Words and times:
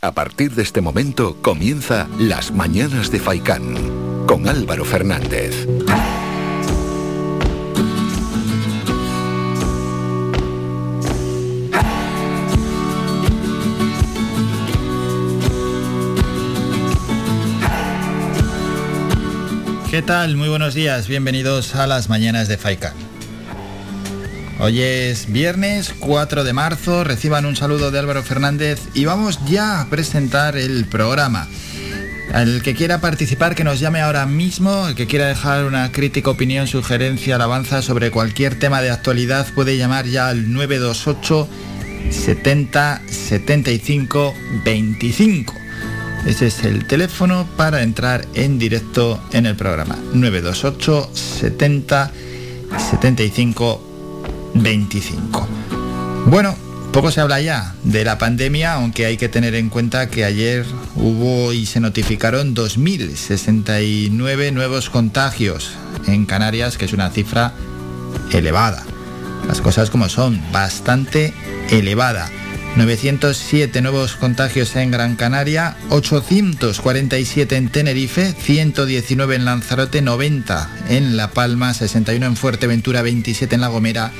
A 0.00 0.12
partir 0.12 0.52
de 0.52 0.62
este 0.62 0.80
momento 0.80 1.36
comienza 1.42 2.06
Las 2.20 2.52
Mañanas 2.52 3.10
de 3.10 3.18
Faicán 3.18 3.74
con 4.28 4.48
Álvaro 4.48 4.84
Fernández. 4.84 5.66
¿Qué 19.90 20.02
tal? 20.02 20.36
Muy 20.36 20.48
buenos 20.48 20.74
días, 20.74 21.08
bienvenidos 21.08 21.74
a 21.74 21.88
las 21.88 22.08
Mañanas 22.08 22.46
de 22.46 22.56
Faicán. 22.56 23.07
Hoy 24.60 24.82
es 24.82 25.30
viernes 25.30 25.94
4 26.00 26.42
de 26.42 26.52
marzo, 26.52 27.04
reciban 27.04 27.46
un 27.46 27.54
saludo 27.54 27.92
de 27.92 27.98
Álvaro 28.00 28.24
Fernández 28.24 28.80
y 28.92 29.04
vamos 29.04 29.38
ya 29.46 29.80
a 29.80 29.88
presentar 29.88 30.56
el 30.56 30.84
programa. 30.86 31.46
El 32.34 32.60
que 32.62 32.74
quiera 32.74 33.00
participar 33.00 33.54
que 33.54 33.62
nos 33.62 33.78
llame 33.78 34.00
ahora 34.00 34.26
mismo, 34.26 34.88
el 34.88 34.96
que 34.96 35.06
quiera 35.06 35.28
dejar 35.28 35.64
una 35.64 35.92
crítica, 35.92 36.30
opinión, 36.30 36.66
sugerencia, 36.66 37.36
alabanza 37.36 37.82
sobre 37.82 38.10
cualquier 38.10 38.58
tema 38.58 38.82
de 38.82 38.90
actualidad 38.90 39.46
puede 39.54 39.76
llamar 39.76 40.06
ya 40.06 40.26
al 40.26 40.52
928 40.52 41.48
70 42.10 43.02
75 43.06 44.34
25. 44.64 45.54
Ese 46.26 46.48
es 46.48 46.64
el 46.64 46.84
teléfono 46.84 47.46
para 47.56 47.82
entrar 47.82 48.26
en 48.34 48.58
directo 48.58 49.22
en 49.32 49.46
el 49.46 49.54
programa. 49.54 49.96
928 50.12 51.10
70 51.14 52.10
75 52.90 53.04
25. 53.06 53.87
Bueno, 56.26 56.56
poco 56.92 57.10
se 57.10 57.20
habla 57.20 57.40
ya 57.40 57.74
de 57.84 58.04
la 58.04 58.18
pandemia, 58.18 58.74
aunque 58.74 59.06
hay 59.06 59.16
que 59.16 59.28
tener 59.28 59.54
en 59.54 59.68
cuenta 59.68 60.08
que 60.10 60.24
ayer 60.24 60.66
hubo 60.96 61.52
y 61.52 61.66
se 61.66 61.80
notificaron 61.80 62.54
2.069 62.54 64.52
nuevos 64.52 64.90
contagios 64.90 65.70
en 66.06 66.26
Canarias, 66.26 66.76
que 66.76 66.86
es 66.86 66.92
una 66.92 67.10
cifra 67.10 67.52
elevada. 68.32 68.84
Las 69.46 69.60
cosas 69.60 69.90
como 69.90 70.08
son, 70.08 70.40
bastante 70.52 71.32
elevada. 71.70 72.30
907 72.76 73.80
nuevos 73.80 74.16
contagios 74.16 74.76
en 74.76 74.90
Gran 74.90 75.16
Canaria, 75.16 75.76
847 75.90 77.56
en 77.56 77.68
Tenerife, 77.70 78.32
119 78.32 79.36
en 79.36 79.44
Lanzarote, 79.44 80.02
90 80.02 80.68
en 80.88 81.16
La 81.16 81.30
Palma, 81.30 81.74
61 81.74 82.26
en 82.26 82.36
Fuerteventura, 82.36 83.02
27 83.02 83.54
en 83.54 83.60
La 83.60 83.68
Gomera 83.68 84.12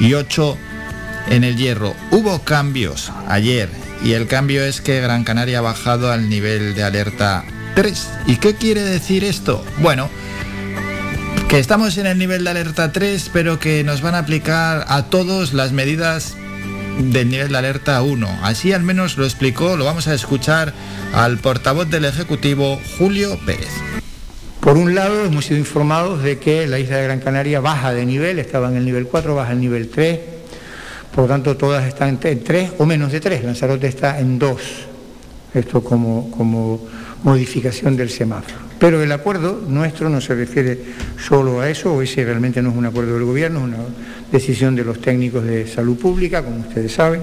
y 0.00 0.14
8 0.14 0.56
en 1.28 1.44
el 1.44 1.56
Hierro. 1.56 1.94
Hubo 2.10 2.42
cambios 2.42 3.12
ayer 3.28 3.68
y 4.04 4.12
el 4.12 4.26
cambio 4.26 4.64
es 4.64 4.80
que 4.80 5.00
Gran 5.00 5.24
Canaria 5.24 5.58
ha 5.58 5.62
bajado 5.62 6.12
al 6.12 6.28
nivel 6.28 6.74
de 6.74 6.82
alerta 6.82 7.44
3. 7.74 8.08
¿Y 8.26 8.36
qué 8.36 8.54
quiere 8.54 8.82
decir 8.82 9.24
esto? 9.24 9.64
Bueno, 9.78 10.08
que 11.48 11.58
estamos 11.58 11.96
en 11.98 12.06
el 12.06 12.18
nivel 12.18 12.44
de 12.44 12.50
alerta 12.50 12.92
3, 12.92 13.30
pero 13.32 13.58
que 13.58 13.84
nos 13.84 14.02
van 14.02 14.14
a 14.14 14.18
aplicar 14.18 14.84
a 14.88 15.04
todos 15.04 15.52
las 15.52 15.72
medidas 15.72 16.34
del 16.98 17.28
nivel 17.28 17.48
de 17.48 17.58
alerta 17.58 18.00
1. 18.02 18.40
Así 18.42 18.72
al 18.72 18.82
menos 18.82 19.16
lo 19.16 19.24
explicó, 19.24 19.76
lo 19.76 19.84
vamos 19.84 20.08
a 20.08 20.14
escuchar 20.14 20.72
al 21.14 21.38
portavoz 21.38 21.88
del 21.88 22.04
Ejecutivo, 22.04 22.80
Julio 22.98 23.38
Pérez. 23.44 23.70
Por 24.66 24.78
un 24.78 24.96
lado, 24.96 25.24
hemos 25.24 25.44
sido 25.44 25.60
informados 25.60 26.24
de 26.24 26.38
que 26.38 26.66
la 26.66 26.80
isla 26.80 26.96
de 26.96 27.04
Gran 27.04 27.20
Canaria 27.20 27.60
baja 27.60 27.94
de 27.94 28.04
nivel, 28.04 28.40
estaba 28.40 28.68
en 28.68 28.74
el 28.74 28.84
nivel 28.84 29.06
4, 29.06 29.32
baja 29.32 29.52
al 29.52 29.60
nivel 29.60 29.88
3, 29.90 30.18
por 31.14 31.22
lo 31.22 31.28
tanto 31.28 31.56
todas 31.56 31.86
están 31.86 32.18
en 32.20 32.42
3 32.42 32.72
o 32.78 32.84
menos 32.84 33.12
de 33.12 33.20
3, 33.20 33.44
Lanzarote 33.44 33.86
está 33.86 34.18
en 34.18 34.40
2, 34.40 34.60
esto 35.54 35.84
como, 35.84 36.32
como 36.32 36.84
modificación 37.22 37.96
del 37.96 38.10
semáforo. 38.10 38.56
Pero 38.80 39.00
el 39.00 39.12
acuerdo 39.12 39.62
nuestro 39.68 40.08
no 40.08 40.20
se 40.20 40.34
refiere 40.34 40.76
solo 41.16 41.60
a 41.60 41.70
eso, 41.70 41.94
o 41.94 42.02
ese 42.02 42.24
realmente 42.24 42.60
no 42.60 42.70
es 42.70 42.76
un 42.76 42.86
acuerdo 42.86 43.14
del 43.14 43.22
gobierno, 43.22 43.60
es 43.60 43.64
una 43.66 43.78
decisión 44.32 44.74
de 44.74 44.82
los 44.82 45.00
técnicos 45.00 45.44
de 45.44 45.68
salud 45.68 45.96
pública, 45.96 46.42
como 46.42 46.62
ustedes 46.62 46.90
saben. 46.90 47.22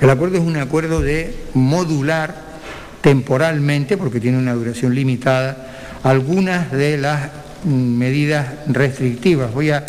El 0.00 0.10
acuerdo 0.10 0.38
es 0.38 0.42
un 0.42 0.56
acuerdo 0.56 1.00
de 1.00 1.32
modular 1.54 2.58
temporalmente, 3.02 3.96
porque 3.96 4.18
tiene 4.18 4.36
una 4.38 4.54
duración 4.54 4.92
limitada, 4.96 5.68
algunas 6.02 6.70
de 6.70 6.98
las 6.98 7.30
medidas 7.64 8.46
restrictivas. 8.66 9.52
Voy 9.52 9.70
a, 9.70 9.84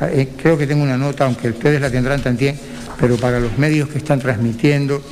eh, 0.00 0.28
creo 0.40 0.58
que 0.58 0.66
tengo 0.66 0.82
una 0.82 0.98
nota, 0.98 1.24
aunque 1.24 1.48
ustedes 1.48 1.80
la 1.80 1.90
tendrán 1.90 2.22
también, 2.22 2.58
pero 3.00 3.16
para 3.16 3.40
los 3.40 3.58
medios 3.58 3.88
que 3.88 3.98
están 3.98 4.20
transmitiendo, 4.20 5.02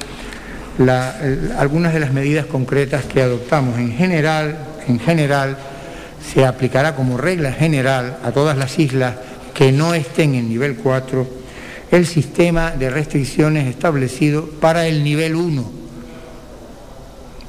algunas 1.59 1.93
de 1.93 2.01
las 2.01 2.13
medidas 2.13 2.47
concretas 2.47 3.05
que 3.05 3.23
adoptamos 3.23 3.79
en 3.79 3.93
general, 3.93 4.57
en 4.89 4.99
general, 4.99 5.57
se 6.33 6.45
aplicará 6.45 6.95
como 6.95 7.19
regla 7.19 7.53
general 7.53 8.19
a 8.25 8.33
todas 8.33 8.57
las 8.57 8.79
islas 8.79 9.15
que 9.55 9.73
no 9.73 9.95
estén 9.95 10.35
en 10.35 10.49
nivel 10.49 10.77
4 10.77 11.43
el 11.91 12.07
sistema 12.07 12.71
de 12.71 12.89
restricciones 12.89 13.69
establecido 13.69 14.47
para 14.47 14.87
el 14.87 15.05
nivel 15.05 15.37
1. 15.37 15.71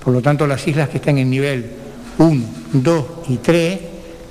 Por 0.03 0.13
lo 0.13 0.21
tanto, 0.21 0.45
las 0.47 0.67
islas 0.67 0.89
que 0.89 0.97
estén 0.97 1.17
en 1.17 1.29
nivel 1.29 1.82
1, 2.17 2.45
2 2.73 3.05
y 3.29 3.37
3 3.37 3.79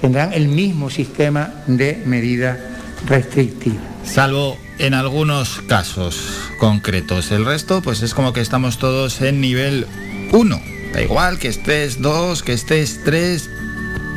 tendrán 0.00 0.32
el 0.32 0.48
mismo 0.48 0.91
sistema 0.91 1.62
de 1.66 2.03
medidas 2.04 2.59
restrictivas. 3.06 3.84
Salvo 4.04 4.59
en 4.78 4.94
algunos 4.94 5.60
casos 5.69 6.16
concretos. 6.59 7.31
El 7.31 7.44
resto, 7.44 7.82
pues 7.82 8.03
es 8.03 8.15
como 8.15 8.32
que 8.32 8.41
estamos 8.41 8.78
todos 8.78 9.21
en 9.22 9.41
nivel 9.41 9.87
1. 10.32 10.60
Da 10.92 11.03
igual 11.03 11.38
que 11.38 11.48
estés 11.48 12.03
2, 12.03 12.42
que 12.42 12.53
estés 12.53 13.00
3, 13.04 13.48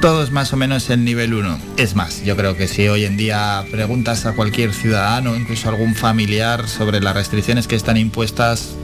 todos 0.02 0.32
más 0.32 0.54
o 0.54 0.58
menos 0.58 0.90
en 0.90 1.06
nivel 1.06 1.34
1. 1.34 1.60
Es 1.78 1.96
más, 1.96 2.24
yo 2.24 2.36
creo 2.36 2.58
que 2.58 2.68
si 2.68 2.88
hoy 2.88 3.06
en 3.06 3.16
día 3.16 3.64
preguntas 3.72 4.26
a 4.26 4.34
cualquier 4.34 4.74
ciudadano, 4.74 5.36
incluso 5.36 5.70
algún 5.70 5.96
familiar, 5.96 6.68
sobre 6.68 7.00
las 7.00 7.16
restricciones 7.16 7.68
que 7.68 7.76
están 7.76 7.98
impuestas, 7.98 8.76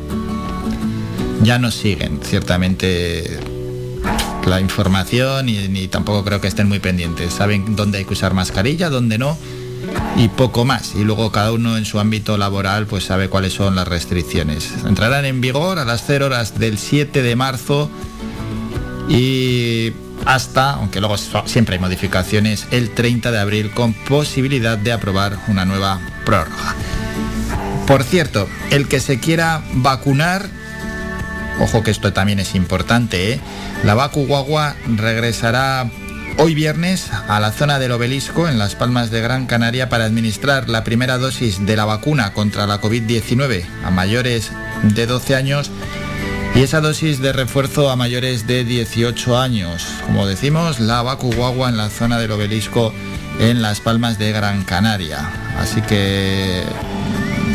ya 1.42 1.58
no 1.58 1.72
siguen 1.72 2.20
ciertamente 2.24 3.40
la 4.46 4.60
información 4.60 5.50
y, 5.50 5.68
ni 5.68 5.88
tampoco 5.88 6.24
creo 6.24 6.42
que 6.42 6.48
estén 6.48 6.68
muy 6.68 6.80
pendientes. 6.80 7.34
Saben 7.34 7.76
dónde 7.76 8.00
hay 8.00 8.06
que 8.06 8.14
usar 8.14 8.34
mascarilla, 8.34 8.90
dónde 8.90 9.18
no 9.18 9.38
y 10.16 10.28
poco 10.30 10.66
más. 10.66 10.94
Y 10.96 11.04
luego 11.04 11.32
cada 11.32 11.52
uno 11.52 11.78
en 11.78 11.86
su 11.86 12.00
ámbito 12.00 12.38
laboral 12.38 12.88
pues 12.88 13.06
sabe 13.06 13.30
cuáles 13.30 13.54
son 13.54 13.76
las 13.76 13.88
restricciones. 13.88 14.72
Entrarán 14.86 15.26
en 15.26 15.42
vigor 15.42 15.80
a 15.80 15.86
las 15.86 16.04
0 16.06 16.28
horas 16.28 16.60
del 16.60 16.78
7 16.78 17.22
de 17.22 17.36
marzo 17.36 17.90
y 19.10 19.94
hasta, 20.26 20.72
aunque 20.72 21.00
luego 21.00 21.18
siempre 21.18 21.76
hay 21.76 21.82
modificaciones, 21.82 22.68
el 22.72 22.92
30 22.92 23.32
de 23.32 23.40
abril 23.40 23.72
con 23.72 23.94
posibilidad 23.94 24.78
de 24.78 24.92
aprobar 24.92 25.38
una 25.48 25.66
nueva 25.66 26.00
prórroga. 26.26 26.76
Por 27.88 28.04
cierto, 28.04 28.48
el 28.70 28.88
que 28.88 29.00
se 29.00 29.20
quiera 29.20 29.64
vacunar, 29.74 30.50
ojo 31.62 31.84
que 31.84 31.92
esto 31.92 32.12
también 32.12 32.40
es 32.40 32.56
importante, 32.56 33.34
¿eh? 33.34 33.40
la 33.84 33.94
Vacu 33.94 34.26
Guagua 34.26 34.76
regresará 34.96 35.90
hoy 36.38 36.56
viernes 36.56 37.10
a 37.28 37.40
la 37.40 37.52
zona 37.52 37.78
del 37.78 37.92
obelisco 37.92 38.48
en 38.48 38.58
Las 38.58 38.76
Palmas 38.76 39.12
de 39.12 39.22
Gran 39.22 39.46
Canaria 39.46 39.90
para 39.90 40.06
administrar 40.06 40.70
la 40.70 40.84
primera 40.84 41.18
dosis 41.18 41.66
de 41.66 41.76
la 41.76 41.86
vacuna 41.86 42.34
contra 42.34 42.66
la 42.68 42.82
COVID-19 42.82 43.64
a 43.84 43.92
mayores 43.92 44.52
de 44.84 45.06
12 45.06 45.36
años 45.36 45.72
y 46.56 46.64
esa 46.64 46.82
dosis 46.82 47.22
de 47.22 47.32
refuerzo 47.32 47.90
a 47.90 47.96
mayores 47.96 48.48
de 48.48 48.64
18 48.64 49.40
años. 49.40 49.86
Como 50.06 50.26
decimos, 50.26 50.80
la 50.80 51.02
Vacu 51.02 51.32
Guagua 51.34 51.70
en 51.70 51.78
la 51.78 51.90
zona 51.90 52.18
del 52.20 52.32
obelisco 52.32 52.94
en 53.40 53.62
Las 53.62 53.80
Palmas 53.80 54.18
de 54.18 54.32
Gran 54.32 54.64
Canaria. 54.64 55.30
Así 55.60 55.82
que 55.82 56.64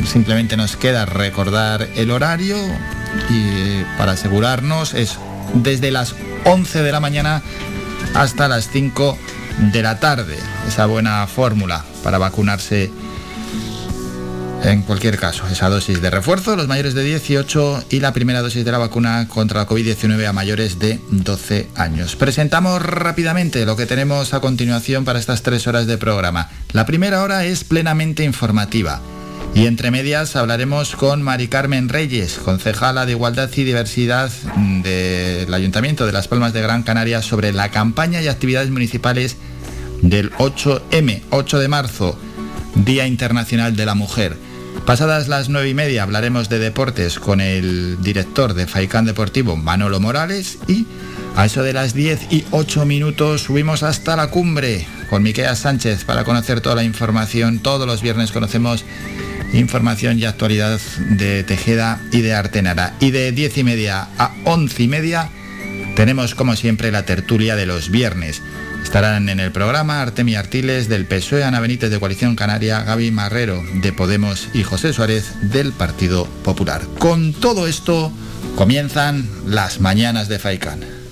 simplemente 0.06 0.56
nos 0.56 0.76
queda 0.76 1.04
recordar 1.04 1.88
el 1.96 2.10
horario 2.10 2.56
y 3.28 3.84
para 3.98 4.12
asegurarnos 4.12 4.94
es 4.94 5.18
desde 5.54 5.90
las 5.90 6.14
11 6.44 6.82
de 6.82 6.92
la 6.92 7.00
mañana 7.00 7.42
hasta 8.14 8.48
las 8.48 8.68
5 8.70 9.18
de 9.72 9.82
la 9.82 9.98
tarde. 10.00 10.36
Esa 10.66 10.86
buena 10.86 11.26
fórmula 11.26 11.84
para 12.02 12.18
vacunarse 12.18 12.90
en 14.64 14.82
cualquier 14.82 15.18
caso. 15.18 15.44
Esa 15.48 15.68
dosis 15.68 16.00
de 16.00 16.10
refuerzo, 16.10 16.56
los 16.56 16.68
mayores 16.68 16.94
de 16.94 17.04
18 17.04 17.84
y 17.90 18.00
la 18.00 18.12
primera 18.12 18.42
dosis 18.42 18.64
de 18.64 18.72
la 18.72 18.78
vacuna 18.78 19.28
contra 19.28 19.60
la 19.60 19.68
COVID-19 19.68 20.26
a 20.26 20.32
mayores 20.32 20.78
de 20.78 21.00
12 21.10 21.68
años. 21.76 22.16
Presentamos 22.16 22.82
rápidamente 22.82 23.64
lo 23.64 23.76
que 23.76 23.86
tenemos 23.86 24.34
a 24.34 24.40
continuación 24.40 25.04
para 25.04 25.18
estas 25.18 25.42
tres 25.42 25.66
horas 25.66 25.86
de 25.86 25.98
programa. 25.98 26.50
La 26.72 26.86
primera 26.86 27.22
hora 27.22 27.44
es 27.44 27.64
plenamente 27.64 28.24
informativa. 28.24 29.00
Y 29.56 29.64
entre 29.66 29.90
medias 29.90 30.36
hablaremos 30.36 30.94
con 30.96 31.22
Mari 31.22 31.48
Carmen 31.48 31.88
Reyes, 31.88 32.34
concejala 32.34 33.06
de 33.06 33.12
Igualdad 33.12 33.48
y 33.56 33.64
Diversidad 33.64 34.30
del 34.82 35.54
Ayuntamiento 35.54 36.04
de 36.04 36.12
Las 36.12 36.28
Palmas 36.28 36.52
de 36.52 36.60
Gran 36.60 36.82
Canaria, 36.82 37.22
sobre 37.22 37.54
la 37.54 37.70
campaña 37.70 38.20
y 38.20 38.28
actividades 38.28 38.68
municipales 38.68 39.36
del 40.02 40.30
8M, 40.32 41.22
8 41.30 41.58
de 41.58 41.68
marzo, 41.68 42.18
Día 42.74 43.06
Internacional 43.06 43.76
de 43.76 43.86
la 43.86 43.94
Mujer. 43.94 44.36
Pasadas 44.84 45.26
las 45.26 45.48
nueve 45.48 45.70
y 45.70 45.74
media 45.74 46.02
hablaremos 46.02 46.50
de 46.50 46.58
deportes 46.58 47.18
con 47.18 47.40
el 47.40 47.96
director 48.02 48.52
de 48.52 48.66
Faicán 48.66 49.06
Deportivo, 49.06 49.56
Manolo 49.56 50.00
Morales, 50.00 50.58
y 50.68 50.86
a 51.34 51.46
eso 51.46 51.62
de 51.62 51.72
las 51.72 51.94
10 51.94 52.30
y 52.30 52.44
8 52.50 52.84
minutos 52.84 53.44
subimos 53.44 53.82
hasta 53.82 54.16
la 54.16 54.28
cumbre 54.28 54.86
con 55.08 55.22
Miquea 55.22 55.56
Sánchez 55.56 56.04
para 56.04 56.24
conocer 56.24 56.60
toda 56.60 56.74
la 56.74 56.84
información. 56.84 57.58
Todos 57.60 57.86
los 57.86 58.02
viernes 58.02 58.32
conocemos 58.32 58.84
información 59.58 60.18
y 60.18 60.24
actualidad 60.24 60.80
de 61.10 61.44
Tejeda 61.44 62.00
y 62.12 62.20
de 62.20 62.34
Artenara. 62.34 62.94
Y 63.00 63.10
de 63.10 63.32
10 63.32 63.58
y 63.58 63.64
media 63.64 64.08
a 64.18 64.32
11 64.44 64.82
y 64.82 64.88
media 64.88 65.30
tenemos 65.96 66.34
como 66.34 66.56
siempre 66.56 66.92
la 66.92 67.04
tertulia 67.04 67.56
de 67.56 67.66
los 67.66 67.90
viernes. 67.90 68.42
Estarán 68.82 69.28
en 69.28 69.40
el 69.40 69.50
programa 69.50 70.02
Artemi 70.02 70.36
Artiles 70.36 70.88
del 70.88 71.06
PSOE, 71.06 71.42
Ana 71.42 71.60
Benítez 71.60 71.90
de 71.90 71.98
Coalición 71.98 72.36
Canaria, 72.36 72.82
Gaby 72.82 73.10
Marrero 73.10 73.64
de 73.82 73.92
Podemos 73.92 74.48
y 74.54 74.62
José 74.62 74.92
Suárez 74.92 75.32
del 75.50 75.72
Partido 75.72 76.26
Popular. 76.44 76.82
Con 76.98 77.32
todo 77.32 77.66
esto 77.66 78.12
comienzan 78.54 79.28
las 79.46 79.80
mañanas 79.80 80.28
de 80.28 80.38
Faicán. 80.38 81.05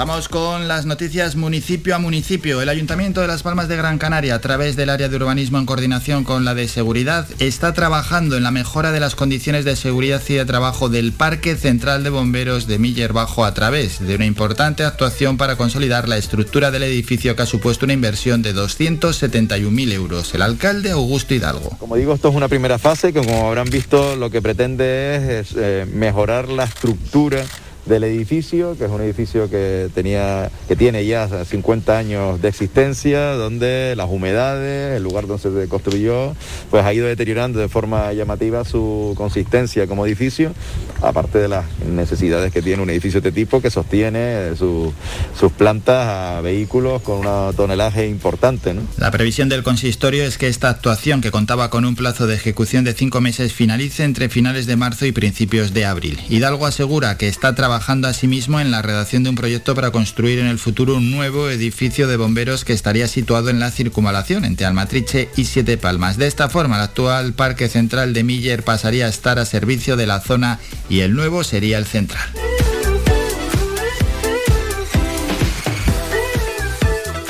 Vamos 0.00 0.30
con 0.30 0.66
las 0.66 0.86
noticias 0.86 1.36
municipio 1.36 1.94
a 1.94 1.98
municipio. 1.98 2.62
El 2.62 2.70
Ayuntamiento 2.70 3.20
de 3.20 3.26
Las 3.26 3.42
Palmas 3.42 3.68
de 3.68 3.76
Gran 3.76 3.98
Canaria, 3.98 4.34
a 4.34 4.40
través 4.40 4.74
del 4.74 4.88
área 4.88 5.10
de 5.10 5.16
urbanismo 5.16 5.58
en 5.58 5.66
coordinación 5.66 6.24
con 6.24 6.46
la 6.46 6.54
de 6.54 6.68
seguridad, 6.68 7.28
está 7.38 7.74
trabajando 7.74 8.38
en 8.38 8.42
la 8.42 8.50
mejora 8.50 8.92
de 8.92 9.00
las 9.00 9.14
condiciones 9.14 9.66
de 9.66 9.76
seguridad 9.76 10.22
y 10.26 10.32
de 10.32 10.46
trabajo 10.46 10.88
del 10.88 11.12
Parque 11.12 11.54
Central 11.54 12.02
de 12.02 12.08
Bomberos 12.08 12.66
de 12.66 12.78
Miller 12.78 13.12
Bajo 13.12 13.44
a 13.44 13.52
través 13.52 14.00
de 14.00 14.14
una 14.14 14.24
importante 14.24 14.84
actuación 14.84 15.36
para 15.36 15.56
consolidar 15.56 16.08
la 16.08 16.16
estructura 16.16 16.70
del 16.70 16.84
edificio 16.84 17.36
que 17.36 17.42
ha 17.42 17.46
supuesto 17.46 17.84
una 17.84 17.92
inversión 17.92 18.40
de 18.40 18.54
271.000 18.54 19.92
euros. 19.92 20.34
El 20.34 20.40
alcalde 20.40 20.92
Augusto 20.92 21.34
Hidalgo. 21.34 21.76
Como 21.78 21.96
digo, 21.96 22.14
esto 22.14 22.30
es 22.30 22.34
una 22.34 22.48
primera 22.48 22.78
fase 22.78 23.12
que 23.12 23.20
como 23.22 23.48
habrán 23.48 23.68
visto 23.68 24.16
lo 24.16 24.30
que 24.30 24.40
pretende 24.40 25.40
es, 25.40 25.54
eh, 25.58 25.86
mejorar 25.92 26.48
la 26.48 26.64
estructura 26.64 27.44
del 27.90 28.04
edificio, 28.04 28.78
que 28.78 28.84
es 28.84 28.90
un 28.90 29.02
edificio 29.02 29.50
que, 29.50 29.90
tenía, 29.92 30.50
que 30.68 30.76
tiene 30.76 31.04
ya 31.04 31.28
50 31.44 31.98
años 31.98 32.40
de 32.40 32.48
existencia, 32.48 33.32
donde 33.32 33.94
las 33.96 34.08
humedades, 34.08 34.96
el 34.96 35.02
lugar 35.02 35.26
donde 35.26 35.42
se 35.42 35.68
construyó, 35.68 36.34
pues 36.70 36.84
ha 36.84 36.94
ido 36.94 37.08
deteriorando 37.08 37.58
de 37.58 37.68
forma 37.68 38.12
llamativa 38.12 38.64
su 38.64 39.14
consistencia 39.16 39.88
como 39.88 40.06
edificio, 40.06 40.52
aparte 41.02 41.38
de 41.38 41.48
las 41.48 41.66
necesidades 41.84 42.52
que 42.52 42.62
tiene 42.62 42.82
un 42.82 42.90
edificio 42.90 43.20
de 43.20 43.28
este 43.28 43.40
tipo 43.40 43.60
que 43.60 43.70
sostiene 43.70 44.54
sus 44.56 45.52
plantas 45.58 46.06
a 46.06 46.40
vehículos 46.42 47.02
con 47.02 47.26
un 47.26 47.54
tonelaje 47.54 48.06
importante. 48.06 48.74
La 48.98 49.10
previsión 49.10 49.48
del 49.48 49.64
consistorio 49.64 50.22
es 50.22 50.38
que 50.38 50.46
esta 50.46 50.70
actuación, 50.70 51.20
que 51.20 51.32
contaba 51.32 51.70
con 51.70 51.84
un 51.84 51.96
plazo 51.96 52.28
de 52.28 52.36
ejecución 52.36 52.84
de 52.84 52.94
cinco 52.94 53.20
meses, 53.20 53.52
finalice 53.52 54.04
entre 54.04 54.28
finales 54.28 54.66
de 54.66 54.76
marzo 54.76 55.06
y 55.06 55.12
principios 55.12 55.74
de 55.74 55.86
abril. 55.86 56.20
Hidalgo 56.28 56.66
asegura 56.66 57.18
que 57.18 57.26
está 57.26 57.56
trabajando 57.56 57.79
trabajando 57.80 58.08
asimismo 58.08 58.60
en 58.60 58.70
la 58.70 58.82
redacción 58.82 59.22
de 59.22 59.30
un 59.30 59.36
proyecto 59.36 59.74
para 59.74 59.90
construir 59.90 60.38
en 60.38 60.48
el 60.48 60.58
futuro 60.58 60.96
un 60.96 61.10
nuevo 61.10 61.48
edificio 61.48 62.06
de 62.08 62.18
bomberos 62.18 62.62
que 62.62 62.74
estaría 62.74 63.08
situado 63.08 63.48
en 63.48 63.58
la 63.58 63.70
circunvalación 63.70 64.44
entre 64.44 64.66
Almatriche 64.66 65.30
y 65.34 65.46
Siete 65.46 65.78
Palmas. 65.78 66.18
De 66.18 66.26
esta 66.26 66.50
forma, 66.50 66.76
el 66.76 66.82
actual 66.82 67.32
Parque 67.32 67.70
Central 67.70 68.12
de 68.12 68.22
Miller 68.22 68.64
pasaría 68.64 69.06
a 69.06 69.08
estar 69.08 69.38
a 69.38 69.46
servicio 69.46 69.96
de 69.96 70.06
la 70.06 70.20
zona 70.20 70.58
y 70.90 71.00
el 71.00 71.14
nuevo 71.14 71.42
sería 71.42 71.78
el 71.78 71.86
central. 71.86 72.28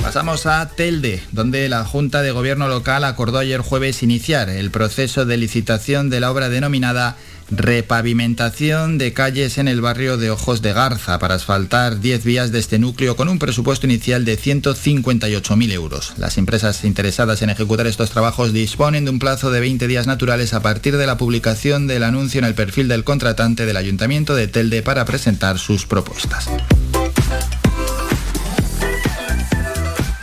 Pasamos 0.03 0.47
a 0.47 0.69
Telde, 0.69 1.23
donde 1.31 1.69
la 1.69 1.85
Junta 1.85 2.23
de 2.23 2.33
Gobierno 2.33 2.67
local 2.67 3.05
acordó 3.05 3.39
ayer 3.39 3.61
jueves 3.61 4.03
iniciar 4.03 4.51
el 4.51 4.73
proceso 4.73 5.27
de 5.27 5.37
licitación 5.37 6.11
de 6.11 6.19
la 6.19 6.33
obra 6.33 6.49
denominada 6.49 7.17
repavimentación 7.51 8.99
de 8.99 9.13
calles 9.13 9.59
en 9.59 9.69
el 9.69 9.81
barrio 9.81 10.17
de 10.17 10.31
Ojos 10.31 10.63
de 10.63 10.73
Garza 10.73 11.19
para 11.19 11.35
asfaltar 11.35 12.01
10 12.01 12.25
vías 12.25 12.53
de 12.53 12.59
este 12.59 12.79
núcleo 12.79 13.17
con 13.17 13.29
un 13.29 13.39
presupuesto 13.39 13.87
inicial 13.87 14.25
de 14.25 14.39
158.000 14.39 15.73
euros. 15.73 16.15
Las 16.17 16.39
empresas 16.39 16.85
interesadas 16.85 17.43
en 17.43 17.51
ejecutar 17.51 17.87
estos 17.87 18.11
trabajos 18.11 18.53
disponen 18.53 19.05
de 19.05 19.11
un 19.11 19.19
plazo 19.19 19.51
de 19.51 19.61
20 19.61 19.87
días 19.87 20.07
naturales 20.07 20.55
a 20.55 20.63
partir 20.63 20.97
de 20.97 21.07
la 21.07 21.17
publicación 21.17 21.87
del 21.87 22.05
anuncio 22.05 22.39
en 22.39 22.45
el 22.45 22.55
perfil 22.55 22.89
del 22.89 23.05
contratante 23.05 23.67
del 23.67 23.77
Ayuntamiento 23.77 24.35
de 24.35 24.49
Telde 24.49 24.83
para 24.83 25.05
presentar 25.05 25.59
sus 25.59 25.87
propuestas. 25.87 26.49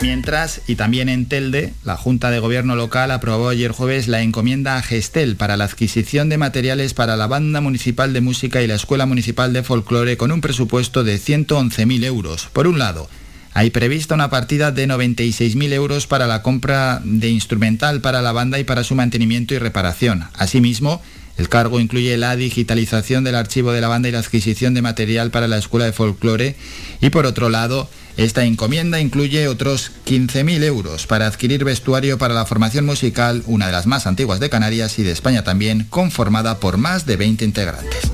Mientras, 0.00 0.60
y 0.68 0.76
también 0.76 1.08
en 1.08 1.26
Telde, 1.26 1.74
la 1.84 1.96
Junta 1.96 2.30
de 2.30 2.38
Gobierno 2.38 2.76
local 2.76 3.10
aprobó 3.10 3.48
ayer 3.48 3.72
jueves 3.72 4.06
la 4.06 4.22
encomienda 4.22 4.76
a 4.76 4.82
Gestel 4.82 5.34
para 5.34 5.56
la 5.56 5.64
adquisición 5.64 6.28
de 6.28 6.38
materiales 6.38 6.94
para 6.94 7.16
la 7.16 7.26
Banda 7.26 7.60
Municipal 7.60 8.12
de 8.12 8.20
Música 8.20 8.62
y 8.62 8.68
la 8.68 8.76
Escuela 8.76 9.06
Municipal 9.06 9.52
de 9.52 9.64
Folclore 9.64 10.16
con 10.16 10.30
un 10.30 10.40
presupuesto 10.40 11.02
de 11.02 11.16
111.000 11.16 12.04
euros. 12.04 12.48
Por 12.52 12.68
un 12.68 12.78
lado, 12.78 13.08
hay 13.54 13.70
prevista 13.70 14.14
una 14.14 14.30
partida 14.30 14.70
de 14.70 14.86
96.000 14.86 15.72
euros 15.72 16.06
para 16.06 16.28
la 16.28 16.42
compra 16.42 17.00
de 17.02 17.30
instrumental 17.30 18.00
para 18.00 18.22
la 18.22 18.30
banda 18.30 18.60
y 18.60 18.64
para 18.64 18.84
su 18.84 18.94
mantenimiento 18.94 19.54
y 19.54 19.58
reparación. 19.58 20.26
Asimismo, 20.34 21.02
el 21.38 21.48
cargo 21.48 21.80
incluye 21.80 22.16
la 22.16 22.36
digitalización 22.36 23.24
del 23.24 23.34
archivo 23.34 23.72
de 23.72 23.80
la 23.80 23.88
banda 23.88 24.08
y 24.08 24.12
la 24.12 24.20
adquisición 24.20 24.74
de 24.74 24.82
material 24.82 25.32
para 25.32 25.48
la 25.48 25.58
Escuela 25.58 25.86
de 25.86 25.92
Folclore 25.92 26.54
y 27.00 27.10
por 27.10 27.26
otro 27.26 27.48
lado, 27.48 27.90
esta 28.18 28.44
encomienda 28.44 29.00
incluye 29.00 29.46
otros 29.46 29.92
15.000 30.04 30.64
euros 30.64 31.06
para 31.06 31.28
adquirir 31.28 31.64
vestuario 31.64 32.18
para 32.18 32.34
la 32.34 32.44
formación 32.44 32.84
musical, 32.84 33.44
una 33.46 33.66
de 33.66 33.72
las 33.72 33.86
más 33.86 34.08
antiguas 34.08 34.40
de 34.40 34.50
Canarias 34.50 34.98
y 34.98 35.04
de 35.04 35.12
España 35.12 35.44
también, 35.44 35.86
conformada 35.88 36.58
por 36.58 36.78
más 36.78 37.06
de 37.06 37.16
20 37.16 37.44
integrantes. 37.44 38.10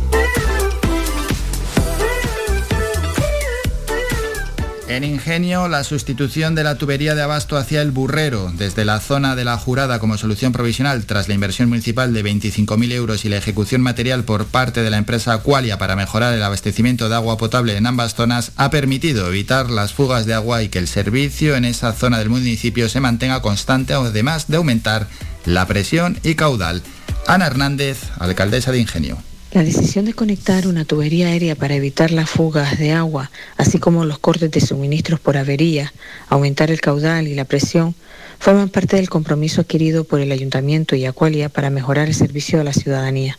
En 4.86 5.02
Ingenio, 5.02 5.66
la 5.66 5.82
sustitución 5.82 6.54
de 6.54 6.62
la 6.62 6.76
tubería 6.76 7.14
de 7.14 7.22
abasto 7.22 7.56
hacia 7.56 7.80
el 7.80 7.90
burrero 7.90 8.52
desde 8.54 8.84
la 8.84 9.00
zona 9.00 9.34
de 9.34 9.44
la 9.44 9.56
jurada 9.56 9.98
como 9.98 10.18
solución 10.18 10.52
provisional 10.52 11.06
tras 11.06 11.26
la 11.26 11.32
inversión 11.32 11.70
municipal 11.70 12.12
de 12.12 12.22
25.000 12.22 12.92
euros 12.92 13.24
y 13.24 13.30
la 13.30 13.38
ejecución 13.38 13.80
material 13.80 14.24
por 14.24 14.44
parte 14.44 14.82
de 14.82 14.90
la 14.90 14.98
empresa 14.98 15.32
Aqualia 15.32 15.78
para 15.78 15.96
mejorar 15.96 16.34
el 16.34 16.42
abastecimiento 16.42 17.08
de 17.08 17.14
agua 17.14 17.38
potable 17.38 17.78
en 17.78 17.86
ambas 17.86 18.14
zonas 18.14 18.52
ha 18.56 18.68
permitido 18.68 19.26
evitar 19.26 19.70
las 19.70 19.94
fugas 19.94 20.26
de 20.26 20.34
agua 20.34 20.62
y 20.62 20.68
que 20.68 20.80
el 20.80 20.88
servicio 20.88 21.56
en 21.56 21.64
esa 21.64 21.94
zona 21.94 22.18
del 22.18 22.28
municipio 22.28 22.90
se 22.90 23.00
mantenga 23.00 23.40
constante 23.40 23.94
además 23.94 24.48
de 24.48 24.58
aumentar 24.58 25.08
la 25.46 25.66
presión 25.66 26.18
y 26.22 26.34
caudal. 26.34 26.82
Ana 27.26 27.46
Hernández, 27.46 28.00
alcaldesa 28.18 28.70
de 28.70 28.80
Ingenio. 28.80 29.16
La 29.54 29.62
decisión 29.62 30.04
de 30.04 30.14
conectar 30.14 30.66
una 30.66 30.84
tubería 30.84 31.28
aérea 31.28 31.54
para 31.54 31.76
evitar 31.76 32.10
las 32.10 32.28
fugas 32.28 32.76
de 32.76 32.90
agua, 32.90 33.30
así 33.56 33.78
como 33.78 34.04
los 34.04 34.18
cortes 34.18 34.50
de 34.50 34.60
suministros 34.60 35.20
por 35.20 35.36
avería, 35.36 35.92
aumentar 36.28 36.72
el 36.72 36.80
caudal 36.80 37.28
y 37.28 37.36
la 37.36 37.44
presión, 37.44 37.94
forman 38.40 38.68
parte 38.68 38.96
del 38.96 39.08
compromiso 39.08 39.60
adquirido 39.60 40.02
por 40.02 40.18
el 40.18 40.32
Ayuntamiento 40.32 40.96
y 40.96 41.04
Acualia 41.04 41.50
para 41.50 41.70
mejorar 41.70 42.08
el 42.08 42.16
servicio 42.16 42.60
a 42.60 42.64
la 42.64 42.72
ciudadanía. 42.72 43.38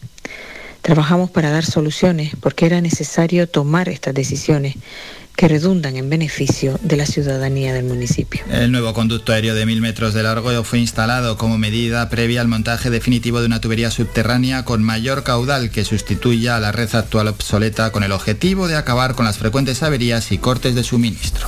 Trabajamos 0.81 1.31
para 1.31 1.49
dar 1.49 1.65
soluciones 1.65 2.31
porque 2.39 2.65
era 2.65 2.79
necesario 2.79 3.49
tomar 3.49 3.89
estas 3.89 4.13
decisiones 4.13 4.75
que 5.35 5.47
redundan 5.47 5.97
en 5.97 6.09
beneficio 6.09 6.79
de 6.81 6.97
la 6.97 7.05
ciudadanía 7.05 7.73
del 7.73 7.85
municipio. 7.85 8.41
El 8.49 8.71
nuevo 8.71 8.93
conducto 8.93 9.33
aéreo 9.33 9.55
de 9.55 9.65
mil 9.65 9.81
metros 9.81 10.13
de 10.13 10.23
largo 10.23 10.63
fue 10.63 10.79
instalado 10.79 11.37
como 11.37 11.57
medida 11.57 12.09
previa 12.09 12.41
al 12.41 12.47
montaje 12.47 12.89
definitivo 12.89 13.39
de 13.39 13.47
una 13.47 13.61
tubería 13.61 13.91
subterránea 13.91 14.63
con 14.63 14.83
mayor 14.83 15.23
caudal 15.23 15.69
que 15.69 15.85
sustituya 15.85 16.55
a 16.55 16.59
la 16.59 16.71
red 16.71 16.93
actual 16.95 17.27
obsoleta 17.27 17.91
con 17.91 18.03
el 18.03 18.11
objetivo 18.11 18.67
de 18.67 18.75
acabar 18.75 19.15
con 19.15 19.25
las 19.25 19.37
frecuentes 19.37 19.83
averías 19.83 20.31
y 20.31 20.37
cortes 20.37 20.75
de 20.75 20.83
suministro. 20.83 21.47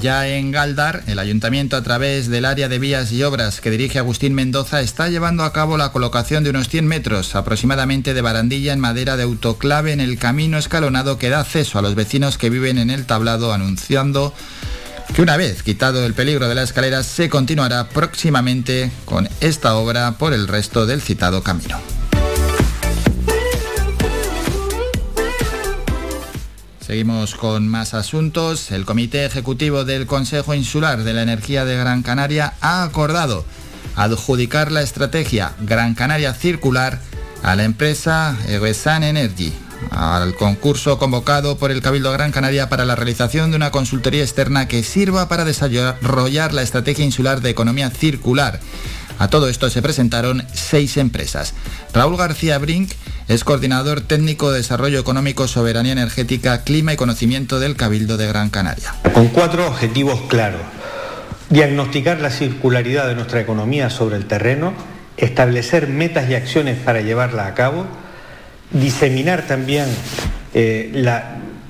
Ya 0.00 0.26
en 0.26 0.50
Galdar, 0.50 1.04
el 1.06 1.20
ayuntamiento 1.20 1.76
a 1.76 1.82
través 1.82 2.28
del 2.28 2.46
área 2.46 2.68
de 2.68 2.80
vías 2.80 3.12
y 3.12 3.22
obras 3.22 3.60
que 3.60 3.70
dirige 3.70 4.00
Agustín 4.00 4.34
Mendoza 4.34 4.80
está 4.80 5.08
llevando 5.08 5.44
a 5.44 5.52
cabo 5.52 5.76
la 5.76 5.92
colocación 5.92 6.42
de 6.42 6.50
unos 6.50 6.68
100 6.68 6.86
metros 6.86 7.36
aproximadamente 7.36 8.12
de 8.12 8.20
barandilla 8.20 8.72
en 8.72 8.80
madera 8.80 9.16
de 9.16 9.22
autoclave 9.22 9.92
en 9.92 10.00
el 10.00 10.18
camino 10.18 10.58
escalonado 10.58 11.16
que 11.16 11.28
da 11.28 11.40
acceso 11.40 11.78
a 11.78 11.82
los 11.82 11.94
vecinos 11.94 12.38
que 12.38 12.50
viven 12.50 12.78
en 12.78 12.90
el 12.90 13.06
tablado 13.06 13.52
anunciando 13.52 14.34
que 15.14 15.22
una 15.22 15.36
vez 15.36 15.62
quitado 15.62 16.04
el 16.04 16.14
peligro 16.14 16.48
de 16.48 16.56
la 16.56 16.64
escalera 16.64 17.04
se 17.04 17.28
continuará 17.28 17.88
próximamente 17.88 18.90
con 19.04 19.28
esta 19.40 19.76
obra 19.76 20.18
por 20.18 20.32
el 20.32 20.48
resto 20.48 20.86
del 20.86 21.02
citado 21.02 21.42
camino. 21.44 21.78
Seguimos 26.86 27.34
con 27.34 27.66
más 27.66 27.94
asuntos. 27.94 28.70
El 28.70 28.84
Comité 28.84 29.24
Ejecutivo 29.24 29.86
del 29.86 30.06
Consejo 30.06 30.52
Insular 30.52 31.02
de 31.02 31.14
la 31.14 31.22
Energía 31.22 31.64
de 31.64 31.78
Gran 31.78 32.02
Canaria 32.02 32.52
ha 32.60 32.82
acordado 32.82 33.46
adjudicar 33.96 34.70
la 34.70 34.82
estrategia 34.82 35.54
Gran 35.60 35.94
Canaria 35.94 36.34
Circular 36.34 37.00
a 37.42 37.56
la 37.56 37.64
empresa 37.64 38.36
Egesan 38.48 39.02
Energy 39.02 39.54
al 39.90 40.34
concurso 40.34 40.98
convocado 40.98 41.56
por 41.56 41.70
el 41.70 41.80
Cabildo 41.80 42.12
Gran 42.12 42.32
Canaria 42.32 42.68
para 42.68 42.84
la 42.84 42.96
realización 42.96 43.50
de 43.50 43.56
una 43.56 43.70
consultoría 43.70 44.22
externa 44.22 44.68
que 44.68 44.82
sirva 44.82 45.26
para 45.26 45.46
desarrollar 45.46 46.52
la 46.52 46.62
estrategia 46.62 47.04
insular 47.04 47.40
de 47.40 47.48
economía 47.48 47.88
circular. 47.88 48.60
A 49.18 49.28
todo 49.28 49.48
esto 49.48 49.70
se 49.70 49.80
presentaron 49.80 50.44
seis 50.52 50.98
empresas. 50.98 51.54
Raúl 51.94 52.18
García 52.18 52.58
Brink 52.58 52.92
es 53.28 53.44
coordinador 53.44 54.02
técnico 54.02 54.50
de 54.50 54.58
desarrollo 54.58 55.00
económico, 55.00 55.48
soberanía 55.48 55.92
energética, 55.92 56.62
clima 56.62 56.92
y 56.92 56.96
conocimiento 56.96 57.58
del 57.58 57.76
Cabildo 57.76 58.16
de 58.16 58.26
Gran 58.26 58.50
Canaria. 58.50 58.94
Con 59.12 59.28
cuatro 59.28 59.66
objetivos 59.66 60.20
claros. 60.28 60.60
Diagnosticar 61.48 62.20
la 62.20 62.30
circularidad 62.30 63.06
de 63.06 63.14
nuestra 63.14 63.40
economía 63.40 63.90
sobre 63.90 64.16
el 64.16 64.26
terreno, 64.26 64.74
establecer 65.16 65.88
metas 65.88 66.28
y 66.28 66.34
acciones 66.34 66.78
para 66.78 67.00
llevarla 67.00 67.46
a 67.46 67.54
cabo, 67.54 67.86
diseminar 68.72 69.46
también 69.46 69.86
eh, 70.52 70.90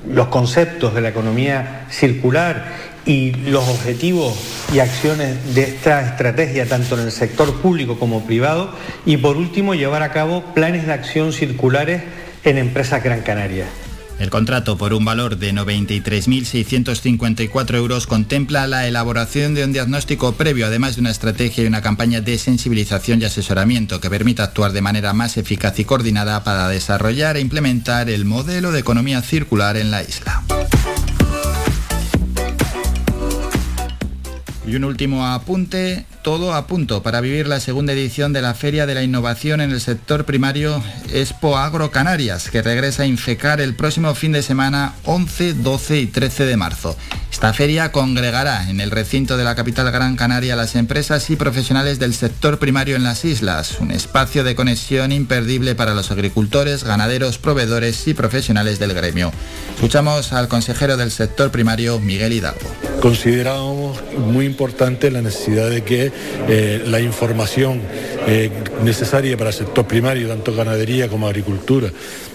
los 0.09 0.29
conceptos 0.29 0.95
de 0.95 1.01
la 1.01 1.11
economía 1.11 1.87
circular 1.91 2.94
y 3.07 3.33
los 3.33 3.69
objetivos 3.69 4.35
y 4.73 4.79
acciones 4.79 5.55
de 5.55 5.63
esta 5.63 6.01
estrategia 6.01 6.67
tanto 6.67 6.99
en 6.99 7.07
el 7.07 7.13
sector 7.13 7.61
público 7.61 7.99
como 7.99 8.25
privado 8.25 8.75
y 9.05 9.19
por 9.19 9.37
último 9.37 9.75
llevar 9.75 10.03
a 10.03 10.13
cabo 10.13 10.55
planes 10.55 10.87
de 10.87 10.93
acción 10.93 11.33
circulares 11.33 12.03
en 12.45 12.59
empresas 12.59 13.03
Gran 13.03 13.23
Canaria. 13.23 13.67
El 14.19 14.31
contrato 14.31 14.79
por 14.79 14.95
un 14.95 15.05
valor 15.05 15.37
de 15.39 15.53
93.654 15.53 17.75
euros 17.75 18.07
contempla 18.07 18.69
la 18.69 18.87
elaboración 18.87 19.55
de 19.55 19.65
un 19.65 19.73
diagnóstico 19.73 20.35
previo, 20.35 20.67
además 20.67 20.95
de 20.95 21.01
una 21.01 21.11
estrategia 21.11 21.65
y 21.65 21.67
una 21.67 21.83
campaña 21.83 22.21
de 22.21 22.39
sensibilización 22.39 23.21
y 23.21 23.25
asesoramiento 23.25 24.01
que 24.01 24.11
permita 24.11 24.45
actuar 24.45 24.71
de 24.71 24.83
manera 24.83 25.15
más 25.15 25.37
eficaz 25.37 25.81
y 25.81 25.85
coordinada 25.85 26.45
para 26.45 26.69
desarrollar 26.69 27.37
e 27.37 27.41
implementar 27.41 28.09
el 28.09 28.25
modelo 28.25 28.71
de 28.71 28.79
economía 28.79 29.21
circular 29.21 29.77
en 29.77 29.91
la 29.91 30.03
isla. 30.03 30.45
Y 34.67 34.77
un 34.77 34.85
último 34.85 35.27
apunte, 35.27 36.07
todo 36.25 36.55
a 36.55 36.67
punto 36.67 37.03
para 37.03 37.21
vivir 37.21 37.47
la 37.47 37.61
segunda 37.61 37.93
edición 37.93 38.33
de 38.33 38.41
la 38.41 38.55
Feria 38.55 38.87
de 38.87 38.95
la 38.95 39.03
Innovación 39.03 39.61
en 39.61 39.71
el 39.71 39.81
sector 39.83 40.25
primario 40.25 40.83
Expo 41.13 41.59
Agro 41.59 41.91
Canarias, 41.91 42.51
que 42.51 42.63
regresa 42.63 43.03
a 43.03 43.07
Infecar 43.07 43.61
el 43.61 43.77
próximo 43.77 44.15
fin 44.15 44.33
de 44.33 44.43
semana 44.43 44.95
11, 45.05 45.53
12 45.53 45.99
y 46.01 46.07
13 46.07 46.47
de 46.47 46.57
marzo. 46.57 46.97
Esta 47.31 47.53
feria 47.53 47.93
congregará 47.93 48.71
en 48.71 48.81
el 48.81 48.91
recinto 48.91 49.37
de 49.37 49.45
la 49.45 49.55
capital 49.55 49.91
Gran 49.91 50.17
Canaria 50.17 50.57
las 50.57 50.77
empresas 50.77 51.29
y 51.29 51.37
profesionales 51.37 51.99
del 51.99 52.15
sector 52.15 52.59
primario 52.59 52.97
en 52.97 53.03
las 53.03 53.27
islas, 53.27 53.81
un 53.81 53.91
espacio 53.91 54.45
de 54.45 54.55
conexión 54.55 55.13
imperdible 55.13 55.75
para 55.75 55.95
los 55.95 56.11
agricultores, 56.11 56.85
ganaderos, 56.85 57.37
proveedores 57.37 58.09
y 58.09 58.15
profesionales 58.15 58.79
del 58.79 58.95
gremio. 58.95 59.31
Escuchamos 59.75 60.33
al 60.33 60.49
consejero 60.49 60.97
del 60.97 61.11
sector 61.11 61.51
primario, 61.51 62.01
Miguel 62.01 62.33
Hidalgo. 62.33 62.71
Considerábamos 63.03 63.99
muy 64.17 64.47
importante 64.47 65.11
la 65.11 65.21
necesidad 65.21 65.69
de 65.69 65.83
que 65.83 66.14
eh, 66.49 66.83
la 66.87 67.01
información 67.01 67.81
eh, 68.27 68.51
necesaria 68.83 69.37
para 69.37 69.51
el 69.51 69.57
sector 69.57 69.87
primario, 69.87 70.29
tanto 70.29 70.55
ganadería 70.55 71.09
como 71.09 71.27
agricultura, 71.27 71.91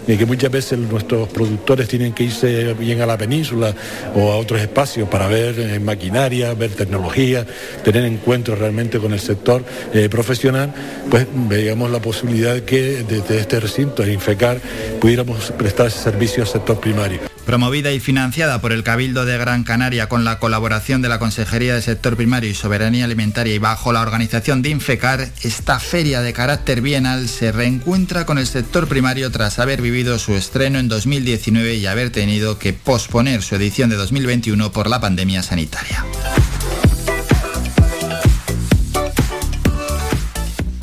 y 0.07 0.17
que 0.17 0.25
muchas 0.25 0.51
veces 0.51 0.79
nuestros 0.79 1.29
productores 1.29 1.87
tienen 1.87 2.13
que 2.13 2.23
irse 2.23 2.73
bien 2.73 3.01
a 3.01 3.05
la 3.05 3.17
península 3.17 3.75
o 4.15 4.31
a 4.31 4.37
otros 4.37 4.59
espacios 4.59 5.07
para 5.07 5.27
ver 5.27 5.59
eh, 5.59 5.79
maquinaria, 5.79 6.53
ver 6.53 6.71
tecnología, 6.71 7.45
tener 7.83 8.05
encuentros 8.05 8.57
realmente 8.57 8.99
con 8.99 9.13
el 9.13 9.19
sector 9.19 9.63
profesional, 10.09 10.73
pues 11.09 11.27
veíamos 11.33 11.91
la 11.91 12.01
posibilidad 12.01 12.59
que 12.61 13.03
desde 13.07 13.39
este 13.39 13.59
recinto, 13.59 14.03
de 14.03 14.13
Infecar, 14.13 14.59
pudiéramos 14.99 15.51
prestar 15.51 15.87
ese 15.87 15.99
servicio 15.99 16.43
al 16.43 16.49
sector 16.49 16.79
primario. 16.79 17.28
Promovida 17.49 17.91
y 17.91 17.99
financiada 17.99 18.61
por 18.61 18.71
el 18.71 18.83
Cabildo 18.83 19.25
de 19.25 19.35
Gran 19.39 19.63
Canaria 19.63 20.07
con 20.07 20.23
la 20.23 20.37
colaboración 20.37 21.01
de 21.01 21.09
la 21.09 21.17
Consejería 21.17 21.73
de 21.73 21.81
Sector 21.81 22.15
Primario 22.15 22.47
y 22.47 22.53
Soberanía 22.53 23.05
Alimentaria 23.05 23.55
y 23.55 23.57
bajo 23.57 23.91
la 23.91 24.01
organización 24.01 24.61
de 24.61 24.69
Infecar, 24.69 25.27
esta 25.41 25.79
feria 25.79 26.21
de 26.21 26.31
carácter 26.31 26.81
bienal 26.81 27.27
se 27.27 27.51
reencuentra 27.51 28.27
con 28.27 28.37
el 28.37 28.45
sector 28.45 28.87
primario 28.87 29.31
tras 29.31 29.57
haber 29.57 29.81
vivido 29.81 30.19
su 30.19 30.35
estreno 30.35 30.77
en 30.77 30.89
2019 30.89 31.73
y 31.73 31.87
haber 31.87 32.11
tenido 32.11 32.59
que 32.59 32.73
posponer 32.73 33.41
su 33.41 33.55
edición 33.55 33.89
de 33.89 33.95
2021 33.95 34.71
por 34.71 34.87
la 34.87 35.01
pandemia 35.01 35.41
sanitaria. 35.41 36.05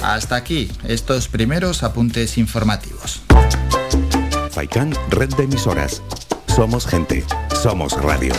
Hasta 0.02 0.34
aquí 0.34 0.68
estos 0.88 1.28
primeros 1.28 1.84
apuntes 1.84 2.36
informativos. 2.38 3.22
Faikan, 4.50 4.92
red 5.10 5.28
de 5.34 5.44
emisoras 5.44 6.02
somos 6.56 6.86
gente, 6.86 7.22
somos 7.62 7.92
radio. 8.02 8.32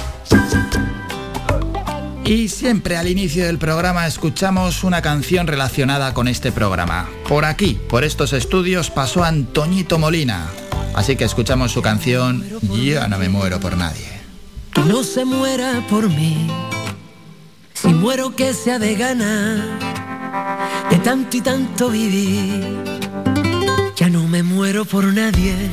Y 2.26 2.50
siempre 2.50 2.98
al 2.98 3.08
inicio 3.08 3.46
del 3.46 3.60
programa 3.60 4.08
escuchamos 4.08 4.84
una 4.84 5.04
canción 5.04 5.46
relacionada 5.46 6.16
con 6.16 6.28
este 6.28 6.52
programa. 6.52 7.08
Por 7.30 7.46
aquí, 7.46 7.80
por 7.88 8.04
estos 8.04 8.34
estudios, 8.34 8.90
pasó 8.90 9.24
Antoñito 9.24 10.00
Molina. 10.00 10.48
Así 10.96 11.16
que 11.16 11.26
escuchamos 11.26 11.72
su 11.72 11.84
canción 11.84 12.44
Ya 12.92 13.08
no 13.08 13.20
me 13.20 13.30
muero 13.30 13.60
por 13.60 13.78
nadie. 13.78 14.08
No 14.88 15.04
se 15.04 15.24
muera 15.24 15.86
por 15.88 16.10
mí, 16.10 16.48
si 17.74 17.90
muero 17.90 18.36
que 18.36 18.56
sea 18.56 18.80
de 18.80 18.96
gana, 18.96 20.88
de 20.90 20.98
tanto 20.98 21.38
y 21.38 21.42
tanto 21.42 21.90
vivir. 21.92 22.78
Ya 23.96 24.10
no 24.10 24.28
me 24.28 24.42
muero 24.42 24.86
por 24.86 25.06
nadie 25.06 25.70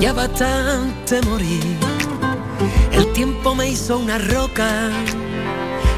ya 0.00 0.12
bastante 0.12 1.20
morir. 1.22 1.76
El 2.92 3.12
tiempo 3.12 3.54
me 3.54 3.68
hizo 3.68 3.98
una 3.98 4.18
roca 4.18 4.90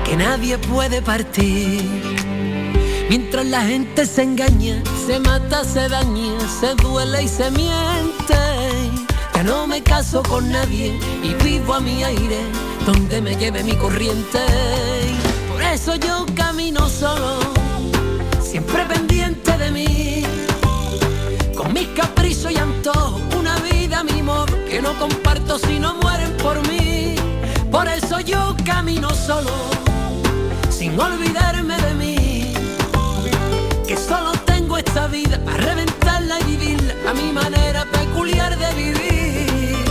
que 0.05 0.17
nadie 0.17 0.59
puede 0.59 1.03
partir. 1.03 1.85
Mientras 3.09 3.47
la 3.47 3.63
gente 3.63 4.07
se 4.07 4.23
engaña, 4.23 4.83
se 5.07 5.19
mata, 5.19 5.65
se 5.65 5.89
daña, 5.89 6.39
se 6.61 6.75
duele 6.77 7.25
y 7.25 7.29
se 7.29 7.51
miente. 7.51 8.35
Ya 9.35 9.43
no 9.43 9.67
me 9.67 9.83
caso 9.83 10.23
con 10.23 10.51
nadie 10.51 10.99
y 11.23 11.35
vivo 11.45 11.75
a 11.75 11.81
mi 11.81 12.03
aire, 12.03 12.41
donde 12.87 13.21
me 13.21 13.37
lleve 13.37 13.63
mi 13.65 13.77
corriente. 13.77 14.41
Por 15.51 15.63
eso 15.63 15.97
yo 15.97 16.25
camino 16.35 16.89
solo, 16.89 17.39
siempre 18.41 18.85
pendiente 18.85 19.10
no 24.93 24.99
comparto 24.99 25.59
si 25.59 25.79
no 25.79 25.95
mueren 25.95 26.33
por 26.43 26.57
mí. 26.69 27.15
Por 27.71 27.87
eso 27.89 28.21
yo 28.21 28.57
camino 28.65 29.11
solo, 29.11 29.51
sin 30.69 30.99
olvidarme 30.99 31.77
de 31.77 31.95
mí. 31.95 32.55
Que 33.87 33.97
solo 33.97 34.33
tengo 34.45 34.79
esta 34.79 35.07
vida 35.07 35.39
para 35.45 35.59
reventarla 35.59 36.41
y 36.41 36.45
vivirla 36.45 36.95
a 37.09 37.15
mi 37.15 37.33
manera 37.33 37.85
peculiar 37.87 38.57
de 38.59 38.75
vivir. 38.75 39.85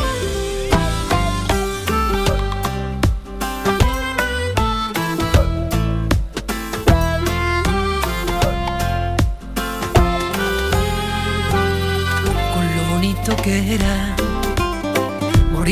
Con 12.53 12.65
lo 12.75 12.83
bonito 12.93 13.35
que 13.43 13.75
era 13.75 14.18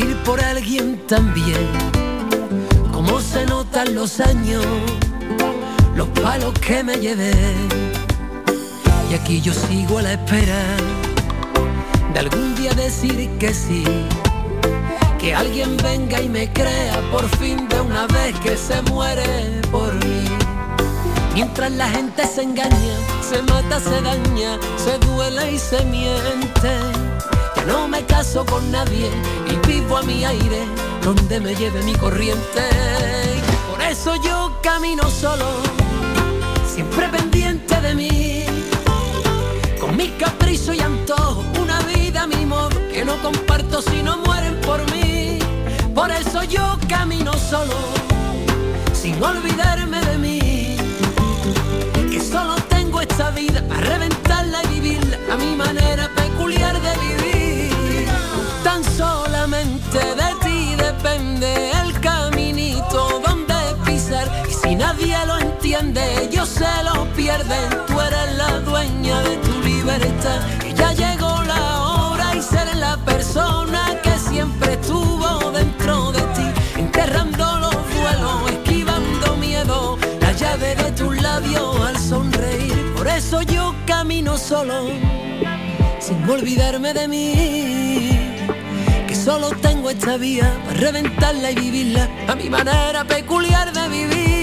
por 0.06 0.40
alguien 0.40 1.00
también. 1.06 1.66
Como 2.92 3.20
se 3.20 3.44
notan 3.46 3.94
los 3.94 4.20
años, 4.20 4.64
los 5.96 6.08
palos 6.08 6.52
que 6.60 6.82
me 6.84 6.96
llevé. 6.96 7.32
Y 9.10 9.14
aquí 9.14 9.40
yo 9.40 9.52
sigo 9.52 9.98
a 9.98 10.02
la 10.02 10.12
espera 10.12 10.62
de 12.12 12.20
algún 12.20 12.54
día 12.54 12.72
decir 12.74 13.28
que 13.38 13.52
sí. 13.52 13.84
Que 15.18 15.34
alguien 15.34 15.76
venga 15.78 16.20
y 16.20 16.28
me 16.28 16.52
crea 16.52 17.00
por 17.10 17.28
fin 17.38 17.66
de 17.68 17.80
una 17.80 18.06
vez 18.06 18.38
que 18.40 18.56
se 18.56 18.80
muere 18.82 19.60
por 19.70 19.92
mí. 19.94 20.24
Mientras 21.34 21.72
la 21.72 21.88
gente 21.88 22.24
se 22.26 22.42
engaña, 22.42 22.96
se 23.20 23.42
mata, 23.42 23.80
se 23.80 24.00
daña, 24.00 24.58
se 24.76 24.98
duele 24.98 25.52
y 25.52 25.58
se 25.58 25.84
miente 25.84 27.07
no 27.66 27.88
me 27.88 28.04
caso 28.04 28.44
con 28.44 28.70
nadie 28.70 29.10
y 29.50 29.66
vivo 29.66 29.96
a 29.96 30.02
mi 30.02 30.24
aire 30.24 30.66
donde 31.02 31.40
me 31.40 31.54
lleve 31.54 31.82
mi 31.82 31.94
corriente. 31.94 32.62
Por 33.70 33.82
eso 33.82 34.16
yo 34.22 34.52
camino 34.62 35.08
solo, 35.08 35.46
siempre 36.66 37.08
pendiente 37.08 37.80
de 37.80 37.94
mí, 37.94 38.44
con 39.80 39.96
mis 39.96 40.10
caprichos 40.12 40.74
y 40.76 40.80
antojos, 40.80 41.44
una 41.58 41.80
vida 41.80 42.26
mi 42.26 42.44
modo 42.44 42.76
que 42.92 43.04
no 43.04 43.16
comparto 43.22 43.80
si 43.82 44.02
no 44.02 44.18
mueren 44.18 44.60
por 44.60 44.80
mí. 44.92 45.38
Por 45.94 46.10
eso 46.10 46.42
yo 46.44 46.78
camino 46.88 47.32
solo, 47.32 47.74
sin 48.92 49.22
olvidarme 49.22 50.00
de 50.00 50.18
mí, 50.18 50.76
que 52.10 52.20
solo 52.20 52.54
tengo 52.68 53.00
esta 53.00 53.30
vida 53.30 53.66
para 53.68 53.80
reventarla 53.80 54.62
y 54.64 54.80
vivir 54.80 55.00
vivirla 55.00 55.34
a 55.34 55.36
mi 55.36 55.56
manera 55.56 56.10
nadie 64.78 65.16
lo 65.26 65.38
entiende, 65.38 66.28
yo 66.30 66.46
se 66.46 66.70
lo 66.84 67.04
pierden. 67.14 67.68
Tú 67.86 68.00
eres 68.00 68.36
la 68.36 68.60
dueña 68.60 69.20
de 69.22 69.36
tu 69.38 69.60
libertad. 69.62 70.40
Y 70.68 70.72
ya 70.72 70.92
llegó 70.92 71.42
la 71.42 71.82
hora 71.82 72.34
y 72.34 72.40
ser 72.40 72.74
la 72.76 72.96
persona 72.98 74.00
que 74.02 74.16
siempre 74.30 74.74
estuvo 74.74 75.50
dentro 75.50 76.12
de 76.12 76.22
ti, 76.36 76.46
enterrando 76.76 77.44
los 77.58 77.76
duelos, 77.96 78.50
esquivando 78.52 79.36
miedo, 79.36 79.98
la 80.20 80.32
llave 80.32 80.76
de 80.76 80.92
tus 80.92 81.20
labios 81.20 81.80
al 81.80 81.98
sonreír. 81.98 82.94
Por 82.96 83.08
eso 83.08 83.42
yo 83.42 83.74
camino 83.84 84.38
solo, 84.38 84.90
sin 85.98 86.30
olvidarme 86.30 86.94
de 86.94 87.08
mí. 87.08 88.36
Que 89.08 89.16
solo 89.16 89.50
tengo 89.60 89.90
esta 89.90 90.16
vía 90.16 90.48
para 90.66 90.78
reventarla 90.78 91.50
y 91.50 91.54
vivirla 91.54 92.08
a 92.28 92.34
mi 92.34 92.48
manera 92.48 93.04
peculiar 93.04 93.72
de 93.72 93.88
vivir. 93.88 94.37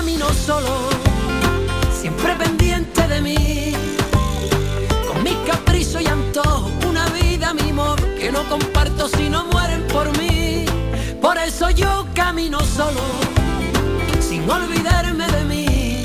Camino 0.00 0.32
solo, 0.32 0.88
siempre 1.92 2.34
pendiente 2.34 3.06
de 3.06 3.20
mí. 3.20 3.74
Con 5.06 5.22
mis 5.22 5.36
caprichos 5.46 6.00
y 6.00 6.06
antojos, 6.06 6.72
una 6.88 7.06
vida 7.08 7.52
mi 7.52 7.70
modo 7.70 8.02
que 8.18 8.32
no 8.32 8.42
comparto 8.48 9.08
si 9.08 9.28
no 9.28 9.44
mueren 9.52 9.82
por 9.88 10.08
mí. 10.16 10.64
Por 11.20 11.36
eso 11.36 11.68
yo 11.68 12.06
camino 12.14 12.60
solo, 12.60 13.02
sin 14.26 14.50
olvidarme 14.50 15.26
de 15.26 15.44
mí. 15.44 16.02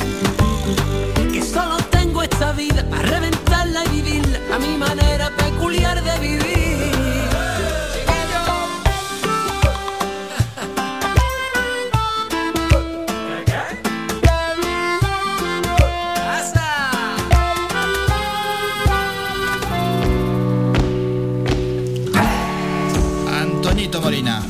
Que 1.32 1.42
solo 1.42 1.78
tengo 1.90 2.22
esta 2.22 2.52
vida 2.52 2.84
para 2.90 3.02
reventarla 3.02 3.86
y 3.86 4.02
vivirla 4.02 4.40
a 4.56 4.60
mi 4.60 4.78
manera 4.78 5.32
peculiar 5.38 6.04
de 6.04 6.20
vivir. 6.20 6.55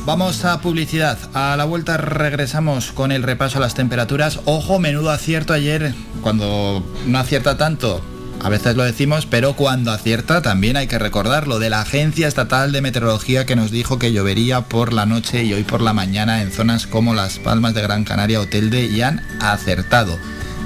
Vamos 0.06 0.44
a 0.44 0.60
publicidad. 0.60 1.18
A 1.34 1.56
la 1.56 1.64
vuelta 1.64 1.96
regresamos 1.96 2.92
con 2.92 3.10
el 3.12 3.24
repaso 3.24 3.58
a 3.58 3.60
las 3.60 3.74
temperaturas. 3.74 4.40
Ojo, 4.44 4.78
menudo 4.78 5.10
acierto 5.10 5.52
ayer, 5.52 5.94
cuando 6.22 6.86
no 7.06 7.18
acierta 7.18 7.58
tanto. 7.58 8.00
A 8.40 8.48
veces 8.48 8.76
lo 8.76 8.84
decimos, 8.84 9.26
pero 9.26 9.54
cuando 9.54 9.90
acierta 9.90 10.42
también 10.42 10.76
hay 10.76 10.86
que 10.86 10.98
recordarlo 10.98 11.58
de 11.58 11.70
la 11.70 11.80
Agencia 11.80 12.28
Estatal 12.28 12.70
de 12.70 12.82
Meteorología 12.82 13.46
que 13.46 13.56
nos 13.56 13.70
dijo 13.70 13.98
que 13.98 14.12
llovería 14.12 14.62
por 14.62 14.92
la 14.92 15.06
noche 15.06 15.42
y 15.42 15.52
hoy 15.52 15.64
por 15.64 15.80
la 15.80 15.92
mañana 15.92 16.42
en 16.42 16.52
zonas 16.52 16.86
como 16.86 17.14
Las 17.14 17.38
Palmas 17.38 17.74
de 17.74 17.82
Gran 17.82 18.04
Canaria 18.04 18.40
o 18.40 18.46
Telde 18.46 18.86
y 18.86 19.02
han 19.02 19.22
acertado. 19.40 20.16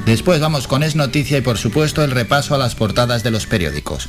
Después 0.05 0.41
vamos 0.41 0.67
con 0.67 0.83
Es 0.83 0.97
Noticia 0.97 1.39
y 1.39 1.43
por 1.43 1.57
supuesto 1.57 2.05
el 2.05 2.11
repaso 2.11 2.55
a 2.55 2.59
las 2.59 2.75
portadas 2.75 3.23
de 3.23 3.31
los 3.31 3.47
periódicos. 3.47 4.09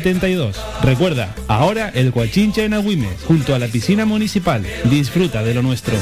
72. 0.01 0.57
Recuerda, 0.81 1.35
ahora 1.47 1.91
el 1.93 2.11
Guachinche 2.11 2.65
en 2.65 2.73
Agüimes, 2.73 3.21
junto 3.27 3.53
a 3.53 3.59
la 3.59 3.67
piscina 3.67 4.05
municipal. 4.05 4.65
Disfruta 4.85 5.43
de 5.43 5.53
lo 5.53 5.61
nuestro. 5.61 5.93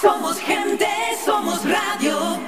Somos 0.00 0.38
gente, 0.38 0.86
somos 1.24 1.60
radio. 1.64 2.38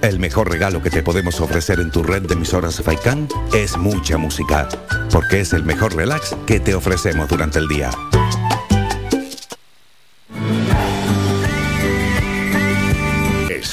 El 0.00 0.18
mejor 0.18 0.48
regalo 0.48 0.80
que 0.82 0.90
te 0.90 1.02
podemos 1.02 1.40
ofrecer 1.40 1.80
en 1.80 1.90
tu 1.90 2.02
red 2.02 2.22
de 2.22 2.34
emisoras 2.34 2.80
Faikan 2.80 3.28
es 3.52 3.76
mucha 3.76 4.16
música, 4.16 4.68
porque 5.10 5.40
es 5.40 5.52
el 5.52 5.64
mejor 5.64 5.94
relax 5.94 6.36
que 6.46 6.60
te 6.60 6.74
ofrecemos 6.74 7.28
durante 7.28 7.58
el 7.58 7.68
día. 7.68 7.90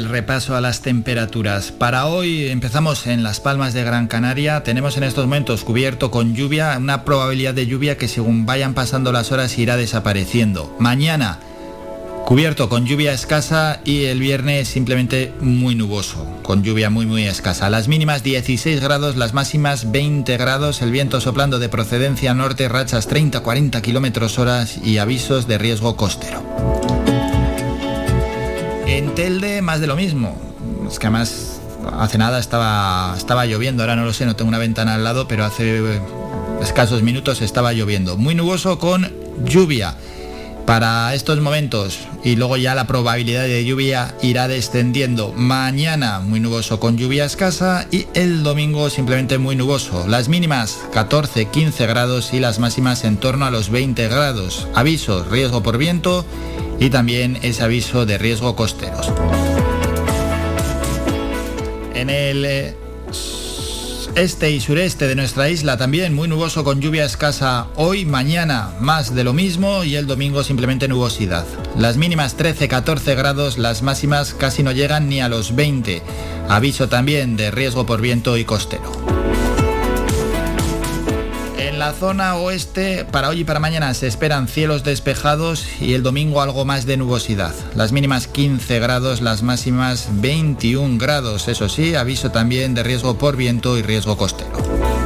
El 0.00 0.08
repaso 0.08 0.56
a 0.56 0.62
las 0.62 0.80
temperaturas. 0.80 1.72
Para 1.72 2.06
hoy 2.06 2.48
empezamos 2.48 3.06
en 3.06 3.22
Las 3.22 3.38
Palmas 3.38 3.74
de 3.74 3.84
Gran 3.84 4.06
Canaria. 4.06 4.62
Tenemos 4.62 4.96
en 4.96 5.02
estos 5.02 5.26
momentos 5.26 5.62
cubierto 5.62 6.10
con 6.10 6.34
lluvia, 6.34 6.74
una 6.78 7.04
probabilidad 7.04 7.52
de 7.52 7.66
lluvia 7.66 7.98
que 7.98 8.08
según 8.08 8.46
vayan 8.46 8.72
pasando 8.72 9.12
las 9.12 9.30
horas 9.30 9.58
irá 9.58 9.76
desapareciendo. 9.76 10.74
Mañana 10.78 11.38
cubierto 12.24 12.70
con 12.70 12.86
lluvia 12.86 13.12
escasa 13.12 13.80
y 13.84 14.04
el 14.04 14.20
viernes 14.20 14.68
simplemente 14.68 15.34
muy 15.40 15.74
nuboso, 15.74 16.24
con 16.42 16.62
lluvia 16.62 16.88
muy 16.88 17.04
muy 17.04 17.24
escasa. 17.24 17.68
Las 17.68 17.86
mínimas 17.86 18.22
16 18.22 18.80
grados, 18.80 19.16
las 19.16 19.34
máximas 19.34 19.92
20 19.92 20.34
grados, 20.38 20.80
el 20.80 20.92
viento 20.92 21.20
soplando 21.20 21.58
de 21.58 21.68
procedencia 21.68 22.32
norte, 22.32 22.70
rachas 22.70 23.06
30-40 23.06 23.82
kilómetros 23.82 24.38
horas 24.38 24.78
y 24.82 24.96
avisos 24.96 25.46
de 25.46 25.58
riesgo 25.58 25.96
costero. 25.96 26.99
En 29.00 29.14
Telde 29.14 29.62
más 29.62 29.80
de 29.80 29.86
lo 29.86 29.96
mismo. 29.96 30.38
Es 30.86 30.98
que 30.98 31.06
además 31.06 31.62
hace 31.98 32.18
nada 32.18 32.38
estaba, 32.38 33.14
estaba 33.16 33.46
lloviendo, 33.46 33.82
ahora 33.82 33.96
no 33.96 34.04
lo 34.04 34.12
sé, 34.12 34.26
no 34.26 34.36
tengo 34.36 34.50
una 34.50 34.58
ventana 34.58 34.94
al 34.94 35.04
lado, 35.04 35.26
pero 35.26 35.46
hace 35.46 36.02
escasos 36.60 37.02
minutos 37.02 37.40
estaba 37.40 37.72
lloviendo. 37.72 38.18
Muy 38.18 38.34
nuboso 38.34 38.78
con 38.78 39.10
lluvia. 39.42 39.94
Para 40.66 41.14
estos 41.14 41.40
momentos 41.40 41.98
y 42.22 42.36
luego 42.36 42.58
ya 42.58 42.74
la 42.74 42.86
probabilidad 42.86 43.44
de 43.44 43.64
lluvia 43.64 44.14
irá 44.20 44.48
descendiendo. 44.48 45.32
Mañana 45.32 46.20
muy 46.20 46.38
nuboso 46.38 46.78
con 46.78 46.98
lluvia 46.98 47.24
escasa 47.24 47.86
y 47.90 48.06
el 48.12 48.42
domingo 48.42 48.90
simplemente 48.90 49.38
muy 49.38 49.56
nuboso. 49.56 50.06
Las 50.08 50.28
mínimas 50.28 50.78
14-15 50.92 51.88
grados 51.88 52.34
y 52.34 52.38
las 52.38 52.58
máximas 52.58 53.04
en 53.04 53.16
torno 53.16 53.46
a 53.46 53.50
los 53.50 53.70
20 53.70 54.08
grados. 54.08 54.68
Aviso, 54.74 55.24
riesgo 55.24 55.62
por 55.62 55.78
viento 55.78 56.26
y 56.80 56.90
también 56.90 57.38
ese 57.42 57.62
aviso 57.62 58.06
de 58.06 58.18
riesgo 58.18 58.56
costeros. 58.56 59.12
En 61.94 62.10
el 62.10 62.44
eh, 62.46 62.74
este 64.16 64.50
y 64.50 64.60
sureste 64.60 65.06
de 65.06 65.14
nuestra 65.14 65.50
isla 65.50 65.76
también 65.76 66.14
muy 66.14 66.26
nuboso 66.26 66.64
con 66.64 66.80
lluvia 66.80 67.04
escasa 67.04 67.68
hoy, 67.76 68.06
mañana 68.06 68.70
más 68.80 69.14
de 69.14 69.22
lo 69.22 69.34
mismo 69.34 69.84
y 69.84 69.94
el 69.94 70.06
domingo 70.06 70.42
simplemente 70.42 70.88
nubosidad. 70.88 71.44
Las 71.76 71.98
mínimas 71.98 72.36
13-14 72.36 73.14
grados, 73.14 73.58
las 73.58 73.82
máximas 73.82 74.34
casi 74.34 74.62
no 74.62 74.72
llegan 74.72 75.08
ni 75.08 75.20
a 75.20 75.28
los 75.28 75.54
20. 75.54 76.02
Aviso 76.48 76.88
también 76.88 77.36
de 77.36 77.50
riesgo 77.50 77.86
por 77.86 78.00
viento 78.00 78.36
y 78.38 78.44
costero 78.44 79.19
la 81.80 81.94
zona 81.94 82.36
oeste, 82.36 83.06
para 83.10 83.30
hoy 83.30 83.40
y 83.40 83.44
para 83.44 83.58
mañana 83.58 83.94
se 83.94 84.06
esperan 84.06 84.48
cielos 84.48 84.84
despejados 84.84 85.64
y 85.80 85.94
el 85.94 86.02
domingo 86.02 86.42
algo 86.42 86.66
más 86.66 86.84
de 86.84 86.98
nubosidad. 86.98 87.54
Las 87.74 87.90
mínimas 87.90 88.26
15 88.26 88.80
grados, 88.80 89.22
las 89.22 89.42
máximas 89.42 90.08
21 90.20 90.98
grados. 90.98 91.48
Eso 91.48 91.70
sí, 91.70 91.94
aviso 91.94 92.30
también 92.30 92.74
de 92.74 92.82
riesgo 92.82 93.16
por 93.16 93.34
viento 93.34 93.78
y 93.78 93.82
riesgo 93.82 94.18
costero 94.18 94.99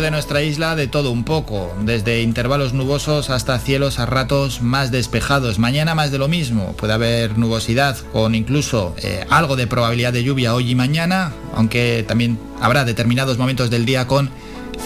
de 0.00 0.10
nuestra 0.10 0.42
isla 0.42 0.76
de 0.76 0.86
todo 0.86 1.10
un 1.10 1.24
poco, 1.24 1.74
desde 1.82 2.22
intervalos 2.22 2.72
nubosos 2.72 3.30
hasta 3.30 3.58
cielos 3.58 3.98
a 3.98 4.06
ratos 4.06 4.62
más 4.62 4.90
despejados. 4.90 5.58
Mañana 5.58 5.94
más 5.94 6.10
de 6.10 6.18
lo 6.18 6.28
mismo, 6.28 6.74
puede 6.76 6.92
haber 6.92 7.36
nubosidad 7.36 7.96
con 8.12 8.34
incluso 8.34 8.94
eh, 9.02 9.26
algo 9.28 9.56
de 9.56 9.66
probabilidad 9.66 10.12
de 10.12 10.24
lluvia 10.24 10.54
hoy 10.54 10.70
y 10.70 10.74
mañana, 10.74 11.32
aunque 11.54 12.04
también 12.06 12.38
habrá 12.60 12.84
determinados 12.84 13.38
momentos 13.38 13.70
del 13.70 13.84
día 13.84 14.06
con 14.06 14.30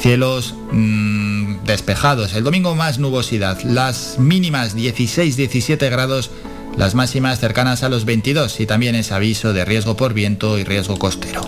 cielos 0.01 0.55
mm, 0.73 1.65
despejados. 1.65 2.35
El 2.35 2.45
domingo 2.45 2.75
más 2.75 2.99
nubosidad, 2.99 3.61
las 3.63 4.19
mínimas 4.19 4.77
16-17 4.77 5.91
grados, 5.91 6.31
las 6.77 6.95
máximas 6.95 7.39
cercanas 7.39 7.83
a 7.83 7.89
los 7.89 8.05
22 8.05 8.61
y 8.61 8.67
también 8.67 8.95
es 8.95 9.13
aviso 9.13 9.53
de 9.53 9.65
riesgo 9.65 9.97
por 9.97 10.15
viento 10.15 10.59
y 10.59 10.65
riesgo 10.65 10.99
costero. 10.99 11.43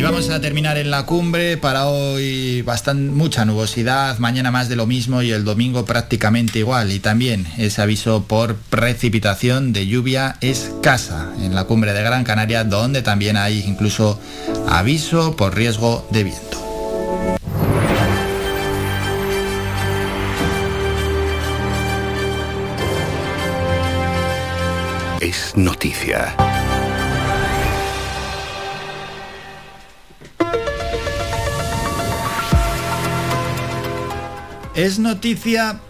Y 0.00 0.02
vamos 0.02 0.30
a 0.30 0.40
terminar 0.40 0.78
en 0.78 0.90
la 0.90 1.04
cumbre. 1.04 1.58
Para 1.58 1.86
hoy 1.88 2.62
bastante 2.62 3.12
mucha 3.12 3.44
nubosidad, 3.44 4.16
mañana 4.16 4.50
más 4.50 4.70
de 4.70 4.74
lo 4.74 4.86
mismo 4.86 5.20
y 5.20 5.30
el 5.30 5.44
domingo 5.44 5.84
prácticamente 5.84 6.58
igual. 6.58 6.90
Y 6.90 7.00
también 7.00 7.46
ese 7.58 7.82
aviso 7.82 8.24
por 8.26 8.56
precipitación 8.56 9.74
de 9.74 9.86
lluvia 9.86 10.38
escasa 10.40 11.30
en 11.42 11.54
la 11.54 11.64
cumbre 11.64 11.92
de 11.92 12.02
Gran 12.02 12.24
Canaria, 12.24 12.64
donde 12.64 13.02
también 13.02 13.36
hay 13.36 13.62
incluso 13.66 14.18
aviso 14.70 15.36
por 15.36 15.54
riesgo 15.54 16.08
de 16.10 16.24
viento. 16.24 16.58
Es 25.20 25.52
noticia. 25.56 26.34
Es 34.76 35.00
noticia 35.00 35.80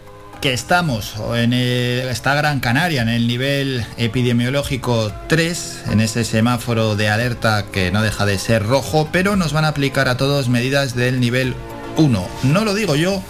que 0.41 0.53
estamos 0.53 1.13
en 1.35 1.53
esta 1.53 2.33
Gran 2.33 2.59
Canaria 2.59 3.03
en 3.03 3.09
el 3.09 3.27
nivel 3.27 3.85
epidemiológico 3.97 5.11
3, 5.27 5.83
en 5.91 6.01
ese 6.01 6.23
semáforo 6.23 6.95
de 6.95 7.07
alerta 7.07 7.65
que 7.71 7.91
no 7.91 8.01
deja 8.01 8.25
de 8.25 8.39
ser 8.39 8.65
rojo, 8.65 9.07
pero 9.11 9.35
nos 9.35 9.53
van 9.53 9.65
a 9.65 9.67
aplicar 9.67 10.07
a 10.07 10.17
todos 10.17 10.49
medidas 10.49 10.95
del 10.95 11.19
nivel 11.19 11.53
1. 11.97 12.27
No 12.41 12.65
lo 12.65 12.73
digo 12.73 12.95
yo, 12.95 13.21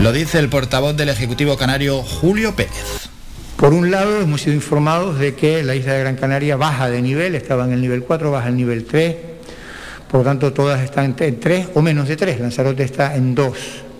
lo 0.00 0.10
dice 0.10 0.38
el 0.38 0.48
portavoz 0.48 0.96
del 0.96 1.10
Ejecutivo 1.10 1.58
Canario, 1.58 2.02
Julio 2.02 2.56
Pérez. 2.56 3.10
Por 3.58 3.74
un 3.74 3.90
lado, 3.90 4.22
hemos 4.22 4.40
sido 4.40 4.56
informados 4.56 5.18
de 5.18 5.34
que 5.34 5.62
la 5.62 5.74
isla 5.74 5.92
de 5.92 6.00
Gran 6.00 6.16
Canaria 6.16 6.56
baja 6.56 6.88
de 6.88 7.02
nivel, 7.02 7.34
estaba 7.34 7.66
en 7.66 7.72
el 7.72 7.82
nivel 7.82 8.04
4, 8.04 8.30
baja 8.30 8.46
al 8.46 8.56
nivel 8.56 8.86
3, 8.86 9.16
por 10.10 10.20
lo 10.20 10.24
tanto 10.24 10.54
todas 10.54 10.80
están 10.82 11.14
en 11.18 11.38
3 11.38 11.68
o 11.74 11.82
menos 11.82 12.08
de 12.08 12.16
3, 12.16 12.40
Lanzarote 12.40 12.84
está 12.84 13.14
en 13.14 13.34
2 13.34 13.91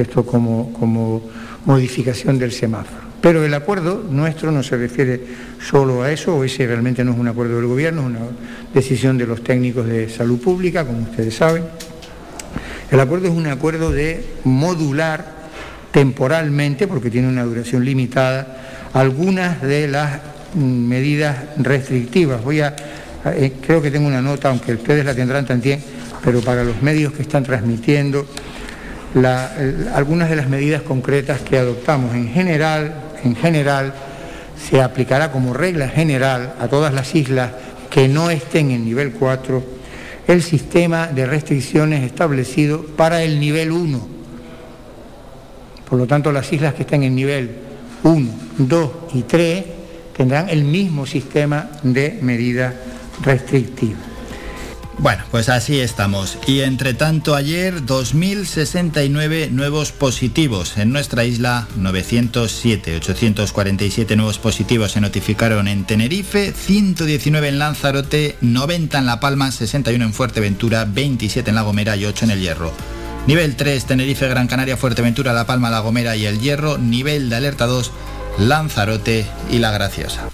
esto 0.00 0.24
como, 0.24 0.72
como 0.72 1.22
modificación 1.64 2.38
del 2.38 2.52
semáforo. 2.52 3.08
Pero 3.20 3.44
el 3.44 3.52
acuerdo 3.52 4.04
nuestro 4.08 4.52
no 4.52 4.62
se 4.62 4.76
refiere 4.76 5.20
solo 5.60 6.02
a 6.02 6.12
eso, 6.12 6.36
o 6.36 6.44
ese 6.44 6.66
realmente 6.66 7.02
no 7.04 7.12
es 7.12 7.18
un 7.18 7.26
acuerdo 7.26 7.56
del 7.56 7.66
gobierno, 7.66 8.02
es 8.02 8.06
una 8.06 8.20
decisión 8.72 9.18
de 9.18 9.26
los 9.26 9.42
técnicos 9.42 9.86
de 9.86 10.08
salud 10.08 10.40
pública, 10.40 10.84
como 10.84 11.02
ustedes 11.02 11.34
saben. 11.34 11.64
El 12.90 13.00
acuerdo 13.00 13.26
es 13.26 13.34
un 13.34 13.48
acuerdo 13.48 13.90
de 13.90 14.24
modular 14.44 15.36
temporalmente, 15.90 16.86
porque 16.86 17.10
tiene 17.10 17.28
una 17.28 17.42
duración 17.42 17.84
limitada, 17.84 18.88
algunas 18.92 19.60
de 19.62 19.88
las 19.88 20.20
medidas 20.54 21.36
restrictivas. 21.58 22.42
Voy 22.42 22.60
a, 22.60 22.74
eh, 23.26 23.52
creo 23.66 23.82
que 23.82 23.90
tengo 23.90 24.06
una 24.06 24.22
nota, 24.22 24.48
aunque 24.48 24.74
ustedes 24.74 25.04
la 25.04 25.14
tendrán 25.14 25.44
también, 25.44 25.80
pero 26.24 26.40
para 26.40 26.62
los 26.62 26.80
medios 26.82 27.12
que 27.12 27.22
están 27.22 27.42
transmitiendo, 27.42 28.26
algunas 29.94 30.28
de 30.30 30.36
las 30.36 30.48
medidas 30.48 30.82
concretas 30.82 31.40
que 31.40 31.58
adoptamos. 31.58 32.14
En 32.14 32.28
general, 32.28 32.94
en 33.24 33.36
general, 33.36 33.94
se 34.68 34.82
aplicará 34.82 35.30
como 35.32 35.54
regla 35.54 35.88
general 35.88 36.54
a 36.60 36.68
todas 36.68 36.92
las 36.92 37.14
islas 37.14 37.52
que 37.90 38.08
no 38.08 38.30
estén 38.30 38.70
en 38.70 38.84
nivel 38.84 39.12
4 39.12 39.78
el 40.26 40.42
sistema 40.42 41.06
de 41.06 41.24
restricciones 41.24 42.04
establecido 42.04 42.82
para 42.82 43.22
el 43.22 43.40
nivel 43.40 43.72
1. 43.72 44.08
Por 45.88 45.98
lo 45.98 46.06
tanto, 46.06 46.30
las 46.32 46.52
islas 46.52 46.74
que 46.74 46.82
estén 46.82 47.02
en 47.02 47.14
nivel 47.14 47.50
1, 48.02 48.30
2 48.58 48.90
y 49.14 49.22
3 49.22 49.64
tendrán 50.14 50.50
el 50.50 50.64
mismo 50.64 51.06
sistema 51.06 51.70
de 51.82 52.18
medidas 52.20 52.74
restrictivas. 53.22 54.07
Bueno, 54.98 55.22
pues 55.30 55.48
así 55.48 55.78
estamos. 55.78 56.38
Y 56.46 56.60
entre 56.60 56.92
tanto 56.92 57.36
ayer 57.36 57.82
2.069 57.82 59.50
nuevos 59.50 59.92
positivos. 59.92 60.76
En 60.76 60.92
nuestra 60.92 61.24
isla 61.24 61.68
907, 61.76 62.96
847 62.96 64.16
nuevos 64.16 64.38
positivos 64.38 64.92
se 64.92 65.00
notificaron 65.00 65.68
en 65.68 65.84
Tenerife, 65.84 66.52
119 66.52 67.48
en 67.48 67.58
Lanzarote, 67.60 68.36
90 68.40 68.98
en 68.98 69.06
La 69.06 69.20
Palma, 69.20 69.52
61 69.52 70.04
en 70.04 70.12
Fuerteventura, 70.12 70.84
27 70.84 71.48
en 71.48 71.54
La 71.54 71.62
Gomera 71.62 71.96
y 71.96 72.04
8 72.04 72.24
en 72.24 72.30
El 72.32 72.40
Hierro. 72.40 72.72
Nivel 73.28 73.54
3, 73.54 73.84
Tenerife, 73.84 74.26
Gran 74.26 74.48
Canaria, 74.48 74.76
Fuerteventura, 74.76 75.32
La 75.32 75.46
Palma, 75.46 75.70
La 75.70 75.80
Gomera 75.80 76.16
y 76.16 76.26
El 76.26 76.40
Hierro. 76.40 76.76
Nivel 76.76 77.30
de 77.30 77.36
alerta 77.36 77.66
2, 77.66 77.92
Lanzarote 78.38 79.26
y 79.50 79.58
La 79.58 79.70
Graciosa. 79.70 80.28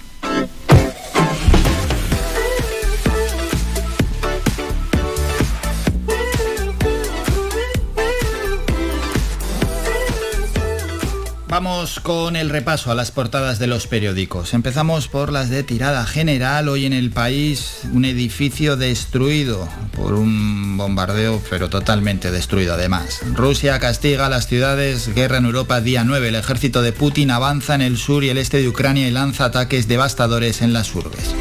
Vamos 11.55 12.01
con 12.01 12.35
el 12.35 12.49
repaso 12.49 12.91
a 12.91 12.95
las 12.95 13.11
portadas 13.11 13.59
de 13.59 13.67
los 13.67 13.87
periódicos. 13.87 14.53
Empezamos 14.53 15.07
por 15.07 15.31
las 15.31 15.49
de 15.49 15.63
tirada 15.63 16.05
general. 16.05 16.67
Hoy 16.67 16.85
en 16.85 16.91
el 16.91 17.11
país 17.11 17.79
un 17.93 18.03
edificio 18.03 18.75
destruido 18.75 19.69
por 19.95 20.15
un 20.15 20.75
bombardeo, 20.75 21.41
pero 21.49 21.69
totalmente 21.69 22.29
destruido 22.29 22.73
además. 22.73 23.21
Rusia 23.35 23.79
castiga 23.79 24.25
a 24.25 24.29
las 24.29 24.47
ciudades, 24.47 25.15
guerra 25.15 25.37
en 25.37 25.45
Europa 25.45 25.79
día 25.79 26.03
9. 26.03 26.27
El 26.27 26.35
ejército 26.35 26.81
de 26.81 26.91
Putin 26.91 27.31
avanza 27.31 27.73
en 27.73 27.81
el 27.81 27.97
sur 27.97 28.25
y 28.25 28.29
el 28.31 28.37
este 28.37 28.57
de 28.57 28.67
Ucrania 28.67 29.07
y 29.07 29.11
lanza 29.11 29.45
ataques 29.45 29.87
devastadores 29.87 30.61
en 30.61 30.73
las 30.73 30.93
urbes. 30.93 31.33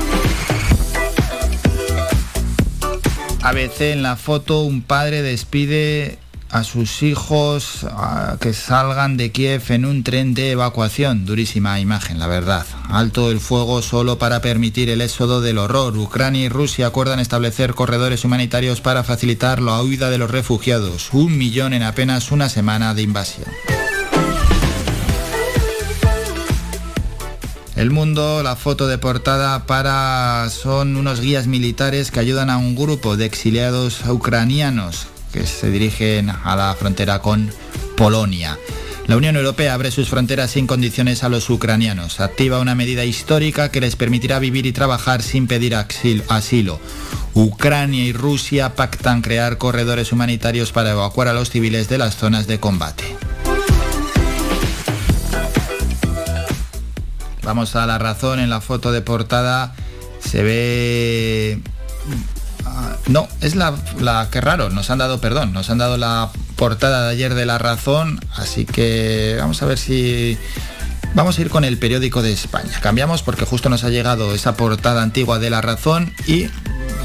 ABC 3.43 3.81
en 3.81 4.05
la 4.05 4.15
foto, 4.15 4.61
un 4.61 4.83
padre 4.83 5.23
despide 5.23 6.19
a 6.55 6.63
sus 6.63 7.03
hijos 7.03 7.85
que 8.39 8.55
salgan 8.55 9.17
de 9.17 9.33
Kiev 9.33 9.65
en 9.71 9.85
un 9.85 10.05
tren 10.05 10.35
de 10.35 10.53
evacuación. 10.53 11.27
Durísima 11.27 11.81
imagen, 11.81 12.21
la 12.21 12.29
verdad. 12.29 12.65
Alto 12.89 13.33
el 13.33 13.41
fuego 13.41 13.83
solo 13.83 14.19
para 14.19 14.41
permitir 14.41 14.89
el 14.89 15.01
éxodo 15.01 15.41
del 15.41 15.59
horror. 15.59 15.99
Ucrania 15.99 16.45
y 16.45 16.49
Rusia 16.49 16.87
acuerdan 16.87 17.19
establecer 17.19 17.75
corredores 17.75 18.25
humanitarios 18.25 18.81
para 18.81 19.03
facilitar 19.03 19.61
la 19.61 19.83
huida 19.83 20.11
de 20.11 20.19
los 20.19 20.31
refugiados. 20.31 21.09
Un 21.13 21.37
millón 21.37 21.75
en 21.75 21.83
apenas 21.83 22.31
una 22.31 22.49
semana 22.49 22.95
de 22.95 23.03
invasión. 23.03 23.49
El 27.75 27.91
mundo, 27.91 28.45
la 28.45 28.55
foto 28.55 28.87
de 28.87 28.99
portada 28.99 29.67
para 29.67 30.49
son 30.51 30.95
unos 30.97 31.21
guías 31.21 31.49
militares 31.49 32.13
que 32.13 32.21
ayudan 32.21 32.49
a 32.49 32.59
un 32.59 32.77
grupo 32.77 33.17
de 33.17 33.25
exiliados 33.25 34.03
ucranianos 34.07 35.09
que 35.35 35.47
se 35.49 35.69
dirigen 35.69 36.31
a 36.31 36.55
la 36.55 36.73
frontera 36.77 37.19
con 37.19 37.51
Polonia. 37.97 38.57
La 39.09 39.17
Unión 39.17 39.35
Europea 39.35 39.75
abre 39.75 39.91
sus 39.91 40.09
fronteras 40.09 40.53
sin 40.53 40.69
condiciones 40.69 41.25
a 41.25 41.29
los 41.29 41.51
ucranianos. 41.51 42.21
Activa 42.21 42.61
una 42.61 42.77
medida 42.77 43.05
histórica 43.05 43.73
que 43.73 43.81
les 43.81 43.97
permitirá 43.97 44.39
vivir 44.39 44.65
y 44.65 44.73
trabajar 44.73 45.23
sin 45.23 45.49
pedir 45.49 45.75
asilo. 45.75 46.79
Ucrania 47.35 48.05
y 48.05 48.13
Rusia 48.13 48.77
pactan 48.77 49.23
crear 49.23 49.59
corredores 49.59 50.13
humanitarios 50.13 50.71
para 50.71 50.93
evacuar 50.93 51.27
a 51.27 51.33
los 51.33 51.51
civiles 51.51 51.89
de 51.89 51.99
las 51.99 52.15
zonas 52.15 52.47
de 52.47 52.61
combate. 52.61 53.05
Vamos 57.43 57.75
a 57.75 57.87
la 57.87 57.99
razón 57.99 58.39
en 58.39 58.51
la 58.51 58.61
foto 58.61 58.93
de 58.93 59.03
portada. 59.03 59.75
Se 60.21 60.45
ve 60.45 61.59
no, 63.09 63.29
es 63.41 63.55
la, 63.55 63.75
la 64.01 64.29
que 64.31 64.41
raro, 64.41 64.71
nos 64.71 64.91
han 64.91 64.99
dado, 64.99 65.21
perdón, 65.21 65.53
nos 65.53 65.71
han 65.71 65.79
dado 65.79 65.97
la 65.97 66.31
portada 66.57 67.07
de 67.07 67.13
ayer 67.13 67.35
de 67.35 67.47
La 67.47 67.59
Razón, 67.59 68.21
así 68.37 68.65
que 68.65 69.37
vamos 69.41 69.63
a 69.63 69.67
ver 69.67 69.79
si... 69.79 70.39
Vamos 71.15 71.39
a 71.39 71.43
ir 71.43 71.49
con 71.49 71.63
el 71.63 71.79
periódico 71.79 72.23
de 72.23 72.33
España. 72.33 72.81
Cambiamos 72.83 73.23
porque 73.23 73.45
justo 73.45 73.69
nos 73.69 73.85
ha 73.85 73.89
llegado 73.89 74.35
esa 74.35 74.57
portada 74.57 75.01
antigua 75.01 75.39
de 75.39 75.49
La 75.49 75.61
Razón 75.61 76.13
y 76.27 76.49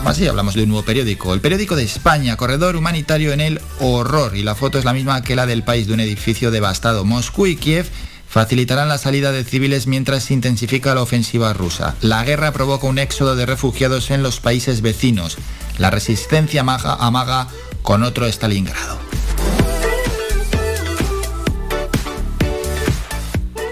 así 0.03 0.27
hablamos 0.27 0.55
de 0.55 0.63
un 0.63 0.69
nuevo 0.69 0.83
periódico. 0.83 1.31
El 1.35 1.41
periódico 1.41 1.75
de 1.75 1.83
España, 1.83 2.35
corredor 2.35 2.75
humanitario 2.75 3.33
en 3.33 3.41
el 3.41 3.61
horror. 3.79 4.35
Y 4.35 4.41
la 4.41 4.55
foto 4.55 4.79
es 4.79 4.85
la 4.85 4.93
misma 4.93 5.21
que 5.21 5.35
la 5.35 5.45
del 5.45 5.61
país 5.61 5.85
de 5.85 5.93
un 5.93 5.99
edificio 5.99 6.49
devastado. 6.49 7.05
Moscú 7.05 7.45
y 7.45 7.55
Kiev 7.55 7.85
facilitarán 8.29 8.87
la 8.87 8.99
salida 8.99 9.31
de 9.31 9.43
civiles 9.43 9.87
mientras 9.87 10.25
se 10.25 10.35
intensifica 10.35 10.93
la 10.93 11.01
ofensiva 11.01 11.51
rusa. 11.53 11.95
La 12.01 12.23
guerra 12.23 12.53
provoca 12.53 12.87
un 12.87 12.99
éxodo 12.99 13.35
de 13.35 13.45
refugiados 13.45 14.11
en 14.11 14.23
los 14.23 14.39
países 14.39 14.81
vecinos. 14.81 15.37
La 15.77 15.89
resistencia 15.89 16.61
amaga 16.61 17.47
con 17.81 18.03
otro 18.03 18.27
Stalingrado. 18.27 19.08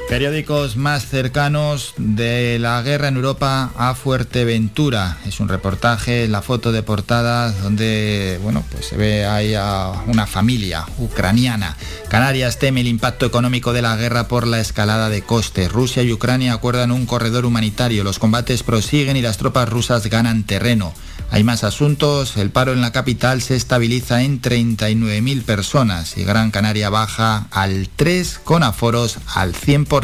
Periódicos 0.08 0.78
más 0.78 1.06
cercanos 1.06 1.93
de 1.98 2.60
la 2.60 2.82
guerra 2.82 3.10
en 3.10 3.17
Europa 3.17 3.72
a 3.76 3.93
Fuerteventura. 3.93 5.17
Es 5.26 5.41
un 5.41 5.50
reportaje, 5.50 6.30
la 6.30 6.41
foto 6.41 6.72
de 6.72 6.82
portada 6.82 7.52
donde, 7.52 8.39
bueno, 8.41 8.63
pues 8.72 8.86
se 8.86 8.96
ve 8.96 9.26
ahí 9.26 9.54
a 9.54 9.91
una 10.08 10.26
familia 10.26 10.86
ucraniana. 10.98 11.76
Canarias 12.08 12.58
teme 12.58 12.82
el 12.82 12.88
impacto 12.88 13.26
económico 13.26 13.74
de 13.74 13.82
la 13.82 13.98
guerra 13.98 14.30
por 14.30 14.48
la 14.48 14.62
escalada 14.62 15.10
de 15.10 15.24
costes. 15.24 15.70
Rusia 15.70 16.04
y 16.04 16.13
Ucrania 16.13 16.54
acuerdan 16.54 16.91
un 16.91 17.06
corredor 17.06 17.46
humanitario. 17.46 18.06
Los 18.06 18.17
combates 18.17 18.63
prosiguen 18.63 19.17
y 19.17 19.22
las 19.22 19.38
tropas 19.38 19.67
rusas 19.67 20.08
ganan 20.08 20.46
terreno. 20.46 20.93
Hay 21.30 21.43
más 21.43 21.65
asuntos, 21.65 22.38
el 22.38 22.52
paro 22.52 22.72
en 22.72 22.80
la 22.80 22.93
capital 22.93 23.41
se 23.41 23.58
estabiliza 23.58 24.22
en 24.24 24.41
39.000 24.41 25.43
personas 25.43 26.17
y 26.17 26.24
Gran 26.24 26.52
Canaria 26.52 26.89
baja 26.89 27.48
al 27.52 27.89
3 27.93 28.39
con 28.46 28.63
aforos 28.63 29.17
al 29.36 29.54
100%. 29.54 29.97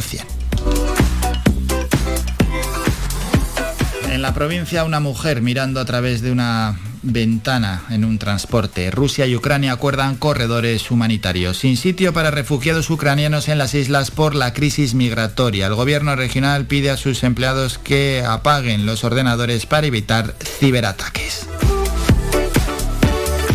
En 4.10 4.22
la 4.22 4.34
provincia 4.34 4.86
una 4.86 5.00
mujer 5.00 5.42
mirando 5.42 5.80
a 5.80 5.86
través 5.86 6.22
de 6.22 6.32
una 6.32 6.80
ventana 7.04 7.84
en 7.90 8.06
un 8.06 8.18
transporte. 8.18 8.90
Rusia 8.90 9.28
y 9.28 9.36
Ucrania 9.36 9.74
acuerdan 9.74 10.16
corredores 10.16 10.90
humanitarios. 10.90 11.58
Sin 11.58 11.78
sitio 11.78 12.14
para 12.14 12.32
refugiados 12.32 12.90
ucranianos 12.90 13.50
en 13.50 13.58
las 13.58 13.76
islas 13.76 14.10
por 14.10 14.34
la 14.34 14.54
crisis 14.54 14.96
migratoria. 14.96 15.68
El 15.68 15.76
gobierno 15.76 16.16
regional 16.16 16.66
pide 16.66 16.90
a 16.90 16.98
sus 16.98 17.24
empleados 17.24 17.78
que 17.78 18.24
apaguen 18.26 18.86
los 18.86 19.04
ordenadores 19.04 19.66
para 19.66 19.88
evitar 19.88 20.34
ciberataques. 20.40 21.48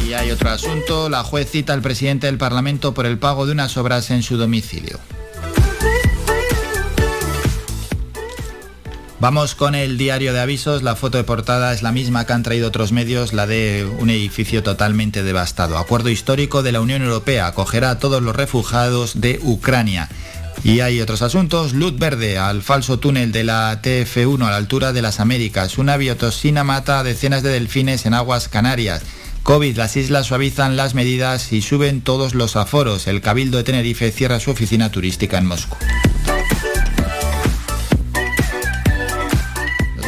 Y 0.06 0.12
hay 0.12 0.30
otro 0.30 0.50
asunto. 0.50 1.08
La 1.08 1.24
juez 1.24 1.50
cita 1.50 1.72
al 1.72 1.82
presidente 1.82 2.26
del 2.26 2.38
Parlamento 2.38 2.94
por 2.94 3.06
el 3.06 3.18
pago 3.18 3.46
de 3.46 3.52
unas 3.52 3.76
obras 3.76 4.10
en 4.10 4.22
su 4.22 4.36
domicilio. 4.36 5.00
Vamos 9.20 9.56
con 9.56 9.74
el 9.74 9.98
diario 9.98 10.32
de 10.32 10.38
avisos. 10.38 10.84
La 10.84 10.94
foto 10.94 11.18
de 11.18 11.24
portada 11.24 11.72
es 11.72 11.82
la 11.82 11.90
misma 11.90 12.24
que 12.24 12.34
han 12.34 12.44
traído 12.44 12.68
otros 12.68 12.92
medios, 12.92 13.32
la 13.32 13.48
de 13.48 13.84
un 13.98 14.10
edificio 14.10 14.62
totalmente 14.62 15.24
devastado. 15.24 15.76
Acuerdo 15.76 16.08
histórico 16.08 16.62
de 16.62 16.70
la 16.70 16.80
Unión 16.80 17.02
Europea 17.02 17.48
acogerá 17.48 17.90
a 17.90 17.98
todos 17.98 18.22
los 18.22 18.36
refugiados 18.36 19.20
de 19.20 19.40
Ucrania. 19.42 20.08
Y 20.62 20.80
hay 20.80 21.00
otros 21.00 21.22
asuntos. 21.22 21.72
Luz 21.72 21.98
verde 21.98 22.38
al 22.38 22.62
falso 22.62 23.00
túnel 23.00 23.32
de 23.32 23.42
la 23.42 23.82
TF1 23.82 24.46
a 24.46 24.50
la 24.50 24.56
altura 24.56 24.92
de 24.92 25.02
las 25.02 25.18
Américas. 25.18 25.78
Una 25.78 25.96
biotoxina 25.96 26.62
mata 26.62 27.00
a 27.00 27.04
decenas 27.04 27.42
de 27.42 27.50
delfines 27.50 28.06
en 28.06 28.14
aguas 28.14 28.48
canarias. 28.48 29.02
COVID, 29.42 29.76
las 29.76 29.96
islas 29.96 30.26
suavizan 30.26 30.76
las 30.76 30.94
medidas 30.94 31.52
y 31.52 31.60
suben 31.60 32.02
todos 32.02 32.34
los 32.34 32.54
aforos. 32.54 33.08
El 33.08 33.20
Cabildo 33.20 33.56
de 33.56 33.64
Tenerife 33.64 34.12
cierra 34.12 34.38
su 34.38 34.52
oficina 34.52 34.92
turística 34.92 35.38
en 35.38 35.46
Moscú. 35.46 35.76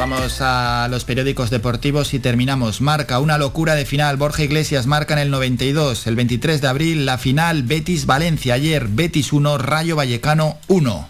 Vamos 0.01 0.39
a 0.41 0.89
los 0.91 1.05
periódicos 1.05 1.51
deportivos 1.51 2.15
y 2.15 2.21
terminamos. 2.21 2.81
Marca, 2.81 3.19
una 3.19 3.37
locura 3.37 3.75
de 3.75 3.85
final. 3.85 4.17
Borja 4.17 4.43
Iglesias 4.43 4.87
marca 4.87 5.13
en 5.13 5.21
el 5.21 5.31
92. 5.31 6.07
El 6.07 6.17
23 6.17 6.63
de 6.63 6.69
abril, 6.69 7.05
la 7.05 7.19
final 7.19 7.65
Betis-Valencia. 7.65 8.55
Ayer, 8.55 8.89
Betis 8.89 9.31
1, 9.35 9.59
Rayo 9.59 9.97
Vallecano 9.97 10.57
1. 10.69 11.09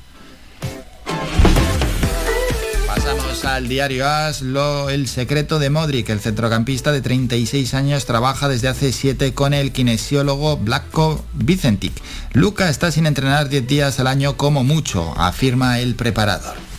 Pasamos 2.89 3.45
al 3.45 3.69
diario 3.69 4.09
AS, 4.09 4.43
lo, 4.43 4.91
el 4.91 5.07
secreto 5.07 5.61
de 5.61 5.71
Modric. 5.71 6.09
El 6.09 6.19
centrocampista 6.19 6.91
de 6.91 7.01
36 7.01 7.75
años 7.75 8.07
trabaja 8.07 8.49
desde 8.49 8.67
hace 8.67 8.91
7 8.91 9.35
con 9.35 9.55
el 9.55 9.71
kinesiólogo 9.71 10.57
Blanco 10.57 11.25
Vicentic. 11.35 11.93
Luca 12.33 12.69
está 12.69 12.91
sin 12.91 13.07
entrenar 13.07 13.51
10 13.51 13.69
días 13.69 14.01
al 14.01 14.09
año 14.09 14.37
como 14.37 14.65
mucho, 14.65 15.15
afirma 15.17 15.79
el 15.79 15.95
preparador. 15.95 16.70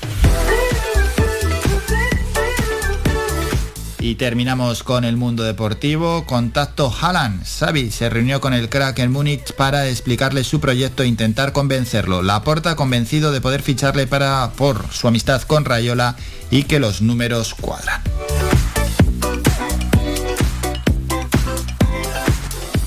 Y 4.02 4.16
terminamos 4.16 4.82
con 4.82 5.06
el 5.06 5.16
mundo 5.16 5.44
deportivo. 5.44 6.26
Contacto 6.26 6.92
Haaland. 6.92 7.46
Xavi 7.46 7.92
se 7.92 8.10
reunió 8.10 8.42
con 8.42 8.52
el 8.56 8.68
crack 8.68 8.98
en 8.98 9.12
Múnich 9.12 9.54
para 9.54 9.88
explicarle 9.88 10.44
su 10.44 10.60
proyecto 10.60 11.04
e 11.04 11.08
intentar 11.08 11.54
convencerlo. 11.54 12.24
La 12.24 12.42
porta 12.42 12.76
convencido 12.76 13.32
de 13.32 13.42
poder 13.42 13.62
ficharle 13.62 14.08
para 14.08 14.54
por 14.58 14.92
su 14.92 15.08
amistad 15.08 15.44
con 15.44 15.66
Rayola 15.66 16.16
y 16.50 16.64
que 16.64 16.80
los 16.80 17.04
números 17.04 17.54
cuadran. 17.54 18.02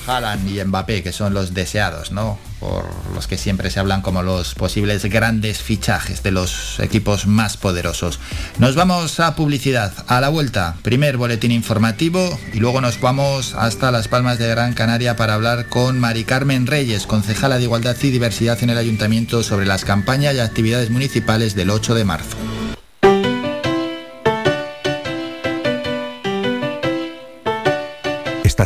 Haaland 0.07 0.49
y 0.49 0.63
Mbappé, 0.65 1.03
que 1.03 1.13
son 1.13 1.35
los 1.35 1.55
deseados, 1.55 2.13
¿no? 2.13 2.39
Por 2.61 2.85
los 3.15 3.27
que 3.27 3.37
siempre 3.37 3.71
se 3.71 3.81
hablan 3.81 4.03
como 4.03 4.23
los 4.23 4.55
posibles 4.55 5.05
grandes 5.05 5.59
fichajes 5.59 6.23
de 6.23 6.31
los 6.31 6.81
equipos 6.81 7.27
más 7.27 7.57
poderosos. 7.57 8.21
Nos 8.59 8.75
vamos 8.75 9.21
a 9.21 9.35
publicidad. 9.37 9.93
A 10.07 10.21
la 10.21 10.29
vuelta, 10.29 10.77
primer 10.83 11.17
boletín 11.17 11.53
informativo 11.53 12.39
y 12.53 12.61
luego 12.61 12.81
nos 12.81 13.01
vamos 13.01 13.55
hasta 13.55 13.91
Las 13.91 14.09
Palmas 14.09 14.39
de 14.39 14.49
Gran 14.49 14.75
Canaria 14.75 15.17
para 15.17 15.35
hablar 15.35 15.69
con 15.69 15.99
Mari 15.99 16.25
Carmen 16.25 16.67
Reyes, 16.67 17.07
concejala 17.07 17.59
de 17.59 17.65
Igualdad 17.65 17.97
y 18.03 18.11
Diversidad 18.11 18.63
en 18.63 18.71
el 18.71 18.79
Ayuntamiento 18.79 19.43
sobre 19.43 19.67
las 19.67 19.85
campañas 19.85 20.35
y 20.35 20.41
actividades 20.41 20.91
municipales 20.91 21.55
del 21.55 21.71
8 21.71 21.95
de 21.95 22.05
marzo. 22.05 22.37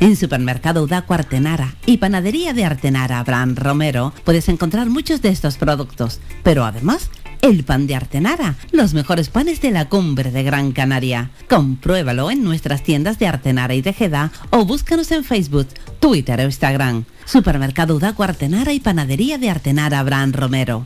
En 0.00 0.14
Supermercado 0.14 0.82
Udaco 0.82 1.14
Artenara 1.14 1.74
y 1.86 1.96
Panadería 1.96 2.52
de 2.52 2.64
Artenara 2.64 3.18
Abraham 3.18 3.56
Romero 3.56 4.12
puedes 4.24 4.48
encontrar 4.48 4.90
muchos 4.90 5.22
de 5.22 5.30
estos 5.30 5.56
productos, 5.56 6.20
pero 6.42 6.64
además 6.64 7.10
el 7.40 7.64
pan 7.64 7.86
de 7.86 7.94
Artenara, 7.94 8.56
los 8.72 8.92
mejores 8.92 9.28
panes 9.28 9.60
de 9.60 9.70
la 9.70 9.88
cumbre 9.88 10.30
de 10.30 10.42
Gran 10.42 10.72
Canaria. 10.72 11.30
Compruébalo 11.48 12.30
en 12.30 12.42
nuestras 12.44 12.82
tiendas 12.82 13.18
de 13.18 13.26
Artenara 13.26 13.74
y 13.74 13.82
Tejeda 13.82 14.32
o 14.50 14.64
búscanos 14.64 15.10
en 15.12 15.24
Facebook, 15.24 15.68
Twitter 16.00 16.40
o 16.40 16.44
Instagram. 16.44 17.04
Supermercado 17.24 17.96
Udaco 17.96 18.22
Artenara 18.22 18.72
y 18.72 18.80
Panadería 18.80 19.38
de 19.38 19.50
Artenara 19.50 20.00
Abraham 20.00 20.32
Romero. 20.32 20.84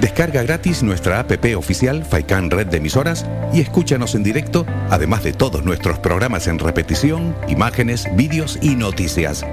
Descarga 0.00 0.42
gratis 0.44 0.84
nuestra 0.84 1.18
app 1.18 1.32
oficial 1.56 2.04
Faikan 2.04 2.50
Red 2.50 2.68
de 2.68 2.76
Emisoras 2.76 3.26
y 3.52 3.60
escúchanos 3.60 4.14
en 4.14 4.22
directo, 4.22 4.64
además 4.90 5.24
de 5.24 5.32
todos 5.32 5.64
nuestros 5.64 5.98
programas 5.98 6.46
en 6.46 6.60
repetición, 6.60 7.34
imágenes, 7.48 8.06
vídeos 8.14 8.58
y 8.62 8.76
noticias. 8.76 9.44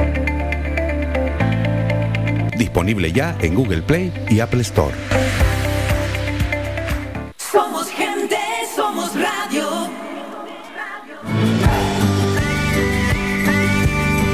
Disponible 2.57 3.11
ya 3.11 3.35
en 3.41 3.55
Google 3.55 3.81
Play 3.81 4.13
y 4.29 4.39
Apple 4.39 4.61
Store. 4.61 4.95
Somos 7.37 7.89
gente, 7.89 8.37
somos 8.75 9.11
radio. 9.15 9.89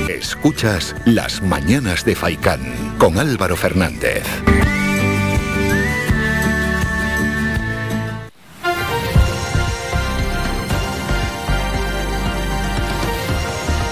Escuchas 0.10 0.94
Las 1.06 1.42
Mañanas 1.42 2.04
de 2.04 2.16
Faicán 2.16 2.62
con 2.98 3.18
Álvaro 3.18 3.56
Fernández. 3.56 4.24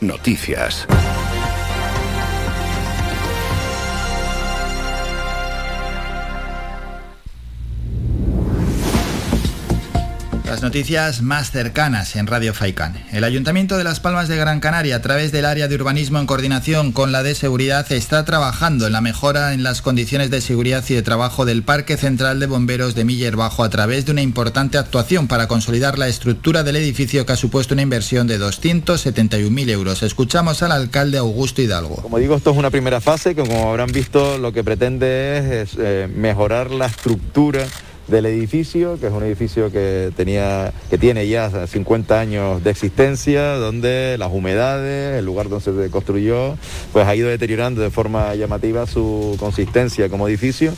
Noticias. 0.01 0.87
Las 10.49 10.63
noticias 10.63 11.21
más 11.21 11.51
cercanas 11.51 12.15
en 12.15 12.25
Radio 12.25 12.55
Faicán. 12.55 12.95
El 13.11 13.23
Ayuntamiento 13.23 13.77
de 13.77 13.83
Las 13.83 13.99
Palmas 13.99 14.27
de 14.27 14.35
Gran 14.35 14.59
Canaria, 14.59 14.95
a 14.95 15.01
través 15.01 15.31
del 15.31 15.45
área 15.45 15.67
de 15.67 15.75
urbanismo 15.75 16.17
en 16.17 16.25
coordinación 16.25 16.91
con 16.91 17.11
la 17.11 17.21
de 17.21 17.35
seguridad, 17.35 17.91
está 17.91 18.25
trabajando 18.25 18.87
en 18.87 18.93
la 18.93 18.99
mejora 18.99 19.53
en 19.53 19.61
las 19.61 19.83
condiciones 19.83 20.31
de 20.31 20.41
seguridad 20.41 20.83
y 20.89 20.95
de 20.95 21.03
trabajo 21.03 21.45
del 21.45 21.61
Parque 21.61 21.97
Central 21.97 22.39
de 22.39 22.47
Bomberos 22.47 22.95
de 22.95 23.05
Miller 23.05 23.35
Bajo 23.35 23.63
a 23.63 23.69
través 23.69 24.07
de 24.07 24.11
una 24.11 24.23
importante 24.23 24.79
actuación 24.79 25.27
para 25.27 25.47
consolidar 25.47 25.99
la 25.99 26.07
estructura 26.07 26.63
del 26.63 26.77
edificio 26.77 27.27
que 27.27 27.33
ha 27.33 27.35
supuesto 27.35 27.75
una 27.75 27.83
inversión 27.83 28.25
de 28.25 28.39
271.000 28.39 29.69
euros. 29.69 30.01
Escuchamos 30.01 30.63
al 30.63 30.71
alcalde 30.71 31.19
Augusto 31.19 31.61
Hidalgo. 31.61 31.97
Como 31.97 32.17
digo, 32.17 32.35
esto 32.35 32.49
es 32.49 32.57
una 32.57 32.71
primera 32.71 32.99
fase 32.99 33.35
que 33.35 33.43
como 33.43 33.69
habrán 33.69 33.91
visto 33.91 34.39
lo 34.39 34.51
que 34.51 34.63
pretende 34.63 35.61
es, 35.61 35.77
eh, 35.77 36.09
mejorar 36.11 36.71
la 36.71 36.87
estructura 36.87 37.67
del 38.09 38.25
edificio, 38.25 38.99
que 38.99 39.07
es 39.07 39.13
un 39.13 39.23
edificio 39.23 39.71
que, 39.71 40.11
tenía, 40.15 40.73
que 40.89 40.97
tiene 40.97 41.27
ya 41.27 41.67
50 41.67 42.19
años 42.19 42.63
de 42.63 42.71
existencia, 42.71 43.55
donde 43.55 44.17
las 44.17 44.31
humedades, 44.31 45.19
el 45.19 45.25
lugar 45.25 45.49
donde 45.49 45.85
se 45.85 45.91
construyó, 45.91 46.57
pues 46.91 47.07
ha 47.07 47.15
ido 47.15 47.29
deteriorando 47.29 47.81
de 47.81 47.89
forma 47.89 48.35
llamativa 48.35 48.87
su 48.87 49.35
consistencia 49.39 50.09
como 50.09 50.27
edificio, 50.27 50.73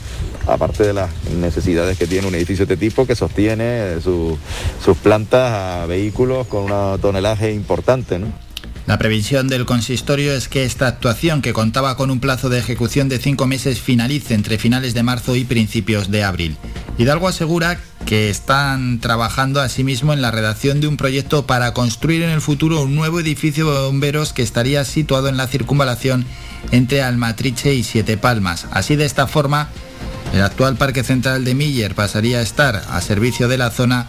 aparte 0.46 0.84
de 0.84 0.92
las 0.92 1.10
necesidades 1.34 1.98
que 1.98 2.06
tiene 2.06 2.26
un 2.26 2.34
edificio 2.34 2.66
de 2.66 2.74
este 2.74 2.86
tipo 2.86 3.06
que 3.06 3.14
sostiene 3.14 4.00
su, 4.02 4.38
sus 4.84 4.96
plantas 4.98 5.52
a 5.52 5.86
vehículos 5.86 6.46
con 6.46 6.70
un 6.70 7.00
tonelaje 7.00 7.52
importante. 7.52 8.20
La 8.86 8.98
previsión 8.98 9.46
del 9.46 9.64
consistorio 9.64 10.32
es 10.32 10.48
que 10.48 10.64
esta 10.64 10.88
actuación, 10.88 11.40
que 11.40 11.52
contaba 11.52 11.96
con 11.96 12.10
un 12.10 12.18
plazo 12.18 12.48
de 12.48 12.58
ejecución 12.58 13.08
de 13.08 13.18
cinco 13.18 13.46
meses, 13.46 13.80
finalice 13.80 14.34
entre 14.34 14.58
finales 14.58 14.92
de 14.92 15.04
marzo 15.04 15.36
y 15.36 15.44
principios 15.44 16.10
de 16.10 16.24
abril. 16.24 16.56
Hidalgo 16.98 17.28
asegura 17.28 17.80
que 18.06 18.28
están 18.28 18.98
trabajando 18.98 19.60
asimismo 19.60 20.12
en 20.12 20.20
la 20.20 20.32
redacción 20.32 20.80
de 20.80 20.88
un 20.88 20.96
proyecto 20.96 21.46
para 21.46 21.72
construir 21.72 22.22
en 22.22 22.30
el 22.30 22.40
futuro 22.40 22.82
un 22.82 22.96
nuevo 22.96 23.20
edificio 23.20 23.72
de 23.72 23.86
bomberos 23.86 24.32
que 24.32 24.42
estaría 24.42 24.84
situado 24.84 25.28
en 25.28 25.36
la 25.36 25.46
circunvalación 25.46 26.26
entre 26.72 27.02
Almatriche 27.02 27.74
y 27.74 27.84
Siete 27.84 28.16
Palmas. 28.16 28.66
Así 28.72 28.96
de 28.96 29.04
esta 29.04 29.28
forma, 29.28 29.68
el 30.34 30.42
actual 30.42 30.76
Parque 30.76 31.04
Central 31.04 31.44
de 31.44 31.54
Miller 31.54 31.94
pasaría 31.94 32.38
a 32.38 32.42
estar 32.42 32.82
a 32.90 33.00
servicio 33.00 33.46
de 33.46 33.58
la 33.58 33.70
zona 33.70 34.08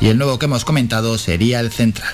y 0.00 0.08
el 0.08 0.18
nuevo 0.18 0.38
que 0.38 0.44
hemos 0.44 0.64
comentado 0.66 1.16
sería 1.16 1.60
el 1.60 1.72
central. 1.72 2.12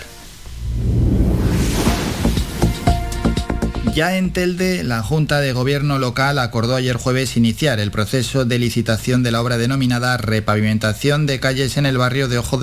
Ya 3.97 4.19
en 4.19 4.31
Telde, 4.31 4.85
la 4.85 5.03
Junta 5.03 5.41
de 5.41 5.55
Gobierno 5.55 5.99
local 5.99 6.39
acordó 6.39 6.77
ayer 6.77 6.99
jueves 6.99 7.35
iniciar 7.39 7.81
el 7.81 7.91
proceso 7.91 8.45
de 8.45 8.59
licitación 8.59 9.23
de 9.23 9.31
la 9.31 9.41
obra 9.41 9.57
denominada 9.57 10.19
repavimentación 10.19 11.25
de 11.25 11.41
calles 11.41 11.79
en 11.79 11.87
el 11.87 11.97
barrio 11.97 12.29
de, 12.29 12.37
Ojos 12.37 12.61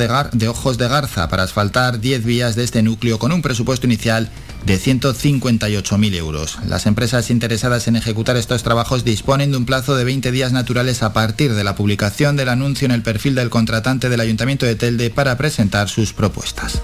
de 0.77 0.87
Garza 0.87 1.29
para 1.29 1.41
asfaltar 1.41 1.99
10 1.99 2.23
vías 2.23 2.55
de 2.55 2.63
este 2.63 2.83
núcleo 2.83 3.17
con 3.17 3.31
un 3.31 3.41
presupuesto 3.41 3.87
inicial 3.87 4.29
de 4.67 4.77
158.000 4.77 6.13
euros. 6.13 6.59
Las 6.67 6.85
empresas 6.85 7.31
interesadas 7.31 7.87
en 7.87 7.95
ejecutar 7.95 8.37
estos 8.37 8.61
trabajos 8.61 9.03
disponen 9.03 9.49
de 9.49 9.57
un 9.57 9.65
plazo 9.65 9.95
de 9.95 10.03
20 10.03 10.31
días 10.31 10.51
naturales 10.51 11.01
a 11.01 11.13
partir 11.13 11.55
de 11.55 11.63
la 11.63 11.73
publicación 11.73 12.35
del 12.35 12.49
anuncio 12.49 12.85
en 12.85 12.91
el 12.91 13.01
perfil 13.01 13.33
del 13.33 13.49
contratante 13.49 14.07
del 14.07 14.21
Ayuntamiento 14.21 14.67
de 14.67 14.75
Telde 14.75 15.09
para 15.09 15.35
presentar 15.35 15.89
sus 15.89 16.13
propuestas. 16.13 16.83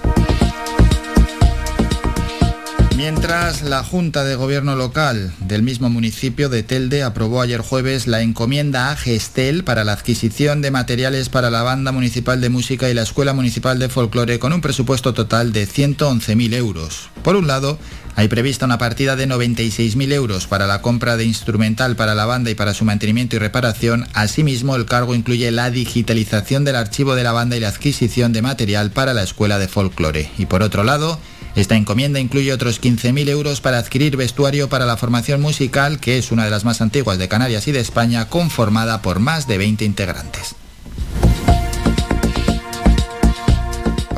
Mientras 2.96 3.62
la 3.62 3.82
Junta 3.82 4.24
de 4.24 4.34
Gobierno 4.34 4.76
Local 4.76 5.32
del 5.40 5.62
mismo 5.62 5.88
municipio 5.88 6.48
de 6.48 6.62
Telde 6.62 7.02
aprobó 7.02 7.40
ayer 7.40 7.60
jueves 7.60 8.06
la 8.06 8.20
encomienda 8.20 8.90
a 8.90 8.96
Gestel 8.96 9.64
para 9.64 9.84
la 9.84 9.92
adquisición 9.92 10.60
de 10.60 10.70
materiales 10.70 11.28
para 11.28 11.50
la 11.50 11.62
Banda 11.62 11.92
Municipal 11.92 12.40
de 12.40 12.50
Música 12.50 12.90
y 12.90 12.94
la 12.94 13.02
Escuela 13.02 13.32
Municipal 13.32 13.78
de 13.78 13.88
Folclore 13.88 14.38
con 14.38 14.52
un 14.52 14.60
presupuesto 14.60 15.14
total 15.14 15.52
de 15.52 15.66
111.000 15.66 16.54
euros. 16.54 17.08
Por 17.22 17.36
un 17.36 17.46
lado, 17.46 17.78
hay 18.16 18.28
prevista 18.28 18.66
una 18.66 18.76
partida 18.76 19.16
de 19.16 19.26
96.000 19.26 20.12
euros 20.12 20.46
para 20.46 20.66
la 20.66 20.82
compra 20.82 21.16
de 21.16 21.24
instrumental 21.24 21.96
para 21.96 22.14
la 22.14 22.26
banda 22.26 22.50
y 22.50 22.54
para 22.54 22.74
su 22.74 22.84
mantenimiento 22.84 23.36
y 23.36 23.38
reparación. 23.38 24.06
Asimismo, 24.12 24.76
el 24.76 24.84
cargo 24.84 25.14
incluye 25.14 25.50
la 25.50 25.70
digitalización 25.70 26.64
del 26.64 26.76
archivo 26.76 27.14
de 27.14 27.24
la 27.24 27.32
banda 27.32 27.56
y 27.56 27.60
la 27.60 27.68
adquisición 27.68 28.32
de 28.32 28.42
material 28.42 28.90
para 28.90 29.14
la 29.14 29.22
Escuela 29.22 29.58
de 29.58 29.68
Folclore. 29.68 30.30
Y 30.36 30.46
por 30.46 30.62
otro 30.62 30.84
lado, 30.84 31.18
esta 31.54 31.76
encomienda 31.76 32.20
incluye 32.20 32.52
otros 32.52 32.80
15.000 32.80 33.28
euros 33.28 33.60
para 33.60 33.78
adquirir 33.78 34.16
vestuario 34.16 34.68
para 34.68 34.86
la 34.86 34.96
formación 34.96 35.40
musical, 35.40 36.00
que 36.00 36.18
es 36.18 36.32
una 36.32 36.44
de 36.44 36.50
las 36.50 36.64
más 36.64 36.80
antiguas 36.80 37.18
de 37.18 37.28
Canarias 37.28 37.66
y 37.68 37.72
de 37.72 37.80
España, 37.80 38.28
conformada 38.28 39.02
por 39.02 39.20
más 39.20 39.46
de 39.46 39.58
20 39.58 39.84
integrantes. 39.84 40.54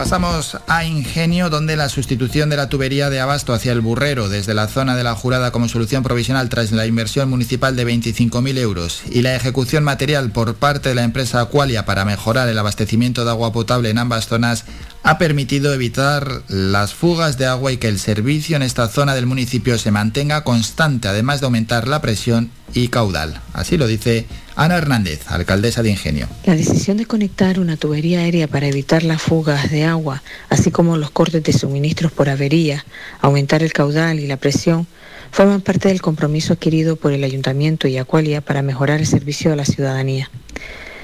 Pasamos 0.03 0.59
a 0.67 0.85
Ingenio, 0.85 1.49
donde 1.49 1.77
la 1.77 1.89
sustitución 1.89 2.51
de 2.51 2.57
la 2.57 2.69
tubería 2.69 3.09
de 3.09 3.21
abasto 3.21 3.53
hacia 3.53 3.71
el 3.71 3.83
burrero 3.83 4.29
desde 4.29 4.53
la 4.53 4.67
zona 4.67 4.97
de 4.97 5.05
la 5.05 5.15
jurada 5.15 5.53
como 5.53 5.69
solución 5.69 6.03
provisional 6.03 6.49
tras 6.49 6.73
la 6.73 6.87
inversión 6.87 7.31
municipal 7.31 7.77
de 7.77 7.87
25.000 7.87 8.59
euros 8.59 9.03
y 9.11 9.23
la 9.23 9.37
ejecución 9.37 9.85
material 9.85 10.33
por 10.33 10.57
parte 10.57 10.89
de 10.89 10.97
la 10.97 11.05
empresa 11.05 11.41
Aqualia 11.41 11.85
para 11.85 12.05
mejorar 12.05 12.49
el 12.49 12.59
abastecimiento 12.59 13.25
de 13.25 13.31
agua 13.31 13.53
potable 13.53 13.91
en 13.91 13.99
ambas 13.99 14.27
zonas 14.27 14.65
ha 15.03 15.19
permitido 15.19 15.75
evitar 15.75 16.43
las 16.49 16.95
fugas 16.95 17.37
de 17.39 17.47
agua 17.47 17.73
y 17.73 17.77
que 17.77 17.89
el 17.89 17.99
servicio 17.99 18.57
en 18.57 18.63
esta 18.63 18.89
zona 18.89 19.15
del 19.15 19.27
municipio 19.27 19.79
se 19.79 19.91
mantenga 19.91 20.45
constante, 20.45 21.09
además 21.09 21.41
de 21.41 21.47
aumentar 21.47 21.89
la 21.89 22.01
presión 22.01 22.51
y 22.73 22.89
caudal. 22.89 23.41
Así 23.53 23.77
lo 23.77 23.87
dice 23.87 24.27
Ana 24.55 24.77
Hernández, 24.77 25.23
alcaldesa 25.27 25.83
de 25.83 25.91
Ingenio. 25.91 26.29
La 26.47 26.55
decisión 26.55 26.97
de 26.97 27.07
conectar 27.07 27.59
una 27.59 27.77
tubería 27.77 28.21
aérea 28.21 28.47
para 28.47 28.69
evitar 28.69 29.03
las 29.03 29.21
fugas 29.21 29.71
de 29.71 29.85
agua, 29.85 30.23
así 30.49 30.71
como 30.71 30.97
los 30.97 31.11
cortes 31.11 31.43
de 31.43 31.53
suministros 31.53 32.13
por 32.13 32.29
avería, 32.29 32.85
aumentar 33.21 33.63
el 33.63 33.73
caudal 33.73 34.21
y 34.21 34.27
la 34.27 34.37
presión, 34.37 34.87
forman 35.33 35.63
parte 35.63 35.89
del 35.89 36.01
compromiso 36.01 36.53
adquirido 36.53 36.97
por 36.97 37.13
el 37.13 37.25
Ayuntamiento 37.25 37.89
y 37.89 37.97
Acualia 37.97 38.41
para 38.41 38.63
mejorar 38.63 39.01
el 39.01 39.07
servicio 39.07 39.53
a 39.53 39.57
la 39.57 39.65
ciudadanía. 39.65 40.31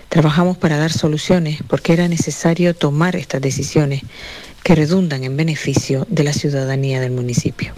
Trabajamos 0.09 0.57
para 0.57 0.79
dar 0.79 0.93
soluciones 0.93 1.59
porque 1.69 1.93
era 1.93 2.09
necesario 2.09 2.75
tomar 2.75 3.17
estas 3.17 3.41
decisiones 3.41 4.03
que 4.63 4.75
redundan 4.75 5.25
en 5.25 5.37
beneficio 5.37 6.07
de 6.09 6.25
la 6.25 6.33
ciudadanía 6.33 7.01
del 7.01 7.13
municipio. 7.13 7.73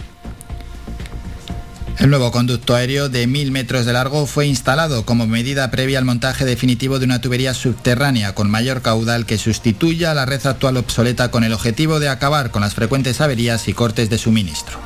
El 1.99 2.09
nuevo 2.09 2.31
conducto 2.31 2.73
aéreo 2.73 3.09
de 3.09 3.27
mil 3.27 3.51
metros 3.51 3.85
de 3.85 3.93
largo 3.93 4.25
fue 4.25 4.47
instalado 4.47 5.05
como 5.05 5.27
medida 5.27 5.69
previa 5.69 5.99
al 5.99 6.05
montaje 6.05 6.45
definitivo 6.45 6.97
de 6.97 7.05
una 7.05 7.21
tubería 7.21 7.53
subterránea 7.53 8.33
con 8.33 8.49
mayor 8.49 8.81
caudal 8.81 9.27
que 9.27 9.37
sustituya 9.37 10.09
a 10.09 10.15
la 10.15 10.25
red 10.25 10.43
actual 10.47 10.77
obsoleta 10.77 11.29
con 11.29 11.43
el 11.43 11.53
objetivo 11.53 11.99
de 11.99 12.09
acabar 12.09 12.49
con 12.49 12.61
las 12.61 12.73
frecuentes 12.73 13.21
averías 13.21 13.67
y 13.67 13.73
cortes 13.73 14.09
de 14.09 14.17
suministro. 14.17 14.79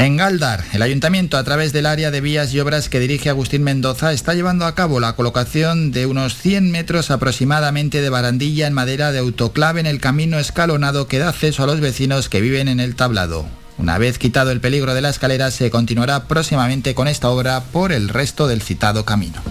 En 0.00 0.16
Galdar, 0.16 0.64
el 0.72 0.80
ayuntamiento, 0.80 1.36
a 1.36 1.44
través 1.44 1.74
del 1.74 1.84
área 1.84 2.10
de 2.10 2.22
vías 2.22 2.54
y 2.54 2.60
obras 2.60 2.88
que 2.88 3.00
dirige 3.00 3.28
Agustín 3.28 3.62
Mendoza, 3.62 4.14
está 4.14 4.32
llevando 4.32 4.64
a 4.64 4.74
cabo 4.74 4.98
la 4.98 5.12
colocación 5.12 5.92
de 5.92 6.06
unos 6.06 6.36
100 6.36 6.70
metros 6.70 7.10
aproximadamente 7.10 8.00
de 8.00 8.08
barandilla 8.08 8.66
en 8.66 8.72
madera 8.72 9.12
de 9.12 9.18
autoclave 9.18 9.78
en 9.78 9.84
el 9.84 10.00
camino 10.00 10.38
escalonado 10.38 11.06
que 11.06 11.18
da 11.18 11.28
acceso 11.28 11.62
a 11.62 11.66
los 11.66 11.80
vecinos 11.80 12.30
que 12.30 12.40
viven 12.40 12.68
en 12.68 12.80
el 12.80 12.96
tablado. 12.96 13.44
Una 13.76 13.98
vez 13.98 14.16
quitado 14.16 14.52
el 14.52 14.62
peligro 14.62 14.94
de 14.94 15.02
la 15.02 15.10
escalera, 15.10 15.50
se 15.50 15.70
continuará 15.70 16.28
próximamente 16.28 16.94
con 16.94 17.06
esta 17.06 17.28
obra 17.28 17.60
por 17.64 17.92
el 17.92 18.08
resto 18.08 18.48
del 18.48 18.62
citado 18.62 19.04
camino. 19.04 19.42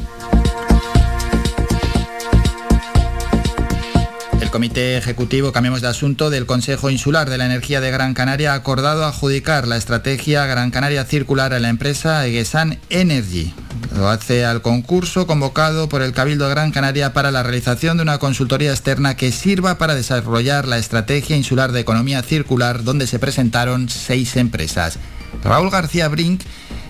El 4.50 4.52
Comité 4.52 4.98
Ejecutivo, 4.98 5.52
cambiamos 5.52 5.82
de 5.82 5.90
asunto, 5.90 6.32
del 6.32 6.48
Consejo 6.48 6.90
Insular 6.90 7.30
de 7.30 7.38
la 7.38 7.46
Energía 7.46 7.82
de 7.82 7.92
Gran 7.92 8.16
Canaria 8.16 8.54
ha 8.54 8.56
acordado 8.56 9.06
adjudicar 9.06 9.68
la 9.68 9.78
estrategia 9.78 10.48
Gran 10.48 10.72
Canaria 10.72 11.06
Circular 11.06 11.54
a 11.54 11.60
la 11.60 11.70
empresa 11.70 12.26
Egesan 12.26 12.80
Energy. 12.90 13.54
Lo 13.96 14.10
hace 14.10 14.46
al 14.46 14.64
concurso 14.64 15.28
convocado 15.28 15.88
por 15.88 16.02
el 16.02 16.14
Cabildo 16.14 16.46
de 16.46 16.56
Gran 16.56 16.72
Canaria 16.72 17.14
para 17.14 17.30
la 17.30 17.44
realización 17.44 17.98
de 17.98 18.04
una 18.04 18.18
consultoría 18.18 18.72
externa 18.72 19.16
que 19.16 19.32
sirva 19.32 19.78
para 19.78 19.94
desarrollar 19.94 20.68
la 20.68 20.80
estrategia 20.80 21.38
insular 21.38 21.72
de 21.72 21.82
economía 21.82 22.24
circular, 22.24 22.84
donde 22.84 23.06
se 23.06 23.20
presentaron 23.20 23.88
seis 23.88 24.36
empresas. 24.36 24.98
Raúl 25.44 25.70
García 25.70 26.08
Brink 26.08 26.42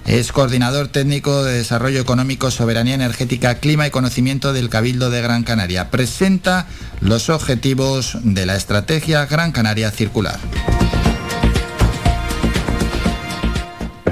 es 0.10 0.32
coordinador 0.32 0.88
técnico 0.88 1.44
de 1.44 1.54
Desarrollo 1.54 2.02
Económico, 2.02 2.50
Soberanía 2.50 2.96
Energética, 2.96 3.56
Clima 3.60 3.86
y 3.86 3.92
Conocimiento 3.92 4.54
del 4.54 4.68
Cabildo 4.68 5.12
de 5.12 5.22
Gran 5.22 5.44
Canaria. 5.44 5.92
Presenta 5.92 6.66
los 7.00 7.30
objetivos 7.30 8.18
de 8.24 8.48
la 8.48 8.56
estrategia 8.56 9.28
Gran 9.28 9.52
Canaria 9.52 9.92
Circular. 9.92 10.40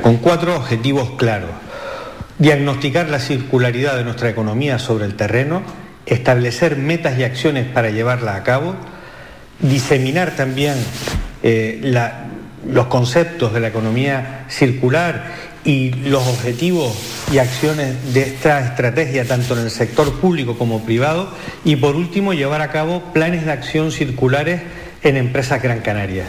Con 0.04 0.18
cuatro 0.18 0.56
objetivos 0.56 1.14
claros. 1.18 1.50
Diagnosticar 2.38 3.10
la 3.10 3.20
circularidad 3.20 3.98
de 3.98 4.04
nuestra 4.04 4.30
economía 4.30 4.78
sobre 4.78 5.06
el 5.06 5.16
terreno, 5.16 5.64
establecer 6.06 6.78
metas 6.78 7.18
y 7.18 7.24
acciones 7.24 7.66
para 7.66 7.90
llevarla 7.90 8.36
a 8.36 8.44
cabo, 8.44 8.76
diseminar 9.60 10.36
también 10.36 10.76
eh, 11.42 11.82
los 12.68 12.86
conceptos 12.86 13.52
de 13.52 13.62
la 13.62 13.70
economía 13.70 14.46
circular 14.48 15.47
y 15.64 15.92
los 15.92 16.26
objetivos 16.28 16.96
y 17.32 17.40
acciones 17.40 18.14
de 18.14 18.24
esta 18.24 18.66
estrategia, 18.66 19.26
tanto 19.26 19.58
en 19.58 19.66
el 19.66 19.72
sector 19.72 20.14
público 20.20 20.58
como 20.58 20.86
privado, 20.86 21.30
y 21.66 21.76
por 21.76 21.96
último, 21.96 22.34
llevar 22.34 22.62
a 22.62 22.72
cabo 22.72 23.02
planes 23.14 23.46
de 23.46 23.52
acción 23.52 23.92
circulares 23.92 24.62
en 25.04 25.18
empresas 25.18 25.62
Gran 25.62 25.82
Canaria. 25.82 26.26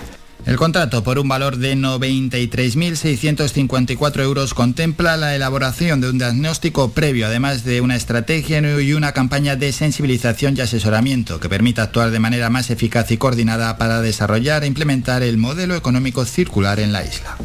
El 0.49 0.57
contrato 0.57 1.05
por 1.05 1.19
un 1.19 1.29
valor 1.29 1.59
de 1.59 1.77
93.654 1.77 4.23
euros 4.23 4.55
contempla 4.55 5.19
la 5.19 5.35
elaboración 5.35 6.01
de 6.01 6.09
un 6.09 6.17
diagnóstico 6.17 6.93
previo, 6.93 7.27
además 7.27 7.65
de 7.65 7.83
una 7.83 7.97
estrategia 7.97 8.63
y 8.81 8.95
una 8.95 9.13
campaña 9.13 9.57
de 9.57 9.73
sensibilización 9.73 10.57
y 10.57 10.63
asesoramiento 10.63 11.39
que 11.39 11.51
permita 11.51 11.83
actuar 11.83 12.11
de 12.11 12.21
manera 12.21 12.49
más 12.49 12.71
eficaz 12.71 13.11
y 13.11 13.19
coordinada 13.19 13.77
para 13.77 14.01
desarrollar 14.01 14.65
e 14.65 14.69
implementar 14.69 15.23
el 15.23 15.37
modelo 15.37 15.75
económico 15.75 16.25
circular 16.25 16.81
en 16.81 16.93
la 16.93 17.05
isla. 17.05 17.37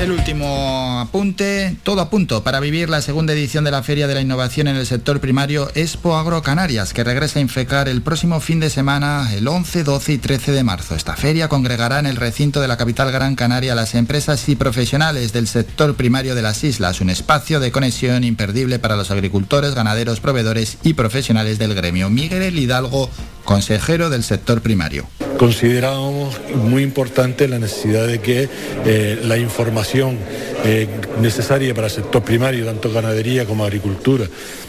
El 0.00 0.12
último 0.12 1.00
apunte, 1.00 1.76
todo 1.82 2.00
a 2.00 2.10
punto 2.10 2.42
para 2.42 2.60
vivir 2.60 2.90
la 2.90 3.00
segunda 3.02 3.32
edición 3.32 3.64
de 3.64 3.70
la 3.70 3.82
Feria 3.82 4.06
de 4.06 4.14
la 4.14 4.20
Innovación 4.20 4.68
en 4.68 4.76
el 4.76 4.86
sector 4.86 5.20
primario 5.20 5.70
Expo 5.74 6.16
Agro 6.16 6.42
Canarias, 6.42 6.92
que 6.92 7.04
regresa 7.04 7.38
a 7.38 7.42
Infecar 7.42 7.88
el 7.88 8.02
próximo 8.02 8.40
fin 8.40 8.60
de 8.60 8.70
semana, 8.70 9.32
el 9.34 9.46
11, 9.46 9.84
12 9.84 10.12
y 10.12 10.18
13 10.18 10.52
de 10.52 10.64
marzo. 10.64 10.94
Esta 10.94 11.16
feria 11.16 11.48
congregará 11.48 11.98
en 11.98 12.06
el 12.06 12.16
recinto 12.16 12.60
de 12.60 12.68
la 12.68 12.76
capital 12.76 13.12
Gran 13.12 13.36
Canaria 13.36 13.74
las 13.74 13.94
empresas 13.94 14.48
y 14.48 14.56
profesionales 14.56 15.32
del 15.32 15.46
sector 15.46 15.94
primario 15.94 16.34
de 16.34 16.42
las 16.42 16.64
islas, 16.64 17.00
un 17.00 17.10
espacio 17.10 17.60
de 17.60 17.72
conexión 17.72 18.24
imperdible 18.24 18.78
para 18.78 18.96
los 18.96 19.10
agricultores, 19.10 19.74
ganaderos, 19.74 20.20
proveedores 20.20 20.78
y 20.82 20.94
profesionales 20.94 21.58
del 21.58 21.74
gremio. 21.74 22.10
Miguel 22.10 22.58
Hidalgo, 22.58 23.10
consejero 23.44 24.10
del 24.10 24.22
sector 24.22 24.60
primario. 24.60 25.06
Considerábamos 25.38 26.40
muy 26.54 26.82
importante 26.82 27.48
la 27.48 27.58
necesidad 27.58 28.06
de 28.06 28.20
que 28.20 28.48
eh, 28.84 29.20
la 29.24 29.36
información 29.36 30.16
eh, 30.64 30.86
necesaria 31.20 31.74
para 31.74 31.88
el 31.88 31.92
sector 31.92 32.22
primario, 32.22 32.64
tanto 32.64 32.92
ganadería 32.92 33.44
como 33.44 33.64
agricultura, 33.64 34.26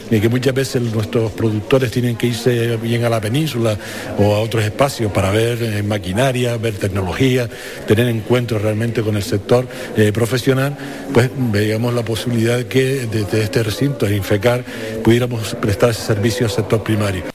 y 0.10 0.20
que 0.20 0.30
muchas 0.30 0.54
veces 0.54 0.82
nuestros 0.82 1.32
productores 1.32 1.92
tienen 1.92 2.16
que 2.16 2.28
irse 2.28 2.78
bien 2.78 3.06
a 3.06 3.10
la 3.10 3.22
península 3.22 3.78
o 4.18 4.36
a 4.36 4.40
otros 4.40 4.64
espacios 4.64 5.12
para 5.12 5.30
ver 5.32 5.62
eh, 5.62 5.84
maquinaria, 5.84 6.58
ver 6.58 6.74
tecnología, 6.74 7.48
tener 7.88 8.08
encuentros 8.08 8.62
realmente 8.62 9.02
con 9.02 9.16
el 9.16 9.24
sector 9.24 9.68
profesional, 10.14 10.76
pues 11.14 11.30
veíamos 11.52 11.94
la 11.94 12.04
posibilidad 12.04 12.62
que 12.64 13.08
desde 13.12 13.44
este 13.44 13.64
recinto, 13.64 14.06
de 14.06 14.16
Infecar, 14.16 14.64
pudiéramos 15.04 15.56
prestar 15.56 15.92
ese 15.92 16.02
servicio 16.02 16.48
al 16.48 16.52
sector 16.52 16.84
primario. 16.84 17.35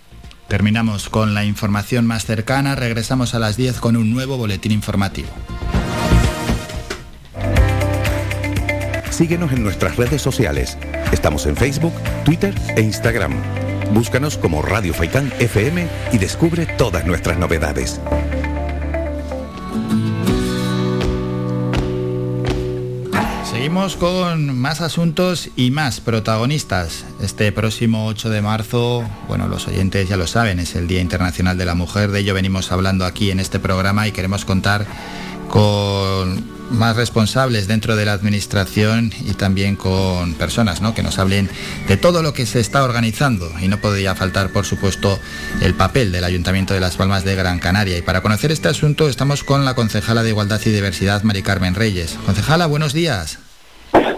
Terminamos 0.51 1.09
con 1.09 1.33
la 1.33 1.45
información 1.45 2.09
más 2.09 2.25
cercana, 2.25 2.75
regresamos 2.75 3.37
a 3.37 3.39
las 3.39 3.57
10 3.57 3.79
con 3.79 3.97
un 3.97 4.11
nuevo 4.11 4.37
boletín 4.37 4.73
informativo. 4.73 5.29
Síguenos 9.11 9.53
en 9.53 9.63
nuestras 9.63 9.97
redes 9.97 10.21
sociales. 10.21 10.77
Estamos 11.13 11.47
en 11.47 11.55
Facebook, 11.55 11.93
Twitter 12.25 12.53
e 12.77 12.81
Instagram. 12.81 13.33
Búscanos 13.95 14.37
como 14.39 14.61
Radio 14.61 14.93
Faicán 14.93 15.33
FM 15.39 15.87
y 16.13 16.19
descubre 16.19 16.67
todas 16.67 17.07
nuestras 17.07 17.39
novedades. 17.39 18.01
Seguimos 23.61 23.97
con 23.97 24.59
más 24.59 24.81
asuntos 24.81 25.51
y 25.55 25.71
más 25.71 26.01
protagonistas. 26.01 27.05
Este 27.21 27.53
próximo 27.53 28.07
8 28.07 28.31
de 28.31 28.41
marzo, 28.41 29.05
bueno, 29.29 29.49
los 29.49 29.69
oyentes 29.69 30.09
ya 30.09 30.17
lo 30.17 30.27
saben, 30.27 30.61
es 30.61 30.77
el 30.77 30.89
Día 30.89 31.03
Internacional 31.03 31.59
de 31.59 31.67
la 31.67 31.75
Mujer, 31.75 32.11
de 32.11 32.21
ello 32.21 32.33
venimos 32.33 32.73
hablando 32.73 33.05
aquí 33.05 33.31
en 33.31 33.39
este 33.39 33.59
programa 33.59 34.09
y 34.09 34.13
queremos 34.13 34.47
contar 34.47 34.87
con 35.51 36.43
más 36.71 36.97
responsables 36.97 37.69
dentro 37.69 37.97
de 37.97 38.07
la 38.07 38.15
administración 38.15 39.13
y 39.27 39.35
también 39.35 39.77
con 39.77 40.33
personas 40.37 40.81
¿no? 40.81 40.95
que 40.95 41.03
nos 41.03 41.19
hablen 41.19 41.51
de 41.87 41.99
todo 41.99 42.23
lo 42.23 42.33
que 42.33 42.47
se 42.47 42.61
está 42.61 42.83
organizando 42.83 43.53
y 43.61 43.69
no 43.69 43.79
podría 43.79 44.15
faltar 44.15 44.53
por 44.53 44.65
supuesto 44.65 45.19
el 45.61 45.75
papel 45.75 46.13
del 46.13 46.25
Ayuntamiento 46.25 46.73
de 46.73 46.81
Las 46.81 46.97
Palmas 46.97 47.25
de 47.25 47.35
Gran 47.35 47.59
Canaria 47.59 47.99
y 47.99 48.03
para 48.03 48.23
conocer 48.23 48.53
este 48.53 48.69
asunto 48.69 49.07
estamos 49.07 49.45
con 49.45 49.67
la 49.67 49.75
concejala 49.75 50.23
de 50.23 50.31
Igualdad 50.31 50.63
y 50.65 50.71
Diversidad 50.71 51.25
Mari 51.25 51.43
Carmen 51.43 51.75
Reyes. 51.75 52.17
Concejala, 52.25 52.65
buenos 52.65 52.95
días. 52.95 53.39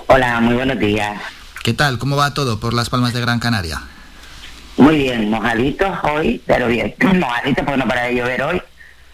Hola, 0.07 0.40
muy 0.40 0.55
buenos 0.55 0.78
días. 0.78 1.20
¿Qué 1.62 1.72
tal? 1.72 1.99
¿Cómo 1.99 2.16
va 2.16 2.34
todo 2.34 2.59
por 2.61 2.74
las 2.74 2.90
Palmas 2.90 3.12
de 3.12 3.20
Gran 3.20 3.38
Canaria? 3.38 3.82
Muy 4.76 4.97
bien, 4.97 5.30
mojaditos 5.30 5.99
hoy, 6.03 6.43
pero 6.47 6.68
bien. 6.68 6.95
Mojaditos 7.20 7.64
porque 7.64 7.78
no 7.78 7.88
para 7.88 8.05
de 8.05 8.14
llover 8.14 8.43
hoy, 8.43 8.62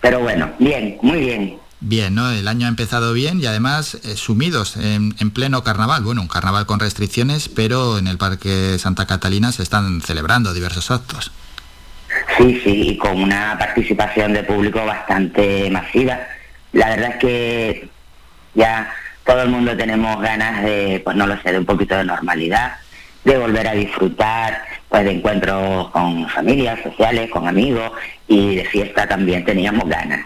pero 0.00 0.20
bueno, 0.20 0.50
bien, 0.58 0.98
muy 1.02 1.20
bien. 1.20 1.58
Bien, 1.80 2.14
¿no? 2.14 2.30
El 2.30 2.48
año 2.48 2.66
ha 2.66 2.68
empezado 2.68 3.12
bien 3.12 3.40
y 3.40 3.46
además 3.46 3.94
eh, 4.04 4.16
sumidos 4.16 4.76
en, 4.76 5.12
pleno 5.30 5.62
carnaval. 5.62 6.02
Bueno, 6.02 6.22
un 6.22 6.28
carnaval 6.28 6.66
con 6.66 6.80
restricciones, 6.80 7.48
pero 7.48 7.98
en 7.98 8.08
el 8.08 8.18
Parque 8.18 8.78
Santa 8.78 9.06
Catalina 9.06 9.52
se 9.52 9.62
están 9.62 10.00
celebrando 10.00 10.54
diversos 10.54 10.90
actos. 10.90 11.30
Sí, 12.36 12.60
sí, 12.64 12.88
y 12.88 12.98
con 12.98 13.22
una 13.22 13.56
participación 13.58 14.32
de 14.32 14.42
público 14.42 14.84
bastante 14.84 15.70
masiva. 15.70 16.18
La 16.72 16.88
verdad 16.88 17.10
es 17.10 17.16
que 17.16 17.88
ya 18.54 18.92
todo 19.28 19.42
el 19.42 19.50
mundo 19.50 19.76
tenemos 19.76 20.22
ganas 20.22 20.64
de, 20.64 21.02
pues 21.04 21.14
no 21.14 21.26
lo 21.26 21.38
sé, 21.42 21.52
de 21.52 21.58
un 21.58 21.66
poquito 21.66 21.94
de 21.94 22.02
normalidad, 22.02 22.76
de 23.24 23.36
volver 23.36 23.68
a 23.68 23.74
disfrutar, 23.74 24.62
pues 24.88 25.04
de 25.04 25.10
encuentros 25.12 25.90
con 25.90 26.26
familias 26.30 26.82
sociales, 26.82 27.28
con 27.30 27.46
amigos 27.46 27.92
y 28.26 28.56
de 28.56 28.64
fiesta 28.64 29.06
también 29.06 29.44
teníamos 29.44 29.86
ganas. 29.86 30.24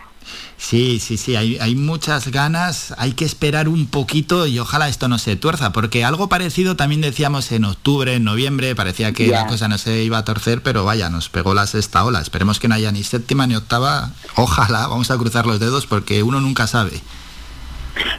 Sí, 0.57 1.01
sí, 1.01 1.17
sí, 1.17 1.35
hay, 1.35 1.59
hay, 1.59 1.75
muchas 1.75 2.29
ganas, 2.29 2.95
hay 2.97 3.15
que 3.15 3.25
esperar 3.25 3.69
un 3.69 3.89
poquito 3.89 4.47
y 4.47 4.61
ojalá 4.61 4.89
esto 4.89 5.09
no 5.09 5.19
se 5.19 5.35
tuerza, 5.35 5.73
porque 5.73 6.05
algo 6.05 6.29
parecido 6.29 6.77
también 6.77 7.01
decíamos 7.01 7.51
en 7.51 7.65
octubre, 7.65 8.15
en 8.15 8.23
noviembre, 8.23 8.77
parecía 8.77 9.13
que 9.13 9.27
la 9.27 9.49
cosa 9.49 9.67
no 9.67 9.79
se 9.79 10.05
iba 10.05 10.19
a 10.19 10.25
torcer, 10.25 10.63
pero 10.63 10.85
vaya, 10.85 11.11
nos 11.11 11.29
pegó 11.29 11.55
la 11.55 11.67
sexta 11.67 12.05
ola, 12.05 12.21
esperemos 12.21 12.61
que 12.61 12.69
no 12.69 12.77
haya 12.77 12.93
ni 12.93 13.03
séptima 13.03 13.49
ni 13.49 13.57
octava, 13.57 14.13
ojalá, 14.37 14.87
vamos 14.87 15.11
a 15.11 15.19
cruzar 15.19 15.45
los 15.45 15.59
dedos 15.59 15.87
porque 15.87 16.23
uno 16.23 16.41
nunca 16.41 16.69
sabe. 16.69 17.01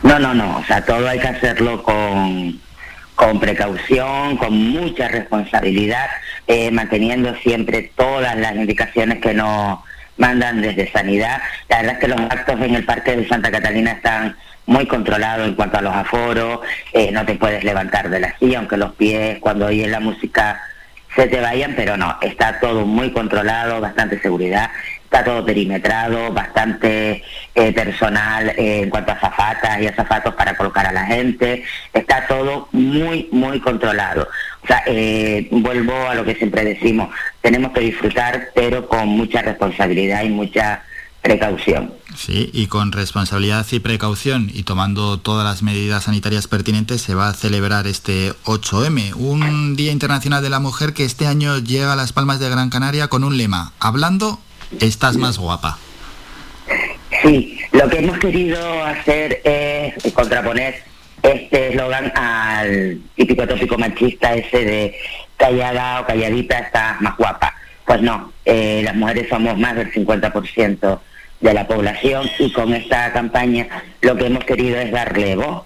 No, 0.03 0.19
no, 0.19 0.33
no, 0.33 0.57
o 0.57 0.63
sea, 0.65 0.83
todo 0.85 1.07
hay 1.07 1.19
que 1.19 1.27
hacerlo 1.27 1.83
con, 1.83 2.59
con 3.15 3.39
precaución, 3.39 4.37
con 4.37 4.53
mucha 4.53 5.07
responsabilidad, 5.07 6.07
eh, 6.47 6.71
manteniendo 6.71 7.35
siempre 7.37 7.91
todas 7.95 8.37
las 8.37 8.55
indicaciones 8.55 9.19
que 9.19 9.33
nos 9.33 9.79
mandan 10.17 10.61
desde 10.61 10.91
sanidad. 10.91 11.41
La 11.69 11.77
verdad 11.77 11.93
es 11.93 11.99
que 11.99 12.07
los 12.07 12.19
actos 12.19 12.61
en 12.61 12.75
el 12.75 12.85
Parque 12.85 13.15
de 13.15 13.27
Santa 13.27 13.51
Catalina 13.51 13.91
están 13.91 14.35
muy 14.65 14.85
controlados 14.87 15.47
en 15.47 15.55
cuanto 15.55 15.77
a 15.77 15.81
los 15.81 15.93
aforos, 15.93 16.59
eh, 16.93 17.11
no 17.11 17.25
te 17.25 17.35
puedes 17.35 17.63
levantar 17.63 18.09
de 18.09 18.19
la 18.19 18.37
silla, 18.37 18.59
aunque 18.59 18.77
los 18.77 18.93
pies 18.93 19.39
cuando 19.39 19.65
oyes 19.65 19.89
la 19.89 19.99
música 19.99 20.61
se 21.15 21.27
te 21.27 21.39
vayan, 21.41 21.73
pero 21.75 21.97
no, 21.97 22.17
está 22.21 22.59
todo 22.59 22.85
muy 22.85 23.11
controlado, 23.11 23.81
bastante 23.81 24.19
seguridad 24.19 24.69
está 25.13 25.23
todo 25.23 25.45
perimetrado, 25.45 26.33
bastante 26.33 27.21
eh, 27.53 27.71
personal 27.71 28.49
eh, 28.49 28.81
en 28.81 28.89
cuanto 28.89 29.11
a 29.11 29.19
zafatas 29.19 29.79
y 29.79 29.85
azafatos 29.85 30.33
para 30.33 30.57
colocar 30.57 30.87
a 30.87 30.91
la 30.91 31.05
gente, 31.05 31.63
está 31.93 32.25
todo 32.25 32.67
muy, 32.71 33.29
muy 33.31 33.59
controlado. 33.59 34.27
O 34.63 34.67
sea, 34.67 34.81
eh, 34.87 35.47
vuelvo 35.51 36.09
a 36.09 36.15
lo 36.15 36.25
que 36.25 36.33
siempre 36.33 36.65
decimos, 36.65 37.09
tenemos 37.41 37.73
que 37.73 37.81
disfrutar, 37.81 38.49
pero 38.55 38.87
con 38.87 39.07
mucha 39.07 39.43
responsabilidad 39.43 40.23
y 40.23 40.29
mucha 40.29 40.81
precaución. 41.21 41.93
Sí, 42.15 42.49
y 42.51 42.65
con 42.65 42.91
responsabilidad 42.91 43.67
y 43.71 43.79
precaución 43.79 44.49
y 44.51 44.63
tomando 44.63 45.19
todas 45.19 45.45
las 45.45 45.61
medidas 45.61 46.05
sanitarias 46.05 46.47
pertinentes 46.47 47.01
se 47.01 47.13
va 47.13 47.29
a 47.29 47.33
celebrar 47.33 47.85
este 47.85 48.33
8M, 48.45 49.13
un 49.15 49.75
Día 49.75 49.91
Internacional 49.91 50.41
de 50.41 50.49
la 50.49 50.59
Mujer 50.59 50.93
que 50.93 51.05
este 51.05 51.27
año 51.27 51.59
llega 51.59 51.93
a 51.93 51.95
las 51.95 52.13
Palmas 52.13 52.39
de 52.39 52.49
Gran 52.49 52.71
Canaria 52.71 53.09
con 53.09 53.23
un 53.23 53.37
lema, 53.37 53.73
hablando, 53.79 54.39
estás 54.81 55.17
más 55.17 55.37
guapa. 55.37 55.77
Sí, 57.21 57.59
lo 57.71 57.89
que 57.89 57.99
hemos 57.99 58.17
querido 58.19 58.83
hacer 58.83 59.41
es 59.43 60.13
contraponer 60.13 60.75
este 61.21 61.69
eslogan 61.69 62.11
al 62.15 62.99
típico 63.15 63.47
tópico 63.47 63.77
machista 63.77 64.33
ese 64.35 64.65
de 64.65 64.95
callada 65.37 66.01
o 66.01 66.05
calladita 66.05 66.59
estás 66.59 66.99
más 67.01 67.15
guapa. 67.17 67.53
Pues 67.85 68.01
no, 68.01 68.31
eh, 68.45 68.81
las 68.83 68.95
mujeres 68.95 69.29
somos 69.29 69.57
más 69.57 69.75
del 69.75 69.91
50% 69.91 70.99
de 71.41 71.53
la 71.53 71.67
población 71.67 72.29
y 72.39 72.51
con 72.51 72.73
esta 72.73 73.11
campaña 73.11 73.67
lo 74.01 74.15
que 74.15 74.27
hemos 74.27 74.45
querido 74.45 74.77
es 74.79 74.91
darle 74.91 75.35
voz, 75.35 75.63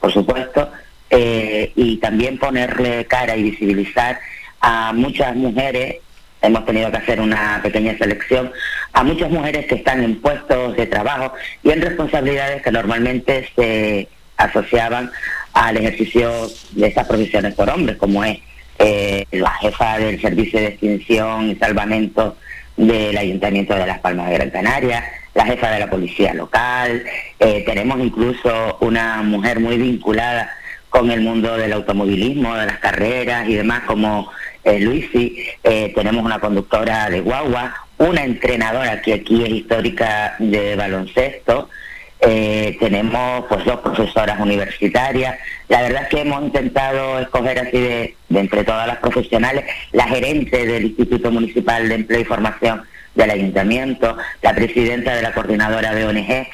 por 0.00 0.12
supuesto, 0.12 0.70
eh, 1.10 1.72
y 1.76 1.98
también 1.98 2.38
ponerle 2.38 3.06
cara 3.06 3.36
y 3.36 3.42
visibilizar 3.42 4.18
a 4.60 4.92
muchas 4.92 5.36
mujeres, 5.36 5.96
hemos 6.42 6.64
tenido 6.64 6.90
que 6.90 6.96
hacer 6.98 7.20
una 7.20 7.60
pequeña 7.62 7.96
selección, 7.98 8.52
a 8.92 9.02
muchas 9.02 9.30
mujeres 9.30 9.66
que 9.66 9.76
están 9.76 10.02
en 10.02 10.20
puestos 10.20 10.76
de 10.76 10.86
trabajo 10.86 11.32
y 11.62 11.70
en 11.70 11.82
responsabilidades 11.82 12.62
que 12.62 12.72
normalmente 12.72 13.48
se 13.54 14.08
asociaban 14.36 15.10
al 15.52 15.76
ejercicio 15.76 16.30
de 16.72 16.86
estas 16.86 17.06
profesiones 17.06 17.54
por 17.54 17.68
hombres, 17.68 17.96
como 17.96 18.24
es 18.24 18.38
eh, 18.78 19.26
la 19.32 19.50
jefa 19.54 19.98
del 19.98 20.20
Servicio 20.20 20.60
de 20.60 20.68
Extinción 20.68 21.50
y 21.50 21.56
Salvamento 21.56 22.36
del 22.76 23.18
Ayuntamiento 23.18 23.74
de 23.74 23.86
Las 23.86 23.98
Palmas 23.98 24.28
de 24.28 24.34
Gran 24.34 24.50
Canaria, 24.50 25.04
la 25.34 25.44
jefa 25.44 25.70
de 25.70 25.80
la 25.80 25.90
policía 25.90 26.32
local, 26.34 27.04
eh, 27.40 27.62
tenemos 27.66 27.98
incluso 27.98 28.78
una 28.80 29.22
mujer 29.22 29.58
muy 29.58 29.76
vinculada 29.76 30.50
con 30.90 31.10
el 31.10 31.20
mundo 31.20 31.56
del 31.56 31.72
automovilismo, 31.72 32.54
de 32.56 32.66
las 32.66 32.78
carreras 32.78 33.48
y 33.48 33.54
demás, 33.54 33.82
como 33.86 34.30
eh, 34.64 34.80
Luisi, 34.80 35.44
eh, 35.62 35.92
tenemos 35.94 36.24
una 36.24 36.38
conductora 36.38 37.08
de 37.10 37.20
guagua, 37.20 37.74
una 37.98 38.24
entrenadora 38.24 39.00
que 39.02 39.14
aquí 39.14 39.42
es 39.42 39.50
histórica 39.50 40.36
de 40.38 40.76
baloncesto, 40.76 41.68
eh, 42.20 42.76
tenemos 42.80 43.44
pues 43.48 43.64
dos 43.64 43.80
profesoras 43.80 44.40
universitarias. 44.40 45.38
La 45.68 45.82
verdad 45.82 46.02
es 46.02 46.08
que 46.08 46.20
hemos 46.22 46.42
intentado 46.42 47.20
escoger 47.20 47.58
así 47.60 47.78
de, 47.78 48.16
de, 48.28 48.40
entre 48.40 48.64
todas 48.64 48.86
las 48.86 48.98
profesionales, 48.98 49.64
la 49.92 50.04
gerente 50.08 50.66
del 50.66 50.86
Instituto 50.86 51.30
Municipal 51.30 51.88
de 51.88 51.94
Empleo 51.94 52.20
y 52.20 52.24
Formación 52.24 52.82
del 53.14 53.30
ayuntamiento, 53.30 54.16
la 54.42 54.54
presidenta 54.54 55.14
de 55.14 55.22
la 55.22 55.32
coordinadora 55.32 55.94
de 55.94 56.06
ONG. 56.06 56.48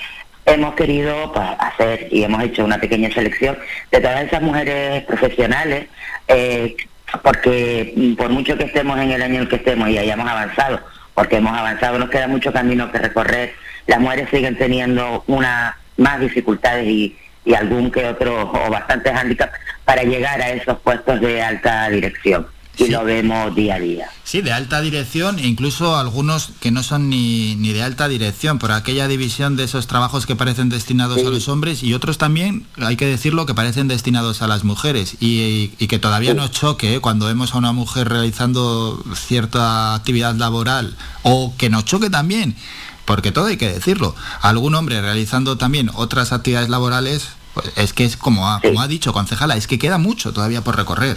Hemos 0.47 0.75
querido 0.75 1.33
pues, 1.33 1.47
hacer 1.59 2.09
y 2.11 2.23
hemos 2.23 2.43
hecho 2.43 2.65
una 2.65 2.79
pequeña 2.79 3.11
selección 3.13 3.59
de 3.91 4.01
todas 4.01 4.25
esas 4.25 4.43
mujeres 4.43 5.03
profesionales, 5.05 5.87
eh, 6.29 6.77
porque 7.23 8.15
por 8.17 8.31
mucho 8.31 8.57
que 8.59 8.65
estemos 8.65 8.99
en 8.99 9.13
el 9.13 9.23
año 9.23 9.43
en 9.43 9.49
que 9.49 9.57
estemos 9.57 9.89
y 9.89 9.99
hayamos 9.99 10.29
avanzado, 10.29 10.81
porque 11.15 11.37
hemos 11.37 11.57
avanzado, 11.57 11.99
nos 11.99 12.11
queda 12.11 12.29
mucho 12.29 12.53
camino 12.53 12.91
que 12.93 12.99
recorrer, 12.99 13.55
las 13.87 14.01
mujeres 14.01 14.29
siguen 14.31 14.57
teniendo 14.59 15.25
una 15.27 15.79
más 15.97 16.21
dificultades 16.21 16.87
y, 16.87 17.17
y 17.45 17.55
algún 17.55 17.91
que 17.91 18.05
otro 18.07 18.51
o 18.53 18.71
bastantes 18.71 19.13
hándicaps 19.13 19.59
para 19.85 20.03
llegar 20.03 20.41
a 20.41 20.51
esos 20.51 20.79
puestos 20.81 21.21
de 21.21 21.43
alta 21.43 21.89
dirección 21.89 22.47
y 22.77 22.89
lo 22.89 23.05
vemos 23.05 23.55
día 23.55 23.77
a 23.77 23.79
día. 23.79 24.11
Sí, 24.25 24.43
de 24.43 24.53
alta 24.53 24.81
dirección 24.81 25.39
e 25.39 25.47
incluso 25.47 25.97
algunos 25.97 26.51
que 26.61 26.71
no 26.71 26.83
son 26.83 27.09
ni, 27.09 27.55
ni 27.57 27.73
de 27.73 27.83
alta 27.83 28.09
dirección, 28.09 28.59
por 28.59 28.73
aquella 28.73 29.07
división 29.07 29.57
de 29.57 29.65
esos 29.65 29.87
trabajos 29.87 30.27
que 30.27 30.37
parecen 30.37 30.69
destinados 30.69 31.21
sí. 31.21 31.27
a 31.27 31.31
los 31.31 31.49
hombres 31.49 31.83
y 31.83 31.95
otros 31.95 32.19
también, 32.19 32.67
hay 32.79 32.97
que 32.97 33.07
decirlo, 33.07 33.47
que 33.47 33.55
parecen 33.55 33.89
destinados 33.89 34.43
a 34.43 34.49
las 34.49 34.65
mujeres 34.65 35.17
y, 35.21 35.41
y, 35.41 35.75
y 35.79 35.87
que 35.87 35.99
todavía 35.99 36.33
sí. 36.33 36.37
nos 36.37 36.51
choque 36.51 36.95
¿eh? 36.95 37.01
cuando 37.01 37.27
vemos 37.27 37.55
a 37.55 37.59
una 37.59 37.73
mujer 37.73 38.09
realizando 38.09 39.03
cierta 39.15 39.95
actividad 39.95 40.35
laboral 40.35 40.97
o 41.23 41.55
que 41.57 41.71
nos 41.71 41.85
choque 41.85 42.11
también, 42.11 42.57
porque 43.05 43.33
todo 43.33 43.47
hay 43.47 43.57
que 43.57 43.73
decirlo, 43.73 44.15
algún 44.41 44.75
hombre 44.75 45.01
realizando 45.01 45.59
también 45.59 45.91
otras 45.95 46.33
actividades 46.33 46.71
laborales 46.71 47.29
pues 47.55 47.73
es 47.77 47.93
que 47.93 48.05
es 48.05 48.17
como 48.17 48.49
ha, 48.49 48.61
como 48.61 48.81
ha 48.81 48.89
dicho 48.89 49.13
concejala, 49.13 49.57
es 49.57 49.67
que 49.67 49.79
queda 49.79 49.97
mucho 49.97 50.33
todavía 50.33 50.61
por 50.63 50.77
recorrer. 50.77 51.17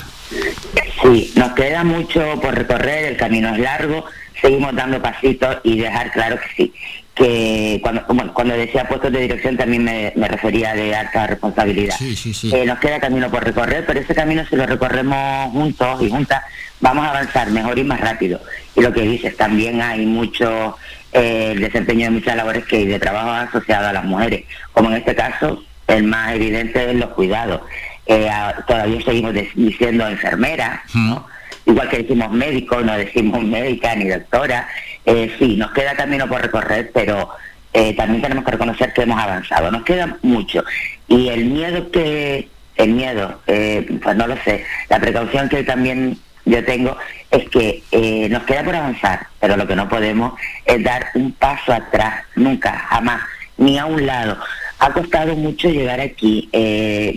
Sí, 1.01 1.33
nos 1.35 1.53
queda 1.53 1.83
mucho 1.83 2.39
por 2.41 2.55
recorrer, 2.55 3.05
el 3.05 3.17
camino 3.17 3.53
es 3.53 3.59
largo, 3.59 4.05
seguimos 4.39 4.75
dando 4.75 5.01
pasitos 5.01 5.57
y 5.63 5.79
dejar 5.79 6.11
claro 6.11 6.37
que 6.39 6.47
sí, 6.55 6.73
que 7.15 7.79
cuando, 7.81 8.03
bueno, 8.09 8.33
cuando 8.33 8.55
decía 8.55 8.87
puestos 8.87 9.11
de 9.11 9.21
dirección 9.21 9.57
también 9.57 9.83
me, 9.83 10.13
me 10.15 10.27
refería 10.27 10.75
de 10.75 10.95
alta 10.95 11.25
responsabilidad. 11.25 11.95
Sí, 11.97 12.15
sí, 12.15 12.33
sí. 12.33 12.53
Eh, 12.53 12.65
nos 12.65 12.79
queda 12.79 12.99
camino 12.99 13.29
por 13.31 13.43
recorrer, 13.43 13.85
pero 13.85 13.99
ese 13.99 14.13
camino 14.13 14.45
si 14.47 14.55
lo 14.55 14.65
recorremos 14.67 15.51
juntos 15.51 16.01
y 16.01 16.09
juntas, 16.09 16.43
vamos 16.79 17.05
a 17.05 17.09
avanzar 17.09 17.49
mejor 17.49 17.79
y 17.79 17.83
más 17.83 17.99
rápido. 17.99 18.39
Y 18.75 18.81
lo 18.81 18.93
que 18.93 19.01
dices, 19.01 19.35
también 19.35 19.81
hay 19.81 20.05
mucho 20.05 20.77
eh, 21.11 21.53
el 21.53 21.61
desempeño 21.61 22.05
de 22.05 22.11
muchas 22.11 22.35
labores 22.35 22.65
que 22.65 22.85
de 22.85 22.99
trabajo 22.99 23.31
asociado 23.31 23.87
a 23.87 23.93
las 23.93 24.05
mujeres, 24.05 24.43
como 24.73 24.89
en 24.91 24.97
este 24.97 25.15
caso 25.15 25.63
el 25.87 26.03
más 26.03 26.33
evidente 26.33 26.89
es 26.89 26.95
los 26.95 27.09
cuidados. 27.11 27.61
Eh, 28.05 28.29
todavía 28.67 29.01
seguimos 29.03 29.33
diciendo 29.55 30.07
enfermera, 30.07 30.81
¿no? 30.93 31.25
igual 31.67 31.89
que 31.89 31.97
decimos 31.97 32.31
médico, 32.31 32.81
no 32.81 32.97
decimos 32.97 33.43
médica 33.43 33.95
ni 33.95 34.07
doctora. 34.07 34.67
Eh, 35.05 35.33
sí, 35.37 35.55
nos 35.57 35.71
queda 35.71 35.95
camino 35.95 36.27
por 36.27 36.41
recorrer, 36.41 36.91
pero 36.93 37.29
eh, 37.73 37.93
también 37.95 38.21
tenemos 38.21 38.43
que 38.45 38.51
reconocer 38.51 38.93
que 38.93 39.03
hemos 39.03 39.19
avanzado. 39.19 39.69
Nos 39.71 39.83
queda 39.83 40.17
mucho. 40.21 40.63
Y 41.07 41.29
el 41.29 41.45
miedo 41.45 41.91
que, 41.91 42.47
el 42.77 42.91
miedo, 42.91 43.41
eh, 43.47 43.85
pues 44.01 44.15
no 44.15 44.27
lo 44.27 44.37
sé, 44.43 44.65
la 44.89 44.99
precaución 44.99 45.49
que 45.49 45.63
también 45.63 46.17
yo 46.45 46.63
tengo 46.63 46.97
es 47.29 47.49
que 47.49 47.83
eh, 47.91 48.29
nos 48.29 48.43
queda 48.43 48.63
por 48.63 48.75
avanzar, 48.75 49.27
pero 49.39 49.57
lo 49.57 49.67
que 49.67 49.75
no 49.75 49.89
podemos 49.89 50.33
es 50.65 50.81
dar 50.83 51.07
un 51.13 51.33
paso 51.33 51.73
atrás, 51.73 52.23
nunca, 52.35 52.71
jamás, 52.89 53.21
ni 53.57 53.77
a 53.77 53.85
un 53.85 54.05
lado 54.05 54.37
ha 54.79 54.93
costado 54.93 55.35
mucho 55.35 55.69
llegar 55.69 55.99
aquí. 55.99 56.49
Eh, 56.51 57.13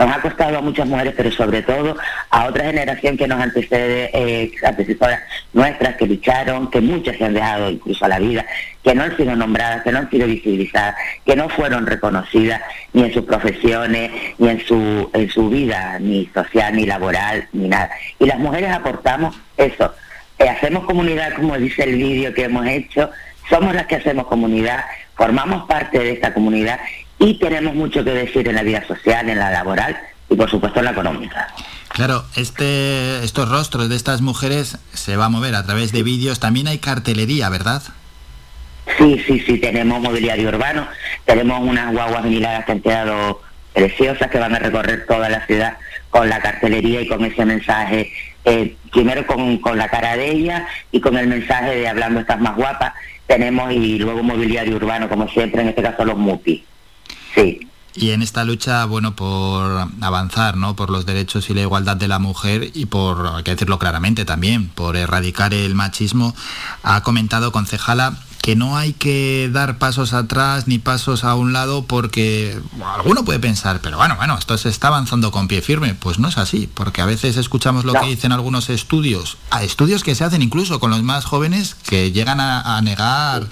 nos 0.00 0.16
ha 0.16 0.22
costado 0.22 0.56
a 0.56 0.62
muchas 0.62 0.86
mujeres, 0.86 1.12
pero 1.14 1.30
sobre 1.30 1.60
todo 1.60 1.94
a 2.30 2.46
otra 2.46 2.64
generación 2.64 3.18
que 3.18 3.28
nos 3.28 3.38
antecede, 3.38 4.10
eh, 4.14 4.50
antecesoras 4.64 5.20
nuestras, 5.52 5.96
que 5.96 6.06
lucharon, 6.06 6.70
que 6.70 6.80
muchas 6.80 7.18
se 7.18 7.24
han 7.26 7.34
dejado 7.34 7.70
incluso 7.70 8.06
a 8.06 8.08
la 8.08 8.18
vida, 8.18 8.46
que 8.82 8.94
no 8.94 9.02
han 9.02 9.14
sido 9.16 9.36
nombradas, 9.36 9.82
que 9.82 9.92
no 9.92 9.98
han 9.98 10.08
sido 10.08 10.26
visibilizadas, 10.26 10.94
que 11.26 11.36
no 11.36 11.50
fueron 11.50 11.86
reconocidas 11.86 12.62
ni 12.94 13.02
en 13.02 13.12
sus 13.12 13.24
profesiones, 13.24 14.10
ni 14.38 14.48
en 14.48 14.60
su, 14.64 15.10
en 15.12 15.28
su 15.28 15.50
vida, 15.50 15.98
ni 15.98 16.24
social, 16.32 16.74
ni 16.74 16.86
laboral, 16.86 17.46
ni 17.52 17.68
nada. 17.68 17.90
Y 18.18 18.24
las 18.24 18.38
mujeres 18.38 18.70
aportamos 18.70 19.38
eso. 19.58 19.94
Eh, 20.38 20.48
hacemos 20.48 20.84
comunidad, 20.84 21.34
como 21.34 21.58
dice 21.58 21.82
el 21.82 21.96
vídeo 21.96 22.32
que 22.32 22.44
hemos 22.44 22.66
hecho, 22.66 23.10
somos 23.50 23.74
las 23.74 23.86
que 23.86 23.96
hacemos 23.96 24.26
comunidad 24.28 24.82
formamos 25.20 25.66
parte 25.66 25.98
de 25.98 26.12
esta 26.12 26.32
comunidad 26.32 26.80
y 27.18 27.34
tenemos 27.34 27.74
mucho 27.74 28.02
que 28.02 28.10
decir 28.10 28.48
en 28.48 28.54
la 28.54 28.62
vida 28.62 28.82
social, 28.86 29.28
en 29.28 29.38
la 29.38 29.50
laboral 29.50 29.94
y 30.30 30.34
por 30.34 30.48
supuesto 30.48 30.78
en 30.78 30.86
la 30.86 30.92
económica. 30.92 31.46
Claro, 31.90 32.24
este, 32.36 33.22
estos 33.22 33.50
rostros 33.50 33.90
de 33.90 33.96
estas 33.96 34.22
mujeres 34.22 34.78
se 34.94 35.18
va 35.18 35.26
a 35.26 35.28
mover 35.28 35.56
a 35.56 35.66
través 35.66 35.92
de 35.92 36.02
vídeos. 36.02 36.40
También 36.40 36.68
hay 36.68 36.78
cartelería, 36.78 37.50
¿verdad? 37.50 37.82
Sí, 38.96 39.22
sí, 39.26 39.40
sí, 39.40 39.58
tenemos 39.58 40.00
mobiliario 40.00 40.48
urbano, 40.48 40.88
tenemos 41.26 41.60
unas 41.68 41.92
guaguas 41.92 42.24
viniladas 42.24 42.64
que 42.64 42.72
han 42.72 42.80
quedado 42.80 43.42
preciosas 43.74 44.30
que 44.30 44.38
van 44.38 44.54
a 44.54 44.58
recorrer 44.58 45.04
toda 45.04 45.28
la 45.28 45.44
ciudad 45.44 45.76
con 46.08 46.30
la 46.30 46.40
cartelería 46.40 47.02
y 47.02 47.06
con 47.06 47.22
ese 47.26 47.44
mensaje, 47.44 48.10
eh, 48.46 48.74
primero 48.90 49.26
con, 49.26 49.58
con 49.58 49.76
la 49.76 49.90
cara 49.90 50.16
de 50.16 50.30
ella 50.30 50.66
y 50.90 51.02
con 51.02 51.18
el 51.18 51.26
mensaje 51.26 51.76
de 51.76 51.88
hablando 51.88 52.20
estás 52.20 52.40
más 52.40 52.56
guapa 52.56 52.94
tenemos 53.30 53.72
y 53.72 53.96
luego 53.96 54.24
mobiliario 54.24 54.74
urbano, 54.74 55.08
como 55.08 55.28
siempre, 55.28 55.62
en 55.62 55.68
este 55.68 55.82
caso 55.82 56.04
los 56.04 56.18
MUPI. 56.18 56.64
Sí. 57.36 57.60
Y 57.94 58.10
en 58.10 58.22
esta 58.22 58.44
lucha, 58.44 58.84
bueno, 58.86 59.14
por 59.14 59.86
avanzar, 60.00 60.56
¿no? 60.56 60.74
Por 60.74 60.90
los 60.90 61.06
derechos 61.06 61.48
y 61.48 61.54
la 61.54 61.60
igualdad 61.60 61.96
de 61.96 62.08
la 62.08 62.18
mujer 62.18 62.72
y 62.74 62.86
por, 62.86 63.28
hay 63.36 63.44
que 63.44 63.52
decirlo 63.52 63.78
claramente 63.78 64.24
también, 64.24 64.68
por 64.68 64.96
erradicar 64.96 65.54
el 65.54 65.76
machismo, 65.76 66.34
ha 66.82 67.04
comentado 67.04 67.52
concejala 67.52 68.14
que 68.42 68.56
no 68.56 68.76
hay 68.76 68.92
que 68.92 69.50
dar 69.52 69.78
pasos 69.78 70.12
atrás 70.12 70.66
ni 70.66 70.78
pasos 70.78 71.24
a 71.24 71.34
un 71.34 71.52
lado 71.52 71.84
porque 71.84 72.58
alguno 72.96 73.24
puede 73.24 73.38
pensar, 73.38 73.80
pero 73.82 73.98
bueno, 73.98 74.16
bueno, 74.16 74.36
esto 74.38 74.56
se 74.56 74.68
está 74.68 74.88
avanzando 74.88 75.30
con 75.30 75.46
pie 75.48 75.60
firme. 75.60 75.94
Pues 75.94 76.18
no 76.18 76.28
es 76.28 76.38
así, 76.38 76.68
porque 76.72 77.02
a 77.02 77.06
veces 77.06 77.36
escuchamos 77.36 77.84
lo 77.84 77.92
no. 77.92 78.00
que 78.00 78.06
dicen 78.06 78.32
algunos 78.32 78.70
estudios, 78.70 79.36
a 79.50 79.62
estudios 79.62 80.02
que 80.02 80.14
se 80.14 80.24
hacen 80.24 80.42
incluso 80.42 80.80
con 80.80 80.90
los 80.90 81.02
más 81.02 81.24
jóvenes 81.24 81.74
que 81.74 82.12
llegan 82.12 82.40
a, 82.40 82.76
a 82.76 82.82
negar 82.82 83.42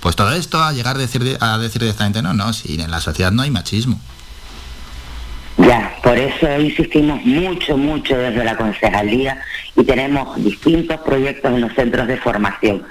pues 0.00 0.14
todo 0.14 0.32
esto, 0.32 0.62
a 0.62 0.72
llegar 0.72 0.96
a 0.96 0.98
decir, 1.00 1.36
a 1.40 1.58
decir 1.58 1.80
directamente, 1.82 2.22
no, 2.22 2.32
no, 2.32 2.52
si 2.52 2.80
en 2.80 2.90
la 2.90 3.00
sociedad 3.00 3.32
no 3.32 3.42
hay 3.42 3.50
machismo. 3.50 3.98
Ya, 5.58 5.96
por 6.02 6.18
eso 6.18 6.60
insistimos 6.60 7.24
mucho, 7.24 7.76
mucho 7.76 8.16
desde 8.16 8.44
la 8.44 8.56
concejalía 8.56 9.40
y 9.74 9.84
tenemos 9.84 10.36
distintos 10.44 11.00
proyectos 11.00 11.50
en 11.50 11.62
los 11.62 11.72
centros 11.72 12.06
de 12.06 12.18
formación 12.18 12.84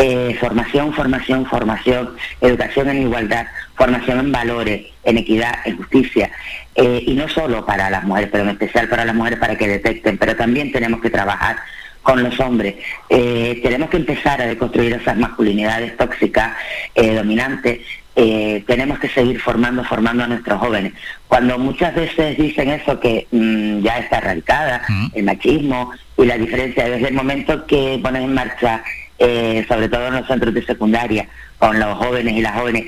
eh, 0.00 0.36
formación, 0.38 0.92
formación, 0.92 1.44
formación, 1.44 2.10
educación 2.40 2.88
en 2.88 3.02
igualdad, 3.02 3.48
formación 3.74 4.20
en 4.20 4.30
valores, 4.30 4.86
en 5.02 5.18
equidad, 5.18 5.58
en 5.64 5.76
justicia, 5.76 6.30
eh, 6.76 7.02
y 7.04 7.14
no 7.14 7.28
solo 7.28 7.66
para 7.66 7.90
las 7.90 8.04
mujeres, 8.04 8.28
pero 8.30 8.44
en 8.44 8.50
especial 8.50 8.88
para 8.88 9.04
las 9.04 9.16
mujeres 9.16 9.40
para 9.40 9.56
que 9.58 9.66
detecten, 9.66 10.16
pero 10.16 10.36
también 10.36 10.70
tenemos 10.70 11.00
que 11.00 11.10
trabajar 11.10 11.56
con 12.04 12.22
los 12.22 12.38
hombres. 12.38 12.76
Eh, 13.10 13.58
tenemos 13.60 13.90
que 13.90 13.96
empezar 13.96 14.40
a 14.40 14.46
deconstruir 14.46 14.92
esas 14.92 15.16
masculinidades 15.16 15.96
tóxicas, 15.96 16.52
dominantes, 16.94 17.80
tenemos 18.66 18.98
que 19.00 19.08
seguir 19.08 19.40
formando, 19.40 19.82
formando 19.84 20.24
a 20.24 20.26
nuestros 20.28 20.60
jóvenes. 20.60 20.92
Cuando 21.26 21.58
muchas 21.58 21.94
veces 21.94 22.36
dicen 22.36 22.70
eso 22.70 22.98
que 22.98 23.26
mm, 23.30 23.80
ya 23.80 23.98
está 23.98 24.18
erradicada, 24.18 24.82
el 25.12 25.24
machismo 25.24 25.92
y 26.16 26.24
la 26.24 26.36
diferencia, 26.36 26.88
desde 26.88 27.08
el 27.08 27.14
momento 27.14 27.66
que 27.66 28.00
ponen 28.02 28.22
en 28.24 28.34
marcha, 28.34 28.82
sobre 29.18 29.88
todo 29.88 30.06
en 30.06 30.14
los 30.14 30.26
centros 30.26 30.54
de 30.54 30.64
secundaria, 30.64 31.28
con 31.58 31.78
los 31.78 31.98
jóvenes 31.98 32.34
y 32.34 32.40
las 32.40 32.54
jóvenes, 32.54 32.86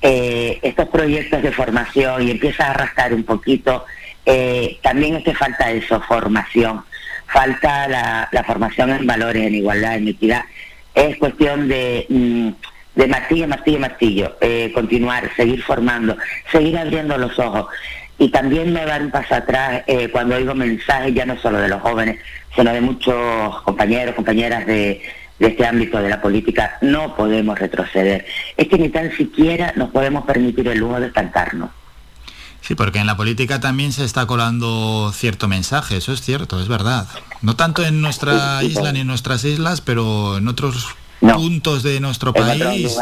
eh, 0.00 0.60
estos 0.62 0.88
proyectos 0.88 1.42
de 1.42 1.50
formación 1.50 2.22
y 2.22 2.30
empieza 2.30 2.66
a 2.66 2.70
arrastrar 2.70 3.12
un 3.12 3.24
poquito, 3.24 3.84
eh, 4.24 4.78
también 4.80 5.16
es 5.16 5.24
que 5.24 5.34
falta 5.34 5.72
eso, 5.72 6.00
formación, 6.02 6.84
falta 7.26 7.88
la, 7.88 8.44
formación 8.46 8.90
en 8.90 9.06
valores, 9.06 9.44
en 9.44 9.56
igualdad, 9.56 9.96
en 9.96 10.08
equidad. 10.08 10.44
Es 10.94 11.16
cuestión 11.16 11.66
de, 11.66 12.06
mm, 12.08 12.48
de 12.94 13.06
martillo, 13.08 13.48
martillo, 13.48 13.80
martillo, 13.80 14.36
eh, 14.40 14.70
continuar, 14.72 15.30
seguir 15.36 15.62
formando, 15.64 16.16
seguir 16.52 16.78
abriendo 16.78 17.18
los 17.18 17.36
ojos. 17.38 17.66
Y 18.20 18.30
también 18.30 18.72
no 18.72 18.84
dar 18.84 19.02
un 19.02 19.10
paso 19.12 19.34
atrás 19.36 19.84
cuando 20.10 20.34
oigo 20.34 20.52
mensajes 20.52 21.14
ya 21.14 21.24
no 21.24 21.38
solo 21.38 21.60
de 21.60 21.68
los 21.68 21.80
jóvenes, 21.80 22.18
sino 22.56 22.72
de 22.72 22.80
muchos 22.80 23.62
compañeros, 23.62 24.16
compañeras 24.16 24.66
de, 24.66 25.00
de 25.38 25.46
este 25.48 25.66
ámbito 25.66 25.98
de 25.98 26.08
la 26.08 26.20
política, 26.20 26.78
no 26.80 27.14
podemos 27.14 27.58
retroceder. 27.58 28.26
Es 28.56 28.68
que 28.68 28.78
ni 28.78 28.88
tan 28.88 29.16
siquiera 29.16 29.72
nos 29.76 29.90
podemos 29.90 30.24
permitir 30.24 30.68
el 30.68 30.78
lujo 30.78 30.98
de 31.00 31.06
estancarnos. 31.06 31.70
Sí, 32.60 32.74
porque 32.74 32.98
en 32.98 33.06
la 33.06 33.16
política 33.16 33.60
también 33.60 33.92
se 33.92 34.04
está 34.04 34.26
colando 34.26 35.10
cierto 35.14 35.48
mensaje, 35.48 35.96
eso 35.96 36.12
es 36.12 36.20
cierto, 36.20 36.60
es 36.60 36.68
verdad. 36.68 37.06
No 37.40 37.56
tanto 37.56 37.84
en 37.84 38.00
nuestra 38.00 38.62
isla 38.62 38.92
ni 38.92 39.00
en 39.00 39.06
nuestras 39.06 39.44
islas, 39.44 39.80
pero 39.80 40.36
en 40.36 40.48
otros 40.48 40.94
puntos 41.20 41.82
de 41.82 42.00
nuestro 42.00 42.32
país. 42.32 42.96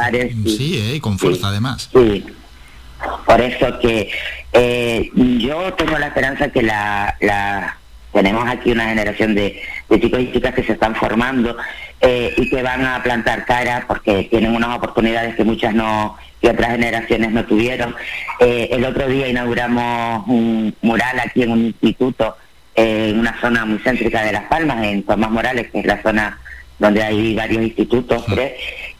sí, 0.45 0.79
eh, 0.79 0.97
y 0.97 1.01
con 1.01 1.19
fuerza 1.19 1.49
además. 1.49 1.91
Sí, 1.93 2.25
por 3.27 3.41
eso 3.41 3.79
que 3.81 4.11
eh, 4.53 5.11
yo 5.15 5.75
tengo 5.75 5.99
la 5.99 6.09
esperanza 6.09 6.49
que 6.51 6.63
la, 6.63 7.17
la 7.21 7.77
tenemos 8.13 8.49
aquí 8.49 8.71
una 8.71 8.87
generación 8.89 9.35
de, 9.35 9.61
de 9.89 10.01
chicos 10.01 10.21
y 10.21 10.33
chicas 10.33 10.55
que 10.55 10.63
se 10.63 10.73
están 10.73 10.95
formando 10.95 11.57
eh, 12.01 12.35
y 12.37 12.51
que 12.51 12.63
van 12.63 12.85
a 12.85 13.03
plantar 13.03 13.47
cara 13.47 13.87
porque 13.89 14.25
tienen 14.25 14.55
unas 14.55 14.77
oportunidades 14.77 15.35
que 15.35 15.45
muchas 15.45 15.75
no 15.75 16.17
y 16.43 16.49
otras 16.49 16.73
generaciones 16.73 17.33
no 17.33 17.45
tuvieron. 17.47 17.95
Eh, 18.39 18.69
el 18.71 18.85
otro 18.85 19.09
día 19.09 19.29
inauguramos 19.29 20.27
un 20.29 20.75
mural 20.83 21.19
aquí 21.21 21.43
en 21.43 21.53
un 21.53 21.65
instituto 21.65 22.37
eh, 22.75 23.09
en 23.11 23.19
una 23.19 23.41
zona 23.41 23.65
muy 23.65 23.79
céntrica 23.79 24.23
de 24.23 24.33
Las 24.33 24.45
Palmas, 24.45 24.85
en 24.85 25.05
Tomás 25.05 25.31
Morales, 25.31 25.71
que 25.71 25.81
es 25.81 25.87
la 25.87 26.03
zona 26.03 26.39
donde 26.79 27.03
hay 27.03 27.35
varios 27.35 27.63
institutos, 27.63 28.27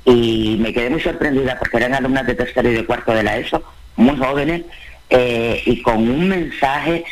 y 0.07 0.57
me 0.59 0.73
quedé 0.73 0.89
muy 0.89 1.01
sorprendida 1.03 1.59
porque 1.59 1.77
eran 1.77 1.93
alumnas 1.93 2.27
de 2.27 2.35
tercero 2.35 2.71
y 2.71 2.75
de 2.75 2.87
cuarto 2.87 3.13
de 3.13 3.23
la 3.23 3.37
ESO, 3.37 3.63
muy 3.97 4.17
jóvenes, 4.17 4.63
y 5.11 5.83
con 5.83 6.09
un 6.09 6.27
mensaje, 6.27 7.05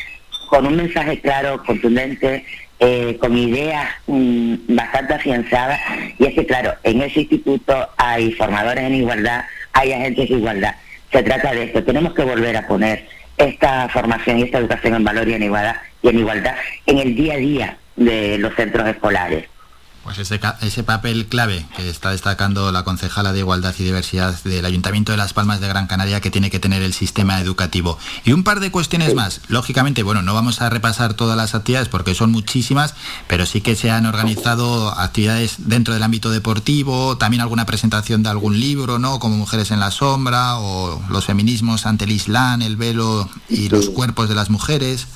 con 0.48 0.66
un 0.66 0.76
mensaje 0.76 1.20
claro, 1.20 1.62
contundente, 1.62 2.46
eh, 2.80 3.16
con 3.20 3.36
ideas 3.36 3.88
mm, 4.06 4.54
bastante 4.68 5.14
afianzadas 5.14 5.80
y 6.18 6.26
es 6.26 6.34
que 6.34 6.46
claro, 6.46 6.74
en 6.82 7.02
ese 7.02 7.20
instituto 7.20 7.88
hay 7.96 8.32
formadores 8.32 8.84
en 8.84 8.94
igualdad, 8.94 9.44
hay 9.72 9.92
agentes 9.92 10.28
de 10.28 10.36
igualdad. 10.36 10.74
Se 11.12 11.22
trata 11.22 11.52
de 11.52 11.64
esto, 11.64 11.84
tenemos 11.84 12.14
que 12.14 12.24
volver 12.24 12.56
a 12.56 12.66
poner 12.66 13.06
esta 13.36 13.88
formación 13.88 14.38
y 14.38 14.42
esta 14.42 14.58
educación 14.58 14.94
en 14.94 15.04
valor 15.04 15.28
igualdad 15.28 15.76
y 16.02 16.08
en 16.08 16.18
igualdad 16.18 16.54
en 16.86 16.98
el 16.98 17.14
día 17.14 17.34
a 17.34 17.38
día 17.38 17.78
de 17.96 18.38
los 18.38 18.54
centros 18.54 18.88
escolares. 18.88 19.46
Pues 20.04 20.18
ese, 20.18 20.38
ese 20.60 20.82
papel 20.82 21.26
clave 21.26 21.66
que 21.76 21.88
está 21.88 22.10
destacando 22.10 22.70
la 22.72 22.84
concejala 22.84 23.32
de 23.32 23.38
Igualdad 23.38 23.74
y 23.78 23.84
Diversidad 23.84 24.34
del 24.44 24.66
Ayuntamiento 24.66 25.12
de 25.12 25.18
Las 25.18 25.32
Palmas 25.32 25.62
de 25.62 25.68
Gran 25.68 25.86
Canaria 25.86 26.20
que 26.20 26.30
tiene 26.30 26.50
que 26.50 26.60
tener 26.60 26.82
el 26.82 26.92
sistema 26.92 27.40
educativo. 27.40 27.98
Y 28.22 28.32
un 28.32 28.44
par 28.44 28.60
de 28.60 28.70
cuestiones 28.70 29.14
más. 29.14 29.40
Lógicamente, 29.48 30.02
bueno, 30.02 30.20
no 30.20 30.34
vamos 30.34 30.60
a 30.60 30.68
repasar 30.68 31.14
todas 31.14 31.38
las 31.38 31.54
actividades 31.54 31.88
porque 31.88 32.14
son 32.14 32.30
muchísimas, 32.30 32.94
pero 33.28 33.46
sí 33.46 33.62
que 33.62 33.76
se 33.76 33.90
han 33.90 34.04
organizado 34.04 34.90
actividades 34.90 35.54
dentro 35.58 35.94
del 35.94 36.02
ámbito 36.02 36.30
deportivo, 36.30 37.16
también 37.16 37.40
alguna 37.40 37.64
presentación 37.64 38.22
de 38.22 38.28
algún 38.28 38.60
libro, 38.60 38.98
¿no? 38.98 39.18
Como 39.18 39.38
Mujeres 39.38 39.70
en 39.70 39.80
la 39.80 39.90
Sombra 39.90 40.58
o 40.58 41.02
los 41.08 41.24
feminismos 41.24 41.86
ante 41.86 42.04
el 42.04 42.12
Islam, 42.12 42.60
el 42.60 42.76
velo 42.76 43.26
y 43.48 43.70
los 43.70 43.88
cuerpos 43.88 44.28
de 44.28 44.34
las 44.34 44.50
mujeres. 44.50 45.06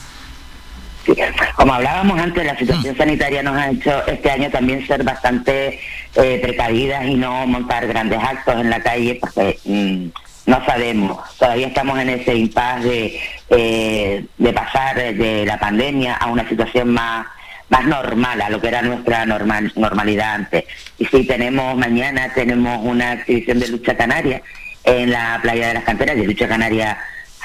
Como 1.56 1.74
hablábamos 1.74 2.20
antes, 2.20 2.44
la 2.44 2.56
situación 2.56 2.96
sanitaria 2.96 3.42
nos 3.42 3.56
ha 3.56 3.70
hecho 3.70 4.06
este 4.06 4.30
año 4.30 4.50
también 4.50 4.86
ser 4.86 5.02
bastante 5.04 5.80
eh, 6.14 6.38
precavidas 6.42 7.04
y 7.06 7.14
no 7.14 7.46
montar 7.46 7.86
grandes 7.86 8.22
actos 8.22 8.56
en 8.60 8.70
la 8.70 8.80
calle 8.80 9.18
porque 9.20 9.58
mm, 9.64 10.06
no 10.46 10.64
sabemos. 10.64 11.18
Todavía 11.38 11.68
estamos 11.68 11.98
en 11.98 12.10
ese 12.10 12.34
impasse 12.34 12.88
de, 12.88 13.20
eh, 13.50 14.24
de 14.36 14.52
pasar 14.52 14.96
de 14.96 15.44
la 15.46 15.58
pandemia 15.58 16.14
a 16.14 16.26
una 16.26 16.48
situación 16.48 16.92
más 16.92 17.26
más 17.68 17.84
normal 17.84 18.40
a 18.40 18.50
lo 18.50 18.60
que 18.60 18.68
era 18.68 18.82
nuestra 18.82 19.26
normal, 19.26 19.72
normalidad 19.76 20.34
antes. 20.34 20.64
Y 20.98 21.04
si 21.04 21.24
tenemos 21.24 21.76
mañana 21.76 22.32
tenemos 22.34 22.80
una 22.82 23.14
exhibición 23.14 23.60
de 23.60 23.68
lucha 23.68 23.96
canaria 23.96 24.42
en 24.84 25.10
la 25.10 25.38
playa 25.42 25.68
de 25.68 25.74
las 25.74 25.84
canteras, 25.84 26.16
de 26.16 26.24
lucha 26.24 26.48
canaria 26.48 26.98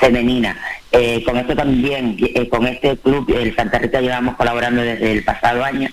femenina. 0.04 0.58
Eh, 0.92 1.24
con 1.24 1.38
esto 1.38 1.56
también, 1.56 2.18
eh, 2.20 2.50
con 2.50 2.68
este 2.68 2.98
club, 2.98 3.34
el 3.36 3.56
Santa 3.56 3.80
Rita, 3.80 4.02
llevamos 4.02 4.36
colaborando 4.36 4.82
desde 4.82 5.12
el 5.12 5.24
pasado 5.24 5.64
año. 5.64 5.90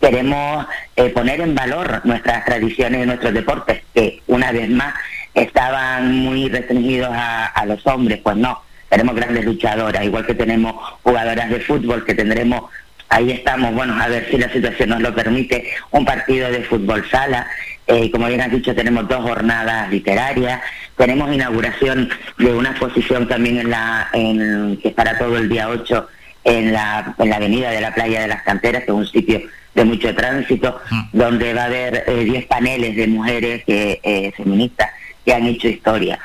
Queremos 0.00 0.66
eh, 0.96 1.08
poner 1.10 1.40
en 1.40 1.54
valor 1.54 2.02
nuestras 2.04 2.44
tradiciones 2.44 3.02
y 3.02 3.06
nuestros 3.06 3.32
deportes, 3.32 3.82
que 3.94 4.20
una 4.26 4.52
vez 4.52 4.68
más 4.68 4.94
estaban 5.32 6.14
muy 6.18 6.48
restringidos 6.48 7.10
a, 7.12 7.46
a 7.46 7.66
los 7.66 7.84
hombres, 7.86 8.20
pues 8.22 8.36
no. 8.36 8.62
Tenemos 8.90 9.16
grandes 9.16 9.44
luchadoras, 9.44 10.04
igual 10.04 10.26
que 10.26 10.34
tenemos 10.34 10.74
jugadoras 11.02 11.48
de 11.48 11.60
fútbol, 11.60 12.04
que 12.04 12.14
tendremos 12.14 12.64
ahí 13.08 13.30
estamos, 13.30 13.72
bueno, 13.74 13.96
a 14.00 14.08
ver 14.08 14.28
si 14.28 14.38
la 14.38 14.50
situación 14.50 14.88
nos 14.88 15.00
lo 15.00 15.14
permite, 15.14 15.70
un 15.92 16.04
partido 16.04 16.50
de 16.50 16.62
fútbol 16.62 17.08
sala, 17.10 17.46
eh, 17.86 18.10
como 18.10 18.28
bien 18.28 18.40
has 18.40 18.50
dicho, 18.50 18.74
tenemos 18.74 19.06
dos 19.08 19.22
jornadas 19.22 19.90
literarias, 19.90 20.60
tenemos 20.96 21.32
inauguración 21.32 22.08
de 22.38 22.52
una 22.52 22.70
exposición 22.70 23.28
también 23.28 23.58
en 23.58 23.70
la, 23.70 24.08
en, 24.12 24.78
que 24.82 24.88
estará 24.88 25.18
todo 25.18 25.36
el 25.36 25.48
día 25.48 25.68
8 25.68 26.08
en 26.44 26.72
la, 26.72 27.14
en 27.18 27.30
la 27.30 27.36
avenida 27.36 27.70
de 27.70 27.80
la 27.80 27.94
Playa 27.94 28.22
de 28.22 28.28
las 28.28 28.42
Canteras, 28.42 28.84
que 28.84 28.90
es 28.90 28.96
un 28.96 29.06
sitio 29.06 29.42
de 29.74 29.84
mucho 29.84 30.14
tránsito, 30.14 30.80
mm. 30.90 31.02
donde 31.12 31.52
va 31.52 31.62
a 31.62 31.66
haber 31.66 32.04
10 32.06 32.42
eh, 32.42 32.46
paneles 32.48 32.96
de 32.96 33.06
mujeres 33.06 33.64
que, 33.64 34.00
eh, 34.02 34.32
feministas 34.36 34.90
que 35.24 35.34
han 35.34 35.46
hecho 35.46 35.68
historia. 35.68 36.18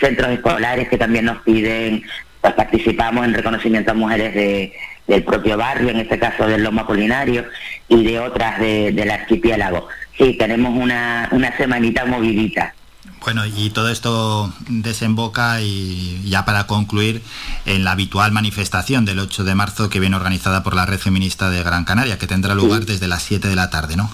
centros 0.00 0.30
escolares 0.30 0.88
que 0.88 0.96
también 0.96 1.24
nos 1.24 1.38
piden, 1.42 2.02
pues 2.40 2.54
participamos 2.54 3.26
en 3.26 3.34
reconocimiento 3.34 3.90
a 3.90 3.94
mujeres 3.94 4.34
de, 4.34 4.72
del 5.06 5.24
propio 5.24 5.56
barrio, 5.56 5.90
en 5.90 6.00
este 6.00 6.18
caso 6.18 6.46
del 6.46 6.62
Loma 6.62 6.86
Culinario, 6.86 7.46
y 7.88 8.04
de 8.04 8.20
otras 8.20 8.60
de, 8.60 8.92
del 8.92 9.10
archipiélago. 9.10 9.88
Sí, 10.18 10.34
tenemos 10.34 10.76
una, 10.76 11.28
una 11.32 11.56
semanita 11.56 12.04
movidita. 12.04 12.74
Bueno, 13.20 13.44
y 13.46 13.70
todo 13.70 13.90
esto 13.90 14.52
desemboca 14.68 15.60
y 15.60 16.20
ya 16.24 16.44
para 16.44 16.66
concluir 16.66 17.22
en 17.66 17.84
la 17.84 17.92
habitual 17.92 18.32
manifestación 18.32 19.04
del 19.04 19.18
8 19.18 19.44
de 19.44 19.54
marzo 19.54 19.90
que 19.90 20.00
viene 20.00 20.16
organizada 20.16 20.62
por 20.62 20.74
la 20.74 20.86
Red 20.86 20.98
Feminista 20.98 21.50
de 21.50 21.62
Gran 21.62 21.84
Canaria, 21.84 22.18
que 22.18 22.26
tendrá 22.26 22.54
lugar 22.54 22.84
desde 22.86 23.08
las 23.08 23.22
7 23.22 23.48
de 23.48 23.56
la 23.56 23.70
tarde, 23.70 23.96
¿no? 23.96 24.10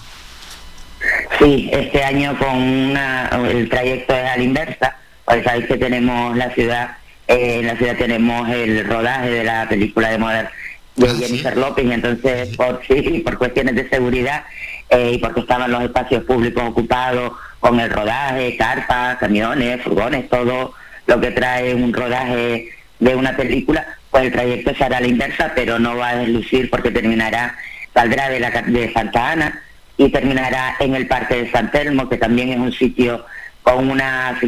Sí, 1.38 1.68
este 1.72 2.02
año 2.02 2.38
con 2.38 2.56
una, 2.56 3.28
el 3.50 3.68
trayecto 3.68 4.14
es 4.14 4.30
a 4.30 4.36
la 4.36 4.42
inversa, 4.42 4.96
pues 5.24 5.44
sabéis 5.44 5.66
que 5.66 5.76
tenemos 5.76 6.36
la 6.36 6.50
ciudad, 6.50 6.96
eh, 7.28 7.60
en 7.60 7.66
la 7.66 7.76
ciudad 7.76 7.96
tenemos 7.96 8.48
el 8.48 8.86
rodaje 8.86 9.30
de 9.30 9.44
la 9.44 9.68
película 9.68 10.10
de 10.10 10.18
Modern 10.18 10.48
de 10.96 11.08
ah, 11.08 11.14
Jennifer 11.18 11.56
López 11.56 11.84
y 11.84 11.92
entonces 11.92 12.56
por 12.56 12.80
sí, 12.86 13.22
por 13.24 13.36
cuestiones 13.38 13.74
de 13.74 13.88
seguridad 13.88 14.44
eh, 14.90 15.12
y 15.14 15.18
porque 15.18 15.40
estaban 15.40 15.70
los 15.70 15.82
espacios 15.82 16.24
públicos 16.24 16.62
ocupados 16.64 17.32
con 17.60 17.80
el 17.80 17.90
rodaje, 17.90 18.56
carpas, 18.56 19.18
camiones, 19.18 19.82
furgones, 19.82 20.28
todo 20.28 20.74
lo 21.06 21.20
que 21.20 21.30
trae 21.30 21.74
un 21.74 21.92
rodaje 21.92 22.68
de 22.98 23.16
una 23.16 23.36
película, 23.36 23.86
pues 24.10 24.24
el 24.24 24.32
trayecto 24.32 24.74
será 24.74 24.98
a 24.98 25.00
la 25.00 25.06
inversa, 25.06 25.52
pero 25.54 25.78
no 25.78 25.96
va 25.96 26.10
a 26.10 26.16
deslucir 26.16 26.70
porque 26.70 26.90
terminará, 26.90 27.56
saldrá 27.92 28.28
de, 28.28 28.40
la, 28.40 28.50
de 28.50 28.92
Santa 28.92 29.32
Ana 29.32 29.62
y 29.96 30.10
terminará 30.10 30.76
en 30.80 30.94
el 30.94 31.06
Parque 31.06 31.42
de 31.42 31.50
San 31.50 31.70
Telmo, 31.70 32.08
que 32.08 32.16
también 32.16 32.50
es 32.50 32.58
un 32.58 32.72
sitio 32.72 33.24
con, 33.62 33.90
una, 33.90 34.38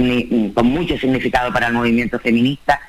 con 0.54 0.66
mucho 0.66 0.98
significado 0.98 1.52
para 1.52 1.68
el 1.68 1.72
movimiento 1.72 2.18
feminista 2.18 2.80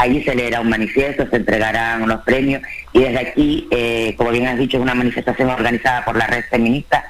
Allí 0.00 0.22
se 0.22 0.34
leerá 0.34 0.60
un 0.60 0.68
manifiesto, 0.68 1.26
se 1.28 1.36
entregarán 1.36 2.02
unos 2.02 2.22
premios 2.22 2.62
y 2.92 3.00
desde 3.00 3.18
aquí, 3.18 3.68
eh, 3.70 4.14
como 4.16 4.30
bien 4.30 4.46
has 4.46 4.58
dicho, 4.58 4.76
es 4.76 4.82
una 4.82 4.94
manifestación 4.94 5.50
organizada 5.50 6.04
por 6.04 6.16
la 6.16 6.26
red 6.26 6.44
feminista 6.48 7.04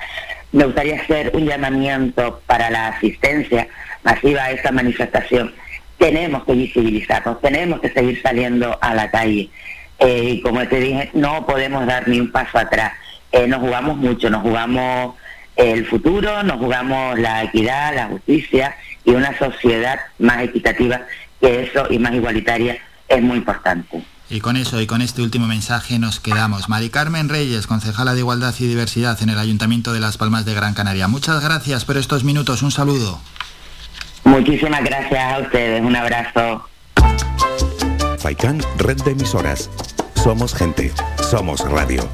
me 0.53 0.65
gustaría 0.65 1.01
hacer 1.01 1.31
un 1.35 1.47
llamamiento 1.47 2.41
para 2.47 2.71
la 2.71 2.89
asistencia 2.89 3.69
masiva 4.03 4.45
a 4.45 4.51
esta 4.51 4.73
manifestación. 4.73 5.53
Tenemos 5.99 6.45
que 6.45 6.53
visibilizarnos, 6.53 7.41
tenemos 7.41 7.81
que 7.81 7.91
seguir 7.91 8.23
saliendo 8.23 8.79
a 8.81 8.95
la 8.95 9.11
calle. 9.11 9.51
Eh, 9.99 10.23
y 10.35 10.41
como 10.41 10.67
te 10.67 10.81
dije, 10.81 11.11
no 11.13 11.45
podemos 11.45 11.87
dar 11.87 12.09
ni 12.09 12.21
un 12.21 12.31
paso 12.31 12.59
atrás. 12.59 12.93
Eh, 13.33 13.47
nos 13.47 13.61
jugamos 13.61 13.97
mucho, 13.97 14.31
nos 14.31 14.43
jugamos 14.43 15.17
el 15.57 15.85
futuro, 15.87 16.43
nos 16.45 16.59
jugamos 16.59 17.19
la 17.19 17.43
equidad, 17.43 17.95
la 17.95 18.07
justicia 18.07 18.77
y 19.05 19.11
una 19.11 19.37
sociedad 19.37 19.99
más 20.19 20.43
equitativa 20.43 21.03
que 21.41 21.65
eso 21.65 21.87
y 21.91 21.99
más 21.99 22.15
igualitaria 22.15 22.79
es 23.09 23.23
muy 23.23 23.39
importante. 23.39 24.05
Y 24.31 24.41
con 24.41 24.57
eso 24.57 24.81
y 24.81 24.87
con 24.87 25.01
este 25.01 25.23
último 25.23 25.47
mensaje 25.47 25.99
nos 25.99 26.21
quedamos. 26.21 26.69
Mari 26.69 26.91
Carmen 26.91 27.31
Reyes, 27.31 27.67
concejala 27.67 28.13
de 28.13 28.21
Igualdad 28.21 28.55
y 28.59 28.67
Diversidad 28.67 29.17
en 29.23 29.31
el 29.31 29.39
Ayuntamiento 29.39 29.95
de 29.95 30.01
Las 30.01 30.19
Palmas 30.19 30.45
de 30.45 30.53
Gran 30.53 30.75
Canaria. 30.75 31.09
Muchas 31.09 31.43
gracias 31.43 31.87
por 31.87 31.97
estos 31.97 32.25
minutos. 32.25 32.63
Un 32.63 32.71
saludo. 32.71 33.21
Muchísimas 34.25 34.85
gracias 34.85 35.33
a 35.33 35.39
ustedes. 35.39 35.83
Un 35.83 35.97
abrazo. 35.97 36.69
FAICAN, 38.19 38.61
red 38.77 38.99
de 38.99 39.13
emisoras. 39.13 39.71
Somos 40.15 40.55
gente. 40.55 40.93
Somos 41.31 41.61
radio. 41.61 42.07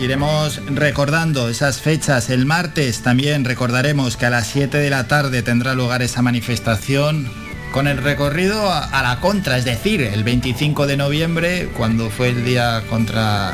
Iremos 0.00 0.60
recordando 0.66 1.48
esas 1.48 1.80
fechas. 1.80 2.30
El 2.30 2.46
martes 2.46 3.02
también 3.02 3.44
recordaremos 3.44 4.16
que 4.16 4.26
a 4.26 4.30
las 4.30 4.48
7 4.48 4.78
de 4.78 4.90
la 4.90 5.06
tarde 5.06 5.42
tendrá 5.42 5.74
lugar 5.74 6.02
esa 6.02 6.20
manifestación 6.20 7.30
con 7.74 7.88
el 7.88 7.98
recorrido 7.98 8.72
a, 8.72 9.02
la 9.02 9.18
contra, 9.18 9.58
es 9.58 9.64
decir, 9.64 10.00
el 10.00 10.22
25 10.22 10.86
de 10.86 10.96
noviembre, 10.96 11.70
cuando 11.76 12.08
fue 12.08 12.28
el 12.28 12.44
día 12.44 12.84
contra 12.88 13.52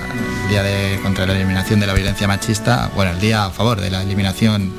día 0.50 0.62
de 0.62 1.00
contra 1.00 1.24
la 1.24 1.34
eliminación 1.34 1.80
de 1.80 1.86
la 1.86 1.94
violencia 1.94 2.28
machista, 2.28 2.90
bueno, 2.94 3.12
el 3.12 3.18
día 3.18 3.46
a 3.46 3.50
favor 3.50 3.80
de 3.80 3.90
la 3.90 4.02
eliminación 4.02 4.70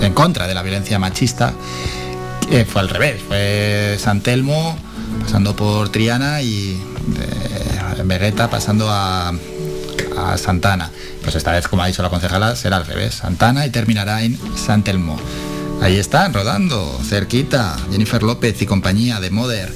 en 0.00 0.14
contra 0.14 0.46
de 0.46 0.54
la 0.54 0.62
violencia 0.62 0.98
machista, 0.98 1.52
fue 2.66 2.80
al 2.80 2.88
revés, 2.88 3.20
fue 3.28 3.98
San 3.98 4.22
Telmo 4.22 4.78
pasando 5.20 5.54
por 5.54 5.90
Triana 5.90 6.40
y 6.40 6.82
eh, 7.20 8.02
Vegueta 8.02 8.48
pasando 8.48 8.88
a, 8.90 9.34
a 10.16 10.38
Santana. 10.38 10.90
Pues 11.22 11.34
esta 11.34 11.52
vez, 11.52 11.68
como 11.68 11.82
ha 11.82 11.86
dicho 11.86 12.02
la 12.02 12.08
concejala, 12.08 12.56
será 12.56 12.78
al 12.78 12.86
revés, 12.86 13.16
Santana 13.16 13.66
y 13.66 13.70
terminará 13.70 14.22
en 14.22 14.38
San 14.56 14.82
Telmo. 14.84 15.18
Ahí 15.80 15.98
están, 15.98 16.32
rodando, 16.32 16.98
cerquita, 17.04 17.76
Jennifer 17.90 18.22
López 18.22 18.60
y 18.62 18.66
compañía 18.66 19.20
de 19.20 19.30
Moder. 19.30 19.72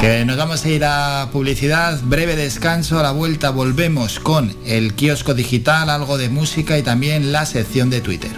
Que 0.00 0.24
nos 0.24 0.36
vamos 0.36 0.64
a 0.64 0.68
ir 0.68 0.84
a 0.84 1.28
publicidad, 1.32 2.00
breve 2.02 2.36
descanso, 2.36 2.98
a 2.98 3.02
la 3.02 3.12
vuelta 3.12 3.50
volvemos 3.50 4.20
con 4.20 4.54
el 4.66 4.94
kiosco 4.94 5.32
digital, 5.32 5.88
algo 5.88 6.18
de 6.18 6.28
música 6.28 6.76
y 6.76 6.82
también 6.82 7.32
la 7.32 7.46
sección 7.46 7.88
de 7.88 8.00
Twitter. 8.00 8.32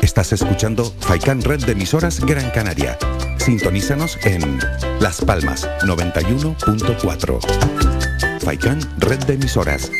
Estás 0.00 0.32
escuchando 0.32 0.94
Faikan 1.00 1.42
Red 1.42 1.64
de 1.64 1.72
emisoras 1.72 2.20
Gran 2.20 2.50
Canaria. 2.50 2.98
Sintonízanos 3.38 4.18
en 4.24 4.60
Las 5.00 5.20
Palmas 5.20 5.68
91.4. 5.82 8.40
FAICAN, 8.40 8.80
red 8.98 9.18
de 9.24 9.34
emisoras. 9.34 9.90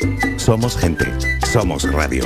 Somos 0.45 0.77
gente, 0.77 1.05
somos 1.53 1.85
radio. 1.85 2.25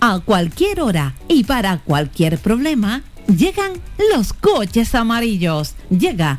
A 0.00 0.20
cualquier 0.24 0.80
hora 0.80 1.16
y 1.26 1.42
para 1.42 1.78
cualquier 1.78 2.38
problema, 2.38 3.02
llegan 3.26 3.72
los 4.14 4.32
coches 4.32 4.94
amarillos. 4.94 5.74
Llega 5.90 6.38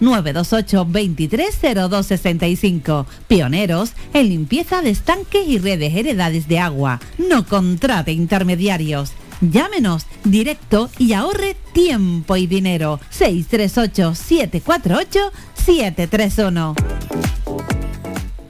928 0.00 0.84
230265. 0.84 3.06
Pioneros 3.28 3.92
en 4.12 4.28
limpieza 4.28 4.82
de 4.82 4.90
estanques 4.90 5.46
y 5.46 5.58
redes 5.58 5.94
heredades 5.94 6.48
de 6.48 6.58
agua. 6.58 7.00
No 7.18 7.46
contrate 7.46 8.10
intermediarios. 8.12 9.12
Llámenos 9.40 10.06
directo 10.24 10.90
y 10.98 11.14
ahorre 11.14 11.56
tiempo 11.72 12.36
y 12.36 12.46
dinero. 12.46 13.00
638 13.10 14.14
748 14.14 15.32
731. 15.54 16.74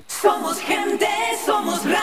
Somos 0.06 0.58
gente, 0.58 1.06
somos 1.46 1.84
radio. 1.84 2.01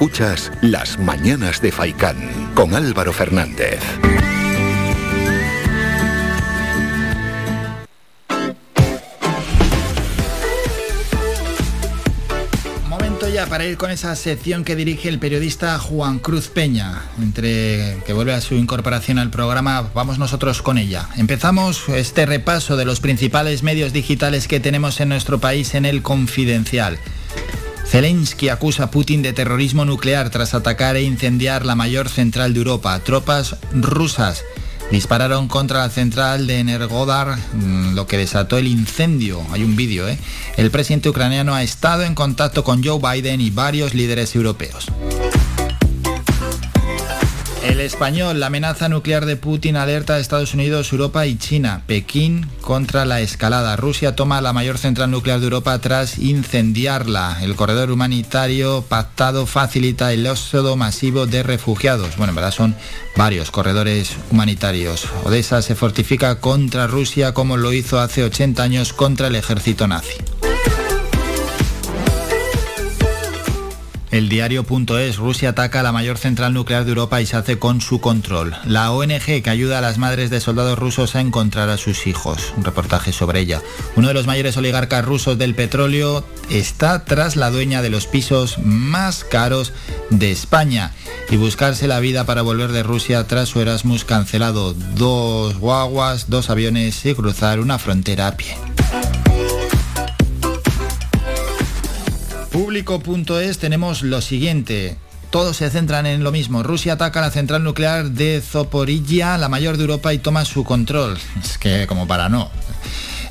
Escuchas 0.00 0.50
Las 0.62 0.98
Mañanas 0.98 1.60
de 1.60 1.70
Faicán 1.70 2.16
con 2.54 2.74
Álvaro 2.74 3.12
Fernández. 3.12 3.80
Momento 12.88 13.28
ya 13.28 13.44
para 13.44 13.66
ir 13.66 13.76
con 13.76 13.90
esa 13.90 14.16
sección 14.16 14.64
que 14.64 14.74
dirige 14.74 15.10
el 15.10 15.18
periodista 15.18 15.78
Juan 15.78 16.18
Cruz 16.18 16.48
Peña. 16.48 17.02
Entre 17.20 17.98
que 18.06 18.14
vuelve 18.14 18.32
a 18.32 18.40
su 18.40 18.54
incorporación 18.54 19.18
al 19.18 19.28
programa, 19.28 19.90
vamos 19.94 20.18
nosotros 20.18 20.62
con 20.62 20.78
ella. 20.78 21.10
Empezamos 21.18 21.90
este 21.90 22.24
repaso 22.24 22.78
de 22.78 22.86
los 22.86 23.00
principales 23.00 23.62
medios 23.62 23.92
digitales 23.92 24.48
que 24.48 24.60
tenemos 24.60 24.98
en 25.02 25.10
nuestro 25.10 25.40
país 25.40 25.74
en 25.74 25.84
el 25.84 26.00
Confidencial. 26.00 26.98
Zelensky 27.90 28.50
acusa 28.50 28.84
a 28.84 28.90
Putin 28.92 29.20
de 29.20 29.32
terrorismo 29.32 29.84
nuclear 29.84 30.30
tras 30.30 30.54
atacar 30.54 30.94
e 30.94 31.02
incendiar 31.02 31.66
la 31.66 31.74
mayor 31.74 32.08
central 32.08 32.54
de 32.54 32.60
Europa. 32.60 32.96
Tropas 33.00 33.56
rusas 33.72 34.44
dispararon 34.92 35.48
contra 35.48 35.80
la 35.80 35.90
central 35.90 36.46
de 36.46 36.60
Energodar, 36.60 37.36
mm, 37.52 37.94
lo 37.96 38.06
que 38.06 38.16
desató 38.16 38.58
el 38.58 38.68
incendio. 38.68 39.44
Hay 39.50 39.64
un 39.64 39.74
vídeo, 39.74 40.08
¿eh? 40.08 40.18
El 40.56 40.70
presidente 40.70 41.08
ucraniano 41.08 41.52
ha 41.52 41.64
estado 41.64 42.04
en 42.04 42.14
contacto 42.14 42.62
con 42.62 42.84
Joe 42.84 43.00
Biden 43.00 43.40
y 43.40 43.50
varios 43.50 43.92
líderes 43.92 44.36
europeos. 44.36 44.86
El 47.62 47.78
español, 47.80 48.40
la 48.40 48.46
amenaza 48.46 48.88
nuclear 48.88 49.26
de 49.26 49.36
Putin 49.36 49.76
alerta 49.76 50.14
a 50.14 50.18
Estados 50.18 50.54
Unidos, 50.54 50.92
Europa 50.92 51.26
y 51.26 51.36
China. 51.36 51.82
Pekín 51.86 52.48
contra 52.62 53.04
la 53.04 53.20
escalada. 53.20 53.76
Rusia 53.76 54.16
toma 54.16 54.40
la 54.40 54.54
mayor 54.54 54.78
central 54.78 55.10
nuclear 55.10 55.40
de 55.40 55.44
Europa 55.44 55.78
tras 55.78 56.18
incendiarla. 56.18 57.36
El 57.42 57.56
corredor 57.56 57.90
humanitario 57.90 58.82
pactado 58.88 59.44
facilita 59.44 60.10
el 60.14 60.26
éxodo 60.26 60.76
masivo 60.76 61.26
de 61.26 61.42
refugiados. 61.42 62.16
Bueno, 62.16 62.30
en 62.30 62.36
verdad 62.36 62.52
son 62.52 62.76
varios 63.14 63.50
corredores 63.50 64.16
humanitarios. 64.30 65.06
Odessa 65.24 65.60
se 65.60 65.74
fortifica 65.74 66.40
contra 66.40 66.86
Rusia 66.86 67.34
como 67.34 67.58
lo 67.58 67.74
hizo 67.74 68.00
hace 68.00 68.24
80 68.24 68.62
años 68.62 68.94
contra 68.94 69.26
el 69.26 69.36
ejército 69.36 69.86
nazi. 69.86 70.14
El 74.10 74.28
diario.es, 74.28 75.16
Rusia 75.18 75.50
ataca 75.50 75.84
la 75.84 75.92
mayor 75.92 76.18
central 76.18 76.52
nuclear 76.52 76.84
de 76.84 76.90
Europa 76.90 77.20
y 77.20 77.26
se 77.26 77.36
hace 77.36 77.60
con 77.60 77.80
su 77.80 78.00
control. 78.00 78.56
La 78.64 78.90
ONG 78.90 79.40
que 79.42 79.50
ayuda 79.50 79.78
a 79.78 79.80
las 79.80 79.98
madres 79.98 80.30
de 80.30 80.40
soldados 80.40 80.76
rusos 80.78 81.14
a 81.14 81.20
encontrar 81.20 81.68
a 81.68 81.76
sus 81.76 82.08
hijos. 82.08 82.52
Un 82.56 82.64
reportaje 82.64 83.12
sobre 83.12 83.38
ella. 83.38 83.62
Uno 83.94 84.08
de 84.08 84.14
los 84.14 84.26
mayores 84.26 84.56
oligarcas 84.56 85.04
rusos 85.04 85.38
del 85.38 85.54
petróleo 85.54 86.24
está 86.50 87.04
tras 87.04 87.36
la 87.36 87.50
dueña 87.50 87.82
de 87.82 87.90
los 87.90 88.08
pisos 88.08 88.58
más 88.58 89.22
caros 89.22 89.72
de 90.10 90.32
España 90.32 90.92
y 91.30 91.36
buscarse 91.36 91.86
la 91.86 92.00
vida 92.00 92.26
para 92.26 92.42
volver 92.42 92.72
de 92.72 92.82
Rusia 92.82 93.28
tras 93.28 93.48
su 93.48 93.60
Erasmus 93.60 94.04
cancelado. 94.04 94.74
Dos 94.74 95.56
guaguas, 95.58 96.28
dos 96.28 96.50
aviones 96.50 97.06
y 97.06 97.14
cruzar 97.14 97.60
una 97.60 97.78
frontera 97.78 98.26
a 98.26 98.36
pie. 98.36 98.56
Público.es 102.50 103.58
tenemos 103.58 104.02
lo 104.02 104.20
siguiente. 104.20 104.96
Todos 105.30 105.58
se 105.58 105.70
centran 105.70 106.06
en 106.06 106.24
lo 106.24 106.32
mismo. 106.32 106.64
Rusia 106.64 106.94
ataca 106.94 107.20
la 107.20 107.30
central 107.30 107.62
nuclear 107.62 108.10
de 108.10 108.42
Zaporizhia, 108.44 109.38
la 109.38 109.48
mayor 109.48 109.76
de 109.76 109.84
Europa, 109.84 110.12
y 110.12 110.18
toma 110.18 110.44
su 110.44 110.64
control. 110.64 111.16
Es 111.42 111.58
que 111.58 111.86
como 111.86 112.08
para 112.08 112.28
no. 112.28 112.50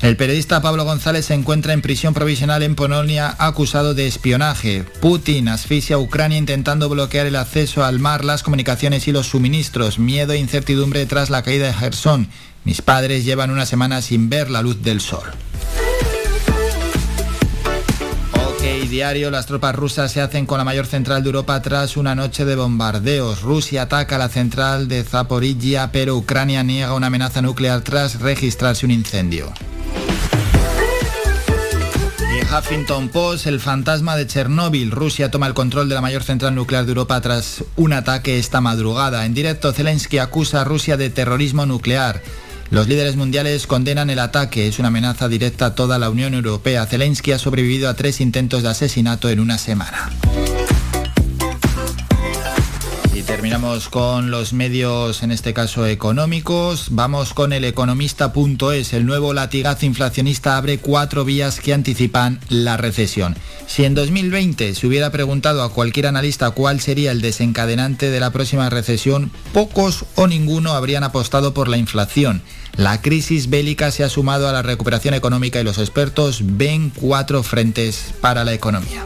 El 0.00 0.16
periodista 0.16 0.62
Pablo 0.62 0.84
González 0.86 1.26
se 1.26 1.34
encuentra 1.34 1.74
en 1.74 1.82
prisión 1.82 2.14
provisional 2.14 2.62
en 2.62 2.74
Polonia 2.74 3.34
acusado 3.38 3.92
de 3.92 4.06
espionaje. 4.06 4.84
Putin 5.02 5.48
asfixia 5.48 5.96
a 5.96 5.98
Ucrania 5.98 6.38
intentando 6.38 6.88
bloquear 6.88 7.26
el 7.26 7.36
acceso 7.36 7.84
al 7.84 7.98
mar, 7.98 8.24
las 8.24 8.42
comunicaciones 8.42 9.06
y 9.06 9.12
los 9.12 9.26
suministros. 9.26 9.98
Miedo 9.98 10.32
e 10.32 10.38
incertidumbre 10.38 11.04
tras 11.04 11.28
la 11.28 11.42
caída 11.42 11.66
de 11.66 11.74
Gerson. 11.74 12.28
Mis 12.64 12.80
padres 12.80 13.26
llevan 13.26 13.50
una 13.50 13.66
semana 13.66 14.00
sin 14.00 14.30
ver 14.30 14.50
la 14.50 14.62
luz 14.62 14.82
del 14.82 15.02
sol. 15.02 15.30
Diario, 18.60 19.30
las 19.30 19.46
tropas 19.46 19.74
rusas 19.74 20.12
se 20.12 20.20
hacen 20.20 20.46
con 20.46 20.58
la 20.58 20.64
mayor 20.64 20.84
central 20.84 21.22
de 21.22 21.28
Europa 21.28 21.62
tras 21.62 21.96
una 21.96 22.14
noche 22.14 22.44
de 22.44 22.56
bombardeos. 22.56 23.40
Rusia 23.40 23.82
ataca 23.82 24.18
la 24.18 24.28
central 24.28 24.88
de 24.88 25.04
Zaporizhia, 25.04 25.90
pero 25.92 26.16
Ucrania 26.16 26.62
niega 26.62 26.94
una 26.94 27.06
amenaza 27.06 27.40
nuclear 27.40 27.80
tras 27.82 28.20
registrarse 28.20 28.84
un 28.84 28.92
incendio. 28.92 29.50
Huffington 32.52 33.10
Post, 33.10 33.46
el 33.46 33.60
fantasma 33.60 34.16
de 34.16 34.26
Chernóbil. 34.26 34.90
Rusia 34.90 35.30
toma 35.30 35.46
el 35.46 35.54
control 35.54 35.88
de 35.88 35.94
la 35.94 36.00
mayor 36.00 36.24
central 36.24 36.54
nuclear 36.54 36.84
de 36.84 36.90
Europa 36.90 37.20
tras 37.20 37.64
un 37.76 37.92
ataque 37.92 38.38
esta 38.38 38.60
madrugada. 38.60 39.24
En 39.24 39.34
directo, 39.34 39.72
Zelensky 39.72 40.18
acusa 40.18 40.62
a 40.62 40.64
Rusia 40.64 40.96
de 40.96 41.10
terrorismo 41.10 41.64
nuclear. 41.64 42.20
Los 42.70 42.86
líderes 42.86 43.16
mundiales 43.16 43.66
condenan 43.66 44.10
el 44.10 44.20
ataque. 44.20 44.68
Es 44.68 44.78
una 44.78 44.88
amenaza 44.88 45.28
directa 45.28 45.66
a 45.66 45.74
toda 45.74 45.98
la 45.98 46.08
Unión 46.08 46.34
Europea. 46.34 46.86
Zelensky 46.86 47.32
ha 47.32 47.38
sobrevivido 47.38 47.88
a 47.88 47.94
tres 47.94 48.20
intentos 48.20 48.62
de 48.62 48.68
asesinato 48.68 49.28
en 49.28 49.40
una 49.40 49.58
semana. 49.58 50.10
Terminamos 53.30 53.88
con 53.88 54.32
los 54.32 54.52
medios, 54.52 55.22
en 55.22 55.30
este 55.30 55.54
caso 55.54 55.86
económicos. 55.86 56.88
Vamos 56.90 57.32
con 57.32 57.52
el 57.52 57.64
economista.es. 57.64 58.92
El 58.92 59.06
nuevo 59.06 59.32
latigazo 59.32 59.86
inflacionista 59.86 60.56
abre 60.56 60.78
cuatro 60.78 61.24
vías 61.24 61.60
que 61.60 61.72
anticipan 61.72 62.40
la 62.48 62.76
recesión. 62.76 63.36
Si 63.68 63.84
en 63.84 63.94
2020 63.94 64.74
se 64.74 64.84
hubiera 64.84 65.12
preguntado 65.12 65.62
a 65.62 65.72
cualquier 65.72 66.08
analista 66.08 66.50
cuál 66.50 66.80
sería 66.80 67.12
el 67.12 67.20
desencadenante 67.20 68.10
de 68.10 68.18
la 68.18 68.32
próxima 68.32 68.68
recesión, 68.68 69.30
pocos 69.52 70.06
o 70.16 70.26
ninguno 70.26 70.72
habrían 70.72 71.04
apostado 71.04 71.54
por 71.54 71.68
la 71.68 71.76
inflación. 71.76 72.42
La 72.74 73.00
crisis 73.00 73.48
bélica 73.48 73.92
se 73.92 74.02
ha 74.02 74.08
sumado 74.08 74.48
a 74.48 74.52
la 74.52 74.62
recuperación 74.62 75.14
económica 75.14 75.60
y 75.60 75.64
los 75.64 75.78
expertos 75.78 76.40
ven 76.42 76.90
cuatro 76.90 77.44
frentes 77.44 78.12
para 78.20 78.44
la 78.44 78.54
economía. 78.54 79.04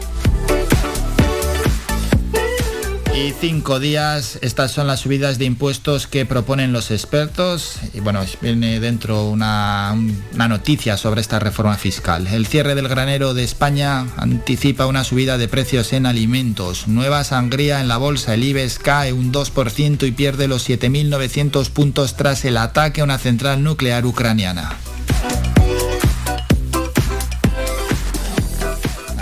Y 3.15 3.31
cinco 3.31 3.79
días, 3.79 4.37
estas 4.41 4.71
son 4.71 4.87
las 4.87 4.99
subidas 4.99 5.37
de 5.37 5.45
impuestos 5.45 6.05
que 6.05 6.25
proponen 6.25 6.73
los 6.73 6.91
expertos. 6.91 7.77
Y 7.93 8.01
bueno, 8.01 8.19
viene 8.41 8.81
dentro 8.81 9.29
una, 9.29 9.95
una, 10.33 10.47
noticia 10.49 10.97
sobre 10.97 11.21
esta 11.21 11.39
reforma 11.39 11.75
fiscal. 11.75 12.27
El 12.27 12.45
cierre 12.45 12.75
del 12.75 12.89
granero 12.89 13.33
de 13.33 13.45
España 13.45 14.05
anticipa 14.17 14.85
una 14.85 15.05
subida 15.05 15.37
de 15.37 15.47
precios 15.47 15.93
en 15.93 16.05
alimentos. 16.05 16.89
Nueva 16.89 17.23
sangría 17.23 17.79
en 17.79 17.87
la 17.87 17.95
bolsa. 17.95 18.33
El 18.33 18.43
IBEX 18.43 18.79
cae 18.79 19.13
un 19.13 19.31
2% 19.31 20.05
y 20.05 20.11
pierde 20.11 20.49
los 20.49 20.69
7.900 20.69 21.69
puntos 21.69 22.17
tras 22.17 22.43
el 22.43 22.57
ataque 22.57 22.99
a 22.99 23.05
una 23.05 23.17
central 23.17 23.63
nuclear 23.63 24.05
ucraniana. 24.05 24.77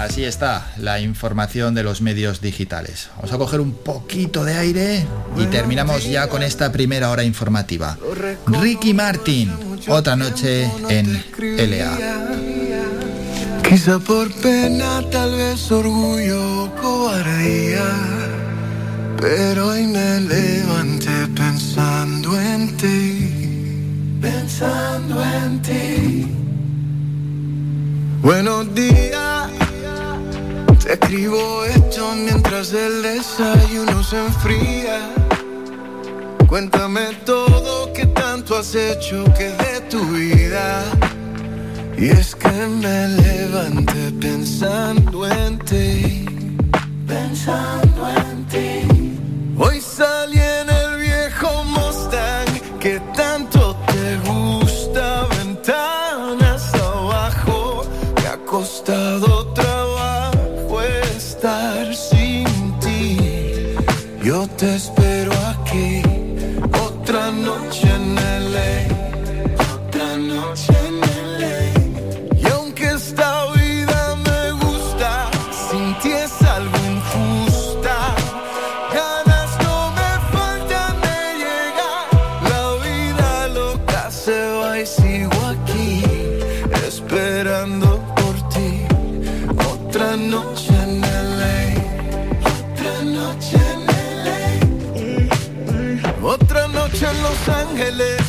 Así 0.04 0.26
está 0.26 0.74
la 0.76 1.00
información 1.00 1.74
de 1.76 1.82
los 1.82 2.02
medios 2.02 2.42
digitales. 2.42 3.10
Vamos 3.16 3.32
a 3.32 3.38
coger 3.38 3.62
un 3.62 3.72
poquito 3.72 4.44
de 4.44 4.54
aire 4.58 5.08
y 5.38 5.46
terminamos 5.46 6.04
ya 6.04 6.28
con 6.28 6.44
esta 6.44 6.74
primera 6.74 7.10
hora 7.10 7.24
informativa. 7.24 7.98
Ricky 8.48 8.94
Martin, 8.94 9.50
otra 9.88 10.18
noche 10.18 10.70
en 10.90 11.24
LA. 11.40 11.98
Quizá 13.64 13.98
por 14.00 14.30
pena, 14.42 15.02
tal 15.10 15.38
vez 15.38 15.72
orgullo 15.72 16.66
o 16.66 16.76
cobardía, 16.76 17.86
pero 19.22 19.70
hoy 19.70 19.88
me 19.88 20.20
levanté 20.20 21.28
pensando 21.34 22.38
en 22.42 22.76
ti, 22.76 24.20
pensando 24.22 25.24
en 25.24 25.62
ti. 25.62 26.28
Buenos 28.22 28.76
días 28.76 29.63
te 30.84 30.94
escribo 30.94 31.64
esto 31.64 32.14
mientras 32.16 32.74
el 32.74 33.02
desayuno 33.02 34.04
se 34.04 34.18
enfría. 34.18 35.00
Cuéntame 36.48 37.14
todo 37.26 37.92
que 37.94 38.06
tanto 38.08 38.58
has 38.58 38.76
hecho 38.76 39.24
que 39.38 39.50
de 39.64 39.82
tu 39.90 40.04
vida. 40.08 40.84
Y 41.98 42.10
es 42.10 42.36
que 42.36 42.50
me 42.50 43.08
levanté 43.08 44.12
pensando 44.20 45.26
en 45.26 45.58
ti, 45.60 46.26
pensando 47.08 48.10
en 48.10 48.46
ti. 48.48 49.18
Hoy 49.58 49.80
salí 49.80 50.40
en 50.40 50.70
el 50.70 50.98
viejo 50.98 51.64
Mustang 51.64 52.80
que 52.80 53.00
tanto 53.16 53.63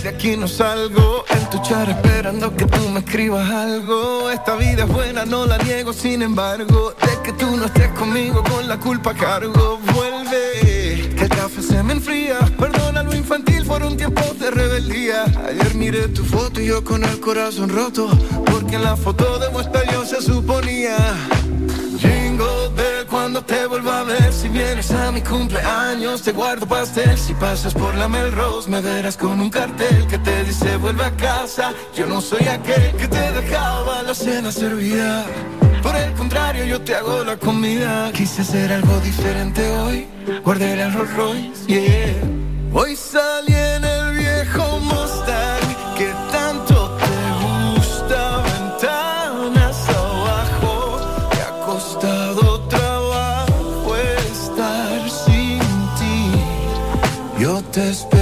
de 0.05 0.11
aquí 0.11 0.37
no 0.37 0.47
salgo. 0.47 1.25
En 1.31 1.49
tu 1.49 1.59
char 1.63 1.89
esperando 1.89 2.55
que 2.55 2.67
tú 2.67 2.89
me 2.91 3.01
escribas 3.01 3.49
algo. 3.51 4.31
Esta 4.31 4.55
vida 4.55 4.85
es 4.85 4.89
buena, 4.89 5.25
no 5.25 5.47
la 5.47 5.57
niego, 5.59 5.95
sin 5.95 6.21
embargo. 6.21 6.95
De 7.01 7.23
que 7.23 7.33
tú 7.33 7.57
no 7.57 7.65
estés 7.65 7.89
conmigo, 7.93 8.43
con 8.45 8.69
la 8.69 8.79
culpa 8.79 9.15
cargo. 9.15 9.81
Vuelve, 9.95 11.15
que 11.17 11.23
el 11.23 11.29
café 11.31 11.63
se 11.63 11.83
me 11.83 11.95
enfría. 11.95 12.39
Perdona 12.59 13.03
lo 13.03 13.15
infantil 13.15 13.65
por 13.65 13.83
un 13.83 13.97
tiempo 13.97 14.23
de 14.39 14.51
rebeldía. 14.51 15.25
Ayer 15.49 15.75
miré 15.75 16.09
tu 16.09 16.23
foto 16.23 16.61
y 16.61 16.67
yo 16.67 16.85
con 16.85 17.03
el 17.03 17.19
corazón 17.21 17.71
roto. 17.71 18.09
Porque 18.45 18.77
en 18.77 18.85
la 18.85 18.97
foto 18.97 19.39
de 19.39 19.49
muestra 19.49 19.91
yo 19.91 20.05
se 20.05 20.21
suponía. 20.21 20.97
Cuando 23.35 23.53
te 23.53 23.66
vuelva 23.66 24.01
a 24.01 24.05
ver. 24.05 24.32
Si 24.32 24.49
vienes 24.49 24.93
a 24.93 25.11
mi 25.11 25.20
cumpleaños 25.20 26.22
te 26.22 26.30
guardo 26.30 26.66
pastel. 26.66 27.18
Si 27.18 27.35
pasas 27.35 27.74
por 27.74 27.93
la 27.97 28.07
Melrose 28.07 28.70
me 28.70 28.80
verás 28.80 29.16
con 29.16 29.41
un 29.41 29.51
cartel 29.51 30.07
Que 30.07 30.18
te 30.18 30.45
dice 30.45 30.76
vuelve 30.76 31.05
a 31.05 31.11
casa 31.16 31.72
Yo 31.97 32.07
no 32.07 32.20
soy 32.20 32.47
aquel 32.47 32.93
que 32.97 33.09
te 33.09 33.32
dejaba 33.32 34.03
la 34.03 34.14
cena 34.14 34.53
servida. 34.53 35.24
Por 35.82 35.97
el 35.97 36.12
contrario 36.12 36.64
yo 36.64 36.80
te 36.80 36.95
hago 36.95 37.24
la 37.24 37.37
comida. 37.37 38.12
Quise 38.12 38.43
hacer 38.43 38.72
algo 38.72 39.01
diferente 39.01 39.68
hoy. 39.78 40.07
Guardé 40.45 40.80
el 40.80 40.93
Rolls 40.93 41.14
Royce, 41.14 41.66
yeah. 41.66 42.14
Hoy 42.72 42.95
salí 42.95 43.53
Yo 57.77 58.14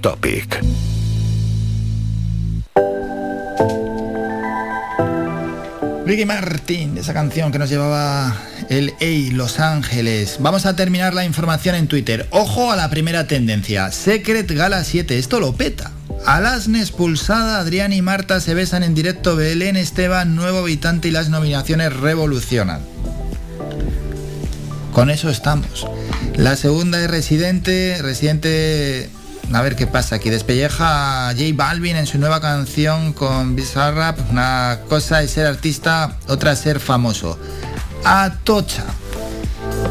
Topic. 0.00 0.60
Ricky 6.06 6.24
Martin, 6.24 6.98
esa 6.98 7.12
canción 7.12 7.52
que 7.52 7.58
nos 7.58 7.68
llevaba 7.68 8.36
el 8.68 8.94
Ey 9.00 9.30
Los 9.30 9.60
Ángeles. 9.60 10.38
Vamos 10.40 10.66
a 10.66 10.74
terminar 10.74 11.14
la 11.14 11.24
información 11.24 11.74
en 11.74 11.86
Twitter. 11.86 12.26
Ojo 12.30 12.72
a 12.72 12.76
la 12.76 12.90
primera 12.90 13.26
tendencia. 13.26 13.92
Secret 13.92 14.50
Gala 14.50 14.82
7, 14.82 15.18
esto 15.18 15.38
lo 15.38 15.52
peta. 15.52 15.92
Alasne 16.26 16.80
expulsada, 16.80 17.58
Adrián 17.60 17.92
y 17.92 18.02
Marta 18.02 18.40
se 18.40 18.54
besan 18.54 18.82
en 18.82 18.94
directo, 18.94 19.36
Belén 19.36 19.76
Esteban, 19.76 20.34
nuevo 20.34 20.58
habitante 20.58 21.08
y 21.08 21.10
las 21.12 21.28
nominaciones 21.28 21.92
revolucionan. 21.92 22.80
Con 24.92 25.10
eso 25.10 25.30
estamos. 25.30 25.86
La 26.36 26.56
segunda 26.56 27.02
es 27.02 27.10
Residente, 27.10 27.98
Residente 28.02 29.10
a 29.52 29.62
ver 29.62 29.76
qué 29.76 29.86
pasa 29.86 30.16
aquí. 30.16 30.30
Despelleja 30.30 31.28
a 31.28 31.32
J 31.32 31.44
Balvin 31.54 31.96
en 31.96 32.06
su 32.06 32.18
nueva 32.18 32.40
canción 32.40 33.12
con 33.12 33.56
Bizarrap. 33.56 34.18
Una 34.30 34.80
cosa 34.88 35.22
es 35.22 35.32
ser 35.32 35.46
artista, 35.46 36.16
otra 36.28 36.52
es 36.52 36.60
ser 36.60 36.80
famoso. 36.80 37.38
Atocha. 38.04 38.84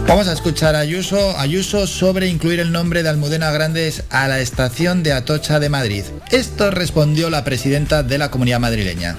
Vamos 0.07 0.27
a 0.27 0.33
escuchar 0.33 0.75
a 0.75 0.79
Ayuso, 0.79 1.37
Ayuso 1.37 1.85
sobre 1.85 2.27
incluir 2.27 2.59
el 2.59 2.71
nombre 2.71 3.03
de 3.03 3.09
Almudena 3.09 3.51
Grandes 3.51 4.03
a 4.09 4.27
la 4.27 4.39
estación 4.39 5.03
de 5.03 5.13
Atocha 5.13 5.59
de 5.59 5.69
Madrid. 5.69 6.03
Esto 6.31 6.71
respondió 6.71 7.29
la 7.29 7.43
presidenta 7.43 8.01
de 8.01 8.17
la 8.17 8.31
comunidad 8.31 8.59
madrileña. 8.59 9.17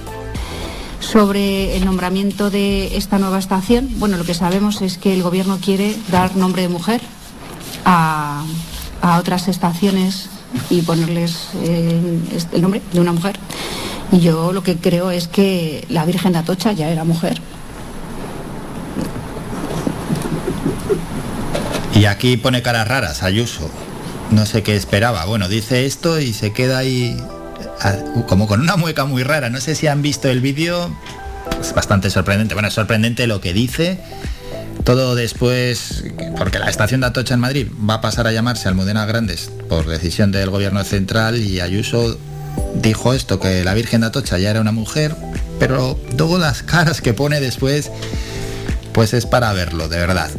Sobre 0.99 1.77
el 1.77 1.85
nombramiento 1.85 2.49
de 2.49 2.97
esta 2.97 3.19
nueva 3.19 3.39
estación, 3.39 3.89
bueno, 3.99 4.17
lo 4.17 4.23
que 4.23 4.33
sabemos 4.33 4.81
es 4.81 4.97
que 4.97 5.13
el 5.13 5.23
gobierno 5.23 5.59
quiere 5.63 5.95
dar 6.11 6.35
nombre 6.35 6.63
de 6.63 6.67
mujer 6.67 7.01
a, 7.85 8.43
a 9.01 9.17
otras 9.19 9.47
estaciones 9.47 10.29
y 10.69 10.81
ponerles 10.81 11.49
eh, 11.63 12.19
el 12.51 12.61
nombre 12.61 12.81
de 12.91 12.99
una 12.99 13.13
mujer. 13.13 13.37
Y 14.11 14.19
yo 14.19 14.51
lo 14.51 14.63
que 14.63 14.77
creo 14.77 15.11
es 15.11 15.27
que 15.27 15.85
la 15.89 16.05
Virgen 16.05 16.33
de 16.33 16.39
Atocha 16.39 16.73
ya 16.73 16.89
era 16.89 17.03
mujer. 17.03 17.41
Y 21.95 22.05
aquí 22.05 22.37
pone 22.37 22.61
caras 22.61 22.87
raras, 22.87 23.23
Ayuso. 23.23 23.69
No 24.31 24.45
sé 24.45 24.63
qué 24.63 24.75
esperaba. 24.75 25.25
Bueno, 25.25 25.49
dice 25.49 25.85
esto 25.85 26.19
y 26.19 26.33
se 26.33 26.53
queda 26.53 26.79
ahí 26.79 27.17
como 28.27 28.47
con 28.47 28.61
una 28.61 28.75
mueca 28.77 29.05
muy 29.05 29.23
rara. 29.23 29.49
No 29.49 29.59
sé 29.59 29.75
si 29.75 29.87
han 29.87 30.01
visto 30.01 30.29
el 30.29 30.41
vídeo. 30.41 30.89
Es 31.59 31.73
bastante 31.73 32.09
sorprendente. 32.09 32.53
Bueno, 32.53 32.69
es 32.69 32.73
sorprendente 32.73 33.27
lo 33.27 33.41
que 33.41 33.53
dice 33.53 33.99
todo 34.83 35.15
después, 35.15 36.03
porque 36.37 36.59
la 36.59 36.69
estación 36.69 37.01
de 37.01 37.07
Atocha 37.07 37.33
en 37.33 37.39
Madrid 37.39 37.67
va 37.89 37.95
a 37.95 38.01
pasar 38.01 38.27
a 38.27 38.31
llamarse 38.31 38.67
Almudena 38.67 39.05
Grandes 39.05 39.51
por 39.69 39.87
decisión 39.87 40.31
del 40.31 40.49
gobierno 40.49 40.83
central 40.83 41.37
y 41.37 41.59
Ayuso 41.59 42.17
dijo 42.75 43.13
esto, 43.13 43.39
que 43.39 43.63
la 43.63 43.73
Virgen 43.73 44.01
de 44.01 44.07
Atocha 44.07 44.37
ya 44.37 44.49
era 44.49 44.61
una 44.61 44.71
mujer, 44.71 45.15
pero 45.59 45.99
luego 46.17 46.37
las 46.37 46.63
caras 46.63 47.01
que 47.01 47.13
pone 47.13 47.39
después, 47.39 47.91
pues 48.93 49.13
es 49.13 49.25
para 49.25 49.53
verlo, 49.53 49.87
de 49.87 49.97
verdad. 49.97 50.29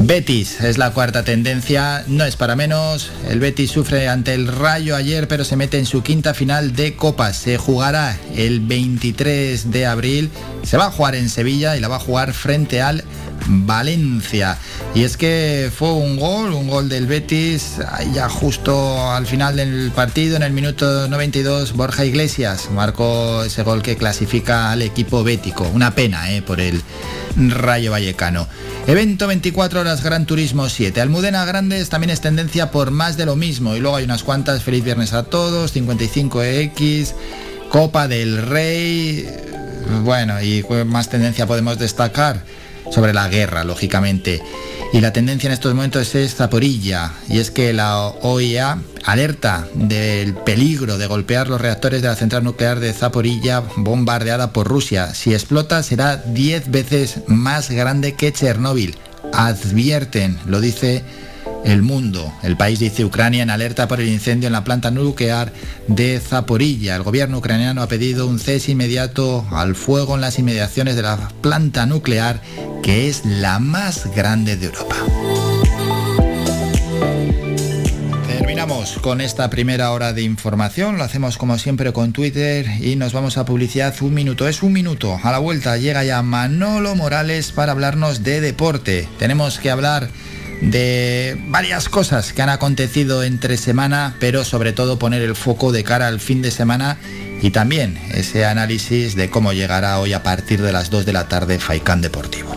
Betis 0.00 0.60
es 0.60 0.78
la 0.78 0.92
cuarta 0.92 1.24
tendencia, 1.24 2.04
no 2.06 2.24
es 2.24 2.36
para 2.36 2.54
menos. 2.54 3.10
El 3.28 3.40
Betis 3.40 3.72
sufre 3.72 4.08
ante 4.08 4.32
el 4.32 4.46
Rayo 4.46 4.94
ayer, 4.94 5.26
pero 5.26 5.44
se 5.44 5.56
mete 5.56 5.78
en 5.78 5.86
su 5.86 6.04
quinta 6.04 6.34
final 6.34 6.76
de 6.76 6.94
Copas. 6.94 7.36
Se 7.36 7.58
jugará 7.58 8.16
el 8.36 8.60
23 8.60 9.72
de 9.72 9.86
abril. 9.86 10.30
Se 10.62 10.76
va 10.76 10.86
a 10.86 10.90
jugar 10.92 11.16
en 11.16 11.28
Sevilla 11.28 11.76
y 11.76 11.80
la 11.80 11.88
va 11.88 11.96
a 11.96 12.00
jugar 12.00 12.32
frente 12.32 12.80
al 12.80 13.02
Valencia. 13.48 14.58
Y 14.94 15.04
es 15.04 15.16
que 15.16 15.70
fue 15.74 15.92
un 15.92 16.16
gol, 16.18 16.52
un 16.52 16.68
gol 16.68 16.88
del 16.88 17.06
Betis, 17.06 17.76
ya 18.12 18.28
justo 18.28 19.10
al 19.10 19.26
final 19.26 19.56
del 19.56 19.90
partido, 19.94 20.36
en 20.36 20.42
el 20.42 20.52
minuto 20.52 21.08
92, 21.08 21.72
Borja 21.72 22.04
Iglesias 22.04 22.68
marcó 22.72 23.42
ese 23.44 23.62
gol 23.62 23.82
que 23.82 23.96
clasifica 23.96 24.70
al 24.70 24.82
equipo 24.82 25.24
bético. 25.24 25.68
Una 25.72 25.94
pena 25.94 26.32
eh, 26.32 26.42
por 26.42 26.60
el 26.60 26.82
Rayo 27.36 27.90
Vallecano. 27.90 28.46
Evento 28.86 29.26
24 29.26 29.80
horas 29.80 30.02
Gran 30.02 30.26
Turismo 30.26 30.68
7. 30.68 31.00
Almudena 31.00 31.44
Grandes 31.44 31.88
también 31.88 32.10
es 32.10 32.20
tendencia 32.20 32.70
por 32.70 32.90
más 32.90 33.16
de 33.16 33.26
lo 33.26 33.36
mismo. 33.36 33.76
Y 33.76 33.80
luego 33.80 33.96
hay 33.96 34.04
unas 34.04 34.22
cuantas. 34.22 34.62
Feliz 34.62 34.84
viernes 34.84 35.12
a 35.12 35.24
todos. 35.24 35.76
55X. 35.76 37.12
Copa 37.68 38.08
del 38.08 38.46
Rey. 38.46 39.28
Bueno, 40.04 40.40
y 40.42 40.64
más 40.86 41.10
tendencia 41.10 41.46
podemos 41.46 41.78
destacar 41.78 42.42
sobre 42.90 43.12
la 43.12 43.28
guerra, 43.28 43.64
lógicamente. 43.64 44.42
Y 44.92 45.00
la 45.00 45.12
tendencia 45.12 45.48
en 45.48 45.52
estos 45.52 45.74
momentos 45.74 46.14
es 46.14 46.34
Zaporilla, 46.34 47.12
y 47.28 47.38
es 47.38 47.50
que 47.50 47.72
la 47.72 48.06
OIA 48.06 48.78
alerta 49.04 49.66
del 49.74 50.34
peligro 50.34 50.98
de 50.98 51.06
golpear 51.06 51.48
los 51.48 51.60
reactores 51.60 52.02
de 52.02 52.08
la 52.08 52.14
central 52.14 52.44
nuclear 52.44 52.80
de 52.80 52.92
Zaporilla 52.92 53.62
bombardeada 53.76 54.52
por 54.52 54.66
Rusia. 54.66 55.14
Si 55.14 55.32
explota 55.32 55.82
será 55.82 56.16
10 56.16 56.70
veces 56.70 57.20
más 57.26 57.70
grande 57.70 58.14
que 58.14 58.32
Chernóbil. 58.32 58.96
Advierten, 59.32 60.38
lo 60.46 60.60
dice 60.60 61.04
el 61.64 61.82
mundo. 61.82 62.32
El 62.42 62.56
país 62.56 62.78
dice 62.78 63.04
Ucrania 63.04 63.42
en 63.42 63.50
alerta 63.50 63.88
por 63.88 64.00
el 64.00 64.08
incendio 64.08 64.46
en 64.46 64.52
la 64.52 64.64
planta 64.64 64.90
nuclear 64.90 65.52
de 65.86 66.20
Zaporilla. 66.20 66.96
El 66.96 67.02
gobierno 67.02 67.38
ucraniano 67.38 67.82
ha 67.82 67.88
pedido 67.88 68.26
un 68.26 68.38
cese 68.38 68.72
inmediato 68.72 69.46
al 69.50 69.74
fuego 69.74 70.14
en 70.14 70.20
las 70.20 70.38
inmediaciones 70.38 70.96
de 70.96 71.02
la 71.02 71.16
planta 71.40 71.86
nuclear, 71.86 72.40
que 72.82 73.08
es 73.08 73.24
la 73.24 73.58
más 73.58 74.14
grande 74.14 74.56
de 74.56 74.66
Europa. 74.66 74.96
Terminamos 78.26 78.98
con 78.98 79.20
esta 79.20 79.50
primera 79.50 79.92
hora 79.92 80.12
de 80.12 80.22
información, 80.22 80.98
lo 80.98 81.04
hacemos 81.04 81.38
como 81.38 81.58
siempre 81.58 81.92
con 81.92 82.12
Twitter 82.12 82.66
y 82.80 82.96
nos 82.96 83.12
vamos 83.12 83.36
a 83.36 83.44
publicidad 83.44 83.94
un 84.00 84.14
minuto, 84.14 84.48
es 84.48 84.62
un 84.62 84.72
minuto, 84.72 85.18
a 85.22 85.30
la 85.30 85.38
vuelta 85.38 85.76
llega 85.76 86.02
ya 86.02 86.22
Manolo 86.22 86.94
Morales 86.94 87.52
para 87.52 87.72
hablarnos 87.72 88.24
de 88.24 88.40
deporte. 88.40 89.08
Tenemos 89.18 89.58
que 89.58 89.70
hablar 89.70 90.08
de 90.60 91.36
varias 91.48 91.88
cosas 91.88 92.32
que 92.32 92.42
han 92.42 92.48
acontecido 92.48 93.22
entre 93.22 93.56
semana, 93.56 94.16
pero 94.20 94.44
sobre 94.44 94.72
todo 94.72 94.98
poner 94.98 95.22
el 95.22 95.34
foco 95.34 95.72
de 95.72 95.84
cara 95.84 96.08
al 96.08 96.20
fin 96.20 96.42
de 96.42 96.50
semana 96.50 96.98
y 97.40 97.50
también 97.50 97.98
ese 98.12 98.44
análisis 98.44 99.14
de 99.14 99.30
cómo 99.30 99.52
llegará 99.52 99.98
hoy 100.00 100.12
a 100.12 100.22
partir 100.22 100.60
de 100.62 100.72
las 100.72 100.90
2 100.90 101.06
de 101.06 101.12
la 101.12 101.28
tarde 101.28 101.58
Faikán 101.58 102.00
Deportivo. 102.00 102.54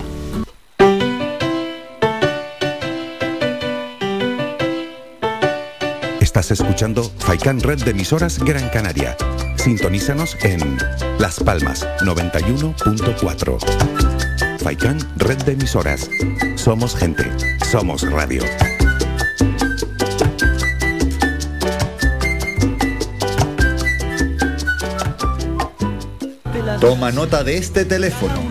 Estás 6.20 6.52
escuchando 6.52 7.12
Faikán 7.20 7.60
Red 7.60 7.84
de 7.84 7.92
emisoras 7.92 8.40
Gran 8.40 8.70
Canaria. 8.70 9.18
Sintonízanos 9.58 10.38
en 10.44 10.78
Las 11.20 11.40
Palmas 11.40 11.86
91.4. 12.00 14.60
Faikán 14.60 14.98
Red 15.18 15.44
de 15.44 15.52
emisoras. 15.52 16.10
Somos 16.64 16.96
gente. 16.96 17.24
Somos 17.72 18.04
radio. 18.04 18.44
Toma 26.80 27.12
nota 27.12 27.44
de 27.44 27.58
este 27.58 27.84
teléfono. 27.84 28.51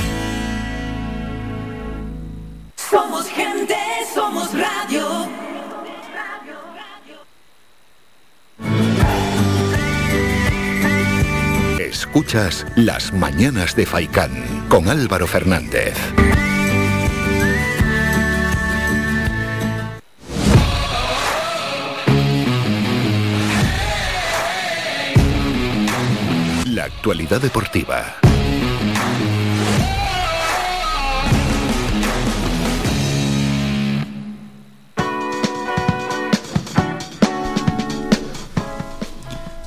Escuchas 12.13 12.65
Las 12.75 13.13
Mañanas 13.13 13.73
de 13.73 13.85
Faicán 13.85 14.67
con 14.67 14.89
Álvaro 14.89 15.25
Fernández. 15.27 15.95
La 26.65 26.83
actualidad 26.83 27.39
deportiva. 27.39 28.17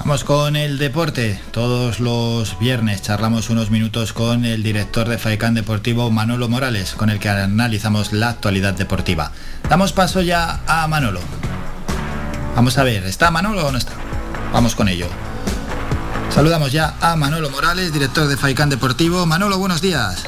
Vamos 0.04 0.22
con 0.22 0.54
el 0.54 0.76
deporte. 0.76 1.40
Todos 1.50 1.98
los 1.98 2.58
viernes 2.58 3.00
charlamos 3.00 3.48
unos 3.48 3.70
minutos 3.70 4.12
con 4.12 4.44
el 4.44 4.62
director 4.62 5.08
de 5.08 5.16
Faicán 5.16 5.54
Deportivo 5.54 6.10
Manolo 6.10 6.46
Morales, 6.46 6.92
con 6.92 7.08
el 7.08 7.18
que 7.18 7.30
analizamos 7.30 8.12
la 8.12 8.28
actualidad 8.28 8.74
deportiva. 8.74 9.32
Damos 9.70 9.94
paso 9.94 10.20
ya 10.20 10.60
a 10.66 10.86
Manolo. 10.88 11.20
Vamos 12.54 12.76
a 12.76 12.84
ver, 12.84 13.06
¿está 13.06 13.30
Manolo 13.30 13.66
o 13.66 13.72
no 13.72 13.78
está? 13.78 13.92
Vamos 14.52 14.74
con 14.74 14.88
ello. 14.88 15.06
Saludamos 16.28 16.70
ya 16.70 16.96
a 17.00 17.16
Manolo 17.16 17.48
Morales, 17.48 17.90
director 17.90 18.28
de 18.28 18.36
Faicán 18.36 18.68
Deportivo. 18.68 19.24
Manolo, 19.24 19.56
buenos 19.56 19.80
días. 19.80 20.22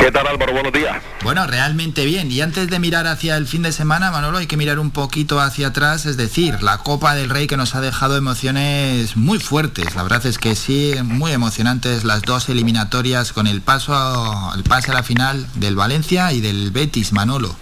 ¿Qué 0.00 0.10
tal 0.10 0.26
Álvaro? 0.26 0.54
Buenos 0.54 0.72
días. 0.72 0.96
Bueno, 1.22 1.46
realmente 1.46 2.06
bien. 2.06 2.32
Y 2.32 2.40
antes 2.40 2.70
de 2.70 2.78
mirar 2.78 3.06
hacia 3.06 3.36
el 3.36 3.46
fin 3.46 3.60
de 3.60 3.70
semana, 3.70 4.10
Manolo, 4.10 4.38
hay 4.38 4.46
que 4.46 4.56
mirar 4.56 4.78
un 4.78 4.92
poquito 4.92 5.40
hacia 5.40 5.68
atrás, 5.68 6.06
es 6.06 6.16
decir, 6.16 6.62
la 6.62 6.78
Copa 6.78 7.14
del 7.14 7.28
Rey 7.28 7.46
que 7.46 7.58
nos 7.58 7.74
ha 7.74 7.82
dejado 7.82 8.16
emociones 8.16 9.18
muy 9.18 9.38
fuertes. 9.38 9.94
La 9.94 10.02
verdad 10.02 10.24
es 10.24 10.38
que 10.38 10.56
sí, 10.56 10.94
muy 11.04 11.32
emocionantes 11.32 12.04
las 12.04 12.22
dos 12.22 12.48
eliminatorias 12.48 13.34
con 13.34 13.46
el 13.46 13.60
paso, 13.60 14.52
el 14.56 14.62
pase 14.62 14.90
a 14.90 14.94
la 14.94 15.02
final 15.02 15.46
del 15.56 15.76
Valencia 15.76 16.32
y 16.32 16.40
del 16.40 16.70
Betis, 16.70 17.12
Manolo. 17.12 17.54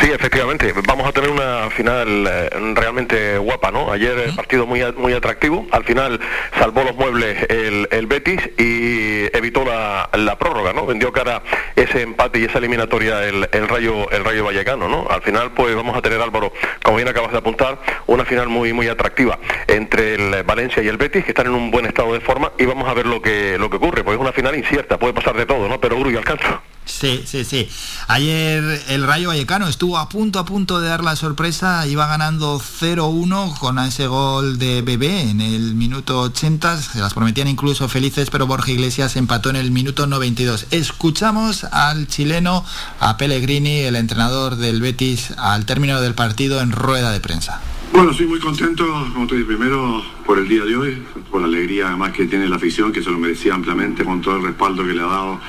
Sí, 0.00 0.12
efectivamente. 0.12 0.72
Vamos 0.86 1.08
a 1.08 1.12
tener 1.12 1.28
una 1.28 1.70
final 1.70 2.26
eh, 2.28 2.50
realmente 2.74 3.36
guapa, 3.38 3.72
¿no? 3.72 3.90
Ayer 3.90 4.16
el 4.18 4.34
partido 4.34 4.64
muy 4.64 4.80
muy 4.96 5.12
atractivo. 5.12 5.66
Al 5.72 5.82
final 5.84 6.20
salvó 6.56 6.84
los 6.84 6.94
muebles 6.94 7.44
el, 7.50 7.88
el 7.90 8.06
Betis 8.06 8.40
y 8.58 9.24
evitó 9.36 9.64
la, 9.64 10.08
la, 10.12 10.38
prórroga, 10.38 10.72
¿no? 10.72 10.86
Vendió 10.86 11.12
cara 11.12 11.42
ese 11.74 12.02
empate 12.02 12.38
y 12.38 12.44
esa 12.44 12.58
eliminatoria 12.58 13.24
el, 13.24 13.48
el, 13.50 13.66
Rayo 13.66 14.08
el 14.10 14.24
Rayo 14.24 14.44
Vallecano, 14.44 14.88
¿no? 14.88 15.08
Al 15.10 15.22
final, 15.22 15.50
pues 15.52 15.74
vamos 15.74 15.96
a 15.96 16.02
tener 16.02 16.20
Álvaro, 16.20 16.52
como 16.84 16.96
bien 16.96 17.08
acabas 17.08 17.32
de 17.32 17.38
apuntar, 17.38 17.78
una 18.06 18.24
final 18.24 18.48
muy 18.48 18.72
muy 18.72 18.86
atractiva 18.86 19.38
entre 19.66 20.14
el 20.14 20.44
Valencia 20.44 20.80
y 20.80 20.86
el 20.86 20.96
Betis 20.96 21.24
que 21.24 21.32
están 21.32 21.46
en 21.46 21.54
un 21.54 21.72
buen 21.72 21.86
estado 21.86 22.12
de 22.12 22.20
forma 22.20 22.52
y 22.56 22.66
vamos 22.66 22.88
a 22.88 22.94
ver 22.94 23.06
lo 23.06 23.20
que 23.20 23.58
lo 23.58 23.68
que 23.68 23.76
ocurre, 23.76 24.04
pues 24.04 24.14
es 24.14 24.20
una 24.20 24.32
final 24.32 24.54
incierta, 24.54 24.96
puede 24.96 25.12
pasar 25.12 25.36
de 25.36 25.46
todo, 25.46 25.68
¿no? 25.68 25.80
Pero 25.80 25.96
Uru 25.96 26.10
y 26.12 26.16
alcanza. 26.16 26.62
Sí, 26.88 27.22
sí, 27.26 27.44
sí. 27.44 27.68
Ayer 28.08 28.82
el 28.88 29.06
Rayo 29.06 29.28
Vallecano 29.28 29.68
estuvo 29.68 29.98
a 29.98 30.08
punto 30.08 30.38
a 30.38 30.44
punto 30.44 30.80
de 30.80 30.88
dar 30.88 31.04
la 31.04 31.16
sorpresa, 31.16 31.86
iba 31.86 32.06
ganando 32.06 32.58
0-1 32.58 33.56
con 33.58 33.78
ese 33.78 34.06
gol 34.06 34.58
de 34.58 34.82
Bebé 34.82 35.30
en 35.30 35.40
el 35.40 35.74
minuto 35.74 36.20
80, 36.22 36.80
se 36.80 36.98
las 36.98 37.14
prometían 37.14 37.46
incluso 37.46 37.88
felices, 37.88 38.30
pero 38.30 38.46
Borja 38.46 38.72
Iglesias 38.72 39.16
empató 39.16 39.50
en 39.50 39.56
el 39.56 39.70
minuto 39.70 40.06
92. 40.06 40.66
Escuchamos 40.70 41.64
al 41.64 42.08
chileno, 42.08 42.64
a 43.00 43.16
Pellegrini, 43.16 43.80
el 43.80 43.96
entrenador 43.96 44.56
del 44.56 44.80
Betis, 44.80 45.32
al 45.36 45.66
término 45.66 46.00
del 46.00 46.14
partido 46.14 46.60
en 46.60 46.72
rueda 46.72 47.12
de 47.12 47.20
prensa. 47.20 47.60
Bueno, 47.92 48.12
soy 48.12 48.26
muy 48.26 48.38
contento, 48.38 48.84
como 49.12 49.26
te 49.26 49.34
dije, 49.34 49.46
primero 49.46 50.02
por 50.26 50.38
el 50.38 50.48
día 50.48 50.64
de 50.64 50.76
hoy, 50.76 51.02
por 51.30 51.40
la 51.40 51.48
alegría 51.48 51.88
además 51.88 52.12
que 52.12 52.26
tiene 52.26 52.48
la 52.48 52.56
afición, 52.56 52.92
que 52.92 53.02
se 53.02 53.10
lo 53.10 53.18
merecía 53.18 53.54
ampliamente 53.54 54.04
con 54.04 54.20
todo 54.20 54.36
el 54.36 54.42
respaldo 54.44 54.84
que 54.84 54.92
le 54.94 55.00
ha 55.00 55.06
dado 55.06 55.40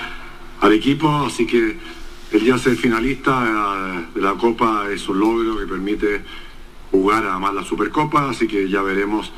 al 0.61 0.73
equipo, 0.73 1.09
así 1.25 1.45
que 1.45 1.77
el 2.31 2.39
día 2.41 2.57
ser 2.57 2.75
finalista 2.75 4.05
de 4.13 4.21
la 4.21 4.33
Copa 4.33 4.87
es 4.91 5.07
un 5.09 5.19
logro 5.19 5.57
que 5.57 5.65
permite 5.65 6.21
jugar 6.91 7.25
además 7.25 7.53
la 7.53 7.63
Supercopa, 7.63 8.29
así 8.29 8.47
que 8.47 8.67
ya 8.67 8.81
veremos 8.81 9.31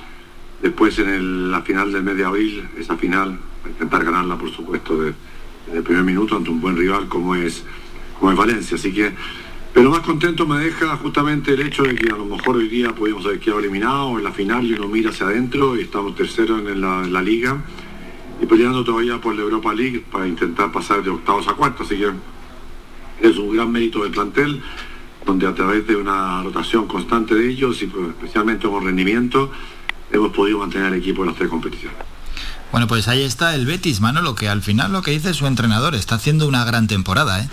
después 0.61 0.97
en 0.99 1.51
la 1.51 1.61
final 1.61 1.91
del 1.91 2.03
mes 2.03 2.17
de 2.17 2.25
abril, 2.25 2.67
esa 2.77 2.97
final, 2.97 3.39
intentar 3.67 4.03
ganarla 4.03 4.37
por 4.37 4.51
supuesto 4.51 4.99
desde 5.01 5.15
el 5.73 5.83
primer 5.83 6.03
minuto 6.03 6.35
ante 6.35 6.49
un 6.49 6.59
buen 6.59 6.75
rival 6.75 7.07
como 7.07 7.35
es, 7.35 7.63
como 8.19 8.31
es 8.31 8.37
Valencia, 8.37 8.75
así 8.75 8.91
que 8.91 9.11
pero 9.73 9.89
más 9.89 10.01
contento 10.01 10.45
me 10.45 10.59
deja 10.59 10.97
justamente 10.97 11.53
el 11.53 11.61
hecho 11.61 11.83
de 11.83 11.95
que 11.95 12.11
a 12.11 12.17
lo 12.17 12.25
mejor 12.25 12.57
hoy 12.57 12.67
día 12.67 12.93
podíamos 12.93 13.25
haber 13.25 13.39
quedado 13.39 13.61
eliminados 13.61 14.17
en 14.17 14.25
la 14.25 14.33
final 14.33 14.65
y 14.65 14.73
uno 14.73 14.89
mira 14.89 15.11
hacia 15.11 15.27
adentro 15.27 15.77
y 15.77 15.83
estamos 15.83 16.13
terceros 16.13 16.59
en 16.67 16.81
la 16.81 17.21
liga 17.21 17.63
y 18.41 18.45
peleando 18.45 18.83
todavía 18.83 19.21
por 19.21 19.35
la 19.35 19.43
Europa 19.43 19.73
League 19.73 20.03
para 20.11 20.27
intentar 20.27 20.71
pasar 20.71 21.03
de 21.03 21.11
octavos 21.11 21.47
a 21.47 21.53
cuartos. 21.53 21.87
Así 21.87 21.97
que 21.97 22.11
es 23.27 23.37
un 23.37 23.55
gran 23.55 23.71
mérito 23.71 24.03
del 24.03 24.11
plantel, 24.11 24.61
donde 25.25 25.47
a 25.47 25.53
través 25.53 25.85
de 25.85 25.95
una 25.95 26.41
rotación 26.41 26.87
constante 26.87 27.35
de 27.35 27.49
ellos 27.49 27.81
y 27.83 27.85
pues, 27.85 28.09
especialmente 28.09 28.67
con 28.67 28.83
rendimiento, 28.83 29.51
hemos 30.11 30.33
podido 30.33 30.59
mantener 30.59 30.93
el 30.93 30.99
equipo 30.99 31.21
en 31.21 31.27
las 31.27 31.37
tres 31.37 31.49
competiciones. 31.49 31.97
Bueno, 32.71 32.87
pues 32.87 33.07
ahí 33.07 33.21
está 33.21 33.53
el 33.53 33.65
Betis, 33.65 34.01
Manolo, 34.01 34.33
que 34.33 34.49
al 34.49 34.61
final 34.61 34.91
lo 34.91 35.01
que 35.01 35.11
dice 35.11 35.33
su 35.33 35.45
entrenador, 35.45 35.93
está 35.93 36.15
haciendo 36.15 36.47
una 36.47 36.63
gran 36.65 36.87
temporada, 36.87 37.41
¿eh? 37.41 37.49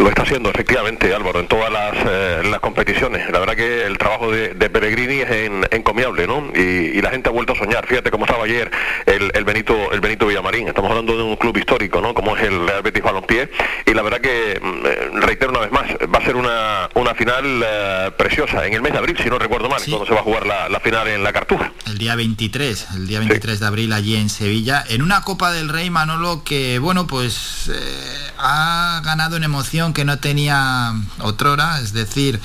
Lo 0.00 0.08
está 0.08 0.22
haciendo 0.22 0.48
efectivamente 0.48 1.14
Álvaro 1.14 1.40
en 1.40 1.46
todas 1.46 1.70
las, 1.70 1.92
eh, 2.06 2.40
las 2.50 2.60
competiciones. 2.60 3.30
La 3.30 3.38
verdad 3.38 3.54
que 3.54 3.84
el 3.84 3.98
trabajo 3.98 4.32
de, 4.32 4.54
de 4.54 4.70
Peregrini 4.70 5.20
es 5.20 5.30
en, 5.30 5.66
encomiable, 5.70 6.26
¿no? 6.26 6.50
Y, 6.54 6.96
y, 6.96 7.02
la 7.02 7.10
gente 7.10 7.28
ha 7.28 7.32
vuelto 7.32 7.52
a 7.52 7.56
soñar. 7.56 7.86
Fíjate 7.86 8.10
cómo 8.10 8.24
estaba 8.24 8.44
ayer 8.44 8.70
el, 9.04 9.30
el, 9.34 9.44
Benito 9.44 9.92
el 9.92 10.00
Benito 10.00 10.26
Villamarín. 10.26 10.68
Estamos 10.68 10.90
hablando 10.90 11.18
de 11.18 11.22
un 11.22 11.36
club 11.36 11.54
histórico, 11.58 12.00
¿no? 12.00 12.14
Como 12.14 12.34
es 12.34 12.44
el 12.44 12.66
Real 12.66 12.82
Betis 12.82 13.02
Balompié. 13.02 13.50
Y 13.84 13.92
la 13.92 14.00
verdad 14.00 14.22
que, 14.22 14.58
mm, 14.58 15.20
reitero 15.20 15.50
una 15.50 15.60
vez 15.60 15.70
más, 15.70 15.84
va 15.92 16.18
a 16.18 16.24
ser 16.24 16.36
una, 16.36 16.88
una 16.94 17.14
final 17.14 17.44
uh, 17.44 18.16
preciosa 18.16 18.66
en 18.66 18.72
el 18.72 18.80
mes 18.80 18.92
de 18.92 18.98
abril, 18.98 19.18
si 19.22 19.28
no 19.28 19.38
recuerdo 19.38 19.68
mal, 19.68 19.80
sí. 19.80 19.90
cuando 19.90 20.06
se 20.06 20.14
va 20.14 20.20
a 20.20 20.22
jugar 20.22 20.46
la, 20.46 20.70
la, 20.70 20.80
final 20.80 21.08
en 21.08 21.22
la 21.22 21.34
Cartuja. 21.34 21.72
El 21.86 21.98
día 21.98 22.16
23, 22.16 22.86
el 22.94 23.06
día 23.06 23.18
23 23.18 23.54
sí. 23.54 23.60
de 23.60 23.66
abril 23.66 23.92
allí 23.92 24.16
en 24.16 24.30
Sevilla, 24.30 24.82
en 24.88 25.02
una 25.02 25.20
Copa 25.20 25.52
del 25.52 25.68
Rey 25.68 25.90
Manolo 25.90 26.42
que, 26.42 26.78
bueno, 26.78 27.06
pues 27.06 27.70
eh, 27.70 28.30
ha 28.38 29.02
ganado 29.04 29.36
en 29.36 29.44
emoción 29.44 29.89
que 29.92 30.04
no 30.04 30.18
tenía 30.18 30.94
otrora, 31.20 31.80
es 31.80 31.92
decir, 31.92 32.40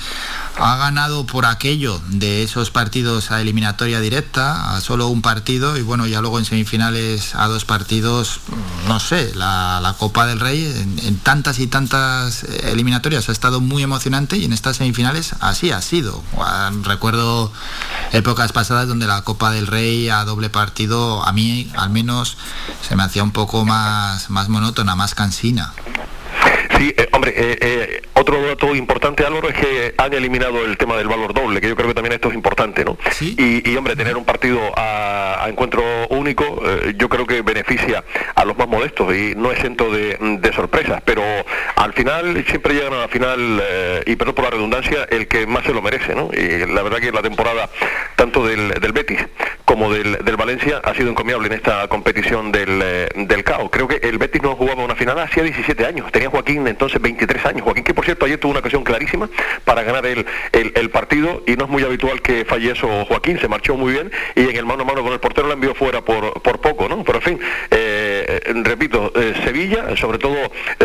ha 0.58 0.76
ganado 0.76 1.26
por 1.26 1.46
aquello 1.46 2.00
de 2.08 2.42
esos 2.42 2.70
partidos 2.70 3.30
a 3.30 3.40
eliminatoria 3.40 4.00
directa, 4.00 4.74
a 4.74 4.80
solo 4.80 5.08
un 5.08 5.22
partido 5.22 5.76
y 5.76 5.82
bueno, 5.82 6.06
ya 6.06 6.20
luego 6.20 6.38
en 6.38 6.44
semifinales 6.44 7.34
a 7.34 7.46
dos 7.46 7.64
partidos, 7.64 8.40
no 8.88 9.00
sé, 9.00 9.32
la, 9.34 9.94
Copa 9.98 10.26
del 10.26 10.40
Rey 10.40 10.64
en, 10.64 10.98
en, 11.06 11.18
tantas 11.18 11.58
y 11.58 11.68
tantas 11.68 12.42
eliminatorias 12.42 13.28
ha 13.28 13.32
estado 13.32 13.60
muy 13.60 13.82
emocionante 13.82 14.36
y 14.36 14.44
en 14.44 14.52
estas 14.52 14.76
semifinales 14.76 15.34
así 15.40 15.70
ha 15.70 15.80
sido. 15.80 16.22
Recuerdo 16.82 17.50
épocas 18.12 18.52
pasadas 18.52 18.88
donde 18.88 19.06
la 19.06 19.22
Copa 19.22 19.50
del 19.52 19.66
Rey 19.66 20.08
a 20.10 20.24
doble 20.24 20.50
partido 20.50 21.24
a 21.24 21.32
mí 21.32 21.70
al 21.76 21.90
menos 21.90 22.36
se 22.86 22.96
me 22.96 23.02
hacía 23.02 23.22
un 23.22 23.32
poco 23.32 23.64
más, 23.64 24.28
más 24.30 24.48
monótona, 24.48 24.94
más 24.96 25.14
cansina. 25.14 25.72
Sí, 26.76 26.94
eh, 26.96 27.08
hombre, 27.12 27.32
eh, 27.34 27.58
eh, 27.60 28.02
otro 28.12 28.40
dato 28.42 28.74
importante, 28.74 29.24
Álvaro, 29.24 29.48
es 29.48 29.54
que 29.54 29.94
han 29.96 30.12
eliminado 30.12 30.64
el 30.64 30.76
tema 30.76 30.96
del 30.96 31.06
valor 31.06 31.32
doble, 31.32 31.60
que 31.60 31.68
yo 31.68 31.76
creo 31.76 31.88
que 31.88 31.94
también 31.94 32.12
esto 32.12 32.28
es 32.28 32.34
importante, 32.34 32.84
¿no? 32.84 32.98
¿Sí? 33.12 33.34
Y, 33.38 33.70
y, 33.70 33.76
hombre, 33.76 33.96
tener 33.96 34.16
un 34.16 34.24
partido 34.24 34.60
a, 34.76 35.44
a 35.44 35.48
encuentro 35.48 35.82
único, 36.10 36.62
eh, 36.66 36.94
yo 36.96 37.08
creo 37.08 37.26
que 37.26 37.42
beneficia 37.42 38.04
a 38.34 38.44
los 38.44 38.58
más 38.58 38.68
modestos 38.68 39.14
y 39.14 39.34
no 39.36 39.52
exento 39.52 39.90
de, 39.90 40.18
de 40.18 40.52
sorpresas, 40.52 41.02
pero 41.04 41.22
al 41.76 41.92
final 41.92 42.44
siempre 42.48 42.74
llegan 42.74 42.92
a 42.94 42.98
la 42.98 43.08
final, 43.08 43.62
eh, 43.62 44.02
y 44.06 44.16
perdón 44.16 44.34
por 44.34 44.44
la 44.44 44.50
redundancia, 44.50 45.04
el 45.10 45.28
que 45.28 45.46
más 45.46 45.64
se 45.64 45.72
lo 45.72 45.80
merece, 45.80 46.14
¿no? 46.14 46.30
Y 46.32 46.66
la 46.66 46.82
verdad 46.82 46.98
que 46.98 47.12
la 47.12 47.22
temporada, 47.22 47.70
tanto 48.16 48.46
del, 48.46 48.68
del 48.80 48.92
Betis 48.92 49.20
como 49.64 49.92
del, 49.92 50.18
del, 50.24 50.36
Valencia, 50.36 50.80
ha 50.84 50.94
sido 50.94 51.10
encomiable 51.10 51.48
en 51.48 51.54
esta 51.54 51.88
competición 51.88 52.52
del, 52.52 52.78
del 53.14 53.44
CAO. 53.44 53.70
Creo 53.70 53.88
que 53.88 53.96
el 53.96 54.18
Betis 54.18 54.42
no 54.42 54.54
jugaba 54.54 54.84
una 54.84 54.94
final 54.94 55.18
hacía 55.18 55.42
17 55.42 55.86
años, 55.86 56.12
tenía 56.12 56.30
Joaquín 56.30 56.65
entonces 56.68 57.00
23 57.00 57.46
años. 57.46 57.62
Joaquín, 57.62 57.84
que 57.84 57.94
por 57.94 58.04
cierto 58.04 58.26
ayer 58.26 58.38
tuvo 58.38 58.50
una 58.50 58.60
ocasión 58.60 58.84
clarísima 58.84 59.28
para 59.64 59.82
ganar 59.82 60.06
el, 60.06 60.26
el, 60.52 60.90
partido 60.90 61.42
y 61.46 61.56
no 61.56 61.64
es 61.64 61.70
muy 61.70 61.82
habitual 61.82 62.22
que 62.22 62.44
falle 62.44 62.72
eso 62.72 63.04
Joaquín, 63.06 63.38
se 63.38 63.48
marchó 63.48 63.76
muy 63.76 63.92
bien 63.92 64.10
y 64.34 64.48
en 64.48 64.56
el 64.56 64.64
mano 64.64 64.82
a 64.82 64.86
mano 64.86 65.02
con 65.02 65.12
el 65.12 65.20
portero 65.20 65.48
la 65.48 65.54
envió 65.54 65.74
fuera 65.74 66.02
por, 66.02 66.40
por 66.42 66.60
poco, 66.60 66.88
¿no? 66.88 67.02
Pero 67.04 67.18
en 67.18 67.22
fin, 67.22 67.40
eh, 67.70 68.15
repito, 68.64 69.12
eh, 69.14 69.40
Sevilla, 69.44 69.96
sobre 69.96 70.18
todo 70.18 70.36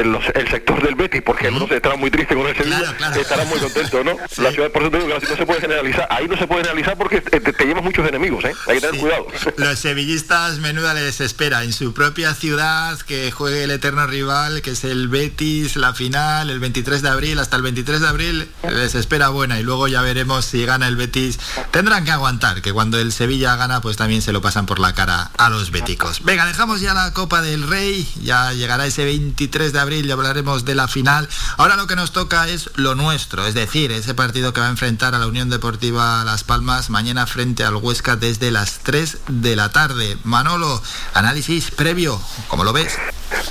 los, 0.04 0.24
el 0.34 0.48
sector 0.50 0.82
del 0.84 0.96
Betis, 0.96 1.22
porque 1.22 1.50
uh 1.50 1.54
-huh. 1.54 1.72
estará 1.72 1.96
muy 1.96 2.12
triste 2.12 2.36
con 2.36 2.48
el 2.48 2.56
Sevilla, 2.56 2.80
claro, 2.80 2.98
claro. 2.98 3.22
estará 3.22 3.46
muy 3.46 3.60
contento, 3.60 4.04
¿no? 4.04 4.18
Sí. 4.32 4.42
La 4.42 4.52
ciudad, 4.52 4.72
por 4.72 4.84
eso 4.84 4.92
te 4.92 4.98
digo 5.00 5.20
que 5.20 5.28
no 5.28 5.36
se 5.36 5.46
puede 5.46 5.62
generalizar, 5.62 6.08
ahí 6.10 6.28
no 6.28 6.38
se 6.38 6.48
puede 6.48 6.62
generalizar 6.62 6.98
porque 6.98 7.22
te, 7.22 7.40
te 7.40 7.66
llevas 7.66 7.84
muchos 7.84 8.08
enemigos, 8.08 8.46
¿eh? 8.46 8.54
Hay 8.68 8.76
que 8.76 8.82
tener 8.82 8.96
sí. 8.96 9.02
cuidado. 9.02 9.28
Los 9.58 9.80
sevillistas 9.80 10.60
menuda 10.60 10.94
les 10.94 11.20
espera 11.22 11.64
en 11.64 11.74
su 11.74 11.94
propia 11.94 12.34
ciudad 12.34 12.98
que 13.02 13.32
juegue 13.32 13.64
el 13.64 13.72
eterno 13.72 14.08
rival, 14.08 14.62
que 14.62 14.72
es 14.72 14.84
el 14.84 15.08
Betis, 15.10 15.76
la 15.76 15.94
final, 15.94 16.50
el 16.50 16.60
23 16.60 17.02
de 17.02 17.10
abril, 17.10 17.40
hasta 17.40 17.58
el 17.58 17.64
23 17.64 18.02
de 18.02 18.08
abril 18.08 18.50
les 18.70 18.96
espera 18.96 19.30
buena 19.30 19.60
y 19.60 19.64
luego 19.64 19.88
ya 19.88 20.02
veremos 20.02 20.46
si 20.46 20.66
gana 20.66 20.88
el 20.88 20.96
Betis. 20.96 21.40
Tendrán 21.72 22.06
que 22.06 22.12
aguantar, 22.12 22.62
que 22.62 22.72
cuando 22.72 23.00
el 23.00 23.12
Sevilla 23.12 23.56
gana 23.56 23.82
pues 23.82 23.98
también 23.98 24.22
se 24.22 24.32
lo 24.32 24.42
pasan 24.42 24.66
por 24.66 24.80
la 24.80 24.94
cara 24.94 25.32
a 25.38 25.50
los 25.50 25.72
béticos. 25.72 26.24
Venga, 26.24 26.46
dejamos 26.46 26.82
ya 26.82 26.94
la 26.94 27.12
Copa 27.14 27.31
Copa 27.32 27.44
del 27.44 27.66
Rey, 27.66 28.06
ya 28.22 28.52
llegará 28.52 28.86
ese 28.86 29.06
23 29.06 29.72
de 29.72 29.80
abril, 29.80 30.06
ya 30.06 30.16
hablaremos 30.16 30.66
de 30.66 30.76
la 30.76 30.90
final. 30.90 31.30
Ahora 31.56 31.78
lo 31.78 31.88
que 31.88 31.96
nos 31.96 32.12
toca 32.12 32.50
es 32.50 32.70
lo 32.76 32.94
nuestro, 32.94 33.48
es 33.48 33.54
decir, 33.54 33.94
ese 33.94 34.14
partido 34.14 34.52
que 34.52 34.60
va 34.60 34.68
a 34.68 34.70
enfrentar 34.70 35.16
a 35.16 35.18
la 35.18 35.28
Unión 35.28 35.50
Deportiva 35.50 36.26
Las 36.26 36.44
Palmas 36.44 36.90
mañana 36.90 37.26
frente 37.28 37.64
al 37.64 37.78
Huesca 37.78 38.18
desde 38.18 38.52
las 38.52 38.80
3 38.80 39.20
de 39.30 39.56
la 39.56 39.72
tarde. 39.72 40.18
Manolo, 40.26 40.84
análisis 41.14 41.72
previo, 41.72 42.20
¿cómo 42.50 42.66
lo 42.66 42.74
ves? 42.74 42.98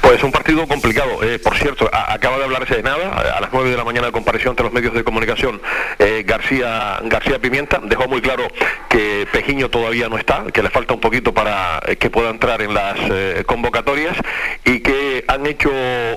Pues 0.02 0.22
un 0.22 0.30
partido 0.30 0.68
complicado. 0.68 1.22
Eh, 1.22 1.38
por 1.38 1.56
cierto, 1.56 1.88
acaba 1.90 2.36
de 2.36 2.44
hablarse 2.44 2.76
de 2.76 2.82
nada. 2.82 3.16
A 3.34 3.40
las 3.40 3.50
9 3.50 3.70
de 3.70 3.78
la 3.78 3.84
mañana 3.84 4.12
comparación 4.12 4.50
entre 4.52 4.64
los 4.64 4.74
medios 4.74 4.92
de 4.92 5.04
comunicación. 5.04 5.58
Eh, 5.98 6.22
García, 6.26 7.00
García 7.04 7.38
Pimienta 7.38 7.80
dejó 7.82 8.06
muy 8.06 8.20
claro 8.20 8.46
que 8.90 9.26
Pejiño 9.32 9.70
todavía 9.70 10.10
no 10.10 10.18
está, 10.18 10.44
que 10.52 10.62
le 10.62 10.68
falta 10.68 10.92
un 10.92 11.00
poquito 11.00 11.32
para 11.32 11.80
eh, 11.86 11.96
que 11.96 12.10
pueda 12.10 12.28
entrar 12.28 12.60
en 12.60 12.74
las 12.74 12.98
convocatorias 13.46 13.69
y 14.64 14.80
que 14.80 15.24
han 15.28 15.46
hecho 15.46 15.70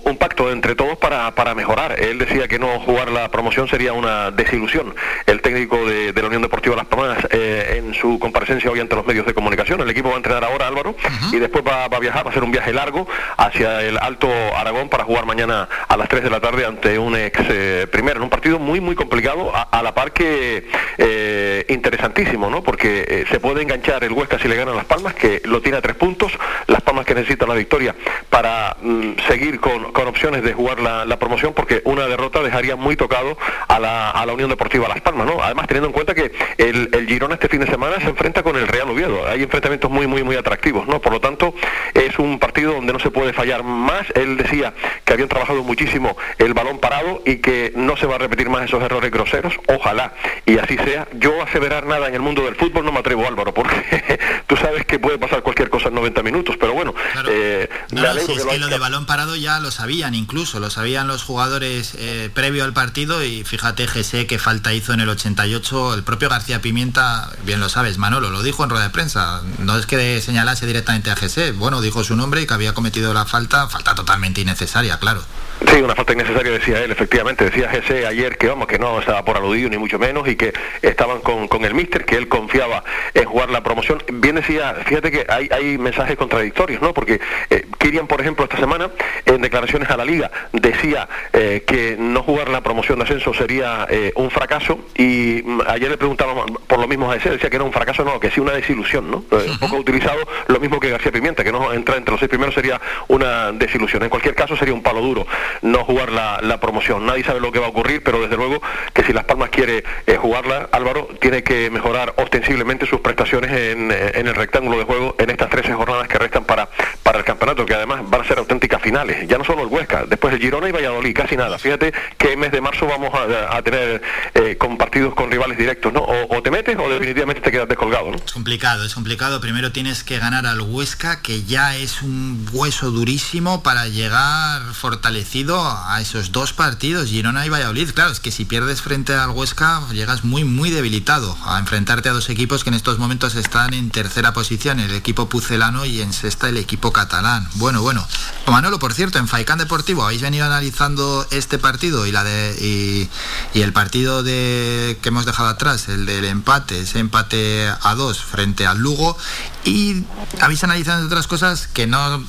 un 0.03 0.17
pacto 0.17 0.51
entre 0.51 0.75
todos 0.75 0.97
para, 0.97 1.31
mejorar. 1.55 1.99
Él 1.99 2.17
decía 2.17 2.47
que 2.47 2.57
no 2.57 2.79
jugar 2.79 3.11
la 3.11 3.29
promoción 3.29 3.67
sería 3.67 3.93
una 3.93 4.31
desilusión. 4.31 4.95
El 5.25 5.41
técnico 5.41 5.85
de, 5.85 6.13
la 6.13 6.27
Unión 6.27 6.41
Deportiva 6.41 6.75
Las 6.75 6.85
Palmas 6.85 7.17
en 7.31 7.93
su 7.93 8.17
comparecencia 8.17 8.71
hoy 8.71 8.79
ante 8.79 8.95
los 8.95 9.05
medios 9.05 9.25
de 9.25 9.33
comunicación. 9.33 9.81
El 9.81 9.89
equipo 9.89 10.09
va 10.09 10.15
a 10.15 10.17
entrenar 10.17 10.43
ahora 10.43 10.67
Álvaro 10.67 10.95
y 11.31 11.37
después 11.37 11.63
va, 11.65 11.87
va, 11.87 11.97
a 11.97 11.99
viajar, 11.99 12.25
va 12.25 12.29
a 12.29 12.31
hacer 12.31 12.43
un 12.43 12.51
viaje 12.51 12.73
largo 12.73 13.07
hacia 13.37 13.81
el 13.81 13.97
Alto 13.97 14.29
Aragón 14.55 14.89
para 14.89 15.03
jugar 15.03 15.25
mañana 15.25 15.67
a 15.87 15.97
las 15.97 16.09
3 16.09 16.23
de 16.23 16.29
la 16.29 16.39
tarde 16.39 16.65
ante 16.65 16.97
un 16.97 17.15
ex 17.15 17.39
eh, 17.49 17.87
primero, 17.91 18.17
en 18.17 18.23
un 18.23 18.29
partido 18.29 18.59
muy 18.59 18.79
muy 18.79 18.95
complicado, 18.95 19.51
a, 19.53 19.81
la 19.81 19.93
par 19.93 20.11
que 20.11 20.67
eh, 20.97 21.65
interesantísimo, 21.69 22.49
¿no? 22.49 22.63
Porque 22.63 23.05
eh, 23.07 23.25
se 23.29 23.39
puede 23.39 23.61
enganchar 23.61 24.03
el 24.03 24.11
Huesca 24.11 24.39
si 24.39 24.47
le 24.47 24.55
ganan 24.55 24.75
Las 24.75 24.85
Palmas, 24.85 25.13
que 25.13 25.41
lo 25.45 25.61
tiene 25.61 25.77
a 25.77 25.81
tres 25.81 25.95
puntos, 25.95 26.31
Las 26.67 26.81
Palmas 26.93 27.07
que 27.07 27.15
necesitan 27.15 27.49
la 27.49 27.55
victoria 27.55 27.95
para 28.29 28.77
mm, 28.79 29.13
seguir 29.27 29.59
con, 29.59 29.83
opciones 30.07 30.43
de 30.43 30.53
jugar 30.53 30.79
la, 30.79 31.17
promoción, 31.17 31.53
porque 31.53 31.81
una 31.85 32.05
derrota 32.05 32.43
dejaría 32.43 32.75
muy 32.75 32.95
tocado 32.95 33.35
a 33.67 33.79
la, 33.79 34.11
a 34.11 34.23
la 34.27 34.33
Unión 34.33 34.49
Deportiva 34.49 34.87
Las 34.87 35.01
Palmas, 35.01 35.25
¿no? 35.25 35.41
Además 35.41 35.65
teniendo 35.65 35.87
en 35.87 35.93
cuenta 35.93 36.13
que 36.13 36.31
el, 36.57 36.89
el 36.93 37.07
Girona 37.07 37.33
este 37.33 37.49
fin 37.49 37.61
de 37.61 37.65
semana 37.65 37.99
se 37.99 38.09
enfrenta 38.09 38.43
con 38.43 38.55
el 38.57 38.67
Real 38.67 38.89
Oviedo, 38.91 39.27
hay 39.27 39.41
enfrentamientos 39.41 39.89
muy 39.89 40.05
muy 40.05 40.21
muy 40.21 40.35
atractivos, 40.35 40.87
¿no? 40.87 41.01
Por 41.01 41.13
lo 41.13 41.19
tanto, 41.19 41.55
es 41.95 42.19
un 42.19 42.37
partido 42.37 42.73
donde 42.73 42.93
no 42.93 42.99
se 42.99 43.09
puede 43.09 43.33
fallar 43.33 43.63
más. 43.63 44.05
Él 44.13 44.37
decía 44.37 44.73
que 45.03 45.13
habían 45.13 45.29
trabajado 45.29 45.63
muchísimo 45.63 46.15
el 46.37 46.53
balón 46.53 46.79
parado 46.79 47.23
y 47.25 47.37
que 47.37 47.71
no 47.75 47.97
se 47.97 48.05
va 48.05 48.15
a 48.15 48.19
repetir 48.19 48.49
más 48.49 48.65
esos 48.65 48.83
errores 48.83 49.09
groseros. 49.09 49.57
Ojalá 49.67 50.13
y 50.45 50.59
así 50.59 50.77
sea. 50.77 51.07
Yo 51.13 51.41
aseverar 51.41 51.87
nada 51.87 52.07
en 52.07 52.13
el 52.13 52.21
mundo 52.21 52.43
del 52.43 52.55
fútbol 52.55 52.85
no 52.85 52.91
me 52.91 52.99
atrevo, 52.99 53.25
Álvaro, 53.25 53.53
porque 53.53 54.19
tú 54.47 54.57
sabes 54.57 54.85
que 54.85 54.99
puede 54.99 55.17
pasar 55.17 55.41
cualquier 55.41 55.69
cosa 55.69 55.87
en 55.87 55.95
90 55.95 56.21
minutos, 56.23 56.57
pero 56.59 56.73
bueno. 56.73 56.82
Eh, 57.27 57.69
es 57.91 58.43
que 58.45 58.57
lo 58.59 58.67
de 58.67 58.77
balón 58.77 59.05
parado 59.05 59.35
ya 59.35 59.59
lo 59.59 59.71
sabían 59.71 60.15
incluso, 60.15 60.59
lo 60.59 60.69
sabían 60.69 61.07
los 61.07 61.23
jugadores 61.23 61.93
eh, 61.97 62.29
previo 62.33 62.63
al 62.63 62.73
partido 62.73 63.23
y 63.23 63.43
fíjate 63.43 63.87
GC 63.87 64.27
que 64.27 64.39
falta 64.39 64.73
hizo 64.73 64.93
en 64.93 64.99
el 64.99 65.09
88, 65.09 65.93
el 65.93 66.03
propio 66.03 66.29
García 66.29 66.61
Pimienta, 66.61 67.29
bien 67.43 67.59
lo 67.59 67.69
sabes, 67.69 67.97
Manolo, 67.97 68.29
lo 68.29 68.43
dijo 68.43 68.63
en 68.63 68.69
rueda 68.69 68.85
de 68.85 68.89
prensa, 68.89 69.41
no 69.59 69.77
es 69.77 69.85
que 69.85 70.21
señalase 70.21 70.65
directamente 70.65 71.11
a 71.11 71.15
GC, 71.15 71.53
bueno, 71.53 71.81
dijo 71.81 72.03
su 72.03 72.15
nombre 72.15 72.41
y 72.41 72.47
que 72.47 72.53
había 72.53 72.73
cometido 72.73 73.13
la 73.13 73.25
falta, 73.25 73.67
falta 73.67 73.95
totalmente 73.95 74.41
innecesaria, 74.41 74.99
claro. 74.99 75.23
Sí, 75.61 75.81
una 75.81 75.95
falta 75.95 76.13
innecesaria 76.13 76.51
decía 76.51 76.83
él, 76.83 76.91
efectivamente. 76.91 77.45
Decía 77.45 77.69
GC 77.69 78.05
ayer 78.05 78.37
que 78.37 78.47
vamos, 78.47 78.67
que 78.67 78.77
no 78.77 78.99
estaba 78.99 79.23
por 79.23 79.37
aludido 79.37 79.69
ni 79.69 79.77
mucho 79.77 79.97
menos 79.97 80.27
y 80.27 80.35
que 80.35 80.53
estaban 80.81 81.21
con, 81.21 81.47
con 81.47 81.63
el 81.63 81.73
míster, 81.73 82.05
que 82.05 82.15
él 82.15 82.27
confiaba 82.27 82.83
en 83.13 83.25
jugar 83.25 83.49
la 83.49 83.63
promoción. 83.63 84.03
Bien 84.11 84.35
decía, 84.35 84.75
fíjate 84.85 85.11
que 85.11 85.25
hay, 85.29 85.49
hay 85.51 85.77
mensajes 85.77 86.17
contradictorios, 86.17 86.81
¿no? 86.81 86.93
Porque 86.93 87.21
eh, 87.49 87.65
Kirian, 87.79 88.07
por 88.07 88.19
ejemplo, 88.19 88.43
esta 88.43 88.57
semana, 88.57 88.89
en 89.25 89.41
declaraciones 89.41 89.89
a 89.89 89.97
la 89.97 90.05
liga, 90.05 90.31
decía 90.51 91.07
eh, 91.31 91.63
que 91.65 91.95
no 91.97 92.23
jugar 92.23 92.49
la 92.49 92.61
promoción 92.61 92.99
de 92.99 93.05
ascenso 93.05 93.33
sería 93.33 93.87
eh, 93.89 94.11
un 94.15 94.31
fracaso 94.31 94.79
y 94.97 95.41
mm, 95.45 95.61
ayer 95.67 95.89
le 95.89 95.97
preguntábamos 95.97 96.45
por 96.67 96.79
lo 96.79 96.87
mismo 96.87 97.11
a 97.11 97.15
GC, 97.15 97.31
decía 97.31 97.49
que 97.49 97.55
era 97.55 97.65
un 97.65 97.73
fracaso, 97.73 98.03
no, 98.03 98.19
que 98.19 98.31
sí 98.31 98.39
una 98.39 98.53
desilusión, 98.53 99.09
¿no? 99.09 99.23
Un 99.31 99.59
poco 99.59 99.77
utilizado 99.77 100.19
lo 100.47 100.59
mismo 100.59 100.79
que 100.79 100.89
García 100.89 101.11
Pimienta, 101.11 101.43
que 101.43 101.51
no 101.51 101.71
entrar 101.73 101.97
entre 101.97 102.11
los 102.11 102.19
seis 102.19 102.29
primeros 102.29 102.53
sería 102.53 102.79
una 103.07 103.51
desilusión. 103.51 104.03
En 104.03 104.09
cualquier 104.09 104.35
caso 104.35 104.55
sería 104.55 104.73
un 104.73 104.83
palo 104.83 105.01
duro 105.01 105.25
no 105.61 105.83
jugar 105.85 106.11
la, 106.11 106.59
promoción. 106.59 107.05
Nadie 107.05 107.23
sabe 107.23 107.39
lo 107.39 107.51
que 107.51 107.59
va 107.59 107.65
a 107.65 107.69
ocurrir, 107.69 108.03
pero 108.03 108.21
desde 108.21 108.37
luego 108.37 108.61
que 108.93 109.03
si 109.03 109.11
Las 109.11 109.25
Palmas 109.25 109.49
quiere 109.49 109.83
eh, 110.05 110.15
jugarla, 110.15 110.69
Álvaro 110.71 111.09
tiene 111.19 111.43
que 111.43 111.69
mejorar 111.69 112.13
ostensiblemente 112.17 112.85
sus 112.85 113.01
prestaciones 113.01 113.51
en, 113.51 113.91
el 113.91 114.35
rectángulo 114.35 114.77
de 114.77 114.85
juego 114.85 115.15
en 115.19 115.29
estas 115.29 115.49
13 115.49 115.73
jornadas 115.73 116.07
que 116.07 116.17
restan 116.17 116.45
para, 116.45 116.69
para 117.01 117.19
el 117.19 117.25
campeonato, 117.25 117.65
que 117.65 117.73
además 117.73 118.01
van 118.09 118.21
a 118.21 118.23
ser 118.23 118.37
auténticas 118.37 118.81
finales. 118.81 119.27
Ya 119.27 119.37
no 119.37 119.43
solo 119.43 119.63
el 119.63 119.67
Huesca, 119.67 120.05
después 120.05 120.33
el 120.33 120.39
Girona 120.39 120.69
y 120.69 120.71
Valladolid, 120.71 121.13
casi 121.15 121.35
nada. 121.35 121.57
Fíjate 121.57 121.93
que 122.17 122.33
en 122.33 122.39
mes 122.39 122.51
de 122.51 122.61
marzo 122.61 122.85
vamos 122.87 123.11
a, 123.13 123.61
tener 123.63 124.01
eh, 124.33 124.55
con 124.57 124.77
partidos 124.77 125.13
con 125.13 125.31
rivales 125.31 125.57
directos, 125.57 125.91
¿no? 125.91 126.01
O, 126.01 126.41
te 126.41 126.51
metes 126.51 126.77
o 126.77 126.89
definitivamente 126.89 127.41
te 127.41 127.51
quedas 127.51 127.67
descolgado, 127.67 128.11
¿no? 128.11 128.17
Es 128.17 128.31
complicado, 128.31 128.85
es 128.85 128.93
complicado. 128.93 129.41
Primero 129.41 129.71
tienes 129.71 130.03
que 130.03 130.19
ganar 130.19 130.45
al 130.45 130.61
Huesca, 130.61 131.21
que 131.21 131.43
ya 131.43 131.75
es 131.75 132.01
un 132.01 132.45
hueso 132.51 132.91
durísimo 132.91 133.63
para 133.63 133.87
llegar 133.87 134.61
fortalecido 134.73 135.32
a 135.35 135.99
esos 135.99 136.31
dos 136.31 136.53
partidos, 136.53 137.09
Girona 137.09 137.43
y 137.43 137.49
Valladolid. 137.49 137.89
Claro, 137.91 138.11
es 138.11 138.19
que 138.19 138.29
si 138.29 138.45
pierdes 138.45 138.83
frente 138.83 139.15
al 139.15 139.31
Huesca 139.31 139.81
llegas 139.91 140.23
muy, 140.23 140.43
muy 140.43 140.69
debilitado 140.69 141.35
a 141.43 141.57
enfrentarte 141.57 142.07
a 142.07 142.13
dos 142.13 142.29
equipos 142.29 142.63
que 142.63 142.69
en 142.69 142.75
estos 142.75 142.99
momentos 142.99 143.33
están 143.33 143.73
en 143.73 143.89
tercera 143.89 144.31
posición, 144.31 144.79
el 144.79 144.93
equipo 144.93 145.29
pucelano 145.29 145.85
y 145.85 146.01
en 146.01 146.13
sexta 146.13 146.49
el 146.49 146.57
equipo 146.57 146.93
catalán. 146.93 147.49
Bueno, 147.55 147.81
bueno. 147.81 148.07
Manolo, 148.45 148.77
por 148.77 148.93
cierto, 148.93 149.17
en 149.17 149.27
Faicán 149.27 149.57
Deportivo 149.57 150.03
habéis 150.03 150.21
venido 150.21 150.45
analizando 150.45 151.25
este 151.31 151.57
partido 151.57 152.05
y 152.05 152.11
la 152.11 152.23
de 152.23 153.09
y, 153.55 153.59
el 153.59 153.73
partido 153.73 154.21
de 154.21 154.99
que 155.01 155.09
hemos 155.09 155.25
dejado 155.25 155.49
atrás, 155.49 155.89
el 155.89 156.05
del 156.05 156.25
empate, 156.25 156.81
ese 156.81 156.99
empate 156.99 157.67
a 157.81 157.95
dos 157.95 158.21
frente 158.21 158.67
al 158.67 158.77
Lugo 158.77 159.17
y 159.65 160.03
habéis 160.41 160.63
analizado 160.63 161.03
otras 161.07 161.25
cosas 161.25 161.65
que 161.65 161.87
no 161.87 162.23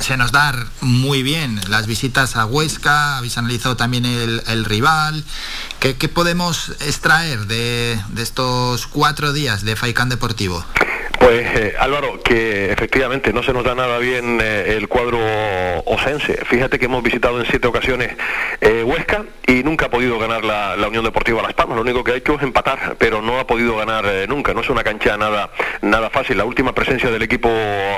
se 0.00 0.16
nos 0.16 0.32
da 0.32 0.52
muy 0.80 1.22
bien 1.22 1.60
las 1.68 1.86
visitas 1.86 2.36
a 2.36 2.44
Huesca, 2.44 3.18
habéis 3.18 3.38
analizado 3.38 3.76
también 3.76 4.04
el, 4.04 4.64
rival. 4.64 5.24
¿Qué, 5.78 5.94
podemos 6.08 6.70
extraer 6.80 7.46
de, 7.46 8.00
de, 8.08 8.22
estos 8.22 8.86
cuatro 8.86 9.32
días 9.32 9.64
de 9.64 9.76
Faicán 9.76 10.08
Deportivo? 10.08 10.64
Eh, 11.34 11.74
Álvaro, 11.78 12.20
que 12.22 12.70
efectivamente 12.70 13.32
no 13.32 13.42
se 13.42 13.54
nos 13.54 13.64
da 13.64 13.74
nada 13.74 13.96
bien 13.96 14.38
eh, 14.42 14.76
el 14.76 14.86
cuadro 14.86 15.18
osense. 15.86 16.34
Fíjate 16.44 16.78
que 16.78 16.84
hemos 16.84 17.02
visitado 17.02 17.40
en 17.40 17.46
siete 17.46 17.66
ocasiones 17.66 18.14
eh, 18.60 18.82
Huesca 18.84 19.24
y 19.46 19.62
nunca 19.62 19.86
ha 19.86 19.88
podido 19.90 20.18
ganar 20.18 20.44
la, 20.44 20.76
Unión 20.86 21.04
Deportiva 21.04 21.40
Las 21.40 21.54
Palmas. 21.54 21.76
Lo 21.76 21.82
único 21.82 22.04
que 22.04 22.12
ha 22.12 22.16
hecho 22.16 22.34
es 22.34 22.42
empatar, 22.42 22.96
pero 22.98 23.22
no 23.22 23.38
ha 23.38 23.46
podido 23.46 23.78
ganar 23.78 24.04
nunca. 24.28 24.52
No 24.52 24.60
es 24.60 24.68
una 24.68 24.84
cancha 24.84 25.16
nada, 25.16 25.50
nada 25.80 26.10
fácil. 26.10 26.36
La 26.36 26.44
última 26.44 26.74
presencia 26.74 27.10
del 27.10 27.22
equipo 27.22 27.48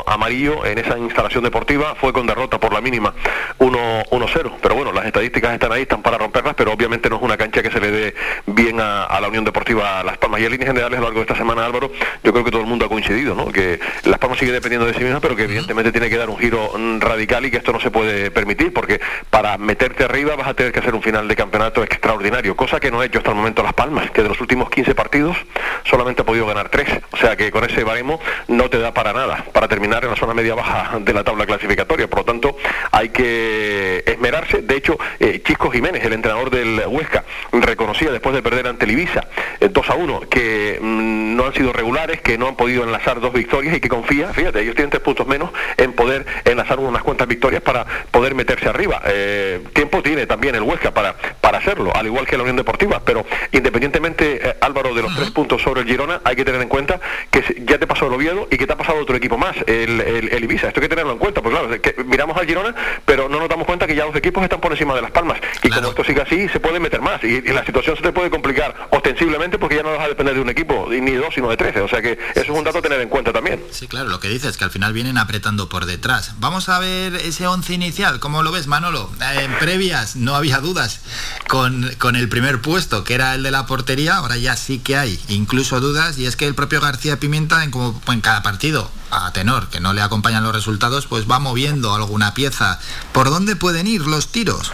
amarillo 0.06 0.65
en 0.65 0.78
esa 0.78 0.97
instalación 0.97 1.43
deportiva 1.43 1.97
fue 1.97 2.12
con 2.12 2.28
derrota 2.28 2.61
por 2.61 2.73
la 2.73 2.81
mínima 2.81 3.15
1-0. 3.59 4.52
Pero 4.62 4.74
bueno, 4.77 4.93
las 4.93 5.06
estadísticas 5.06 5.55
están 5.55 5.73
ahí, 5.73 5.82
están 5.82 6.02
para 6.02 6.19
romperlas, 6.19 6.55
pero 6.55 6.73
obviamente 6.73 7.11
no 7.11 7.16
es 7.16 7.23
una 7.23 7.36
cancha 7.36 7.65
que 7.65 7.73
se 7.73 7.81
le 7.81 7.90
dé 7.90 8.15
bien 8.47 8.78
a, 8.81 9.05
a 9.05 9.20
la 9.20 9.27
Unión 9.27 9.44
Deportiva 9.44 10.05
Las 10.05 10.19
Palmas. 10.19 10.40
Y 10.40 10.44
en 10.44 10.52
líneas 10.52 10.69
generales 10.69 10.98
a 10.98 11.01
lo 11.01 11.06
largo 11.09 11.19
de 11.19 11.23
esta 11.23 11.36
semana, 11.36 11.66
Álvaro, 11.66 11.90
yo 12.23 12.32
creo 12.32 12.44
que 12.44 12.52
todo 12.52 12.61
el 12.61 12.69
mundo 12.69 12.85
ha 12.85 12.89
coincidido 12.89 13.24
que 13.53 13.81
Las 14.05 14.19
Palmas 14.19 14.39
sigue 14.39 14.53
dependiendo 14.53 14.87
de 14.87 14.95
sí 14.95 15.03
misma, 15.03 15.21
pero 15.21 15.35
que 15.35 15.45
evidentemente 15.45 15.93
tiene 15.93 16.11
que 16.11 16.17
dar 16.17 16.29
un 16.29 16.39
giro 16.39 16.73
mm, 16.77 17.01
radical 17.01 17.45
y 17.47 17.51
que 17.51 17.57
esto 17.59 17.73
no 17.73 17.81
se 17.81 17.91
puede 17.91 18.31
permitir, 18.31 18.73
porque 18.73 19.01
para 19.31 19.57
meterte 19.57 20.05
arriba 20.05 20.37
vas 20.37 20.49
a 20.49 20.55
tener 20.55 20.73
que 20.73 20.81
hacer 20.81 20.95
un 20.95 21.03
final 21.03 21.27
de 21.27 21.37
campeonato 21.37 21.83
extraordinario, 21.83 22.55
cosa 22.57 22.81
que 22.81 22.91
no 22.91 23.01
ha 23.01 23.07
hecho 23.07 23.19
hasta 23.19 23.31
el 23.31 23.37
momento 23.37 23.63
Las 23.63 23.73
Palmas, 23.73 24.11
que 24.11 24.23
de 24.23 24.29
los 24.29 24.41
últimos 24.41 24.69
15 24.69 24.95
partidos 24.95 25.37
solamente 25.85 26.23
ha 26.23 26.27
podido 26.27 26.47
ganar 26.47 26.69
3, 26.69 26.89
o 27.13 27.17
sea 27.17 27.37
que 27.37 27.51
con 27.51 27.65
ese 27.65 27.83
baremo 27.85 28.21
no 28.49 28.69
te 28.69 28.79
da 28.79 28.93
para 28.93 29.13
nada, 29.13 29.45
para 29.53 29.69
terminar 29.69 30.05
en 30.05 30.11
la 30.11 30.17
zona 30.17 30.35
media-baja 30.35 30.99
de 31.01 31.13
la 31.15 31.25
tabla 31.25 31.47
clasificatoria, 31.47 32.09
por 32.09 32.21
lo 32.21 32.25
tanto 32.25 32.57
hay 32.93 33.09
que 33.09 34.05
esmerarse, 34.07 34.63
de 34.63 34.77
hecho 34.77 34.99
eh, 35.19 35.43
Chisco 35.45 35.71
Jiménez, 35.71 36.05
el 36.05 36.13
entrenador 36.13 36.51
del 36.51 36.83
Huesca, 36.87 37.25
reconocía 37.53 38.11
después 38.11 38.35
de 38.35 38.43
perder 38.43 38.67
ante 38.67 38.85
el 38.85 38.91
Ibiza 38.93 39.29
2 39.61 39.91
a 39.91 39.95
1 39.95 40.21
que 40.29 40.79
mm, 40.81 41.37
no 41.37 41.47
han 41.47 41.55
sido 41.55 41.73
regulares, 41.73 42.21
que 42.21 42.39
no 42.39 42.49
han 42.49 42.57
podido 42.57 42.85
enlazar 42.85 43.14
dos 43.20 43.32
victorias 43.32 43.77
y 43.77 43.81
que 43.81 43.89
confía, 43.89 44.32
fíjate, 44.32 44.61
ellos 44.61 44.74
tienen 44.74 44.91
tres 44.91 45.03
puntos 45.03 45.27
menos 45.27 45.51
en 45.77 45.93
poder 45.93 46.27
enlazar 46.45 46.78
unas 46.78 47.03
cuantas 47.03 47.28
victorias 47.28 47.62
para 47.62 47.85
poder 48.11 48.35
meterse 48.35 48.69
arriba. 48.69 49.03
Eh, 49.07 49.61
tiempo 49.73 50.03
tiene 50.03 50.27
también 50.27 50.55
el 50.55 50.62
Huesca 50.62 50.93
para, 50.93 51.15
para 51.41 51.59
hacerlo, 51.59 51.93
al 51.95 52.07
igual 52.07 52.27
que 52.27 52.36
la 52.36 52.43
Unión 52.43 52.57
Deportiva, 52.57 53.03
pero 53.05 53.27
independientemente, 53.53 54.49
eh, 54.49 54.57
Álvaro, 54.61 54.95
de 54.95 55.03
los 55.03 55.15
tres 55.15 55.31
puntos 55.31 55.62
sobre 55.62 55.82
el 55.82 55.86
Girona, 55.86 56.20
hay 56.24 56.36
que 56.36 56.45
tener 56.45 56.61
en 56.62 56.69
cuenta 56.69 57.01
que 57.31 57.43
ya 57.66 57.78
te 57.78 57.86
pasó 57.86 58.07
el 58.07 58.15
Oviedo 58.15 58.49
y 58.51 58.57
que 58.57 58.66
te 58.66 58.73
ha 58.73 58.77
pasado 58.77 58.99
otro 58.99 59.16
equipo 59.16 59.36
más, 59.36 59.57
el, 59.66 60.01
el, 60.01 60.45
Ibiza. 60.45 60.69
Esto 60.69 60.81
hay 60.81 60.85
que 60.85 60.89
tenerlo 60.89 61.12
en 61.12 61.19
cuenta, 61.19 61.43
pues 61.43 61.55
claro, 61.55 61.81
que 61.81 61.95
miramos 62.05 62.36
al 62.36 62.47
Girona, 62.47 62.74
pero 63.05 63.28
no 63.28 63.39
nos 63.39 63.49
damos 63.49 63.66
cuenta 63.66 63.86
que 63.86 63.95
ya 63.95 64.05
los 64.05 64.16
equipos 64.16 64.43
están 64.43 64.61
por 64.61 64.73
encima 64.73 64.95
de 64.95 65.03
las 65.03 65.11
palmas. 65.11 65.39
Y 65.62 65.70
como 65.70 65.89
esto 65.89 66.05
sigue 66.05 66.23
así, 66.23 66.49
se 66.49 66.61
puede 66.61 66.81
meter 66.81 67.01
más. 67.01 67.23
Y, 67.23 67.43
la 67.55 67.65
situación 67.65 67.97
se 67.97 68.03
te 68.03 68.12
puede 68.12 68.31
complicar 68.31 68.89
ostensiblemente 68.91 69.59
porque 69.59 69.77
ya 69.77 69.82
no 69.82 69.93
vas 69.93 70.01
a 70.01 70.09
depender 70.09 70.35
de 70.35 70.41
un 70.41 70.49
equipo, 70.49 70.89
ni 70.91 71.12
de 71.12 71.19
dos, 71.19 71.32
sino 71.35 71.49
de 71.49 71.57
trece. 71.57 71.81
O 71.81 71.89
sea 71.89 72.03
que 72.03 72.12
eso 72.12 72.19
es 72.35 72.49
un 72.51 72.65
dato 72.65 72.78
a 72.78 72.82
tener 72.82 72.95
tener 72.95 73.03
en 73.05 73.09
cuenta 73.09 73.32
también. 73.32 73.62
Sí, 73.70 73.86
claro, 73.86 74.09
lo 74.09 74.20
que 74.20 74.28
dices, 74.28 74.56
que 74.56 74.64
al 74.64 74.70
final 74.70 74.93
vienen 74.93 75.18
apretando 75.18 75.68
por 75.68 75.86
detrás. 75.86 76.32
Vamos 76.39 76.68
a 76.68 76.78
ver 76.78 77.14
ese 77.14 77.47
once 77.47 77.72
inicial, 77.72 78.18
¿cómo 78.18 78.43
lo 78.43 78.51
ves, 78.51 78.66
Manolo? 78.66 79.10
En 79.20 79.52
previas 79.59 80.16
no 80.16 80.35
había 80.35 80.59
dudas 80.59 81.01
con, 81.48 81.90
con 81.98 82.16
el 82.16 82.28
primer 82.28 82.60
puesto, 82.60 83.05
que 83.05 83.14
era 83.14 83.35
el 83.35 83.43
de 83.43 83.51
la 83.51 83.66
portería, 83.66 84.16
ahora 84.16 84.36
ya 84.36 84.56
sí 84.56 84.78
que 84.78 84.97
hay 84.97 85.20
incluso 85.28 85.81
dudas, 85.81 86.18
y 86.18 86.26
es 86.26 86.36
que 86.36 86.47
el 86.47 86.55
propio 86.55 86.81
García 86.81 87.20
Pimienta, 87.20 87.62
en, 87.62 87.70
como, 87.70 88.01
en 88.09 88.20
cada 88.20 88.43
partido, 88.43 88.90
a 89.10 89.32
tenor, 89.32 89.68
que 89.68 89.81
no 89.81 89.93
le 89.93 90.02
acompañan 90.02 90.43
los 90.43 90.55
resultados, 90.55 91.06
pues 91.06 91.31
va 91.31 91.39
moviendo 91.39 91.94
alguna 91.94 92.35
pieza. 92.35 92.81
¿Por 93.12 93.31
dónde 93.31 93.55
pueden 93.55 93.86
ir 93.86 94.06
los 94.06 94.28
tiros? 94.28 94.72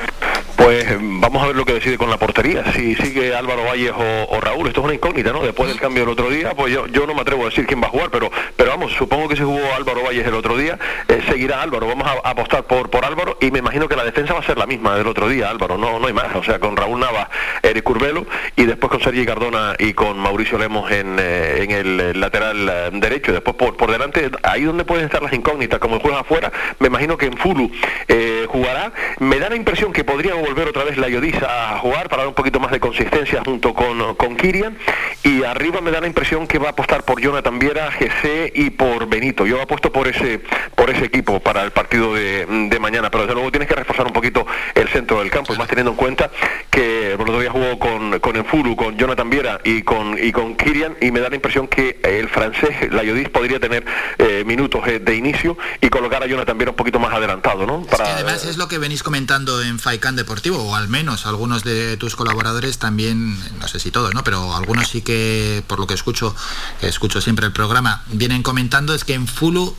Pues 0.63 0.87
vamos 1.01 1.43
a 1.43 1.47
ver 1.47 1.57
lo 1.57 1.65
que 1.65 1.73
decide 1.73 1.97
con 1.97 2.11
la 2.11 2.19
portería. 2.19 2.71
Si 2.75 2.95
sigue 2.95 3.35
Álvaro 3.35 3.65
Valles 3.65 3.93
o, 3.97 4.41
Raúl, 4.43 4.69
esto 4.69 4.81
es 4.81 4.85
una 4.85 4.95
incógnita, 4.95 5.33
¿no? 5.33 5.43
Después 5.43 5.71
del 5.71 5.81
cambio 5.81 6.03
del 6.03 6.13
otro 6.13 6.29
día, 6.29 6.55
pues 6.55 6.71
yo, 6.71 6.87
yo 6.89 7.07
no 7.07 7.15
me 7.15 7.23
atrevo 7.23 7.45
a 7.45 7.45
decir 7.47 7.67
quién 7.67 7.81
va 7.83 7.87
a 7.87 7.91
jugar, 7.91 8.11
pero, 8.11 8.31
pero 8.57 8.71
vamos, 8.71 8.93
supongo 8.93 9.27
que 9.27 9.37
si 9.37 9.43
jugó 9.43 9.59
Álvaro 9.75 10.03
Valles 10.03 10.27
el 10.27 10.35
otro 10.35 10.59
día, 10.59 10.79
eh, 11.09 11.23
seguirá 11.27 11.63
Álvaro. 11.63 11.87
Vamos 11.87 12.07
a, 12.07 12.29
apostar 12.29 12.65
por, 12.65 12.91
por 12.91 13.07
Álvaro 13.07 13.39
y 13.41 13.51
me 13.51 13.61
imagino 13.61 13.89
que 13.89 13.97
la 13.97 14.05
defensa 14.05 14.35
va 14.35 14.41
a 14.41 14.43
ser 14.43 14.59
la 14.59 14.67
misma 14.67 14.97
del 14.97 15.07
otro 15.07 15.31
día, 15.31 15.49
Álvaro. 15.49 15.79
No, 15.79 15.99
no 15.99 16.07
hay 16.07 16.13
más. 16.13 16.37
O 16.37 16.45
sea, 16.45 16.59
con 16.59 16.77
Raúl 16.77 17.01
Nava, 17.01 17.31
Eric 17.63 17.83
Curvelo 17.83 18.27
y 18.55 18.67
después 18.67 18.91
con 18.91 19.01
Sergi 19.01 19.25
Cardona 19.25 19.77
y 19.79 19.95
con 19.95 20.19
Mauricio 20.19 20.59
Lemos 20.59 20.91
en, 20.91 21.17
eh, 21.19 21.63
en 21.63 21.71
el 21.71 22.01
eh, 22.01 22.15
lateral 22.15 22.91
derecho. 23.01 23.33
Después 23.33 23.57
por, 23.57 23.79
por 23.79 23.91
delante, 23.91 24.31
ahí 24.43 24.65
donde 24.65 24.85
pueden 24.85 25.07
estar 25.07 25.23
las 25.23 25.33
incógnitas, 25.33 25.81
como 25.81 26.01
juega 26.01 26.21
afuera, 26.21 26.53
me 26.81 26.89
imagino 26.89 27.17
que 27.17 27.27
en 27.27 27.39
Fulu 27.39 27.71
jugará. 28.49 28.93
Me 29.21 29.39
da 29.39 29.49
la 29.49 29.57
impresión 29.57 29.93
que 29.93 30.05
podría 30.05 30.35
volver 30.35 30.50
otra 30.59 30.85
vez 30.85 30.97
la 30.99 31.09
Yodis 31.09 31.37
a 31.43 31.79
jugar 31.79 32.09
para 32.09 32.23
dar 32.23 32.29
un 32.29 32.35
poquito 32.35 32.61
más 32.61 32.71
de 32.71 32.81
consistencia 32.81 33.43
junto 33.45 33.73
con, 33.73 34.15
con 34.17 34.37
Kirian. 34.37 34.77
Y 35.23 35.45
arriba 35.45 35.81
me 35.81 35.91
da 35.91 36.01
la 36.01 36.07
impresión 36.07 36.47
que 36.47 36.59
va 36.59 36.69
a 36.69 36.71
apostar 36.71 37.05
por 37.05 37.21
Jonathan 37.21 37.59
Viera, 37.59 37.91
GC 37.91 38.53
y 38.55 38.71
por 38.71 39.07
Benito. 39.07 39.47
Yo 39.47 39.61
apuesto 39.61 39.93
por 39.93 40.09
ese, 40.09 40.41
por 40.75 40.91
ese 40.91 41.05
equipo 41.05 41.41
para 41.41 41.63
el 41.63 41.71
partido 41.71 42.15
de, 42.15 42.47
mañana, 42.81 43.11
pero 43.11 43.25
desde 43.25 43.35
luego 43.35 43.51
tienes 43.51 43.69
que 43.69 43.75
reforzar 43.75 44.07
un 44.07 44.13
poquito 44.13 44.47
el 44.75 44.89
centro 44.89 45.19
del 45.19 45.31
campo, 45.31 45.53
y 45.53 45.59
más 45.59 45.69
teniendo 45.69 45.91
en 45.91 45.97
cuenta 45.99 46.31
que 46.71 47.13
el 47.13 47.21
otro 47.21 47.39
día 47.39 47.51
jugó 47.51 47.79
con, 47.79 48.19
con 48.21 48.37
Enfuru, 48.37 48.75
con 48.75 48.97
Jonathan 48.97 49.29
Viera 49.29 49.61
y 49.65 49.83
con, 49.83 50.17
y 50.19 50.33
con 50.33 50.57
Kirian, 50.57 50.97
y 51.01 51.11
me 51.11 51.21
da 51.21 51.29
la 51.29 51.35
impresión 51.35 51.69
que 51.69 52.01
el 52.03 52.29
francés, 52.29 52.91
la 52.91 53.03
Yodis, 53.03 53.29
podría 53.29 53.61
tener 53.61 53.85
eh, 54.17 54.45
minutos 54.47 54.81
eh, 54.87 54.99
de 54.99 55.15
inicio 55.15 55.59
y 55.83 55.91
colocar 55.91 56.23
a 56.23 56.27
Jonathan 56.27 56.57
Viera 56.57 56.71
un 56.71 56.77
poquito 56.77 56.99
más 56.99 57.13
adelantado, 57.13 57.67
¿no? 57.67 57.83
Para, 57.83 58.15
además 58.15 58.47
es 58.47 58.57
lo 58.57 58.69
que 58.69 58.79
venís 58.79 59.03
comentando 59.03 59.61
en 59.63 59.79
Faikan 59.79 60.17
Deportivo, 60.17 60.40
o 60.49 60.75
al 60.75 60.89
menos 60.89 61.27
algunos 61.27 61.63
de 61.65 61.97
tus 61.97 62.17
colaboradores 62.17 62.79
también, 62.79 63.39
no 63.59 63.69
sé 63.69 63.79
si 63.79 63.91
todos, 63.91 64.15
¿no? 64.15 64.25
Pero 64.25 64.55
algunos 64.55 64.89
sí 64.89 65.03
que, 65.03 65.63
por 65.67 65.79
lo 65.79 65.87
que 65.87 65.95
escucho, 65.95 66.35
que 66.81 66.89
escucho 66.89 67.21
siempre 67.21 67.47
el 67.47 67.53
programa, 67.53 68.03
vienen 68.07 68.43
comentando 68.43 68.95
es 68.95 69.05
que 69.05 69.15
en 69.15 69.27
Fulu 69.27 69.75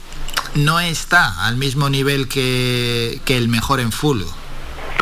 no 0.56 0.80
está 0.80 1.46
al 1.46 1.58
mismo 1.58 1.90
nivel 1.90 2.28
que, 2.28 3.22
que 3.26 3.38
el 3.38 3.48
mejor 3.48 3.80
en 3.80 3.92
Fulu. 3.92 4.28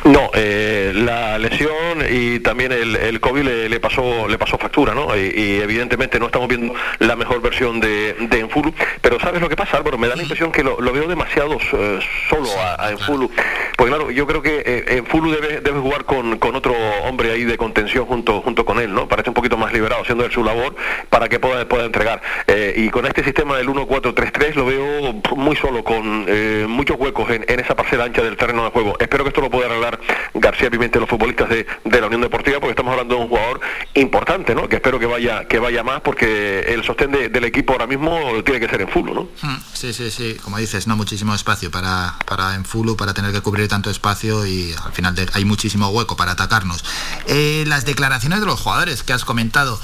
No, 0.05 0.31
eh, 0.33 0.91
la 0.95 1.37
lesión 1.37 2.03
y 2.09 2.39
también 2.39 2.71
el, 2.71 2.95
el 2.95 3.19
COVID 3.19 3.43
le, 3.43 3.79
pasó 3.79 4.27
le 4.27 4.37
pasó 4.37 4.57
factura, 4.57 4.93
¿no? 4.93 5.15
Y, 5.15 5.59
evidentemente 5.59 6.19
no 6.19 6.27
estamos 6.27 6.47
viendo 6.47 6.73
la 6.99 7.15
mejor 7.15 7.41
versión 7.41 7.79
de, 7.79 8.13
de 8.13 8.39
Enfulu, 8.39 8.73
pero 9.01 9.19
¿sabes 9.19 9.41
lo 9.41 9.49
que 9.49 9.55
pasa, 9.55 9.77
Álvaro? 9.77 9.97
Me 9.97 10.07
da 10.07 10.15
la 10.15 10.21
impresión 10.21 10.51
que 10.51 10.63
lo, 10.63 10.77
veo 10.77 11.07
demasiado 11.07 11.57
eh, 11.73 11.99
solo 12.29 12.49
a, 12.59 12.85
a, 12.85 12.91
Enfulu. 12.91 13.29
Pues 13.77 13.89
claro, 13.89 14.11
yo 14.11 14.25
creo 14.25 14.41
que 14.41 14.63
eh, 14.65 14.97
Enfulu 14.97 15.31
debe, 15.31 15.61
debe 15.61 15.79
jugar 15.79 16.05
con, 16.05 16.37
con, 16.37 16.55
otro 16.55 16.73
hombre 17.03 17.31
ahí 17.31 17.43
de 17.43 17.57
contención 17.57 18.05
junto 18.05 18.41
junto 18.41 18.65
con 18.65 18.79
él, 18.79 18.93
¿no? 18.93 19.07
Parece 19.07 19.29
un 19.29 19.33
poquito 19.33 19.57
más 19.57 19.73
liberado, 19.73 20.01
haciendo 20.01 20.29
su 20.31 20.43
labor 20.43 20.75
para 21.09 21.27
que 21.27 21.39
pueda, 21.39 21.67
pueda 21.67 21.85
entregar. 21.85 22.21
y 22.75 22.89
con 22.89 23.05
este 23.05 23.23
sistema 23.23 23.57
del 23.57 23.67
1-4-3-3 23.67 24.53
lo 24.55 24.65
veo 24.65 25.13
muy 25.35 25.55
solo, 25.55 25.83
con 25.83 26.25
muchos 26.69 26.97
huecos 26.99 27.29
en, 27.31 27.45
en 27.47 27.59
esa 27.59 27.75
parcela 27.75 28.05
ancha 28.05 28.21
del 28.21 28.37
terreno 28.37 28.63
de 28.63 28.71
juego. 28.71 28.95
Espero 28.99 29.23
que 29.23 29.29
esto 29.29 29.41
lo 29.41 29.49
pueda 29.49 29.67
arreglar 29.67 29.88
García 30.33 30.69
Pimentel, 30.69 31.01
los 31.01 31.09
futbolistas 31.09 31.49
de, 31.49 31.65
la 31.85 32.07
Unión 32.07 32.21
Deportiva, 32.21 32.59
porque 32.59 32.71
estamos 32.71 32.91
hablando 32.91 33.15
de 33.15 33.21
un 33.21 33.29
jugador 33.29 33.61
importante, 33.93 34.55
¿no? 34.55 34.67
Que 34.67 34.77
espero 34.77 34.99
que 34.99 35.05
vaya, 35.05 35.45
que 35.45 35.59
vaya 35.59 35.83
más, 35.83 36.01
porque 36.01 36.61
el 36.61 36.83
sostén 36.83 37.11
del 37.11 37.43
equipo 37.43 37.73
ahora 37.73 37.87
mismo 37.87 38.19
tiene 38.43 38.59
que 38.59 38.69
ser 38.69 38.81
en 38.81 38.89
full, 38.89 39.09
¿no? 39.11 39.29
Hmm, 39.41 39.57
sí, 39.73 39.93
sí, 39.93 40.11
sí, 40.11 40.37
como 40.43 40.57
dices, 40.57 40.87
no 40.87 40.95
muchísimo 40.95 41.33
espacio 41.35 41.71
para, 41.71 42.15
para 42.25 42.55
en 42.55 42.65
full, 42.65 42.89
para 42.97 43.13
tener 43.13 43.31
que 43.31 43.41
cubrir 43.41 43.67
tanto 43.67 43.89
espacio 43.89 44.45
y 44.45 44.73
al 44.85 44.93
final 44.93 45.15
hay 45.33 45.45
muchísimo 45.45 45.89
hueco 45.89 46.15
para 46.15 46.31
atacarnos. 46.31 46.83
Eh, 47.27 47.63
las 47.67 47.85
declaraciones 47.85 48.39
de 48.39 48.45
los 48.45 48.59
jugadores 48.59 49.03
que 49.03 49.13
has 49.13 49.25
comentado, 49.25 49.79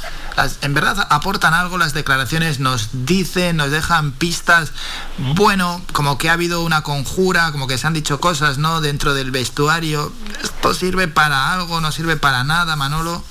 en 0.61 0.73
verdad 0.73 1.07
aportan 1.09 1.53
algo 1.53 1.77
las 1.77 1.93
declaraciones, 1.93 2.59
nos 2.59 2.89
dicen, 3.05 3.57
nos 3.57 3.71
dejan 3.71 4.11
pistas, 4.11 4.71
bueno, 5.17 5.81
como 5.93 6.17
que 6.17 6.29
ha 6.29 6.33
habido 6.33 6.63
una 6.63 6.81
conjura, 6.81 7.51
como 7.51 7.67
que 7.67 7.77
se 7.77 7.87
han 7.87 7.93
dicho 7.93 8.19
cosas, 8.19 8.57
¿no? 8.57 8.81
Dentro 8.81 9.13
del 9.13 9.31
vestuario. 9.31 9.84
¿Esto 9.93 10.73
sirve 10.73 11.07
para 11.07 11.53
algo? 11.53 11.79
¿No 11.81 11.91
sirve 11.91 12.17
para 12.17 12.43
nada, 12.43 12.75
Manolo? 12.75 13.23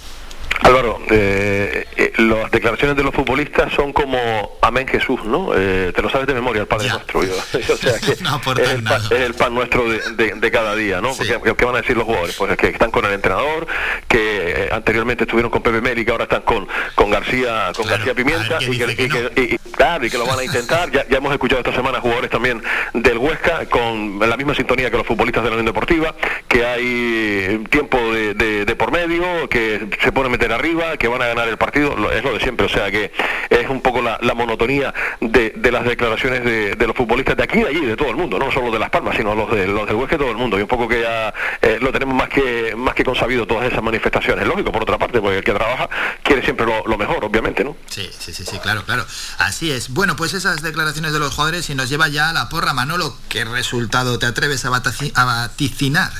Álvaro, 0.63 1.01
eh, 1.11 1.87
eh, 1.97 2.13
las 2.19 2.51
declaraciones 2.51 2.97
de 2.97 3.03
los 3.03 3.15
futbolistas 3.15 3.73
son 3.73 3.93
como 3.93 4.19
Amén 4.63 4.87
Jesús, 4.87 5.25
¿no? 5.25 5.53
Eh, 5.55 5.93
te 5.95 6.01
lo 6.01 6.09
sabes 6.09 6.27
de 6.27 6.35
memoria, 6.35 6.63
el 6.63 6.69
Padre 6.69 6.89
Nuestro. 6.89 7.21
o 7.21 7.77
sea 7.77 7.99
que 7.99 8.13
es, 8.63 9.11
el 9.11 9.35
pan, 9.35 9.55
nuestro 9.55 9.85
de, 9.89 10.51
cada 10.51 10.75
día, 10.75 11.01
¿no? 11.01 11.13
Porque, 11.15 11.55
¿Qué 11.57 11.65
van 11.65 11.75
a 11.75 11.81
decir 11.81 11.97
los 11.97 12.05
jugadores? 12.05 12.37
Pues 12.37 12.57
que 12.57 12.69
están 12.69 12.91
con 12.91 13.05
el 13.05 13.13
entrenador, 13.13 13.67
que 14.09 14.69
anteriormente 14.73 15.25
estuvieron 15.25 15.51
con 15.51 15.63
Pepe 15.63 15.81
Meli, 15.81 16.05
que 16.05 16.13
ahora 16.13 16.25
están 16.25 16.43
con, 16.43 16.69
con 16.95 17.11
García 17.11 17.73
con 17.75 17.87
García 17.87 18.15
Pimienta, 18.15 18.59
y 18.61 18.79
que, 18.79 19.59
claro, 19.73 20.07
y 20.07 20.11
que 20.11 20.19
lo 20.19 20.27
van 20.27 20.39
a 20.39 20.45
intentar. 20.45 20.91
Ya, 20.91 21.05
hemos 21.11 21.33
escuchado 21.33 21.61
esta 21.61 21.75
semana 21.75 22.01
jugadores 22.01 22.31
también 22.31 22.63
del 22.93 23.19
Huesca, 23.19 23.67
con 23.67 24.19
la 24.19 24.37
misma 24.37 24.55
sintonía 24.55 24.91
que 24.91 24.97
los 24.97 25.07
futbolistas 25.07 25.43
de 25.43 25.51
la 25.51 25.57
Unión 25.57 25.67
Deportiva, 25.67 26.15
que 26.49 26.65
hay 26.65 27.65
tiempo 27.71 27.99
de, 27.99 28.75
por 28.79 28.93
medio, 28.93 29.49
que 29.49 29.89
se 30.03 30.13
pone 30.13 30.29
a 30.29 30.31
meter 30.31 30.44
arriba, 30.53 30.97
que 30.97 31.09
van 31.09 31.23
a 31.23 31.27
ganar 31.27 31.49
el 31.49 31.57
partido, 31.57 31.95
es 32.13 32.23
lo 32.23 32.33
de 32.33 32.41
siempre, 32.41 32.67
o 32.67 32.69
sea 32.69 32.91
que 32.91 33.13
es 33.51 33.69
un 33.69 33.81
poco 33.81 34.03
la, 34.03 34.19
monotonía 34.35 34.93
de, 35.21 35.53
las 35.71 35.85
declaraciones 35.85 36.45
de, 36.45 36.87
los 36.87 36.97
futbolistas 36.97 37.37
de 37.37 37.45
aquí 37.45 37.59
y 37.59 37.63
de 37.63 37.69
allí, 37.69 37.87
de 37.87 37.97
todo 37.97 38.11
el 38.11 38.17
mundo, 38.17 38.39
no 38.39 38.51
solo 38.51 38.71
de 38.71 38.79
Las 38.79 38.91
Palmas, 38.91 39.17
sino 39.17 39.35
los, 39.35 39.51
de, 39.51 39.67
los 39.67 39.87
del 39.87 39.97
Huesca, 39.97 40.19
todo 40.19 40.31
el 40.31 40.37
mundo, 40.37 40.59
y 40.59 40.63
un 40.63 40.69
poco 40.69 40.89
que 40.89 41.03
ya 41.03 41.33
eh, 41.63 41.79
lo 41.81 41.93
tenemos 41.93 42.15
más 42.15 42.29
que 42.29 42.75
más 42.77 42.95
que 42.95 43.05
consabido 43.05 43.47
todas 43.47 43.71
esas 43.71 43.83
manifestaciones, 43.83 44.47
lógico, 44.47 44.73
por 44.73 44.83
otra 44.83 44.99
parte, 44.99 45.21
porque 45.21 45.39
el 45.39 45.45
que 45.45 45.53
trabaja 45.53 45.89
quiere 46.23 46.43
siempre 46.43 46.67
lo, 46.67 46.99
mejor, 46.99 47.25
obviamente, 47.25 47.65
¿no? 47.65 47.77
Sí, 47.87 48.09
sí, 48.19 48.33
sí, 48.33 48.45
sí, 48.45 48.59
claro, 48.59 48.85
claro, 48.85 49.05
así 49.39 49.71
es. 49.71 49.93
Bueno, 49.93 50.17
pues 50.17 50.35
esas 50.35 50.63
declaraciones 50.63 51.13
de 51.13 51.19
los 51.19 51.35
jugadores 51.35 51.69
y 51.71 51.75
nos 51.75 51.89
lleva 51.89 52.09
ya 52.09 52.31
a 52.31 52.33
la 52.33 52.49
porra, 52.49 52.73
Manolo, 52.73 53.17
¿qué 53.29 53.45
resultado 53.45 54.19
te 54.19 54.27
atreves 54.27 54.65
a, 54.65 54.71
vaticinar? 54.71 56.11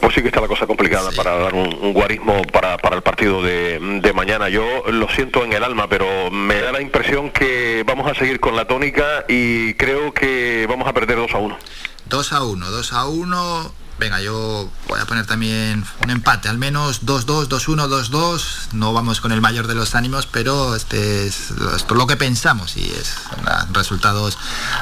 pues 0.00 0.14
sí 0.14 0.22
que 0.22 0.28
está 0.28 0.40
la 0.40 0.48
cosa 0.48 0.66
complicada 0.66 1.10
para 1.12 1.36
dar 1.36 1.54
un, 1.54 1.92
guarismo 1.92 2.42
para, 2.52 2.78
para 2.78 2.96
el 2.96 3.02
partido 3.02 3.39
de, 3.42 4.12
mañana. 4.14 4.48
Yo 4.48 4.84
lo 4.90 5.08
siento 5.08 5.44
en 5.44 5.52
el 5.52 5.64
alma, 5.64 5.88
pero 5.88 6.30
me 6.30 6.60
da 6.60 6.72
la 6.72 6.80
impresión 6.80 7.30
que 7.30 7.84
vamos 7.86 8.10
a 8.10 8.14
seguir 8.14 8.40
con 8.40 8.56
la 8.56 8.66
tónica 8.66 9.24
y 9.28 9.74
creo 9.74 10.12
que 10.12 10.66
vamos 10.68 10.88
a 10.88 10.92
perder 10.92 11.16
2 11.16 11.34
a 11.34 11.38
1. 11.38 11.58
2 12.06 12.32
a 12.32 12.44
1, 12.44 12.70
2 12.70 12.92
a 12.92 13.06
1 13.06 13.72
Venga, 14.00 14.18
yo 14.22 14.70
voy 14.88 14.98
a 14.98 15.04
poner 15.04 15.26
también 15.26 15.84
un 16.02 16.08
empate, 16.08 16.48
al 16.48 16.56
menos 16.56 17.02
2-2, 17.04 17.48
2-1, 17.48 17.86
2-2. 17.86 18.72
No 18.72 18.94
vamos 18.94 19.20
con 19.20 19.30
el 19.30 19.42
mayor 19.42 19.66
de 19.66 19.74
los 19.74 19.94
ánimos, 19.94 20.24
pero 20.24 20.74
este 20.74 21.26
es 21.26 21.50
esto 21.76 21.94
lo 21.94 22.06
que 22.06 22.16
pensamos 22.16 22.78
y 22.78 22.90
es 22.90 23.16
resultados 23.72 24.38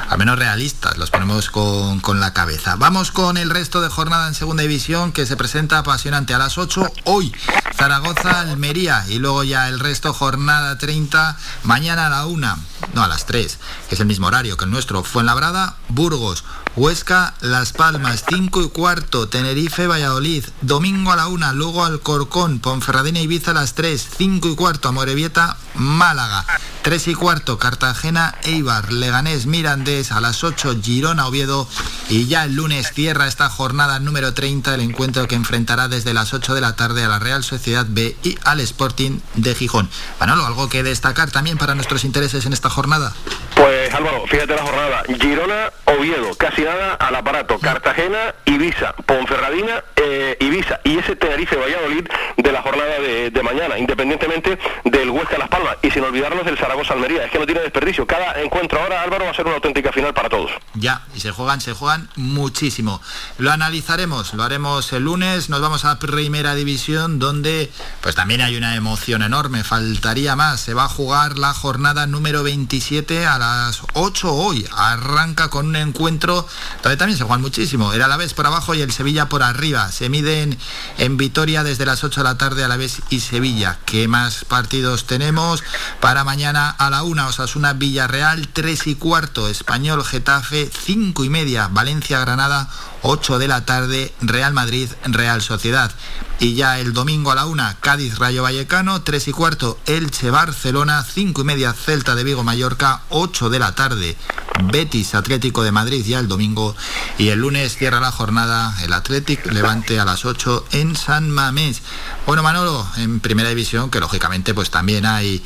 al 0.07 0.17
menos 0.17 0.39
realistas, 0.39 0.97
los 0.97 1.11
ponemos 1.11 1.49
con, 1.49 1.99
con, 1.99 2.21
la 2.21 2.31
cabeza. 2.31 2.77
Vamos 2.77 3.11
con 3.11 3.35
el 3.35 3.49
resto 3.49 3.81
de 3.81 3.89
jornada 3.89 4.29
en 4.29 4.35
segunda 4.35 4.63
división 4.63 5.11
que 5.11 5.25
se 5.25 5.35
presenta 5.35 5.79
apasionante 5.79 6.33
a 6.33 6.37
las 6.37 6.57
8 6.57 6.89
hoy. 7.03 7.35
Zaragoza, 7.75 8.39
Almería 8.39 9.05
y 9.09 9.19
luego 9.19 9.43
ya 9.43 9.67
el 9.67 9.81
resto 9.81 10.13
jornada 10.13 10.77
30, 10.77 11.37
mañana 11.63 12.07
a 12.07 12.09
la 12.09 12.25
1, 12.25 12.57
no 12.93 13.03
a 13.03 13.07
las 13.09 13.25
3, 13.25 13.57
que 13.89 13.95
es 13.95 14.01
el 14.01 14.07
mismo 14.07 14.27
horario 14.27 14.55
que 14.55 14.63
el 14.63 14.71
nuestro, 14.71 15.03
Fuenlabrada, 15.03 15.75
Burgos, 15.89 16.45
Huesca, 16.75 17.33
Las 17.41 17.73
Palmas, 17.73 18.23
5 18.29 18.61
y 18.61 18.69
cuarto, 18.69 19.27
Tenerife, 19.27 19.87
Valladolid, 19.87 20.45
domingo 20.61 21.11
a 21.11 21.15
la 21.15 21.27
1, 21.27 21.53
luego 21.53 21.83
Alcorcón, 21.83 22.59
Ponferradina, 22.59 23.19
Ibiza 23.19 23.51
a 23.51 23.55
las 23.55 23.73
3, 23.73 24.09
5 24.17 24.49
y 24.49 24.55
cuarto, 24.55 24.87
Amorebieta, 24.87 25.57
Málaga, 25.73 26.45
3 26.83 27.09
y 27.09 27.15
cuarto, 27.15 27.57
Cartagena, 27.57 28.35
Eibar, 28.43 28.93
Leganés, 28.93 29.45
Mirandés, 29.45 30.11
a 30.11 30.21
las 30.21 30.43
8, 30.43 30.77
Girona, 30.81 31.27
Oviedo 31.27 31.67
y 32.09 32.27
ya 32.27 32.45
el 32.45 32.55
lunes 32.55 32.91
cierra 32.93 33.27
esta 33.27 33.49
jornada 33.49 33.99
número 33.99 34.33
30 34.33 34.73
el 34.75 34.81
encuentro 34.81 35.27
que 35.27 35.35
enfrentará 35.35 35.87
desde 35.87 36.13
las 36.13 36.33
8 36.33 36.55
de 36.55 36.61
la 36.61 36.75
tarde 36.75 37.03
a 37.03 37.07
la 37.07 37.19
Real 37.19 37.43
Sociedad 37.43 37.85
B 37.87 38.15
y 38.23 38.37
al 38.43 38.59
Sporting 38.59 39.19
de 39.35 39.55
Gijón. 39.55 39.89
Manolo, 40.19 40.45
¿algo 40.45 40.69
que 40.69 40.83
destacar 40.83 41.31
también 41.31 41.57
para 41.57 41.75
nuestros 41.75 42.03
intereses 42.03 42.45
en 42.45 42.53
esta 42.53 42.69
jornada? 42.69 43.13
Pues 43.55 43.93
Álvaro, 43.93 44.25
fíjate 44.27 44.55
la 44.55 44.63
jornada. 44.63 45.03
Girona, 45.19 45.71
Oviedo, 45.85 46.33
casi 46.35 46.58
al 46.67 47.15
aparato. 47.15 47.59
Cartagena, 47.59 48.35
Ibiza, 48.45 48.93
Ponferradina, 49.05 49.83
eh, 49.95 50.37
Ibiza. 50.39 50.79
Y 50.83 50.97
ese 50.97 51.15
Tenerife 51.15 51.55
Valladolid 51.55 52.07
de 52.37 52.51
la 52.51 52.61
jornada 52.61 52.99
de, 52.99 53.43
mañana, 53.43 53.77
independientemente 53.77 54.59
del 54.83 55.09
Huesca 55.09 55.37
Las 55.37 55.49
Palmas. 55.49 55.77
Y 55.81 55.91
sin 55.91 56.03
olvidarnos 56.03 56.45
del 56.45 56.57
Zaragoza 56.57 56.93
Almería. 56.93 57.23
Es 57.23 57.31
que 57.31 57.39
no 57.39 57.45
tiene 57.45 57.61
desperdicio. 57.61 58.05
Cada 58.05 58.41
encuentro 58.41 58.81
ahora, 58.81 59.01
Álvaro, 59.01 59.25
va 59.25 59.31
a 59.31 59.33
ser 59.33 59.45
una 59.45 59.55
auténtica 59.55 59.91
final 59.91 60.13
para 60.13 60.29
todos. 60.29 60.51
Ya, 60.73 61.03
y 61.15 61.21
se 61.21 61.31
juegan, 61.31 61.61
se 61.61 61.73
juegan 61.73 62.09
muchísimo. 62.15 63.01
Lo 63.37 63.51
analizaremos, 63.51 64.33
lo 64.33 64.43
haremos 64.43 64.91
el 64.91 65.03
lunes. 65.03 65.49
Nos 65.49 65.61
vamos 65.61 65.85
a 65.85 65.99
Primera 65.99 66.55
División, 66.55 67.19
donde 67.19 67.71
pues 68.01 68.15
también 68.15 68.41
hay 68.41 68.57
una 68.57 68.75
emoción 68.75 69.23
enorme. 69.23 69.63
Faltaría 69.63 70.35
más. 70.35 70.59
Se 70.59 70.73
va 70.73 70.85
a 70.85 70.89
jugar 70.89 71.37
la 71.37 71.53
jornada 71.53 72.05
número 72.05 72.43
27 72.43 73.25
a 73.25 73.37
las 73.37 73.81
8 73.93 74.33
hoy. 74.33 74.67
Arranca 74.75 75.49
con 75.49 75.67
un 75.67 75.75
encuentro 75.77 76.48
donde 76.83 76.97
también 76.97 77.17
se 77.17 77.23
juegan 77.23 77.41
muchísimo. 77.41 77.93
El 77.93 78.01
Alavés 78.01 78.33
por 78.33 78.45
abajo 78.45 78.73
y 78.73 78.81
el 78.81 78.91
Sevilla 78.91 79.29
por 79.29 79.43
arriba. 79.43 79.91
Se 79.91 80.09
miden 80.09 80.57
en 80.97 81.17
Vitoria 81.17 81.63
desde 81.63 81.85
las 81.85 82.03
8 82.03 82.21
de 82.21 82.23
la 82.23 82.37
tarde 82.37 82.63
Alavés 82.63 83.01
y 83.09 83.19
Sevilla. 83.19 83.79
¿Qué 83.85 84.07
más 84.07 84.45
partidos 84.45 85.05
tenemos? 85.05 85.63
Para 85.99 86.23
mañana 86.23 86.69
a 86.69 86.89
la 86.89 87.03
1 87.03 87.27
Osasuna 87.27 87.73
Villarreal, 87.73 88.47
3 88.47 88.87
y 88.87 88.95
cuarto 88.95 89.47
Español 89.47 90.03
Getafe, 90.03 90.69
5 90.85 91.23
y 91.23 91.29
media 91.29 91.67
Valencia 91.71 92.19
Granada, 92.19 92.69
8 93.01 93.39
de 93.39 93.47
la 93.47 93.65
tarde, 93.65 94.13
Real 94.21 94.53
Madrid, 94.53 94.89
Real 95.03 95.41
Sociedad. 95.41 95.91
Y 96.41 96.53
ya 96.53 96.79
el 96.79 96.93
domingo 96.93 97.31
a 97.31 97.35
la 97.35 97.45
una, 97.45 97.75
Cádiz 97.81 98.17
Rayo 98.17 98.43
Vallecano, 98.43 99.01
3 99.01 99.27
y 99.27 99.31
cuarto, 99.33 99.77
Elche 99.85 100.29
Barcelona, 100.29 101.03
5 101.03 101.41
y 101.41 101.43
media, 101.43 101.73
Celta 101.73 102.15
de 102.15 102.23
Vigo 102.23 102.45
Mallorca, 102.45 103.01
8 103.09 103.49
de 103.49 103.59
la 103.59 103.75
tarde, 103.75 104.15
Betis 104.63 105.15
Atlético 105.15 105.63
de 105.63 105.73
Madrid 105.73 106.05
ya 106.05 106.17
el 106.19 106.29
domingo. 106.29 106.77
Y 107.17 107.27
el 107.27 107.39
lunes 107.39 107.75
cierra 107.75 107.99
la 107.99 108.13
jornada 108.13 108.73
el 108.81 108.93
Atlético 108.93 109.49
Levante 109.49 109.99
a 109.99 110.05
las 110.05 110.23
8 110.23 110.65
en 110.71 110.95
San 110.95 111.29
Mamés. 111.29 111.81
Bueno, 112.25 112.41
Manolo, 112.41 112.87
en 112.95 113.19
primera 113.19 113.49
división, 113.49 113.89
que 113.89 113.99
lógicamente 113.99 114.53
pues 114.53 114.69
también 114.69 115.05
hay 115.05 115.43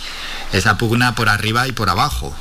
esa 0.52 0.78
pugna 0.78 1.15
por 1.15 1.28
arriba 1.28 1.68
y 1.68 1.72
por 1.72 1.90
abajo. 1.90 2.36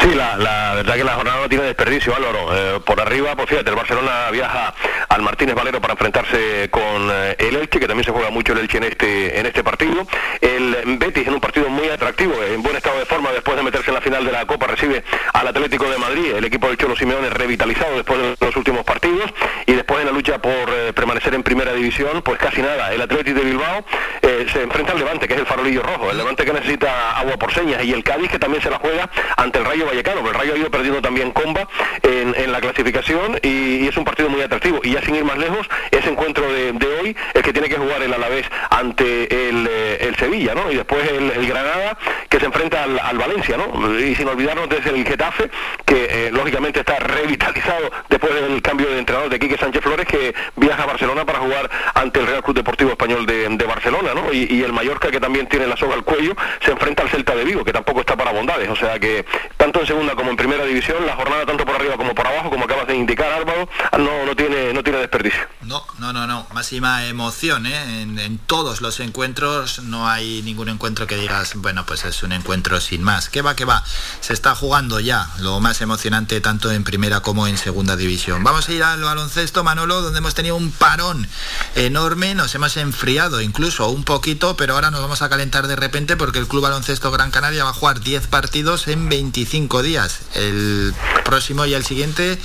Sí, 0.00 0.14
la, 0.14 0.72
verdad 0.76 0.94
que 0.94 1.04
la 1.04 1.12
jornada 1.12 1.42
no 1.42 1.48
tiene 1.50 1.64
desperdicio, 1.64 2.16
Álvaro. 2.16 2.56
Eh, 2.56 2.80
por 2.86 2.98
arriba, 3.02 3.36
pues 3.36 3.50
fíjate, 3.50 3.68
el 3.68 3.76
Barcelona 3.76 4.30
viaja 4.32 4.72
al 5.10 5.20
Martínez 5.20 5.54
Valero 5.54 5.78
para 5.78 5.92
enfrentarse 5.92 6.70
con 6.70 7.10
eh, 7.12 7.36
el 7.38 7.56
Elche, 7.56 7.78
que 7.78 7.86
también 7.86 8.06
se 8.06 8.10
juega 8.10 8.30
mucho 8.30 8.54
el 8.54 8.60
Elche 8.60 8.78
en 8.78 8.84
este, 8.84 9.38
en 9.38 9.44
este 9.44 9.62
partido. 9.62 10.06
El 10.40 10.96
Betis 10.98 11.26
en 11.26 11.34
un 11.34 11.40
partido 11.40 11.68
muy 11.68 11.86
atractivo, 11.90 12.32
en 12.42 12.62
buen 12.62 12.76
estado 12.76 12.98
de 12.98 13.04
forma, 13.04 13.30
después 13.32 13.58
de 13.58 13.62
meterse 13.62 13.90
en 13.90 13.94
la 13.94 14.00
final 14.00 14.24
de 14.24 14.32
la 14.32 14.46
Copa, 14.46 14.68
recibe 14.68 15.04
al 15.34 15.46
Atlético 15.46 15.90
de 15.90 15.98
Madrid, 15.98 16.32
el 16.34 16.44
equipo 16.46 16.68
del 16.68 16.78
Cholo 16.78 16.96
Simeone 16.96 17.28
revitalizado 17.28 17.94
después 17.96 18.18
de 18.22 18.36
los 18.40 18.56
últimos 18.56 18.84
partidos, 18.84 19.30
y 19.66 19.74
después 19.74 20.00
en 20.00 20.06
la 20.06 20.12
lucha 20.12 20.38
por 20.38 20.70
eh, 20.70 20.94
permanecer 20.94 21.34
en 21.34 21.42
primera 21.42 21.74
división, 21.74 22.22
pues 22.22 22.38
casi 22.38 22.62
nada. 22.62 22.90
El 22.94 23.02
Atlético 23.02 23.40
de 23.40 23.44
Bilbao 23.44 23.84
se 24.22 24.62
enfrenta 24.62 24.92
al 24.92 24.98
Levante, 24.98 25.28
que 25.28 25.34
es 25.34 25.40
el 25.40 25.46
farolillo 25.46 25.82
rojo, 25.82 26.10
el 26.10 26.16
Levante 26.16 26.46
que 26.46 26.52
necesita 26.54 27.18
agua 27.18 27.36
por 27.36 27.52
señas, 27.52 27.84
y 27.84 27.92
el 27.92 28.02
Cádiz 28.02 28.30
que 28.30 28.38
también 28.38 28.62
se 28.62 28.70
la 28.70 28.78
juega 28.78 29.10
ante 29.36 29.58
el 29.58 29.66
Rayo 29.66 29.89
Vallecano, 29.90 30.26
el 30.26 30.34
Rayo 30.34 30.54
ha 30.54 30.56
ido 30.56 30.70
perdiendo 30.70 31.02
también 31.02 31.32
comba 31.32 31.66
en, 32.02 32.52
la 32.52 32.60
clasificación 32.60 33.38
y, 33.42 33.88
es 33.88 33.96
un 33.96 34.04
partido 34.04 34.28
muy 34.28 34.40
atractivo. 34.40 34.80
Y 34.84 34.92
ya 34.92 35.02
sin 35.02 35.16
ir 35.16 35.24
más 35.24 35.38
lejos, 35.38 35.68
ese 35.90 36.08
encuentro 36.08 36.50
de, 36.52 36.72
hoy, 37.00 37.16
el 37.34 37.42
que 37.42 37.52
tiene 37.52 37.68
que 37.68 37.76
jugar 37.76 38.02
el 38.02 38.12
Alavés 38.12 38.46
ante 38.70 39.48
el, 39.48 39.68
eh, 39.68 40.12
Sevilla, 40.18 40.54
¿no? 40.54 40.70
Y 40.70 40.76
después 40.76 41.08
el, 41.10 41.46
Granada, 41.46 41.96
que 42.28 42.38
se 42.38 42.46
enfrenta 42.46 42.84
al, 42.84 43.18
Valencia, 43.18 43.56
¿no? 43.56 43.98
Y 43.98 44.14
sin 44.14 44.28
olvidarnos 44.28 44.68
desde 44.68 44.90
el 44.90 45.04
Getafe, 45.04 45.50
que 45.84 46.26
eh, 46.26 46.30
lógicamente 46.32 46.80
está 46.80 46.96
revitalizado 46.98 47.90
después 48.08 48.34
del 48.34 48.60
cambio 48.62 48.88
de 48.90 48.98
entrenador 48.98 49.30
de 49.30 49.38
Quique 49.38 49.56
Sánchez 49.56 49.82
Flores, 49.82 50.06
que 50.06 50.34
viaja 50.56 50.82
a 50.82 50.86
Barcelona 50.86 51.24
para 51.24 51.40
jugar 51.40 51.70
ante 51.94 52.20
el 52.20 52.26
Real 52.26 52.42
Club 52.42 52.56
Deportivo 52.56 52.90
Español 52.90 53.26
de, 53.26 53.64
Barcelona, 53.66 54.14
¿no? 54.14 54.32
Y, 54.32 54.46
y, 54.50 54.62
el 54.62 54.72
Mallorca, 54.72 55.10
que 55.10 55.20
también 55.20 55.46
tiene 55.46 55.66
la 55.66 55.76
soga 55.76 55.94
al 55.94 56.02
cuello, 56.02 56.34
se 56.60 56.72
enfrenta 56.72 57.02
al 57.02 57.08
Celta 57.08 57.34
de 57.34 57.44
Vigo, 57.44 57.64
que 57.64 57.72
tampoco 57.72 58.00
está 58.00 58.16
para 58.16 58.32
bondades. 58.32 58.68
O 58.68 58.76
sea 58.76 58.98
que 58.98 59.24
tanto 59.70 59.82
en 59.82 59.86
segunda 59.86 60.16
como 60.16 60.30
en 60.30 60.36
primera 60.36 60.64
división, 60.64 61.06
la 61.06 61.14
jornada 61.14 61.46
tanto 61.46 61.64
por 61.64 61.76
arriba 61.76 61.96
como 61.96 62.12
por 62.12 62.26
abajo, 62.26 62.50
como 62.50 62.64
acabas 62.64 62.88
de 62.88 62.96
indicar 62.96 63.30
Álvaro, 63.30 63.68
no, 63.98 64.26
no, 64.26 64.34
tiene, 64.34 64.72
no 64.72 64.82
tiene 64.82 64.98
desperdicio. 64.98 65.42
No, 65.70 65.86
no, 66.00 66.12
no, 66.12 66.26
no, 66.26 66.48
máxima 66.52 67.06
emoción, 67.06 67.64
¿eh? 67.64 68.02
en, 68.02 68.38
todos 68.38 68.80
los 68.80 68.98
encuentros 68.98 69.78
no 69.84 70.08
hay 70.08 70.42
ningún 70.42 70.68
encuentro 70.68 71.06
que 71.06 71.14
digas, 71.14 71.52
bueno, 71.54 71.86
pues 71.86 72.04
es 72.04 72.24
un 72.24 72.32
encuentro 72.32 72.80
sin 72.80 73.04
más. 73.04 73.28
¿Qué 73.28 73.40
va, 73.40 73.54
qué 73.54 73.64
va? 73.64 73.84
Se 74.20 74.32
está 74.32 74.56
jugando 74.56 74.98
ya 74.98 75.30
lo 75.38 75.60
más 75.60 75.80
emocionante 75.80 76.40
tanto 76.40 76.72
en 76.72 76.82
primera 76.82 77.20
como 77.20 77.46
en 77.46 77.56
segunda 77.56 77.94
división. 77.94 78.42
Vamos 78.42 78.68
a 78.68 78.72
ir 78.72 78.82
al 78.82 79.00
baloncesto, 79.00 79.62
Manolo, 79.62 80.02
donde 80.02 80.18
hemos 80.18 80.34
tenido 80.34 80.56
un 80.56 80.72
parón 80.72 81.28
enorme, 81.76 82.34
nos 82.34 82.52
hemos 82.56 82.76
enfriado 82.76 83.40
incluso 83.40 83.90
un 83.90 84.02
poquito, 84.02 84.56
pero 84.56 84.74
ahora 84.74 84.90
nos 84.90 85.00
vamos 85.00 85.22
a 85.22 85.28
calentar 85.28 85.68
de 85.68 85.76
repente 85.76 86.16
porque 86.16 86.40
el 86.40 86.48
Club 86.48 86.64
Baloncesto 86.64 87.12
Gran 87.12 87.30
Canaria 87.30 87.62
va 87.62 87.70
a 87.70 87.74
jugar 87.74 88.00
10 88.00 88.26
partidos 88.26 88.88
en 88.88 89.08
25 89.08 89.84
días 89.84 90.18
el 90.34 90.92
próximo 91.24 91.64
y 91.64 91.74
el 91.74 91.84
siguiente, 91.84 92.40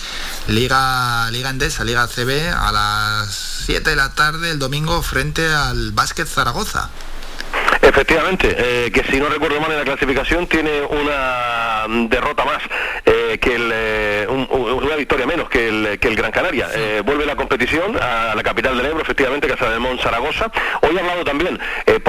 Liga, 0.47 1.31
Liga 1.31 1.49
Endesa, 1.49 1.84
Liga 1.84 2.07
CB, 2.07 2.53
a 2.56 2.72
las 3.20 3.64
7 3.66 3.92
de 3.92 3.96
la 3.96 4.14
tarde 4.14 4.52
el 4.52 4.60
domingo 4.60 5.02
frente 5.02 5.48
al 5.48 5.92
Básquet 5.92 6.28
Zaragoza. 6.28 6.90
Efectivamente, 7.81 8.56
eh, 8.57 8.91
que 8.91 9.03
si 9.03 9.19
no 9.19 9.27
recuerdo 9.30 9.60
mal 9.60 9.72
en 9.72 9.77
la 9.77 9.84
clasificación 9.84 10.47
tiene 10.47 10.81
una 10.81 11.85
derrota 12.10 12.45
más 12.45 12.61
eh, 13.06 13.38
que 13.39 13.56
el, 13.56 13.69
eh, 13.73 14.27
una 14.30 14.95
victoria 14.95 15.26
menos 15.26 15.49
que 15.49 15.68
el, 15.68 15.99
que 15.99 16.07
el 16.07 16.15
Gran 16.15 16.31
Canaria. 16.31 16.68
vuelve 17.03 17.26
la 17.26 17.35
competición 17.35 17.97
a 18.02 18.34
la 18.35 18.43
capital 18.43 18.77
del 18.77 18.88
Ebro, 18.88 19.02
efectivamente, 19.02 19.47
Casa 19.47 19.69
del 19.69 19.80
Mont 19.80 20.02
Zaragoza. 20.02 20.52
Hoy 20.81 20.97
ha 20.97 20.99
hablado 20.99 21.23
también 21.23 21.60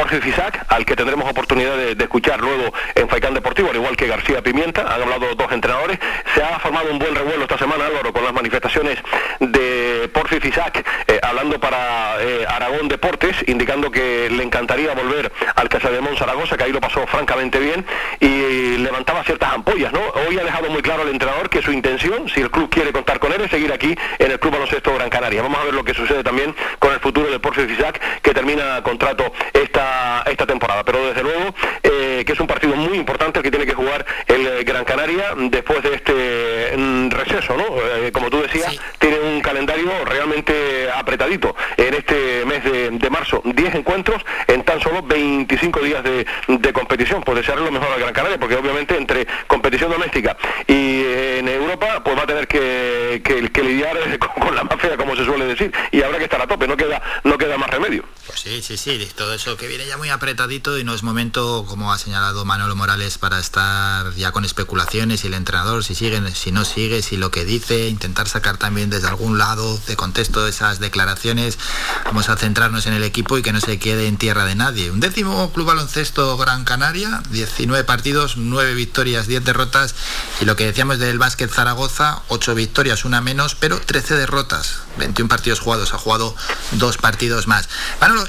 Jorge 0.06 0.20
Fisac, 0.20 0.64
al 0.68 0.84
que 0.86 0.94
tendremos 0.94 1.28
oportunidad 1.28 1.76
de, 1.76 2.04
escuchar 2.04 2.40
luego 2.40 2.72
en 2.94 3.08
Faicán 3.08 3.34
Deportivo, 3.34 3.70
al 3.70 3.76
igual 3.76 3.96
que 3.96 4.06
García 4.06 4.40
Pimienta. 4.40 4.82
Han 4.82 5.02
hablado 5.02 5.34
dos 5.34 5.50
entrenadores. 5.50 5.98
Se 6.34 6.42
ha 6.42 6.60
formado 6.60 6.90
un 6.92 6.98
buen 7.00 7.14
revuelo 7.14 7.42
esta 7.42 7.58
semana, 7.58 7.86
Álvaro, 7.86 8.12
con 8.12 8.22
las 8.22 8.32
manifestaciones 8.32 8.98
de 9.40 10.08
Porfi 10.12 10.38
Fisac, 10.38 10.86
hablando 11.22 11.58
para 11.58 12.14
Aragón 12.48 12.88
Deportes, 12.88 13.36
indicando 13.48 13.90
que 13.90 14.30
le 14.30 14.44
encantaría 14.44 14.94
volver 14.94 15.32
al 15.56 15.68
Casa 15.68 15.90
de 15.90 16.00
Zaragoza, 16.16 16.56
que 16.56 16.64
ahí 16.64 16.72
lo 16.72 16.80
pasó 16.80 17.06
francamente 17.06 17.58
bien 17.58 17.84
y 18.20 18.76
levantaba 18.76 19.24
ciertas 19.24 19.52
ampollas, 19.52 19.92
¿no? 19.92 20.00
Hoy 20.28 20.38
ha 20.38 20.44
dejado 20.44 20.70
muy 20.70 20.82
claro 20.82 21.02
el 21.02 21.08
entrenador 21.08 21.48
que 21.50 21.62
su 21.62 21.72
intención, 21.72 22.28
si 22.28 22.40
el 22.40 22.50
club 22.50 22.70
quiere 22.70 22.92
contar 22.92 23.18
con 23.18 23.32
él, 23.32 23.40
es 23.40 23.50
seguir 23.50 23.72
aquí 23.72 23.94
en 24.18 24.30
el 24.30 24.38
Club 24.38 24.52
Baloncesto 24.52 24.94
Gran 24.94 25.10
Canaria. 25.10 25.42
Vamos 25.42 25.58
a 25.58 25.64
ver 25.64 25.74
lo 25.74 25.84
que 25.84 25.94
sucede 25.94 26.22
también 26.22 26.54
con 26.78 26.92
el 26.92 27.00
futuro 27.00 27.30
de 27.30 27.38
Porcio 27.40 27.66
Fisac, 27.66 28.00
que 28.20 28.32
termina 28.32 28.82
contrato 28.82 29.32
esta, 29.52 30.22
esta 30.26 30.46
temporada. 30.46 30.84
Pero 30.84 31.06
desde 31.06 31.22
luego 31.22 31.54
eh, 31.82 32.24
que 32.26 32.32
es 32.32 32.40
un 32.40 32.46
partido 32.46 32.76
muy 32.76 32.96
importante 32.96 33.38
el 33.38 33.42
que 33.42 33.50
tiene 33.50 33.66
que 33.66 33.74
jugar 33.74 34.04
el 34.26 34.64
Gran 34.64 34.84
Canaria 34.84 35.34
después 35.36 35.82
de 35.82 35.94
este 35.94 36.76
mm, 36.76 37.10
receso, 37.10 37.56
¿no? 37.56 37.64
Eh, 37.96 38.12
como 38.12 38.30
tú 38.30 38.42
decías, 38.42 38.78
tiene 38.98 39.18
un 39.18 39.40
calendario 39.40 39.90
realmente 40.04 40.90
apretadito 40.94 41.54
en 41.76 41.94
este 41.94 42.44
mes 42.44 42.64
de, 42.64 42.90
de 42.90 43.10
marzo. 43.10 43.42
10 43.44 43.74
encuentros 43.74 44.22
en 44.46 44.62
tan 44.62 44.80
solo 44.80 45.02
20 45.02 45.35
25 45.38 45.80
días 45.80 46.02
de, 46.04 46.72
competición, 46.72 47.22
pues 47.22 47.38
desearle 47.38 47.64
lo 47.64 47.72
mejor 47.72 47.88
al 47.92 48.00
Gran 48.00 48.12
Canaria, 48.12 48.38
porque 48.38 48.56
obviamente 48.56 48.96
entre 48.96 49.26
competición 49.46 49.90
doméstica 49.90 50.36
y 50.66 51.02
eh, 51.02 51.38
en 51.38 51.48
Europa, 51.48 52.02
pues 52.04 52.16
va 52.16 52.22
a 52.22 52.26
tener 52.26 52.46
que, 52.46 53.20
lidiar 53.62 53.96
con, 54.40 54.54
la 54.54 54.64
mafia, 54.64 54.96
como 54.96 55.16
se 55.16 55.24
suele 55.24 55.46
decir, 55.46 55.72
y 55.90 56.02
habrá 56.02 56.18
que 56.18 56.24
estar 56.24 56.40
a 56.40 56.46
tope, 56.46 56.66
no 56.66 56.76
queda, 56.76 57.02
no 57.24 57.36
queda 57.38 57.56
más 57.56 57.70
remedio. 57.70 58.04
Sí, 58.36 58.62
sí, 58.62 58.76
sí, 58.76 59.08
todo 59.16 59.32
eso 59.32 59.56
que 59.56 59.66
viene 59.66 59.86
ya 59.86 59.96
muy 59.96 60.10
apretadito 60.10 60.78
y 60.78 60.84
no 60.84 60.94
es 60.94 61.02
momento, 61.02 61.64
como 61.66 61.92
ha 61.92 61.98
señalado 61.98 62.44
Manolo 62.44 62.76
Morales, 62.76 63.16
para 63.16 63.38
estar 63.38 64.14
ya 64.14 64.30
con 64.30 64.44
especulaciones 64.44 65.24
y 65.24 65.28
el 65.28 65.34
entrenador, 65.34 65.82
si 65.82 65.94
sigue, 65.94 66.20
si 66.34 66.52
no 66.52 66.64
sigue, 66.66 67.02
si 67.02 67.16
lo 67.16 67.30
que 67.30 67.46
dice, 67.46 67.88
intentar 67.88 68.28
sacar 68.28 68.58
también 68.58 68.90
desde 68.90 69.08
algún 69.08 69.38
lado 69.38 69.80
de 69.88 69.96
contexto 69.96 70.46
esas 70.46 70.80
declaraciones. 70.80 71.58
Vamos 72.04 72.28
a 72.28 72.36
centrarnos 72.36 72.86
en 72.86 72.92
el 72.92 73.04
equipo 73.04 73.38
y 73.38 73.42
que 73.42 73.52
no 73.52 73.60
se 73.60 73.78
quede 73.78 74.06
en 74.06 74.18
tierra 74.18 74.44
de 74.44 74.54
nadie. 74.54 74.90
Un 74.90 75.00
décimo 75.00 75.50
Club 75.52 75.66
Baloncesto 75.66 76.36
Gran 76.36 76.64
Canaria, 76.64 77.22
19 77.30 77.84
partidos, 77.84 78.36
9 78.36 78.74
victorias, 78.74 79.26
10 79.26 79.44
derrotas. 79.44 79.94
Y 80.40 80.44
lo 80.44 80.56
que 80.56 80.66
decíamos 80.66 80.98
del 80.98 81.18
básquet 81.18 81.50
Zaragoza, 81.50 82.22
8 82.28 82.54
victorias, 82.54 83.04
una 83.06 83.22
menos, 83.22 83.54
pero 83.54 83.80
13 83.80 84.14
derrotas. 84.14 84.80
21 84.98 85.28
partidos 85.28 85.60
jugados, 85.60 85.94
ha 85.94 85.98
jugado 85.98 86.34
dos 86.72 86.96
partidos 86.96 87.46
más. 87.46 87.68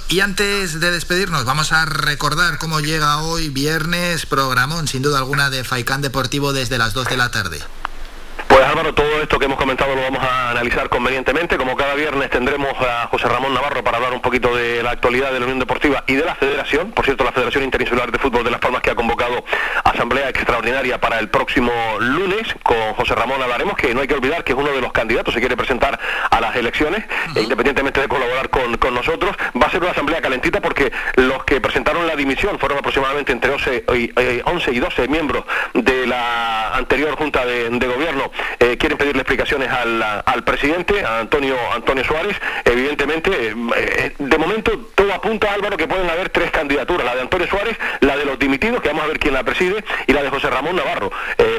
Y 0.10 0.20
antes 0.22 0.80
de 0.80 0.92
despedirnos, 0.92 1.46
vamos 1.46 1.72
a 1.72 1.86
recordar 1.86 2.58
cómo 2.58 2.80
llega 2.80 3.22
hoy 3.22 3.50
viernes 3.50 4.26
programón, 4.26 4.88
sin 4.88 5.02
duda 5.02 5.20
alguna, 5.20 5.50
de 5.50 5.64
Faicán 5.64 6.02
Deportivo 6.02 6.54
desde 6.54 6.78
las 6.78 6.94
2 6.94 7.08
de 7.08 7.18
la 7.18 7.32
tarde. 7.32 7.60
Pues 8.58 8.70
Álvaro, 8.70 8.92
todo 8.92 9.22
esto 9.22 9.38
que 9.38 9.46
hemos 9.46 9.60
comentado 9.60 9.94
lo 9.94 10.02
vamos 10.02 10.24
a 10.24 10.50
analizar 10.50 10.90
convenientemente. 10.90 11.58
Como 11.58 11.78
cada 11.78 11.94
viernes 11.94 12.32
tendremos 12.32 12.74
a 12.82 13.06
José 13.06 13.28
Ramón 13.28 13.54
Navarro 13.54 13.84
para 13.84 13.98
hablar 13.98 14.14
un 14.14 14.20
poquito 14.20 14.56
de 14.56 14.82
la 14.82 14.90
actualidad 14.90 15.32
de 15.32 15.40
la 15.40 15.46
Unión 15.46 15.60
Deportiva 15.60 16.04
y 16.08 16.16
de 16.16 16.26
la 16.26 16.34
Federación. 16.34 16.92
Por 16.92 17.06
cierto, 17.06 17.24
la 17.24 17.32
Federación 17.32 17.64
Interinsular 17.66 18.12
de 18.12 18.18
Fútbol 18.18 18.44
de 18.44 18.50
Las 18.50 18.60
Palmas 18.60 18.82
que 18.82 18.90
ha 18.90 18.96
convocado 18.96 19.46
asamblea 19.84 20.30
extraordinaria 20.30 21.00
para 21.00 21.20
el 21.20 21.30
próximo 21.30 21.72
lunes. 22.00 22.48
Con 22.64 22.96
José 22.96 23.14
Ramón 23.14 23.40
hablaremos, 23.44 23.76
que 23.76 23.94
no 23.94 24.02
hay 24.02 24.08
que 24.08 24.16
olvidar 24.16 24.44
que 24.44 24.54
es 24.54 24.58
uno 24.58 24.72
de 24.72 24.82
los 24.82 24.92
candidatos, 24.92 25.36
se 25.36 25.40
quiere 25.40 25.56
presentar 25.56 26.00
a 26.32 26.42
las 26.42 26.56
elecciones, 26.56 27.06
e 27.36 27.42
independientemente 27.42 28.02
de 28.02 28.08
colaborar 28.08 28.50
con, 28.50 28.76
con 28.78 28.96
nosotros. 28.96 29.36
Va 29.56 29.68
a 29.68 29.70
ser 29.70 29.84
una 29.84 29.92
asamblea 29.92 30.20
calentita 30.20 30.62
porque 30.62 30.92
los 31.16 31.46
que 31.46 31.62
presentaron 31.62 32.08
la 32.08 32.16
dimisión 32.16 32.58
fueron 32.58 32.80
aproximadamente 32.80 33.32
entre 33.32 33.52
11 33.52 33.84
y, 33.94 34.42
11 34.46 34.72
y 34.72 34.80
12 34.80 35.08
miembros 35.10 35.46
de 35.76 36.08
la 36.08 36.74
anterior 36.74 37.16
Junta 37.16 37.46
de, 37.46 37.88
Gobierno. 37.88 38.32
Eh, 38.60 38.78
quieren 38.78 38.98
pedirle 38.98 39.22
explicaciones 39.22 39.70
al, 39.70 40.02
al, 40.02 40.44
presidente, 40.44 41.04
a 41.04 41.20
Antonio, 41.20 41.56
Antonio 41.74 42.04
Suárez. 42.04 42.36
Evidentemente, 42.66 43.30
eh, 43.32 43.56
eh, 43.76 44.14
de 44.18 44.38
momento 44.38 44.78
todo 44.96 45.14
apunta, 45.14 45.54
Álvaro, 45.54 45.78
que 45.78 45.88
pueden 45.88 46.10
haber 46.10 46.30
tres 46.30 46.52
candidaturas. 46.52 47.06
La 47.06 47.16
de 47.16 47.22
Antonio 47.22 47.48
Suárez, 47.48 47.78
la 48.02 48.18
de 48.18 48.26
los 48.26 48.40
dimitidos, 48.40 48.82
que 48.82 48.90
vamos 48.90 49.04
a 49.04 49.08
ver 49.08 49.20
quién 49.20 49.34
la 49.34 49.44
preside, 49.44 49.84
y 50.08 50.14
la 50.14 50.24
de 50.24 50.30
José 50.30 50.50
Ramón 50.50 50.76
Navarro. 50.76 51.12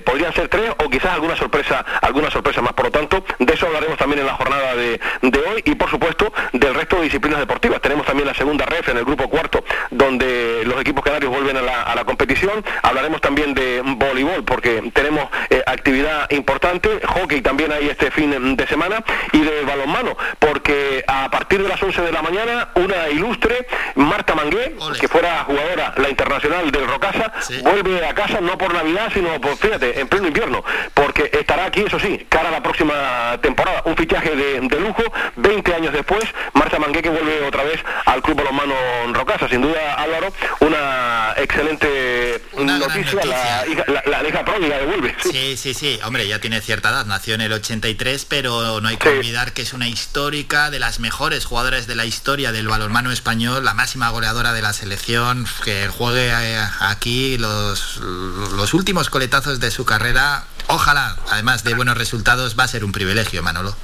podrían 0.05 0.33
ser 0.33 0.49
tres 0.49 0.71
o 0.79 0.91
quizás 0.91 1.13
alguna 1.13 1.37
sorpresa, 1.37 1.85
alguna 2.03 2.31
sorpresa 2.31 2.63
más. 2.63 2.73
Por 2.73 2.87
lo 2.87 2.91
tanto, 2.91 3.25
de 3.39 3.55
eso 3.55 3.67
hablaremos 3.67 3.99
también 3.99 4.21
en 4.21 4.27
la 4.27 4.35
jornada 4.35 4.75
de, 4.75 5.01
de 5.23 5.39
hoy 5.39 5.63
y, 5.65 5.75
por 5.75 5.91
supuesto, 5.91 6.33
del 6.53 6.75
resto 6.75 6.97
de 6.97 7.05
disciplinas 7.05 7.39
deportivas. 7.39 7.81
Tenemos 7.81 8.07
también 8.07 8.27
la 8.27 8.35
segunda 8.35 8.65
ref 8.67 8.89
en 8.89 8.97
el 8.97 9.05
grupo 9.05 9.29
cuarto, 9.29 9.65
donde 9.91 10.63
los 10.65 10.81
equipos 10.81 11.05
canarios 11.05 11.31
vuelven 11.31 11.57
a 11.57 11.63
la, 11.63 11.83
a 11.83 11.95
la 11.95 12.05
competición. 12.05 12.65
Hablaremos 12.83 13.21
también 13.21 13.55
de 13.55 13.83
voleibol, 13.85 14.45
porque 14.45 14.91
tenemos 14.93 15.29
actividad 15.67 16.31
importante, 16.31 16.78
hockey 17.07 17.41
también 17.41 17.73
hay 17.73 17.89
este 17.89 18.11
fin 18.11 18.57
de 18.57 18.67
semana, 18.67 19.03
y 19.33 19.41
de 19.41 19.63
balonmano, 19.63 20.17
porque 20.39 21.05
a 21.07 21.31
partir 21.31 21.63
de 21.63 21.69
las 21.69 21.83
11 21.83 22.03
de 22.03 22.13
la 22.13 22.23
mañana, 22.23 22.69
una 22.75 23.09
ilustre, 23.09 23.67
Marta 23.95 24.35
Mangué, 24.35 24.77
que 25.01 25.09
fuera 25.09 25.45
jugadora, 25.45 25.95
la 25.97 26.09
internacional 26.09 26.71
del 26.71 26.87
Rocasa, 26.87 27.33
vuelve 27.63 28.07
a 28.07 28.15
casa 28.15 28.41
no 28.41 28.57
por 28.59 28.73
Navidad, 28.73 29.11
sino 29.13 29.41
por, 29.41 29.57
fíjate, 29.57 30.01
en 30.01 30.09
pleno 30.09 30.29
invierno, 30.29 30.65
porque 30.95 31.31
estará 31.33 31.67
aquí, 31.67 31.83
eso 31.87 31.99
sí, 31.99 32.27
cara 32.29 32.49
a 32.49 32.53
la 32.53 32.63
próxima 32.63 33.39
temporada, 33.41 33.83
un 33.85 33.97
fichaje 33.97 34.35
de, 34.35 34.79
lujo, 34.79 35.03
20 35.37 35.75
años 35.75 35.93
después, 35.93 36.25
Marta 36.55 36.79
Mangué 36.79 37.03
que 37.03 37.09
vuelve 37.09 37.45
otra 37.45 37.65
vez 37.65 37.81
al 38.07 38.23
Club 38.23 38.39
Balonmano 38.39 38.75
Rocasa, 39.13 39.49
sin 39.49 39.61
duda 39.61 39.95
Álvaro, 39.95 40.33
una 40.61 41.35
excelente 41.37 42.41
noticia, 42.57 43.25
La, 43.25 43.67
hija, 43.67 43.85
la, 44.05 44.29
hija 44.29 44.45
pródiga 44.45 44.79
devuelve. 44.79 45.15
Sí, 45.21 45.57
sí, 45.57 45.75
sí, 45.75 45.99
hombre, 46.05 46.27
ya 46.27 46.39
tiene 46.39 46.61
cierta 46.69 46.91
edad, 46.91 47.07
nació 47.07 47.35
en 47.35 47.41
el 47.41 47.51
83, 47.51 48.27
pero 48.27 48.83
no 48.83 48.89
hay 48.89 48.99
que 48.99 49.09
olvidar 49.09 49.55
que 49.55 49.63
es 49.63 49.73
una 49.73 49.89
histórica 49.89 50.71
de 50.71 50.79
las 50.79 51.01
mejores 51.01 51.47
jugadoras 51.47 51.87
de 51.87 51.95
la 51.95 52.05
historia 52.05 52.53
del 52.53 52.69
balonmano 52.69 53.11
español, 53.11 53.65
la 53.65 53.73
máxima 53.73 54.11
goleadora 54.11 54.53
de 54.53 54.61
la 54.61 54.75
selección, 54.75 55.47
que 55.65 55.89
juegue 55.89 56.29
eh, 56.29 56.63
aquí 56.81 57.39
los, 57.39 57.97
los 57.97 58.75
últimos 58.75 59.09
coletazos 59.09 59.61
de 59.61 59.71
su 59.71 59.87
carrera. 59.87 60.45
Ojalá, 60.67 61.17
además 61.31 61.65
de 61.65 61.73
buenos 61.73 61.97
resultados, 61.97 62.55
va 62.59 62.65
a 62.65 62.69
ser 62.69 62.85
un 62.85 62.93
privilegio, 62.93 63.43
Manolo 63.43 63.75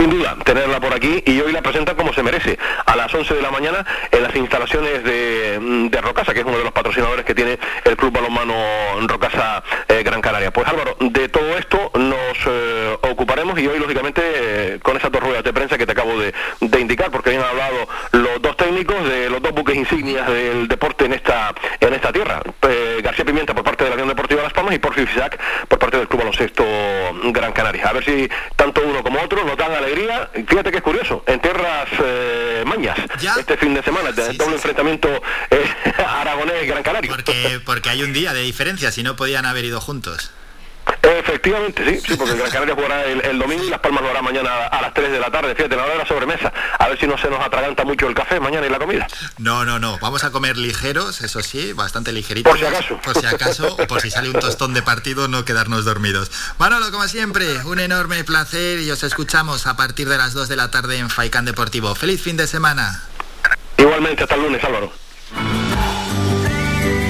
sin 0.00 0.08
duda, 0.08 0.34
tenerla 0.44 0.80
por 0.80 0.94
aquí 0.94 1.22
y 1.26 1.40
hoy 1.40 1.52
la 1.52 1.60
presenta 1.60 1.94
como 1.94 2.14
se 2.14 2.22
merece, 2.22 2.58
a 2.86 2.96
las 2.96 3.12
11 3.14 3.34
de 3.34 3.42
la 3.42 3.50
mañana 3.50 3.84
en 4.10 4.22
las 4.22 4.34
instalaciones 4.34 5.04
de, 5.04 5.58
de 5.90 6.00
Rocasa, 6.00 6.32
que 6.32 6.40
es 6.40 6.46
uno 6.46 6.56
de 6.56 6.64
los 6.64 6.72
patrocinadores 6.72 7.26
que 7.26 7.34
tiene 7.34 7.58
el 7.84 7.96
Club 7.98 8.10
Balonmano 8.10 8.54
Rocasa 9.06 9.62
eh, 9.88 10.02
Gran 10.02 10.22
Canaria. 10.22 10.52
Pues 10.52 10.66
Álvaro, 10.68 10.96
de 11.00 11.28
todo 11.28 11.54
esto 11.58 11.90
nos 11.96 12.38
eh, 12.46 12.96
ocuparemos 13.02 13.58
y 13.58 13.66
hoy, 13.66 13.78
lógicamente, 13.78 14.22
eh, 14.24 14.78
con 14.82 14.96
esas 14.96 15.12
dos 15.12 15.22
ruedas 15.22 15.44
de 15.44 15.52
prensa 15.52 15.76
que 15.76 15.84
te 15.84 15.92
acabo 15.92 16.18
de, 16.18 16.32
indicar, 16.80 17.10
porque 17.10 17.36
han 17.36 17.42
hablado 17.42 17.86
los 18.12 18.40
dos 18.40 18.56
técnicos 18.56 19.06
de 19.06 19.28
los 19.28 19.42
dos 19.42 19.52
buques 19.52 19.76
insignias 19.76 20.26
del 20.28 20.66
deporte 20.66 21.04
en 21.04 21.12
esta, 21.12 21.54
en 21.78 21.92
esta 21.92 22.10
tierra. 22.10 22.40
García 23.02 23.24
Pimienta 23.26 23.52
por 23.54 23.64
parte 23.64 23.69
de 24.40 24.44
Las 24.44 24.52
Palmas 24.52 24.74
y 24.74 24.78
por 24.78 24.94
Fisac 24.94 25.38
por 25.68 25.78
parte 25.78 25.98
del 25.98 26.08
Club 26.08 26.20
Baloncesto 26.20 26.64
Gran 27.32 27.52
Canaria. 27.52 27.88
A 27.88 27.92
ver 27.92 28.04
si 28.04 28.28
tanto 28.56 28.82
uno 28.84 29.02
como 29.02 29.20
otro 29.20 29.44
nos 29.44 29.56
dan 29.56 29.72
alegría. 29.72 30.30
Fíjate 30.32 30.70
que 30.70 30.78
es 30.78 30.82
curioso, 30.82 31.22
en 31.26 31.40
tierras 31.40 31.88
eh, 32.02 32.64
mañas, 32.66 32.98
este 33.38 33.56
fin 33.56 33.74
de 33.74 33.82
semana, 33.82 34.10
sí, 34.12 34.36
doble 34.36 34.56
enfrentamiento 34.56 35.08
eh, 35.50 35.64
aragonés-Gran 36.06 36.82
Canaria. 36.82 37.10
Porque, 37.10 37.60
porque 37.64 37.90
hay 37.90 38.02
un 38.02 38.12
día 38.12 38.32
de 38.32 38.42
diferencia, 38.42 38.90
si 38.90 39.02
no 39.02 39.16
podían 39.16 39.46
haber 39.46 39.64
ido 39.64 39.80
juntos. 39.80 40.32
Efectivamente, 41.02 41.82
sí, 41.84 42.02
sí, 42.06 42.16
porque 42.16 42.32
el 42.32 42.38
Gran 42.38 42.50
Canaria 42.50 42.74
jugará 42.74 43.04
el, 43.04 43.38
domingo 43.38 43.64
y 43.64 43.70
Las 43.70 43.80
Palmas 43.80 44.02
lo 44.02 44.10
hará 44.10 44.20
mañana 44.20 44.66
a 44.66 44.82
las 44.82 44.92
3 44.92 45.10
de 45.10 45.18
la 45.18 45.30
tarde. 45.30 45.54
Fíjate, 45.54 45.74
la 45.74 45.84
hora 45.84 45.92
de 45.92 45.98
la 45.98 46.06
sobremesa. 46.06 46.52
A 46.78 46.88
ver 46.88 46.98
si 46.98 47.06
no 47.06 47.16
se 47.16 47.30
nos 47.30 47.40
atraganta 47.40 47.84
mucho 47.84 48.06
el 48.06 48.14
café 48.14 48.38
mañana 48.38 48.66
y 48.66 48.70
la 48.70 48.78
comida. 48.78 49.06
No, 49.38 49.64
no, 49.64 49.78
no. 49.78 49.98
Vamos 50.00 50.24
a 50.24 50.30
comer 50.30 50.58
ligeros, 50.58 51.22
eso 51.22 51.42
sí, 51.42 51.72
bastante 51.72 52.12
ligeritos. 52.12 52.50
Por 52.50 52.58
si 52.58 52.66
acaso. 52.66 53.00
Por 53.02 53.18
si 53.18 53.26
acaso, 53.26 53.76
o 53.78 53.86
por 53.86 54.00
si 54.00 54.10
sale 54.10 54.28
un 54.28 54.38
tostón 54.40 54.74
de 54.74 54.82
partido, 54.82 55.26
no 55.26 55.44
quedarnos 55.44 55.84
dormidos. 55.84 56.30
Manolo, 56.58 56.90
como 56.90 57.08
siempre, 57.08 57.64
un 57.64 57.80
enorme 57.80 58.22
placer 58.24 58.80
y 58.80 58.90
os 58.90 59.02
escuchamos 59.02 59.66
a 59.66 59.76
partir 59.76 60.08
de 60.08 60.18
las 60.18 60.34
2 60.34 60.48
de 60.48 60.56
la 60.56 60.70
tarde 60.70 60.98
en 60.98 61.08
Faicán 61.08 61.44
Deportivo. 61.44 61.94
¡Feliz 61.94 62.22
fin 62.22 62.36
de 62.36 62.46
semana! 62.46 63.04
Igualmente, 63.78 64.24
hasta 64.24 64.34
el 64.34 64.42
lunes, 64.42 64.62
Álvaro. 64.62 64.92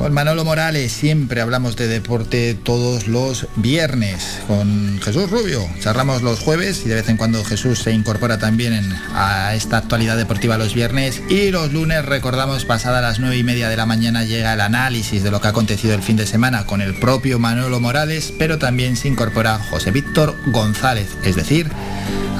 Con 0.00 0.14
Manolo 0.14 0.46
Morales 0.46 0.92
siempre 0.92 1.42
hablamos 1.42 1.76
de 1.76 1.86
deporte 1.86 2.54
todos 2.54 3.06
los 3.06 3.46
viernes. 3.56 4.40
Con 4.48 4.98
Jesús 5.02 5.28
Rubio 5.28 5.68
charlamos 5.80 6.22
los 6.22 6.40
jueves 6.40 6.86
y 6.86 6.88
de 6.88 6.94
vez 6.94 7.10
en 7.10 7.18
cuando 7.18 7.44
Jesús 7.44 7.80
se 7.80 7.92
incorpora 7.92 8.38
también 8.38 8.94
a 9.12 9.54
esta 9.54 9.76
actualidad 9.76 10.16
deportiva 10.16 10.56
los 10.56 10.72
viernes. 10.72 11.20
Y 11.28 11.50
los 11.50 11.74
lunes 11.74 12.02
recordamos 12.06 12.64
pasada 12.64 13.02
las 13.02 13.20
nueve 13.20 13.36
y 13.36 13.44
media 13.44 13.68
de 13.68 13.76
la 13.76 13.84
mañana 13.84 14.24
llega 14.24 14.54
el 14.54 14.62
análisis 14.62 15.22
de 15.22 15.30
lo 15.30 15.42
que 15.42 15.48
ha 15.48 15.50
acontecido 15.50 15.92
el 15.92 16.02
fin 16.02 16.16
de 16.16 16.26
semana 16.26 16.64
con 16.64 16.80
el 16.80 16.98
propio 16.98 17.38
Manolo 17.38 17.78
Morales, 17.78 18.32
pero 18.38 18.56
también 18.58 18.96
se 18.96 19.08
incorpora 19.08 19.58
José 19.58 19.90
Víctor 19.90 20.34
González, 20.46 21.10
es 21.24 21.36
decir, 21.36 21.70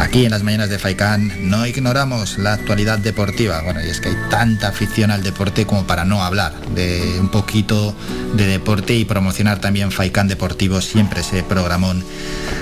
Aquí 0.01 0.25
en 0.25 0.31
las 0.31 0.43
mañanas 0.43 0.71
de 0.71 0.79
Faikán 0.79 1.51
no 1.51 1.67
ignoramos 1.67 2.39
la 2.39 2.55
actualidad 2.55 2.99
deportiva. 2.99 3.61
Bueno, 3.61 3.85
y 3.85 3.91
es 3.91 4.01
que 4.01 4.09
hay 4.09 4.17
tanta 4.31 4.69
afición 4.69 5.11
al 5.11 5.23
deporte 5.23 5.67
como 5.67 5.87
para 5.87 6.07
no 6.07 6.23
hablar 6.23 6.59
de 6.75 7.19
un 7.21 7.31
poquito 7.51 7.97
de 8.35 8.47
deporte 8.47 8.95
y 8.95 9.05
promocionar 9.05 9.61
también 9.61 9.91
Faikán 9.91 10.29
Deportivo, 10.29 10.81
siempre 10.81 11.23
ese 11.23 11.43
programón 11.43 12.05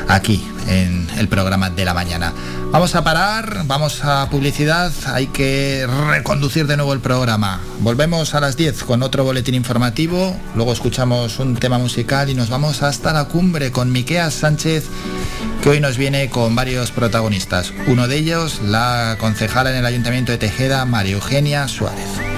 aquí 0.09 0.43
en 0.66 1.06
el 1.19 1.28
programa 1.28 1.69
de 1.69 1.85
la 1.85 1.93
mañana. 1.93 2.32
Vamos 2.73 2.94
a 2.94 3.05
parar, 3.05 3.65
vamos 3.66 4.02
a 4.02 4.31
publicidad, 4.31 4.90
hay 5.09 5.27
que 5.27 5.86
reconducir 6.09 6.66
de 6.66 6.78
nuevo 6.78 6.94
el 6.94 7.01
programa. 7.01 7.60
Volvemos 7.81 8.35
a 8.35 8.40
las 8.40 8.56
10 8.56 8.85
con 8.85 9.02
otro 9.02 9.24
boletín 9.24 9.55
informativo, 9.55 10.35
luego 10.55 10.73
escuchamos 10.73 11.39
un 11.39 11.56
tema 11.56 11.77
musical 11.77 12.31
y 12.31 12.35
nos 12.35 12.48
vamos 12.48 12.82
hasta 12.82 13.12
la 13.12 13.27
cumbre 13.27 13.70
con 13.70 13.93
Miqueas 13.93 14.32
Sánchez 14.32 14.86
que 15.62 15.69
hoy 15.69 15.81
nos 15.81 15.98
viene 15.98 16.31
con 16.31 16.55
varios 16.55 16.93
protagonistas. 16.93 17.74
Uno 17.89 18.09
de 18.09 18.16
ellos, 18.16 18.62
la 18.65 19.19
concejala 19.20 19.70
en 19.70 19.77
el 19.77 19.85
Ayuntamiento 19.85 20.32
de 20.32 20.39
Tejeda, 20.39 20.86
María 20.86 21.16
Eugenia 21.16 21.69
Suárez. 21.69 22.38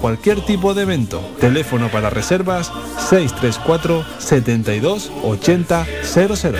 cualquier 0.01 0.41
tipo 0.41 0.73
de 0.73 0.81
evento. 0.81 1.21
Teléfono 1.39 1.89
para 1.89 2.09
reservas 2.09 2.71
634 3.09 4.03
72 4.17 5.11
80 5.23 5.85
00. 6.03 6.57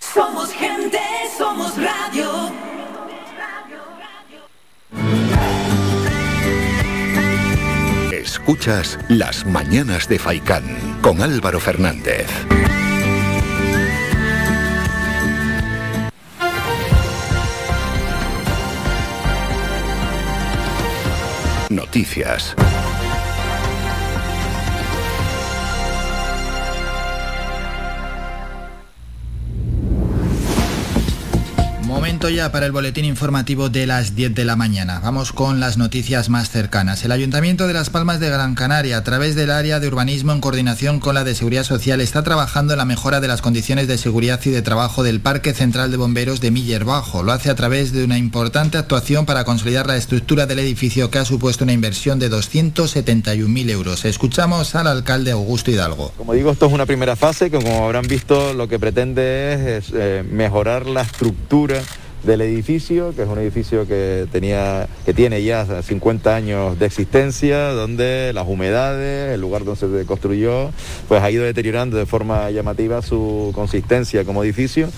Somos 0.00 0.50
gente, 0.50 1.00
somos 1.38 1.72
radio. 1.76 2.30
Escuchas 8.12 8.98
Las 9.08 9.44
Mañanas 9.44 10.08
de 10.08 10.18
Faicán 10.18 10.64
con 11.02 11.22
Álvaro 11.22 11.60
Fernández. 11.60 12.26
Noticias. 21.96 22.75
Ya 32.18 32.50
para 32.50 32.66
el 32.66 32.72
boletín 32.72 33.04
informativo 33.04 33.68
de 33.68 33.86
las 33.86 34.16
10 34.16 34.34
de 34.34 34.44
la 34.44 34.56
mañana. 34.56 35.00
Vamos 35.00 35.32
con 35.32 35.60
las 35.60 35.76
noticias 35.76 36.28
más 36.28 36.50
cercanas. 36.50 37.04
El 37.04 37.12
Ayuntamiento 37.12 37.68
de 37.68 37.74
Las 37.74 37.90
Palmas 37.90 38.18
de 38.20 38.30
Gran 38.30 38.54
Canaria, 38.56 38.96
a 38.96 39.04
través 39.04 39.36
del 39.36 39.50
área 39.50 39.78
de 39.80 39.86
urbanismo 39.86 40.32
en 40.32 40.40
coordinación 40.40 40.98
con 40.98 41.14
la 41.14 41.24
de 41.24 41.36
Seguridad 41.36 41.62
Social, 41.62 42.00
está 42.00 42.24
trabajando 42.24 42.72
en 42.72 42.78
la 42.78 42.84
mejora 42.84 43.20
de 43.20 43.28
las 43.28 43.42
condiciones 43.42 43.86
de 43.86 43.98
seguridad 43.98 44.40
y 44.44 44.50
de 44.50 44.62
trabajo 44.62 45.04
del 45.04 45.20
Parque 45.20 45.52
Central 45.52 45.90
de 45.90 45.98
Bomberos 45.98 46.40
de 46.40 46.50
Miller 46.50 46.84
Bajo. 46.84 47.22
Lo 47.22 47.32
hace 47.32 47.50
a 47.50 47.54
través 47.54 47.92
de 47.92 48.02
una 48.02 48.18
importante 48.18 48.78
actuación 48.78 49.24
para 49.24 49.44
consolidar 49.44 49.86
la 49.86 49.96
estructura 49.96 50.46
del 50.46 50.58
edificio 50.58 51.10
que 51.10 51.18
ha 51.18 51.24
supuesto 51.24 51.64
una 51.64 51.74
inversión 51.74 52.18
de 52.18 52.30
271.000 52.30 53.70
euros. 53.70 54.04
Escuchamos 54.04 54.74
al 54.74 54.88
alcalde 54.88 55.30
Augusto 55.30 55.70
Hidalgo. 55.70 56.12
Como 56.16 56.32
digo, 56.32 56.50
esto 56.50 56.66
es 56.66 56.72
una 56.72 56.86
primera 56.86 57.14
fase 57.14 57.50
que 57.50 57.58
como 57.58 57.84
habrán 57.84 58.08
visto 58.08 58.52
lo 58.54 58.68
que 58.68 58.78
pretende 58.80 59.76
es, 59.76 59.86
es, 59.88 59.92
eh, 59.94 60.24
mejorar 60.28 60.86
la 60.86 61.02
estructura 61.02 61.82
del 62.26 62.40
edificio, 62.40 63.14
que 63.14 63.22
es 63.22 63.28
un 63.28 63.38
edificio 63.38 63.86
que 63.86 64.26
tenía, 64.32 64.88
que 65.04 65.14
tiene 65.14 65.42
ya 65.42 65.82
50 65.82 66.34
años 66.34 66.78
de 66.78 66.86
existencia, 66.86 67.68
donde 67.70 68.32
las 68.34 68.46
humedades, 68.48 69.32
el 69.34 69.40
lugar 69.40 69.64
donde 69.64 69.80
se 70.00 70.04
construyó, 70.06 70.70
pues 71.08 71.22
ha 71.22 71.30
ido 71.30 71.44
deteriorando 71.44 71.96
de 71.96 72.04
forma 72.06 72.50
llamativa 72.50 73.00
su 73.02 73.52
consistencia 73.54 74.24
como 74.24 74.42
edificio, 74.42 74.88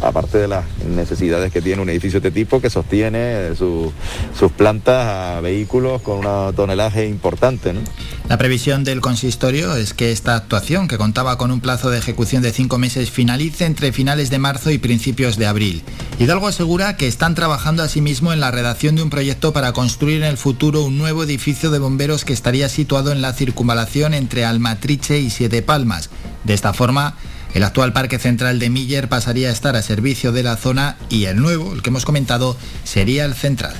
aparte 0.00 0.38
de 0.38 0.48
las 0.48 0.64
necesidades 0.88 1.52
que 1.52 1.60
tiene 1.60 1.82
un 1.82 1.90
edificio 1.90 2.20
de 2.20 2.28
este 2.28 2.40
tipo 2.40 2.60
que 2.60 2.70
sostiene 2.70 3.54
su- 3.56 3.92
sus 4.38 4.50
plantas 4.52 5.06
a 5.38 5.40
vehículos 5.40 6.00
con 6.02 6.24
un 6.26 6.54
tonelaje 6.54 7.06
importante. 7.06 7.72
¿no? 7.72 7.80
La 8.28 8.38
previsión 8.38 8.84
del 8.84 9.00
consistorio 9.00 9.76
es 9.76 9.94
que 9.94 10.12
esta 10.12 10.36
actuación, 10.36 10.86
que 10.88 10.96
contaba 10.98 11.36
con 11.38 11.50
un 11.50 11.60
plazo 11.60 11.90
de 11.90 11.98
ejecución 11.98 12.42
de 12.42 12.52
cinco 12.52 12.78
meses, 12.78 13.10
finalice 13.10 13.64
entre 13.66 13.92
finales 13.92 14.30
de 14.30 14.38
marzo 14.38 14.70
y 14.70 14.78
principios 14.78 15.36
de 15.36 15.46
abril. 15.46 15.82
Hidalgo 16.18 16.46
asegura 16.46 16.77
que 16.78 17.08
están 17.08 17.34
trabajando 17.34 17.82
asimismo 17.82 18.32
en 18.32 18.38
la 18.38 18.52
redacción 18.52 18.94
de 18.94 19.02
un 19.02 19.10
proyecto 19.10 19.52
para 19.52 19.72
construir 19.72 20.22
en 20.22 20.28
el 20.28 20.36
futuro 20.36 20.84
un 20.84 20.96
nuevo 20.96 21.24
edificio 21.24 21.72
de 21.72 21.80
bomberos 21.80 22.24
que 22.24 22.32
estaría 22.32 22.68
situado 22.68 23.10
en 23.10 23.20
la 23.20 23.32
circunvalación 23.32 24.14
entre 24.14 24.44
Almatriche 24.44 25.18
y 25.18 25.28
Siete 25.28 25.60
Palmas. 25.60 26.08
De 26.44 26.54
esta 26.54 26.72
forma, 26.72 27.16
el 27.52 27.64
actual 27.64 27.92
Parque 27.92 28.20
Central 28.20 28.60
de 28.60 28.70
Miller 28.70 29.08
pasaría 29.08 29.48
a 29.48 29.52
estar 29.52 29.74
a 29.74 29.82
servicio 29.82 30.30
de 30.30 30.44
la 30.44 30.56
zona 30.56 30.96
y 31.10 31.24
el 31.24 31.38
nuevo, 31.38 31.74
el 31.74 31.82
que 31.82 31.90
hemos 31.90 32.04
comentado, 32.04 32.56
sería 32.84 33.24
el 33.24 33.34
central. 33.34 33.74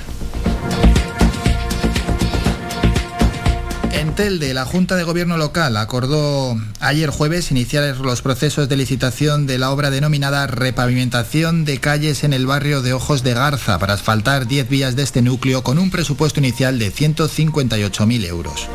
En 3.91 4.13
Telde, 4.15 4.53
la 4.53 4.65
Junta 4.65 4.95
de 4.95 5.03
Gobierno 5.03 5.37
local 5.37 5.75
acordó 5.77 6.55
ayer 6.79 7.09
jueves 7.09 7.51
iniciar 7.51 7.97
los 7.97 8.21
procesos 8.21 8.69
de 8.69 8.77
licitación 8.77 9.47
de 9.47 9.57
la 9.57 9.71
obra 9.71 9.89
denominada 9.89 10.47
repavimentación 10.47 11.65
de 11.65 11.79
calles 11.79 12.23
en 12.23 12.33
el 12.33 12.45
barrio 12.45 12.81
de 12.81 12.93
Ojos 12.93 13.23
de 13.23 13.33
Garza 13.33 13.79
para 13.79 13.93
asfaltar 13.93 14.47
10 14.47 14.69
vías 14.69 14.95
de 14.95 15.03
este 15.03 15.21
núcleo 15.21 15.63
con 15.63 15.79
un 15.79 15.91
presupuesto 15.91 16.39
inicial 16.39 16.79
de 16.79 16.93
158.000 16.93 18.25
euros. 18.25 18.69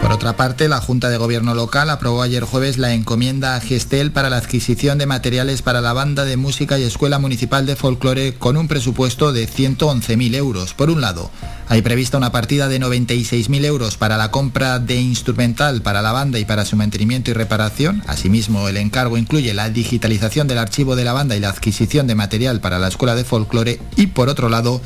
Por 0.00 0.12
otra 0.12 0.36
parte, 0.36 0.68
la 0.68 0.80
Junta 0.80 1.10
de 1.10 1.16
Gobierno 1.18 1.54
local 1.54 1.90
aprobó 1.90 2.22
ayer 2.22 2.44
jueves 2.44 2.78
la 2.78 2.94
encomienda 2.94 3.56
a 3.56 3.60
Gestel 3.60 4.12
para 4.12 4.30
la 4.30 4.36
adquisición 4.36 4.96
de 4.96 5.06
materiales 5.06 5.60
para 5.60 5.80
la 5.80 5.92
banda 5.92 6.24
de 6.24 6.36
música 6.36 6.78
y 6.78 6.84
escuela 6.84 7.18
municipal 7.18 7.66
de 7.66 7.76
folclore 7.76 8.34
con 8.34 8.56
un 8.56 8.68
presupuesto 8.68 9.32
de 9.32 9.48
111.000 9.48 10.34
euros. 10.34 10.72
Por 10.72 10.88
un 10.90 11.00
lado, 11.00 11.30
hay 11.68 11.82
prevista 11.82 12.16
una 12.16 12.32
partida 12.32 12.68
de 12.68 12.80
96.000 12.80 13.64
euros 13.64 13.96
para 13.96 14.16
la 14.16 14.30
compra 14.30 14.78
de 14.78 15.00
instrumental 15.00 15.82
para 15.82 16.00
la 16.00 16.12
banda 16.12 16.38
y 16.38 16.44
para 16.44 16.64
su 16.64 16.76
mantenimiento 16.76 17.30
y 17.30 17.34
reparación. 17.34 18.02
Asimismo, 18.06 18.68
el 18.68 18.78
encargo 18.78 19.18
incluye 19.18 19.52
la 19.52 19.68
digitalización 19.68 20.48
del 20.48 20.58
archivo 20.58 20.96
de 20.96 21.04
la 21.04 21.12
banda 21.12 21.36
y 21.36 21.40
la 21.40 21.50
adquisición 21.50 22.06
de 22.06 22.14
material 22.14 22.60
para 22.60 22.78
la 22.78 22.88
escuela 22.88 23.14
de 23.14 23.24
folclore. 23.24 23.80
Y 23.96 24.06
por 24.06 24.28
otro 24.28 24.48
lado, 24.48 24.80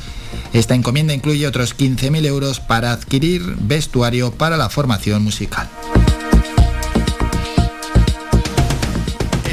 esta 0.51 0.75
encomienda 0.75 1.13
incluye 1.13 1.47
otros 1.47 1.77
15.000 1.77 2.25
euros 2.25 2.59
para 2.59 2.91
adquirir 2.91 3.41
vestuario 3.59 4.31
para 4.31 4.57
la 4.57 4.69
formación 4.69 5.02
musical. 5.11 5.69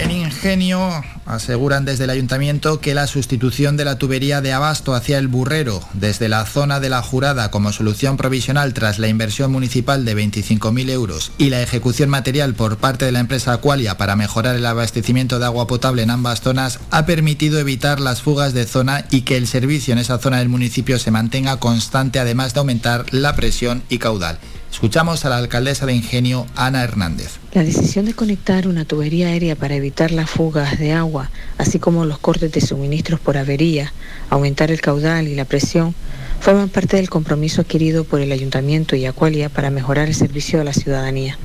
En 0.03 0.11
Ingenio 0.11 1.03
aseguran 1.27 1.85
desde 1.85 2.05
el 2.05 2.11
ayuntamiento 2.11 2.81
que 2.81 2.95
la 2.95 3.07
sustitución 3.07 3.77
de 3.77 3.85
la 3.85 3.99
tubería 3.99 4.41
de 4.41 4.53
abasto 4.53 4.95
hacia 4.95 5.19
el 5.19 5.29
burrero 5.29 5.81
desde 5.93 6.29
la 6.29 6.45
zona 6.47 6.81
de 6.81 6.89
la 6.89 7.03
jurada 7.03 7.51
como 7.51 7.73
solución 7.73 8.17
provisional 8.17 8.75
tras 8.75 8.99
la 8.99 9.09
inversión 9.09 9.53
municipal 9.53 10.05
de 10.05 10.17
25.000 10.17 10.91
euros 10.91 11.33
y 11.39 11.51
la 11.51 11.63
ejecución 11.63 12.11
material 12.11 12.55
por 12.55 12.79
parte 12.79 13.05
de 13.05 13.13
la 13.13 13.21
empresa 13.21 13.53
Aqualia 13.53 13.97
para 13.97 14.17
mejorar 14.17 14.57
el 14.57 14.67
abastecimiento 14.67 15.39
de 15.39 15.45
agua 15.45 15.67
potable 15.67 16.03
en 16.03 16.11
ambas 16.11 16.41
zonas 16.41 16.81
ha 16.91 17.07
permitido 17.07 17.59
evitar 17.59 18.01
las 18.01 18.23
fugas 18.23 18.53
de 18.53 18.67
zona 18.67 19.05
y 19.11 19.23
que 19.23 19.37
el 19.37 19.47
servicio 19.47 19.93
en 19.93 19.99
esa 19.99 20.19
zona 20.19 20.39
del 20.39 20.49
municipio 20.49 20.99
se 20.99 21.11
mantenga 21.11 21.59
constante 21.59 22.19
además 22.19 22.55
de 22.55 22.61
aumentar 22.61 23.07
la 23.13 23.37
presión 23.37 23.83
y 23.89 23.99
caudal. 23.99 24.39
Escuchamos 24.81 25.27
a 25.27 25.29
la 25.29 25.37
alcaldesa 25.37 25.85
de 25.85 25.93
Ingenio, 25.93 26.47
Ana 26.57 26.83
Hernández. 26.83 27.33
La 27.53 27.63
decisión 27.63 28.07
de 28.07 28.15
conectar 28.15 28.67
una 28.67 28.87
tubería 28.87 29.27
aérea 29.27 29.55
para 29.55 29.75
evitar 29.75 30.11
las 30.11 30.31
fugas 30.31 30.79
de 30.79 30.95
agua, 30.95 31.31
así 31.59 31.79
como 31.79 32.07
los 32.07 32.19
cortes 32.19 32.51
de 32.51 32.63
suministros 32.63 33.21
por 33.21 33.37
avería, 33.37 33.93
aumentar 34.31 34.71
el 34.71 34.81
caudal 34.81 35.29
y 35.29 35.35
la 35.35 35.45
presión, 35.45 35.95
forman 36.41 36.71
parte 36.71 36.97
del 36.97 37.11
compromiso 37.11 37.61
adquirido 37.61 38.05
por 38.05 38.23
el 38.23 38.33
Ayuntamiento 38.33 38.97
y 38.97 39.05
Aqualia 39.05 39.51
para 39.51 39.69
mejorar 39.69 40.09
el 40.09 40.15
servicio 40.15 40.63
a 40.63 40.65
la 40.65 40.73
ciudadanía. 40.73 41.37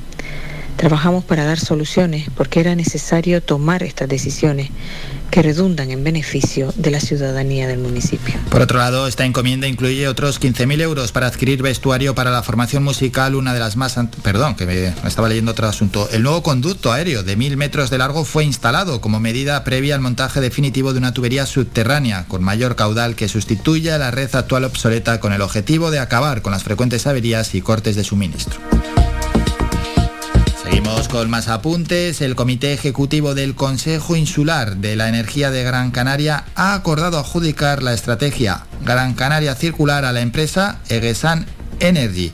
Trabajamos 0.77 1.23
para 1.23 1.45
dar 1.45 1.59
soluciones 1.59 2.27
porque 2.35 2.59
era 2.59 2.75
necesario 2.75 3.41
tomar 3.41 3.83
estas 3.83 4.09
decisiones 4.09 4.69
que 5.31 5.41
redundan 5.41 5.91
en 5.91 6.03
beneficio 6.03 6.73
de 6.75 6.91
la 6.91 6.99
ciudadanía 6.99 7.67
del 7.67 7.79
municipio. 7.79 8.35
Por 8.49 8.61
otro 8.61 8.77
lado, 8.77 9.07
esta 9.07 9.25
encomienda 9.25 9.67
incluye 9.67 10.07
otros 10.07 10.39
15.000 10.39 10.81
euros 10.81 11.11
para 11.11 11.27
adquirir 11.27 11.61
vestuario 11.61 12.15
para 12.15 12.31
la 12.31 12.43
formación 12.43 12.83
musical, 12.83 13.35
una 13.35 13.53
de 13.53 13.59
las 13.59 13.75
más... 13.75 13.95
Perdón, 14.21 14.55
que 14.55 14.65
me 14.65 15.07
estaba 15.07 15.29
leyendo 15.29 15.51
otro 15.51 15.67
asunto. 15.67 16.09
El 16.11 16.23
nuevo 16.23 16.43
conducto 16.43 16.91
aéreo 16.91 17.23
de 17.23 17.37
1.000 17.37 17.55
metros 17.55 17.89
de 17.89 17.97
largo 17.97 18.25
fue 18.25 18.43
instalado 18.43 19.01
como 19.01 19.19
medida 19.19 19.63
previa 19.63 19.95
al 19.95 20.01
montaje 20.01 20.41
definitivo 20.41 20.93
de 20.93 20.99
una 20.99 21.13
tubería 21.13 21.45
subterránea 21.45 22.25
con 22.27 22.43
mayor 22.43 22.75
caudal 22.75 23.15
que 23.15 23.27
sustituya 23.27 23.97
la 23.97 24.11
red 24.11 24.33
actual 24.35 24.65
obsoleta 24.65 25.19
con 25.19 25.33
el 25.33 25.41
objetivo 25.41 25.91
de 25.91 25.99
acabar 25.99 26.41
con 26.41 26.51
las 26.51 26.63
frecuentes 26.63 27.07
averías 27.07 27.55
y 27.55 27.61
cortes 27.61 27.95
de 27.95 28.03
suministro. 28.03 28.59
Seguimos 30.75 31.07
con 31.07 31.29
más 31.29 31.47
apuntes. 31.47 32.19
El 32.19 32.35
Comité 32.35 32.73
Ejecutivo 32.73 33.33
del 33.33 33.55
Consejo 33.55 34.17
Insular 34.17 34.75
de 34.75 34.97
la 34.97 35.07
Energía 35.07 35.49
de 35.49 35.63
Gran 35.63 35.91
Canaria 35.91 36.43
ha 36.53 36.73
acordado 36.73 37.17
adjudicar 37.17 37.81
la 37.81 37.93
estrategia 37.93 38.65
Gran 38.83 39.13
Canaria 39.13 39.55
Circular 39.55 40.03
a 40.03 40.11
la 40.11 40.19
empresa 40.19 40.81
Egesan 40.89 41.45
Energy. 41.79 42.33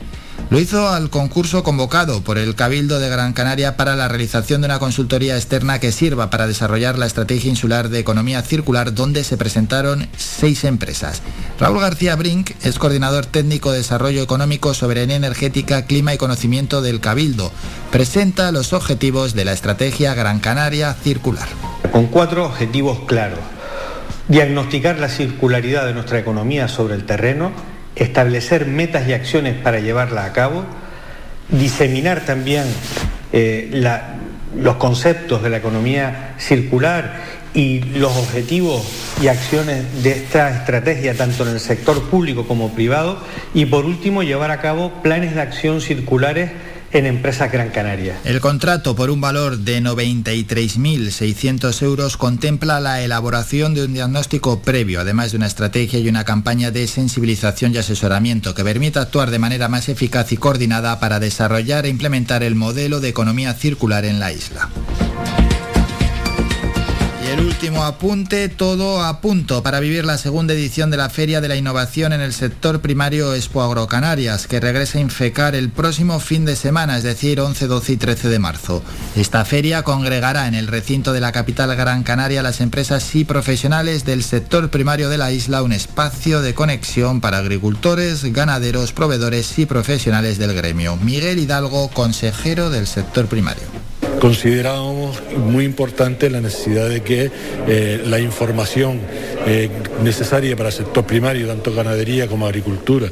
Lo 0.51 0.59
hizo 0.59 0.89
al 0.89 1.09
concurso 1.09 1.63
convocado 1.63 2.25
por 2.25 2.37
el 2.37 2.55
Cabildo 2.55 2.99
de 2.99 3.07
Gran 3.07 3.31
Canaria 3.31 3.77
para 3.77 3.95
la 3.95 4.09
realización 4.09 4.59
de 4.59 4.65
una 4.65 4.79
consultoría 4.79 5.37
externa 5.37 5.79
que 5.79 5.93
sirva 5.93 6.29
para 6.29 6.45
desarrollar 6.45 6.99
la 6.99 7.05
estrategia 7.05 7.49
insular 7.49 7.87
de 7.87 7.99
economía 7.99 8.41
circular 8.41 8.93
donde 8.93 9.23
se 9.23 9.37
presentaron 9.37 10.09
seis 10.17 10.65
empresas. 10.65 11.21
Raúl 11.57 11.79
García 11.79 12.17
Brink 12.17 12.51
es 12.63 12.79
coordinador 12.79 13.25
técnico 13.27 13.71
de 13.71 13.77
desarrollo 13.77 14.21
económico, 14.21 14.73
soberanía 14.73 15.15
energética, 15.15 15.85
clima 15.85 16.13
y 16.13 16.17
conocimiento 16.17 16.81
del 16.81 16.99
Cabildo. 16.99 17.49
Presenta 17.89 18.51
los 18.51 18.73
objetivos 18.73 19.33
de 19.33 19.45
la 19.45 19.53
estrategia 19.53 20.15
Gran 20.15 20.41
Canaria 20.41 20.93
circular. 20.95 21.47
Con 21.93 22.07
cuatro 22.07 22.47
objetivos 22.47 22.99
claros. 23.07 23.39
Diagnosticar 24.27 24.99
la 24.99 25.07
circularidad 25.07 25.85
de 25.85 25.93
nuestra 25.93 26.19
economía 26.19 26.67
sobre 26.67 26.95
el 26.95 27.05
terreno, 27.05 27.53
establecer 28.01 28.65
metas 28.65 29.07
y 29.07 29.13
acciones 29.13 29.55
para 29.55 29.79
llevarla 29.79 30.25
a 30.25 30.33
cabo, 30.33 30.65
diseminar 31.49 32.21
también 32.25 32.65
eh, 33.31 33.69
los 34.55 34.75
conceptos 34.77 35.43
de 35.43 35.49
la 35.49 35.57
economía 35.57 36.33
circular 36.37 37.41
y 37.53 37.81
los 37.81 38.15
objetivos 38.15 38.81
y 39.21 39.27
acciones 39.27 40.03
de 40.03 40.11
esta 40.11 40.49
estrategia 40.49 41.15
tanto 41.15 41.43
en 41.43 41.53
el 41.53 41.59
sector 41.59 42.01
público 42.09 42.47
como 42.47 42.73
privado 42.73 43.19
y 43.53 43.65
por 43.65 43.85
último 43.85 44.23
llevar 44.23 44.51
a 44.51 44.61
cabo 44.61 45.01
planes 45.03 45.35
de 45.35 45.41
acción 45.41 45.81
circulares 45.81 46.49
en 46.93 47.05
Empresas 47.05 47.51
Gran 47.51 47.69
Canaria. 47.69 48.17
El 48.23 48.39
contrato 48.39 48.95
por 48.95 49.09
un 49.09 49.21
valor 49.21 49.59
de 49.59 49.81
93.600 49.81 51.81
euros 51.81 52.17
contempla 52.17 52.79
la 52.79 53.01
elaboración 53.01 53.73
de 53.73 53.85
un 53.85 53.93
diagnóstico 53.93 54.61
previo, 54.61 55.01
además 55.01 55.31
de 55.31 55.37
una 55.37 55.47
estrategia 55.47 55.99
y 55.99 56.09
una 56.09 56.23
campaña 56.23 56.71
de 56.71 56.87
sensibilización 56.87 57.73
y 57.73 57.77
asesoramiento 57.77 58.53
que 58.53 58.63
permita 58.63 59.01
actuar 59.01 59.31
de 59.31 59.39
manera 59.39 59.67
más 59.67 59.89
eficaz 59.89 60.31
y 60.31 60.37
coordinada 60.37 60.99
para 60.99 61.19
desarrollar 61.19 61.85
e 61.85 61.89
implementar 61.89 62.43
el 62.43 62.55
modelo 62.55 62.99
de 62.99 63.09
economía 63.09 63.53
circular 63.53 64.05
en 64.05 64.19
la 64.19 64.31
isla 64.31 64.69
el 67.31 67.39
último 67.39 67.85
apunte, 67.85 68.49
todo 68.49 69.01
a 69.01 69.21
punto 69.21 69.63
para 69.63 69.79
vivir 69.79 70.03
la 70.03 70.17
segunda 70.17 70.53
edición 70.53 70.91
de 70.91 70.97
la 70.97 71.09
Feria 71.09 71.39
de 71.39 71.47
la 71.47 71.55
Innovación 71.55 72.11
en 72.11 72.19
el 72.19 72.33
sector 72.33 72.81
primario 72.81 73.33
Expo 73.33 73.61
Agrocanarias, 73.61 74.47
que 74.47 74.59
regresa 74.59 74.97
a 74.97 75.01
Infecar 75.01 75.55
el 75.55 75.69
próximo 75.69 76.19
fin 76.19 76.43
de 76.43 76.57
semana, 76.57 76.97
es 76.97 77.03
decir, 77.03 77.39
11, 77.39 77.67
12 77.67 77.93
y 77.93 77.97
13 77.97 78.27
de 78.27 78.39
marzo. 78.39 78.83
Esta 79.15 79.45
feria 79.45 79.83
congregará 79.83 80.47
en 80.47 80.55
el 80.55 80.67
recinto 80.67 81.13
de 81.13 81.21
la 81.21 81.31
capital 81.31 81.73
Gran 81.73 82.03
Canaria 82.03 82.43
las 82.43 82.59
empresas 82.59 83.15
y 83.15 83.23
profesionales 83.23 84.03
del 84.03 84.23
sector 84.23 84.69
primario 84.69 85.07
de 85.07 85.17
la 85.17 85.31
isla, 85.31 85.63
un 85.63 85.71
espacio 85.71 86.41
de 86.41 86.53
conexión 86.53 87.21
para 87.21 87.37
agricultores, 87.37 88.25
ganaderos, 88.33 88.91
proveedores 88.91 89.57
y 89.57 89.65
profesionales 89.65 90.37
del 90.37 90.53
gremio. 90.53 90.97
Miguel 90.97 91.39
Hidalgo, 91.39 91.89
consejero 91.91 92.69
del 92.69 92.87
sector 92.87 93.27
primario 93.27 93.80
considerábamos 94.21 95.19
muy 95.35 95.65
importante 95.65 96.29
la 96.29 96.41
necesidad 96.41 96.87
de 96.87 97.01
que 97.01 97.31
eh, 97.67 98.03
la 98.05 98.19
información 98.19 98.99
eh, 99.47 99.67
necesaria 100.03 100.55
para 100.55 100.69
el 100.69 100.75
sector 100.75 101.07
primario, 101.07 101.47
tanto 101.47 101.73
ganadería 101.73 102.27
como 102.27 102.45
agricultura, 102.45 103.09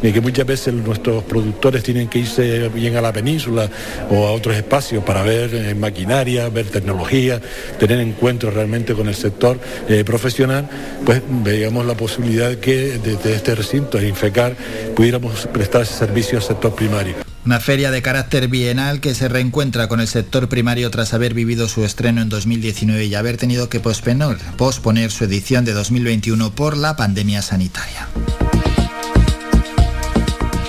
y 0.00 0.12
que 0.12 0.20
muchas 0.20 0.46
veces 0.46 0.72
nuestros 0.72 1.24
productores 1.24 1.82
tienen 1.82 2.06
que 2.06 2.20
irse 2.20 2.68
bien 2.68 2.94
a 2.96 3.00
la 3.00 3.12
península 3.12 3.68
o 4.08 4.24
a 4.24 4.30
otros 4.30 4.54
espacios 4.54 5.02
para 5.02 5.24
ver 5.24 5.52
eh, 5.52 5.74
maquinaria, 5.74 6.48
ver 6.48 6.66
tecnología, 6.66 7.40
tener 7.80 7.98
encuentros 7.98 8.54
realmente 8.54 8.94
con 8.94 9.08
el 9.08 9.16
sector 9.16 9.58
profesional, 10.06 10.68
pues 11.04 11.22
veíamos 11.42 11.84
la 11.86 11.96
posibilidad 11.96 12.54
que 12.54 13.00
desde 13.02 13.34
este 13.34 13.56
recinto, 13.56 13.98
de 13.98 14.06
Infecar, 14.06 14.54
pudiéramos 14.94 15.48
prestar 15.48 15.82
ese 15.82 15.94
servicio 15.94 16.38
al 16.38 16.44
sector 16.44 16.72
primario. 16.72 17.31
Una 17.44 17.58
feria 17.58 17.90
de 17.90 18.02
carácter 18.02 18.46
bienal 18.46 19.00
que 19.00 19.16
se 19.16 19.28
reencuentra 19.28 19.88
con 19.88 19.98
el 19.98 20.06
sector 20.06 20.48
primario 20.48 20.92
tras 20.92 21.12
haber 21.12 21.34
vivido 21.34 21.68
su 21.68 21.84
estreno 21.84 22.22
en 22.22 22.28
2019 22.28 23.06
y 23.06 23.14
haber 23.16 23.36
tenido 23.36 23.68
que 23.68 23.80
posponer, 23.80 24.36
posponer 24.56 25.10
su 25.10 25.24
edición 25.24 25.64
de 25.64 25.72
2021 25.72 26.52
por 26.52 26.76
la 26.76 26.94
pandemia 26.94 27.42
sanitaria. 27.42 28.06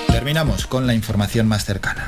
Terminamos 0.08 0.66
con 0.66 0.88
la 0.88 0.96
información 0.96 1.48
más 1.48 1.64
cercana. 1.64 2.08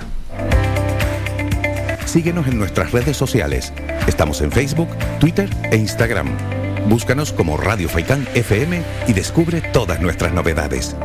Síguenos 2.07 2.47
en 2.47 2.57
nuestras 2.57 2.91
redes 2.91 3.15
sociales. 3.15 3.71
Estamos 4.07 4.41
en 4.41 4.51
Facebook, 4.51 4.89
Twitter 5.19 5.47
e 5.69 5.77
Instagram. 5.77 6.29
Búscanos 6.89 7.33
como 7.33 7.57
Radio 7.57 7.87
Faicán 7.87 8.27
FM 8.33 8.81
y 9.07 9.13
descubre 9.13 9.61
todas 9.61 10.01
nuestras 10.01 10.33
novedades. 10.33 10.95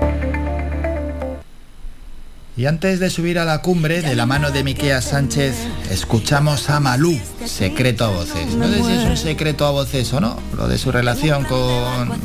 Y 2.56 2.66
antes 2.66 3.00
de 3.00 3.10
subir 3.10 3.38
a 3.38 3.44
la 3.44 3.62
cumbre, 3.62 4.02
de 4.02 4.14
la 4.16 4.26
mano 4.26 4.50
de 4.50 4.64
Miquea 4.64 5.00
Sánchez, 5.00 5.54
escuchamos 5.90 6.68
a 6.68 6.80
Malú, 6.80 7.18
secreto 7.46 8.04
a 8.04 8.08
voces. 8.08 8.54
No 8.54 8.66
sé 8.68 8.82
si 8.82 8.92
es 8.92 9.04
un 9.04 9.16
secreto 9.16 9.66
a 9.66 9.70
voces 9.70 10.12
o 10.12 10.20
no, 10.20 10.36
lo 10.56 10.68
de 10.68 10.76
su 10.76 10.92
relación 10.92 11.44
con 11.44 12.20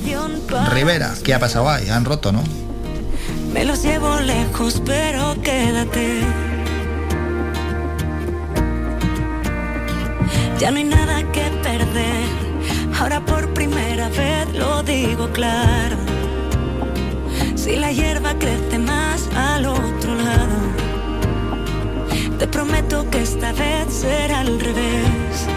Rivera. 0.72 1.14
¿Qué 1.24 1.34
ha 1.34 1.40
pasado 1.40 1.70
ahí? 1.70 1.90
Han 1.90 2.06
roto, 2.06 2.32
¿no? 2.32 2.44
Me 3.54 3.64
los 3.64 3.84
llevo 3.84 4.20
lejos, 4.20 4.82
pero 4.86 5.40
quédate. 5.42 6.22
Ya 10.60 10.72
no 10.72 10.78
hay 10.78 10.84
nada 10.84 11.32
que 11.32 11.44
perder. 11.64 12.46
Ahora 13.00 13.24
por 13.24 13.54
primera 13.54 14.10
vez 14.10 14.54
lo 14.54 14.82
digo 14.84 15.30
claro 15.32 15.98
si 17.66 17.76
la 17.78 17.92
hierba 17.92 18.38
crece 18.38 18.78
más 18.78 19.05
al 19.36 19.66
otro 19.66 20.16
lado. 20.16 20.57
Te 22.40 22.48
prometo 22.48 23.10
que 23.10 23.22
esta 23.22 23.52
vez 23.53 23.94
será 23.94 24.41
al 24.41 24.60
revés. 24.60 25.55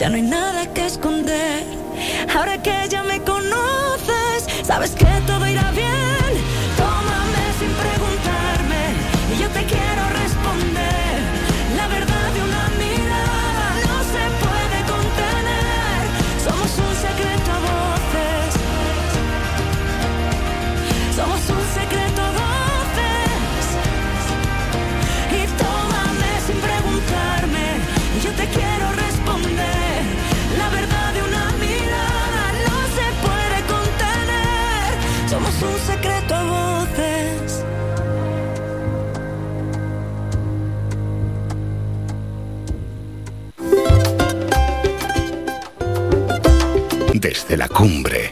Ya 0.00 0.08
no 0.08 0.16
hay 0.16 0.22
nada 0.22 0.66
que 0.72 0.86
esconder. 0.86 1.62
Ahora 2.34 2.56
que 2.62 2.72
ya 2.88 3.02
me 3.02 3.20
conoces, 3.20 4.46
sabes 4.62 4.92
que 4.92 5.04
todo 5.26 5.39
Desde 47.20 47.58
la 47.58 47.68
cumbre. 47.68 48.30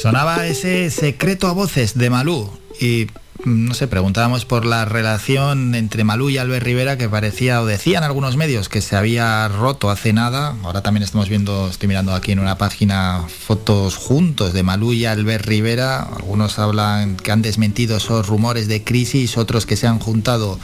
Sonaba 0.00 0.46
ese 0.46 0.90
secreto 0.90 1.48
a 1.48 1.52
voces 1.52 1.98
de 1.98 2.10
Malú 2.10 2.48
y 2.80 3.08
no 3.44 3.74
sé, 3.74 3.88
preguntábamos 3.88 4.44
por 4.44 4.64
la 4.64 4.84
relación 4.84 5.74
entre 5.74 6.04
Malú 6.04 6.30
y 6.30 6.38
Albert 6.38 6.64
Rivera 6.64 6.96
que 6.96 7.08
parecía 7.08 7.60
o 7.60 7.66
decían 7.66 8.02
algunos 8.02 8.36
medios 8.36 8.68
que 8.68 8.80
se 8.80 8.96
había 8.96 9.46
roto 9.48 9.90
hace 9.90 10.12
nada. 10.12 10.56
Ahora 10.62 10.82
también 10.82 11.02
estamos 11.02 11.28
viendo, 11.28 11.68
estoy 11.68 11.88
mirando 11.88 12.14
aquí 12.14 12.32
en 12.32 12.38
una 12.38 12.56
página 12.56 13.24
fotos 13.28 13.96
juntos 13.96 14.52
de 14.52 14.62
Malú 14.62 14.92
y 14.92 15.04
Albert 15.04 15.44
Rivera. 15.44 16.00
Algunos 16.00 16.58
hablan 16.58 17.16
que 17.16 17.32
han 17.32 17.42
desmentido 17.42 17.98
esos 17.98 18.26
rumores 18.26 18.66
de 18.66 18.82
crisis, 18.82 19.36
otros 19.36 19.66
que 19.66 19.76
se 19.76 19.86
han 19.86 19.98
juntado 19.98 20.58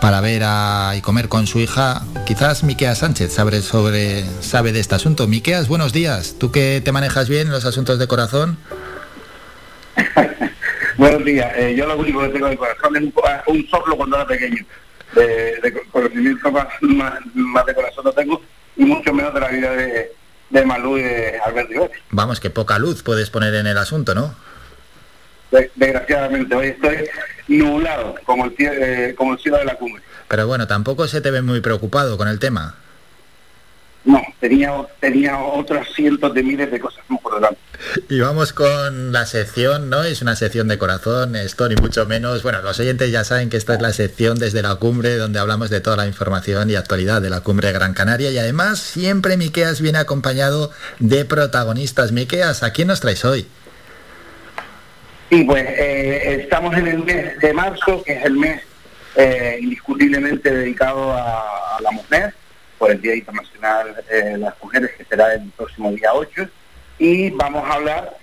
para 0.00 0.20
ver 0.20 0.42
y 0.96 1.00
comer 1.00 1.28
con 1.28 1.46
su 1.46 1.60
hija. 1.60 2.02
Quizás 2.26 2.64
Miquea 2.64 2.94
Sánchez 2.94 3.32
sabe 3.32 3.62
sobre 3.62 4.24
sabe 4.40 4.72
de 4.72 4.80
este 4.80 4.94
asunto. 4.94 5.28
Miqueas, 5.28 5.68
buenos 5.68 5.92
días. 5.92 6.34
Tú 6.38 6.50
que 6.50 6.80
te 6.84 6.92
manejas 6.92 7.28
bien 7.28 7.46
en 7.46 7.52
los 7.52 7.64
asuntos 7.64 7.98
de 7.98 8.08
corazón. 8.08 8.58
Buenos 10.98 11.24
días. 11.24 11.50
Eh, 11.56 11.74
yo 11.74 11.86
lo 11.86 11.96
único 11.96 12.20
que 12.20 12.28
tengo 12.28 12.46
en 12.46 12.52
el 12.52 12.58
corazón 12.58 12.96
es 12.96 13.02
un, 13.02 13.14
ah, 13.24 13.42
un 13.46 13.66
soplo 13.68 13.96
cuando 13.96 14.16
era 14.16 14.26
pequeño. 14.26 14.62
De, 15.14 15.58
de 15.62 15.82
conocimiento 15.90 16.52
más, 16.52 16.66
más, 16.82 17.14
más 17.32 17.64
de 17.64 17.74
corazón 17.74 18.04
no 18.04 18.12
tengo 18.12 18.42
y 18.76 18.84
mucho 18.84 19.10
menos 19.14 19.32
de 19.32 19.40
la 19.40 19.48
vida 19.48 19.70
de, 19.70 20.12
de 20.50 20.64
Malú 20.66 20.98
y 20.98 21.02
de 21.02 21.38
Albert 21.38 21.70
Rivera. 21.70 21.90
Vamos, 22.10 22.40
que 22.40 22.50
poca 22.50 22.78
luz 22.78 23.02
puedes 23.02 23.30
poner 23.30 23.54
en 23.54 23.66
el 23.66 23.78
asunto, 23.78 24.14
¿no? 24.14 24.34
De- 25.50 25.70
desgraciadamente, 25.76 26.54
hoy 26.54 26.66
estoy 26.68 27.08
nublado 27.48 28.16
como 28.26 28.44
el, 28.44 28.54
eh, 28.58 29.14
como 29.16 29.32
el 29.32 29.38
cielo 29.38 29.56
de 29.56 29.64
la 29.64 29.76
cumbre. 29.76 30.02
Pero 30.28 30.46
bueno, 30.46 30.66
tampoco 30.66 31.08
se 31.08 31.22
te 31.22 31.30
ve 31.30 31.40
muy 31.40 31.62
preocupado 31.62 32.18
con 32.18 32.28
el 32.28 32.38
tema. 32.38 32.74
No, 34.04 34.22
tenía, 34.40 34.72
tenía 35.00 35.38
otras 35.38 35.88
cientos 35.94 36.34
de 36.34 36.42
miles 36.42 36.70
de 36.70 36.78
cosas 36.80 37.02
Y 38.08 38.20
vamos 38.20 38.52
con 38.52 39.12
la 39.12 39.24
sección, 39.26 39.88
¿no? 39.88 40.02
Es 40.02 40.20
una 40.20 40.36
sección 40.36 40.68
de 40.68 40.78
corazón, 40.78 41.36
esto 41.36 41.68
ni 41.68 41.76
mucho 41.76 42.06
menos. 42.06 42.42
Bueno, 42.42 42.60
los 42.62 42.78
oyentes 42.80 43.10
ya 43.12 43.24
saben 43.24 43.50
que 43.50 43.56
esta 43.56 43.74
es 43.74 43.80
la 43.80 43.92
sección 43.92 44.38
desde 44.38 44.62
la 44.62 44.74
cumbre 44.76 45.16
donde 45.16 45.38
hablamos 45.38 45.70
de 45.70 45.80
toda 45.80 45.96
la 45.96 46.06
información 46.06 46.70
y 46.70 46.74
actualidad 46.74 47.22
de 47.22 47.30
la 47.30 47.40
cumbre 47.40 47.68
de 47.68 47.74
Gran 47.74 47.94
Canaria 47.94 48.30
y 48.30 48.38
además 48.38 48.80
siempre 48.80 49.36
Miqueas 49.36 49.80
viene 49.80 49.98
acompañado 49.98 50.70
de 50.98 51.24
protagonistas. 51.24 52.12
Miqueas, 52.12 52.62
¿a 52.62 52.72
quién 52.72 52.88
nos 52.88 53.00
traes 53.00 53.24
hoy? 53.24 53.46
Y 55.30 55.44
pues 55.44 55.64
eh, 55.68 56.40
estamos 56.42 56.74
en 56.76 56.86
el 56.86 57.04
mes 57.04 57.38
de 57.38 57.52
marzo, 57.52 58.02
que 58.02 58.14
es 58.14 58.24
el 58.24 58.36
mes 58.36 58.62
eh, 59.14 59.58
indiscutiblemente 59.60 60.50
dedicado 60.50 61.12
a, 61.12 61.76
a 61.76 61.80
la 61.82 61.90
mujer, 61.90 62.34
por 62.78 62.90
el 62.90 63.00
Día 63.00 63.14
Internacional 63.14 63.94
eh, 64.10 64.14
de 64.14 64.38
las 64.38 64.54
Mujeres, 64.62 64.90
que 64.96 65.04
será 65.04 65.34
el 65.34 65.50
próximo 65.56 65.92
día 65.92 66.14
8, 66.14 66.48
y 66.98 67.30
vamos 67.30 67.68
a 67.68 67.74
hablar 67.74 68.16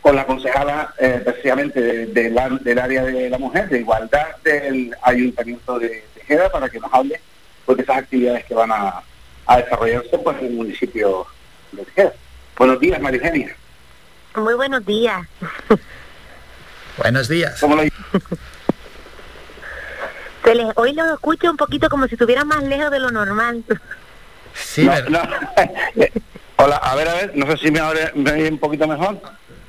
con 0.00 0.16
la 0.16 0.24
concejala 0.26 0.94
eh, 0.98 1.20
precisamente 1.24 1.80
de- 1.80 2.06
de 2.06 2.30
la- 2.30 2.48
del 2.48 2.78
área 2.78 3.02
de 3.04 3.28
la 3.28 3.38
mujer, 3.38 3.68
de 3.68 3.80
igualdad 3.80 4.36
del 4.44 4.94
Ayuntamiento 5.02 5.78
de 5.78 6.04
Tejeda, 6.14 6.50
para 6.50 6.68
que 6.68 6.78
nos 6.80 6.92
hable 6.92 7.20
pues, 7.66 7.76
de 7.78 7.82
esas 7.84 7.98
actividades 7.98 8.44
que 8.46 8.54
van 8.54 8.72
a, 8.72 9.02
a 9.46 9.56
desarrollarse 9.58 10.16
pues, 10.18 10.38
en 10.38 10.46
el 10.46 10.52
municipio 10.52 11.26
de 11.72 11.84
Tejeda. 11.84 12.12
Buenos 12.56 12.80
días, 12.80 13.00
María 13.00 13.18
Eugenia. 13.20 13.56
Muy 14.36 14.54
buenos 14.54 14.84
días. 14.86 15.26
Buenos 16.96 17.28
días. 17.28 17.58
¿Cómo 17.60 17.76
lo 17.76 17.82
Se 20.44 20.54
les, 20.54 20.66
hoy 20.76 20.94
lo 20.94 21.04
escucho 21.14 21.50
un 21.50 21.56
poquito 21.56 21.88
como 21.90 22.06
si 22.08 22.14
estuviera 22.14 22.44
más 22.44 22.62
lejos 22.62 22.90
de 22.90 22.98
lo 23.00 23.10
normal. 23.10 23.62
Sí, 24.54 24.84
No, 24.84 25.10
no. 25.10 25.20
Hola, 26.62 26.76
a 26.76 26.94
ver, 26.94 27.08
a 27.08 27.14
ver, 27.14 27.32
no 27.34 27.46
sé 27.46 27.56
si 27.56 27.70
me 27.70 27.80
oye, 27.80 28.12
me 28.14 28.32
oye 28.32 28.50
un 28.50 28.58
poquito 28.58 28.86
mejor. 28.86 29.18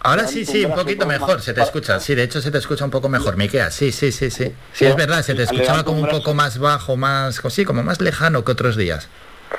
Ahora 0.01 0.27
sí, 0.27 0.45
sí, 0.45 0.65
un 0.65 0.73
poquito 0.73 1.05
mejor, 1.05 1.41
se 1.41 1.53
te 1.53 1.61
escucha. 1.61 1.99
Sí, 1.99 2.15
de 2.15 2.23
hecho 2.23 2.41
se 2.41 2.51
te 2.51 2.57
escucha 2.57 2.83
un 2.83 2.91
poco 2.91 3.07
mejor, 3.07 3.37
Miqueas. 3.37 3.73
Sí, 3.73 3.91
sí, 3.91 4.11
sí, 4.11 4.29
sí. 4.29 4.51
Sí, 4.73 4.85
es 4.85 4.95
verdad, 4.95 5.21
se 5.21 5.33
te 5.33 5.43
escuchaba 5.43 5.83
como 5.83 6.01
un 6.01 6.09
poco 6.09 6.33
más 6.33 6.57
bajo, 6.57 6.97
más, 6.97 7.41
sí, 7.49 7.63
como 7.63 7.83
más 7.83 8.01
lejano 8.01 8.43
que 8.43 8.51
otros 8.51 8.75
días. 8.75 9.07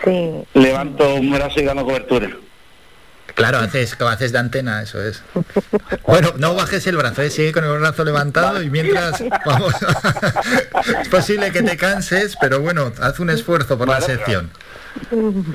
Sí. 0.05 0.45
Levanto 0.55 1.15
un 1.15 1.31
brazo 1.31 1.61
y 1.61 1.65
gano 1.65 1.85
cobertura. 1.85 2.29
Claro, 3.35 3.59
haces, 3.59 3.97
haces 3.99 4.33
de 4.33 4.39
antena, 4.39 4.83
eso 4.83 5.03
es. 5.03 5.23
Bueno, 6.07 6.35
no 6.37 6.55
bajes 6.55 6.87
el 6.87 6.97
brazo, 6.97 7.23
¿eh? 7.23 7.31
sigue 7.31 7.53
con 7.53 7.65
el 7.65 7.79
brazo 7.79 8.05
levantado 8.05 8.63
y 8.63 8.69
mientras, 8.69 9.23
vamos, 9.47 9.75
es 11.01 11.09
posible 11.09 11.51
que 11.53 11.63
te 11.63 11.77
canses, 11.79 12.37
pero 12.39 12.61
bueno, 12.61 12.93
haz 13.01 13.21
un 13.21 13.31
esfuerzo 13.31 13.79
por 13.79 13.89
la 13.89 14.01
sección. 14.03 14.51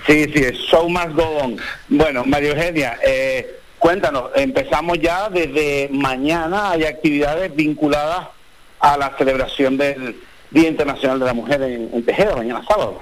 Sí, 0.06 0.26
sí, 0.34 0.44
es 0.44 0.58
show 0.70 0.90
más 0.90 1.14
go 1.14 1.24
on. 1.44 1.58
Bueno, 1.90 2.24
María 2.26 2.52
Eugenia, 2.52 2.98
eh, 3.06 3.60
cuéntanos, 3.80 4.32
empezamos 4.36 5.00
ya 5.00 5.30
desde 5.30 5.90
mañana, 5.92 6.72
hay 6.72 6.86
actividades 6.86 7.56
vinculadas 7.56 8.28
a 8.80 8.98
la 8.98 9.16
celebración 9.18 9.78
del 9.78 10.16
Día 10.52 10.70
Internacional 10.70 11.20
de 11.20 11.26
la 11.26 11.34
Mujer 11.34 11.62
en, 11.62 11.90
en 11.94 12.06
Tejeda, 12.06 12.36
mañana 12.36 12.64
sábado. 12.68 13.02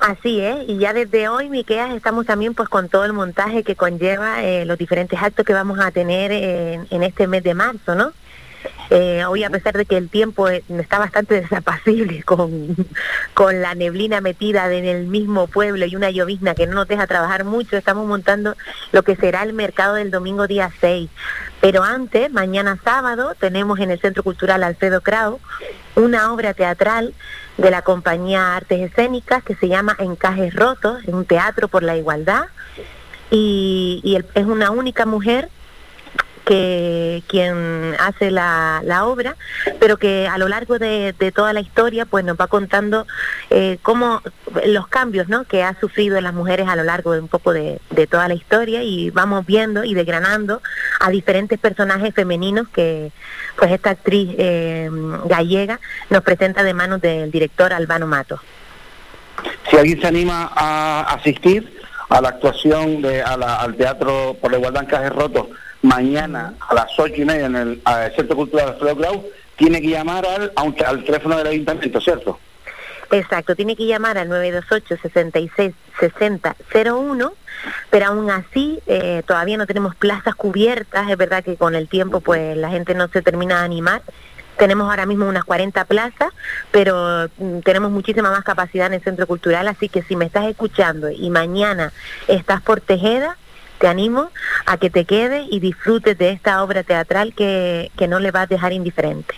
Así 0.00 0.40
es, 0.40 0.68
y 0.68 0.78
ya 0.78 0.92
desde 0.92 1.28
hoy, 1.28 1.48
Miqueas, 1.48 1.94
estamos 1.94 2.26
también 2.26 2.54
pues 2.54 2.68
con 2.68 2.88
todo 2.88 3.04
el 3.04 3.12
montaje 3.12 3.62
que 3.62 3.76
conlleva 3.76 4.42
eh, 4.42 4.64
los 4.64 4.76
diferentes 4.76 5.22
actos 5.22 5.46
que 5.46 5.52
vamos 5.52 5.78
a 5.78 5.92
tener 5.92 6.32
en, 6.32 6.86
en 6.90 7.02
este 7.04 7.28
mes 7.28 7.44
de 7.44 7.54
marzo, 7.54 7.94
¿no? 7.94 8.12
Eh, 8.90 9.24
hoy, 9.24 9.42
a 9.42 9.50
pesar 9.50 9.74
de 9.74 9.86
que 9.86 9.96
el 9.96 10.10
tiempo 10.10 10.48
eh, 10.48 10.62
está 10.68 10.98
bastante 10.98 11.34
desapacible 11.40 12.22
con, 12.22 12.76
con 13.34 13.62
la 13.62 13.74
neblina 13.74 14.20
metida 14.20 14.72
en 14.72 14.84
el 14.84 15.06
mismo 15.06 15.46
pueblo 15.46 15.86
y 15.86 15.96
una 15.96 16.10
llovizna 16.10 16.54
que 16.54 16.66
no 16.66 16.74
nos 16.74 16.88
deja 16.88 17.06
trabajar 17.06 17.44
mucho, 17.44 17.76
estamos 17.76 18.06
montando 18.06 18.54
lo 18.92 19.02
que 19.02 19.16
será 19.16 19.42
el 19.42 19.52
mercado 19.52 19.94
del 19.94 20.10
domingo 20.10 20.46
día 20.46 20.70
6. 20.80 21.08
Pero 21.60 21.82
antes, 21.82 22.30
mañana 22.32 22.78
sábado, 22.84 23.34
tenemos 23.38 23.78
en 23.78 23.90
el 23.90 24.00
Centro 24.00 24.22
Cultural 24.22 24.62
Alfredo 24.62 25.00
Krau 25.00 25.40
una 25.94 26.32
obra 26.32 26.54
teatral 26.54 27.14
de 27.56 27.70
la 27.70 27.82
compañía 27.82 28.56
Artes 28.56 28.80
Escénicas 28.80 29.42
que 29.42 29.54
se 29.54 29.68
llama 29.68 29.96
Encajes 29.98 30.54
Rotos, 30.54 31.02
es 31.04 31.14
un 31.14 31.24
teatro 31.24 31.68
por 31.68 31.82
la 31.82 31.96
igualdad 31.96 32.46
y, 33.30 34.18
es 34.34 34.44
una 34.44 34.70
única 34.70 35.06
mujer 35.06 35.48
que 36.44 37.22
quien 37.28 37.94
hace 38.00 38.30
la, 38.30 38.80
la 38.84 39.04
obra, 39.06 39.36
pero 39.78 39.96
que 39.96 40.26
a 40.26 40.38
lo 40.38 40.48
largo 40.48 40.78
de, 40.78 41.14
de 41.18 41.30
toda 41.32 41.52
la 41.52 41.60
historia 41.60 42.04
pues 42.04 42.24
nos 42.24 42.36
va 42.36 42.46
contando 42.48 43.06
eh, 43.50 43.78
cómo 43.82 44.22
los 44.66 44.88
cambios 44.88 45.28
¿no? 45.28 45.44
que 45.44 45.62
ha 45.62 45.78
sufrido 45.78 46.20
las 46.20 46.34
mujeres 46.34 46.68
a 46.68 46.76
lo 46.76 46.82
largo 46.84 47.12
de 47.12 47.20
un 47.20 47.28
poco 47.28 47.52
de, 47.52 47.80
de 47.90 48.06
toda 48.06 48.26
la 48.28 48.34
historia 48.34 48.82
y 48.82 49.10
vamos 49.10 49.46
viendo 49.46 49.84
y 49.84 49.94
desgranando 49.94 50.60
a 51.00 51.10
diferentes 51.10 51.58
personajes 51.58 52.12
femeninos 52.14 52.66
que 52.68 53.12
pues 53.56 53.70
esta 53.70 53.90
actriz 53.90 54.30
eh, 54.38 54.90
gallega 55.26 55.78
nos 56.10 56.22
presenta 56.22 56.62
de 56.64 56.74
manos 56.74 57.00
del 57.00 57.30
director 57.30 57.72
Albano 57.72 58.06
Mato. 58.06 58.40
Si 59.70 59.76
alguien 59.76 60.00
se 60.00 60.06
anima 60.06 60.50
a 60.54 61.02
asistir 61.14 61.80
a 62.08 62.20
la 62.20 62.28
actuación 62.30 63.00
de, 63.00 63.22
a 63.22 63.36
la- 63.36 63.56
al 63.56 63.74
Teatro 63.76 64.36
por 64.40 64.50
la 64.50 64.58
Igualdad 64.58 64.82
en 64.82 64.88
Cajes 64.88 65.10
Rotos 65.12 65.46
mañana 65.82 66.54
a 66.68 66.74
las 66.74 66.98
ocho 66.98 67.14
y 67.22 67.24
media 67.24 67.46
en 67.46 67.56
el 67.56 67.82
Centro 68.16 68.36
Cultural 68.36 68.68
Alfredo 68.70 68.96
Clau, 68.96 69.24
tiene 69.56 69.80
que 69.82 69.88
llamar 69.88 70.24
al, 70.26 70.52
a 70.56 70.62
un- 70.62 70.76
al 70.84 71.04
teléfono 71.04 71.36
del 71.38 71.46
ayuntamiento, 71.48 72.00
¿cierto? 72.00 72.38
Exacto, 73.10 73.54
tiene 73.54 73.76
que 73.76 73.86
llamar 73.86 74.16
al 74.16 74.28
928-66-6001, 76.00 77.32
pero 77.90 78.06
aún 78.06 78.30
así 78.30 78.80
eh, 78.86 79.22
todavía 79.26 79.56
no 79.58 79.66
tenemos 79.66 79.94
plazas 79.94 80.34
cubiertas, 80.34 81.10
es 81.10 81.16
verdad 81.16 81.44
que 81.44 81.56
con 81.56 81.74
el 81.74 81.88
tiempo 81.88 82.20
pues 82.20 82.56
la 82.56 82.70
gente 82.70 82.94
no 82.94 83.08
se 83.08 83.20
termina 83.22 83.58
de 83.58 83.64
animar, 83.66 84.00
tenemos 84.56 84.88
ahora 84.88 85.06
mismo 85.06 85.26
unas 85.28 85.44
40 85.44 85.84
plazas, 85.84 86.30
pero 86.70 87.28
mm, 87.38 87.58
tenemos 87.60 87.90
muchísima 87.90 88.30
más 88.30 88.44
capacidad 88.44 88.86
en 88.86 88.94
el 88.94 89.02
Centro 89.02 89.26
Cultural, 89.26 89.68
así 89.68 89.88
que 89.88 90.02
si 90.02 90.16
me 90.16 90.24
estás 90.26 90.46
escuchando 90.46 91.10
y 91.10 91.28
mañana 91.30 91.92
estás 92.28 92.62
por 92.62 92.80
Tejeda, 92.80 93.36
te 93.82 93.88
animo 93.88 94.30
a 94.64 94.76
que 94.76 94.90
te 94.90 95.04
quedes 95.04 95.44
y 95.50 95.58
disfrutes 95.58 96.16
de 96.16 96.30
esta 96.30 96.62
obra 96.62 96.84
teatral 96.84 97.34
que, 97.34 97.90
que 97.98 98.06
no 98.06 98.20
le 98.20 98.30
va 98.30 98.42
a 98.42 98.46
dejar 98.46 98.72
indiferente. 98.72 99.34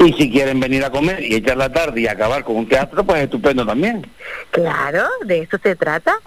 Y 0.00 0.12
si 0.14 0.28
quieren 0.28 0.58
venir 0.58 0.84
a 0.84 0.90
comer 0.90 1.22
y 1.22 1.36
echar 1.36 1.56
la 1.56 1.72
tarde 1.72 2.00
y 2.00 2.08
acabar 2.08 2.42
con 2.42 2.56
un 2.56 2.68
teatro, 2.68 3.04
pues 3.04 3.22
estupendo 3.22 3.64
también. 3.64 4.04
Claro, 4.50 5.06
de 5.24 5.42
eso 5.42 5.56
se 5.62 5.76
trata. 5.76 6.16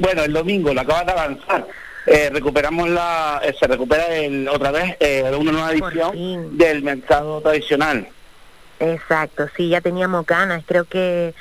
Bueno, 0.00 0.24
el 0.24 0.32
domingo 0.32 0.74
lo 0.74 0.80
acabas 0.80 1.06
de 1.06 1.12
avanzar. 1.12 1.66
Eh, 2.06 2.30
recuperamos 2.32 2.88
la, 2.88 3.40
eh, 3.42 3.54
se 3.58 3.66
recupera 3.66 4.14
el, 4.14 4.48
otra 4.48 4.70
vez 4.70 4.96
eh, 5.00 5.24
una 5.38 5.52
nueva 5.52 5.72
edición 5.72 6.58
del 6.58 6.82
mercado 6.82 7.40
tradicional. 7.40 8.06
Exacto, 8.80 9.48
sí, 9.56 9.68
ya 9.70 9.80
teníamos 9.80 10.26
ganas. 10.26 10.62
Creo 10.66 10.84
que 10.84 11.34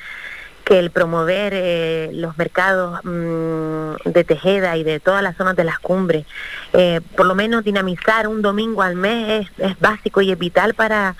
que 0.63 0.79
el 0.79 0.91
promover 0.91 1.53
eh, 1.55 2.09
los 2.13 2.37
mercados 2.37 2.99
mm, 3.03 4.09
de 4.09 4.23
Tejeda 4.23 4.77
y 4.77 4.83
de 4.83 4.99
todas 4.99 5.23
las 5.23 5.35
zonas 5.35 5.55
de 5.55 5.63
las 5.63 5.79
cumbres, 5.79 6.25
eh, 6.73 7.01
por 7.15 7.25
lo 7.25 7.35
menos 7.35 7.63
dinamizar 7.63 8.27
un 8.27 8.41
domingo 8.41 8.81
al 8.81 8.95
mes 8.95 9.47
es, 9.57 9.79
básico 9.79 10.21
y 10.21 10.31
es 10.31 10.39
vital 10.39 10.73
para 10.73 11.15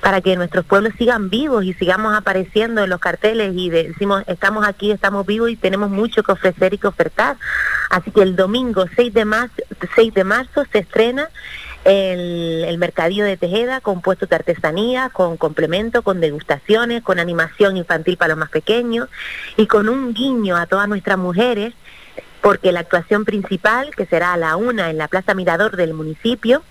para 0.00 0.20
que 0.20 0.36
nuestros 0.36 0.64
pueblos 0.66 0.92
sigan 0.98 1.30
vivos 1.30 1.64
y 1.64 1.72
sigamos 1.72 2.14
apareciendo 2.14 2.84
en 2.84 2.90
los 2.90 3.00
carteles 3.00 3.52
y 3.56 3.70
decimos 3.70 4.22
estamos 4.26 4.66
aquí, 4.66 4.92
estamos 4.92 5.26
vivos 5.26 5.50
y 5.50 5.56
tenemos 5.56 5.90
mucho 5.90 6.22
que 6.22 6.32
ofrecer 6.32 6.74
y 6.74 6.78
que 6.78 6.86
ofertar. 6.86 7.36
Así 7.90 8.10
que 8.10 8.22
el 8.22 8.36
domingo 8.36 8.84
6 8.94 9.12
de 9.14 9.24
marzo, 9.24 9.54
6 9.94 10.14
de 10.14 10.24
marzo 10.24 10.64
se 10.70 10.80
estrena 10.80 11.28
el, 11.86 12.76
mercadillo 12.78 13.24
de 13.24 13.36
Tejeda 13.36 13.80
con 13.80 14.02
puestos 14.02 14.28
de 14.28 14.36
artesanía, 14.36 15.08
con 15.10 15.36
complemento, 15.36 16.02
con 16.02 16.20
degustaciones, 16.20 17.02
con 17.02 17.18
animación 17.18 17.76
infantil 17.76 18.16
para 18.16 18.30
los 18.30 18.38
más 18.38 18.50
pequeños 18.50 19.08
y 19.56 19.66
con 19.66 19.88
un 19.88 20.12
guiño 20.12 20.56
a 20.56 20.66
todas 20.66 20.88
nuestras 20.88 21.16
mujeres 21.16 21.72
porque 22.42 22.70
la 22.70 22.80
actuación 22.80 23.24
principal, 23.24 23.94
que 23.94 24.06
será 24.06 24.32
a 24.32 24.36
la 24.36 24.56
una 24.56 24.90
en 24.90 24.98
la 24.98 25.08
Plaza 25.08 25.34
Mirador 25.34 25.76
del 25.76 25.94
municipio, 25.94 26.62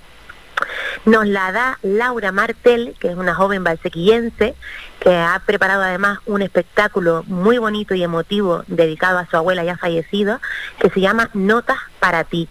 nos 1.06 1.28
la 1.28 1.52
da 1.52 1.80
Laura 1.84 2.32
Martel, 2.32 2.96
que 3.00 3.10
es 3.10 3.16
una 3.16 3.36
joven 3.36 3.64
valsequillense, 3.64 4.56
que 5.00 5.16
ha 5.16 5.42
preparado 5.46 5.84
además 5.84 6.20
un 6.26 6.42
espectáculo 6.42 7.24
muy 7.28 7.58
bonito 7.58 7.94
y 7.94 8.04
emotivo 8.04 8.64
dedicado 8.68 9.20
a 9.20 9.28
su 9.28 9.38
abuela 9.38 9.64
ya 9.64 9.78
fallecida, 9.78 10.42
que 10.80 10.90
se 10.90 11.02
llama 11.02 11.30
Notas 11.34 11.78
para 12.00 12.24
ti. 12.24 12.50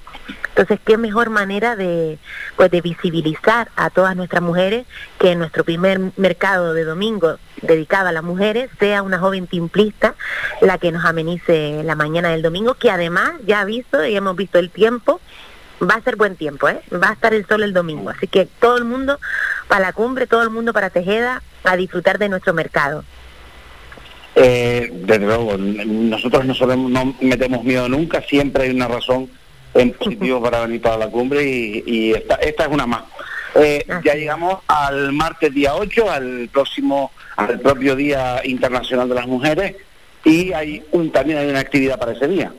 Entonces, 0.50 0.78
qué 0.84 0.96
mejor 0.96 1.30
manera 1.30 1.74
de, 1.74 2.18
pues, 2.56 2.70
de 2.70 2.80
visibilizar 2.80 3.70
a 3.74 3.90
todas 3.90 4.14
nuestras 4.14 4.40
mujeres 4.40 4.86
que 5.18 5.32
en 5.32 5.40
nuestro 5.40 5.64
primer 5.64 6.00
mercado 6.16 6.74
de 6.74 6.84
domingo 6.84 7.38
dedicado 7.60 8.08
a 8.08 8.12
las 8.12 8.22
mujeres 8.22 8.70
sea 8.78 9.02
una 9.02 9.18
joven 9.18 9.46
timplista 9.46 10.14
la 10.60 10.78
que 10.78 10.92
nos 10.92 11.04
amenice 11.04 11.82
la 11.84 11.96
mañana 11.96 12.28
del 12.28 12.42
domingo, 12.42 12.74
que 12.74 12.90
además 12.90 13.32
ya 13.46 13.60
ha 13.60 13.64
visto 13.64 14.04
y 14.04 14.14
hemos 14.14 14.36
visto 14.36 14.58
el 14.58 14.70
tiempo, 14.70 15.20
va 15.82 15.94
a 15.94 16.02
ser 16.02 16.16
buen 16.16 16.36
tiempo, 16.36 16.68
¿eh? 16.68 16.80
va 16.92 17.10
a 17.10 17.12
estar 17.12 17.34
el 17.34 17.46
sol 17.46 17.62
el 17.62 17.72
domingo. 17.72 18.10
Así 18.10 18.26
que 18.26 18.46
todo 18.60 18.76
el 18.76 18.84
mundo 18.84 19.18
para 19.68 19.86
la 19.86 19.92
cumbre, 19.92 20.26
todo 20.26 20.42
el 20.42 20.50
mundo 20.50 20.72
para 20.72 20.90
Tejeda, 20.90 21.42
a 21.64 21.76
disfrutar 21.76 22.18
de 22.18 22.28
nuestro 22.28 22.54
mercado. 22.54 23.04
Eh, 24.36 24.90
desde 24.92 25.26
luego, 25.26 25.56
nosotros 25.56 26.44
no, 26.44 26.54
solemos, 26.54 26.90
no 26.90 27.14
metemos 27.20 27.62
miedo 27.62 27.88
nunca, 27.88 28.20
siempre 28.22 28.64
hay 28.64 28.70
una 28.70 28.88
razón 28.88 29.30
en 29.74 29.92
positivo 29.92 30.42
para 30.42 30.62
venir 30.62 30.80
para 30.80 30.96
la 30.96 31.08
cumbre 31.08 31.44
y, 31.44 31.84
y 31.86 32.12
esta, 32.12 32.36
esta 32.36 32.64
es 32.64 32.68
una 32.70 32.86
más. 32.86 33.04
Eh, 33.54 33.84
ya 34.02 34.14
llegamos 34.14 34.58
al 34.66 35.12
martes 35.12 35.54
día 35.54 35.76
8, 35.76 36.10
al 36.10 36.48
próximo, 36.52 37.12
al 37.36 37.60
propio 37.60 37.94
Día 37.94 38.40
Internacional 38.44 39.08
de 39.08 39.14
las 39.14 39.26
Mujeres 39.28 39.76
y 40.24 40.52
hay 40.52 40.82
un, 40.90 41.12
también 41.12 41.38
hay 41.38 41.48
una 41.48 41.60
actividad 41.60 41.98
para 41.98 42.12
ese 42.12 42.26
día. 42.26 42.52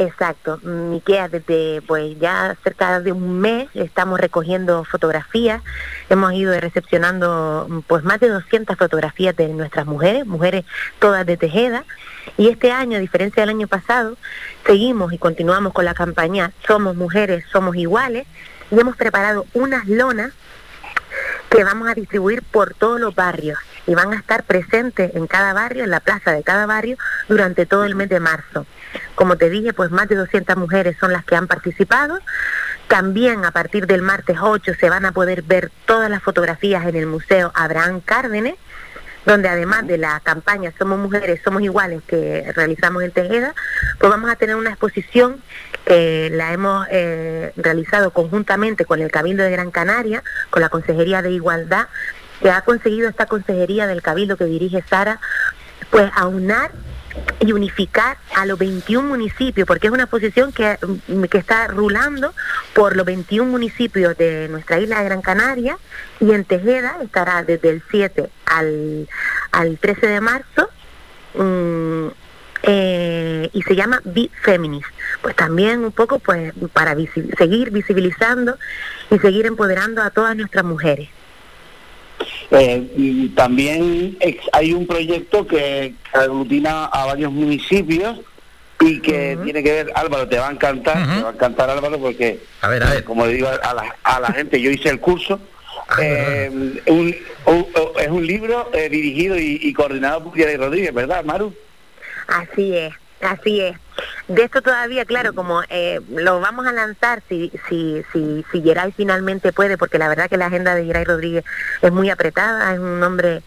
Exacto, 0.00 0.56
Miquea, 0.62 1.28
desde 1.28 1.82
pues 1.82 2.18
ya 2.18 2.56
cerca 2.64 3.00
de 3.00 3.12
un 3.12 3.38
mes 3.38 3.68
estamos 3.74 4.18
recogiendo 4.18 4.82
fotografías, 4.84 5.62
hemos 6.08 6.32
ido 6.32 6.58
recepcionando 6.58 7.66
mm, 7.68 7.80
pues 7.80 8.02
más 8.02 8.18
de 8.18 8.30
200 8.30 8.78
fotografías 8.78 9.36
de 9.36 9.48
nuestras 9.48 9.84
mujeres, 9.84 10.24
mujeres 10.24 10.64
todas 11.00 11.26
de 11.26 11.36
Tejeda, 11.36 11.84
y 12.38 12.48
este 12.48 12.72
año, 12.72 12.96
a 12.96 13.00
diferencia 13.00 13.42
del 13.42 13.50
año 13.50 13.68
pasado, 13.68 14.16
seguimos 14.64 15.12
y 15.12 15.18
continuamos 15.18 15.74
con 15.74 15.84
la 15.84 15.92
campaña 15.92 16.52
Somos 16.66 16.96
Mujeres, 16.96 17.44
Somos 17.52 17.76
Iguales, 17.76 18.26
y 18.70 18.80
hemos 18.80 18.96
preparado 18.96 19.44
unas 19.52 19.86
lonas 19.86 20.32
que 21.50 21.62
vamos 21.62 21.90
a 21.90 21.94
distribuir 21.94 22.42
por 22.42 22.72
todos 22.72 22.98
los 22.98 23.14
barrios 23.14 23.58
y 23.86 23.94
van 23.94 24.14
a 24.14 24.16
estar 24.16 24.44
presentes 24.44 25.14
en 25.14 25.26
cada 25.26 25.52
barrio, 25.52 25.84
en 25.84 25.90
la 25.90 26.00
plaza 26.00 26.32
de 26.32 26.42
cada 26.42 26.64
barrio, 26.64 26.96
durante 27.28 27.66
todo 27.66 27.84
el 27.84 27.96
mes 27.96 28.08
de 28.08 28.20
marzo. 28.20 28.64
Como 29.14 29.36
te 29.36 29.50
dije, 29.50 29.72
pues 29.72 29.90
más 29.90 30.08
de 30.08 30.16
200 30.16 30.56
mujeres 30.56 30.96
son 30.98 31.12
las 31.12 31.24
que 31.24 31.36
han 31.36 31.46
participado. 31.46 32.18
También 32.88 33.44
a 33.44 33.52
partir 33.52 33.86
del 33.86 34.02
martes 34.02 34.38
8 34.40 34.72
se 34.78 34.90
van 34.90 35.04
a 35.04 35.12
poder 35.12 35.42
ver 35.42 35.70
todas 35.86 36.10
las 36.10 36.22
fotografías 36.22 36.86
en 36.86 36.96
el 36.96 37.06
Museo 37.06 37.52
Abraham 37.54 38.00
Cárdenas, 38.00 38.54
donde 39.26 39.48
además 39.48 39.86
de 39.86 39.98
la 39.98 40.18
campaña 40.20 40.72
Somos 40.78 40.98
Mujeres, 40.98 41.40
Somos 41.44 41.62
Iguales 41.62 42.02
que 42.06 42.50
realizamos 42.54 43.02
en 43.02 43.12
Tejeda, 43.12 43.54
pues 43.98 44.10
vamos 44.10 44.30
a 44.30 44.36
tener 44.36 44.56
una 44.56 44.70
exposición 44.70 45.42
que 45.84 46.30
la 46.32 46.52
hemos 46.52 46.86
eh, 46.90 47.52
realizado 47.56 48.10
conjuntamente 48.12 48.84
con 48.84 49.00
el 49.00 49.10
Cabildo 49.10 49.44
de 49.44 49.50
Gran 49.50 49.70
Canaria, 49.70 50.22
con 50.50 50.62
la 50.62 50.68
Consejería 50.68 51.22
de 51.22 51.30
Igualdad, 51.30 51.86
que 52.40 52.50
ha 52.50 52.62
conseguido 52.62 53.08
esta 53.08 53.26
Consejería 53.26 53.86
del 53.86 54.02
Cabildo 54.02 54.36
que 54.36 54.44
dirige 54.44 54.82
Sara, 54.88 55.20
pues 55.90 56.10
aunar 56.16 56.72
y 57.40 57.52
unificar 57.52 58.18
a 58.36 58.46
los 58.46 58.58
21 58.58 59.08
municipios, 59.08 59.66
porque 59.66 59.88
es 59.88 59.92
una 59.92 60.04
exposición 60.04 60.52
que, 60.52 60.78
mm, 61.08 61.24
que 61.24 61.38
está 61.38 61.66
rulando 61.68 62.34
por 62.74 62.96
los 62.96 63.06
21 63.06 63.50
municipios 63.50 64.16
de 64.16 64.48
nuestra 64.48 64.78
isla 64.78 64.98
de 64.98 65.04
Gran 65.04 65.22
Canaria 65.22 65.78
y 66.20 66.32
en 66.32 66.44
Tejeda 66.44 66.98
estará 67.02 67.42
desde 67.42 67.70
el 67.70 67.82
7 67.90 68.30
al, 68.46 69.08
al 69.52 69.78
13 69.78 70.06
de 70.06 70.20
marzo 70.20 70.68
mm, 71.34 72.08
eh, 72.62 73.48
y 73.52 73.62
se 73.62 73.74
llama 73.74 74.00
Be 74.04 74.30
Feminist. 74.42 74.88
Pues 75.22 75.34
también 75.34 75.84
un 75.84 75.92
poco 75.92 76.18
pues 76.18 76.52
para 76.72 76.94
seguir 77.38 77.70
visibilizando 77.70 78.58
y 79.10 79.18
seguir 79.18 79.46
empoderando 79.46 80.02
a 80.02 80.10
todas 80.10 80.36
nuestras 80.36 80.64
mujeres. 80.64 81.08
Eh, 82.50 83.28
también 83.34 84.16
ex- 84.20 84.48
hay 84.52 84.72
un 84.72 84.86
proyecto 84.86 85.46
que 85.46 85.94
aglutina 86.12 86.86
a 86.86 87.06
varios 87.06 87.32
municipios 87.32 88.18
y 88.80 89.00
que 89.00 89.36
tiene 89.44 89.62
que 89.62 89.72
ver, 89.72 89.92
Álvaro, 89.94 90.26
te 90.28 90.38
va 90.38 90.48
a 90.48 90.52
encantar, 90.52 90.96
te 91.16 91.22
va 91.22 91.30
a 91.30 91.32
encantar 91.32 91.70
Álvaro 91.70 91.98
porque, 91.98 92.40
como 93.04 93.26
le 93.26 93.34
digo 93.34 93.48
a 93.48 93.74
la, 93.74 93.94
a 94.02 94.20
la 94.20 94.28
gente, 94.32 94.60
yo 94.60 94.70
hice 94.70 94.88
el 94.88 94.98
curso, 95.00 95.38
eh, 96.00 96.50
un- 96.86 97.14
un- 97.46 97.66
es 98.00 98.08
un 98.08 98.26
libro 98.26 98.70
eh, 98.72 98.88
dirigido 98.88 99.36
y, 99.38 99.58
y 99.62 99.72
coordinado 99.72 100.24
por 100.24 100.36
Yara 100.36 100.56
Rodríguez, 100.56 100.92
¿verdad, 100.94 101.24
Maru? 101.24 101.54
Así 102.28 102.74
es, 102.76 102.92
así 103.20 103.60
es. 103.60 103.76
De 104.28 104.44
esto 104.44 104.62
todavía, 104.62 105.04
claro, 105.04 105.34
como 105.34 105.62
eh, 105.68 106.00
lo 106.10 106.40
vamos 106.40 106.66
a 106.66 106.72
lanzar 106.72 107.22
si, 107.28 107.52
si, 107.68 108.02
si, 108.12 108.44
si 108.50 108.62
Geray 108.62 108.92
finalmente 108.92 109.52
puede, 109.52 109.76
porque 109.76 109.98
la 109.98 110.08
verdad 110.08 110.28
que 110.28 110.36
la 110.36 110.46
agenda 110.46 110.74
de 110.74 110.84
Geray 110.84 111.04
Rodríguez 111.04 111.44
es 111.82 111.92
muy 111.92 112.10
apretada, 112.10 112.72
es 112.72 112.78
un 112.78 113.02
hombre 113.02 113.42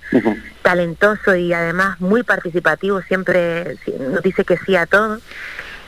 talentoso 0.61 1.35
y 1.35 1.53
además 1.53 1.99
muy 1.99 2.23
participativo, 2.23 3.01
siempre 3.01 3.77
nos 3.99 4.21
dice 4.21 4.43
que 4.43 4.57
sí 4.57 4.75
a 4.75 4.85
todo. 4.85 5.19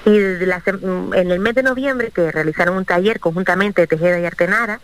Y 0.05 0.19
la 0.45 0.61
en 0.65 1.31
el 1.31 1.39
mes 1.39 1.55
de 1.55 1.63
noviembre, 1.63 2.11
que 2.11 2.31
realizaron 2.31 2.77
un 2.77 2.85
taller 2.85 3.19
conjuntamente 3.19 3.81
de 3.81 3.87
Tejeda 3.87 4.19
y 4.19 4.25
Artenara, 4.25 4.79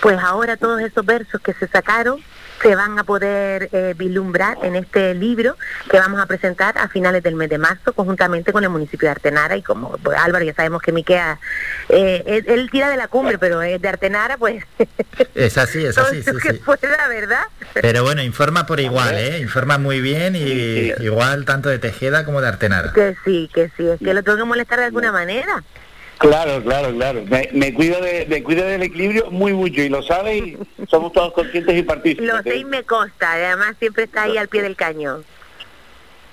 pues 0.00 0.18
ahora 0.18 0.56
todos 0.56 0.80
esos 0.80 1.04
versos 1.04 1.42
que 1.42 1.52
se 1.52 1.68
sacaron 1.68 2.22
se 2.62 2.76
van 2.76 2.98
a 2.98 3.04
poder 3.04 3.68
eh, 3.72 3.94
vislumbrar 3.96 4.56
en 4.62 4.76
este 4.76 5.14
libro 5.14 5.56
que 5.90 5.98
vamos 5.98 6.20
a 6.20 6.26
presentar 6.26 6.78
a 6.78 6.88
finales 6.88 7.22
del 7.22 7.34
mes 7.34 7.50
de 7.50 7.58
marzo 7.58 7.92
conjuntamente 7.92 8.52
con 8.52 8.62
el 8.62 8.70
municipio 8.70 9.06
de 9.06 9.12
Artenara. 9.12 9.56
Y 9.56 9.62
como 9.62 9.98
pues, 9.98 10.16
Álvaro 10.18 10.44
ya 10.44 10.54
sabemos 10.54 10.80
que 10.80 10.92
Miquea 10.92 11.38
eh, 11.88 12.22
él, 12.26 12.44
él 12.46 12.70
tira 12.70 12.88
de 12.88 12.96
la 12.96 13.08
cumbre 13.08 13.38
pero 13.38 13.62
es 13.62 13.80
de 13.80 13.88
Artenara 13.88 14.36
pues. 14.36 14.64
Es 15.34 15.58
así, 15.58 15.84
es 15.84 15.98
así, 15.98 16.22
todo 16.22 16.38
que 16.38 16.52
sí. 16.52 16.58
pueda 16.64 17.08
verdad 17.08 17.42
Pero 17.74 18.02
bueno, 18.02 18.22
informa 18.22 18.66
por 18.66 18.80
igual, 18.80 19.16
¿eh? 19.18 19.38
Informa 19.40 19.78
muy 19.78 20.00
bien 20.00 20.36
y 20.36 20.92
igual 21.02 21.44
tanto 21.44 21.68
de 21.68 21.78
Tejeda 21.78 22.24
como 22.24 22.40
de 22.40 22.48
Artenara. 22.48 22.92
que 22.92 23.16
sí 23.24 23.50
que 23.52 23.70
sí. 23.76 23.88
Es 23.88 23.98
que 23.98 24.14
lo 24.14 24.22
tengo 24.22 24.38
que 24.38 24.44
molestar 24.44 24.78
de 24.78 24.86
alguna 24.86 25.10
manera 25.10 25.62
Claro, 26.22 26.62
claro, 26.62 26.94
claro. 26.94 27.24
Me, 27.28 27.48
me 27.52 27.74
cuido 27.74 28.00
de, 28.00 28.26
me 28.28 28.44
cuido 28.44 28.64
del 28.64 28.84
equilibrio 28.84 29.28
muy 29.32 29.52
mucho 29.52 29.82
y 29.82 29.88
lo 29.88 30.04
sabe 30.04 30.36
y 30.36 30.58
somos 30.88 31.12
todos 31.12 31.32
conscientes 31.32 31.76
y 31.76 31.82
partícipes. 31.82 32.24
lo 32.24 32.40
sé 32.44 32.58
y 32.58 32.64
me 32.64 32.84
consta 32.84 33.32
además 33.32 33.74
siempre 33.80 34.04
está 34.04 34.22
ahí 34.22 34.38
al 34.38 34.46
pie 34.46 34.62
del 34.62 34.76
cañón 34.76 35.24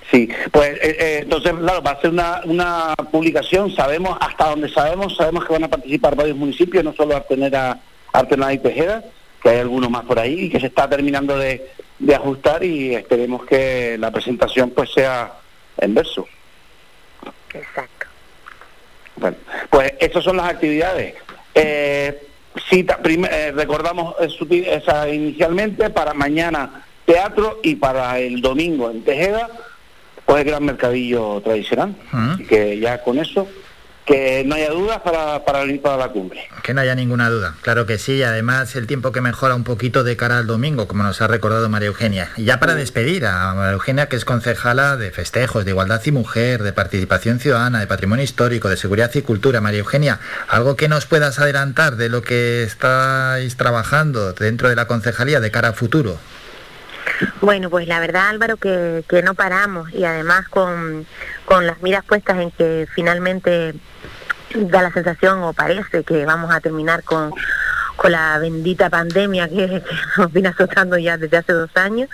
Sí, 0.08 0.28
pues 0.52 0.70
eh, 0.74 0.96
eh, 0.98 1.18
entonces, 1.22 1.52
claro, 1.52 1.82
va 1.82 1.92
a 1.92 2.00
ser 2.00 2.10
una, 2.10 2.40
una 2.44 2.94
publicación, 3.12 3.70
sabemos, 3.74 4.16
hasta 4.20 4.48
donde 4.48 4.68
sabemos, 4.68 5.16
sabemos 5.16 5.44
que 5.44 5.52
van 5.52 5.64
a 5.64 5.68
participar 5.68 6.16
varios 6.16 6.36
municipios, 6.36 6.82
no 6.82 6.92
solo 6.92 7.14
Artenera, 7.14 7.78
Artenada 8.12 8.52
y 8.52 8.58
Tejeda, 8.58 9.04
que 9.40 9.50
hay 9.50 9.58
alguno 9.58 9.88
más 9.88 10.04
por 10.04 10.18
ahí 10.18 10.46
y 10.46 10.50
que 10.50 10.58
se 10.58 10.66
está 10.66 10.88
terminando 10.88 11.38
de, 11.38 11.64
de 12.00 12.14
ajustar 12.14 12.64
y 12.64 12.94
esperemos 12.94 13.44
que 13.44 13.96
la 13.98 14.10
presentación 14.10 14.70
pues 14.70 14.90
sea 14.92 15.32
en 15.78 15.94
verso. 15.94 16.26
Exacto. 17.54 17.99
Bueno, 19.20 19.36
pues 19.68 19.92
esas 20.00 20.24
son 20.24 20.38
las 20.38 20.48
actividades. 20.48 21.14
Eh, 21.54 22.26
cita, 22.68 22.98
eh, 23.04 23.52
recordamos 23.54 24.14
esa 24.20 25.08
inicialmente 25.08 25.90
para 25.90 26.14
mañana 26.14 26.84
teatro 27.04 27.60
y 27.62 27.76
para 27.76 28.18
el 28.18 28.40
domingo 28.40 28.90
en 28.90 29.02
Tejeda, 29.02 29.48
pues 30.24 30.42
el 30.42 30.48
gran 30.48 30.64
mercadillo 30.64 31.40
tradicional. 31.42 31.94
Así 32.12 32.44
que 32.44 32.78
ya 32.78 33.02
con 33.02 33.18
eso, 33.18 33.46
que 34.10 34.42
no 34.44 34.56
haya 34.56 34.70
dudas 34.70 35.00
para, 35.02 35.44
para 35.44 35.60
venir 35.60 35.80
para 35.80 35.96
la 35.96 36.08
cumbre. 36.08 36.40
Que 36.64 36.74
no 36.74 36.80
haya 36.80 36.96
ninguna 36.96 37.30
duda, 37.30 37.54
claro 37.62 37.86
que 37.86 37.96
sí, 37.96 38.16
y 38.16 38.22
además 38.24 38.74
el 38.74 38.88
tiempo 38.88 39.12
que 39.12 39.20
mejora 39.20 39.54
un 39.54 39.62
poquito 39.62 40.02
de 40.02 40.16
cara 40.16 40.38
al 40.38 40.48
domingo, 40.48 40.88
como 40.88 41.04
nos 41.04 41.22
ha 41.22 41.28
recordado 41.28 41.68
María 41.68 41.88
Eugenia. 41.88 42.30
Y 42.36 42.44
ya 42.44 42.58
para 42.58 42.74
despedir 42.74 43.24
a 43.24 43.54
María 43.54 43.72
Eugenia, 43.72 44.08
que 44.08 44.16
es 44.16 44.24
concejala 44.24 44.96
de 44.96 45.12
festejos, 45.12 45.64
de 45.64 45.70
igualdad 45.70 46.02
y 46.04 46.10
mujer, 46.10 46.64
de 46.64 46.72
participación 46.72 47.38
ciudadana, 47.38 47.78
de 47.78 47.86
patrimonio 47.86 48.24
histórico, 48.24 48.68
de 48.68 48.76
seguridad 48.76 49.12
y 49.14 49.22
cultura. 49.22 49.60
María 49.60 49.78
Eugenia, 49.78 50.18
algo 50.48 50.74
que 50.74 50.88
nos 50.88 51.06
puedas 51.06 51.38
adelantar 51.38 51.94
de 51.94 52.08
lo 52.08 52.22
que 52.22 52.64
estáis 52.64 53.56
trabajando 53.56 54.32
dentro 54.32 54.68
de 54.68 54.74
la 54.74 54.86
concejalía 54.86 55.38
de 55.38 55.52
cara 55.52 55.68
a 55.68 55.72
futuro. 55.72 56.18
Bueno, 57.40 57.70
pues 57.70 57.86
la 57.86 58.00
verdad 58.00 58.28
Álvaro 58.28 58.56
que, 58.56 59.04
que 59.08 59.22
no 59.22 59.34
paramos 59.34 59.92
y 59.92 60.04
además 60.04 60.48
con, 60.48 61.06
con 61.44 61.66
las 61.66 61.82
miras 61.82 62.04
puestas 62.04 62.38
en 62.38 62.50
que 62.50 62.86
finalmente 62.92 63.74
da 64.54 64.82
la 64.82 64.92
sensación 64.92 65.42
o 65.42 65.52
parece 65.52 66.04
que 66.04 66.24
vamos 66.24 66.52
a 66.52 66.60
terminar 66.60 67.02
con, 67.02 67.32
con 67.96 68.12
la 68.12 68.38
bendita 68.38 68.90
pandemia 68.90 69.48
que, 69.48 69.82
nos 70.18 70.32
viene 70.32 70.48
azotando 70.48 70.98
ya 70.98 71.16
desde 71.16 71.36
hace 71.36 71.52
dos 71.52 71.70
años. 71.74 72.08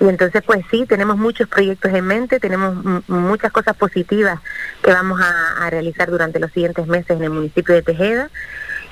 Y 0.00 0.08
entonces, 0.08 0.42
pues 0.46 0.64
sí, 0.70 0.86
tenemos 0.86 1.16
muchos 1.16 1.48
proyectos 1.48 1.92
en 1.92 2.06
mente, 2.06 2.38
tenemos 2.38 3.02
muchas 3.08 3.50
cosas 3.50 3.76
positivas 3.76 4.38
que 4.80 4.92
vamos 4.92 5.20
a 5.20 5.68
realizar 5.70 6.08
durante 6.08 6.38
los 6.38 6.52
siguientes 6.52 6.86
meses 6.86 7.10
en 7.10 7.24
el 7.24 7.30
municipio 7.30 7.74
de 7.74 7.82
Tejeda. 7.82 8.30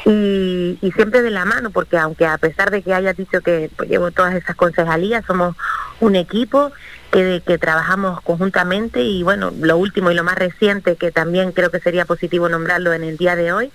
Y, 0.08 0.78
siempre 0.94 1.20
de 1.20 1.30
la 1.30 1.44
mano, 1.44 1.70
porque 1.70 1.98
aunque 1.98 2.26
a 2.26 2.38
pesar 2.38 2.70
de 2.70 2.80
que 2.80 2.94
haya 2.94 3.12
dicho 3.12 3.40
que 3.40 3.70
pues, 3.76 3.90
llevo 3.90 4.12
todas 4.12 4.34
esas 4.34 4.54
concejalías, 4.54 5.24
somos 5.26 5.56
un 5.98 6.14
equipo 6.14 6.70
que, 7.10 7.42
que 7.44 7.58
trabajamos 7.58 8.20
conjuntamente 8.20 9.02
y 9.02 9.24
bueno, 9.24 9.52
lo 9.58 9.76
último 9.76 10.10
y 10.10 10.14
lo 10.14 10.22
más 10.22 10.36
reciente, 10.36 10.94
que 10.94 11.10
también 11.10 11.50
creo 11.50 11.70
que 11.70 11.80
sería 11.80 12.04
positivo 12.04 12.48
nombrarlo 12.48 12.92
en 12.92 13.02
el 13.02 13.16
día 13.16 13.34
de 13.34 13.52
hoy, 13.52 13.72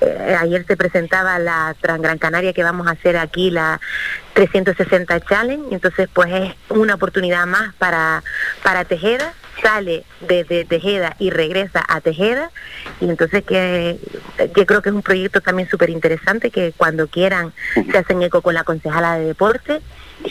eh, 0.00 0.36
ayer 0.38 0.64
se 0.66 0.76
presentaba 0.76 1.38
la 1.38 1.76
Gran 1.80 2.18
Canaria 2.18 2.54
que 2.54 2.62
vamos 2.62 2.86
a 2.86 2.92
hacer 2.92 3.18
aquí, 3.18 3.50
la 3.50 3.80
360 4.32 5.20
Challenge, 5.20 5.74
entonces 5.74 6.08
pues 6.12 6.32
es 6.32 6.54
una 6.70 6.94
oportunidad 6.94 7.46
más 7.46 7.74
para, 7.74 8.22
para 8.62 8.84
Tejeda, 8.86 9.34
sale 9.62 10.04
desde 10.20 10.64
Tejeda 10.64 11.16
y 11.18 11.30
regresa 11.30 11.84
a 11.88 12.00
Tejeda, 12.00 12.50
y 13.00 13.08
entonces 13.08 13.42
que, 13.44 13.98
que 14.54 14.66
creo 14.66 14.82
que 14.82 14.88
es 14.90 14.94
un 14.94 15.02
proyecto 15.02 15.40
también 15.40 15.68
súper 15.68 15.90
interesante 15.90 16.50
que 16.50 16.72
cuando 16.76 17.08
quieran 17.08 17.52
se 17.90 17.98
hacen 17.98 18.22
eco 18.22 18.42
con 18.42 18.54
la 18.54 18.64
concejala 18.64 19.18
de 19.18 19.26
deporte 19.26 19.80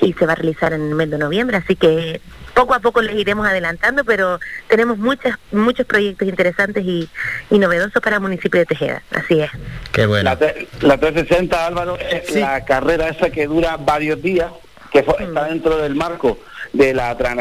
y 0.02 0.14
se 0.14 0.26
va 0.26 0.34
a 0.34 0.36
realizar 0.36 0.74
en 0.74 0.82
el 0.90 0.96
mes 0.96 1.10
de 1.10 1.18
noviembre, 1.18 1.58
así 1.58 1.76
que 1.76 2.22
poco 2.54 2.74
a 2.74 2.80
poco 2.80 3.02
les 3.02 3.16
iremos 3.16 3.48
adelantando, 3.48 4.04
pero 4.04 4.40
tenemos 4.68 4.98
muchas, 4.98 5.38
muchos 5.52 5.86
proyectos 5.86 6.28
interesantes 6.28 6.84
y, 6.84 7.08
y 7.50 7.58
novedosos 7.60 8.02
para 8.02 8.18
el 8.18 8.22
municipio 8.22 8.60
de 8.60 8.66
Tejeda, 8.66 9.02
así 9.12 9.40
es. 9.40 9.50
Qué 9.92 10.06
bueno. 10.06 10.24
La, 10.30 10.38
tre- 10.40 10.68
la 10.82 10.98
360, 10.98 11.66
Álvaro, 11.68 11.98
es 11.98 12.36
la 12.36 12.66
carrera 12.66 13.08
esa 13.10 13.30
que 13.30 13.48
dura 13.48 13.78
varios 13.78 14.22
días, 14.22 14.52
que 14.92 15.04
fue- 15.04 15.24
está 15.24 15.46
dentro 15.46 15.78
del 15.78 15.96
marco 15.96 16.38
de 16.74 16.94
la 16.94 17.14
Gran 17.16 17.38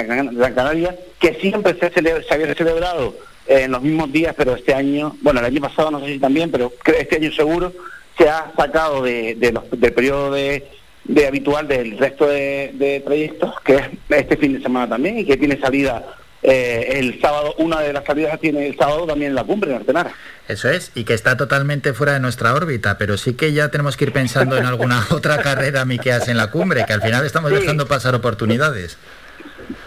Canaria, 0.54 0.96
que 1.18 1.34
siempre 1.34 1.74
se, 1.78 1.92
cele- 1.92 2.26
se 2.26 2.34
había 2.34 2.54
celebrado 2.54 3.14
en 3.46 3.70
los 3.72 3.82
mismos 3.82 4.12
días, 4.12 4.34
pero 4.36 4.54
este 4.56 4.74
año, 4.74 5.16
bueno, 5.22 5.40
el 5.40 5.46
año 5.46 5.60
pasado 5.60 5.90
no 5.90 6.00
sé 6.00 6.06
si 6.06 6.18
también, 6.18 6.50
pero 6.50 6.72
este 6.98 7.16
año 7.16 7.32
seguro 7.32 7.72
se 8.16 8.28
ha 8.28 8.52
sacado 8.56 9.02
de, 9.02 9.34
de 9.36 9.52
los- 9.52 9.70
del 9.70 9.92
periodo 9.92 10.32
de, 10.32 10.66
de 11.04 11.26
habitual 11.26 11.66
del 11.68 11.96
resto 11.98 12.26
de, 12.26 12.72
de 12.74 13.00
trayectos, 13.00 13.54
que 13.64 13.76
es 13.76 13.82
este 14.10 14.36
fin 14.36 14.54
de 14.54 14.62
semana 14.62 14.88
también, 14.88 15.18
y 15.18 15.24
que 15.24 15.36
tiene 15.36 15.58
salida 15.58 16.04
eh, 16.42 16.94
el 17.00 17.20
sábado, 17.20 17.54
una 17.58 17.80
de 17.80 17.92
las 17.92 18.04
salidas 18.04 18.38
tiene 18.38 18.66
el 18.68 18.76
sábado 18.76 19.06
también 19.06 19.30
en 19.30 19.34
la 19.34 19.44
cumbre 19.44 19.70
en 19.70 19.76
Artenara. 19.78 20.12
Eso 20.46 20.68
es, 20.70 20.92
y 20.94 21.04
que 21.04 21.12
está 21.14 21.36
totalmente 21.36 21.92
fuera 21.94 22.12
de 22.12 22.20
nuestra 22.20 22.54
órbita, 22.54 22.96
pero 22.96 23.16
sí 23.16 23.34
que 23.34 23.52
ya 23.52 23.70
tenemos 23.70 23.96
que 23.96 24.04
ir 24.04 24.12
pensando 24.12 24.56
en 24.56 24.64
alguna 24.66 25.04
otra 25.10 25.38
carrera, 25.42 25.84
Miqueas, 25.84 26.28
en 26.28 26.36
la 26.36 26.50
cumbre, 26.50 26.84
que 26.86 26.92
al 26.92 27.02
final 27.02 27.24
estamos 27.26 27.50
dejando 27.50 27.86
pasar 27.86 28.14
oportunidades. 28.14 28.98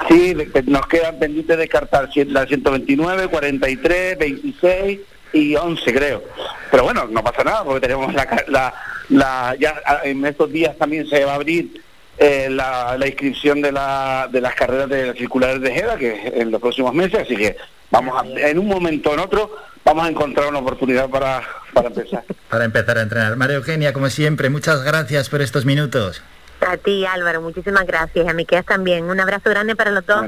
Sí, 0.08 0.36
nos 0.66 0.88
quedan 0.88 1.18
pendientes 1.20 1.58
de 1.58 1.62
descartar 1.64 2.10
la 2.28 2.46
129, 2.46 3.28
43, 3.28 4.18
26 4.18 5.00
y 5.34 5.56
11 5.56 5.94
creo. 5.94 6.24
Pero 6.70 6.84
bueno, 6.84 7.08
no 7.10 7.24
pasa 7.24 7.44
nada 7.44 7.64
porque 7.64 7.82
tenemos 7.88 8.14
la, 8.14 8.44
la, 8.48 8.74
la- 9.10 9.56
ya 9.60 9.76
ah, 9.86 10.00
en 10.04 10.26
estos 10.26 10.52
días 10.52 10.78
también 10.78 11.08
se 11.08 11.24
va 11.26 11.34
a 11.34 11.36
abrir 11.36 11.82
eh, 12.18 12.48
la, 12.50 12.98
inscripción 13.08 13.62
de, 13.62 13.72
la, 13.72 14.28
de 14.32 14.42
las 14.42 14.54
carreras 14.56 14.90
de 14.90 15.08
las 15.08 15.18
circulares 15.18 15.62
de 15.62 15.72
JEDA, 15.74 15.98
que 15.98 16.14
es 16.28 16.34
en 16.36 16.52
los 16.52 16.62
próximos 16.62 16.94
meses, 16.94 17.22
así 17.22 17.36
que 17.36 17.58
vamos 17.90 18.22
a, 18.22 18.26
en 18.50 18.60
un 18.60 18.68
momento 18.68 19.10
o 19.10 19.14
en 19.14 19.20
otro 19.22 19.56
vamos 19.84 20.06
a 20.06 20.10
encontrar 20.10 20.48
una 20.48 20.60
oportunidad 20.60 21.10
para, 21.10 21.42
para 21.74 21.88
empezar. 21.88 22.24
Para 22.50 22.66
empezar 22.66 22.98
a 22.98 23.02
entrenar. 23.02 23.36
María 23.38 23.56
Eugenia, 23.56 23.94
como 23.94 24.10
siempre, 24.10 24.50
muchas 24.50 24.84
gracias 24.84 25.30
por 25.30 25.42
estos 25.42 25.66
minutos. 25.66 26.22
A 26.68 26.78
ti 26.78 27.06
Álvaro, 27.06 27.42
muchísimas 27.42 27.86
gracias, 27.86 28.28
a 28.28 28.34
Miqueas 28.34 28.66
también. 28.66 29.06
Un 29.06 29.20
abrazo 29.20 29.50
grande 29.50 29.76
para 29.76 29.92
los 29.92 30.06
dos. 30.06 30.26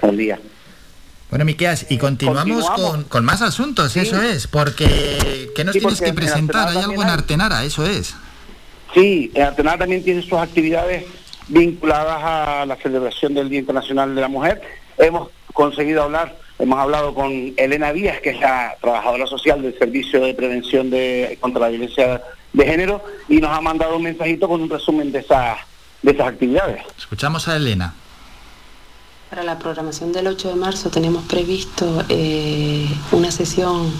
Buen 0.00 0.16
día. 0.16 0.38
Bueno, 1.30 1.44
Miqueas, 1.44 1.86
y 1.90 1.98
continuamos, 1.98 2.64
Continuamos. 2.64 2.90
Con, 2.90 3.04
con 3.04 3.24
más 3.24 3.42
asuntos, 3.42 3.96
eso 3.96 4.22
es, 4.22 4.46
porque 4.46 5.50
¿qué 5.54 5.64
nos 5.64 5.72
Sí, 5.72 5.80
tienes 5.80 6.00
que 6.00 6.08
en 6.10 6.14
presentar? 6.14 6.68
Hay 6.68 6.78
algo 6.78 7.02
en. 7.02 7.08
Artenara, 7.08 7.64
eso 7.64 7.84
es. 7.84 8.14
Sí, 8.94 9.32
en 9.34 9.42
Artenara 9.42 9.78
también 9.78 10.04
tiene 10.04 10.22
sus 10.22 10.34
actividades 10.34 11.04
vinculadas 11.48 12.20
a 12.22 12.66
la 12.66 12.76
celebración 12.76 13.34
del 13.34 13.48
Día 13.48 13.60
Internacional 13.60 14.14
de 14.14 14.20
la 14.20 14.28
Mujer. 14.28 14.62
Hemos 14.96 15.30
conseguido 15.52 16.04
hablar, 16.04 16.36
hemos 16.58 16.78
hablado 16.78 17.14
con 17.14 17.52
Elena 17.56 17.92
Díaz, 17.92 18.20
que 18.20 18.30
es 18.30 18.40
la 18.40 18.76
trabajadora 18.80 19.26
social 19.26 19.60
del 19.60 19.76
Servicio 19.78 20.20
de 20.20 20.34
Prevención 20.34 20.90
de, 20.90 21.36
contra 21.40 21.62
la 21.62 21.68
Violencia 21.68 22.22
de 22.54 22.64
Género, 22.64 23.04
y 23.28 23.38
nos 23.38 23.50
ha 23.50 23.60
mandado 23.60 23.96
un 23.96 24.02
mensajito 24.04 24.48
con 24.48 24.62
un 24.62 24.70
resumen 24.70 25.12
de 25.12 25.18
esas, 25.18 25.58
de 26.00 26.12
esas 26.12 26.28
actividades. 26.28 26.82
Escuchamos 26.96 27.46
a 27.48 27.56
Elena. 27.56 27.94
Para 29.28 29.42
la 29.42 29.58
programación 29.58 30.12
del 30.12 30.28
8 30.28 30.50
de 30.50 30.54
marzo 30.54 30.90
tenemos 30.90 31.24
previsto 31.24 32.04
eh, 32.08 32.86
una 33.10 33.32
sesión 33.32 33.92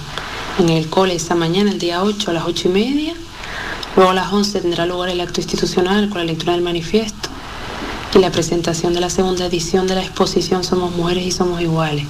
en 0.61 0.69
el 0.69 0.89
cole 0.89 1.15
esta 1.15 1.35
mañana, 1.35 1.73
el 1.73 1.79
día 1.81 2.03
8 2.03 2.31
a 2.31 2.35
las 2.35 2.45
8 2.45 2.69
y 2.69 2.71
media. 2.71 3.15
Luego 3.97 4.13
a 4.13 4.15
las 4.15 4.33
11 4.33 4.61
tendrá 4.61 4.87
lugar 4.87 5.09
el 5.09 5.21
acto 5.21 5.41
institucional 5.41 6.09
con 6.09 6.19
la 6.19 6.25
lectura 6.25 6.53
del 6.53 6.63
manifiesto 6.63 7.29
y 8.15 8.19
la 8.19 8.31
presentación 8.31 8.95
de 8.95 9.01
la 9.01 9.11
segunda 9.11 9.47
edición 9.47 9.89
de 9.89 9.97
la 9.97 10.03
exposición 10.03 10.63
Somos 10.63 10.95
Mujeres 10.95 11.25
y 11.25 11.33
Somos 11.33 11.61
Iguales, 11.61 12.07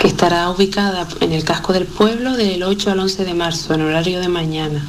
que 0.00 0.08
estará 0.08 0.50
ubicada 0.50 1.06
en 1.20 1.32
el 1.32 1.44
casco 1.44 1.72
del 1.72 1.86
pueblo 1.86 2.32
del 2.32 2.64
8 2.64 2.90
al 2.90 2.98
11 2.98 3.24
de 3.24 3.34
marzo, 3.34 3.74
en 3.74 3.82
horario 3.82 4.18
de 4.18 4.28
mañana. 4.28 4.84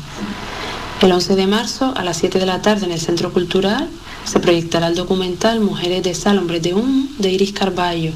El 1.03 1.11
11 1.11 1.35
de 1.35 1.47
marzo 1.47 1.91
a 1.97 2.03
las 2.05 2.15
7 2.15 2.39
de 2.39 2.45
la 2.45 2.61
tarde 2.61 2.85
en 2.85 2.93
el 2.93 2.99
Centro 3.01 3.33
Cultural 3.33 3.89
se 4.23 4.39
proyectará 4.39 4.87
el 4.87 4.95
documental 4.95 5.59
Mujeres 5.59 6.01
de 6.01 6.15
Sal, 6.15 6.37
Hombres 6.37 6.63
de 6.63 6.73
Humo 6.73 7.09
de 7.17 7.29
Iris 7.29 7.51
Carballo. 7.51 8.11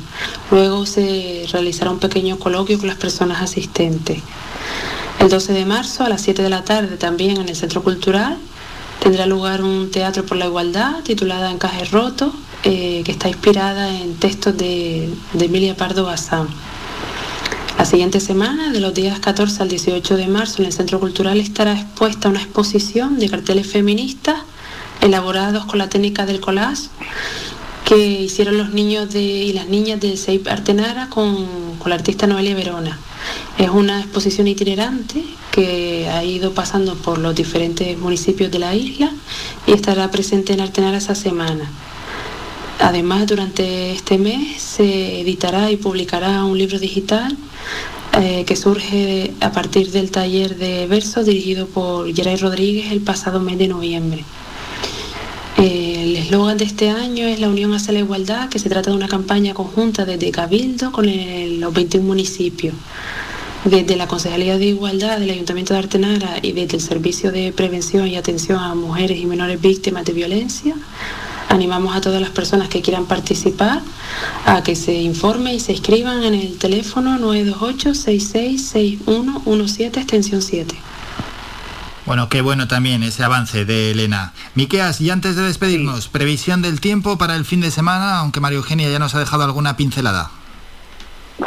Luego 0.51 0.85
se 0.85 1.45
realizará 1.51 1.91
un 1.91 1.99
pequeño 1.99 2.39
coloquio 2.39 2.77
con 2.77 2.87
las 2.87 2.95
personas 2.95 3.41
asistentes. 3.41 4.19
El 5.19 5.27
12 5.27 5.51
de 5.51 5.65
marzo 5.65 6.05
a 6.05 6.09
las 6.09 6.21
7 6.21 6.41
de 6.41 6.49
la 6.49 6.63
tarde 6.63 6.95
también 6.95 7.35
en 7.35 7.49
el 7.49 7.57
Centro 7.57 7.83
Cultural 7.83 8.37
tendrá 9.01 9.25
lugar 9.25 9.63
un 9.63 9.91
teatro 9.91 10.25
por 10.25 10.37
la 10.37 10.45
igualdad 10.45 11.03
titulada 11.03 11.51
Encaje 11.51 11.83
Roto, 11.83 12.31
eh, 12.63 13.01
que 13.03 13.11
está 13.11 13.27
inspirada 13.27 13.99
en 13.99 14.15
textos 14.15 14.55
de, 14.55 15.13
de 15.33 15.45
Emilia 15.45 15.75
Pardo 15.75 16.05
Bazán. 16.05 16.47
La 17.77 17.85
siguiente 17.85 18.19
semana, 18.19 18.71
de 18.71 18.79
los 18.79 18.93
días 18.93 19.19
14 19.19 19.61
al 19.61 19.69
18 19.69 20.17
de 20.17 20.27
marzo, 20.27 20.61
en 20.61 20.65
el 20.65 20.73
Centro 20.73 20.99
Cultural 20.99 21.39
estará 21.39 21.73
expuesta 21.73 22.27
una 22.27 22.41
exposición 22.41 23.19
de 23.19 23.29
carteles 23.29 23.67
feministas 23.67 24.37
elaborados 24.99 25.65
con 25.65 25.77
la 25.77 25.87
técnica 25.87 26.25
del 26.25 26.39
collage 26.39 26.89
que 27.85 27.97
hicieron 27.97 28.57
los 28.57 28.71
niños 28.71 29.13
y 29.13 29.53
las 29.53 29.67
niñas 29.67 29.99
de 30.01 30.17
CEIP 30.17 30.47
Artenara 30.47 31.09
con, 31.09 31.77
con 31.77 31.89
la 31.89 31.95
artista 31.95 32.25
Noelia 32.25 32.55
Verona. 32.55 32.97
Es 33.59 33.69
una 33.69 33.99
exposición 34.01 34.47
itinerante 34.47 35.23
que 35.51 36.09
ha 36.09 36.23
ido 36.23 36.53
pasando 36.53 36.95
por 36.95 37.19
los 37.19 37.35
diferentes 37.35 37.97
municipios 37.97 38.51
de 38.51 38.59
la 38.59 38.75
isla 38.75 39.11
y 39.67 39.73
estará 39.73 40.09
presente 40.09 40.53
en 40.53 40.61
Artenara 40.61 40.97
esa 40.97 41.15
semana. 41.15 41.69
Además, 42.79 43.25
durante 43.27 43.91
este 43.91 44.17
mes 44.17 44.61
se 44.61 45.21
editará 45.21 45.71
y 45.71 45.77
publicará 45.77 46.43
un 46.45 46.57
libro 46.57 46.77
digital 46.79 47.35
eh, 48.19 48.43
que 48.45 48.55
surge 48.55 49.33
a 49.41 49.51
partir 49.51 49.91
del 49.91 50.11
taller 50.11 50.55
de 50.57 50.85
verso 50.87 51.23
dirigido 51.23 51.67
por 51.67 52.13
Geray 52.13 52.35
Rodríguez 52.37 52.91
el 52.91 53.01
pasado 53.01 53.39
mes 53.39 53.57
de 53.57 53.67
noviembre. 53.67 54.23
El 55.57 56.15
eslogan 56.15 56.57
de 56.57 56.65
este 56.65 56.89
año 56.91 57.25
es 57.27 57.39
La 57.39 57.49
Unión 57.49 57.73
hacia 57.73 57.93
la 57.93 57.99
Igualdad, 57.99 58.47
que 58.49 58.59
se 58.59 58.69
trata 58.69 58.91
de 58.91 58.95
una 58.95 59.07
campaña 59.07 59.55
conjunta 59.55 60.05
desde 60.05 60.29
Cabildo 60.31 60.91
con 60.91 61.09
el- 61.09 61.59
los 61.59 61.73
21 61.73 62.05
municipios. 62.05 62.75
Desde 63.65 63.95
la 63.95 64.07
Concejalía 64.07 64.57
de 64.59 64.65
Igualdad 64.65 65.17
del 65.19 65.31
Ayuntamiento 65.31 65.73
de 65.73 65.79
Artenara 65.79 66.37
y 66.43 66.51
desde 66.51 66.77
el 66.77 66.81
Servicio 66.83 67.31
de 67.31 67.51
Prevención 67.51 68.07
y 68.07 68.15
Atención 68.17 68.59
a 68.59 68.75
Mujeres 68.75 69.19
y 69.19 69.25
Menores 69.25 69.59
Víctimas 69.59 70.05
de 70.05 70.13
Violencia, 70.13 70.75
animamos 71.49 71.95
a 71.95 72.01
todas 72.01 72.19
las 72.21 72.31
personas 72.31 72.69
que 72.69 72.81
quieran 72.81 73.05
participar 73.05 73.81
a 74.45 74.63
que 74.63 74.75
se 74.75 74.93
informen 74.93 75.53
y 75.55 75.59
se 75.59 75.73
inscriban 75.73 76.23
en 76.23 76.33
el 76.33 76.57
teléfono 76.57 77.19
928-666117 77.19 79.97
extensión 79.97 80.41
7. 80.41 80.75
Bueno, 82.05 82.29
qué 82.29 82.41
bueno 82.41 82.69
también 82.69 83.03
ese 83.03 83.25
avance 83.25 83.65
de 83.65 83.91
Elena. 83.91 84.31
Miqueas, 84.55 85.01
y 85.01 85.09
antes 85.09 85.35
de 85.35 85.43
despedirnos, 85.43 86.07
previsión 86.07 86.61
del 86.61 86.79
tiempo 86.79 87.17
para 87.17 87.35
el 87.35 87.43
fin 87.43 87.59
de 87.59 87.69
semana, 87.69 88.19
aunque 88.19 88.39
María 88.39 88.59
Eugenia 88.59 88.89
ya 88.89 88.97
nos 88.97 89.13
ha 89.13 89.19
dejado 89.19 89.43
alguna 89.43 89.75
pincelada. 89.75 90.31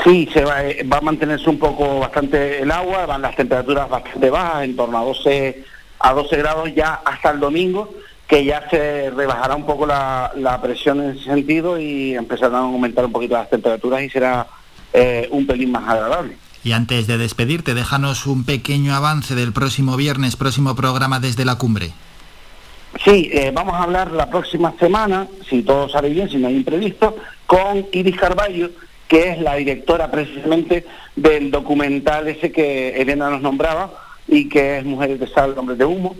Sí, 0.05 0.29
se 0.33 0.45
va, 0.45 0.63
eh, 0.63 0.87
va 0.87 0.99
a 0.99 1.01
mantenerse 1.01 1.49
un 1.49 1.59
poco 1.59 2.01
bastante 2.01 2.61
el 2.61 2.71
agua, 2.71 3.07
van 3.07 3.23
las 3.23 3.35
temperaturas 3.35 3.89
bastante 3.89 4.29
bajas, 4.29 4.65
en 4.65 4.77
torno 4.77 4.99
a 4.99 5.03
12, 5.03 5.65
a 5.99 6.13
12 6.13 6.37
grados 6.37 6.75
ya 6.75 7.01
hasta 7.07 7.31
el 7.31 7.41
domingo, 7.41 7.95
que 8.31 8.45
ya 8.45 8.63
se 8.71 9.11
rebajará 9.11 9.57
un 9.57 9.67
poco 9.67 9.87
la, 9.87 10.31
la 10.37 10.63
presión 10.63 11.03
en 11.03 11.11
ese 11.17 11.25
sentido 11.25 11.81
y 11.81 12.15
empezarán 12.15 12.55
a 12.55 12.59
aumentar 12.59 13.05
un 13.05 13.11
poquito 13.11 13.35
las 13.35 13.51
temperaturas 13.51 14.05
y 14.05 14.09
será 14.09 14.47
eh, 14.93 15.27
un 15.33 15.49
pelín 15.49 15.73
más 15.73 15.83
agradable. 15.89 16.37
Y 16.63 16.71
antes 16.71 17.09
de 17.09 17.19
despedirte, 17.19 17.75
déjanos 17.75 18.29
un 18.29 18.45
pequeño 18.45 18.95
avance 18.95 19.35
del 19.35 19.53
próximo 19.53 19.97
viernes, 19.97 20.37
próximo 20.37 20.77
programa 20.77 21.19
desde 21.19 21.45
la 21.45 21.57
cumbre. 21.57 21.91
Sí, 23.05 23.31
eh, 23.33 23.51
vamos 23.53 23.75
a 23.75 23.83
hablar 23.83 24.13
la 24.13 24.31
próxima 24.31 24.75
semana, 24.79 25.27
si 25.49 25.63
todo 25.63 25.89
sale 25.89 26.11
bien, 26.11 26.31
si 26.31 26.37
no 26.37 26.47
hay 26.47 26.55
imprevisto, 26.55 27.17
con 27.47 27.85
Iris 27.91 28.17
Carballo, 28.17 28.71
que 29.09 29.31
es 29.31 29.41
la 29.41 29.57
directora 29.57 30.09
precisamente 30.09 30.87
del 31.17 31.51
documental 31.51 32.29
ese 32.29 32.53
que 32.53 32.91
Elena 32.91 33.29
nos 33.29 33.43
nombraba 33.43 33.91
y 34.29 34.49
que 34.49 34.79
es 34.79 34.85
Mujeres 34.85 35.19
de 35.19 35.27
Sal, 35.27 35.59
Hombres 35.59 35.79
de 35.79 35.85
Humo, 35.85 36.15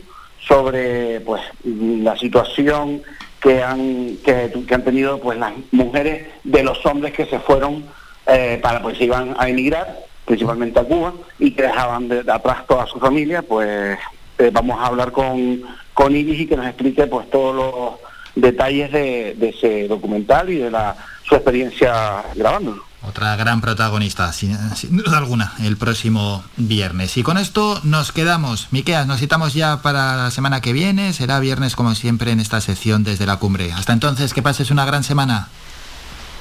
sobre 0.47 1.21
pues 1.21 1.43
la 1.65 2.17
situación 2.17 3.03
que 3.41 3.63
han 3.63 4.17
que, 4.25 4.53
han 4.71 4.85
tenido 4.85 5.19
pues 5.21 5.39
las 5.39 5.53
mujeres 5.71 6.29
de 6.45 6.63
los 6.63 6.85
hombres 6.87 7.13
que 7.13 7.27
se 7.27 7.39
fueron 7.41 7.85
eh, 8.27 8.59
para 8.63 8.83
pues 8.83 9.01
iban 9.01 9.35
a 9.39 9.49
emigrar 9.49 9.99
principalmente 10.25 10.79
a 10.79 10.85
Cuba 10.85 11.15
y 11.39 11.53
que 11.53 11.63
dejaban 11.63 12.09
de, 12.09 12.23
de 12.23 12.33
atrás 12.33 12.67
toda 12.67 12.87
su 12.87 12.99
familia 12.99 13.43
pues 13.43 13.99
eh, 14.39 14.51
vamos 14.53 14.79
a 14.79 14.87
hablar 14.87 15.13
con 15.13 15.63
con 15.95 16.15
Iris 16.15 16.41
y 16.41 16.47
que 16.47 16.57
nos 16.57 16.67
explique 16.67 17.07
pues 17.07 17.29
todos 17.31 17.55
los 17.55 17.95
detalles 18.35 18.93
de, 18.93 19.35
de 19.37 19.49
ese 19.49 19.89
documental 19.89 20.51
y 20.51 20.59
de 20.59 20.71
la 20.71 20.97
su 21.25 21.35
experiencia 21.35 22.25
grabándolo 22.35 22.90
Otra 23.03 23.35
gran 23.37 23.63
protagonista, 23.63 24.31
sin, 24.33 24.59
sin 24.77 24.99
duda 24.99 25.19
alguna, 25.19 25.55
el 25.63 25.79
próximo 25.79 26.45
viernes. 26.59 27.17
Y 27.17 27.23
con 27.23 27.39
esto 27.39 27.81
nos 27.83 28.13
quedamos. 28.13 28.69
Miqueas, 28.73 29.07
nos 29.07 29.21
citamos 29.21 29.55
ya 29.55 29.81
para 29.81 30.17
la 30.17 30.31
semana 30.31 30.61
que 30.61 30.75
viene. 30.75 31.15
Será 31.15 31.41
viernes 31.41 31.77
como 31.77 31.95
siempre 31.95 32.31
en 32.31 32.41
esta 32.41 32.61
sección 32.61 33.03
desde 33.03 33.25
la 33.25 33.37
cumbre. 33.37 33.73
Hasta 33.73 33.95
entonces, 33.95 34.35
que 34.35 34.43
pases 34.43 34.71
una 34.71 34.85
gran 34.85 35.03
semana. 35.03 35.49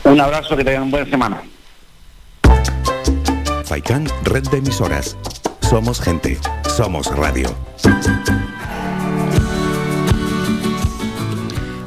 un 0.03 0.19
abrazo 0.19 0.57
que 0.57 0.63
tengan 0.63 0.91
buena 0.91 1.09
semana 1.09 1.41
Faikan, 3.63 4.07
red 4.23 4.47
de 4.49 4.57
emisoras. 4.57 5.15
Somos 5.61 6.01
gente, 6.01 6.39
somos 6.75 7.05
radio. 7.15 7.55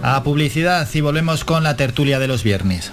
A 0.05 0.23
publicidad 0.23 0.89
y 0.94 1.01
volvemos 1.01 1.44
con 1.44 1.65
la 1.65 1.77
tertulia 1.77 2.20
de 2.20 2.28
los 2.28 2.44
viernes. 2.44 2.93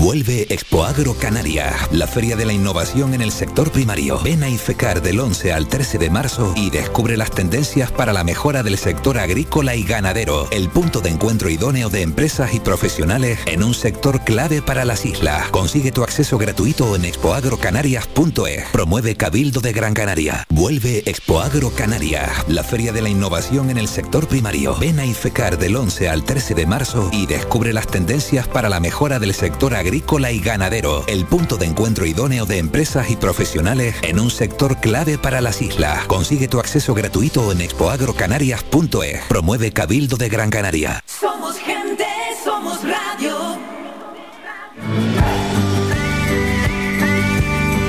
Vuelve 0.00 0.46
Expo 0.48 0.84
Agro 0.86 1.12
Canaria, 1.12 1.76
la 1.92 2.06
feria 2.06 2.34
de 2.34 2.46
la 2.46 2.54
innovación 2.54 3.12
en 3.12 3.20
el 3.20 3.30
sector 3.30 3.70
primario. 3.70 4.18
Ven 4.20 4.42
a 4.42 4.48
IFECAR 4.48 5.02
del 5.02 5.20
11 5.20 5.52
al 5.52 5.68
13 5.68 5.98
de 5.98 6.08
marzo 6.08 6.54
y 6.56 6.70
descubre 6.70 7.18
las 7.18 7.30
tendencias 7.30 7.92
para 7.92 8.14
la 8.14 8.24
mejora 8.24 8.62
del 8.62 8.78
sector 8.78 9.18
agrícola 9.18 9.76
y 9.76 9.82
ganadero, 9.82 10.48
el 10.52 10.70
punto 10.70 11.02
de 11.02 11.10
encuentro 11.10 11.50
idóneo 11.50 11.90
de 11.90 12.00
empresas 12.00 12.54
y 12.54 12.60
profesionales 12.60 13.40
en 13.44 13.62
un 13.62 13.74
sector 13.74 14.24
clave 14.24 14.62
para 14.62 14.86
las 14.86 15.04
islas. 15.04 15.50
Consigue 15.50 15.92
tu 15.92 16.02
acceso 16.02 16.38
gratuito 16.38 16.96
en 16.96 17.04
expoagrocanarias.es. 17.04 18.70
Promueve 18.72 19.16
Cabildo 19.16 19.60
de 19.60 19.74
Gran 19.74 19.92
Canaria. 19.92 20.46
Vuelve 20.48 21.02
Expo 21.04 21.42
Agro 21.42 21.74
Canaria, 21.74 22.26
la 22.48 22.64
feria 22.64 22.94
de 22.94 23.02
la 23.02 23.10
innovación 23.10 23.68
en 23.68 23.76
el 23.76 23.86
sector 23.86 24.26
primario. 24.28 24.76
Ven 24.76 24.98
a 24.98 25.04
IFECAR 25.04 25.58
del 25.58 25.76
11 25.76 26.08
al 26.08 26.24
13 26.24 26.54
de 26.54 26.64
marzo 26.64 27.10
y 27.12 27.26
descubre 27.26 27.74
las 27.74 27.86
tendencias 27.86 28.48
para 28.48 28.70
la 28.70 28.80
mejora 28.80 29.18
del 29.18 29.34
sector 29.34 29.74
agrícola 29.74 29.89
y 29.92 30.40
ganadero, 30.40 31.04
el 31.08 31.24
punto 31.24 31.56
de 31.56 31.66
encuentro 31.66 32.06
idóneo 32.06 32.46
de 32.46 32.58
empresas 32.58 33.10
y 33.10 33.16
profesionales 33.16 33.96
en 34.02 34.20
un 34.20 34.30
sector 34.30 34.80
clave 34.80 35.18
para 35.18 35.40
las 35.40 35.60
islas. 35.60 36.06
Consigue 36.06 36.46
tu 36.46 36.60
acceso 36.60 36.94
gratuito 36.94 37.50
en 37.50 37.60
expoagrocanarias.es. 37.60 39.24
Promueve 39.28 39.72
Cabildo 39.72 40.16
de 40.16 40.28
Gran 40.28 40.50
Canaria. 40.50 41.02
Somos 41.06 41.56
gente, 41.58 42.06
somos 42.44 42.78
radio. 42.82 43.58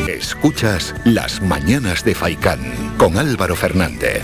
Escuchas 0.08 0.96
Las 1.06 1.42
Mañanas 1.42 2.04
de 2.04 2.16
Faicán 2.16 2.96
con 2.98 3.18
Álvaro 3.18 3.56
Fernández. 3.56 4.24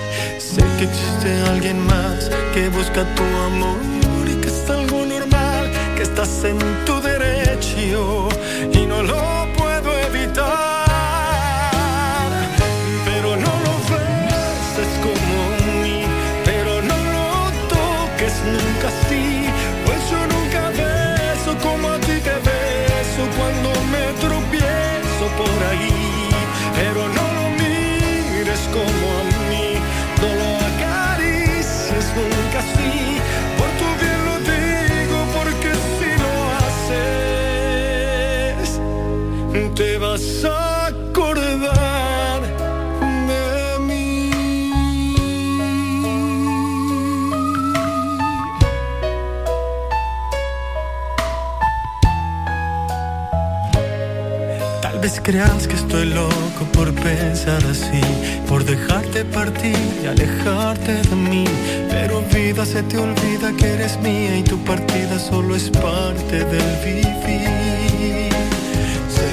Sé 0.41 0.63
que 0.77 0.85
existe 0.85 1.29
alguien 1.49 1.85
más 1.85 2.29
que 2.53 2.67
busca 2.69 3.05
tu 3.15 3.23
amor 3.23 3.77
y 4.27 4.35
que 4.41 4.47
es 4.47 4.69
algo 4.69 5.05
normal, 5.05 5.71
que 5.95 6.01
estás 6.03 6.43
en 6.43 6.57
tu 6.85 6.99
derecho 6.99 8.27
y 8.73 8.85
no 8.85 9.03
lo 9.03 9.47
puedo 9.55 9.89
evitar. 10.09 10.47
Pero 13.05 13.29
no 13.45 13.53
lo 13.65 13.73
beses 13.91 14.91
como 15.05 15.37
mí, 15.83 15.99
pero 16.43 16.81
no 16.81 16.97
lo 17.15 17.29
toques 17.75 18.35
nunca 18.55 18.87
así, 18.93 19.25
pues 19.85 19.99
yo 20.11 20.21
nunca 20.33 20.61
beso 20.81 21.51
como 21.61 21.85
a 21.91 21.97
ti 21.99 22.17
te 22.27 22.35
beso 22.49 23.23
cuando 23.37 23.69
me 23.93 24.05
tropiezo 24.19 25.25
por 25.37 25.59
ahí. 25.69 25.93
Pero 26.75 27.01
no 27.17 27.25
lo 27.37 27.45
mires 27.61 28.61
como 28.73 29.05
a 29.19 29.23
mí, 29.23 29.30
creas 55.31 55.67
que 55.67 55.75
estoy 55.75 56.05
loco 56.07 56.65
por 56.73 56.93
pensar 56.93 57.63
así, 57.65 58.01
por 58.47 58.63
dejarte 58.65 59.23
partir 59.25 59.77
y 60.03 60.07
alejarte 60.07 60.93
de 60.93 61.15
mí. 61.15 61.45
Pero 61.89 62.21
vida 62.33 62.65
se 62.65 62.83
te 62.83 62.97
olvida 62.97 63.53
que 63.57 63.67
eres 63.67 63.99
mía 64.01 64.37
y 64.37 64.43
tu 64.43 64.57
partida 64.63 65.19
solo 65.19 65.55
es 65.55 65.69
parte 65.69 66.43
del 66.43 66.77
vivir. 66.85 67.70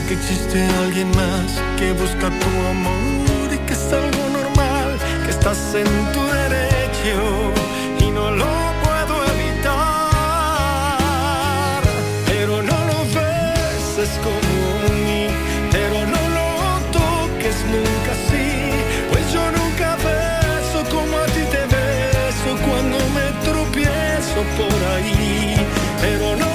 Que 0.08 0.14
existe 0.14 0.58
alguien 0.82 1.10
más 1.10 1.60
que 1.78 1.92
busca 1.92 2.30
tu 2.30 2.66
amor 2.70 3.52
y 3.52 3.58
que 3.66 3.74
es 3.74 3.92
algo 3.92 4.28
normal, 4.32 4.98
que 5.22 5.30
estás 5.30 5.74
en 5.74 5.84
tu 6.14 6.22
derecho 6.24 7.52
y 8.00 8.10
no 8.10 8.30
lo 8.30 8.46
puedo 8.82 9.14
evitar. 9.34 9.82
Pero 12.26 12.62
no 12.62 12.78
lo 12.90 12.98
beses 13.18 14.12
como 14.24 14.56
a 14.86 14.88
mí, 15.04 15.26
pero 15.70 15.98
no 16.14 16.22
lo 16.38 16.48
toques 16.90 17.56
nunca 17.66 18.10
así, 18.18 18.48
pues 19.12 19.24
yo 19.30 19.44
nunca 19.58 19.88
beso 19.96 20.78
como 20.90 21.18
a 21.18 21.26
ti 21.26 21.44
te 21.52 21.62
beso 21.76 22.50
cuando 22.66 22.96
me 23.16 23.26
tropiezo 23.44 24.40
por 24.56 24.78
ahí. 24.94 25.66
Pero 26.00 26.26
no 26.36 26.47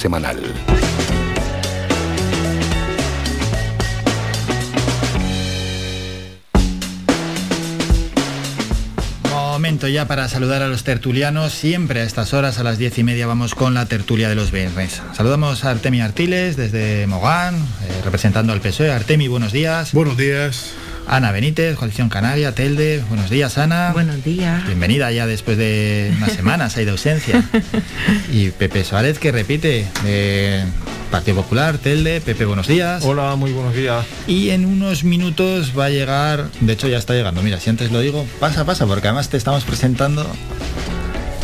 semanal. 0.00 0.40
Momento 9.30 9.88
ya 9.88 10.06
para 10.06 10.26
saludar 10.28 10.62
a 10.62 10.68
los 10.68 10.84
tertulianos. 10.84 11.52
Siempre 11.52 12.00
a 12.00 12.04
estas 12.04 12.32
horas, 12.32 12.58
a 12.58 12.62
las 12.62 12.78
diez 12.78 12.98
y 12.98 13.04
media, 13.04 13.26
vamos 13.26 13.54
con 13.54 13.74
la 13.74 13.84
tertulia 13.84 14.30
de 14.30 14.34
los 14.34 14.50
viernes. 14.50 15.02
Saludamos 15.12 15.64
a 15.64 15.70
Artemi 15.70 16.00
Artiles 16.00 16.56
desde 16.56 17.06
Mogán, 17.06 17.56
eh, 17.56 18.00
representando 18.02 18.54
al 18.54 18.62
PSOE. 18.62 18.90
Artemi, 18.90 19.28
buenos 19.28 19.52
días. 19.52 19.92
Buenos 19.92 20.16
días. 20.16 20.72
Ana 21.10 21.32
Benítez, 21.32 21.74
Coalición 21.74 22.08
Canaria, 22.08 22.54
Telde. 22.54 23.02
Buenos 23.08 23.30
días, 23.30 23.58
Ana. 23.58 23.90
Buenos 23.92 24.22
días. 24.22 24.64
Bienvenida 24.64 25.10
ya 25.10 25.26
después 25.26 25.58
de 25.58 26.14
unas 26.16 26.30
semanas 26.30 26.76
ahí 26.76 26.84
de 26.84 26.92
ausencia. 26.92 27.42
Y 28.32 28.50
Pepe 28.50 28.84
Suárez, 28.84 29.18
que 29.18 29.32
repite, 29.32 29.88
de 30.04 30.62
Partido 31.10 31.42
Popular, 31.42 31.78
Telde. 31.78 32.20
Pepe, 32.20 32.44
buenos 32.44 32.68
días. 32.68 33.02
Hola, 33.04 33.34
muy 33.34 33.50
buenos 33.50 33.74
días. 33.74 34.06
Y 34.28 34.50
en 34.50 34.64
unos 34.64 35.02
minutos 35.02 35.72
va 35.76 35.86
a 35.86 35.90
llegar, 35.90 36.48
de 36.60 36.72
hecho 36.74 36.86
ya 36.86 36.98
está 36.98 37.12
llegando, 37.14 37.42
mira, 37.42 37.58
si 37.58 37.70
antes 37.70 37.90
lo 37.90 37.98
digo, 37.98 38.24
pasa, 38.38 38.64
pasa, 38.64 38.86
porque 38.86 39.08
además 39.08 39.28
te 39.30 39.36
estamos 39.36 39.64
presentando. 39.64 40.24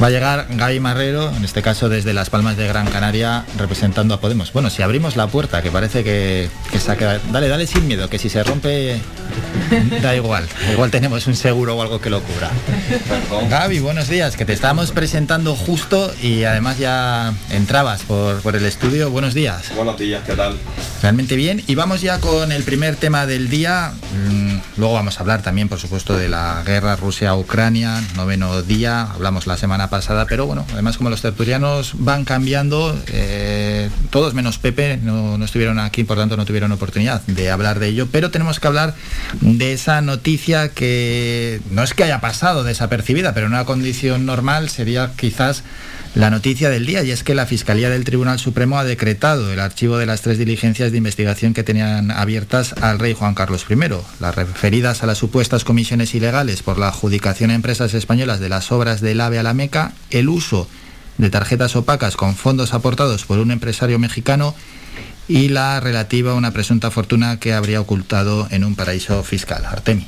Va 0.01 0.07
a 0.07 0.11
llegar 0.11 0.47
Gaby 0.49 0.79
Marrero, 0.79 1.35
en 1.35 1.45
este 1.45 1.63
caso 1.63 1.89
desde 1.89 2.13
Las 2.13 2.31
Palmas 2.31 2.57
de 2.57 2.69
Gran 2.69 2.87
Canaria, 2.87 3.45
representando 3.59 4.15
a 4.15 4.21
Podemos. 4.21 4.53
Bueno, 4.53 4.71
si 4.71 4.83
abrimos 4.83 5.17
la 5.17 5.27
puerta, 5.27 5.61
que 5.63 5.73
parece 5.73 6.05
que, 6.05 6.51
que 6.71 6.79
se 6.79 6.93
ha 6.93 6.97
quedado... 6.97 7.19
Dale, 7.33 7.49
dale 7.49 7.67
sin 7.67 7.89
miedo, 7.89 8.09
que 8.09 8.19
si 8.19 8.29
se 8.29 8.45
rompe, 8.45 9.01
da 10.03 10.15
igual. 10.15 10.47
Igual 10.73 10.91
tenemos 10.91 11.27
un 11.27 11.37
seguro 11.37 11.77
o 11.77 11.83
algo 11.83 12.01
que 12.01 12.11
lo 12.11 12.23
cubra. 12.23 12.51
Gaby, 13.49 13.81
buenos 13.81 14.09
días, 14.09 14.37
que 14.37 14.45
te 14.45 14.53
estamos 14.53 14.93
presentando 14.93 15.55
justo 15.55 16.13
y 16.23 16.45
además 16.45 16.79
ya 16.79 17.35
entrabas 17.51 18.03
por, 18.03 18.41
por 18.43 18.57
el 18.57 18.65
estudio. 18.65 19.11
Buenos 19.11 19.35
días. 19.35 19.75
Buenos 19.75 19.99
días, 19.99 20.23
¿qué 20.27 20.35
tal? 20.35 20.57
Realmente 21.03 21.37
bien. 21.37 21.63
Y 21.67 21.75
vamos 21.75 22.01
ya 22.01 22.19
con 22.21 22.53
el 22.53 22.63
primer 22.63 22.97
tema 22.97 23.27
del 23.27 23.49
día. 23.49 23.93
Mm, 24.15 24.47
Luego 24.77 24.93
vamos 24.93 25.17
a 25.17 25.21
hablar 25.21 25.41
también, 25.41 25.71
por 25.71 25.79
supuesto, 25.79 26.19
de 26.19 26.29
la 26.29 26.63
guerra 26.67 26.97
Rusia-Ucrania, 26.97 28.03
noveno 28.15 28.63
día. 28.63 29.03
Hablamos 29.11 29.47
la 29.47 29.57
semana 29.57 29.89
pasada, 29.89 30.27
pero 30.27 30.45
bueno, 30.45 30.67
además 30.71 30.99
como 30.99 31.09
los 31.09 31.23
tertulianos 31.23 31.95
van 31.95 32.27
cambiando, 32.27 32.95
eh, 33.07 33.89
todos 34.11 34.35
menos 34.35 34.59
Pepe 34.59 34.99
no, 35.03 35.39
no 35.39 35.45
estuvieron 35.47 35.79
aquí, 35.79 36.05
por 36.05 36.19
tanto 36.19 36.37
no 36.37 36.45
tuvieron 36.45 36.73
oportunidad 36.73 37.23
de 37.23 37.51
hablar 37.51 37.79
de 37.79 37.89
ello. 37.89 38.09
Pero 38.13 38.31
tenemos 38.31 38.61
que 38.61 38.67
hablar 38.67 38.95
de 39.41 39.73
esa 39.73 40.03
noticia 40.03 40.69
que 40.69 41.63
no 41.71 41.83
es 41.83 41.95
que 41.95 42.05
haya 42.05 42.21
pasado 42.21 42.63
desapercibida, 42.63 43.33
pero 43.33 43.47
en 43.47 43.55
una 43.55 43.65
condición 43.65 44.27
normal 44.27 44.69
sería 44.69 45.13
quizás 45.17 45.63
la 46.17 46.31
noticia 46.31 46.71
del 46.71 46.87
día 46.87 47.03
y 47.03 47.11
es 47.11 47.23
que 47.23 47.35
la 47.35 47.45
Fiscalía 47.45 47.91
del 47.91 48.05
Tribunal 48.05 48.39
Supremo 48.39 48.79
ha 48.79 48.85
decretado 48.85 49.53
el 49.53 49.61
archivo 49.61 49.99
de 49.99 50.07
las 50.07 50.23
tres 50.23 50.39
diligencias 50.39 50.91
de 50.91 50.97
investigación 50.97 51.53
que 51.53 51.63
tenían 51.63 52.11
abiertas 52.11 52.73
al 52.81 52.99
rey 52.99 53.13
Juan 53.13 53.35
Carlos 53.35 53.67
I, 53.69 53.77
las 54.19 54.35
referidas 54.35 55.03
a 55.03 55.07
las 55.07 55.19
supuestas 55.19 55.63
comisiones 55.65 56.15
ilegales 56.15 56.63
por 56.63 56.79
la 56.79 56.89
adjudicación 56.89 57.51
a 57.51 57.55
empresas 57.55 57.93
españolas 57.93 58.41
de 58.41 58.49
las 58.49 58.73
obras 58.73 59.03
del 59.03 59.21
AVE 59.21 59.39
a 59.39 59.43
la 59.43 59.53
Meca, 59.53 59.93
el 60.09 60.31
uso 60.31 60.67
de 61.19 61.29
tarjetas 61.29 61.77
opacas 61.77 62.17
con 62.17 62.35
fondos 62.35 62.73
aportados 62.73 63.27
por 63.27 63.39
un 63.39 63.51
empresario 63.51 63.99
mexicano 63.99 64.55
y 65.29 65.49
la 65.49 65.81
relativa 65.81 66.33
a 66.33 66.37
una 66.37 66.53
presunta 66.53 66.91
fortuna 66.91 67.39
que 67.39 67.53
habría 67.53 67.83
ocultado 67.83 68.49
en 68.51 68.65
un 68.65 68.75
paraíso 68.75 69.23
fiscal. 69.23 69.67
Artemi. 69.67 70.07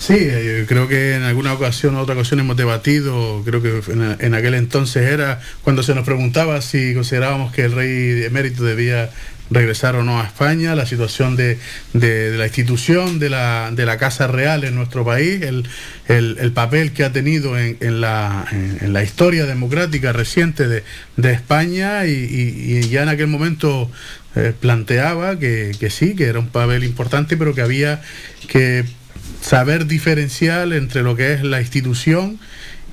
Sí, 0.00 0.14
eh, 0.16 0.64
creo 0.66 0.88
que 0.88 1.14
en 1.14 1.24
alguna 1.24 1.52
ocasión, 1.52 1.94
otra 1.96 2.14
ocasión 2.14 2.40
hemos 2.40 2.56
debatido, 2.56 3.42
creo 3.44 3.60
que 3.60 3.82
en, 3.92 4.34
aquel 4.34 4.54
entonces 4.54 5.06
era 5.06 5.42
cuando 5.62 5.82
se 5.82 5.94
nos 5.94 6.06
preguntaba 6.06 6.62
si 6.62 6.94
considerábamos 6.94 7.52
que 7.52 7.66
el 7.66 7.72
rey 7.72 8.24
emérito 8.24 8.64
debía 8.64 9.10
regresar 9.50 9.96
o 9.96 10.02
no 10.02 10.18
a 10.18 10.24
España, 10.24 10.74
la 10.74 10.86
situación 10.86 11.36
de, 11.36 11.58
de, 11.92 12.38
la 12.38 12.46
institución 12.46 13.18
de 13.18 13.28
la, 13.28 13.72
de 13.72 13.84
la, 13.84 13.98
Casa 13.98 14.26
Real 14.26 14.64
en 14.64 14.74
nuestro 14.74 15.04
país, 15.04 15.42
el, 15.42 15.68
el, 16.08 16.38
el 16.40 16.52
papel 16.52 16.92
que 16.92 17.04
ha 17.04 17.12
tenido 17.12 17.58
en, 17.58 17.76
en, 17.80 18.00
la, 18.00 18.46
en, 18.52 18.94
la, 18.94 19.02
historia 19.02 19.44
democrática 19.44 20.14
reciente 20.14 20.66
de, 20.66 20.82
España 21.30 22.06
y, 22.06 22.88
ya 22.88 23.02
en 23.02 23.10
aquel 23.10 23.26
momento 23.26 23.90
eh, 24.34 24.54
planteaba 24.58 25.38
que, 25.38 25.72
que 25.78 25.90
sí, 25.90 26.16
que 26.16 26.24
era 26.24 26.38
un 26.38 26.48
papel 26.48 26.84
importante, 26.84 27.36
pero 27.36 27.54
que 27.54 27.60
había 27.60 28.00
que 28.48 28.86
saber 29.40 29.86
diferenciar 29.86 30.72
entre 30.72 31.02
lo 31.02 31.16
que 31.16 31.32
es 31.32 31.42
la 31.42 31.60
institución 31.60 32.38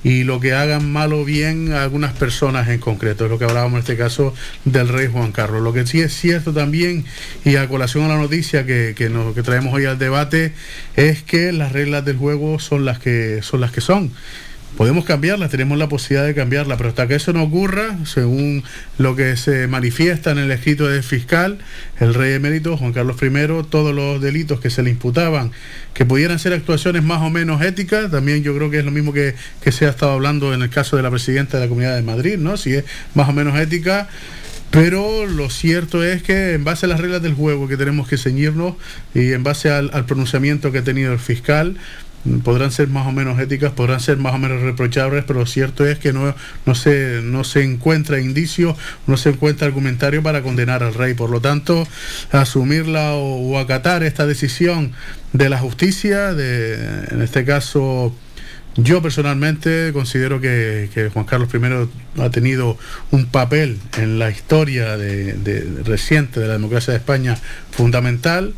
y 0.04 0.22
lo 0.24 0.38
que 0.38 0.52
hagan 0.52 0.90
mal 0.90 1.12
o 1.12 1.24
bien 1.24 1.72
a 1.72 1.82
algunas 1.82 2.12
personas 2.12 2.68
en 2.68 2.78
concreto, 2.78 3.24
es 3.24 3.30
lo 3.30 3.38
que 3.38 3.44
hablábamos 3.44 3.74
en 3.74 3.80
este 3.80 3.96
caso 3.96 4.32
del 4.64 4.88
rey 4.88 5.08
Juan 5.08 5.32
Carlos. 5.32 5.62
Lo 5.62 5.72
que 5.72 5.86
sí 5.86 6.00
es 6.00 6.14
cierto 6.14 6.52
también, 6.52 7.04
y 7.44 7.56
a 7.56 7.68
colación 7.68 8.04
a 8.04 8.08
la 8.08 8.16
noticia 8.16 8.64
que, 8.64 8.94
que, 8.96 9.08
nos, 9.10 9.34
que 9.34 9.42
traemos 9.42 9.74
hoy 9.74 9.86
al 9.86 9.98
debate, 9.98 10.52
es 10.96 11.22
que 11.22 11.52
las 11.52 11.72
reglas 11.72 12.04
del 12.04 12.16
juego 12.16 12.58
son 12.58 12.84
las 12.84 12.98
que 12.98 13.40
son. 13.42 13.60
Las 13.60 13.72
que 13.72 13.80
son 13.80 14.12
podemos 14.76 15.04
cambiarla, 15.04 15.48
tenemos 15.48 15.78
la 15.78 15.88
posibilidad 15.88 16.26
de 16.26 16.34
cambiarla, 16.34 16.76
pero 16.76 16.90
hasta 16.90 17.08
que 17.08 17.16
eso 17.16 17.32
no 17.32 17.42
ocurra, 17.42 17.96
según 18.04 18.62
lo 18.96 19.16
que 19.16 19.36
se 19.36 19.66
manifiesta 19.66 20.30
en 20.30 20.38
el 20.38 20.50
escrito 20.50 20.86
del 20.86 21.02
fiscal, 21.02 21.58
el 21.98 22.14
rey 22.14 22.34
emérito 22.34 22.76
Juan 22.76 22.92
Carlos 22.92 23.16
I, 23.20 23.30
todos 23.70 23.94
los 23.94 24.20
delitos 24.20 24.60
que 24.60 24.70
se 24.70 24.82
le 24.82 24.90
imputaban, 24.90 25.50
que 25.94 26.04
pudieran 26.04 26.38
ser 26.38 26.52
actuaciones 26.52 27.02
más 27.02 27.22
o 27.22 27.30
menos 27.30 27.62
éticas, 27.62 28.10
también 28.10 28.42
yo 28.42 28.54
creo 28.54 28.70
que 28.70 28.78
es 28.78 28.84
lo 28.84 28.90
mismo 28.90 29.12
que, 29.12 29.34
que 29.62 29.72
se 29.72 29.86
ha 29.86 29.90
estado 29.90 30.12
hablando 30.12 30.54
en 30.54 30.62
el 30.62 30.70
caso 30.70 30.96
de 30.96 31.02
la 31.02 31.10
presidenta 31.10 31.56
de 31.58 31.64
la 31.64 31.68
Comunidad 31.68 31.96
de 31.96 32.02
Madrid, 32.02 32.38
¿no? 32.38 32.56
Si 32.56 32.74
es 32.74 32.84
más 33.14 33.28
o 33.28 33.32
menos 33.32 33.58
ética, 33.58 34.08
pero 34.70 35.26
lo 35.26 35.48
cierto 35.48 36.04
es 36.04 36.22
que 36.22 36.52
en 36.52 36.62
base 36.62 36.86
a 36.86 36.88
las 36.90 37.00
reglas 37.00 37.22
del 37.22 37.32
juego 37.32 37.68
que 37.68 37.76
tenemos 37.78 38.06
que 38.06 38.18
ceñirnos 38.18 38.74
y 39.14 39.32
en 39.32 39.42
base 39.42 39.70
al 39.70 40.04
pronunciamiento 40.04 40.70
que 40.70 40.78
ha 40.78 40.84
tenido 40.84 41.12
el 41.12 41.18
fiscal, 41.18 41.76
podrán 42.42 42.70
ser 42.70 42.88
más 42.88 43.06
o 43.06 43.12
menos 43.12 43.38
éticas, 43.38 43.72
podrán 43.72 44.00
ser 44.00 44.18
más 44.18 44.34
o 44.34 44.38
menos 44.38 44.62
reprochables, 44.62 45.24
pero 45.26 45.40
lo 45.40 45.46
cierto 45.46 45.86
es 45.86 45.98
que 45.98 46.12
no, 46.12 46.34
no, 46.66 46.74
se, 46.74 47.20
no 47.22 47.44
se 47.44 47.62
encuentra 47.62 48.20
indicio, 48.20 48.76
no 49.06 49.16
se 49.16 49.30
encuentra 49.30 49.66
argumentario 49.66 50.22
para 50.22 50.42
condenar 50.42 50.82
al 50.82 50.94
rey. 50.94 51.14
Por 51.14 51.30
lo 51.30 51.40
tanto, 51.40 51.86
asumirla 52.32 53.14
o, 53.14 53.58
acatar 53.58 54.02
esta 54.02 54.26
decisión 54.26 54.92
de 55.32 55.48
la 55.48 55.58
justicia, 55.58 56.34
de, 56.34 56.74
en 57.10 57.22
este 57.22 57.44
caso... 57.44 58.14
Yo 58.80 59.02
personalmente 59.02 59.90
considero 59.92 60.40
que, 60.40 60.88
que, 60.94 61.08
Juan 61.08 61.24
Carlos 61.24 61.48
I 61.52 62.22
ha 62.22 62.30
tenido 62.30 62.78
un 63.10 63.26
papel 63.26 63.80
en 63.96 64.20
la 64.20 64.30
historia 64.30 64.96
de, 64.96 65.82
reciente 65.84 66.38
de 66.38 66.46
la 66.46 66.52
democracia 66.52 66.92
de 66.92 66.98
España 66.98 67.36
fundamental 67.72 68.54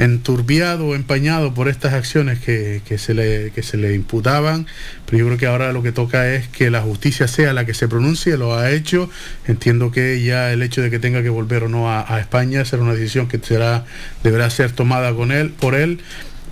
enturbiado 0.00 0.86
o 0.86 0.94
empañado 0.94 1.52
por 1.52 1.68
estas 1.68 1.92
acciones 1.92 2.38
que, 2.40 2.80
que, 2.86 2.96
se 2.96 3.12
le, 3.12 3.50
que 3.50 3.62
se 3.62 3.76
le 3.76 3.94
imputaban, 3.94 4.66
pero 5.04 5.18
yo 5.18 5.26
creo 5.26 5.38
que 5.38 5.46
ahora 5.46 5.72
lo 5.72 5.82
que 5.82 5.92
toca 5.92 6.32
es 6.32 6.48
que 6.48 6.70
la 6.70 6.80
justicia 6.80 7.28
sea 7.28 7.52
la 7.52 7.66
que 7.66 7.74
se 7.74 7.86
pronuncie, 7.86 8.38
lo 8.38 8.56
ha 8.56 8.70
hecho, 8.70 9.10
entiendo 9.46 9.90
que 9.90 10.22
ya 10.22 10.52
el 10.52 10.62
hecho 10.62 10.80
de 10.80 10.90
que 10.90 10.98
tenga 10.98 11.22
que 11.22 11.28
volver 11.28 11.64
o 11.64 11.68
no 11.68 11.90
a, 11.90 12.14
a 12.14 12.18
España 12.18 12.64
será 12.64 12.82
una 12.82 12.94
decisión 12.94 13.28
que 13.28 13.38
será, 13.38 13.84
deberá 14.24 14.48
ser 14.48 14.72
tomada 14.72 15.14
con 15.14 15.32
él, 15.32 15.50
por 15.50 15.74
él, 15.74 16.00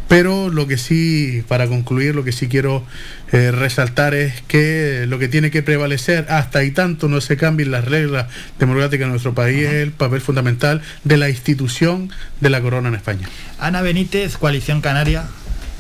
pero 0.08 0.48
lo 0.48 0.66
que 0.66 0.78
sí, 0.78 1.44
para 1.46 1.66
concluir, 1.66 2.14
lo 2.14 2.24
que 2.24 2.32
sí 2.32 2.48
quiero 2.48 2.84
eh, 3.30 3.50
resaltar 3.50 4.14
es 4.14 4.40
que 4.42 5.04
lo 5.06 5.18
que 5.18 5.28
tiene 5.28 5.50
que 5.50 5.62
prevalecer 5.62 6.26
hasta 6.30 6.64
y 6.64 6.70
tanto 6.70 7.08
no 7.08 7.20
se 7.20 7.36
cambien 7.36 7.70
las 7.70 7.84
reglas 7.84 8.26
democráticas 8.58 9.04
en 9.04 9.10
nuestro 9.10 9.34
país 9.34 9.66
es 9.66 9.74
el 9.74 9.92
papel 9.92 10.22
fundamental 10.22 10.80
de 11.04 11.18
la 11.18 11.28
institución 11.28 12.10
de 12.40 12.50
la 12.50 12.62
corona 12.62 12.88
en 12.88 12.94
España. 12.94 13.28
Ana 13.58 13.82
Benítez, 13.82 14.38
Coalición 14.38 14.80
Canaria. 14.80 15.24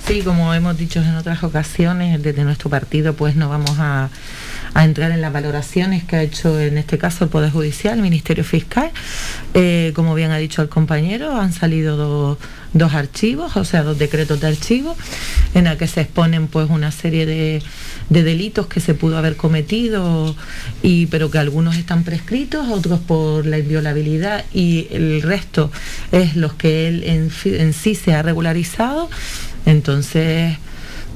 Sí, 0.06 0.22
como 0.22 0.54
hemos 0.54 0.76
dicho 0.76 1.00
en 1.00 1.14
otras 1.16 1.42
ocasiones, 1.42 2.22
desde 2.22 2.44
nuestro 2.44 2.70
partido 2.70 3.14
pues 3.14 3.34
no 3.34 3.48
vamos 3.48 3.78
a, 3.78 4.10
a, 4.74 4.84
entrar 4.84 5.10
en 5.10 5.20
las 5.20 5.32
valoraciones 5.32 6.04
que 6.04 6.16
ha 6.16 6.22
hecho 6.22 6.58
en 6.60 6.78
este 6.78 6.98
caso 6.98 7.24
el 7.24 7.30
Poder 7.30 7.50
Judicial, 7.50 7.96
el 7.96 8.02
Ministerio 8.02 8.44
Fiscal. 8.44 8.90
Eh, 9.54 9.92
como 9.94 10.14
bien 10.14 10.30
ha 10.30 10.38
dicho 10.38 10.62
el 10.62 10.68
compañero, 10.68 11.38
han 11.38 11.52
salido 11.52 11.96
dos 11.96 12.38
dos 12.72 12.94
archivos, 12.94 13.56
o 13.56 13.64
sea, 13.64 13.82
dos 13.82 13.98
decretos 13.98 14.40
de 14.40 14.48
archivo, 14.48 14.96
en 15.54 15.66
el 15.66 15.76
que 15.76 15.86
se 15.86 16.02
exponen 16.02 16.48
pues 16.48 16.68
una 16.70 16.92
serie 16.92 17.26
de, 17.26 17.62
de, 18.08 18.22
delitos 18.22 18.66
que 18.66 18.80
se 18.80 18.94
pudo 18.94 19.18
haber 19.18 19.36
cometido, 19.36 20.34
y, 20.82 21.06
pero 21.06 21.30
que 21.30 21.38
algunos 21.38 21.76
están 21.76 22.04
prescritos, 22.04 22.68
otros 22.68 23.00
por 23.00 23.46
la 23.46 23.58
inviolabilidad 23.58 24.44
y 24.52 24.88
el 24.90 25.22
resto 25.22 25.70
es 26.12 26.36
los 26.36 26.54
que 26.54 26.88
él 26.88 27.04
en, 27.04 27.30
en 27.44 27.72
sí 27.72 27.94
se 27.94 28.14
ha 28.14 28.22
regularizado. 28.22 29.08
Entonces, 29.66 30.56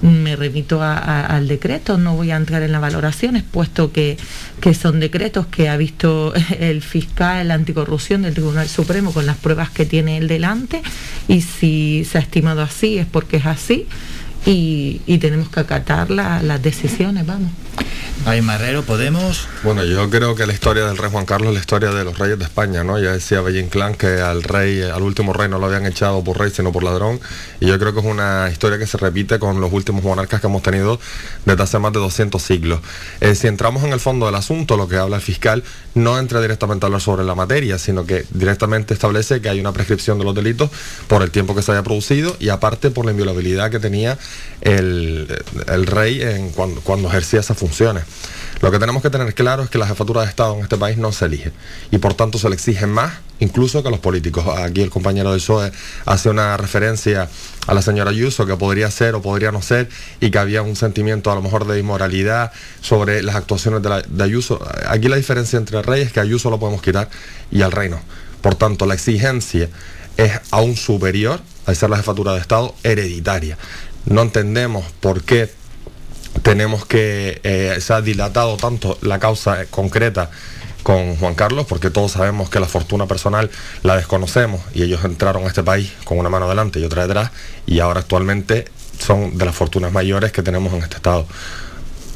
me 0.02 0.36
remito 0.36 0.82
a, 0.82 1.26
al 1.26 1.48
decreto, 1.48 1.96
no 1.96 2.16
voy 2.16 2.32
a 2.32 2.36
entrar 2.36 2.62
en 2.62 2.72
las 2.72 2.80
valoraciones, 2.80 3.44
puesto 3.44 3.92
que, 3.92 4.16
que, 4.60 4.74
son 4.74 5.00
decretos 5.00 5.46
que 5.46 5.68
ha 5.68 5.76
visto 5.76 6.34
el 6.58 6.82
fiscal, 6.82 7.50
anticorrupción 7.50 8.22
del 8.22 8.34
Tribunal 8.34 8.68
Supremo 8.68 9.12
con 9.12 9.26
las 9.26 9.36
pruebas 9.36 9.70
que 9.70 9.86
tiene 9.86 10.18
él 10.18 10.28
delante, 10.28 10.82
y 11.28 11.40
si 11.42 12.04
se 12.04 12.18
ha 12.18 12.20
estimado 12.20 12.62
así 12.62 12.98
es 12.98 13.06
porque 13.06 13.36
es 13.38 13.46
así, 13.46 13.86
y, 14.46 15.00
y 15.06 15.18
tenemos 15.18 15.48
que 15.48 15.60
acatar 15.60 16.10
la, 16.10 16.42
las 16.42 16.62
decisiones, 16.62 17.26
vamos. 17.26 17.50
Ay, 18.24 18.40
Marrero, 18.40 18.84
¿podemos? 18.84 19.48
Bueno, 19.64 19.84
yo 19.84 20.08
creo 20.08 20.36
que 20.36 20.46
la 20.46 20.52
historia 20.52 20.84
del 20.84 20.96
rey 20.96 21.10
Juan 21.10 21.26
Carlos 21.26 21.48
es 21.48 21.54
la 21.54 21.60
historia 21.60 21.90
de 21.90 22.04
los 22.04 22.18
reyes 22.18 22.38
de 22.38 22.44
España, 22.44 22.84
¿no? 22.84 23.00
Ya 23.00 23.12
decía 23.12 23.40
Bellín 23.40 23.68
Clan 23.68 23.96
que 23.96 24.20
al 24.20 24.44
rey, 24.44 24.80
al 24.80 25.02
último 25.02 25.32
rey 25.32 25.48
no 25.48 25.58
lo 25.58 25.66
habían 25.66 25.86
echado 25.86 26.22
por 26.22 26.38
rey, 26.38 26.52
sino 26.54 26.70
por 26.70 26.84
ladrón. 26.84 27.18
Y 27.58 27.66
yo 27.66 27.76
creo 27.80 27.92
que 27.92 27.98
es 27.98 28.06
una 28.06 28.48
historia 28.48 28.78
que 28.78 28.86
se 28.86 28.96
repite 28.96 29.40
con 29.40 29.60
los 29.60 29.72
últimos 29.72 30.04
monarcas 30.04 30.40
que 30.40 30.46
hemos 30.46 30.62
tenido 30.62 31.00
desde 31.44 31.62
hace 31.64 31.80
más 31.80 31.92
de 31.92 31.98
200 31.98 32.40
siglos. 32.40 32.80
Eh, 33.20 33.34
si 33.34 33.48
entramos 33.48 33.82
en 33.82 33.92
el 33.92 33.98
fondo 33.98 34.26
del 34.26 34.36
asunto, 34.36 34.76
lo 34.76 34.86
que 34.86 34.96
habla 34.96 35.16
el 35.16 35.22
fiscal 35.22 35.64
no 35.94 36.16
entra 36.16 36.40
directamente 36.40 36.84
a 36.84 36.86
hablar 36.86 37.00
sobre 37.00 37.24
la 37.24 37.34
materia, 37.34 37.76
sino 37.76 38.06
que 38.06 38.24
directamente 38.30 38.94
establece 38.94 39.40
que 39.40 39.48
hay 39.48 39.58
una 39.58 39.72
prescripción 39.72 40.18
de 40.18 40.24
los 40.24 40.34
delitos 40.34 40.70
por 41.08 41.22
el 41.22 41.32
tiempo 41.32 41.56
que 41.56 41.62
se 41.62 41.72
haya 41.72 41.82
producido 41.82 42.36
y 42.38 42.50
aparte 42.50 42.90
por 42.90 43.04
la 43.04 43.10
inviolabilidad 43.10 43.70
que 43.72 43.80
tenía 43.80 44.16
el, 44.60 45.28
rey 45.86 46.22
en 46.22 46.50
cuando, 46.50 47.08
ejercía 47.08 47.40
esas 47.40 47.58
funciones. 47.58 48.04
Lo 48.60 48.70
que 48.70 48.78
tenemos 48.78 49.02
que 49.02 49.10
tener 49.10 49.34
claro 49.34 49.64
es 49.64 49.70
que 49.70 49.78
la 49.78 49.86
jefatura 49.86 50.22
de 50.22 50.28
Estado 50.28 50.54
en 50.54 50.62
este 50.62 50.76
país 50.76 50.96
no 50.96 51.10
se 51.10 51.24
elige 51.24 51.50
y 51.90 51.98
por 51.98 52.14
tanto 52.14 52.38
se 52.38 52.48
le 52.48 52.54
exige 52.54 52.86
más 52.86 53.12
incluso 53.40 53.82
que 53.82 53.88
a 53.88 53.90
los 53.90 53.98
políticos. 53.98 54.46
Aquí 54.56 54.82
el 54.82 54.90
compañero 54.90 55.32
del 55.32 55.40
PSOE 55.40 55.72
hace 56.06 56.30
una 56.30 56.56
referencia 56.56 57.28
a 57.66 57.74
la 57.74 57.82
señora 57.82 58.10
Ayuso 58.10 58.46
que 58.46 58.56
podría 58.56 58.88
ser 58.92 59.16
o 59.16 59.22
podría 59.22 59.50
no 59.50 59.62
ser 59.62 59.88
y 60.20 60.30
que 60.30 60.38
había 60.38 60.62
un 60.62 60.76
sentimiento 60.76 61.32
a 61.32 61.34
lo 61.34 61.42
mejor 61.42 61.66
de 61.66 61.80
inmoralidad 61.80 62.52
sobre 62.80 63.20
las 63.24 63.34
actuaciones 63.34 63.82
de, 63.82 64.04
de 64.08 64.24
Ayuso. 64.24 64.64
Aquí 64.86 65.08
la 65.08 65.16
diferencia 65.16 65.56
entre 65.56 65.78
el 65.78 65.84
rey 65.84 66.02
es 66.02 66.12
que 66.12 66.20
Ayuso 66.20 66.50
lo 66.50 66.60
podemos 66.60 66.82
quitar 66.82 67.10
y 67.50 67.62
al 67.62 67.72
rey 67.72 67.88
no. 67.88 68.00
Por 68.42 68.54
tanto, 68.54 68.86
la 68.86 68.94
exigencia 68.94 69.68
es 70.16 70.32
aún 70.50 70.76
superior 70.76 71.40
al 71.66 71.76
ser 71.76 71.90
la 71.90 71.96
jefatura 71.96 72.32
de 72.34 72.40
Estado 72.40 72.74
hereditaria. 72.82 73.56
No 74.06 74.22
entendemos 74.22 74.84
por 75.00 75.22
qué 75.22 75.50
tenemos 76.42 76.84
que 76.84 77.40
eh, 77.44 77.76
se 77.80 77.92
ha 77.92 78.00
dilatado 78.00 78.56
tanto 78.56 78.98
la 79.02 79.18
causa 79.18 79.66
concreta 79.66 80.30
con 80.82 81.16
Juan 81.16 81.34
Carlos, 81.34 81.66
porque 81.68 81.90
todos 81.90 82.12
sabemos 82.12 82.50
que 82.50 82.60
la 82.60 82.66
fortuna 82.66 83.06
personal 83.06 83.50
la 83.82 83.96
desconocemos 83.96 84.60
y 84.74 84.82
ellos 84.82 85.04
entraron 85.04 85.44
a 85.44 85.46
este 85.46 85.62
país 85.62 85.92
con 86.04 86.18
una 86.18 86.28
mano 86.28 86.48
delante 86.48 86.80
y 86.80 86.84
otra 86.84 87.06
detrás 87.06 87.30
y 87.66 87.78
ahora 87.78 88.00
actualmente 88.00 88.66
son 88.98 89.38
de 89.38 89.44
las 89.44 89.54
fortunas 89.54 89.92
mayores 89.92 90.32
que 90.32 90.42
tenemos 90.42 90.72
en 90.72 90.82
este 90.82 90.96
estado. 90.96 91.26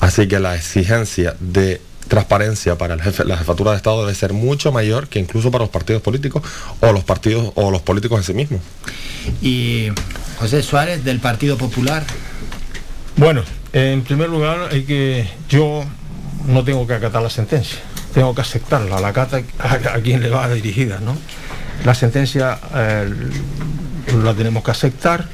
Así 0.01 0.29
que 0.29 0.41
la 0.41 0.57
exigencia 0.57 1.37
de 1.41 1.81
transparencia 2.09 2.77
para 2.79 2.95
el 2.95 3.03
jefe, 3.03 3.25
la 3.25 3.37
jefatura 3.37 3.73
de 3.73 3.79
Estado 3.79 4.03
debe 4.03 4.15
ser 4.15 4.33
mucho 4.33 4.73
mayor 4.73 5.09
que 5.09 5.19
incluso 5.19 5.51
para 5.51 5.65
los 5.65 5.71
partidos 5.71 6.03
políticos 6.03 6.43
o 6.81 6.93
los 6.93 7.05
partidos 7.05 7.53
o 7.55 7.71
los 7.71 7.83
políticos 7.83 8.19
en 8.19 8.25
sí 8.25 8.35
mismos. 8.35 8.61
Y 9.43 9.89
José 10.39 10.63
Suárez 10.63 11.05
del 11.05 11.21
Partido 11.21 11.57
Popular. 11.57 12.05
Bueno, 13.17 13.43
en 13.73 14.03
primer 14.03 14.29
lugar 14.29 14.69
hay 14.71 14.85
que 14.85 15.29
yo 15.49 15.85
no 16.47 16.65
tengo 16.65 16.87
que 16.87 16.95
acatar 16.95 17.23
la 17.23 17.31
sentencia, 17.31 17.79
tengo 18.15 18.35
que 18.35 18.43
aceptarla, 18.43 19.01
la 19.01 19.09
acata 19.09 19.43
a, 19.59 19.73
a 19.73 20.01
quien 20.01 20.21
le 20.21 20.29
va 20.29 20.49
dirigida, 20.49 21.01
¿no? 21.01 21.17
La 21.85 21.95
sentencia 21.95 22.59
eh, 22.75 23.09
la 24.23 24.35
tenemos 24.35 24.65
que 24.65 24.71
aceptar. 24.71 25.27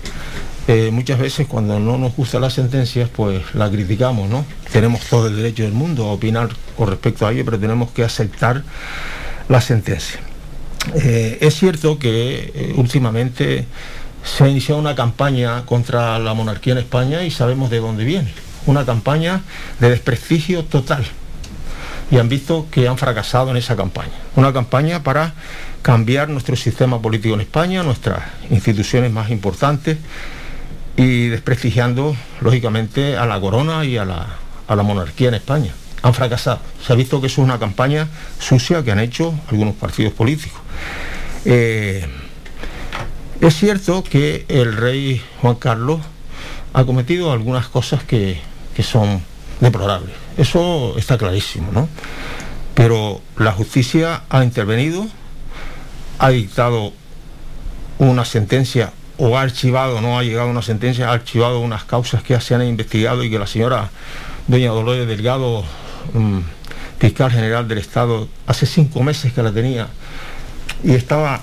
Eh, 0.68 0.90
muchas 0.92 1.18
veces 1.18 1.48
cuando 1.48 1.80
no 1.80 1.98
nos 1.98 2.14
gusta 2.14 2.38
las 2.38 2.52
sentencias 2.52 3.08
pues 3.08 3.42
la 3.52 3.68
criticamos 3.68 4.30
no 4.30 4.44
tenemos 4.70 5.00
todo 5.00 5.26
el 5.26 5.34
derecho 5.34 5.64
del 5.64 5.72
mundo 5.72 6.04
a 6.04 6.12
opinar 6.12 6.50
con 6.76 6.88
respecto 6.88 7.26
a 7.26 7.32
ello 7.32 7.44
pero 7.44 7.58
tenemos 7.58 7.90
que 7.90 8.04
aceptar 8.04 8.62
la 9.48 9.60
sentencia 9.60 10.20
eh, 10.94 11.38
es 11.40 11.54
cierto 11.54 11.98
que 11.98 12.52
eh, 12.54 12.74
últimamente 12.76 13.66
se 14.24 14.44
ha 14.44 14.48
iniciado 14.48 14.80
una 14.80 14.94
campaña 14.94 15.64
contra 15.64 16.18
la 16.18 16.34
monarquía 16.34 16.72
en 16.72 16.78
España 16.80 17.24
y 17.24 17.30
sabemos 17.30 17.70
de 17.70 17.78
dónde 17.78 18.04
viene. 18.04 18.32
Una 18.66 18.84
campaña 18.84 19.42
de 19.80 19.90
desprestigio 19.90 20.64
total. 20.64 21.04
Y 22.10 22.18
han 22.18 22.28
visto 22.28 22.66
que 22.70 22.88
han 22.88 22.98
fracasado 22.98 23.50
en 23.50 23.56
esa 23.56 23.74
campaña. 23.74 24.12
Una 24.36 24.52
campaña 24.52 25.02
para 25.02 25.34
cambiar 25.82 26.28
nuestro 26.28 26.56
sistema 26.56 27.00
político 27.00 27.34
en 27.34 27.40
España, 27.40 27.82
nuestras 27.82 28.22
instituciones 28.50 29.10
más 29.10 29.30
importantes 29.30 29.98
y 30.96 31.28
desprestigiando, 31.28 32.16
lógicamente, 32.40 33.16
a 33.16 33.26
la 33.26 33.40
corona 33.40 33.84
y 33.84 33.96
a 33.96 34.04
la, 34.04 34.26
a 34.68 34.76
la 34.76 34.82
monarquía 34.82 35.28
en 35.28 35.34
España. 35.34 35.72
Han 36.02 36.14
fracasado. 36.14 36.60
Se 36.84 36.92
ha 36.92 36.96
visto 36.96 37.20
que 37.20 37.28
eso 37.28 37.40
es 37.42 37.44
una 37.44 37.58
campaña 37.58 38.08
sucia 38.38 38.82
que 38.82 38.92
han 38.92 38.98
hecho 38.98 39.34
algunos 39.50 39.74
partidos 39.76 40.12
políticos. 40.12 40.60
Eh, 41.44 42.06
es 43.40 43.56
cierto 43.56 44.04
que 44.04 44.44
el 44.48 44.76
rey 44.76 45.22
Juan 45.40 45.56
Carlos 45.56 46.00
ha 46.72 46.84
cometido 46.84 47.32
algunas 47.32 47.68
cosas 47.68 48.02
que, 48.02 48.40
que 48.74 48.82
son 48.82 49.22
deplorables. 49.60 50.14
Eso 50.36 50.96
está 50.96 51.18
clarísimo, 51.18 51.70
¿no? 51.72 51.88
Pero 52.74 53.20
la 53.36 53.52
justicia 53.52 54.22
ha 54.28 54.44
intervenido, 54.44 55.06
ha 56.18 56.30
dictado 56.30 56.92
una 57.98 58.24
sentencia 58.24 58.92
o 59.24 59.38
ha 59.38 59.42
archivado, 59.42 60.00
no 60.00 60.18
ha 60.18 60.24
llegado 60.24 60.50
una 60.50 60.62
sentencia, 60.62 61.08
ha 61.08 61.12
archivado 61.12 61.60
unas 61.60 61.84
causas 61.84 62.24
que 62.24 62.40
se 62.40 62.56
han 62.56 62.66
investigado 62.66 63.22
y 63.22 63.30
que 63.30 63.38
la 63.38 63.46
señora 63.46 63.88
doña 64.48 64.70
Dolores 64.70 65.06
Delgado, 65.06 65.62
mm, 66.12 66.40
fiscal 66.98 67.30
general 67.30 67.68
del 67.68 67.78
Estado, 67.78 68.26
hace 68.48 68.66
cinco 68.66 69.00
meses 69.04 69.32
que 69.32 69.40
la 69.44 69.52
tenía 69.52 69.86
y 70.82 70.94
estaba 70.94 71.40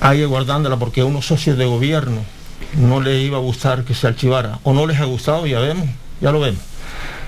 ahí 0.00 0.24
guardándola 0.24 0.78
porque 0.78 1.02
a 1.02 1.04
unos 1.04 1.26
socios 1.26 1.58
de 1.58 1.66
gobierno 1.66 2.22
no 2.78 3.02
le 3.02 3.18
iba 3.20 3.36
a 3.36 3.42
gustar 3.42 3.84
que 3.84 3.92
se 3.92 4.06
archivara 4.06 4.58
o 4.62 4.72
no 4.72 4.86
les 4.86 4.98
ha 4.98 5.04
gustado, 5.04 5.46
ya 5.46 5.60
vemos, 5.60 5.86
ya 6.22 6.32
lo 6.32 6.40
vemos. 6.40 6.62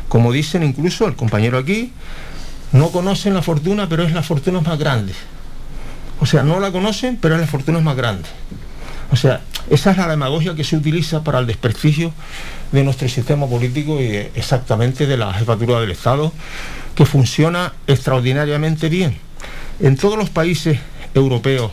Como 0.08 0.32
dicen 0.32 0.62
incluso 0.62 1.06
el 1.08 1.14
compañero 1.14 1.58
aquí, 1.58 1.92
no 2.72 2.88
conocen 2.88 3.34
la 3.34 3.42
fortuna, 3.42 3.86
pero 3.86 4.04
es 4.04 4.14
la 4.14 4.22
fortuna 4.22 4.62
más 4.62 4.78
grande. 4.78 5.12
O 6.20 6.24
sea, 6.24 6.42
no 6.42 6.58
la 6.58 6.72
conocen, 6.72 7.18
pero 7.20 7.34
es 7.34 7.42
la 7.42 7.46
fortuna 7.46 7.80
más 7.80 7.96
grande. 7.96 8.30
O 9.12 9.16
sea, 9.16 9.40
esa 9.70 9.90
es 9.90 9.96
la 9.96 10.08
demagogia 10.08 10.54
que 10.54 10.64
se 10.64 10.76
utiliza 10.76 11.24
para 11.24 11.38
el 11.40 11.46
desprestigio 11.46 12.12
de 12.72 12.84
nuestro 12.84 13.08
sistema 13.08 13.46
político 13.46 14.00
y 14.00 14.06
de- 14.06 14.30
exactamente 14.34 15.06
de 15.06 15.16
la 15.16 15.32
jefatura 15.34 15.80
del 15.80 15.90
Estado, 15.90 16.32
que 16.94 17.04
funciona 17.06 17.72
extraordinariamente 17.86 18.88
bien. 18.88 19.16
En 19.80 19.96
todos 19.96 20.16
los 20.16 20.30
países 20.30 20.78
europeos 21.14 21.72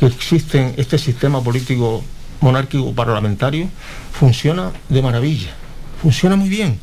que 0.00 0.06
existen 0.06 0.74
este 0.76 0.98
sistema 0.98 1.42
político 1.42 2.02
monárquico 2.40 2.92
parlamentario, 2.94 3.68
funciona 4.12 4.72
de 4.88 5.02
maravilla, 5.02 5.50
funciona 6.02 6.36
muy 6.36 6.48
bien, 6.48 6.80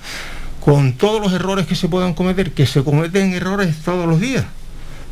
con 0.63 0.93
todos 0.93 1.21
los 1.21 1.33
errores 1.33 1.67
que 1.67 1.75
se 1.75 1.89
puedan 1.89 2.13
cometer, 2.13 2.53
que 2.53 2.65
se 2.65 2.83
cometen 2.83 3.33
errores 3.33 3.75
todos 3.83 4.07
los 4.07 4.19
días 4.19 4.45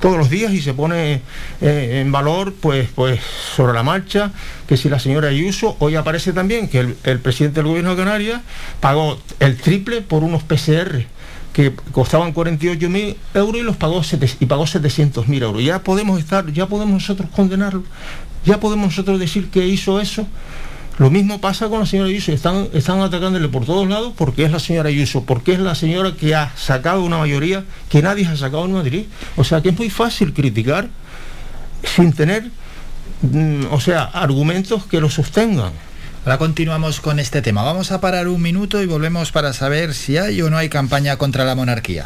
todos 0.02 0.18
los 0.18 0.30
días 0.30 0.52
y 0.54 0.62
se 0.62 0.74
pone 0.74 1.22
eh, 1.62 2.02
en 2.02 2.12
valor 2.12 2.54
pues 2.60 2.90
pues 2.94 3.22
sobre 3.56 3.74
la 3.74 3.84
marcha 3.84 4.32
que 4.68 4.76
si 4.76 4.90
la 4.90 5.00
señora 5.00 5.30
Ayuso 5.30 5.78
hoy 5.80 5.96
aparece 5.96 6.34
también 6.34 6.68
que 6.68 6.96
el, 7.04 7.20
presidente 7.20 7.62
del 7.62 7.68
gobierno 7.68 7.92
de 7.92 7.98
Canarias 7.98 8.42
pagó 8.80 9.20
el 9.40 9.58
triple 9.58 10.02
por 10.02 10.24
unos 10.24 10.44
PCR 10.44 11.06
que 11.54 11.74
costaban 11.92 12.32
48 12.32 12.90
mil 12.90 13.16
euros 13.34 13.62
y 13.62 13.64
los 13.64 13.76
pagó 13.76 14.02
y 14.40 14.46
pagó 14.46 14.66
700 14.66 15.28
mil 15.28 15.44
euros. 15.44 15.62
Ya 15.64 15.84
podemos 15.84 16.20
estar 16.20 16.52
ya 16.52 16.66
podemos 16.66 16.94
nosotros 16.94 17.30
condenarlo 17.36 17.84
ya 18.46 18.60
podemos 18.60 18.88
nosotros 18.88 19.20
decir 19.20 19.50
que 19.50 19.68
hizo 19.68 20.02
eso 20.02 20.26
lo 21.02 21.10
mismo 21.10 21.42
pasa 21.42 21.68
con 21.68 21.80
la 21.80 21.88
señora 21.88 22.10
Ayuso, 22.10 22.32
están, 22.32 22.68
están 22.74 23.02
atacándole 23.02 23.48
por 23.48 23.66
todos 23.66 23.90
lados 23.90 24.14
porque 24.16 24.44
es 24.44 24.52
la 24.52 24.60
señora 24.60 24.90
Ayuso, 24.90 25.24
porque 25.24 25.54
es 25.54 25.60
la 25.60 25.74
señora 25.74 26.14
que 26.16 26.36
ha 26.36 26.56
sacado 26.56 27.04
una 27.04 27.18
mayoría 27.18 27.64
que 27.90 28.04
nadie 28.04 28.28
ha 28.28 28.38
sacado 28.38 28.66
en 28.66 28.74
Madrid. 28.74 29.06
O 29.36 29.44
sea 29.44 29.62
que 29.64 29.70
es 29.70 29.78
muy 29.80 29.90
fácil 29.90 30.32
criticar 30.32 30.90
sin 31.96 32.14
tener, 32.14 32.52
mm, 33.24 33.64
o 33.72 33.80
sea, 33.82 34.04
argumentos 34.04 34.86
que 34.86 35.02
lo 35.02 35.10
sostengan. 35.10 35.72
Ahora 36.24 36.38
continuamos 36.38 37.02
con 37.02 37.20
este 37.20 37.42
tema. 37.42 37.64
Vamos 37.64 37.92
a 37.92 38.00
parar 38.00 38.28
un 38.28 38.40
minuto 38.40 38.80
y 38.80 38.86
volvemos 38.86 39.32
para 39.32 39.54
saber 39.54 39.96
si 39.96 40.20
hay 40.20 40.40
o 40.44 40.52
no 40.52 40.58
hay 40.58 40.70
campaña 40.70 41.18
contra 41.18 41.46
la 41.46 41.56
monarquía. 41.56 42.06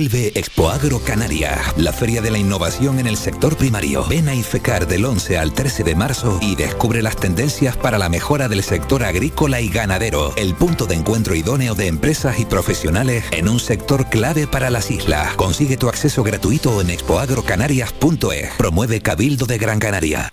Vuelve 0.00 0.32
Expoagro 0.34 1.00
Canaria, 1.00 1.60
la 1.76 1.92
feria 1.92 2.22
de 2.22 2.30
la 2.30 2.38
innovación 2.38 2.98
en 3.00 3.06
el 3.06 3.18
sector 3.18 3.58
primario. 3.58 4.06
Ven 4.06 4.30
a 4.30 4.34
IFECAR 4.34 4.86
del 4.86 5.04
11 5.04 5.36
al 5.36 5.52
13 5.52 5.84
de 5.84 5.94
marzo 5.94 6.38
y 6.40 6.56
descubre 6.56 7.02
las 7.02 7.16
tendencias 7.16 7.76
para 7.76 7.98
la 7.98 8.08
mejora 8.08 8.48
del 8.48 8.62
sector 8.62 9.04
agrícola 9.04 9.60
y 9.60 9.68
ganadero, 9.68 10.32
el 10.36 10.54
punto 10.54 10.86
de 10.86 10.94
encuentro 10.94 11.34
idóneo 11.34 11.74
de 11.74 11.88
empresas 11.88 12.40
y 12.40 12.46
profesionales 12.46 13.26
en 13.30 13.46
un 13.46 13.60
sector 13.60 14.08
clave 14.08 14.46
para 14.46 14.70
las 14.70 14.90
islas. 14.90 15.34
Consigue 15.34 15.76
tu 15.76 15.90
acceso 15.90 16.22
gratuito 16.22 16.80
en 16.80 16.88
expoagrocanarias.es. 16.88 18.54
Promueve 18.56 19.02
Cabildo 19.02 19.44
de 19.44 19.58
Gran 19.58 19.80
Canaria. 19.80 20.32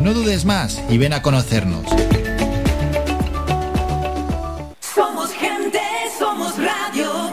No 0.01 0.15
dudes 0.15 0.45
más 0.45 0.81
y 0.89 0.97
ven 0.97 1.13
a 1.13 1.21
conocernos. 1.21 1.85
Somos 4.79 5.31
gente, 5.31 5.79
somos 6.17 6.55
radio. 6.57 7.31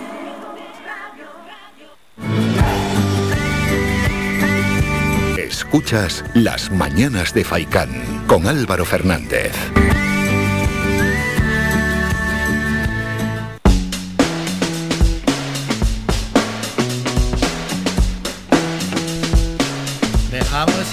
Escuchas 5.38 6.22
Las 6.34 6.70
Mañanas 6.70 7.32
de 7.32 7.42
Faicán 7.42 8.26
con 8.26 8.46
Álvaro 8.46 8.84
Fernández. 8.84 9.54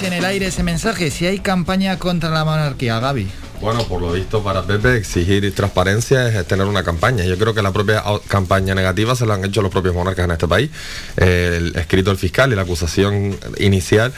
En 0.02 0.12
el 0.12 0.24
aire 0.24 0.46
ese 0.46 0.62
mensaje. 0.62 1.10
Si 1.10 1.26
hay 1.26 1.38
campaña 1.38 1.98
contra 1.98 2.28
la 2.30 2.44
monarquía, 2.44 3.00
Gaby. 3.00 3.28
Bueno, 3.60 3.82
por 3.84 4.02
lo 4.02 4.12
visto 4.12 4.42
para 4.42 4.62
Pepe 4.62 4.96
exigir 4.96 5.54
transparencia 5.54 6.28
es 6.28 6.46
tener 6.46 6.66
una 6.66 6.82
campaña. 6.82 7.24
Yo 7.24 7.38
creo 7.38 7.54
que 7.54 7.62
la 7.62 7.72
propia 7.72 8.02
campaña 8.28 8.74
negativa 8.74 9.16
se 9.16 9.24
la 9.24 9.34
han 9.34 9.44
hecho 9.44 9.62
los 9.62 9.70
propios 9.70 9.94
monarcas 9.94 10.26
en 10.26 10.30
este 10.32 10.46
país. 10.46 10.70
El 11.16 11.74
escrito 11.76 12.10
del 12.10 12.18
fiscal 12.18 12.52
y 12.52 12.56
la 12.56 12.62
acusación 12.62 13.38
inicial 13.58 14.12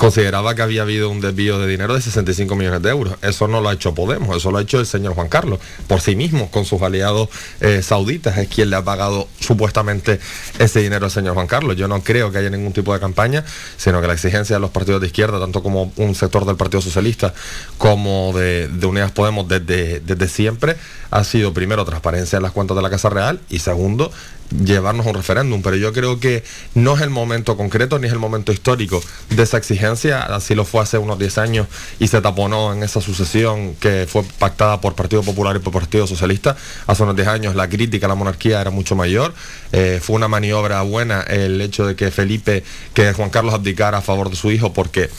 consideraba 0.00 0.54
que 0.54 0.62
había 0.62 0.80
habido 0.80 1.10
un 1.10 1.20
desvío 1.20 1.58
de 1.58 1.66
dinero 1.66 1.92
de 1.92 2.00
65 2.00 2.56
millones 2.56 2.80
de 2.80 2.88
euros. 2.88 3.16
Eso 3.20 3.48
no 3.48 3.60
lo 3.60 3.68
ha 3.68 3.74
hecho 3.74 3.94
Podemos, 3.94 4.34
eso 4.34 4.50
lo 4.50 4.56
ha 4.56 4.62
hecho 4.62 4.80
el 4.80 4.86
señor 4.86 5.12
Juan 5.12 5.28
Carlos 5.28 5.58
por 5.86 6.00
sí 6.00 6.16
mismo, 6.16 6.50
con 6.50 6.64
sus 6.64 6.80
aliados 6.80 7.28
eh, 7.60 7.82
sauditas, 7.82 8.38
es 8.38 8.48
quien 8.48 8.70
le 8.70 8.76
ha 8.76 8.82
pagado 8.82 9.28
supuestamente 9.40 10.18
ese 10.58 10.80
dinero 10.80 11.04
al 11.04 11.10
señor 11.10 11.34
Juan 11.34 11.46
Carlos. 11.46 11.76
Yo 11.76 11.86
no 11.86 12.02
creo 12.02 12.32
que 12.32 12.38
haya 12.38 12.48
ningún 12.48 12.72
tipo 12.72 12.94
de 12.94 13.00
campaña, 13.00 13.44
sino 13.76 14.00
que 14.00 14.06
la 14.06 14.14
exigencia 14.14 14.56
de 14.56 14.60
los 14.60 14.70
partidos 14.70 15.02
de 15.02 15.08
izquierda, 15.08 15.38
tanto 15.38 15.62
como 15.62 15.92
un 15.96 16.14
sector 16.14 16.46
del 16.46 16.56
Partido 16.56 16.80
Socialista 16.80 17.34
como 17.76 18.32
de, 18.34 18.68
de 18.68 18.86
Unidas 18.86 19.12
Podemos 19.12 19.48
desde, 19.48 20.00
desde 20.00 20.28
siempre 20.28 20.76
ha 21.10 21.24
sido 21.24 21.52
primero 21.52 21.84
transparencia 21.84 22.38
en 22.38 22.42
las 22.42 22.52
cuentas 22.52 22.74
de 22.74 22.82
la 22.82 22.88
Casa 22.88 23.10
Real 23.10 23.40
y 23.50 23.58
segundo 23.58 24.10
llevarnos 24.50 25.06
a 25.06 25.10
un 25.10 25.14
referéndum, 25.14 25.62
pero 25.62 25.76
yo 25.76 25.92
creo 25.92 26.18
que 26.18 26.42
no 26.74 26.96
es 26.96 27.02
el 27.02 27.10
momento 27.10 27.56
concreto 27.56 27.98
ni 27.98 28.06
es 28.06 28.12
el 28.12 28.18
momento 28.18 28.52
histórico 28.52 29.02
de 29.30 29.42
esa 29.42 29.56
exigencia, 29.56 30.22
así 30.22 30.54
lo 30.54 30.64
fue 30.64 30.82
hace 30.82 30.98
unos 30.98 31.18
10 31.18 31.38
años 31.38 31.66
y 31.98 32.08
se 32.08 32.20
taponó 32.20 32.72
en 32.72 32.82
esa 32.82 33.00
sucesión 33.00 33.74
que 33.76 34.06
fue 34.08 34.24
pactada 34.38 34.80
por 34.80 34.94
Partido 34.94 35.22
Popular 35.22 35.56
y 35.56 35.60
por 35.60 35.72
Partido 35.72 36.06
Socialista, 36.06 36.56
hace 36.86 37.02
unos 37.02 37.16
10 37.16 37.28
años 37.28 37.54
la 37.54 37.68
crítica 37.68 38.06
a 38.06 38.08
la 38.08 38.14
monarquía 38.14 38.60
era 38.60 38.70
mucho 38.70 38.96
mayor, 38.96 39.34
eh, 39.72 40.00
fue 40.02 40.16
una 40.16 40.28
maniobra 40.28 40.82
buena 40.82 41.20
el 41.22 41.60
hecho 41.60 41.86
de 41.86 41.94
que 41.94 42.10
Felipe, 42.10 42.64
que 42.94 43.12
Juan 43.12 43.30
Carlos 43.30 43.54
abdicara 43.54 43.98
a 43.98 44.02
favor 44.02 44.30
de 44.30 44.36
su 44.36 44.50
hijo 44.50 44.72
porque 44.72 45.10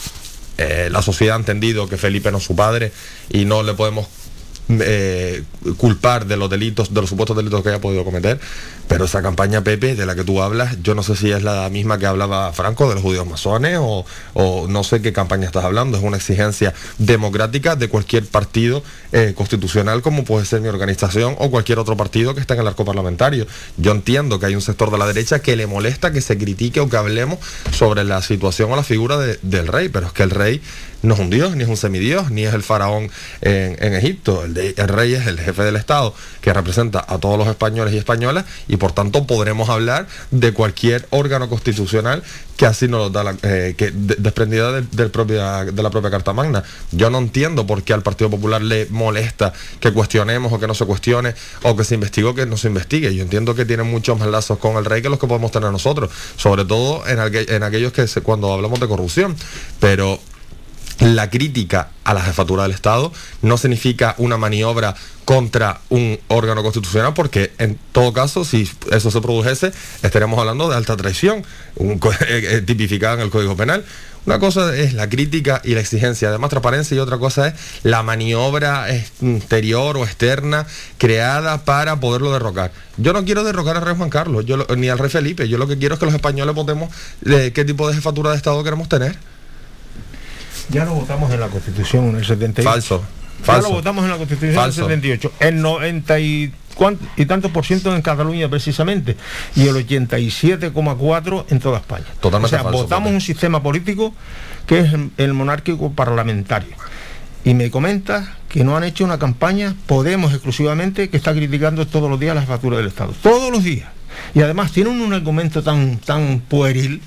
eh, 0.58 0.88
la 0.90 1.02
sociedad 1.02 1.36
ha 1.36 1.38
entendido 1.38 1.88
que 1.88 1.96
Felipe 1.96 2.30
no 2.30 2.38
es 2.38 2.44
su 2.44 2.54
padre 2.54 2.92
y 3.30 3.46
no 3.46 3.62
le 3.62 3.72
podemos 3.72 4.06
eh, 4.82 5.42
culpar 5.76 6.26
de 6.26 6.36
los 6.36 6.48
delitos, 6.48 6.94
de 6.94 7.00
los 7.00 7.10
supuestos 7.10 7.36
delitos 7.36 7.62
que 7.62 7.68
haya 7.70 7.80
podido 7.80 8.04
cometer, 8.04 8.38
pero 8.88 9.04
esa 9.06 9.22
campaña 9.22 9.62
Pepe 9.64 9.94
de 9.94 10.06
la 10.06 10.14
que 10.14 10.24
tú 10.24 10.42
hablas, 10.42 10.76
yo 10.82 10.94
no 10.94 11.02
sé 11.02 11.16
si 11.16 11.30
es 11.30 11.42
la 11.42 11.68
misma 11.70 11.98
que 11.98 12.06
hablaba 12.06 12.52
Franco 12.52 12.88
de 12.88 12.94
los 12.94 13.02
judíos 13.02 13.26
masones 13.26 13.78
o, 13.80 14.04
no 14.68 14.84
sé 14.84 15.00
qué 15.02 15.12
campaña 15.12 15.46
estás 15.46 15.64
hablando, 15.64 15.96
es 15.96 16.02
una 16.04 16.16
exigencia 16.16 16.74
democrática 16.98 17.76
de 17.76 17.88
cualquier 17.88 18.24
partido 18.26 18.82
eh, 19.12 19.34
constitucional 19.36 20.02
como 20.02 20.24
puede 20.24 20.44
ser 20.46 20.60
mi 20.60 20.68
organización 20.68 21.36
o 21.38 21.50
cualquier 21.50 21.78
otro 21.78 21.96
partido 21.96 22.34
que 22.34 22.40
esté 22.40 22.54
en 22.54 22.60
el 22.60 22.66
arco 22.68 22.84
parlamentario. 22.84 23.46
Yo 23.76 23.92
entiendo 23.92 24.38
que 24.38 24.46
hay 24.46 24.54
un 24.54 24.60
sector 24.62 24.90
de 24.90 24.98
la 24.98 25.06
derecha 25.06 25.40
que 25.40 25.56
le 25.56 25.66
molesta 25.66 26.12
que 26.12 26.20
se 26.20 26.36
critique 26.38 26.80
o 26.80 26.88
que 26.88 26.96
hablemos 26.96 27.38
sobre 27.72 28.04
la 28.04 28.22
situación 28.22 28.70
o 28.72 28.76
la 28.76 28.82
figura 28.82 29.18
de- 29.18 29.38
del 29.42 29.66
rey, 29.68 29.88
pero 29.88 30.06
es 30.06 30.12
que 30.12 30.22
el 30.22 30.30
rey 30.30 30.60
no 31.02 31.14
es 31.14 31.20
un 31.20 31.30
dios, 31.30 31.56
ni 31.56 31.64
es 31.64 31.68
un 31.68 31.76
semidios, 31.76 32.30
ni 32.30 32.44
es 32.44 32.54
el 32.54 32.62
faraón 32.62 33.10
en, 33.40 33.76
en 33.80 33.94
Egipto. 33.94 34.44
El, 34.44 34.54
de- 34.54 34.61
el 34.76 34.88
rey 34.88 35.14
es 35.14 35.26
el 35.26 35.38
jefe 35.38 35.62
del 35.62 35.76
Estado 35.76 36.14
que 36.40 36.52
representa 36.52 37.04
a 37.06 37.18
todos 37.18 37.38
los 37.38 37.48
españoles 37.48 37.94
y 37.94 37.98
españolas 37.98 38.44
y 38.68 38.76
por 38.76 38.92
tanto 38.92 39.26
podremos 39.26 39.68
hablar 39.68 40.06
de 40.30 40.52
cualquier 40.52 41.06
órgano 41.10 41.48
constitucional 41.48 42.22
que 42.56 42.66
así 42.66 42.86
nos 42.86 43.00
lo 43.00 43.10
da 43.10 43.24
la, 43.24 43.36
eh, 43.42 43.74
que 43.76 43.90
de- 43.90 44.16
desprendida 44.16 44.72
del- 44.72 44.88
del 44.90 45.10
propia, 45.10 45.64
de 45.64 45.82
la 45.82 45.90
propia 45.90 46.10
Carta 46.10 46.32
Magna. 46.32 46.62
Yo 46.92 47.10
no 47.10 47.18
entiendo 47.18 47.66
por 47.66 47.82
qué 47.82 47.92
al 47.92 48.02
Partido 48.02 48.30
Popular 48.30 48.62
le 48.62 48.86
molesta 48.90 49.52
que 49.80 49.92
cuestionemos 49.92 50.52
o 50.52 50.60
que 50.60 50.66
no 50.66 50.74
se 50.74 50.84
cuestione 50.84 51.34
o 51.62 51.74
que 51.76 51.84
se 51.84 51.94
investigue 51.94 52.26
o 52.28 52.34
que 52.34 52.46
no 52.46 52.56
se 52.56 52.68
investigue. 52.68 53.14
Yo 53.14 53.22
entiendo 53.22 53.54
que 53.54 53.64
tienen 53.64 53.90
muchos 53.90 54.18
más 54.18 54.28
lazos 54.28 54.58
con 54.58 54.76
el 54.76 54.84
rey 54.84 55.02
que 55.02 55.08
los 55.08 55.18
que 55.18 55.26
podemos 55.26 55.50
tener 55.50 55.70
nosotros, 55.72 56.10
sobre 56.36 56.64
todo 56.64 57.06
en, 57.08 57.18
aquel- 57.18 57.50
en 57.50 57.62
aquellos 57.62 57.92
que 57.92 58.06
cuando 58.22 58.52
hablamos 58.52 58.78
de 58.80 58.86
corrupción. 58.88 59.34
Pero 59.80 60.20
la 61.00 61.30
crítica 61.30 61.90
a 62.04 62.14
la 62.14 62.22
jefatura 62.22 62.64
del 62.64 62.72
Estado 62.72 63.12
no 63.42 63.58
significa 63.58 64.14
una 64.18 64.36
maniobra 64.36 64.94
contra 65.24 65.80
un 65.88 66.18
órgano 66.28 66.62
constitucional 66.62 67.14
porque 67.14 67.52
en 67.58 67.78
todo 67.92 68.12
caso 68.12 68.44
si 68.44 68.68
eso 68.90 69.10
se 69.10 69.20
produjese 69.20 69.72
estaremos 70.02 70.38
hablando 70.38 70.68
de 70.68 70.76
alta 70.76 70.96
traición 70.96 71.44
eh, 71.76 71.98
eh, 72.28 72.62
tipificada 72.66 73.14
en 73.14 73.20
el 73.20 73.30
Código 73.30 73.56
Penal 73.56 73.84
una 74.24 74.38
cosa 74.38 74.76
es 74.76 74.94
la 74.94 75.08
crítica 75.08 75.60
y 75.64 75.74
la 75.74 75.80
exigencia 75.80 76.30
de 76.30 76.38
más 76.38 76.48
transparencia 76.48 76.96
y 76.96 77.00
otra 77.00 77.18
cosa 77.18 77.48
es 77.48 77.54
la 77.82 78.04
maniobra 78.04 78.86
exterior 78.94 79.96
o 79.96 80.04
externa 80.04 80.64
creada 80.96 81.64
para 81.64 81.98
poderlo 81.98 82.32
derrocar. 82.32 82.70
Yo 82.98 83.12
no 83.12 83.24
quiero 83.24 83.42
derrocar 83.42 83.76
al 83.76 83.82
rey 83.82 83.96
Juan 83.96 84.10
Carlos 84.10 84.44
ni 84.76 84.88
al 84.88 84.98
rey 84.98 85.10
Felipe, 85.10 85.48
yo 85.48 85.58
lo 85.58 85.66
que 85.66 85.76
quiero 85.76 85.94
es 85.94 85.98
que 85.98 86.06
los 86.06 86.14
españoles 86.14 86.54
votemos 86.54 86.94
eh, 87.26 87.50
qué 87.52 87.64
tipo 87.64 87.88
de 87.88 87.94
jefatura 87.94 88.30
de 88.30 88.36
Estado 88.36 88.62
queremos 88.62 88.88
tener. 88.88 89.16
Ya 90.70 90.84
lo 90.84 90.94
votamos 90.94 91.30
en 91.32 91.40
la 91.40 91.48
Constitución 91.48 92.08
en 92.10 92.16
el 92.16 92.24
78. 92.24 92.70
Falso. 92.70 93.02
Ya 93.40 93.44
Falso. 93.46 93.68
lo 93.68 93.74
votamos 93.74 94.04
en 94.04 94.10
la 94.10 94.16
Constitución 94.18 94.54
Falso. 94.54 94.84
en 94.86 94.90
el 94.92 95.00
78. 95.02 95.32
El 95.40 95.60
90 95.62 96.20
y, 96.20 96.52
cuan- 96.76 96.98
y 97.16 97.26
tantos 97.26 97.50
por 97.50 97.64
ciento 97.66 97.94
en 97.94 98.00
Cataluña 98.02 98.48
precisamente. 98.48 99.16
Y 99.56 99.66
el 99.66 99.76
87,4 99.76 101.46
en 101.50 101.58
toda 101.60 101.78
España. 101.78 102.04
Totalmente 102.20 102.46
o 102.54 102.58
sea, 102.58 102.62
falso, 102.64 102.82
votamos 102.82 103.12
un 103.12 103.20
sistema 103.20 103.62
político 103.62 104.14
que 104.66 104.80
es 104.80 104.90
el- 105.16 105.32
monárquico 105.34 105.92
parlamentario. 105.92 106.70
Y 107.44 107.54
me 107.54 107.70
comenta 107.72 108.36
que 108.48 108.62
no 108.62 108.76
han 108.76 108.84
hecho 108.84 109.04
una 109.04 109.18
campaña, 109.18 109.74
Podemos 109.86 110.32
exclusivamente, 110.32 111.10
que 111.10 111.16
está 111.16 111.32
criticando 111.34 111.86
todos 111.88 112.08
los 112.08 112.20
días 112.20 112.34
la 112.36 112.42
jefatura 112.42 112.76
del 112.76 112.86
Estado. 112.86 113.12
Todos 113.22 113.50
los 113.50 113.64
días. 113.64 113.88
Y 114.34 114.42
además 114.42 114.70
tienen 114.70 115.00
un 115.00 115.12
argumento 115.12 115.62
tan, 115.62 115.96
tan 115.98 116.38
pueril 116.40 117.00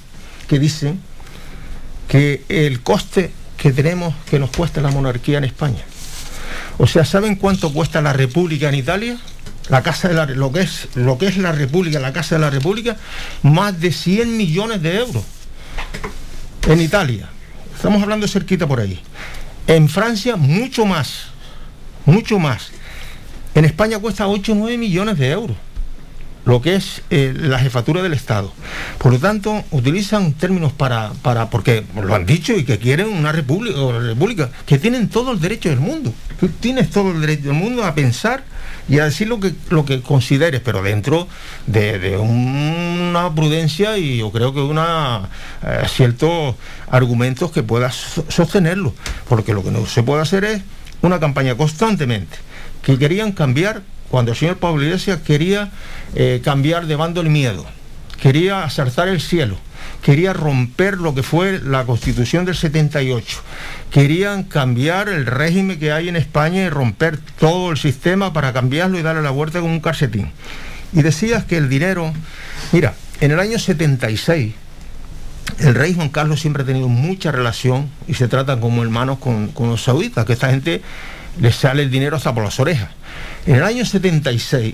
que 0.50 0.60
dicen 0.60 1.00
que 2.10 2.44
el 2.50 2.82
coste 2.82 3.32
que 3.66 3.74
tenemos, 3.74 4.14
que 4.30 4.38
nos 4.38 4.52
cuesta 4.52 4.80
la 4.80 4.92
monarquía 4.92 5.40
en 5.40 5.44
España. 5.44 5.84
O 6.78 6.86
sea, 6.86 7.04
¿saben 7.04 7.36
cuánto 7.36 7.74
cuesta 7.74 8.00
la 8.00 8.14
República 8.14 8.70
en 8.70 8.76
Italia? 8.76 9.18
La 9.70 9.82
casa 9.82 10.08
de 10.08 10.14
la, 10.14 10.28
lo 10.28 10.52
que 10.52 10.62
es 10.62 10.88
lo 10.94 11.18
que 11.18 11.26
es 11.26 11.38
la 11.38 11.52
República, 11.52 12.00
la 12.00 12.14
casa 12.14 12.36
de 12.36 12.42
la 12.42 12.52
República, 12.52 12.96
más 13.42 13.82
de 13.82 13.92
100 13.92 14.38
millones 14.38 14.84
de 14.84 15.00
euros. 15.00 15.24
En 16.68 16.80
Italia, 16.80 17.28
estamos 17.76 18.04
hablando 18.04 18.28
cerquita 18.28 18.68
por 18.68 18.82
ahí. 18.82 19.02
En 19.66 19.90
Francia 19.90 20.36
mucho 20.36 20.86
más, 20.86 21.30
mucho 22.06 22.38
más. 22.38 22.70
En 23.56 23.66
España 23.66 23.98
cuesta 23.98 24.28
8 24.28 24.52
o 24.52 24.56
9 24.56 24.78
millones 24.78 25.18
de 25.18 25.32
euros 25.32 25.58
lo 26.46 26.62
que 26.62 26.76
es 26.76 27.02
eh, 27.10 27.34
la 27.36 27.60
jefatura 27.60 28.04
del 28.04 28.14
Estado. 28.14 28.54
Por 29.00 29.14
lo 29.14 29.20
tanto, 29.20 29.64
utilizan 29.72 30.34
términos 30.34 30.72
para, 30.72 31.12
para, 31.22 31.50
porque 31.50 31.84
lo 32.02 32.14
han 32.14 32.26
dicho 32.26 32.54
y 32.54 32.64
que 32.64 32.78
quieren 32.78 33.08
una 33.08 33.32
república, 33.32 34.50
que 34.66 34.78
tienen 34.78 35.10
todo 35.10 35.32
el 35.32 35.40
derecho 35.40 35.70
del 35.70 35.80
mundo. 35.80 36.14
Tú 36.40 36.48
tienes 36.50 36.90
todo 36.92 37.12
el 37.12 37.22
derecho 37.22 37.46
del 37.46 37.54
mundo 37.54 37.84
a 37.84 37.96
pensar 37.96 38.44
y 38.88 39.00
a 39.00 39.06
decir 39.06 39.28
lo 39.28 39.40
que, 39.40 39.54
lo 39.70 39.86
que 39.86 40.02
consideres, 40.02 40.62
pero 40.62 40.84
dentro 40.84 41.28
de, 41.66 41.98
de 41.98 42.18
una 42.18 43.34
prudencia 43.34 43.98
y 43.98 44.20
yo 44.20 44.32
creo 44.32 44.54
que 44.54 44.60
una 44.62 45.30
eh, 45.64 45.86
ciertos 45.88 46.56
argumentos 46.92 47.52
que 47.52 47.64
puedas 47.64 47.96
so- 47.96 48.26
sostenerlo. 48.30 48.94
Porque 49.28 49.54
lo 49.54 49.64
que 49.64 49.72
no 49.72 49.86
se 49.88 50.04
puede 50.04 50.22
hacer 50.22 50.44
es 50.44 50.62
una 51.02 51.20
campaña 51.20 51.56
constantemente 51.56 52.38
que 52.84 53.00
querían 53.00 53.32
cambiar 53.32 53.82
cuando 54.16 54.32
el 54.32 54.38
señor 54.38 54.60
Pablo 54.60 54.82
Iglesias 54.82 55.20
quería 55.28 55.72
eh, 56.16 56.40
cambiar 56.42 56.88
de 56.88 56.96
bando 56.96 57.20
el 57.20 57.28
miedo, 57.28 57.66
quería 58.22 58.64
asaltar 58.64 59.10
el 59.10 59.20
cielo, 59.20 59.58
quería 60.02 60.32
romper 60.32 61.00
lo 61.00 61.14
que 61.14 61.22
fue 61.22 61.60
la 61.62 61.84
constitución 61.84 62.46
del 62.46 62.56
78, 62.56 63.42
querían 63.92 64.44
cambiar 64.44 65.10
el 65.10 65.26
régimen 65.26 65.78
que 65.80 65.92
hay 65.92 66.08
en 66.08 66.16
España 66.16 66.64
y 66.64 66.70
romper 66.70 67.20
todo 67.38 67.72
el 67.72 67.78
sistema 67.78 68.32
para 68.32 68.54
cambiarlo 68.54 68.98
y 68.98 69.02
darle 69.02 69.22
la 69.22 69.32
vuelta 69.32 69.60
con 69.60 69.70
un 69.70 69.82
calcetín. 69.82 70.32
Y 70.94 71.02
decías 71.02 71.44
que 71.44 71.58
el 71.58 71.68
dinero, 71.68 72.14
mira, 72.72 72.94
en 73.20 73.32
el 73.32 73.40
año 73.42 73.60
76, 73.60 74.54
el 75.60 75.76
rey 75.76 75.94
Juan 75.94 76.08
Carlos 76.08 76.40
siempre 76.40 76.64
ha 76.64 76.66
tenido 76.66 76.88
mucha 76.88 77.34
relación 77.34 77.90
y 78.08 78.14
se 78.14 78.30
tratan 78.30 78.62
como 78.62 78.82
hermanos 78.82 79.20
con, 79.20 79.50
con 79.50 79.68
los 79.68 79.84
sauditas, 79.84 80.24
que 80.24 80.32
esta 80.32 80.52
gente 80.52 80.82
les 81.42 81.58
sale 81.58 81.84
el 81.84 81.92
dinero 81.92 82.16
hasta 82.16 82.34
por 82.34 82.46
las 82.46 82.58
orejas. 82.62 82.95
En 83.46 83.56
el 83.56 83.64
año 83.64 83.86
76 83.86 84.74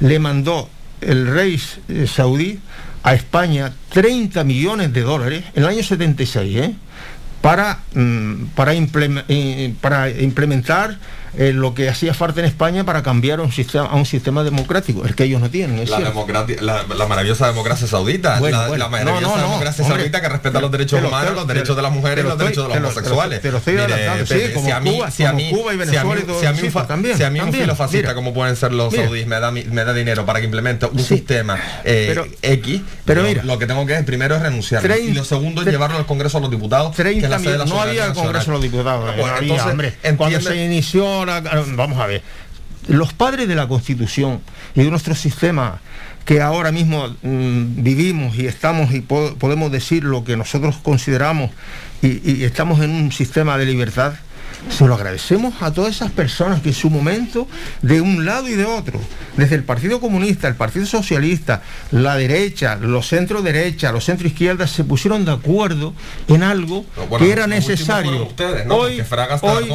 le 0.00 0.18
mandó 0.18 0.68
el 1.00 1.26
rey 1.26 1.60
eh, 1.88 2.06
saudí 2.06 2.60
a 3.02 3.14
España 3.14 3.72
30 3.90 4.44
millones 4.44 4.92
de 4.92 5.02
dólares, 5.02 5.44
en 5.54 5.62
el 5.62 5.68
año 5.68 5.82
76, 5.82 6.56
¿eh? 6.56 6.74
para, 7.40 7.80
mm, 7.94 8.46
para, 8.54 8.74
implem- 8.74 9.24
eh, 9.28 9.74
para 9.80 10.10
implementar 10.10 10.98
eh, 11.38 11.52
lo 11.52 11.74
que 11.74 11.88
hacía 11.88 12.14
falta 12.14 12.40
en 12.40 12.46
España 12.46 12.84
para 12.84 13.02
cambiar 13.02 13.40
un 13.40 13.52
sistema, 13.52 13.86
a 13.86 13.94
un 13.96 14.06
sistema 14.06 14.42
democrático, 14.44 15.04
el 15.04 15.14
que 15.14 15.24
ellos 15.24 15.40
no 15.40 15.50
tienen. 15.50 15.78
es 15.78 15.90
La, 15.90 15.98
la, 16.00 16.84
la 16.94 17.06
maravillosa 17.06 17.46
democracia 17.48 17.86
saudita, 17.86 18.38
Bueno, 18.38 18.58
la, 18.62 18.68
bueno. 18.68 18.84
la 18.84 18.90
maravillosa 18.90 19.20
No, 19.20 19.28
no, 19.30 19.36
no, 19.36 19.42
democracia 19.48 19.84
hombre. 19.84 19.98
saudita 20.00 20.20
que 20.20 20.28
respeta 20.28 20.60
los 20.60 20.70
derechos 20.70 21.00
Te 21.00 21.06
humanos, 21.06 21.30
te 21.30 21.34
los 21.36 21.46
te 21.46 21.52
derechos 21.54 21.76
de 21.76 21.82
las 21.82 21.92
mujeres 21.92 22.18
y 22.18 22.22
lo 22.22 22.28
los 22.30 22.38
derechos 22.38 22.68
de 22.68 22.74
los 22.74 22.78
homosexuales. 22.78 23.40
si 24.62 24.70
a 24.70 24.80
mí, 24.80 25.00
si 25.10 25.24
a 25.24 25.32
mí, 25.32 25.52
a 25.52 26.00
a 26.00 26.04
un 26.04 26.70
fa- 26.70 26.86
también, 26.86 27.16
si 27.16 27.22
a 27.24 27.30
mí 27.30 27.38
un 27.38 27.46
también. 27.46 27.64
filo 27.64 27.76
fascista 27.76 28.02
Mira. 28.08 28.14
como 28.14 28.32
pueden 28.34 28.56
ser 28.56 28.72
los 28.72 28.94
saudíes 28.94 29.26
me 29.26 29.38
da, 29.40 29.50
me 29.50 29.84
da 29.84 29.92
dinero 29.92 30.24
para 30.24 30.40
que 30.40 30.46
implemente 30.46 30.86
un 30.86 30.98
sistema 30.98 31.58
eh, 31.84 32.06
Pero- 32.08 32.26
X, 32.42 32.80
pero 33.04 33.22
lo 33.44 33.58
que 33.58 33.66
tengo 33.66 33.84
que 33.86 33.94
es 33.96 34.04
primero 34.04 34.36
es 34.36 34.42
renunciar 34.42 34.84
y 34.98 35.12
lo 35.12 35.24
segundo 35.24 35.62
es 35.62 35.68
llevarlo 35.68 35.98
al 35.98 36.06
Congreso 36.06 36.38
de 36.38 36.42
los 36.42 36.50
Diputados, 36.50 36.94
que 36.94 37.02
es 37.02 37.08
30 37.08 37.28
la 37.28 37.38
sede 37.38 37.52
de 37.52 37.58
la 37.58 37.64
mil- 37.64 37.74
no 37.74 37.80
había. 37.80 38.12
Congreso 38.12 38.46
de 38.46 38.52
los 38.52 38.62
Diputados, 38.62 39.14
entonces, 40.02 40.44
se 40.44 40.64
inició 40.64 41.25
Vamos 41.76 41.98
a 41.98 42.06
ver, 42.06 42.22
los 42.88 43.12
padres 43.12 43.48
de 43.48 43.54
la 43.54 43.66
Constitución 43.68 44.40
y 44.74 44.82
de 44.84 44.90
nuestro 44.90 45.14
sistema 45.14 45.80
que 46.24 46.40
ahora 46.40 46.72
mismo 46.72 47.08
mm, 47.22 47.82
vivimos 47.82 48.36
y 48.36 48.46
estamos 48.46 48.92
y 48.92 49.00
po- 49.00 49.34
podemos 49.38 49.70
decir 49.70 50.02
lo 50.04 50.24
que 50.24 50.36
nosotros 50.36 50.76
consideramos 50.82 51.50
y 52.02 52.44
estamos 52.44 52.80
en 52.80 52.90
un 52.90 53.12
sistema 53.12 53.56
de 53.58 53.64
libertad, 53.66 54.14
se 54.70 54.86
lo 54.86 54.94
agradecemos 54.94 55.54
a 55.62 55.72
todas 55.72 55.94
esas 55.96 56.10
personas 56.10 56.60
que 56.62 56.68
en 56.70 56.74
su 56.74 56.90
momento, 56.90 57.48
de 57.82 58.00
un 58.00 58.24
lado 58.24 58.48
y 58.48 58.52
de 58.54 58.64
otro, 58.64 59.00
desde 59.36 59.54
el 59.56 59.64
Partido 59.64 60.00
Comunista, 60.00 60.48
el 60.48 60.54
Partido 60.54 60.86
Socialista, 60.86 61.62
la 61.90 62.16
derecha, 62.16 62.76
los 62.76 63.06
centro 63.08 63.42
derecha, 63.42 63.92
los 63.92 64.04
centro 64.04 64.26
izquierda, 64.26 64.66
se 64.66 64.84
pusieron 64.84 65.24
de 65.24 65.32
acuerdo 65.32 65.94
en 66.28 66.42
algo 66.42 66.84
Bueno, 67.08 67.24
que 67.24 67.32
era 67.32 67.46
necesario. 67.46 68.24
ustedes, 68.24 68.66
¿no? 68.66 68.76
Hoy, 68.76 69.00
Fraga 69.02 69.38
hoy- 69.42 69.68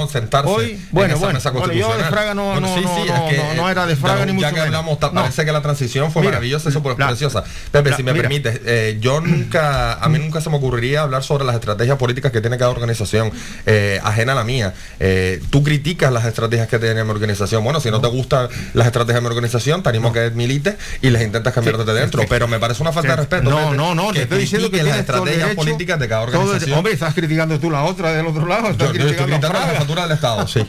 hoy- 0.45 0.71
en 0.71 0.87
bueno, 0.91 1.13
esa 1.15 1.51
bueno, 1.51 1.67
bueno, 1.67 1.73
yo 1.73 1.97
de. 1.97 2.03
Fraga 2.05 2.33
no, 2.33 2.51
Bueno, 2.53 2.61
no, 2.67 2.75
sí, 2.75 2.81
no, 2.83 2.95
sí, 2.95 3.01
no, 3.07 3.15
es 3.27 3.35
que, 3.35 3.37
no, 3.37 3.53
no 3.63 3.69
era 3.69 3.85
de 3.85 3.93
eh, 3.93 3.95
Fraga 3.95 4.19
ya 4.19 4.25
ni 4.25 4.33
mucho 4.33 4.47
que 4.47 4.53
menos. 4.53 4.65
hablamos, 4.67 4.99
ta- 4.99 5.07
No. 5.13 5.21
parece 5.21 5.45
que 5.45 5.51
la 5.51 5.61
transición 5.61 6.11
fue 6.11 6.21
Mira, 6.21 6.31
maravillosa 6.33 6.71
súper 6.71 6.97
la- 6.99 7.07
preciosa. 7.07 7.43
Pepe, 7.71 7.89
la- 7.91 7.97
si 7.97 8.03
me 8.03 8.13
mira. 8.13 8.23
permites, 8.23 8.61
eh, 8.65 8.97
yo 8.99 9.21
nunca, 9.25 9.93
a 9.93 10.09
mí 10.09 10.19
nunca 10.19 10.41
se 10.41 10.49
me 10.49 10.57
ocurriría 10.57 11.01
hablar 11.01 11.23
sobre 11.23 11.45
las 11.45 11.55
estrategias 11.55 11.97
políticas 11.97 12.31
que 12.31 12.41
tiene 12.41 12.57
cada 12.57 12.71
organización, 12.71 13.31
eh, 13.65 13.99
ajena 14.03 14.31
a 14.33 14.35
la 14.35 14.43
mía. 14.43 14.70
Eh, 14.99 15.41
tú 15.49 15.63
criticas 15.63 16.11
las 16.11 16.25
estrategias 16.25 16.67
que 16.67 16.79
tiene 16.79 17.03
mi 17.03 17.09
organización. 17.11 17.63
Bueno, 17.63 17.79
si 17.79 17.89
no, 17.91 18.01
te 18.01 18.07
gustan 18.07 18.47
las 18.73 18.87
estrategias 18.87 19.15
de 19.15 19.21
mi 19.21 19.27
organización, 19.27 19.83
te 19.83 19.89
animo 19.89 20.09
a 20.09 20.13
que 20.13 20.29
milites 20.31 20.75
y 21.01 21.09
les 21.09 21.21
intentas 21.23 21.53
cambiar 21.53 21.77
desde 21.77 21.93
dentro. 21.93 22.23
Pero 22.29 22.47
me 22.47 22.59
parece 22.59 22.81
una 22.81 22.91
falta 22.91 23.11
de 23.11 23.15
respeto. 23.17 23.49
No, 23.49 23.73
no, 23.73 23.95
no, 23.95 24.11
te 24.13 24.23
estoy 24.23 24.39
diciendo 24.39 24.69
que 24.71 24.83
las 24.83 24.97
estrategias 24.97 25.39
derecho, 25.49 25.55
políticas 25.55 25.99
de 25.99 26.07
cada 26.07 26.23
el- 26.23 26.29
organización. 26.35 26.77
hombre, 26.77 26.93
estás 26.93 27.13
criticando 27.13 27.59
tú 27.59 27.69
la 27.71 27.83
otra 27.83 28.11
del 28.13 28.25
otro 28.27 28.45
lado, 28.45 28.69
estás 28.69 28.89
Yo- 28.89 28.93
yo 28.99 29.07
estoy 29.09 29.25
criticando 29.25 29.59
la 29.59 29.67
jefatura 29.67 30.03
del 30.03 30.11
Estado, 30.13 30.47
sí. 30.47 30.61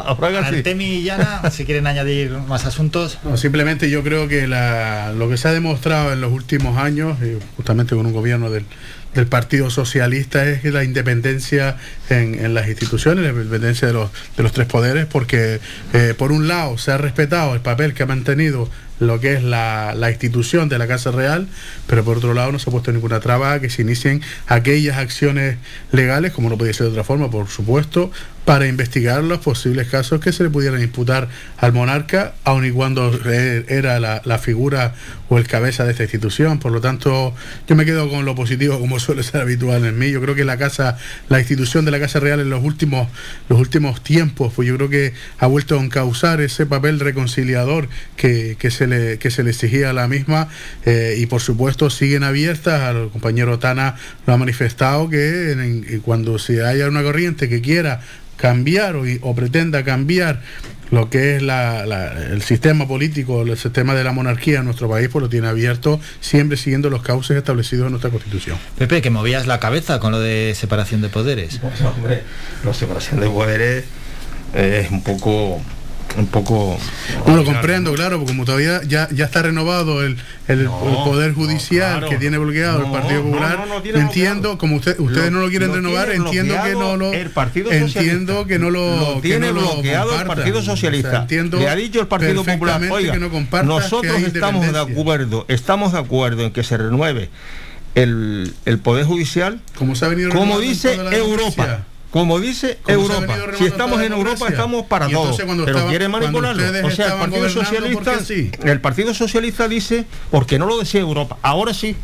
Artemi 0.00 0.84
y 0.84 1.02
Yana, 1.04 1.50
si 1.50 1.64
quieren 1.64 1.86
añadir 1.86 2.30
más 2.48 2.64
asuntos. 2.66 3.18
No, 3.24 3.36
simplemente 3.36 3.90
yo 3.90 4.02
creo 4.02 4.28
que 4.28 4.46
la- 4.46 5.12
lo 5.12 5.28
que 5.28 5.36
se 5.36 5.48
ha 5.48 5.52
demostrado 5.52 6.12
en 6.12 6.20
los 6.20 6.32
últimos 6.32 6.78
años, 6.78 7.18
eh, 7.22 7.38
justamente 7.56 7.94
con 7.94 8.06
un 8.06 8.12
gobierno 8.12 8.50
del, 8.50 8.64
del 9.16 9.26
Partido 9.26 9.70
Socialista, 9.70 10.46
es 10.48 10.62
la 10.64 10.84
independencia 10.84 11.76
en, 12.08 12.54
las 12.54 12.68
instituciones, 12.68 13.24
la 13.24 13.30
independencia 13.30 13.88
de 13.88 13.94
los, 13.94 14.10
de 14.36 14.42
los 14.42 14.52
tres 14.52 14.68
poderes, 14.68 15.06
porque 15.06 15.60
eh, 15.92 16.14
por 16.16 16.32
un 16.32 16.46
lado 16.46 16.78
se 16.78 16.92
ha 16.92 16.98
respetado 16.98 17.54
el 17.54 17.60
papel 17.60 17.94
que 17.94 18.04
ha 18.04 18.06
mantenido 18.06 18.68
lo 18.98 19.20
que 19.20 19.34
es 19.34 19.42
la, 19.42 19.94
la 19.94 20.10
institución 20.10 20.68
de 20.68 20.78
la 20.78 20.86
Casa 20.86 21.10
Real, 21.10 21.48
pero 21.86 22.04
por 22.04 22.18
otro 22.18 22.34
lado 22.34 22.52
no 22.52 22.58
se 22.58 22.70
ha 22.70 22.72
puesto 22.72 22.92
ninguna 22.92 23.20
traba 23.20 23.54
a 23.54 23.60
que 23.60 23.68
se 23.68 23.82
inicien 23.82 24.22
aquellas 24.46 24.96
acciones 24.96 25.58
legales, 25.92 26.32
como 26.32 26.48
no 26.48 26.56
podía 26.56 26.72
ser 26.72 26.86
de 26.86 26.92
otra 26.92 27.04
forma, 27.04 27.30
por 27.30 27.48
supuesto, 27.48 28.10
para 28.46 28.68
investigar 28.68 29.24
los 29.24 29.40
posibles 29.40 29.88
casos 29.88 30.20
que 30.20 30.32
se 30.32 30.44
le 30.44 30.50
pudieran 30.50 30.80
imputar 30.80 31.28
al 31.58 31.72
monarca, 31.72 32.34
aun 32.44 32.64
y 32.64 32.70
cuando 32.70 33.12
era 33.26 33.98
la, 33.98 34.38
figura 34.38 34.94
o 35.28 35.36
el 35.36 35.48
cabeza 35.48 35.84
de 35.84 35.90
esta 35.90 36.04
institución. 36.04 36.60
Por 36.60 36.70
lo 36.70 36.80
tanto, 36.80 37.34
yo 37.66 37.74
me 37.74 37.84
quedo 37.84 38.08
con 38.08 38.24
lo 38.24 38.36
positivo, 38.36 38.78
como 38.78 39.00
suele 39.00 39.24
ser 39.24 39.40
habitual 39.40 39.84
en 39.84 39.98
mí. 39.98 40.12
Yo 40.12 40.20
creo 40.22 40.36
que 40.36 40.44
la 40.44 40.56
casa, 40.58 40.96
la 41.28 41.40
institución 41.40 41.84
de 41.84 41.90
la 41.90 41.98
Casa 41.98 42.20
Real 42.20 42.38
en 42.38 42.48
los 42.48 42.62
últimos, 42.62 43.08
los 43.48 43.58
últimos 43.58 44.00
tiempos, 44.04 44.52
pues 44.54 44.68
yo 44.68 44.76
creo 44.76 44.88
que 44.90 45.12
ha 45.38 45.48
vuelto 45.48 45.76
a 45.76 45.82
encauzar 45.82 46.40
ese 46.40 46.66
papel 46.66 47.00
reconciliador 47.00 47.88
que, 48.16 48.56
que 48.60 48.70
se, 48.70 48.86
le, 48.86 49.18
que 49.18 49.32
se 49.32 49.42
le 49.42 49.50
exigía 49.50 49.90
a 49.90 49.92
la 49.92 50.06
misma 50.06 50.46
eh, 50.84 51.16
y 51.18 51.26
por 51.26 51.40
supuesto 51.40 51.90
siguen 51.90 52.22
abiertas, 52.22 52.80
al 52.82 53.10
compañero 53.10 53.58
Tana 53.58 53.96
lo 54.24 54.34
ha 54.34 54.36
manifestado, 54.36 55.10
que 55.10 56.00
cuando 56.04 56.38
se 56.38 56.64
haya 56.64 56.86
una 56.86 57.02
corriente 57.02 57.48
que 57.48 57.60
quiera 57.60 58.02
cambiar 58.36 58.96
o, 58.96 59.34
pretenda 59.34 59.84
cambiar 59.84 60.40
lo 60.90 61.10
que 61.10 61.36
es 61.36 61.42
la- 61.42 61.84
la- 61.84 62.12
el 62.12 62.42
sistema 62.42 62.86
político, 62.86 63.42
el 63.42 63.58
sistema 63.58 63.94
de 63.94 64.04
la 64.04 64.12
monarquía 64.12 64.60
en 64.60 64.66
nuestro 64.66 64.88
país, 64.88 65.08
pues 65.10 65.20
lo 65.22 65.28
tiene 65.28 65.48
abierto, 65.48 65.98
siempre 66.20 66.56
siguiendo 66.56 66.90
los 66.90 67.02
cauces 67.02 67.36
establecidos 67.36 67.86
en 67.86 67.92
nuestra 67.92 68.10
Constitución. 68.10 68.56
Pepe, 68.78 69.02
que 69.02 69.10
movías 69.10 69.46
la 69.48 69.58
cabeza 69.58 69.98
con 69.98 70.12
lo 70.12 70.20
de 70.20 70.54
separación 70.54 71.00
de 71.02 71.08
poderes. 71.08 71.58
Pues, 71.58 71.80
hombre, 71.80 72.22
la 72.64 72.72
separación 72.72 73.18
de 73.20 73.28
poderes 73.28 73.84
es 74.54 74.90
un 74.92 75.02
poco 75.02 75.60
un 76.18 76.26
poco 76.26 76.78
No 77.26 77.36
lo 77.36 77.44
comprendo, 77.44 77.92
claro, 77.94 78.18
porque 78.18 78.32
como 78.32 78.44
todavía 78.44 78.80
ya, 78.86 79.08
ya 79.12 79.24
está 79.26 79.42
renovado 79.42 80.02
el, 80.04 80.16
el- 80.48 80.60
el 80.60 80.68
Poder 80.68 81.32
Judicial 81.34 81.98
claro. 81.98 82.08
que 82.08 82.16
tiene 82.16 82.38
bloqueado 82.38 82.84
el 82.86 82.90
Partido 82.90 83.22
Popular, 83.22 83.58
entiendo, 83.94 84.58
como 84.58 84.76
usted, 84.76 84.98
ustedes 84.98 85.30
Lo- 85.30 85.38
no 85.38 85.44
lo 85.44 85.50
quieren 85.50 85.68
lo 85.68 85.74
renovar, 85.76 86.10
entiendo 86.10 86.54
que 86.64 86.72
no 86.72 86.96
lo 86.96 87.12
el 87.12 87.30
Partido 87.30 87.70
entiendo 87.72 88.46
que 88.46 88.58
no 88.58 88.70
lo, 88.70 89.14
Lo 89.14 89.20
tiene 89.20 89.52
bloqueado 89.52 90.18
el. 90.20 90.26
Partido 90.26 90.58
O 90.58 90.62
sea, 90.62 90.74
Socialista. 90.74 91.16
entiendo 91.22 91.58
Le 91.58 91.68
ha 91.68 91.76
dicho 91.76 92.00
el 92.00 92.06
Partido 92.06 92.44
Popular, 92.44 92.80
oiga, 92.90 93.12
que 93.12 93.18
nosotros 93.64 94.22
estamos 94.22 94.62
de 94.62 94.68
independencia". 94.68 94.80
acuerdo, 95.00 95.44
estamos 95.48 95.92
de 95.92 95.98
acuerdo 95.98 96.42
en 96.44 96.52
que 96.52 96.62
se 96.62 96.76
renueve 96.76 97.30
el, 97.94 98.54
el 98.64 98.78
Poder 98.78 99.04
Judicial, 99.06 99.60
Como 99.78 99.94
se 99.96 100.04
ha 100.04 100.08
venido 100.08 100.30
como 100.30 100.58
dice 100.60 100.94
Europa. 101.12 101.84
Como 102.16 102.40
dice 102.40 102.78
Europa, 102.86 103.36
si 103.58 103.66
estamos 103.66 104.00
en 104.00 104.14
Europa 104.14 104.48
estamos 104.48 104.86
para 104.86 105.06
Y 105.06 105.12
todo, 105.12 105.24
entonces 105.24 105.44
cuando 105.44 105.66
pero 105.66 105.86
quiere 105.86 106.08
manipularlo. 106.08 106.62
O 106.86 106.90
sea, 106.90 107.08
el 107.08 107.18
Partido 107.18 107.50
Socialista, 107.50 108.14
el 108.64 108.80
Partido 108.80 109.12
Socialista 109.12 109.68
dice, 109.68 110.06
porque 110.30 110.58
no 110.58 110.64
lo 110.64 110.78
decía 110.78 111.02
Europa, 111.02 111.36
ahora 111.42 111.74
sí. 111.74 111.94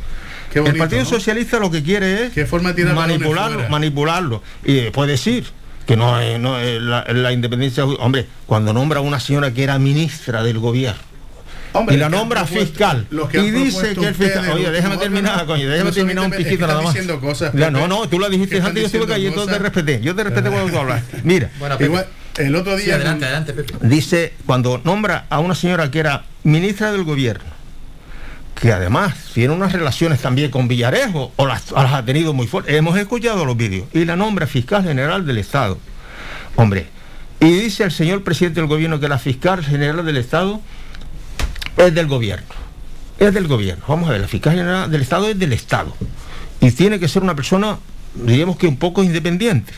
El 0.52 0.76
Partido 0.76 1.00
¿no? 1.04 1.08
Socialista 1.08 1.58
lo 1.58 1.70
que 1.70 1.82
quiere 1.82 2.26
es 2.26 2.46
forma 2.46 2.74
manipularlo, 2.94 3.66
manipularlo. 3.70 4.42
Y 4.62 4.90
puede 4.90 5.12
decir 5.12 5.46
que 5.86 5.96
no 5.96 6.20
no 6.38 6.58
la 6.60 7.32
independencia. 7.32 7.86
Hombre, 7.86 8.26
cuando 8.44 8.74
nombra 8.74 8.98
a 8.98 9.02
una 9.02 9.18
señora 9.18 9.54
que 9.54 9.62
era 9.62 9.78
ministra 9.78 10.42
del 10.42 10.58
gobierno. 10.58 11.11
Hombre, 11.74 11.94
y 11.94 11.98
la 11.98 12.08
nombra 12.08 12.42
propuesto- 12.44 12.66
fiscal. 12.66 13.06
los 13.10 13.28
que 13.28 13.38
Y 13.38 13.50
dice 13.50 13.94
que 13.94 14.06
el 14.08 14.14
fiscal. 14.14 14.50
Oye, 14.50 14.70
déjame 14.70 14.96
terminar, 14.98 15.32
órganos, 15.32 15.46
coño, 15.54 15.68
déjame 15.68 15.90
no 15.90 15.94
terminar 15.94 16.24
un 16.26 16.30
piquito 16.32 16.66
nada 16.66 16.82
más. 16.82 16.96
cosas, 17.20 17.52
Ya, 17.54 17.70
no, 17.70 17.88
no, 17.88 18.08
tú 18.08 18.18
lo 18.18 18.28
dijiste 18.28 18.60
antes, 18.60 18.74
yo 18.82 18.86
estuve 18.86 19.06
callado, 19.06 19.34
yo 19.36 19.46
te 19.46 19.58
respeté. 19.58 20.00
Yo 20.00 20.14
te 20.14 20.24
respeté 20.24 20.50
cuando 20.50 20.70
tú 20.70 20.78
hablas. 20.78 21.02
Mira, 21.24 21.50
Igual, 21.80 22.06
el 22.36 22.54
otro 22.56 22.76
día. 22.76 22.96
adelante, 22.96 23.24
adelante, 23.24 23.52
Pepe. 23.52 23.74
dice 23.86 24.32
cuando 24.46 24.80
nombra 24.84 25.26
a 25.30 25.38
una 25.40 25.54
señora 25.54 25.90
que 25.90 25.98
era 26.00 26.24
ministra 26.44 26.92
del 26.92 27.04
gobierno 27.04 27.44
que 28.60 28.70
además 28.72 29.14
tiene 29.34 29.52
unas 29.54 29.72
relaciones 29.72 30.20
también 30.20 30.50
con 30.50 30.68
Villarejo 30.68 31.32
o 31.36 31.46
las, 31.46 31.70
las 31.72 31.92
ha 31.94 32.04
tenido 32.04 32.32
muy 32.32 32.46
fuertes 32.46 32.74
hemos 32.76 32.96
escuchado 32.96 33.44
los 33.44 33.56
vídeos 33.56 33.86
y 33.92 34.04
la 34.04 34.14
nombra 34.14 34.46
fiscal 34.46 34.84
general 34.84 35.26
del 35.26 35.38
estado 35.38 35.78
hombre 36.56 36.86
y 37.40 37.50
dice 37.50 37.82
el 37.84 37.90
señor 37.90 38.22
presidente 38.22 38.60
del 38.60 38.68
gobierno 38.68 39.00
que 39.00 39.08
la 39.08 39.18
fiscal 39.18 39.64
general 39.64 40.04
del 40.04 40.16
estado 40.16 40.60
es 41.86 41.94
del 41.94 42.06
gobierno. 42.06 42.46
Es 43.18 43.34
del 43.34 43.46
gobierno. 43.46 43.84
Vamos 43.88 44.08
a 44.08 44.12
ver 44.12 44.20
la 44.20 44.28
fiscal 44.28 44.54
general 44.54 44.90
del 44.90 45.02
estado 45.02 45.28
es 45.28 45.38
del 45.38 45.52
estado. 45.52 45.94
Y 46.60 46.70
tiene 46.72 46.98
que 46.98 47.08
ser 47.08 47.22
una 47.22 47.34
persona 47.34 47.78
diríamos 48.14 48.56
que 48.56 48.66
un 48.66 48.76
poco 48.76 49.02
independiente. 49.02 49.72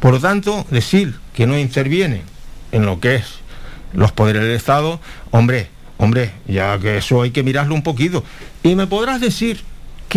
Por 0.00 0.12
lo 0.12 0.20
tanto 0.20 0.66
decir 0.70 1.14
que 1.34 1.46
no 1.46 1.58
interviene 1.58 2.22
en 2.72 2.86
lo 2.86 3.00
que 3.00 3.16
es 3.16 3.24
los 3.92 4.12
poderes 4.12 4.42
del 4.42 4.52
Estado, 4.52 5.00
hombre, 5.30 5.68
hombre, 5.98 6.32
ya 6.46 6.78
que 6.78 6.98
eso 6.98 7.22
hay 7.22 7.30
que 7.30 7.42
mirarlo 7.42 7.74
un 7.74 7.82
poquito. 7.82 8.24
Y 8.62 8.74
me 8.74 8.86
podrás 8.86 9.20
decir 9.20 9.60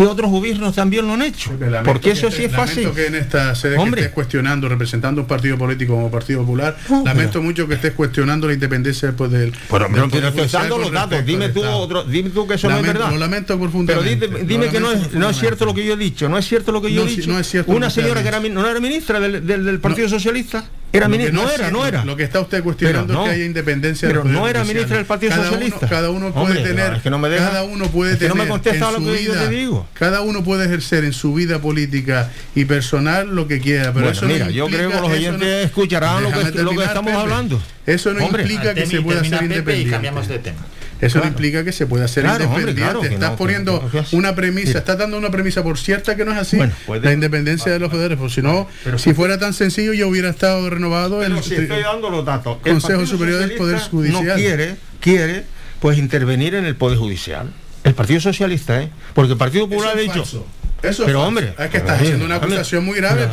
que 0.04 0.10
otros 0.10 0.30
gobiernos 0.30 0.74
también 0.74 1.06
lo 1.06 1.14
han 1.14 1.22
hecho, 1.22 1.52
Lamento 1.58 1.82
porque 1.84 2.00
que 2.00 2.10
eso 2.12 2.28
estés- 2.28 2.36
sí 2.36 2.44
es 2.44 2.52
fácil. 2.52 2.82
Lamento 2.84 2.94
que 2.96 3.06
en 3.06 3.14
esta 3.16 3.54
sede 3.54 3.74
que 3.76 3.80
Hombre. 3.80 4.00
estés 4.02 4.14
cuestionando, 4.14 4.68
representando 4.68 5.20
un 5.20 5.26
partido 5.26 5.58
político 5.58 5.94
como 5.94 6.10
Partido 6.10 6.40
Popular, 6.40 6.76
lamento 7.04 7.42
mucho 7.42 7.66
que 7.68 7.74
estés 7.74 7.92
cuestionando 7.92 8.46
la 8.46 8.54
independencia 8.54 9.08
después 9.08 9.30
del. 9.30 9.52
Pero, 9.70 9.84
del 9.88 9.94
pero, 9.94 10.08
pero 10.10 10.28
estoy 10.28 10.48
dando 10.48 10.78
los 10.78 10.92
datos, 10.92 11.24
dime 11.24 11.48
tú, 11.50 11.62
otro, 11.64 12.04
dime 12.04 12.30
tú 12.30 12.46
que 12.46 12.54
eso 12.54 12.68
no 12.68 12.76
es 12.76 12.80
Lamento- 12.82 12.98
verdad. 13.00 13.12
Lo 13.12 13.18
lamento 13.18 13.46
Pero 13.54 13.60
profundamente. 13.60 14.26
dime, 14.26 14.38
lo 14.40 14.44
dime 14.46 14.68
que 14.68 14.80
no 14.80 14.88
lamento 14.92 15.08
es, 15.10 15.14
no 15.14 15.30
es 15.30 15.38
cierto 15.38 15.64
lo 15.64 15.74
que 15.74 15.84
yo 15.84 15.94
he 15.94 15.96
dicho, 15.96 16.28
no 16.28 16.38
es 16.38 16.46
cierto 16.48 16.72
lo 16.72 16.80
que 16.82 16.92
yo 16.92 17.02
No, 17.02 17.06
he 17.06 17.10
si- 17.10 17.16
dicho. 17.20 17.30
no 17.32 17.38
es 17.38 17.48
cierto 17.48 17.72
Una 17.72 17.88
que 17.88 17.94
señora 17.94 18.22
que 18.22 18.28
era, 18.28 18.40
no 18.40 18.66
era 18.68 18.80
ministra 18.80 19.20
del, 19.20 19.46
del- 19.46 19.64
del 19.64 19.80
Partido 19.80 20.08
Socialista, 20.08 20.64
era 20.92 21.08
ministra, 21.08 21.32
no, 21.34 21.50
era, 21.50 21.70
no 21.70 21.86
era. 21.86 22.04
Lo 22.04 22.16
que 22.16 22.24
está 22.24 22.40
usted 22.40 22.62
cuestionando 22.64 23.12
no. 23.14 23.22
es 23.24 23.28
que 23.30 23.34
haya 23.36 23.44
independencia 23.44 24.08
Pero 24.08 24.24
no 24.24 24.48
era 24.48 24.64
ministra 24.64 24.96
del 24.96 25.06
Partido 25.06 25.30
cada 25.30 25.44
Socialista. 25.44 25.78
Uno, 25.80 25.88
cada 25.88 26.10
uno 26.10 26.32
puede 26.32 26.46
Hombre, 26.58 26.62
tener. 26.62 26.94
es 26.94 27.02
que 27.02 27.10
no 27.10 27.18
me 27.18 27.28
deja- 27.28 27.48
cada 27.48 27.62
uno 27.62 27.86
puede 27.88 28.12
es 28.14 28.18
que 28.18 28.26
no 28.28 28.32
tener. 28.34 28.46
me 28.46 28.50
contesta 28.50 28.90
lo 28.90 28.98
su 28.98 29.04
que 29.04 29.22
yo 29.24 29.32
vida- 29.32 29.44
te 29.48 29.54
digo. 29.54 29.86
Cada 29.94 30.20
uno 30.22 30.42
puede 30.42 30.64
ejercer 30.66 31.04
en 31.04 31.12
su 31.12 31.32
vida 31.34 31.60
política 31.60 32.30
y 32.54 32.64
personal 32.64 33.34
lo 33.34 33.46
que 33.46 33.60
quiera. 33.60 33.92
Pero 33.92 34.06
Bueno, 34.06 34.10
eso 34.10 34.26
no 34.26 34.32
mira, 34.32 34.50
yo 34.50 34.64
implica- 34.64 34.88
creo 34.88 34.90
que 35.02 35.08
los 35.08 35.16
oyentes 35.16 35.40
no- 35.48 35.66
escucharán 35.66 36.22
lo 36.22 36.30
que, 36.30 36.62
lo 36.62 36.82
estamos 36.82 37.10
Pepe. 37.12 37.22
hablando. 37.22 37.62
Eso 37.86 38.12
no 38.12 38.24
Hombre. 38.24 38.42
implica 38.42 38.74
que 38.74 38.86
se 38.86 39.00
pueda 39.00 39.20
ser 39.20 39.30
Pepe 39.30 39.42
y 39.42 39.46
independiente. 39.46 39.90
cambiamos 39.92 40.28
de 40.28 40.38
tema. 40.40 40.58
Eso 41.00 41.18
no 41.20 41.26
implica 41.26 41.64
que 41.64 41.72
se 41.72 41.86
pueda 41.86 42.06
Claro, 42.06 42.44
hombre, 42.44 42.44
independiente. 42.70 42.82
claro 42.82 43.02
estás 43.04 43.30
no, 43.30 43.36
poniendo 43.36 43.80
no, 43.82 43.90
que 43.90 43.98
es- 44.00 44.12
una 44.12 44.34
premisa, 44.34 44.68
Mira. 44.68 44.78
estás 44.80 44.98
dando 44.98 45.16
una 45.18 45.30
premisa 45.30 45.62
por 45.62 45.78
cierta 45.78 46.16
que 46.16 46.24
no 46.24 46.32
es 46.32 46.38
así. 46.38 46.56
Bueno, 46.56 46.72
puede- 46.86 47.04
la 47.06 47.12
independencia 47.12 47.72
de 47.72 47.78
los 47.78 47.90
poderes, 47.90 48.18
porque 48.18 48.34
si 48.34 48.42
no, 48.42 48.68
si 48.96 49.14
fuera 49.14 49.38
tan 49.38 49.54
sencillo, 49.54 49.92
ya 49.94 50.06
hubiera 50.06 50.30
estado 50.30 50.68
renovado 50.68 51.22
el 51.22 51.42
si 51.42 51.54
estoy 51.54 51.82
dando 51.82 52.10
los 52.10 52.24
datos. 52.24 52.58
El 52.64 52.72
Consejo 52.74 53.06
Superior 53.06 53.40
del 53.40 53.52
Poder 53.52 53.78
Judicial. 53.80 54.24
No 54.26 54.34
quiere, 54.34 54.76
quiere, 55.00 55.44
pues 55.80 55.96
intervenir 55.98 56.54
en 56.54 56.64
el 56.66 56.76
Poder 56.76 56.98
Judicial. 56.98 57.50
El 57.82 57.94
Partido 57.94 58.20
Socialista, 58.20 58.82
¿eh? 58.82 58.90
Porque 59.14 59.32
el 59.32 59.38
Partido 59.38 59.68
Popular 59.68 59.96
ha 59.96 60.00
dicho. 60.00 60.12
falso. 60.16 60.46
Eso 60.82 61.02
es 61.02 61.06
pero 61.06 61.22
hombre, 61.24 61.54
Es 61.58 61.68
que 61.68 61.76
estás 61.76 62.00
haciendo 62.00 62.24
una 62.24 62.36
acusación 62.36 62.84
muy 62.86 62.96
grave, 62.96 63.28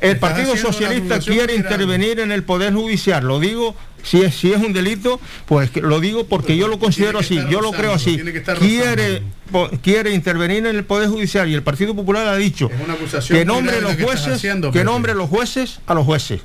El 0.00 0.18
Partido 0.18 0.56
Socialista 0.56 1.18
quiere 1.18 1.54
intervenir 1.54 2.20
en 2.20 2.32
el 2.32 2.42
Poder 2.42 2.72
Judicial. 2.72 3.24
Lo 3.26 3.38
digo, 3.40 3.76
si 4.06 4.22
es, 4.22 4.34
si 4.34 4.52
es 4.52 4.58
un 4.62 4.72
delito, 4.72 5.20
pues 5.46 5.70
que 5.70 5.80
lo 5.82 6.00
digo 6.00 6.26
porque 6.26 6.56
yo 6.56 6.68
lo 6.68 6.78
considero 6.78 7.18
así, 7.18 7.38
yo 7.50 7.60
lo 7.60 7.72
creo 7.72 7.92
así. 7.92 8.16
Quiere, 8.66 9.22
po- 9.50 9.68
quiere 9.82 10.12
intervenir 10.12 10.58
en 10.66 10.76
el 10.76 10.84
Poder 10.84 11.08
Judicial 11.08 11.48
y 11.48 11.54
el 11.54 11.62
Partido 11.62 11.94
Popular 11.94 12.26
ha 12.28 12.36
dicho 12.36 12.70
que 13.34 13.44
nombre 13.44 13.80
los 13.82 13.96
que 13.96 14.04
jueces, 14.04 14.34
haciendo, 14.34 14.70
que 14.72 14.84
nombre 14.84 15.14
los 15.14 15.28
jueces 15.28 15.80
a 15.86 15.94
los 15.94 16.04
jueces 16.06 16.40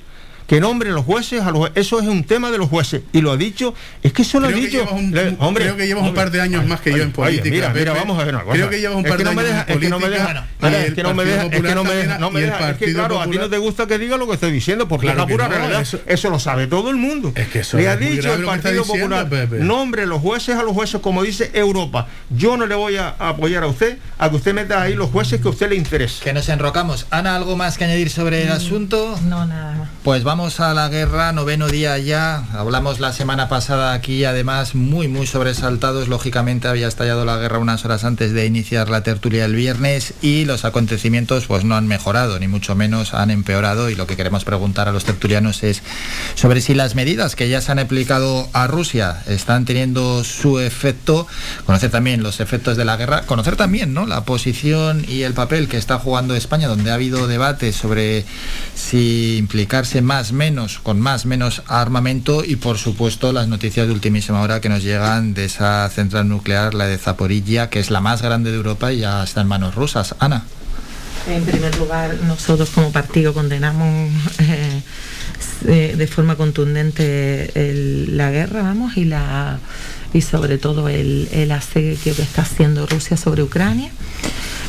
que 0.52 0.60
nombre 0.60 0.90
los 0.90 1.06
jueces, 1.06 1.42
a 1.44 1.50
los, 1.50 1.72
eso 1.76 2.02
es 2.02 2.08
un 2.10 2.26
tema 2.26 2.52
de 2.52 2.58
los 2.58 2.68
jueces. 2.68 3.04
Y 3.14 3.22
lo 3.22 3.32
ha 3.32 3.38
dicho, 3.38 3.74
es 4.04 4.12
que 4.12 4.24
eso 4.24 4.38
lo 4.42 4.48
ha 4.48 4.50
Creo 4.50 4.62
dicho. 4.62 4.80
llevas 4.80 4.92
un- 4.92 5.12
le- 5.16 5.36
hombre, 5.40 5.64
creo 5.64 5.78
que 5.78 5.88
llevas 5.88 6.04
un 6.04 6.14
par 6.14 6.30
de 6.30 6.42
años 6.42 6.66
más 6.68 6.82
que 6.82 6.92
yo 6.92 7.02
en 7.04 7.14
política, 7.14 7.50
Mira, 7.50 7.70
mira, 7.70 7.94
Pepe. 7.94 8.00
vamos 8.06 8.20
a 8.22 8.26
ver 8.26 8.36
una 8.36 8.44
cosa. 8.44 8.56
Creo 8.58 8.70
que 8.70 8.82
llevas 8.82 8.98
un 8.98 9.06
Es 9.06 9.10
par 9.12 9.18
que 9.18 9.24
de 9.24 9.30
no 9.30 9.36
me 9.36 9.42
años 9.44 9.52
deja, 9.54 9.66
en 9.66 9.72
es 9.72 9.80
que 9.80 9.90
no 9.90 10.00
me 10.00 10.10
deja, 10.10 10.32
es 10.60 10.94
que 10.94 11.04
no 11.04 11.14
me 11.14 11.24
deja, 11.24 11.44
es 11.46 11.50
que 11.52 11.74
no 11.74 11.84
me 11.86 11.94
deja, 11.96 12.18
no 12.20 12.32
me 12.32 12.44
es 12.44 12.78
que 12.78 12.94
claro, 12.94 13.22
a 13.22 13.28
ti 13.30 13.38
no 13.38 13.50
te 13.50 13.58
gusta 13.60 13.88
que 13.88 13.98
diga 13.98 14.18
lo 14.18 14.28
que 14.28 14.34
estoy 14.34 14.52
diciendo, 14.52 14.90
porque 14.90 15.06
Claro 15.08 15.22
es 15.24 15.28
la 15.30 15.32
pura 15.34 15.48
no, 15.48 15.56
realidad. 15.56 15.82
eso- 15.84 16.02
Eso, 16.06 16.30
lo 16.30 16.38
sabe 16.38 16.68
todo 16.68 16.90
el 16.90 16.98
mundo. 16.98 17.32
Es 17.36 17.48
que 17.48 17.60
eso 17.60 17.78
Le 17.78 17.88
ha 17.88 17.96
dicho 17.96 18.34
el 18.34 18.44
Partido 18.44 18.84
Popular, 18.84 19.30
nombre 19.62 20.06
los 20.06 20.20
jueces 20.20 20.58
a 20.58 20.64
los 20.64 20.74
jueces, 20.74 21.00
como 21.00 21.24
dice 21.24 21.50
Europa. 21.54 22.08
Yo 22.30 22.58
no 22.58 22.66
le 22.66 22.76
voy 22.76 22.98
a 22.98 23.16
apoyar 23.20 23.64
a 23.64 23.68
usted 23.68 24.00
a 24.18 24.30
que 24.30 24.36
usted 24.36 24.54
meta 24.54 24.82
ahí 24.82 24.96
los 24.96 25.12
jueces 25.12 25.40
que 25.40 25.48
a 25.48 25.52
usted 25.52 25.70
le 25.70 25.76
interese. 25.78 26.22
Que 26.22 26.34
nos 26.34 26.50
enrocamos. 26.50 27.08
Ana, 27.10 27.38
¿algo 27.38 27.56
más 27.56 27.78
que 27.78 27.86
añadir 27.86 28.10
sobre 28.10 28.44
el 28.44 28.52
asunto? 28.52 29.18
No, 29.24 29.46
nada 29.46 29.78
más. 29.78 29.90
Pues 30.04 30.24
vamos 30.24 30.41
a 30.42 30.74
la 30.74 30.90
guerra, 30.90 31.32
noveno 31.34 31.68
día 31.68 32.00
ya. 32.00 32.46
Hablamos 32.54 33.00
la 33.00 33.14
semana 33.14 33.48
pasada 33.48 33.94
aquí, 33.94 34.26
además, 34.26 34.74
muy, 34.74 35.08
muy 35.08 35.28
sobresaltados. 35.28 36.08
Lógicamente 36.08 36.68
había 36.68 36.88
estallado 36.88 37.26
la 37.26 37.38
guerra 37.38 37.60
unas 37.60 37.86
horas 37.86 38.06
antes 38.06 38.34
de 38.34 38.48
iniciar 38.48 38.90
la 38.90 39.04
tertulia 39.04 39.46
el 39.46 39.54
viernes 39.54 40.16
y 40.24 40.46
los 40.46 40.66
acontecimientos 40.66 41.46
pues 41.46 41.64
no 41.64 41.76
han 41.76 41.86
mejorado, 41.88 42.40
ni 42.40 42.48
mucho 42.48 42.74
menos 42.74 43.14
han 43.14 43.30
empeorado. 43.30 43.92
Y 43.92 43.96
lo 43.96 44.08
que 44.08 44.18
queremos 44.18 44.44
preguntar 44.44 44.88
a 44.88 44.92
los 44.92 45.06
tertulianos 45.06 45.62
es 45.62 45.84
sobre 46.34 46.62
si 46.62 46.74
las 46.74 46.96
medidas 46.96 47.36
que 47.36 47.48
ya 47.48 47.62
se 47.62 47.72
han 47.72 47.80
aplicado 47.80 48.50
a 48.54 48.66
Rusia 48.66 49.22
están 49.28 49.66
teniendo 49.66 50.24
su 50.24 50.60
efecto, 50.60 51.28
conocer 51.68 51.92
también 51.92 52.24
los 52.24 52.40
efectos 52.40 52.78
de 52.78 52.86
la 52.86 52.98
guerra, 52.98 53.22
conocer 53.28 53.58
también 53.58 53.94
¿no? 53.94 54.08
la 54.08 54.26
posición 54.26 55.06
y 55.08 55.22
el 55.22 55.34
papel 55.34 55.68
que 55.68 55.78
está 55.78 56.00
jugando 56.00 56.36
España, 56.36 56.68
donde 56.68 56.90
ha 56.90 56.96
habido 56.96 57.28
debate 57.28 57.74
sobre 57.74 58.26
si 58.76 59.38
implicarse 59.38 60.02
más, 60.02 60.21
menos, 60.32 60.80
con 60.80 61.00
más, 61.00 61.26
menos 61.26 61.64
armamento 61.68 62.44
y 62.46 62.56
por 62.56 62.78
supuesto 62.78 63.34
las 63.34 63.48
noticias 63.48 63.88
de 63.88 63.94
ultimísima 63.94 64.42
hora 64.42 64.62
que 64.62 64.70
nos 64.70 64.84
llegan 64.84 65.34
de 65.34 65.46
esa 65.46 65.90
central 65.90 66.30
nuclear, 66.30 66.74
la 66.76 66.86
de 66.86 66.98
Zaporilla, 66.98 67.70
que 67.70 67.80
es 67.80 67.90
la 67.90 68.00
más 68.02 68.22
grande 68.22 68.52
de 68.52 68.58
Europa 68.58 68.94
y 68.94 69.00
ya 69.00 69.24
está 69.24 69.42
en 69.42 69.48
manos 69.48 69.74
rusas. 69.76 70.16
Ana. 70.20 70.44
En 71.28 71.44
primer 71.44 71.76
lugar, 71.78 72.16
nosotros 72.28 72.70
como 72.70 72.92
partido 72.92 73.34
condenamos 73.34 74.12
eh, 74.40 74.82
eh, 75.68 75.96
de 75.98 76.08
forma 76.08 76.36
contundente 76.36 77.52
la 78.10 78.32
guerra, 78.32 78.62
vamos, 78.64 78.98
y 78.98 79.06
la 79.06 79.60
y 80.14 80.22
sobre 80.22 80.58
todo 80.58 80.90
el, 80.90 81.30
el 81.32 81.52
asedio 81.52 81.98
que 82.16 82.22
está 82.22 82.42
haciendo 82.42 82.86
Rusia 82.86 83.16
sobre 83.18 83.44
Ucrania. 83.44 83.92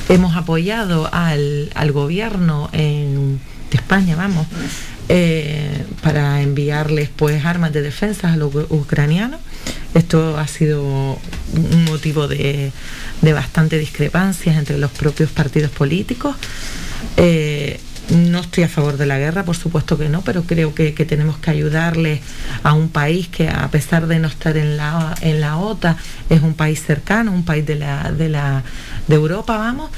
Hemos 0.09 0.37
apoyado 0.37 1.09
al, 1.13 1.71
al 1.75 1.91
gobierno 1.93 2.69
en- 2.73 3.41
de 3.71 3.79
España, 3.79 4.15
vamos, 4.17 4.47
eh, 5.09 5.85
para 6.03 6.43
enviarles 6.43 7.09
pues 7.15 7.45
armas 7.45 7.73
de 7.73 7.83
defensa 7.83 8.33
a 8.33 8.37
los 8.37 8.55
ucranianos. 8.71 9.41
Esto 9.95 10.39
ha 10.39 10.47
sido 10.47 10.83
un 10.83 11.85
motivo 11.85 12.29
de, 12.29 12.73
de 13.21 13.33
bastante 13.33 13.79
discrepancias 13.79 14.57
entre 14.57 14.79
los 14.79 14.91
propios 14.91 15.31
partidos 15.31 15.71
políticos. 15.71 16.37
Eh, 17.17 17.79
no 18.11 18.41
estoy 18.41 18.65
a 18.65 18.69
favor 18.69 18.97
de 18.97 19.07
la 19.07 19.19
guerra, 19.19 19.45
por 19.45 19.57
supuesto 19.57 19.97
que 19.97 20.09
no, 20.09 20.23
pero 20.23 20.43
creo 20.43 20.75
que, 20.75 20.93
que 20.93 21.05
tenemos 21.05 21.39
que 21.39 21.51
ayudarle 21.51 22.21
a 22.63 22.75
un 22.75 22.89
país 22.89 23.29
que 23.29 23.49
a 23.49 23.69
pesar 23.71 24.07
de 24.07 24.19
no 24.19 24.29
estar 24.29 24.57
en 24.57 24.77
la, 24.77 25.15
en 25.21 25.41
la 25.41 25.57
OTA, 25.57 25.97
es 26.29 26.43
un 26.43 26.55
país 26.55 26.83
cercano, 26.85 27.33
un 27.33 27.45
país 27.45 27.65
de, 27.65 27.77
la, 27.77 28.13
de, 28.13 28.29
la, 28.29 28.65
de 29.07 29.15
Europa, 29.15 29.57
vamos. 29.57 29.91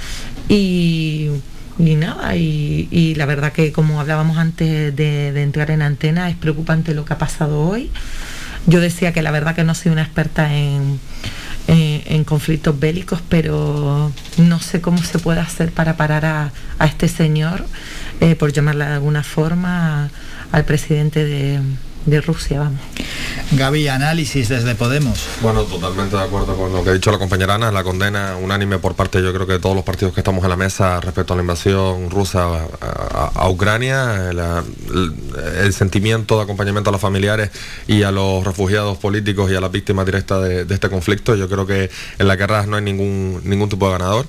Y, 0.48 1.30
y 1.78 1.96
nada, 1.96 2.36
y, 2.36 3.14
la 3.16 3.26
verdad 3.26 3.52
que 3.52 3.72
como 3.72 4.00
hablábamos 4.00 4.38
antes 4.38 4.94
de, 4.94 5.42
entrar 5.42 5.70
en 5.70 5.82
antena, 5.82 6.28
es 6.30 6.36
preocupante 6.36 6.94
lo 6.94 7.04
que 7.04 7.14
ha 7.14 7.18
pasado 7.18 7.60
hoy. 7.60 7.90
Yo 8.66 8.80
decía 8.80 9.12
que 9.12 9.22
la 9.22 9.30
verdad 9.30 9.54
que 9.54 9.64
no 9.64 9.74
soy 9.74 9.92
una 9.92 10.02
experta 10.02 10.54
en, 10.54 10.98
en, 11.66 12.02
en 12.06 12.24
conflictos 12.24 12.78
bélicos, 12.78 13.20
pero 13.28 14.12
no 14.38 14.60
sé 14.60 14.80
cómo 14.80 14.98
se 15.02 15.18
puede 15.18 15.40
hacer 15.40 15.70
para 15.72 15.96
parar 15.96 16.24
a, 16.24 16.52
a 16.78 16.86
este 16.86 17.08
señor, 17.08 17.66
eh, 18.20 18.36
por 18.36 18.52
llamarla 18.52 18.88
de 18.88 18.94
alguna 18.94 19.22
forma, 19.22 20.10
al 20.52 20.64
presidente 20.64 21.24
de, 21.24 21.60
de 22.06 22.20
Rusia, 22.20 22.60
vamos. 22.60 22.80
Gaby, 23.52 23.88
análisis 23.88 24.48
desde 24.48 24.74
Podemos. 24.74 25.18
Bueno, 25.40 25.62
totalmente 25.62 26.16
de 26.16 26.22
acuerdo 26.22 26.56
con 26.56 26.72
lo 26.72 26.82
que 26.84 26.90
ha 26.90 26.92
dicho 26.92 27.10
la 27.10 27.18
compañera 27.18 27.54
Ana, 27.54 27.70
la 27.70 27.82
condena 27.84 28.36
unánime 28.40 28.78
por 28.78 28.94
parte 28.94 29.22
yo 29.22 29.32
creo 29.32 29.46
que 29.46 29.54
de 29.54 29.58
todos 29.58 29.74
los 29.76 29.84
partidos 29.84 30.12
que 30.14 30.20
estamos 30.20 30.42
en 30.44 30.50
la 30.50 30.56
mesa 30.56 31.00
respecto 31.00 31.32
a 31.32 31.36
la 31.36 31.42
invasión 31.42 32.10
rusa 32.10 32.44
a, 32.44 32.66
a- 32.80 33.30
a 33.34 33.48
Ucrania, 33.50 34.32
la- 34.32 34.64
el, 34.92 35.12
el 35.64 35.72
sentimiento 35.72 36.36
de 36.36 36.42
acompañamiento 36.44 36.90
a 36.90 36.92
los 36.92 37.00
familiares 37.00 37.50
y 37.86 38.02
a 38.02 38.10
los 38.10 38.44
refugiados 38.44 38.98
políticos 38.98 39.50
y 39.50 39.54
a 39.54 39.60
las 39.60 39.70
víctimas 39.72 40.04
directas 40.06 40.42
de, 40.42 40.64
de 40.64 40.74
este 40.74 40.88
conflicto, 40.90 41.34
yo 41.36 41.48
creo 41.48 41.66
que 41.66 41.90
en 42.18 42.28
la 42.28 42.36
guerra 42.36 42.66
no 42.66 42.76
hay 42.76 42.82
ningún, 42.82 43.40
ningún 43.44 43.68
tipo 43.68 43.86
de 43.86 43.92
ganador. 43.92 44.26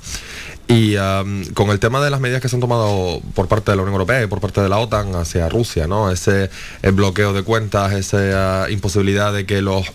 Y 0.67 0.95
am, 0.95 1.45
con 1.53 1.69
el 1.69 1.79
tema 1.79 2.03
de 2.03 2.09
las 2.09 2.19
medidas 2.19 2.41
que 2.41 2.49
se 2.49 2.55
han 2.55 2.59
tomado 2.59 3.21
por 3.35 3.47
parte 3.47 3.71
de 3.71 3.77
la 3.77 3.83
Unión 3.83 3.93
Europea 3.93 4.23
y 4.23 4.27
por 4.27 4.41
parte 4.41 4.61
de 4.61 4.69
la 4.69 4.79
OTAN 4.79 5.13
hacia 5.15 5.47
Rusia, 5.47 5.85
¿no? 5.85 6.09
Ese 6.09 6.49
eh, 6.81 6.91
bloqueo 6.91 7.33
de 7.33 7.43
cuentas, 7.43 7.93
esa 7.93 8.63
ah, 8.63 8.69
imposibilidad 8.71 9.31
de 9.31 9.45
que 9.45 9.61
los 9.61 9.85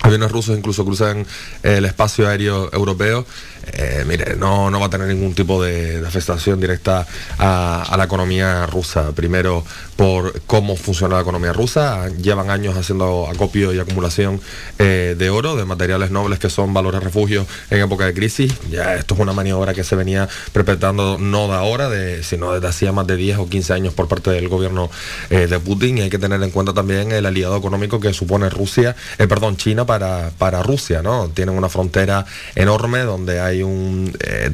aviones 0.00 0.30
rusos 0.32 0.56
incluso 0.56 0.84
cruzan 0.84 1.26
el 1.62 1.84
espacio 1.84 2.28
aéreo 2.28 2.70
europeo, 2.72 3.26
eh, 3.72 4.04
mire, 4.06 4.36
no, 4.36 4.70
no 4.70 4.80
va 4.80 4.86
a 4.86 4.90
tener 4.90 5.08
ningún 5.08 5.34
tipo 5.34 5.62
de, 5.62 6.02
afectación 6.06 6.60
directa 6.60 7.06
a, 7.38 7.94
la 7.96 8.04
economía 8.04 8.66
rusa. 8.66 9.12
Primero, 9.12 9.64
por 9.96 10.40
cómo 10.42 10.76
funciona 10.76 11.16
la 11.16 11.22
economía 11.22 11.52
rusa. 11.52 12.08
Llevan 12.08 12.50
años 12.50 12.76
haciendo 12.76 13.28
acopio 13.28 13.72
y 13.72 13.78
acumulación 13.78 14.40
eh, 14.78 15.14
de 15.16 15.30
oro, 15.30 15.56
de 15.56 15.64
materiales 15.64 16.10
nobles 16.10 16.38
que 16.38 16.50
son 16.50 16.74
valores 16.74 17.02
refugios 17.02 17.46
en 17.70 17.80
época 17.80 18.06
de 18.06 18.14
crisis. 18.14 18.54
Ya 18.70 18.94
esto 18.94 19.14
es 19.14 19.20
una 19.20 19.32
maniobra 19.32 19.74
que 19.74 19.84
se 19.84 19.96
venía 19.96 20.28
perpetrando 20.52 21.18
no 21.18 21.48
de 21.48 21.54
ahora, 21.54 21.88
de, 21.88 22.22
sino 22.22 22.52
desde 22.52 22.68
hacía 22.68 22.92
más 22.92 23.06
de 23.06 23.16
10 23.16 23.38
o 23.38 23.48
15 23.48 23.72
años 23.72 23.94
por 23.94 24.08
parte 24.08 24.30
del 24.30 24.48
gobierno 24.48 24.90
eh, 25.30 25.46
de 25.46 25.58
Putin. 25.58 25.98
Y 25.98 26.00
hay 26.02 26.10
que 26.10 26.18
tener 26.18 26.42
en 26.42 26.50
cuenta 26.50 26.72
también 26.72 27.12
el 27.12 27.26
aliado 27.26 27.56
económico 27.56 28.00
que 28.00 28.12
supone 28.12 28.48
Rusia, 28.50 28.96
perdón, 29.16 29.56
China 29.56 29.86
para, 29.86 30.30
para 30.38 30.62
Rusia, 30.62 31.02
¿no? 31.02 31.28
Tienen 31.28 31.56
una 31.56 31.68
frontera 31.68 32.26
enorme 32.54 33.00
donde 33.00 33.40
hay 33.40 33.53
un 33.62 34.16
eh, 34.20 34.50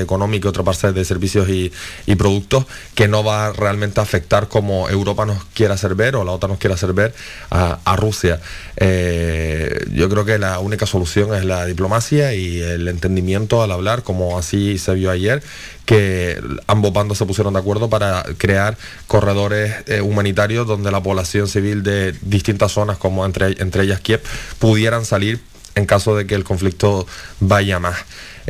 económico, 0.00 0.48
otro 0.48 0.62
trapase 0.62 0.92
de 0.92 1.04
servicios 1.04 1.48
y, 1.48 1.72
productos 2.16 2.66
que 2.94 3.08
no 3.08 3.24
va 3.24 3.52
realmente 3.52 4.00
a 4.00 4.02
afectar 4.02 4.48
como 4.48 4.90
Europa 4.90 5.24
nos 5.24 5.44
quiera 5.54 5.74
hacer 5.74 5.94
ver 5.94 6.16
o 6.16 6.24
la 6.24 6.32
OTAN 6.32 6.50
nos 6.50 6.58
quiera 6.58 6.74
hacer 6.74 6.92
ver 6.92 7.14
a, 7.50 7.78
a 7.84 7.96
Rusia. 7.96 8.40
Eh, 8.76 9.86
yo 9.92 10.08
creo 10.10 10.24
que 10.24 10.38
la 10.38 10.58
única 10.58 10.86
solución 10.86 11.34
es 11.34 11.44
la 11.44 11.64
diplomacia 11.64 12.34
y 12.34 12.60
el 12.60 12.88
entendimiento 12.88 13.62
al 13.62 13.72
hablar, 13.72 14.02
como 14.02 14.38
así 14.38 14.76
se 14.78 14.92
vio 14.94 15.10
ayer, 15.10 15.42
que 15.86 16.40
ambos 16.66 16.92
bandos 16.92 17.18
se 17.18 17.26
pusieron 17.26 17.54
de 17.54 17.60
acuerdo 17.60 17.90
para 17.90 18.24
crear 18.38 18.76
corredores 19.06 19.74
eh, 19.86 20.00
humanitarios 20.00 20.66
donde 20.66 20.90
la 20.90 21.02
población 21.02 21.48
civil 21.48 21.82
de 21.82 22.14
distintas 22.22 22.72
zonas, 22.72 22.98
como 22.98 23.24
entre, 23.26 23.60
entre 23.60 23.84
ellas 23.84 24.00
Kiev, 24.00 24.22
pudieran 24.58 25.04
salir 25.04 25.40
en 25.74 25.86
caso 25.86 26.16
de 26.16 26.26
que 26.26 26.34
el 26.34 26.44
conflicto 26.44 27.06
vaya 27.40 27.78
más. 27.78 27.96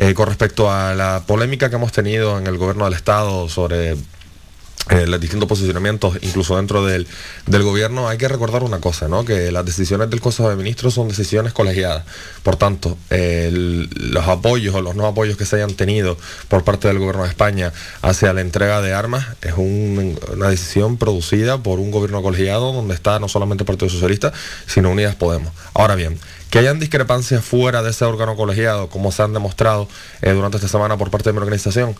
Eh, 0.01 0.15
con 0.15 0.25
respecto 0.25 0.71
a 0.71 0.95
la 0.95 1.21
polémica 1.27 1.69
que 1.69 1.75
hemos 1.75 1.91
tenido 1.91 2.39
en 2.39 2.47
el 2.47 2.57
gobierno 2.57 2.85
del 2.85 2.95
Estado 2.95 3.47
sobre 3.49 3.91
eh, 3.91 5.05
los 5.05 5.21
distintos 5.21 5.47
posicionamientos, 5.47 6.17
incluso 6.23 6.57
dentro 6.57 6.83
del, 6.83 7.05
gobierno, 7.45 8.09
hay 8.09 8.17
que 8.17 8.27
recordar 8.27 8.63
una 8.63 8.79
cosa, 8.79 9.07
¿no? 9.07 9.23
que 9.23 9.51
las 9.51 9.63
decisiones 9.63 10.09
del 10.09 10.19
Consejo 10.19 10.49
de 10.49 10.55
Ministros 10.55 10.95
son 10.95 11.07
decisiones 11.07 11.53
colegiadas. 11.53 12.03
Por 12.41 12.55
tanto, 12.55 12.97
los 13.11 14.27
apoyos 14.27 14.73
o 14.73 14.81
los 14.81 14.95
no 14.95 15.05
apoyos 15.05 15.37
que 15.37 15.45
se 15.45 15.57
hayan 15.57 15.75
tenido 15.75 16.17
por 16.47 16.63
parte 16.63 16.87
del 16.87 16.97
gobierno 16.97 17.21
de 17.21 17.29
España 17.29 17.71
hacia 18.01 18.33
la 18.33 18.41
entrega 18.41 18.81
de 18.81 18.93
armas 18.95 19.27
es 19.43 19.53
un- 19.55 20.19
una 20.33 20.49
decisión 20.49 20.97
producida 20.97 21.59
por 21.59 21.79
un 21.79 21.91
gobierno 21.91 22.23
colegiado 22.23 22.73
donde 22.73 22.95
está 22.95 23.19
no 23.19 23.27
solamente 23.27 23.61
el 23.61 23.67
Partido 23.67 23.89
Socialista, 23.91 24.33
sino 24.65 24.89
Unidas 24.89 25.13
Podemos. 25.13 25.53
Ahora 25.75 25.93
bien, 25.93 26.17
que 26.51 26.59
hayan 26.59 26.79
discrepancias 26.79 27.43
fuera 27.43 27.81
de 27.81 27.89
ese 27.89 28.05
órgano 28.05 28.35
colegiado, 28.35 28.89
como 28.89 29.11
se 29.11 29.23
han 29.23 29.33
demostrado 29.33 29.87
eh, 30.21 30.31
durante 30.31 30.57
esta 30.57 30.67
semana 30.67 30.97
por 30.97 31.09
parte 31.09 31.29
de 31.29 31.33
mi 31.33 31.39
organización, 31.39 31.95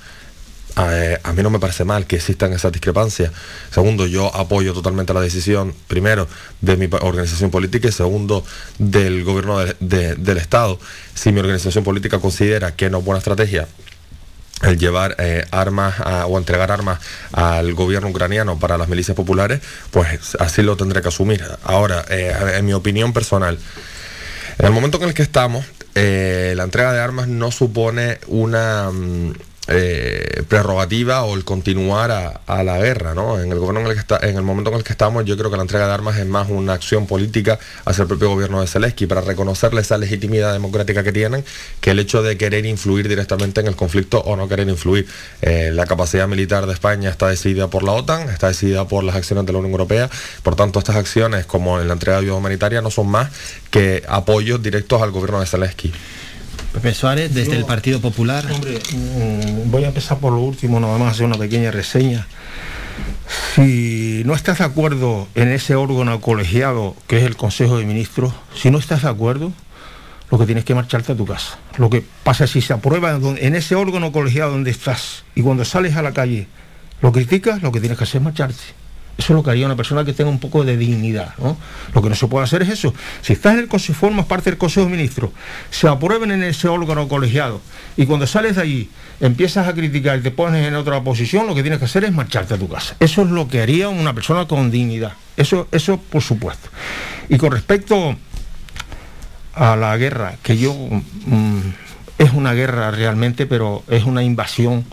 eh, 0.78 1.20
a 1.24 1.34
mí 1.34 1.42
no 1.44 1.50
me 1.50 1.60
parece 1.60 1.84
mal 1.84 2.06
que 2.06 2.16
existan 2.18 2.54
esas 2.54 2.72
discrepancias. 2.72 3.32
Segundo, 3.74 4.08
yo 4.08 4.34
apoyo 4.36 4.74
totalmente 4.74 5.14
la 5.14 5.20
decisión, 5.22 5.74
primero, 5.88 6.28
de 6.62 6.78
mi 6.78 6.88
organización 7.02 7.50
política 7.50 7.88
y 7.88 7.92
segundo, 7.92 8.46
del 8.78 9.24
gobierno 9.24 9.60
de- 9.60 9.76
de- 9.80 10.16
del 10.16 10.38
Estado. 10.38 10.80
Si 11.16 11.32
mi 11.32 11.40
organización 11.40 11.84
política 11.84 12.20
considera 12.20 12.76
que 12.76 12.90
no 12.90 13.00
es 13.00 13.06
buena 13.06 13.18
estrategia 13.20 13.68
el 14.64 14.78
llevar 14.78 15.16
eh, 15.18 15.44
armas 15.52 15.96
o 16.28 16.38
entregar 16.38 16.72
armas 16.72 17.00
al 17.32 17.74
gobierno 17.74 18.10
ucraniano 18.10 18.60
para 18.60 18.78
las 18.78 18.88
milicias 18.90 19.16
populares, 19.16 19.60
pues 19.90 20.36
así 20.40 20.62
lo 20.62 20.78
tendré 20.78 21.02
que 21.02 21.08
asumir. 21.08 21.44
Ahora, 21.64 22.06
en 22.10 22.64
mi 22.66 22.74
opinión 22.74 23.12
personal, 23.12 23.58
en 24.62 24.68
el 24.68 24.74
momento 24.74 25.00
en 25.00 25.06
el 25.06 25.16
que 25.16 25.24
estamos, 25.24 25.66
eh, 25.96 26.54
la 26.56 26.64
entrega 26.64 26.94
de 26.94 27.00
armas 27.00 27.28
no 27.28 27.50
supone 27.50 28.20
una, 28.28 28.92
mm, 28.92 29.34
eh, 29.74 30.44
prerrogativa 30.48 31.24
o 31.24 31.36
el 31.36 31.44
continuar 31.44 32.12
a, 32.12 32.64
la 32.64 32.78
guerra, 32.78 33.16
¿no? 33.16 33.40
En 33.40 33.52
el 33.52 33.58
gobierno 33.58 33.82
en 33.82 33.88
el 33.88 33.94
que 33.94 34.00
está, 34.00 34.20
en 34.22 34.36
el 34.36 34.44
momento 34.44 34.70
en 34.72 34.78
el 34.78 34.84
que 34.84 34.92
estamos, 34.92 35.26
yo 35.26 35.38
creo 35.38 35.50
que 35.50 35.58
la 35.58 35.64
entrega 35.64 35.88
de 35.88 35.94
armas 35.94 36.18
es 36.18 36.26
más 36.28 36.50
una 36.50 36.74
acción 36.74 37.08
política 37.08 37.58
hacia 37.86 38.04
el 38.04 38.08
propio 38.08 38.30
gobierno 38.30 38.62
de 38.62 38.68
Zelensky 38.68 39.08
para 39.08 39.22
reconocerle 39.22 39.82
esa 39.82 39.98
legitimidad 39.98 40.54
democrática 40.54 41.04
que 41.04 41.12
tienen 41.12 41.44
que 41.80 41.92
el 41.92 42.00
hecho 42.00 42.22
de 42.22 42.38
querer 42.38 42.66
influir 42.66 43.08
directamente 43.08 43.62
en 43.62 43.68
el 43.68 43.76
conflicto 43.76 44.20
o 44.20 44.36
no 44.36 44.48
querer 44.48 44.68
influir. 44.70 45.08
Eh, 45.42 45.72
la 45.74 45.86
capacidad 45.86 46.28
militar 46.28 46.66
de 46.66 46.74
España 46.74 47.10
está 47.10 47.28
decidida 47.30 47.68
por 47.70 47.84
la 47.84 47.94
OTAN, 47.94 48.30
está 48.30 48.48
decidida 48.48 48.88
por 48.88 49.04
las 49.04 49.16
acciones 49.16 49.46
de 49.46 49.54
la 49.54 49.60
Unión 49.60 49.72
Europea, 49.72 50.10
por 50.44 50.56
tanto 50.56 50.80
estas 50.80 50.98
acciones 50.98 51.46
como 51.46 51.80
en 51.80 51.88
la 51.88 51.94
entrega 51.94 52.18
de 52.18 52.24
ayuda 52.26 52.36
humanitaria 52.38 52.82
no 52.82 52.92
son 52.92 53.08
más 53.08 53.32
que 53.70 54.04
apoyos 54.08 54.62
directos 54.62 55.02
al 55.02 55.12
gobierno 55.12 55.40
de 55.40 55.46
Zelensky. 55.46 55.92
Pepe 56.74 56.94
Suárez, 56.94 57.34
desde 57.34 57.52
Yo- 57.54 57.58
el 57.60 57.66
Partido 57.66 58.00
Popular. 58.02 58.46
Hombre, 58.52 58.80
mm, 58.94 59.70
voy 59.72 59.84
a 59.84 59.88
empezar 59.88 60.18
por 60.20 60.32
lo 60.34 60.40
último, 60.40 60.80
nada 60.80 60.98
más 60.98 61.14
hacer 61.14 61.26
una 61.26 61.38
pequeña 61.38 61.72
reseña. 61.72 62.28
Si 63.56 64.24
no 64.26 64.34
estás 64.34 64.60
de 64.60 64.66
acuerdo 64.66 65.28
en 65.36 65.50
ese 65.50 65.76
órgano 65.76 66.20
colegiado 66.22 66.96
que 67.08 67.18
es 67.18 67.24
el 67.24 67.36
Consejo 67.36 67.78
de 67.78 67.86
Ministros, 67.86 68.34
si 68.56 68.72
no 68.72 68.78
estás 68.78 69.04
de 69.04 69.10
acuerdo, 69.10 69.52
lo 70.30 70.38
que 70.38 70.46
tienes 70.46 70.64
que 70.64 70.76
marcharte 70.76 71.12
a 71.12 71.16
tu 71.16 71.26
casa. 71.26 71.58
Lo 71.78 71.90
que 71.90 72.04
pasa 72.24 72.46
es 72.46 72.52
si 72.52 72.62
se 72.62 72.74
aprueba 72.74 73.12
en 73.38 73.56
ese 73.56 73.76
órgano 73.76 74.12
colegiado 74.12 74.52
donde 74.52 74.72
estás 74.72 75.24
y 75.36 75.42
cuando 75.42 75.66
sales 75.66 75.96
a 75.98 76.02
la 76.02 76.14
calle 76.14 76.48
lo 77.02 77.12
criticas, 77.12 77.62
lo 77.62 77.72
que 77.72 77.80
tienes 77.80 77.98
que 77.98 78.06
hacer 78.06 78.20
es 78.20 78.24
marcharte. 78.24 78.64
Eso 79.22 79.34
es 79.34 79.38
lo 79.38 79.44
que 79.44 79.52
haría 79.52 79.68
una 79.68 79.76
persona 79.76 80.04
que 80.04 80.14
tenga 80.14 80.32
un 80.32 80.40
poco 80.40 80.64
de 80.64 80.78
dignidad. 80.78 81.36
¿no? 81.38 81.56
Lo 81.94 82.02
que 82.02 82.10
no 82.10 82.16
se 82.16 82.26
puede 82.26 82.44
hacer 82.44 82.64
es 82.64 82.70
eso. 82.70 82.92
Si 83.22 83.34
estás 83.34 83.54
en 83.54 83.60
el 83.60 83.68
Consejo, 83.68 84.00
formas 84.00 84.26
parte 84.26 84.50
del 84.50 84.58
Consejo 84.58 84.88
de 84.88 84.92
Ministros, 84.92 85.30
se 85.70 85.88
aprueben 85.88 86.32
en 86.32 86.42
ese 86.42 86.68
órgano 86.68 87.08
colegiado 87.08 87.62
y 87.98 88.08
cuando 88.08 88.26
sales 88.26 88.56
de 88.56 88.64
allí 88.64 88.90
empiezas 89.20 89.68
a 89.68 89.74
criticar 89.76 90.18
y 90.18 90.24
te 90.24 90.32
pones 90.32 90.68
en 90.68 90.74
otra 90.74 91.04
posición, 91.04 91.46
lo 91.46 91.54
que 91.54 91.62
tienes 91.62 91.78
que 91.78 91.86
hacer 91.86 92.04
es 92.04 92.12
marcharte 92.12 92.56
a 92.56 92.58
tu 92.58 92.68
casa. 92.68 92.96
Eso 93.00 93.22
es 93.22 93.30
lo 93.30 93.48
que 93.48 93.62
haría 93.62 93.90
una 93.90 94.16
persona 94.16 94.48
con 94.48 94.72
dignidad. 94.72 95.14
Eso, 95.38 95.68
eso 95.72 95.98
por 95.98 96.24
supuesto. 96.24 96.70
Y 97.30 97.38
con 97.38 97.52
respecto 97.52 98.16
a 99.54 99.76
la 99.76 99.96
guerra, 99.98 100.38
que 100.42 100.58
yo 100.58 100.74
mm, 100.74 101.60
es 102.18 102.34
una 102.34 102.54
guerra 102.54 102.90
realmente, 102.90 103.46
pero 103.46 103.84
es 103.88 104.04
una 104.04 104.24
invasión 104.24 104.84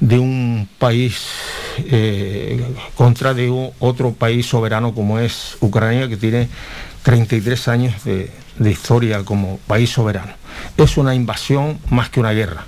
de 0.00 0.18
un 0.18 0.68
país 0.78 1.26
eh, 1.78 2.64
contra 2.94 3.34
de 3.34 3.50
otro 3.78 4.12
país 4.12 4.46
soberano 4.46 4.94
como 4.94 5.18
es 5.18 5.56
Ucrania, 5.60 6.08
que 6.08 6.16
tiene 6.16 6.48
33 7.02 7.68
años 7.68 8.04
de, 8.04 8.30
de 8.58 8.70
historia 8.70 9.22
como 9.24 9.58
país 9.66 9.90
soberano. 9.90 10.32
Es 10.76 10.96
una 10.96 11.14
invasión 11.14 11.78
más 11.90 12.10
que 12.10 12.20
una 12.20 12.32
guerra. 12.32 12.64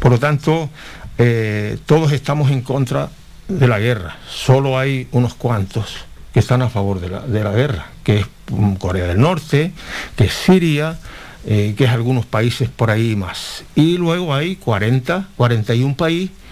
Por 0.00 0.12
lo 0.12 0.18
tanto, 0.18 0.70
eh, 1.18 1.78
todos 1.86 2.12
estamos 2.12 2.50
en 2.50 2.60
contra 2.60 3.10
de 3.48 3.68
la 3.68 3.78
guerra. 3.78 4.16
Solo 4.28 4.78
hay 4.78 5.08
unos 5.12 5.34
cuantos 5.34 5.96
que 6.32 6.40
están 6.40 6.62
a 6.62 6.68
favor 6.68 7.00
de 7.00 7.08
la, 7.08 7.20
de 7.20 7.42
la 7.42 7.52
guerra, 7.52 7.86
que 8.04 8.20
es 8.20 8.26
mm, 8.50 8.74
Corea 8.74 9.06
del 9.06 9.20
Norte, 9.20 9.72
que 10.16 10.24
es 10.24 10.34
Siria, 10.34 10.98
eh, 11.46 11.74
que 11.76 11.84
es 11.84 11.90
algunos 11.90 12.26
países 12.26 12.68
por 12.68 12.90
ahí 12.90 13.16
más. 13.16 13.64
Y 13.74 13.96
luego 13.96 14.34
hay 14.34 14.56
40, 14.56 15.28
41 15.36 15.96
países 15.96 16.45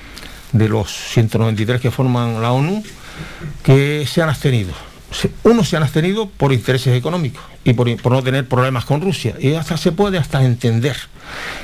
de 0.54 0.68
los 0.68 0.90
193 0.90 1.80
que 1.80 1.90
forman 1.90 2.40
la 2.40 2.52
ONU 2.52 2.82
que 3.62 4.06
se 4.10 4.22
han 4.22 4.28
abstenido. 4.30 4.72
Unos 5.42 5.68
se 5.68 5.76
han 5.76 5.82
abstenido 5.82 6.28
por 6.28 6.52
intereses 6.52 6.96
económicos 6.96 7.42
y 7.64 7.72
por, 7.74 7.94
por 8.00 8.12
no 8.12 8.22
tener 8.22 8.48
problemas 8.48 8.84
con 8.84 9.00
Rusia. 9.00 9.34
Y 9.38 9.54
hasta 9.54 9.76
se 9.76 9.92
puede 9.92 10.16
hasta 10.18 10.42
entender. 10.44 10.96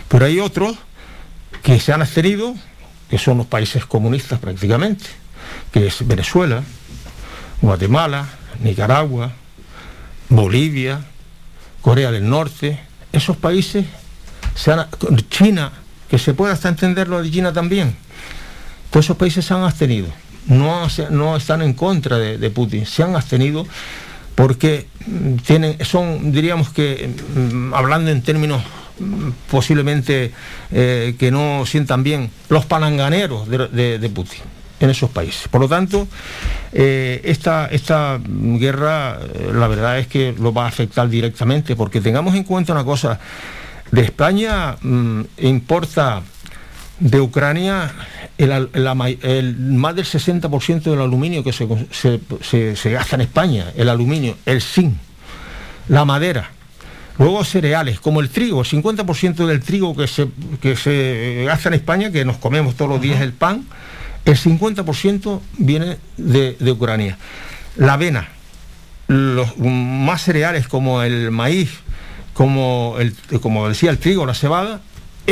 Pero 0.09 0.27
hay 0.27 0.39
otros 0.41 0.77
que 1.63 1.81
se 1.81 1.93
han 1.93 2.03
abstenido, 2.03 2.55
que 3.09 3.19
son 3.19 3.39
los 3.39 3.47
países 3.47 3.85
comunistas 3.87 4.39
prácticamente, 4.39 5.07
que 5.73 5.87
es 5.87 6.07
Venezuela, 6.07 6.63
Guatemala, 7.61 8.27
Nicaragua, 8.63 9.33
Bolivia, 10.29 11.01
Corea 11.81 12.11
del 12.11 12.29
Norte, 12.29 12.79
esos 13.13 13.37
países, 13.37 13.85
se 14.55 14.73
han- 14.73 14.87
China, 15.29 15.73
que 16.09 16.19
se 16.19 16.35
puede 16.35 16.53
hasta 16.53 16.69
entender 16.69 17.09
lo 17.09 17.23
de 17.23 17.31
China 17.31 17.53
también, 17.53 17.97
todos 18.91 19.07
esos 19.07 19.17
países 19.17 19.45
se 19.45 19.55
han 19.55 19.63
abstenido, 19.63 20.09
no, 20.47 20.87
no 21.11 21.37
están 21.37 21.63
en 21.63 21.75
contra 21.75 22.19
de, 22.19 22.51
Putin, 22.51 22.87
se 22.87 23.03
han 23.03 23.15
abstenido 23.15 23.67
porque 24.35 24.87
mm, 25.07 25.35
tienen, 25.37 25.85
son, 25.85 26.33
diríamos 26.33 26.71
que, 26.71 27.11
mm, 27.35 27.75
hablando 27.75 28.11
en 28.11 28.23
términos 28.23 28.63
mm, 28.99 29.31
posiblemente 29.51 30.33
eh, 30.73 31.15
que 31.19 31.31
no 31.31 31.65
sientan 31.67 32.03
bien, 32.03 32.31
los 32.49 32.67
palanganeros 32.67 33.49
de, 33.49 34.11
Putin 34.15 34.41
en 34.81 34.89
esos 34.89 35.11
países. 35.11 35.47
Por 35.49 35.61
lo 35.61 35.69
tanto, 35.69 36.09
eh, 36.73 37.21
esta, 37.25 37.67
esta 37.67 38.19
guerra, 38.25 39.21
eh, 39.35 39.51
la 39.55 39.69
verdad 39.69 39.99
es 39.99 40.07
que 40.07 40.35
lo 40.39 40.55
va 40.55 40.65
a 40.65 40.69
afectar 40.69 41.09
directamente, 41.09 41.77
porque 41.77 42.01
tengamos 42.01 42.35
en 42.35 42.45
cuenta 42.45 42.73
una 42.73 42.85
cosa, 42.85 43.21
de 43.91 44.03
España 44.03 44.77
importa 45.39 46.23
de 47.01 47.21
Ucrania 47.21 47.93
el, 48.39 48.69
más 49.59 49.97
del 49.97 50.05
60% 50.05 50.83
del 50.83 51.01
aluminio 51.01 51.43
que 51.43 51.53
se, 51.53 51.67
se- 51.91 52.77
se- 52.77 52.91
gasta 52.91 53.17
en 53.17 53.23
España, 53.23 53.67
el 53.77 53.89
aluminio, 53.89 54.37
el 54.47 54.63
zinc, 54.63 54.95
la 55.89 56.05
madera. 56.05 56.51
Luego 57.19 57.45
cereales, 57.45 58.01
como 58.01 58.21
el 58.21 58.31
trigo, 58.31 58.61
el 58.63 58.67
50% 58.67 59.47
del 59.47 59.61
trigo 59.61 59.95
que 59.95 60.07
se, 60.07 60.29
que 60.63 60.75
se 60.77 61.45
gasta 61.47 61.69
en 61.69 61.75
España, 61.75 62.11
que 62.11 62.25
nos 62.25 62.39
comemos 62.39 62.77
todos 62.77 62.91
los 62.91 63.01
días 63.01 63.21
el 63.21 63.33
pan, 63.35 63.67
el 64.25 64.37
50% 64.39 65.41
viene 65.59 65.99
de, 66.17 66.57
de 66.59 66.71
Ucrania. 66.73 67.19
La 67.77 67.95
avena, 67.95 68.29
los 69.09 69.59
más 69.59 70.23
cereales 70.23 70.67
como 70.69 71.03
el 71.03 71.31
maíz, 71.31 71.71
como, 72.33 72.97
el, 72.99 73.15
como 73.43 73.69
decía 73.69 73.91
el 73.91 73.99
trigo, 73.99 74.25
la 74.25 74.35
cebada, 74.35 74.81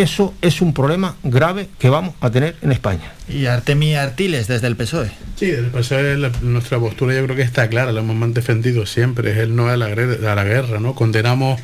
eso 0.03 0.35
es 0.43 0.61
un 0.61 0.73
problema 0.75 1.17
grave 1.23 1.69
que 1.79 1.89
vamos 1.91 2.15
a 2.21 2.31
tener 2.31 2.57
en 2.63 2.73
España. 2.73 3.13
Y 3.29 3.47
Artemi 3.47 3.95
Artiles, 3.95 4.47
desde 4.49 4.67
el 4.69 4.77
PSOE. 4.77 5.11
Sí, 5.37 5.47
desde 5.47 5.65
el 5.67 5.71
PSOE 5.71 6.17
la- 6.17 6.31
nuestra 6.43 6.79
postura 6.79 7.15
yo 7.15 7.25
creo 7.25 7.37
que 7.37 7.43
está 7.43 7.69
clara, 7.69 7.93
la 7.93 8.01
hemos 8.01 8.33
defendido 8.35 8.87
siempre, 8.87 9.33
es 9.33 9.39
el 9.39 9.55
no 9.55 9.69
a 9.69 9.77
la, 9.77 9.89
gre- 9.91 10.25
a 10.27 10.35
la 10.35 10.45
guerra, 10.45 10.81
¿no? 10.81 10.95
Condenamos 10.95 11.61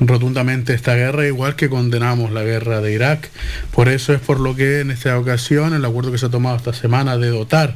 rotundamente 0.00 0.74
esta 0.74 0.94
guerra 0.94 1.26
igual 1.26 1.56
que 1.56 1.68
condenamos 1.68 2.30
la 2.30 2.42
guerra 2.44 2.80
de 2.80 2.92
Irak. 2.92 3.30
Por 3.72 3.88
eso 3.88 4.12
es 4.12 4.20
por 4.20 4.38
lo 4.38 4.54
que 4.54 4.80
en 4.80 4.90
esta 4.92 5.18
ocasión 5.18 5.74
el 5.74 5.84
acuerdo 5.84 6.12
que 6.12 6.18
se 6.18 6.26
ha 6.26 6.30
tomado 6.30 6.56
esta 6.56 6.72
semana 6.72 7.16
de 7.18 7.28
dotar 7.30 7.74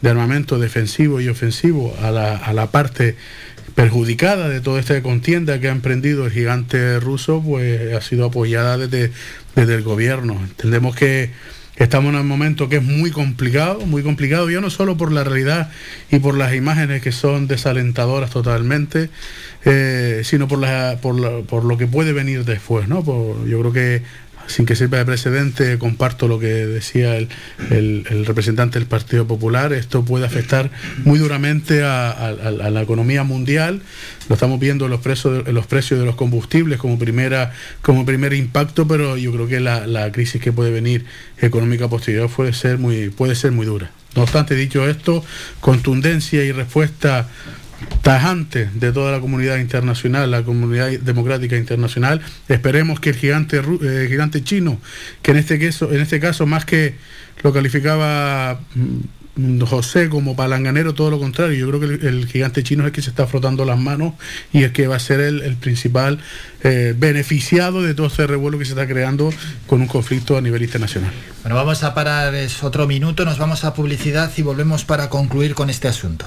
de 0.00 0.10
armamento 0.10 0.58
defensivo 0.58 1.20
y 1.20 1.28
ofensivo 1.28 1.94
a 2.02 2.10
la, 2.10 2.36
a 2.36 2.52
la 2.52 2.66
parte 2.68 3.16
perjudicada 3.84 4.50
de 4.50 4.60
toda 4.60 4.78
esta 4.78 5.00
contienda 5.02 5.58
que 5.58 5.68
ha 5.68 5.72
emprendido 5.72 6.26
el 6.26 6.32
gigante 6.32 7.00
ruso, 7.00 7.42
pues 7.42 7.94
ha 7.94 8.02
sido 8.02 8.26
apoyada 8.26 8.76
desde, 8.76 9.10
desde 9.56 9.74
el 9.74 9.82
gobierno. 9.82 10.34
Entendemos 10.34 10.94
que 10.94 11.30
estamos 11.76 12.12
en 12.12 12.20
un 12.20 12.28
momento 12.28 12.68
que 12.68 12.76
es 12.76 12.82
muy 12.82 13.10
complicado, 13.10 13.86
muy 13.86 14.02
complicado, 14.02 14.50
ya 14.50 14.60
no 14.60 14.68
solo 14.68 14.98
por 14.98 15.12
la 15.12 15.24
realidad 15.24 15.70
y 16.10 16.18
por 16.18 16.36
las 16.36 16.54
imágenes 16.54 17.00
que 17.00 17.10
son 17.10 17.46
desalentadoras 17.46 18.28
totalmente, 18.28 19.08
eh, 19.64 20.20
sino 20.24 20.46
por, 20.46 20.58
la, 20.58 20.98
por, 21.00 21.18
la- 21.18 21.40
por 21.46 21.64
lo 21.64 21.78
que 21.78 21.86
puede 21.86 22.12
venir 22.12 22.44
después, 22.44 22.86
¿no? 22.86 23.02
Por- 23.02 23.46
yo 23.48 23.60
creo 23.60 23.72
que 23.72 24.02
sin 24.50 24.66
que 24.66 24.76
sirva 24.76 24.98
de 24.98 25.04
precedente, 25.04 25.78
comparto 25.78 26.28
lo 26.28 26.38
que 26.38 26.48
decía 26.48 27.16
el, 27.16 27.28
el- 27.70 28.26
representante 28.26 28.78
del 28.78 28.86
Partido 28.88 29.26
Popular, 29.26 29.72
esto 29.72 30.04
puede 30.04 30.26
afectar 30.26 30.70
muy 31.04 31.18
duramente 31.18 31.82
a, 31.82 32.32
la 32.70 32.82
economía 32.82 33.24
mundial, 33.24 33.82
lo 34.28 34.34
estamos 34.34 34.60
viendo 34.60 34.84
en 34.86 34.90
los, 34.90 35.00
en 35.24 35.54
los 35.54 35.66
precios 35.66 36.00
de 36.00 36.06
los 36.06 36.14
combustibles 36.16 36.78
como, 36.78 36.98
primera, 36.98 37.52
como 37.82 38.04
primer 38.04 38.32
impacto, 38.32 38.86
pero 38.86 39.16
yo 39.16 39.32
creo 39.32 39.46
que 39.48 39.60
la, 39.60 39.86
la 39.86 40.10
crisis 40.12 40.40
que 40.42 40.52
puede 40.52 40.70
venir 40.70 41.04
económica 41.40 41.88
posterior 41.88 42.28
puede 42.28 42.52
ser 42.52 42.78
muy, 42.78 43.08
puede 43.10 43.34
ser 43.34 43.52
muy 43.52 43.66
dura. 43.66 43.90
No 44.16 44.22
obstante, 44.22 44.54
dicho 44.56 44.88
esto, 44.88 45.24
contundencia 45.60 46.44
y 46.44 46.52
respuesta 46.52 47.28
tajante 48.02 48.68
de 48.74 48.92
toda 48.92 49.12
la 49.12 49.20
comunidad 49.20 49.58
internacional, 49.58 50.30
la 50.30 50.42
comunidad 50.42 50.90
democrática 51.00 51.56
internacional. 51.56 52.20
Esperemos 52.48 53.00
que 53.00 53.10
el 53.10 53.16
gigante 53.16 53.58
eh, 53.58 54.06
gigante 54.08 54.42
chino, 54.42 54.80
que 55.22 55.32
en 55.32 55.36
este 55.38 55.58
caso, 55.58 55.92
en 55.92 56.00
este 56.00 56.20
caso 56.20 56.46
más 56.46 56.64
que 56.64 56.94
lo 57.42 57.52
calificaba 57.52 58.60
mm, 58.74 59.60
José 59.62 60.08
como 60.08 60.36
palanganero, 60.36 60.92
todo 60.92 61.10
lo 61.10 61.18
contrario. 61.18 61.56
Yo 61.56 61.68
creo 61.68 61.80
que 61.80 62.06
el, 62.06 62.26
gigante 62.26 62.62
chino 62.62 62.82
es 62.82 62.88
el 62.88 62.92
que 62.92 63.00
se 63.00 63.10
está 63.10 63.26
frotando 63.26 63.64
las 63.64 63.78
manos 63.78 64.14
y 64.52 64.64
el 64.64 64.72
que 64.72 64.86
va 64.86 64.96
a 64.96 65.00
ser 65.00 65.20
el, 65.20 65.40
el 65.42 65.56
principal 65.56 66.18
eh, 66.62 66.94
beneficiado 66.96 67.82
de 67.82 67.94
todo 67.94 68.08
este 68.08 68.26
revuelo 68.26 68.58
que 68.58 68.64
se 68.64 68.72
está 68.72 68.86
creando 68.86 69.32
con 69.66 69.80
un 69.80 69.86
conflicto 69.86 70.36
a 70.36 70.40
nivel 70.40 70.62
internacional. 70.62 71.12
Bueno, 71.42 71.56
vamos 71.56 71.82
a 71.84 71.94
parar 71.94 72.34
es 72.34 72.62
otro 72.62 72.86
minuto, 72.86 73.24
nos 73.24 73.38
vamos 73.38 73.64
a 73.64 73.72
publicidad 73.72 74.30
y 74.36 74.42
volvemos 74.42 74.84
para 74.84 75.08
concluir 75.08 75.54
con 75.54 75.70
este 75.70 75.88
asunto. 75.88 76.26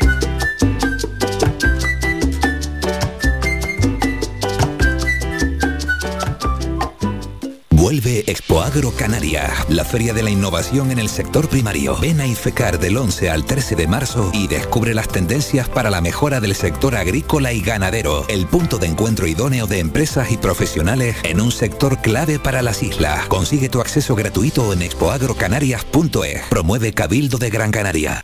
Expoagro 8.31 8.91
Canaria, 8.91 9.51
la 9.67 9.83
feria 9.83 10.13
de 10.13 10.23
la 10.23 10.29
innovación 10.29 10.89
en 10.89 10.99
el 10.99 11.09
sector 11.09 11.49
primario. 11.49 11.97
Ven 11.97 12.21
a 12.21 12.25
IFECAR 12.25 12.79
del 12.79 12.95
11 12.95 13.29
al 13.29 13.43
13 13.43 13.75
de 13.75 13.87
marzo 13.87 14.31
y 14.33 14.47
descubre 14.47 14.93
las 14.93 15.09
tendencias 15.09 15.67
para 15.67 15.89
la 15.89 15.99
mejora 15.99 16.39
del 16.39 16.55
sector 16.55 16.95
agrícola 16.95 17.51
y 17.51 17.59
ganadero, 17.59 18.25
el 18.29 18.47
punto 18.47 18.77
de 18.77 18.87
encuentro 18.87 19.27
idóneo 19.27 19.67
de 19.67 19.79
empresas 19.79 20.31
y 20.31 20.37
profesionales 20.37 21.17
en 21.23 21.41
un 21.41 21.51
sector 21.51 22.01
clave 22.01 22.39
para 22.39 22.61
las 22.61 22.83
islas. 22.83 23.27
Consigue 23.27 23.67
tu 23.67 23.81
acceso 23.81 24.15
gratuito 24.15 24.71
en 24.71 24.81
expoagrocanarias.es. 24.81 26.43
Promueve 26.49 26.93
Cabildo 26.93 27.37
de 27.37 27.49
Gran 27.49 27.71
Canaria. 27.71 28.23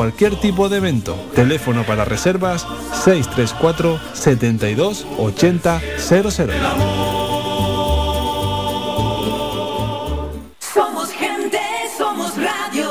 cualquier 0.01 0.35
tipo 0.37 0.67
de 0.67 0.77
evento. 0.77 1.15
Teléfono 1.35 1.83
para 1.83 2.05
reservas 2.05 2.65
634 3.03 3.99
72 4.13 5.05
80 5.19 5.79
00. 5.99 6.51
Somos 10.57 11.11
gente, 11.11 11.59
somos 11.95 12.33
radio. 12.35 12.89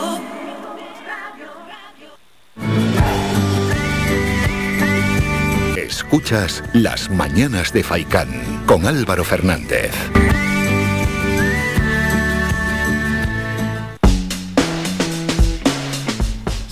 Escuchas 5.76 6.62
Las 6.72 7.10
Mañanas 7.10 7.72
de 7.72 7.82
Faicán 7.82 8.28
con 8.66 8.86
Álvaro 8.86 9.24
Fernández. 9.24 9.90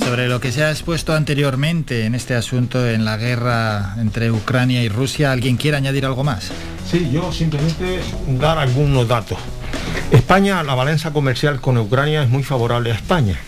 Sobre 0.09 0.27
lo 0.27 0.41
que 0.41 0.53
se 0.53 0.65
ha 0.65 0.71
expuesto 0.71 1.13
anteriormente 1.13 2.07
en 2.07 2.15
este 2.15 2.35
asunto, 2.35 2.89
en 2.89 3.05
la 3.05 3.19
guerra 3.19 3.95
entre 3.99 4.31
Ucrania 4.31 4.83
y 4.83 4.89
Rusia, 4.89 5.33
¿alguien 5.33 5.59
quiere 5.59 5.77
añadir 5.77 6.07
algo 6.07 6.25
más? 6.25 6.49
Sí, 6.91 7.11
yo 7.13 7.31
simplemente 7.31 8.01
dar 8.41 8.57
algunos 8.57 9.07
datos. 9.07 9.37
España, 10.11 10.63
la 10.63 10.75
balanza 10.75 11.13
comercial 11.13 11.61
con 11.61 11.77
Ucrania 11.77 12.23
es 12.23 12.31
muy 12.31 12.43
favorable 12.43 12.91
a 12.91 12.95
España. 12.95 13.39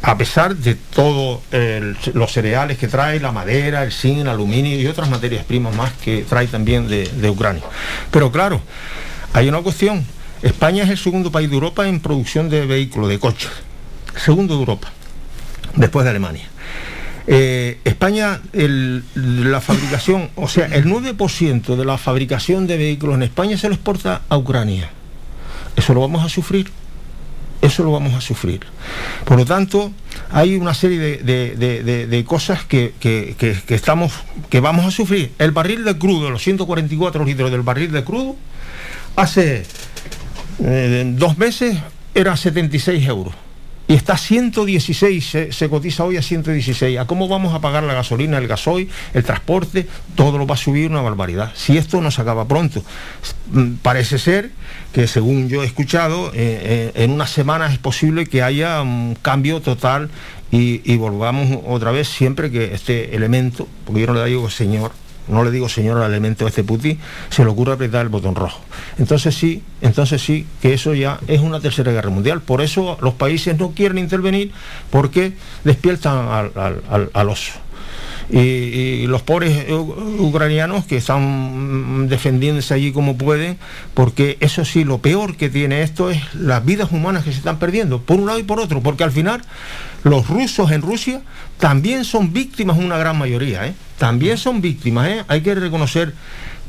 A 0.00 0.16
pesar 0.16 0.56
de 0.56 0.76
todos 0.76 1.40
los 2.14 2.32
cereales 2.32 2.78
que 2.78 2.88
trae, 2.88 3.20
la 3.20 3.30
madera, 3.30 3.84
el 3.84 3.92
zinc, 3.92 4.20
el 4.20 4.28
aluminio 4.28 4.80
y 4.80 4.86
otras 4.86 5.10
materias 5.10 5.44
primas 5.44 5.76
más 5.76 5.92
que 6.02 6.24
trae 6.26 6.46
también 6.46 6.88
de, 6.88 7.06
de 7.06 7.28
Ucrania. 7.28 7.64
Pero 8.10 8.32
claro, 8.32 8.62
hay 9.34 9.46
una 9.46 9.60
cuestión. 9.60 10.06
España 10.40 10.84
es 10.84 10.88
el 10.88 10.96
segundo 10.96 11.30
país 11.30 11.50
de 11.50 11.54
Europa 11.54 11.86
en 11.86 12.00
producción 12.00 12.48
de 12.48 12.64
vehículos, 12.64 13.10
de 13.10 13.18
coches. 13.18 13.50
Segundo 14.16 14.54
de 14.54 14.60
Europa, 14.60 14.90
después 15.76 16.04
de 16.04 16.10
Alemania. 16.10 16.44
Eh, 17.26 17.78
España, 17.84 18.40
la 18.52 19.60
fabricación, 19.60 20.30
o 20.34 20.48
sea, 20.48 20.66
el 20.66 20.84
9% 20.86 21.76
de 21.76 21.84
la 21.84 21.96
fabricación 21.98 22.66
de 22.66 22.76
vehículos 22.76 23.14
en 23.16 23.22
España 23.22 23.56
se 23.56 23.68
lo 23.68 23.74
exporta 23.74 24.22
a 24.28 24.36
Ucrania. 24.36 24.90
Eso 25.76 25.94
lo 25.94 26.00
vamos 26.00 26.24
a 26.24 26.28
sufrir. 26.28 26.70
Eso 27.62 27.84
lo 27.84 27.92
vamos 27.92 28.12
a 28.14 28.20
sufrir. 28.20 28.60
Por 29.24 29.38
lo 29.38 29.44
tanto, 29.44 29.92
hay 30.32 30.56
una 30.56 30.74
serie 30.74 30.98
de, 30.98 31.18
de- 31.56 32.06
de- 32.08 32.24
cosas 32.24 32.64
que, 32.64 32.92
que- 32.98 33.36
que- 33.38 33.56
que 33.64 33.74
estamos, 33.76 34.12
que 34.50 34.58
vamos 34.58 34.84
a 34.84 34.90
sufrir. 34.90 35.30
El 35.38 35.52
barril 35.52 35.84
de 35.84 35.96
crudo, 35.96 36.28
los 36.28 36.42
144 36.42 37.24
litros 37.24 37.52
del 37.52 37.62
barril 37.62 37.92
de 37.92 38.02
crudo, 38.02 38.34
hace 39.14 39.62
eh, 40.64 41.04
dos 41.16 41.38
meses 41.38 41.78
era 42.16 42.36
76 42.36 43.06
euros. 43.06 43.32
Y 43.88 43.94
está 43.94 44.14
a 44.14 44.18
116, 44.18 45.38
se, 45.50 45.68
cotiza 45.68 46.04
hoy 46.04 46.16
a 46.16 46.22
116. 46.22 46.98
¿A 46.98 47.06
cómo 47.06 47.28
vamos 47.28 47.52
a 47.54 47.60
pagar 47.60 47.82
la 47.82 47.94
gasolina, 47.94 48.38
el 48.38 48.46
gasoil, 48.46 48.88
el 49.12 49.24
transporte? 49.24 49.86
Todo 50.14 50.38
lo 50.38 50.46
va 50.46 50.54
a 50.54 50.58
subir 50.58 50.90
una 50.90 51.02
barbaridad. 51.02 51.52
Si 51.54 51.76
esto 51.76 52.00
no 52.00 52.10
se 52.10 52.22
acaba 52.22 52.46
pronto. 52.46 52.84
Mm, 53.50 53.74
Parece 53.82 54.18
ser 54.18 54.50
que 54.92 55.06
según 55.06 55.48
yo 55.48 55.62
he 55.62 55.66
escuchado, 55.66 56.28
eh, 56.28 56.32
eh, 56.34 56.92
en 56.94 57.10
unas 57.10 57.30
semanas 57.30 57.72
es 57.72 57.78
posible 57.78 58.26
que 58.26 58.42
haya 58.42 58.80
un 58.82 59.16
cambio 59.20 59.60
total 59.60 60.10
y 60.54 60.96
volvamos 60.96 61.60
otra 61.66 61.92
vez 61.92 62.08
siempre 62.08 62.50
que 62.50 62.74
este 62.74 63.16
elemento, 63.16 63.66
porque 63.86 64.02
yo 64.02 64.06
no 64.08 64.12
le 64.12 64.26
digo 64.26 64.50
señor, 64.50 64.92
no 65.32 65.42
le 65.44 65.50
digo 65.50 65.68
señor 65.68 65.98
al 65.98 66.10
elemento 66.10 66.46
este 66.46 66.62
Putin, 66.64 66.98
se 67.30 67.42
le 67.44 67.50
ocurre 67.50 67.72
apretar 67.72 68.02
el 68.02 68.08
botón 68.08 68.34
rojo. 68.34 68.60
Entonces 68.98 69.34
sí, 69.34 69.62
entonces 69.80 70.22
sí, 70.22 70.46
que 70.60 70.74
eso 70.74 70.94
ya 70.94 71.18
es 71.26 71.40
una 71.40 71.60
tercera 71.60 71.90
guerra 71.92 72.10
mundial. 72.10 72.40
Por 72.42 72.60
eso 72.62 72.98
los 73.00 73.14
países 73.14 73.58
no 73.58 73.70
quieren 73.72 73.98
intervenir 73.98 74.52
porque 74.90 75.32
despiertan 75.64 76.28
al, 76.28 76.52
al- 76.54 76.82
al- 76.90 77.10
al 77.12 77.28
oso. 77.30 77.52
Y, 78.30 79.06
los 79.06 79.22
pobres 79.22 79.66
ucranianos 80.18 80.84
que 80.84 80.96
están 80.96 82.08
defendiéndose 82.08 82.72
allí 82.74 82.92
como 82.92 83.16
pueden, 83.18 83.58
porque 83.94 84.38
eso 84.40 84.64
sí, 84.64 84.84
lo 84.84 84.98
peor 84.98 85.36
que 85.36 85.50
tiene 85.50 85.82
esto 85.82 86.10
es 86.10 86.22
las 86.34 86.64
vidas 86.64 86.92
humanas 86.92 87.24
que 87.24 87.32
se 87.32 87.38
están 87.38 87.58
perdiendo, 87.58 88.00
por 88.00 88.18
un 88.18 88.26
lado 88.26 88.38
y 88.38 88.42
por 88.44 88.60
otro, 88.60 88.80
porque 88.80 89.04
al 89.04 89.12
final 89.12 89.42
los 90.04 90.28
rusos 90.28 90.70
en 90.70 90.82
Rusia 90.82 91.22
también 91.58 92.04
son 92.04 92.32
víctimas, 92.32 92.78
una 92.78 92.96
gran 92.96 93.18
mayoría, 93.18 93.66
¿eh? 93.66 93.74
también 93.98 94.38
son 94.38 94.60
víctimas, 94.60 95.08
¿eh? 95.08 95.24
hay 95.28 95.42
que 95.42 95.54
reconocer 95.54 96.14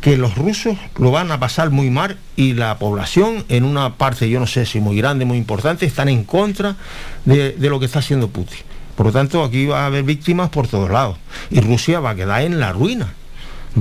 que 0.01 0.17
los 0.17 0.35
rusos 0.35 0.77
lo 0.97 1.11
van 1.11 1.31
a 1.31 1.39
pasar 1.39 1.69
muy 1.69 1.89
mal 1.89 2.17
y 2.35 2.53
la 2.53 2.77
población 2.77 3.45
en 3.47 3.63
una 3.63 3.95
parte, 3.95 4.29
yo 4.29 4.39
no 4.39 4.47
sé 4.47 4.65
si 4.65 4.81
muy 4.81 4.97
grande, 4.97 5.23
muy 5.23 5.37
importante, 5.37 5.85
están 5.85 6.09
en 6.09 6.25
contra 6.25 6.75
de, 7.23 7.53
de 7.53 7.69
lo 7.69 7.79
que 7.79 7.85
está 7.85 7.99
haciendo 7.99 8.27
Putin. 8.27 8.72
Por 8.95 9.07
lo 9.07 9.11
tanto, 9.11 9.43
aquí 9.43 9.65
va 9.65 9.83
a 9.83 9.85
haber 9.87 10.03
víctimas 10.03 10.49
por 10.49 10.67
todos 10.67 10.89
lados. 10.89 11.17
Y 11.49 11.61
Rusia 11.61 11.99
va 11.99 12.11
a 12.11 12.15
quedar 12.15 12.41
en 12.43 12.59
la 12.59 12.71
ruina, 12.71 13.13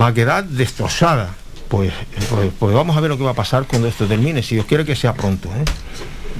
va 0.00 0.08
a 0.08 0.14
quedar 0.14 0.44
destrozada. 0.44 1.34
Pues, 1.68 1.92
pues, 2.28 2.50
pues 2.58 2.74
vamos 2.74 2.96
a 2.96 3.00
ver 3.00 3.10
lo 3.10 3.16
que 3.16 3.24
va 3.24 3.30
a 3.30 3.34
pasar 3.34 3.64
cuando 3.66 3.88
esto 3.88 4.06
termine, 4.06 4.42
si 4.42 4.56
Dios 4.56 4.66
quiere 4.66 4.84
que 4.84 4.94
sea 4.94 5.14
pronto. 5.14 5.48
¿eh? 5.48 5.64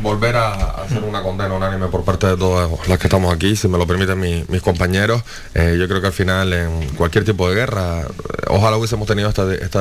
Volver 0.02 0.36
a 0.36 0.52
hacer 0.82 1.02
una 1.05 1.22
condena 1.22 1.55
unánime 1.55 1.86
por 1.86 2.05
parte 2.05 2.26
de 2.26 2.36
todas 2.36 2.68
las 2.89 2.98
que 2.98 3.06
estamos 3.06 3.32
aquí, 3.32 3.55
si 3.56 3.68
me 3.68 3.78
lo 3.78 3.86
permiten 3.86 4.18
mi- 4.18 4.44
mis 4.48 4.60
compañeros. 4.60 5.22
Eh, 5.55 5.76
yo 5.78 5.86
creo 5.89 6.00
que 6.00 6.08
al 6.08 6.12
final 6.12 6.52
en 6.52 6.89
cualquier 6.97 7.24
tipo 7.24 7.48
de 7.48 7.55
guerra, 7.55 8.00
eh, 8.02 8.06
ojalá 8.48 8.76
hubiésemos 8.76 9.06
tenido 9.06 9.28
este, 9.28 9.64
este 9.64 9.78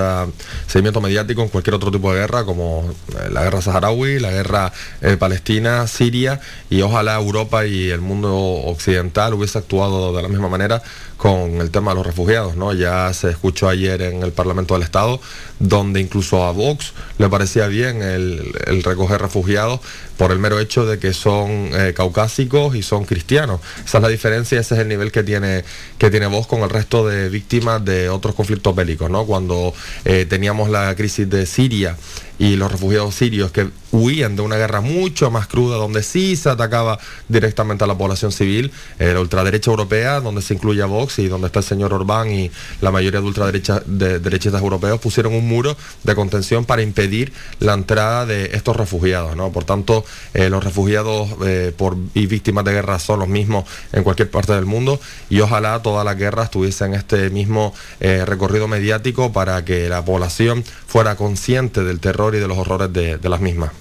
seguimiento 0.67 1.01
mediático 1.01 1.41
en 1.41 1.49
cualquier 1.49 1.73
otro 1.75 1.91
tipo 1.91 2.13
de 2.13 2.19
guerra, 2.19 2.45
como 2.45 2.93
eh, 3.19 3.29
la 3.31 3.43
guerra 3.43 3.61
saharaui, 3.61 4.19
la 4.19 4.29
guerra 4.31 4.71
palestina, 5.19 5.87
Siria, 5.87 6.39
y 6.69 6.81
ojalá 6.81 7.15
Europa 7.15 7.65
y 7.65 7.89
el 7.89 8.01
mundo 8.01 8.33
occidental 8.35 9.33
hubiese 9.33 9.57
actuado 9.57 10.13
de 10.15 10.21
la 10.21 10.27
misma 10.27 10.47
manera 10.49 10.81
con 11.17 11.61
el 11.61 11.69
tema 11.71 11.91
de 11.91 11.95
los 11.97 12.05
refugiados, 12.05 12.55
¿no? 12.55 12.73
Ya 12.73 13.13
se 13.13 13.29
escuchó 13.29 13.69
ayer 13.69 14.01
en 14.01 14.23
el 14.23 14.31
Parlamento 14.31 14.73
del 14.73 14.83
Estado, 14.83 15.19
donde 15.61 15.99
incluso 16.01 16.43
a 16.43 16.51
Vox 16.51 16.93
le 17.19 17.29
parecía 17.29 17.67
bien 17.67 18.01
el, 18.01 18.53
recoger 18.83 19.21
refugiados 19.21 19.79
por 20.17 20.31
el 20.31 20.39
mero 20.39 20.59
hecho 20.59 20.85
de 20.85 20.97
que 20.97 21.13
son 21.13 21.69
eh, 21.73 21.93
caucásicos 21.95 22.75
y 22.75 22.81
son 22.81 23.05
cristianos. 23.05 23.61
Esa 23.85 23.99
es 23.99 24.01
la 24.01 24.09
diferencia, 24.09 24.59
ese 24.59 24.73
es 24.73 24.81
el 24.81 24.87
nivel 24.87 25.11
que 25.11 25.23
tiene, 25.23 25.63
que 25.97 26.09
tiene 26.09 26.25
Vox 26.25 26.47
con 26.47 26.61
el 26.61 26.69
resto 26.69 27.07
de 27.07 27.29
víctimas 27.29 27.83
de 27.85 28.09
otros 28.09 28.33
conflictos 28.33 28.75
bélicos, 28.75 29.09
¿no? 29.09 29.25
Cuando 29.25 29.73
eh, 30.03 30.25
teníamos 30.27 30.69
la 30.69 30.95
crisis 30.95 31.29
de 31.29 31.45
Siria 31.45 31.95
y 32.41 32.55
los 32.55 32.71
refugiados 32.71 33.13
sirios 33.13 33.51
que 33.51 33.69
huían 33.91 34.35
de 34.35 34.41
una 34.41 34.55
guerra 34.55 34.81
mucho 34.81 35.29
más 35.29 35.45
cruda, 35.45 35.77
donde 35.77 36.01
sí 36.01 36.35
se 36.35 36.49
atacaba 36.49 36.97
directamente 37.27 37.83
a 37.83 37.87
la 37.87 37.95
población 37.95 38.31
civil, 38.31 38.71
eh, 38.97 39.13
la 39.13 39.19
ultraderecha 39.19 39.69
europea, 39.69 40.19
donde 40.21 40.41
se 40.41 40.55
incluye 40.55 40.81
a 40.81 40.87
Vox 40.87 41.19
y 41.19 41.27
donde 41.27 41.47
está 41.47 41.59
el 41.59 41.65
señor 41.65 41.93
Orbán 41.93 42.31
y 42.31 42.49
la 42.81 42.89
mayoría 42.89 43.21
de 43.21 43.27
ultraderecha 43.27 43.83
de 43.85 44.17
derechistas 44.17 44.59
europeos 44.59 44.99
pusieron 44.99 45.35
un 45.35 45.47
muro 45.51 45.75
de 46.03 46.15
contención 46.15 46.65
para 46.65 46.81
impedir 46.81 47.33
la 47.59 47.73
entrada 47.73 48.25
de 48.25 48.51
estos 48.53 48.75
refugiados. 48.75 49.35
¿no? 49.35 49.51
Por 49.51 49.63
tanto, 49.65 50.05
eh, 50.33 50.49
los 50.49 50.63
refugiados 50.63 51.29
eh, 51.45 51.73
por, 51.75 51.97
y 52.13 52.25
víctimas 52.27 52.63
de 52.65 52.71
guerra 52.71 52.99
son 52.99 53.19
los 53.19 53.27
mismos 53.27 53.65
en 53.91 54.03
cualquier 54.03 54.29
parte 54.31 54.53
del 54.53 54.65
mundo 54.65 54.99
y 55.29 55.39
ojalá 55.41 55.81
todas 55.81 56.05
las 56.05 56.17
guerras 56.17 56.49
tuviesen 56.51 56.93
este 56.93 57.29
mismo 57.29 57.73
eh, 57.99 58.23
recorrido 58.25 58.67
mediático 58.67 59.31
para 59.33 59.63
que 59.65 59.89
la 59.89 60.03
población 60.05 60.63
fuera 60.87 61.15
consciente 61.15 61.83
del 61.83 61.99
terror 61.99 62.33
y 62.35 62.39
de 62.39 62.47
los 62.47 62.57
horrores 62.57 62.91
de, 62.93 63.17
de 63.17 63.29
las 63.29 63.41
mismas. 63.41 63.71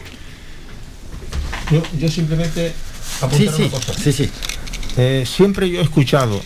Yo, 1.70 1.82
yo 1.98 2.08
simplemente 2.08 2.72
apuntar 3.20 3.38
Sí, 3.38 3.46
una 3.48 3.56
sí, 3.56 3.68
cosa. 3.70 3.92
sí, 3.94 4.12
sí. 4.12 4.30
Eh, 4.96 5.24
siempre 5.26 5.70
yo 5.70 5.80
he 5.80 5.82
escuchado 5.84 6.40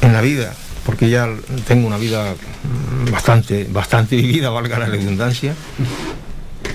en 0.00 0.12
la 0.12 0.20
vida, 0.20 0.54
porque 0.86 1.10
ya 1.10 1.28
tengo 1.66 1.88
una 1.88 1.98
vida 1.98 2.34
bastante, 3.10 3.64
bastante 3.64 4.14
vivida, 4.16 4.50
valga 4.50 4.78
la 4.78 4.86
redundancia, 4.86 5.54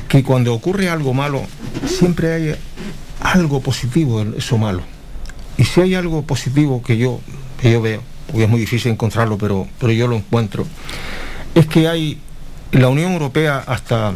que 0.09 0.21
cuando 0.21 0.53
ocurre 0.53 0.89
algo 0.89 1.13
malo, 1.13 1.41
siempre 1.87 2.33
hay 2.33 2.55
algo 3.21 3.61
positivo 3.61 4.21
en 4.21 4.35
eso 4.37 4.57
malo. 4.57 4.83
Y 5.57 5.63
si 5.63 5.79
hay 5.79 5.95
algo 5.95 6.23
positivo 6.23 6.83
que 6.83 6.97
yo, 6.97 7.21
yo 7.63 7.81
veo, 7.81 8.03
porque 8.27 8.43
es 8.43 8.49
muy 8.49 8.59
difícil 8.59 8.91
encontrarlo, 8.91 9.37
pero, 9.37 9.67
pero 9.79 9.93
yo 9.93 10.07
lo 10.07 10.17
encuentro, 10.17 10.67
es 11.55 11.65
que 11.65 11.87
hay 11.87 12.19
la 12.73 12.89
Unión 12.89 13.13
Europea 13.13 13.63
hasta 13.65 14.13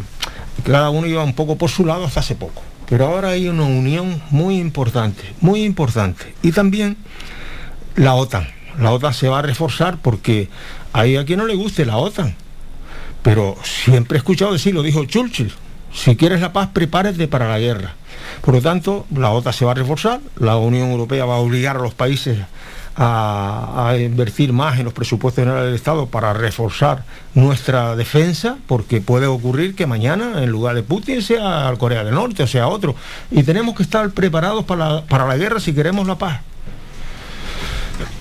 cada 0.64 0.90
uno 0.90 1.06
iba 1.06 1.24
un 1.24 1.34
poco 1.34 1.56
por 1.56 1.70
su 1.70 1.86
lado 1.86 2.04
hasta 2.04 2.20
hace 2.20 2.34
poco. 2.34 2.62
Pero 2.88 3.06
ahora 3.06 3.30
hay 3.30 3.48
una 3.48 3.64
unión 3.64 4.22
muy 4.30 4.58
importante, 4.58 5.22
muy 5.40 5.64
importante. 5.64 6.34
Y 6.42 6.52
también 6.52 6.96
la 7.96 8.14
OTAN. 8.14 8.46
La 8.78 8.92
OTAN 8.92 9.14
se 9.14 9.28
va 9.28 9.38
a 9.38 9.42
reforzar 9.42 9.98
porque 10.00 10.48
hay 10.92 11.16
a 11.16 11.24
quien 11.24 11.38
no 11.38 11.46
le 11.46 11.54
guste 11.54 11.86
la 11.86 11.96
OTAN. 11.96 12.34
Pero 13.22 13.56
siempre 13.62 14.16
he 14.16 14.18
escuchado 14.18 14.52
decir, 14.52 14.74
lo 14.74 14.82
dijo 14.82 15.04
Churchill, 15.04 15.52
si 15.92 16.16
quieres 16.16 16.40
la 16.40 16.52
paz, 16.52 16.68
prepárate 16.72 17.26
para 17.26 17.48
la 17.48 17.58
guerra. 17.58 17.94
Por 18.42 18.54
lo 18.54 18.62
tanto, 18.62 19.06
la 19.14 19.30
OTAN 19.30 19.52
se 19.52 19.64
va 19.64 19.72
a 19.72 19.74
reforzar, 19.74 20.20
la 20.38 20.56
Unión 20.56 20.90
Europea 20.90 21.24
va 21.24 21.36
a 21.36 21.38
obligar 21.38 21.76
a 21.76 21.80
los 21.80 21.94
países 21.94 22.38
a, 22.98 23.94
invertir 23.98 24.52
más 24.52 24.78
en 24.78 24.84
los 24.84 24.94
presupuestos 24.94 25.42
generales 25.42 25.66
del 25.66 25.74
Estado 25.74 26.06
para 26.06 26.32
reforzar 26.32 27.04
nuestra 27.34 27.94
defensa, 27.94 28.56
porque 28.66 29.00
puede 29.00 29.26
ocurrir 29.26 29.74
que 29.74 29.86
mañana, 29.86 30.42
en 30.42 30.50
lugar 30.50 30.74
de 30.74 30.82
Putin, 30.82 31.20
sea 31.22 31.72
Corea 31.78 32.04
del 32.04 32.14
Norte 32.14 32.42
o 32.42 32.46
sea 32.46 32.68
otro. 32.68 32.94
Y 33.30 33.42
tenemos 33.42 33.74
que 33.74 33.82
estar 33.82 34.08
preparados 34.10 34.64
para 34.64 35.26
la 35.26 35.36
guerra 35.36 35.60
si 35.60 35.74
queremos 35.74 36.06
la 36.06 36.16
paz. 36.16 36.40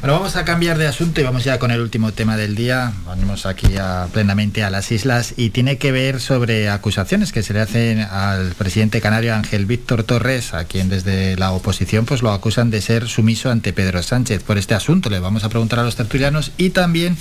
Bueno, 0.00 0.14
vamos 0.14 0.34
a 0.36 0.46
cambiar 0.46 0.78
de 0.78 0.86
asunto 0.86 1.20
y 1.20 1.24
vamos 1.24 1.44
ya 1.44 1.58
con 1.58 1.70
el 1.72 1.78
último 1.82 2.10
tema 2.12 2.38
del 2.38 2.54
día. 2.54 2.94
Venimos 3.06 3.44
aquí 3.44 3.76
a- 3.76 4.08
plenamente 4.10 4.64
a 4.64 4.70
las 4.70 4.90
islas 4.92 5.34
y 5.36 5.50
tiene 5.50 5.76
que 5.76 5.92
ver 5.92 6.22
sobre 6.22 6.70
acusaciones 6.70 7.32
que 7.32 7.42
se 7.42 7.52
le 7.52 7.60
hacen 7.60 8.00
al 8.00 8.52
presidente 8.54 9.02
canario 9.02 9.34
Ángel 9.34 9.66
Víctor 9.66 10.04
Torres, 10.04 10.54
a 10.54 10.64
quien 10.64 10.88
desde 10.88 11.36
la 11.36 11.52
oposición 11.52 12.06
pues 12.06 12.22
lo 12.22 12.32
acusan 12.32 12.70
de 12.70 12.80
ser 12.80 13.08
sumiso 13.08 13.50
ante 13.50 13.74
Pedro 13.74 14.02
Sánchez 14.02 14.42
por 14.42 14.56
este 14.56 14.74
asunto. 14.74 15.10
Le 15.10 15.18
vamos 15.18 15.44
a 15.44 15.50
preguntar 15.50 15.80
a 15.80 15.82
los 15.82 15.96
tertulianos 15.96 16.52
y 16.56 16.70
también 16.70 17.18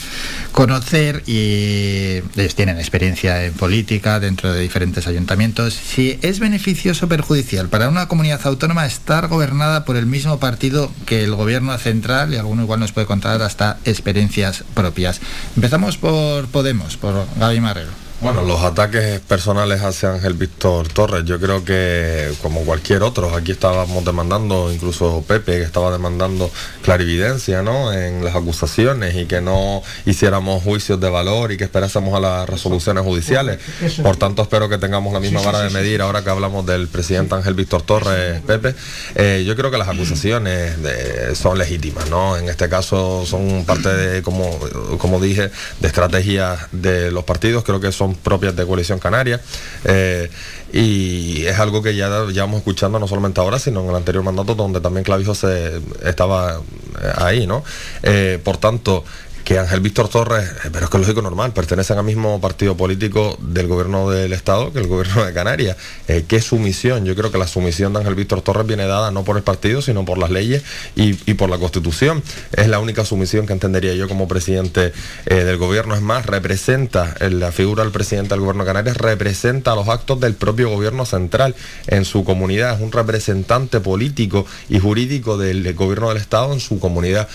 conocer, 0.53 1.21
y 1.27 2.21
ellos 2.37 2.55
tienen 2.55 2.77
experiencia 2.77 3.43
en 3.43 3.51
política 3.55 4.21
dentro 4.21 4.53
de 4.53 4.61
diferentes 4.61 5.05
ayuntamientos, 5.05 5.73
si 5.73 6.17
es 6.21 6.39
beneficioso 6.39 7.07
o 7.07 7.09
perjudicial 7.09 7.67
para 7.67 7.89
una 7.89 8.07
comunidad 8.07 8.39
autónoma 8.45 8.85
estar 8.85 9.27
gobernada 9.27 9.83
por 9.83 9.97
el 9.97 10.05
mismo 10.05 10.39
partido 10.39 10.89
que 11.05 11.25
el 11.25 11.35
gobierno 11.35 11.77
central 11.77 12.33
y 12.33 12.37
alguno 12.37 12.68
igual 12.69 12.81
nos 12.81 12.91
puede 12.91 13.07
contar 13.07 13.41
hasta 13.41 13.79
experiencias 13.83 14.63
propias. 14.75 15.21
Empezamos 15.55 15.97
por 15.97 16.47
Podemos, 16.49 16.97
por 16.97 17.25
Gaby 17.39 17.61
Marrero. 17.61 18.08
Bueno, 18.21 18.41
los 18.43 18.59
ataques 18.63 19.21
personales 19.21 19.81
hacia 19.81 20.11
Ángel 20.11 20.33
Víctor 20.33 20.89
Torres, 20.89 21.23
yo 21.23 21.39
creo 21.39 21.63
que 21.63 22.29
como 22.41 22.65
cualquier 22.65 23.01
otro, 23.01 23.33
aquí 23.33 23.53
estábamos 23.53 24.03
demandando, 24.03 24.73
incluso 24.73 25.23
Pepe, 25.25 25.53
que 25.53 25.61
estaba 25.63 25.89
demandando 25.89 26.51
clarividencia 26.83 27.61
¿no? 27.61 27.93
en 27.93 28.25
las 28.25 28.35
acusaciones 28.35 29.15
y 29.15 29.25
que 29.25 29.39
no 29.39 29.81
hiciéramos 30.05 30.61
juicios 30.63 30.99
de 30.99 31.09
valor 31.09 31.53
y 31.53 31.57
que 31.57 31.63
esperásemos 31.63 32.13
a 32.13 32.19
las 32.19 32.49
resoluciones 32.49 33.05
judiciales. 33.05 33.59
Por 34.03 34.17
tanto, 34.17 34.41
espero 34.41 34.67
que 34.67 34.77
tengamos 34.77 35.13
la 35.13 35.21
misma 35.21 35.41
vara 35.41 35.61
de 35.61 35.69
medir 35.69 36.01
ahora 36.01 36.21
que 36.21 36.29
hablamos 36.29 36.65
del 36.65 36.89
presidente 36.89 37.35
Ángel 37.35 37.53
Víctor 37.53 37.83
Torres, 37.83 38.41
Pepe. 38.41 38.75
Eh, 39.15 39.45
yo 39.47 39.55
creo 39.55 39.71
que 39.71 39.77
las 39.77 39.87
acusaciones 39.87 40.83
de- 40.83 41.35
son 41.37 41.57
legítimas, 41.57 42.09
¿no? 42.09 42.35
En 42.35 42.49
este 42.49 42.67
caso 42.67 43.25
son 43.25 43.63
parte 43.65 43.87
de, 43.95 44.21
como, 44.23 44.59
como 44.97 45.21
dije, 45.21 45.51
de 45.79 45.87
estrategias 45.87 46.59
de 46.73 47.11
los 47.11 47.23
partidos, 47.23 47.63
creo 47.63 47.79
que 47.79 47.93
son 47.93 48.08
propias 48.15 48.55
de 48.55 48.65
Coalición 48.65 48.99
Canaria. 48.99 49.39
eh, 49.85 50.29
y 50.71 51.45
es 51.47 51.57
algo 51.57 51.81
que 51.81 51.95
ya 51.95 52.25
llevamos 52.25 52.59
escuchando 52.59 52.99
no 52.99 53.07
solamente 53.07 53.41
ahora, 53.41 53.57
sino 53.57 53.81
en 53.81 53.89
el 53.89 53.95
anterior 53.95 54.23
mandato, 54.23 54.53
donde 54.53 54.79
también 54.79 55.03
Clavijo 55.03 55.33
se 55.33 55.81
estaba 56.03 56.61
eh, 57.01 57.11
ahí, 57.15 57.47
¿no? 57.47 57.63
Eh, 58.03 58.39
por 58.43 58.57
tanto, 58.57 59.03
que 59.49 59.57
Ángel 59.57 59.79
Víctor 59.79 60.09
Torres, 60.09 60.47
eh, 60.47 60.69
pero 60.71 60.85
es 60.85 60.91
que 60.91 60.97
es 60.97 61.01
lógico 61.01 61.23
normal, 61.23 61.53
pertenecen 61.53 61.97
al 61.97 62.03
mismo 62.03 62.39
partido 62.39 62.77
político 62.77 63.35
del 63.41 63.65
gobierno 63.65 64.07
del 64.11 64.31
Estado 64.31 64.71
que 64.71 64.77
el 64.77 64.85
gobierno 64.85 65.25
de 65.25 65.33
Canarias. 65.33 65.75
Eh, 66.07 66.25
¿Qué 66.27 66.39
sumisión? 66.39 67.03
Yo 67.03 67.15
creo 67.15 67.31
que 67.31 67.39
la 67.39 67.47
sumisión 67.47 67.91
de 67.93 67.97
Ángel 67.97 68.13
Víctor 68.13 68.43
Torres 68.43 68.67
viene 68.67 68.85
dada 68.85 69.09
no 69.09 69.23
por 69.23 69.37
el 69.37 69.41
partido, 69.41 69.81
sino 69.81 70.05
por 70.05 70.19
las 70.19 70.29
leyes 70.29 70.61
y, 70.95 71.33
por 71.33 71.49
la 71.49 71.57
Constitución. 71.57 72.21
Es 72.51 72.67
la 72.67 72.77
única 72.77 73.05
sumisión 73.05 73.47
que 73.47 73.53
entendería 73.53 73.95
yo 73.95 74.07
como 74.07 74.27
presidente 74.27 74.93
eh, 75.25 75.43
del 75.43 75.57
gobierno. 75.57 75.95
Es 75.95 76.01
más, 76.01 76.27
representa, 76.27 77.15
la 77.19 77.51
figura 77.51 77.81
del 77.81 77.91
presidente 77.91 78.35
del 78.35 78.41
gobierno 78.41 78.65
de 78.65 78.67
Canarias 78.67 78.97
representa 78.97 79.73
los 79.73 79.87
actos 79.87 80.19
del 80.19 80.35
propio 80.35 80.69
gobierno 80.69 81.07
central 81.07 81.55
en 81.87 82.05
su 82.05 82.23
comunidad. 82.23 82.75
Es 82.75 82.81
un 82.81 82.91
representante 82.91 83.79
político 83.79 84.45
y 84.69 84.77
jurídico 84.77 85.39
del 85.39 85.73
gobierno 85.73 86.09
del 86.09 86.17
Estado 86.17 86.53
en 86.53 86.59
su 86.59 86.79
comunidad. 86.79 87.27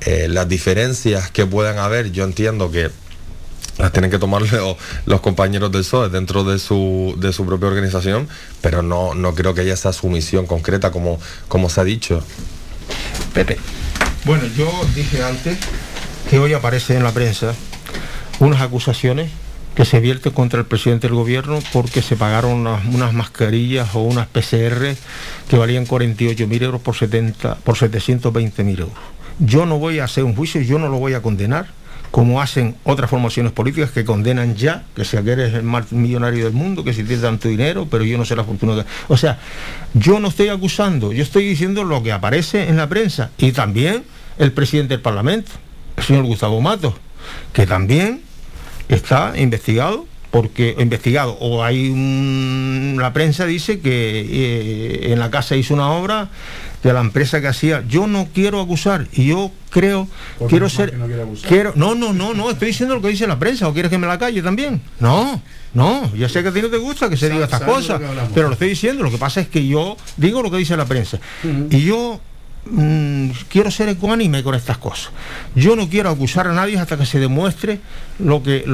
Eh, 0.00 0.28
las 0.28 0.48
diferencias 0.48 1.30
que 1.30 1.46
puedan 1.46 1.78
haber, 1.78 2.12
yo 2.12 2.24
entiendo 2.24 2.70
que 2.70 2.90
las 3.78 3.92
tienen 3.92 4.10
que 4.10 4.18
tomar 4.18 4.42
los, 4.52 4.76
los 5.06 5.20
compañeros 5.20 5.72
del 5.72 5.82
PSOE 5.82 6.10
dentro 6.10 6.44
de 6.44 6.58
su, 6.58 7.14
de 7.18 7.32
su 7.32 7.46
propia 7.46 7.68
organización, 7.68 8.28
pero 8.60 8.82
no, 8.82 9.14
no 9.14 9.34
creo 9.34 9.54
que 9.54 9.62
haya 9.62 9.74
esa 9.74 9.92
sumisión 9.92 10.46
concreta 10.46 10.90
como, 10.90 11.20
como 11.48 11.70
se 11.70 11.80
ha 11.80 11.84
dicho. 11.84 12.22
Pepe. 13.32 13.58
Bueno, 14.24 14.44
yo 14.56 14.70
dije 14.94 15.22
antes 15.22 15.58
que 16.28 16.38
hoy 16.38 16.52
aparece 16.52 16.96
en 16.96 17.04
la 17.04 17.12
prensa 17.12 17.54
unas 18.40 18.60
acusaciones 18.60 19.30
que 19.74 19.84
se 19.84 20.00
vierten 20.00 20.32
contra 20.32 20.58
el 20.58 20.66
presidente 20.66 21.06
del 21.06 21.14
gobierno 21.14 21.60
porque 21.72 22.02
se 22.02 22.16
pagaron 22.16 22.52
unas, 22.52 22.84
unas 22.86 23.12
mascarillas 23.12 23.94
o 23.94 24.00
unas 24.00 24.26
PCR 24.26 24.96
que 25.48 25.56
valían 25.56 25.86
48.000 25.86 26.62
euros 26.62 26.80
por, 26.80 26.96
70, 26.96 27.54
por 27.56 27.76
720.000 27.76 28.80
euros. 28.80 28.98
Yo 29.38 29.66
no 29.66 29.78
voy 29.78 29.98
a 29.98 30.04
hacer 30.04 30.24
un 30.24 30.34
juicio, 30.34 30.60
yo 30.60 30.78
no 30.78 30.88
lo 30.88 30.98
voy 30.98 31.14
a 31.14 31.22
condenar, 31.22 31.66
como 32.10 32.40
hacen 32.40 32.74
otras 32.84 33.10
formaciones 33.10 33.52
políticas 33.52 33.90
que 33.90 34.04
condenan 34.04 34.56
ya, 34.56 34.84
que 34.96 35.04
si 35.04 35.16
aquel 35.16 35.40
es 35.40 35.54
el 35.54 35.62
más 35.62 35.92
millonario 35.92 36.44
del 36.44 36.54
mundo, 36.54 36.82
que 36.82 36.92
si 36.92 37.04
tiene 37.04 37.22
tanto 37.22 37.48
dinero, 37.48 37.86
pero 37.90 38.04
yo 38.04 38.16
no 38.16 38.24
sé 38.24 38.34
la 38.34 38.44
fortuna 38.44 38.74
que... 38.76 38.88
O 39.08 39.16
sea, 39.16 39.38
yo 39.94 40.18
no 40.18 40.28
estoy 40.28 40.48
acusando, 40.48 41.12
yo 41.12 41.22
estoy 41.22 41.46
diciendo 41.46 41.84
lo 41.84 42.02
que 42.02 42.12
aparece 42.12 42.68
en 42.68 42.76
la 42.76 42.88
prensa 42.88 43.30
y 43.38 43.52
también 43.52 44.04
el 44.38 44.52
presidente 44.52 44.94
del 44.94 45.02
Parlamento, 45.02 45.52
el 45.96 46.02
señor 46.02 46.24
Gustavo 46.24 46.60
Matos, 46.60 46.94
que 47.52 47.66
también 47.66 48.22
está 48.88 49.34
investigado 49.36 50.06
porque 50.30 50.76
investigado 50.78 51.36
o 51.40 51.64
hay 51.64 51.92
la 52.96 53.12
prensa 53.12 53.46
dice 53.46 53.80
que 53.80 54.20
eh, 54.20 55.12
en 55.12 55.18
la 55.18 55.30
casa 55.30 55.56
hizo 55.56 55.72
una 55.72 55.90
obra 55.90 56.28
de 56.82 56.92
la 56.92 57.00
empresa 57.00 57.40
que 57.40 57.48
hacía 57.48 57.84
yo 57.88 58.06
no 58.06 58.28
quiero 58.32 58.60
acusar 58.60 59.06
y 59.12 59.26
yo 59.26 59.50
creo 59.70 60.08
Porque 60.38 60.50
quiero 60.52 60.68
ser 60.68 60.94
no 60.94 61.06
quiero 61.46 61.72
no 61.74 61.94
no 61.94 62.12
no 62.12 62.34
no 62.34 62.50
estoy 62.50 62.68
diciendo 62.68 62.94
lo 62.94 63.02
que 63.02 63.08
dice 63.08 63.26
la 63.26 63.38
prensa 63.38 63.68
o 63.68 63.72
quieres 63.72 63.90
que 63.90 63.98
me 63.98 64.06
la 64.06 64.18
calle 64.18 64.42
también 64.42 64.80
no 65.00 65.42
no 65.74 66.14
ya 66.14 66.28
sé 66.28 66.42
que 66.42 66.48
a 66.48 66.52
ti 66.52 66.62
no 66.62 66.68
te 66.68 66.78
gusta 66.78 67.10
que 67.10 67.16
se 67.16 67.28
diga 67.28 67.44
estas 67.44 67.60
lo 67.60 67.66
cosas 67.66 68.00
pero 68.34 68.46
lo 68.48 68.52
estoy 68.52 68.68
diciendo 68.68 69.02
lo 69.02 69.10
que 69.10 69.18
pasa 69.18 69.40
es 69.40 69.48
que 69.48 69.66
yo 69.66 69.96
digo 70.16 70.42
lo 70.42 70.50
que 70.50 70.58
dice 70.58 70.76
la 70.76 70.86
prensa. 70.86 71.18
Y 71.70 71.80
yo 71.82 72.20
mm, 72.66 73.30
quiero 73.48 73.70
ser 73.70 73.88
ecuánime 73.88 74.42
con 74.42 74.54
estas 74.54 74.78
cosas. 74.78 75.10
Yo 75.54 75.76
no 75.76 75.88
quiero 75.88 76.10
acusar 76.10 76.46
a 76.46 76.52
nadie 76.52 76.78
hasta 76.78 76.96
que 76.96 77.06
se 77.06 77.18
demuestre 77.18 77.80
lo 78.18 78.42
que, 78.42 78.64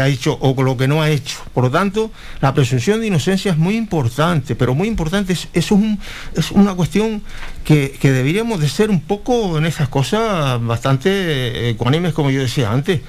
ha 0.00 0.08
hecho 0.08 0.38
o 0.40 0.62
lo 0.62 0.76
que 0.76 0.88
no 0.88 1.02
ha 1.02 1.10
hecho. 1.10 1.38
Por 1.52 1.64
lo 1.64 1.70
tanto, 1.70 2.10
la 2.40 2.54
presunción 2.54 3.00
de 3.00 3.06
inocencia 3.06 3.52
es 3.52 3.58
muy 3.58 3.76
importante, 3.76 4.54
pero 4.54 4.74
muy 4.74 4.88
importante 4.88 5.32
es, 5.32 5.48
es 5.52 5.70
una 5.70 6.74
cuestión 6.74 7.22
que, 7.64 7.96
que 8.00 8.10
deberíamos 8.10 8.60
de 8.60 8.68
ser 8.68 8.90
un 8.90 9.00
poco 9.00 9.58
en 9.58 9.66
esas 9.66 9.88
cosas 9.88 10.64
bastante 10.64 11.70
ecuánimes, 11.70 12.12
como 12.12 12.30
yo 12.30 12.40
decía 12.40 12.70
antes. 12.70 13.00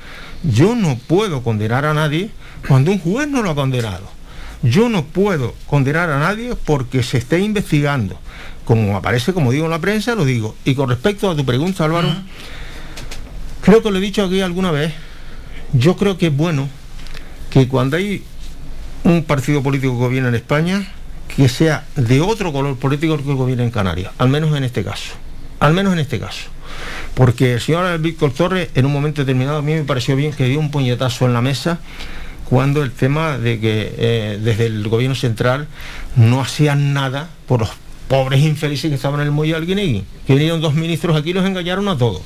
Yo 0.43 0.75
no 0.75 0.97
puedo 1.07 1.41
condenar 1.41 1.85
a 1.85 1.93
nadie 1.93 2.29
cuando 2.67 2.91
un 2.91 2.99
juez 2.99 3.27
no 3.27 3.41
lo 3.41 3.51
ha 3.51 3.55
condenado. 3.55 4.13
Yo 4.63 4.87
no 4.87 5.03
puedo 5.03 5.55
condenar 5.67 6.09
a 6.09 6.19
nadie 6.19 6.55
porque 6.55 7.03
se 7.03 7.17
esté 7.17 7.39
investigando. 7.39 8.17
Como 8.65 8.95
aparece, 8.95 9.33
como 9.33 9.51
digo 9.51 9.65
en 9.65 9.71
la 9.71 9.79
prensa, 9.79 10.15
lo 10.15 10.25
digo. 10.25 10.55
Y 10.65 10.75
con 10.75 10.89
respecto 10.89 11.29
a 11.29 11.35
tu 11.35 11.45
pregunta, 11.45 11.85
Álvaro, 11.85 12.09
creo 13.61 13.83
que 13.83 13.91
lo 13.91 13.97
he 13.97 14.01
dicho 14.01 14.23
aquí 14.23 14.41
alguna 14.41 14.71
vez. 14.71 14.93
yo 15.73 15.95
creo 15.97 16.17
que 16.17 16.27
es 16.27 16.35
bueno 16.35 16.69
que 17.49 17.67
cuando 17.67 17.97
hay 17.97 18.23
un 19.03 19.23
partido 19.23 19.61
político 19.61 19.93
que 19.93 19.99
gobierna 19.99 20.29
en 20.29 20.35
España, 20.35 20.87
que 21.35 21.49
sea 21.49 21.85
de 21.95 22.21
otro 22.21 22.53
color 22.53 22.77
político 22.77 23.17
que 23.17 23.23
gobierna 23.33 23.63
en 23.63 23.71
Canarias, 23.71 24.11
al 24.17 24.29
menos 24.29 24.55
en 24.55 24.63
este 24.63 24.83
caso. 24.83 25.13
Al 25.59 25.73
menos 25.73 25.93
en 25.93 25.99
este 25.99 26.19
caso. 26.19 26.49
Porque 27.13 27.53
el 27.53 27.61
señor 27.61 27.97
Víctor 27.99 28.31
Torres, 28.33 28.69
en 28.75 28.85
un 28.85 28.93
momento 28.93 29.21
determinado, 29.21 29.57
a 29.57 29.61
mí 29.61 29.73
me 29.73 29.83
pareció 29.83 30.15
bien 30.15 30.33
que 30.33 30.45
dio 30.45 30.59
un 30.59 30.71
puñetazo 30.71 31.25
en 31.25 31.33
la 31.33 31.41
mesa 31.41 31.79
cuando 32.45 32.83
el 32.83 32.91
tema 32.91 33.37
de 33.37 33.59
que 33.59 33.95
eh, 33.97 34.39
desde 34.41 34.65
el 34.67 34.87
gobierno 34.87 35.15
central 35.15 35.67
no 36.15 36.41
hacían 36.41 36.93
nada 36.93 37.29
por 37.47 37.61
los 37.61 37.69
pobres 38.07 38.41
infelices 38.41 38.89
que 38.89 38.95
estaban 38.95 39.19
en 39.21 39.27
el 39.27 39.31
muelle 39.31 39.53
del 39.53 39.65
Guinegui. 39.65 40.03
Que 40.27 40.33
vinieron 40.33 40.61
dos 40.61 40.73
ministros 40.73 41.15
aquí 41.15 41.31
y 41.31 41.33
los 41.33 41.45
engañaron 41.45 41.87
a 41.87 41.97
todos. 41.97 42.21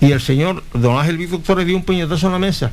Y 0.00 0.12
el 0.12 0.20
señor 0.20 0.62
don 0.72 0.98
Ángel 0.98 1.18
Víctor 1.18 1.40
Torres 1.40 1.66
dio 1.66 1.76
un 1.76 1.84
puñetazo 1.84 2.26
en 2.26 2.32
la 2.32 2.38
mesa. 2.38 2.72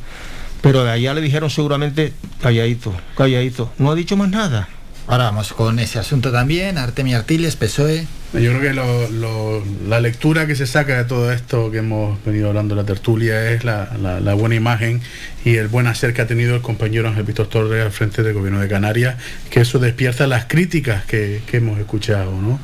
Pero 0.62 0.84
de 0.84 0.92
allá 0.92 1.14
le 1.14 1.22
dijeron 1.22 1.50
seguramente, 1.50 2.14
calladito, 2.42 2.94
calladito. 3.16 3.72
No 3.78 3.92
ha 3.92 3.96
dicho 3.96 4.16
más 4.18 4.30
nada. 4.30 4.70
Ahora 5.08 5.26
vamos 5.26 5.52
con 5.54 5.80
ese 5.80 6.00
asunto 6.00 6.32
también. 6.32 6.78
Artemio 6.78 7.18
Artiles, 7.18 7.56
PSOE. 7.58 8.08
Yo 8.34 8.52
creo 8.58 8.62
que 8.62 8.74
lo- 8.74 9.62
la 9.90 10.00
lectura 10.00 10.48
que 10.48 10.56
se 10.56 10.66
saca 10.66 10.96
de 10.96 11.04
todo 11.04 11.34
esto 11.34 11.70
que 11.70 11.80
hemos 11.80 12.24
venido 12.24 12.48
hablando 12.48 12.76
de 12.76 12.82
la 12.82 12.86
tertulia 12.88 13.52
es 13.52 13.66
la, 13.66 13.90
buena 14.36 14.56
imagen 14.56 15.02
y 15.44 15.58
el 15.58 15.68
buen 15.68 15.86
hacer 15.88 16.14
que 16.14 16.22
ha 16.22 16.28
tenido 16.28 16.56
el 16.56 16.62
compañero 16.62 17.10
Ángel 17.10 17.24
Víctor 17.24 17.48
Torres 17.48 17.84
al 17.84 17.92
frente 17.92 18.24
del 18.24 18.34
gobierno 18.34 18.62
de 18.62 18.70
Canarias, 18.70 19.18
que 19.50 19.60
eso 19.62 19.80
despierta 19.80 20.28
las 20.28 20.46
críticas 20.46 21.04
que, 21.04 21.42
hemos 21.52 21.78
escuchado. 21.78 22.32
¿no? 22.42 22.58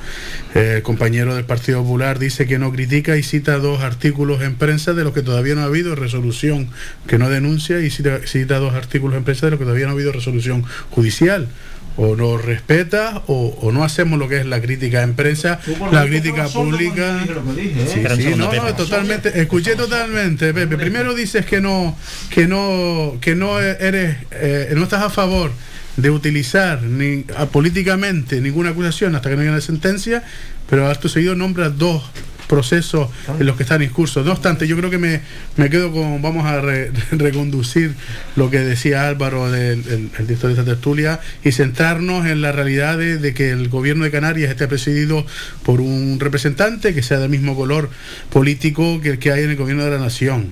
Eh, 0.55 0.75
El 0.77 0.83
compañero 0.83 1.35
del 1.35 1.43
Partido 1.43 1.81
Popular 1.81 2.17
dice 2.17 2.47
que 2.47 2.59
no 2.59 2.71
critica 2.71 3.17
y 3.17 3.23
cita 3.23 3.57
dos 3.57 3.81
artículos 3.81 4.41
en 4.43 4.55
prensa 4.55 4.93
de 4.93 5.03
los 5.03 5.11
que 5.13 5.21
todavía 5.21 5.55
no 5.55 5.61
ha 5.61 5.65
habido 5.65 5.95
resolución, 5.95 6.69
que 7.07 7.17
no 7.17 7.29
denuncia 7.29 7.81
y 7.81 7.89
cita 7.89 8.59
dos 8.59 8.73
artículos 8.73 9.17
en 9.17 9.25
prensa 9.25 9.47
de 9.47 9.51
los 9.51 9.59
que 9.59 9.65
todavía 9.65 9.87
no 9.87 9.91
ha 9.91 9.95
habido 9.95 10.13
resolución 10.13 10.63
judicial 10.91 11.49
o 11.97 12.15
nos 12.15 12.43
respeta 12.45 13.23
o, 13.27 13.57
o 13.61 13.71
no 13.71 13.83
hacemos 13.83 14.19
lo 14.19 14.27
que 14.29 14.37
es 14.37 14.45
la 14.45 14.61
crítica 14.61 15.01
en 15.03 15.15
prensa, 15.15 15.59
la 15.91 16.05
crítica 16.05 16.47
pública. 16.47 17.25
Sí, 17.55 17.73
sí, 17.87 18.21
segundo, 18.23 18.51
no, 18.53 18.63
no, 18.63 18.75
totalmente, 18.75 19.39
escuché 19.41 19.75
totalmente, 19.75 20.53
Pepe. 20.53 20.77
Primero 20.77 21.13
dices 21.15 21.45
que 21.45 21.59
no, 21.59 21.97
que 22.29 22.47
no, 22.47 23.17
que 23.19 23.35
no 23.35 23.59
eres, 23.59 24.15
eh, 24.31 24.71
no 24.75 24.83
estás 24.83 25.01
a 25.03 25.09
favor 25.09 25.51
de 25.97 26.11
utilizar 26.11 26.83
ni, 26.83 27.25
a- 27.35 27.47
políticamente 27.47 28.39
ninguna 28.41 28.69
acusación 28.69 29.15
hasta 29.15 29.29
que 29.29 29.35
no 29.35 29.41
haya 29.41 29.51
una 29.51 29.61
sentencia, 29.61 30.23
pero 30.69 30.87
acto 30.89 31.09
seguido 31.09 31.33
nombras 31.35 31.77
dos 31.77 32.03
procesos 32.47 33.09
en 33.39 33.45
los 33.45 33.57
que 33.57 33.63
están 33.63 33.81
en 33.81 33.89
curso. 33.89 34.23
No 34.23 34.31
obstante, 34.31 34.67
yo 34.67 34.77
creo 34.77 34.89
que 34.89 34.97
me, 34.97 35.21
me 35.57 35.69
quedo 35.69 35.91
con, 35.91 36.21
vamos 36.21 36.45
a 36.45 36.61
re- 36.61 36.91
reconducir 37.11 37.93
lo 38.35 38.49
que 38.49 38.59
decía 38.59 39.07
Álvaro 39.07 39.51
del 39.51 39.79
el, 39.87 40.09
el 40.17 40.27
director 40.27 40.47
de 40.49 40.53
esta 40.53 40.65
tertulia 40.65 41.19
y 41.43 41.51
centrarnos 41.51 42.25
en 42.25 42.41
la 42.41 42.51
realidad 42.51 42.97
de, 42.97 43.17
de 43.17 43.33
que 43.33 43.51
el 43.51 43.67
gobierno 43.69 44.03
de 44.05 44.11
Canarias 44.11 44.49
esté 44.49 44.67
presidido 44.67 45.25
por 45.63 45.81
un 45.81 46.19
representante 46.19 46.93
que 46.93 47.03
sea 47.03 47.19
del 47.19 47.29
mismo 47.29 47.55
color 47.55 47.89
político 48.31 49.01
que 49.01 49.09
el 49.09 49.19
que 49.19 49.31
hay 49.31 49.43
en 49.43 49.49
el 49.51 49.55
gobierno 49.57 49.83
de 49.85 49.91
la 49.91 49.99
nación. 49.99 50.51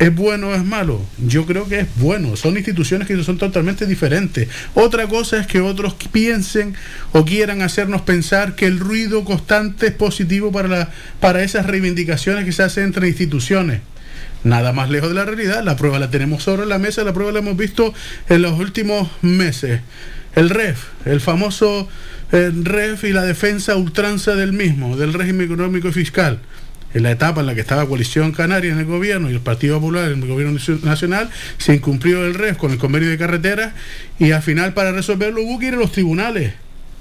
¿Es 0.00 0.14
bueno 0.14 0.48
o 0.48 0.54
es 0.54 0.64
malo? 0.64 0.98
Yo 1.18 1.44
creo 1.44 1.68
que 1.68 1.80
es 1.80 1.86
bueno. 1.96 2.34
Son 2.34 2.56
instituciones 2.56 3.06
que 3.06 3.22
son 3.22 3.36
totalmente 3.36 3.84
diferentes. 3.84 4.48
Otra 4.72 5.06
cosa 5.06 5.38
es 5.38 5.46
que 5.46 5.60
otros 5.60 5.94
piensen 6.10 6.74
o 7.12 7.26
quieran 7.26 7.60
hacernos 7.60 8.00
pensar 8.00 8.54
que 8.54 8.64
el 8.64 8.80
ruido 8.80 9.26
constante 9.26 9.88
es 9.88 9.92
positivo 9.92 10.50
para, 10.52 10.88
para 11.20 11.42
esas 11.42 11.66
reivindicaciones 11.66 12.46
que 12.46 12.52
se 12.52 12.62
hacen 12.62 12.84
entre 12.84 13.08
instituciones. 13.08 13.82
Nada 14.42 14.72
más 14.72 14.88
lejos 14.88 15.10
de 15.10 15.16
la 15.16 15.26
realidad. 15.26 15.62
La 15.62 15.76
prueba 15.76 15.98
la 15.98 16.08
tenemos 16.08 16.44
sobre 16.44 16.64
la 16.64 16.78
mesa, 16.78 17.04
la 17.04 17.12
prueba 17.12 17.32
la 17.32 17.40
hemos 17.40 17.58
visto 17.58 17.92
en 18.30 18.40
los 18.40 18.58
últimos 18.58 19.10
meses. 19.20 19.82
El 20.34 20.48
REF, 20.48 20.78
el 21.04 21.20
famoso 21.20 21.90
eh, 22.32 22.50
REF 22.54 23.04
y 23.04 23.12
la 23.12 23.24
defensa 23.24 23.76
ultranza 23.76 24.34
del 24.34 24.54
mismo, 24.54 24.96
del 24.96 25.12
régimen 25.12 25.44
económico 25.44 25.88
y 25.88 25.92
fiscal 25.92 26.40
en 26.94 27.02
la 27.02 27.10
etapa 27.10 27.40
en 27.40 27.46
la 27.46 27.54
que 27.54 27.60
estaba 27.60 27.86
Coalición 27.86 28.32
Canaria 28.32 28.72
en 28.72 28.78
el 28.78 28.84
gobierno 28.84 29.30
y 29.30 29.34
el 29.34 29.40
Partido 29.40 29.78
Popular 29.80 30.10
en 30.10 30.22
el 30.22 30.28
gobierno 30.28 30.58
nacional, 30.82 31.30
se 31.58 31.74
incumplió 31.74 32.24
el 32.24 32.34
REF 32.34 32.56
con 32.56 32.72
el 32.72 32.78
convenio 32.78 33.08
de 33.10 33.18
carreteras 33.18 33.74
y 34.18 34.32
al 34.32 34.42
final 34.42 34.74
para 34.74 34.92
resolverlo 34.92 35.42
hubo 35.42 35.58
que 35.58 35.66
ir 35.66 35.74
a 35.74 35.78
los 35.78 35.92
tribunales. 35.92 36.54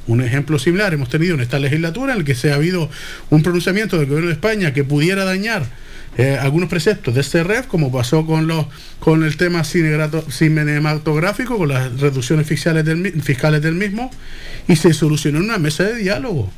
Un 0.08 0.22
ejemplo 0.22 0.58
similar 0.58 0.94
hemos 0.94 1.10
tenido 1.10 1.36
en 1.36 1.42
esta 1.42 1.60
legislatura 1.60 2.14
en 2.14 2.20
el 2.20 2.26
que 2.26 2.36
se 2.36 2.52
ha 2.52 2.56
habido 2.56 2.90
un 3.30 3.44
pronunciamiento 3.44 3.98
del 3.98 4.08
gobierno 4.08 4.30
de 4.30 4.34
España 4.34 4.74
que 4.74 4.84
pudiera 4.84 5.24
dañar 5.24 5.68
eh, 6.18 6.38
algunos 6.42 6.70
preceptos 6.70 7.14
de 7.14 7.22
este 7.22 7.44
REF, 7.44 7.68
como 7.68 7.92
pasó 7.92 8.26
con 8.26 8.48
los 8.48 8.66
con 9.00 9.24
el 9.24 9.38
tema 9.38 9.64
cinematográfico, 9.64 11.58
con 11.58 11.70
las 11.70 12.00
reducciones 12.00 12.48
fiscales 12.48 12.84
del, 12.84 13.22
fiscales 13.22 13.62
del 13.62 13.76
mismo, 13.76 14.10
y 14.68 14.76
se 14.76 14.94
solucionó 14.94 15.38
en 15.38 15.46
una 15.46 15.60
mesa 15.60 15.84
de 15.84 15.96
diálogo. 15.96 16.52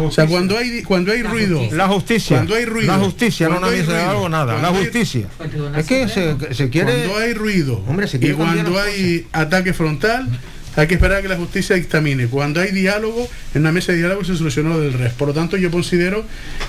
O 0.00 0.10
sea, 0.10 0.26
cuando 0.26 0.56
hay 0.58 0.82
cuando 0.82 1.12
hay 1.12 1.22
ruido, 1.22 1.60
La 1.72 1.88
justicia. 1.88 2.36
cuando 2.38 2.54
hay 2.54 2.64
ruido, 2.64 2.92
La 2.96 2.98
justicia, 3.04 3.46
no 3.48 3.52
cuando 3.52 3.68
una 3.68 3.76
hay 3.76 3.80
mesa 3.82 3.92
de 3.92 3.98
ruido, 3.98 4.10
algo, 4.10 4.28
nada. 4.28 4.46
La 4.54 4.60
cuando 4.60 4.78
hay- 4.78 4.84
justicia. 4.84 5.28
Es 5.76 5.86
que 5.86 6.08
se, 6.08 6.54
se 6.54 6.68
quiere. 6.68 6.92
Cuando 7.04 7.16
hay 7.18 7.34
ruido 7.34 7.84
Hombre, 7.86 8.06
se 8.08 8.16
y 8.16 8.20
quiere 8.20 8.34
cuando 8.34 8.78
hay 8.80 9.26
ataque 9.32 9.72
frontal, 9.72 10.28
hay 10.76 10.86
que 10.86 10.94
esperar 10.94 11.18
a 11.18 11.22
que 11.22 11.28
la 11.28 11.36
justicia 11.36 11.74
dictamine. 11.76 12.26
Cuando 12.28 12.60
hay 12.60 12.70
diálogo, 12.72 13.28
en 13.54 13.60
una 13.62 13.72
mesa 13.72 13.92
de 13.92 13.98
diálogo 13.98 14.24
se 14.24 14.36
solucionó 14.36 14.70
lo 14.70 14.80
del 14.80 14.92
REF. 14.92 15.12
Por 15.14 15.28
lo 15.28 15.34
tanto, 15.34 15.56
yo 15.56 15.70
considero 15.70 16.24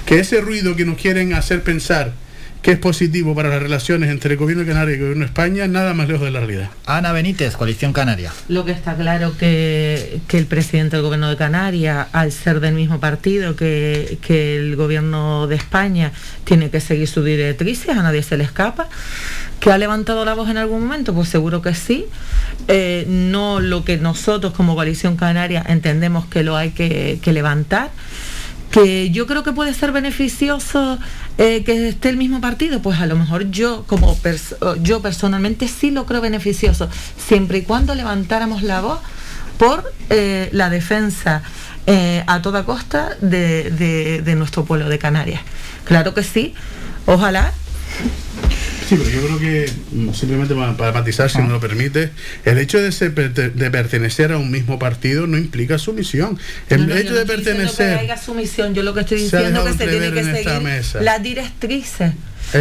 que 0.06 0.20
ese 0.20 0.42
ruido 0.42 0.76
que 0.76 0.86
nos 0.86 0.98
quieren 0.98 1.34
hacer 1.34 1.62
pensar 1.64 2.14
que 2.62 2.72
es 2.72 2.78
positivo 2.78 3.34
para 3.34 3.50
las 3.50 3.62
relaciones 3.62 4.10
entre 4.10 4.34
el 4.34 4.38
gobierno 4.38 4.64
de 4.64 4.70
Canarias 4.70 4.92
y 4.92 4.94
el 4.96 5.02
gobierno 5.02 5.24
de 5.24 5.28
España, 5.28 5.68
nada 5.68 5.94
más 5.94 6.08
lejos 6.08 6.26
de 6.26 6.32
la 6.32 6.40
realidad. 6.40 6.70
Ana 6.86 7.14
Benítez, 7.14 7.56
Coalición 7.56 7.94
Canaria. 7.94 8.34
Lo 8.50 8.66
que 8.66 8.72
está 8.72 8.96
claro 8.96 9.38
que, 9.38 10.20
que 10.28 10.38
el 10.38 10.46
presidente 10.46 10.98
del 10.98 11.04
gobierno 11.04 11.30
de 11.30 11.38
Canarias, 11.38 12.08
al 12.12 12.32
ser 12.32 12.60
del 12.60 12.74
mismo 12.74 13.00
partido 13.00 13.56
que, 13.56 14.18
que 14.22 14.58
el 14.58 14.76
gobierno 14.76 15.48
de 15.48 15.56
España, 15.56 16.12
tiene 16.44 16.70
que 16.70 16.82
seguir 16.82 17.08
sus 17.08 17.24
directrices, 17.24 17.90
a 17.90 18.04
nadie 18.04 18.24
se 18.24 18.38
le 18.38 18.44
escapa. 18.44 18.90
¿Que 19.60 19.72
ha 19.72 19.78
levantado 19.78 20.24
la 20.24 20.34
voz 20.36 20.50
en 20.50 20.58
algún 20.58 20.82
momento? 20.82 21.14
Pues 21.14 21.28
seguro 21.28 21.62
que 21.62 21.74
sí. 21.76 22.06
Eh, 22.68 23.06
no 23.08 23.60
lo 23.60 23.84
que 23.84 23.98
nosotros 23.98 24.54
como 24.54 24.76
coalición 24.76 25.16
canaria 25.16 25.64
entendemos 25.68 26.26
que 26.28 26.44
lo 26.44 26.56
hay 26.56 26.72
que, 26.72 27.20
que 27.22 27.34
levantar 27.34 27.92
que 28.72 29.10
yo 29.10 29.26
creo 29.26 29.44
que 29.44 29.52
puede 29.52 29.74
ser 29.74 29.92
beneficioso 29.92 31.00
eh, 31.40 31.64
que 31.64 31.88
esté 31.90 32.10
el 32.10 32.18
mismo 32.18 32.40
partido, 32.42 32.82
pues 32.82 33.00
a 33.00 33.08
lo 33.08 33.16
mejor 33.16 33.50
yo 33.50 33.86
como 33.88 34.16
yo 34.84 35.02
personalmente 35.02 35.68
sí 35.68 35.90
lo 35.90 36.06
creo 36.06 36.22
beneficioso, 36.22 36.90
siempre 37.18 37.58
y 37.60 37.62
cuando 37.64 37.96
levantáramos 37.96 38.62
la 38.62 38.82
voz 38.82 39.00
por 39.58 39.92
eh, 40.12 40.50
la 40.52 40.70
defensa 40.70 41.42
eh, 41.88 42.24
a 42.28 42.42
toda 42.42 42.66
costa 42.66 43.16
de- 43.72 44.22
de 44.22 44.36
nuestro 44.36 44.66
pueblo 44.66 44.88
de 44.90 45.00
Canarias. 45.00 45.42
Claro 45.86 46.14
que 46.14 46.22
sí, 46.24 46.54
ojalá 47.08 47.52
Sí, 48.90 48.96
pero 48.98 49.10
yo 49.10 49.22
creo 49.22 49.40
que, 49.40 49.72
mm, 49.92 50.14
simplemente 50.14 50.56
para, 50.56 50.76
para 50.76 50.92
matizar, 50.92 51.30
si 51.30 51.38
me 51.40 51.50
lo 51.50 51.60
permite, 51.60 52.10
el 52.44 52.58
hecho 52.58 52.80
de, 52.80 52.92
ser 52.92 53.14
de 53.14 53.72
pertenecer 53.72 54.32
a 54.32 54.38
un 54.38 54.50
mismo 54.50 54.80
partido 54.80 55.28
no 55.28 55.38
implica 55.38 55.78
sumisión. 55.78 56.40
El 56.70 56.82
No, 56.82 56.88
no, 56.88 56.94
yo 56.96 57.00
hecho 57.00 57.12
no 57.12 57.20
de 57.20 57.26
pertenecer... 57.28 58.08
que 58.08 58.18
sumisión, 58.18 58.74
yo 58.74 58.82
lo 58.82 58.96
que 58.96 59.02
estoy 59.02 59.22
diciendo 59.22 59.68
es 59.68 59.76
que 59.76 59.84
se 59.84 59.90
tiene 59.92 60.12
que 60.12 60.24
seguir 60.24 60.62
mesa. 60.62 61.02
las 61.02 61.22
directrices. 61.22 62.14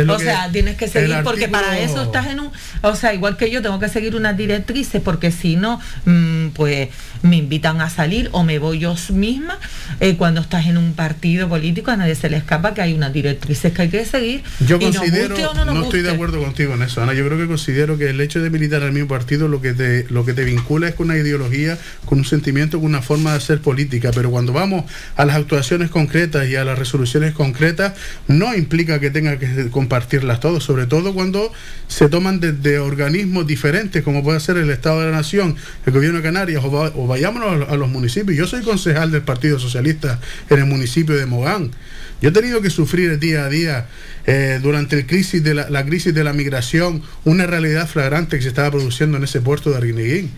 O 0.09 0.19
sea, 0.19 0.51
tienes 0.53 0.77
que 0.77 0.87
seguir 0.87 1.17
porque 1.25 1.49
para 1.49 1.79
eso 1.79 2.03
estás 2.03 2.27
en 2.27 2.41
un, 2.41 2.51
o 2.83 2.95
sea, 2.95 3.15
igual 3.15 3.39
que 3.39 3.51
yo 3.51 3.63
tengo 3.63 3.79
que 3.79 3.89
seguir 3.89 4.15
unas 4.15 4.37
directrices 4.37 5.01
porque 5.01 5.31
si 5.33 5.57
no, 5.57 5.81
mm, 6.05 6.49
pues 6.49 6.91
me 7.23 7.37
invitan 7.37 7.81
a 7.81 7.91
salir 7.91 8.29
o 8.33 8.45
me 8.45 8.59
voy 8.59 8.79
yo 8.79 8.95
misma. 9.13 9.59
Eh, 10.01 10.17
cuando 10.17 10.41
estás 10.41 10.67
en 10.67 10.79
un 10.79 10.93
partido 10.93 11.49
político 11.49 11.91
a 11.91 11.97
nadie 11.97 12.15
se 12.15 12.31
le 12.31 12.37
escapa 12.37 12.75
que 12.75 12.83
hay 12.83 12.95
unas 12.95 13.13
directrices 13.13 13.73
que 13.73 13.83
hay 13.83 13.89
que 13.89 14.05
seguir. 14.05 14.43
Yo 14.61 14.77
y 14.81 14.87
nos 14.87 14.97
considero, 14.97 15.35
guste 15.35 15.47
o 15.47 15.65
no 15.65 15.83
estoy 15.83 16.03
de 16.03 16.11
acuerdo 16.11 16.43
contigo 16.43 16.75
en 16.75 16.83
eso, 16.83 17.03
Ana. 17.03 17.15
Yo 17.15 17.27
creo 17.27 17.39
que 17.39 17.47
considero 17.47 17.99
que 17.99 18.11
el 18.11 18.21
hecho 18.21 18.41
de 18.41 18.51
militar 18.51 18.83
al 18.83 18.93
mismo 18.93 19.09
partido 19.09 19.49
lo 19.49 19.61
que 19.61 19.73
te, 19.73 20.07
lo 20.11 20.25
que 20.25 20.35
te 20.35 20.45
vincula 20.45 20.89
es 20.89 20.95
con 20.95 21.07
una 21.07 21.17
ideología, 21.17 21.79
con 22.05 22.19
un 22.19 22.25
sentimiento, 22.25 22.79
con 22.79 22.87
una 22.87 23.03
forma 23.03 23.33
de 23.33 23.39
hacer 23.39 23.61
política. 23.61 24.11
Pero 24.15 24.31
cuando 24.31 24.53
vamos 24.53 24.85
a 25.17 25.25
las 25.25 25.37
actuaciones 25.37 25.91
concretas 25.91 26.49
y 26.49 26.57
a 26.57 26.65
las 26.65 26.79
resoluciones 26.79 27.33
concretas, 27.33 27.95
no 28.27 28.55
implica 28.55 29.01
que 29.01 29.11
tenga 29.11 29.39
que 29.39 29.71
compartirlas 29.71 30.41
todos, 30.41 30.65
sobre 30.65 30.87
todo 30.87 31.15
cuando 31.15 31.53
se 31.87 32.09
toman 32.09 32.41
desde 32.41 32.79
organismos 32.79 33.47
diferentes, 33.47 34.03
como 34.03 34.23
puede 34.23 34.41
ser 34.41 34.57
el 34.57 34.71
Estado 34.71 35.01
de 35.01 35.07
la 35.07 35.17
Nación, 35.17 35.57
el 35.87 35.93
Gobierno 35.93 36.19
de 36.19 36.25
Canarias, 36.25 36.63
o, 36.65 36.69
o 36.69 37.07
vayámonos 37.09 37.69
a 37.69 37.77
los 37.77 37.89
municipios. 37.89 38.37
Yo 38.37 38.47
soy 38.47 38.63
concejal 38.63 39.11
del 39.11 39.23
Partido 39.23 39.59
Socialista 39.59 40.21
en 40.51 40.59
el 40.59 40.67
municipio 40.67 41.17
de 41.17 41.27
Mogán. 41.27 41.73
Yo 42.21 42.31
he 42.31 42.33
tenido 42.33 42.61
que 42.61 42.71
sufrir 42.71 43.19
día 43.19 43.45
a 43.45 43.49
día 43.49 43.87
eh, 44.27 44.59
durante 44.63 44.97
la 44.97 45.07
crisis 45.07 46.15
de 46.15 46.25
la 46.25 46.33
migración 46.33 47.03
una 47.25 47.47
realidad 47.47 47.89
flagrante 47.89 48.37
que 48.37 48.43
se 48.43 48.49
estaba 48.49 48.71
produciendo 48.71 49.17
en 49.17 49.25
ese 49.25 49.41
puerto 49.41 49.71
de 49.71 49.77
Arguineguín. 49.77 50.31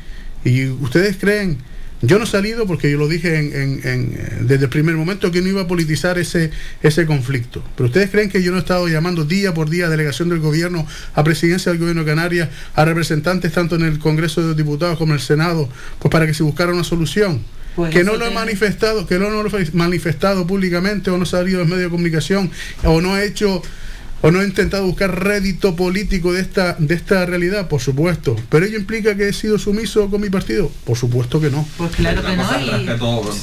Y 0.45 0.67
ustedes 0.67 1.17
creen 1.17 1.59
Yo 2.03 2.19
no 2.19 2.25
he 2.25 2.27
salido 2.27 2.67
porque 2.67 2.91
yo 2.91 2.97
lo 2.97 3.09
dije 3.09 3.39
en- 3.39 3.53
en- 3.55 3.81
en, 3.89 4.13
eh, 4.17 4.39
desde 4.41 4.65
el 4.65 4.71
primer 4.71 4.95
momento 4.97 5.31
que 5.31 5.43
no 5.43 5.49
iba 5.49 5.63
a 5.63 5.67
politizar 5.67 6.19
ese, 6.19 6.51
ese 6.83 7.05
conflicto. 7.05 7.63
Pero 7.77 7.89
ustedes 7.89 8.09
creen 8.11 8.31
que 8.31 8.43
yo 8.43 8.51
no 8.53 8.57
he 8.57 8.61
estado 8.61 8.89
llamando 8.89 9.25
día 9.27 9.53
por 9.53 9.69
día 9.69 9.87
a 9.87 9.89
delegación 9.91 10.31
del 10.31 10.39
gobierno, 10.41 10.87
a 11.15 11.25
presidencia 11.25 11.71
del 11.73 11.79
gobierno 11.79 12.03
de 12.05 12.11
Canarias, 12.11 12.49
a 12.75 12.85
representantes 12.87 13.53
tanto 13.53 13.75
en 13.77 13.83
el 13.83 13.99
Congreso 13.99 14.41
de 14.41 14.49
los 14.49 14.57
Diputados 14.57 14.97
como 14.97 15.13
en 15.13 15.19
el 15.19 15.25
Senado, 15.25 15.69
pues 15.99 16.11
para 16.11 16.27
que 16.27 16.33
se 16.33 16.43
buscara 16.43 16.73
una 16.73 16.85
solución. 16.85 17.43
Pues 17.77 17.91
que 17.95 18.03
no 18.03 18.17
lo 18.17 18.25
he 18.27 18.31
manifestado, 18.35 19.07
que 19.07 19.19
no 19.19 19.29
lo 19.31 19.47
he 19.57 19.71
manifestado 19.75 20.47
públicamente 20.47 21.11
o 21.11 21.17
no 21.19 21.23
ha 21.23 21.27
salido 21.27 21.61
en 21.63 21.69
medios 21.69 21.85
de 21.85 21.91
comunicación 21.91 22.51
o 22.83 23.01
no 23.01 23.15
ha 23.15 23.23
hecho 23.23 23.63
o 24.23 24.31
no 24.31 24.43
he 24.43 24.45
intentado 24.45 24.85
buscar 24.85 25.25
rédito 25.25 25.77
político 25.77 26.33
de 26.33 26.41
esta 26.41 26.77
de 26.79 26.95
esta 26.95 27.25
realidad, 27.27 27.69
por 27.69 27.81
supuesto. 27.81 28.37
Pero 28.49 28.67
ello 28.67 28.79
implica 28.79 29.17
que 29.17 29.29
he 29.29 29.33
sido 29.33 29.59
sumiso 29.59 30.11
con 30.11 30.21
mi 30.21 30.31
partido, 30.31 30.71
por 30.85 30.97
supuesto 30.97 31.41
que 31.41 31.51
no. 31.51 31.67
Pues 31.77 31.93
claro 31.93 32.23
que 32.23 32.37
no, 32.37 32.45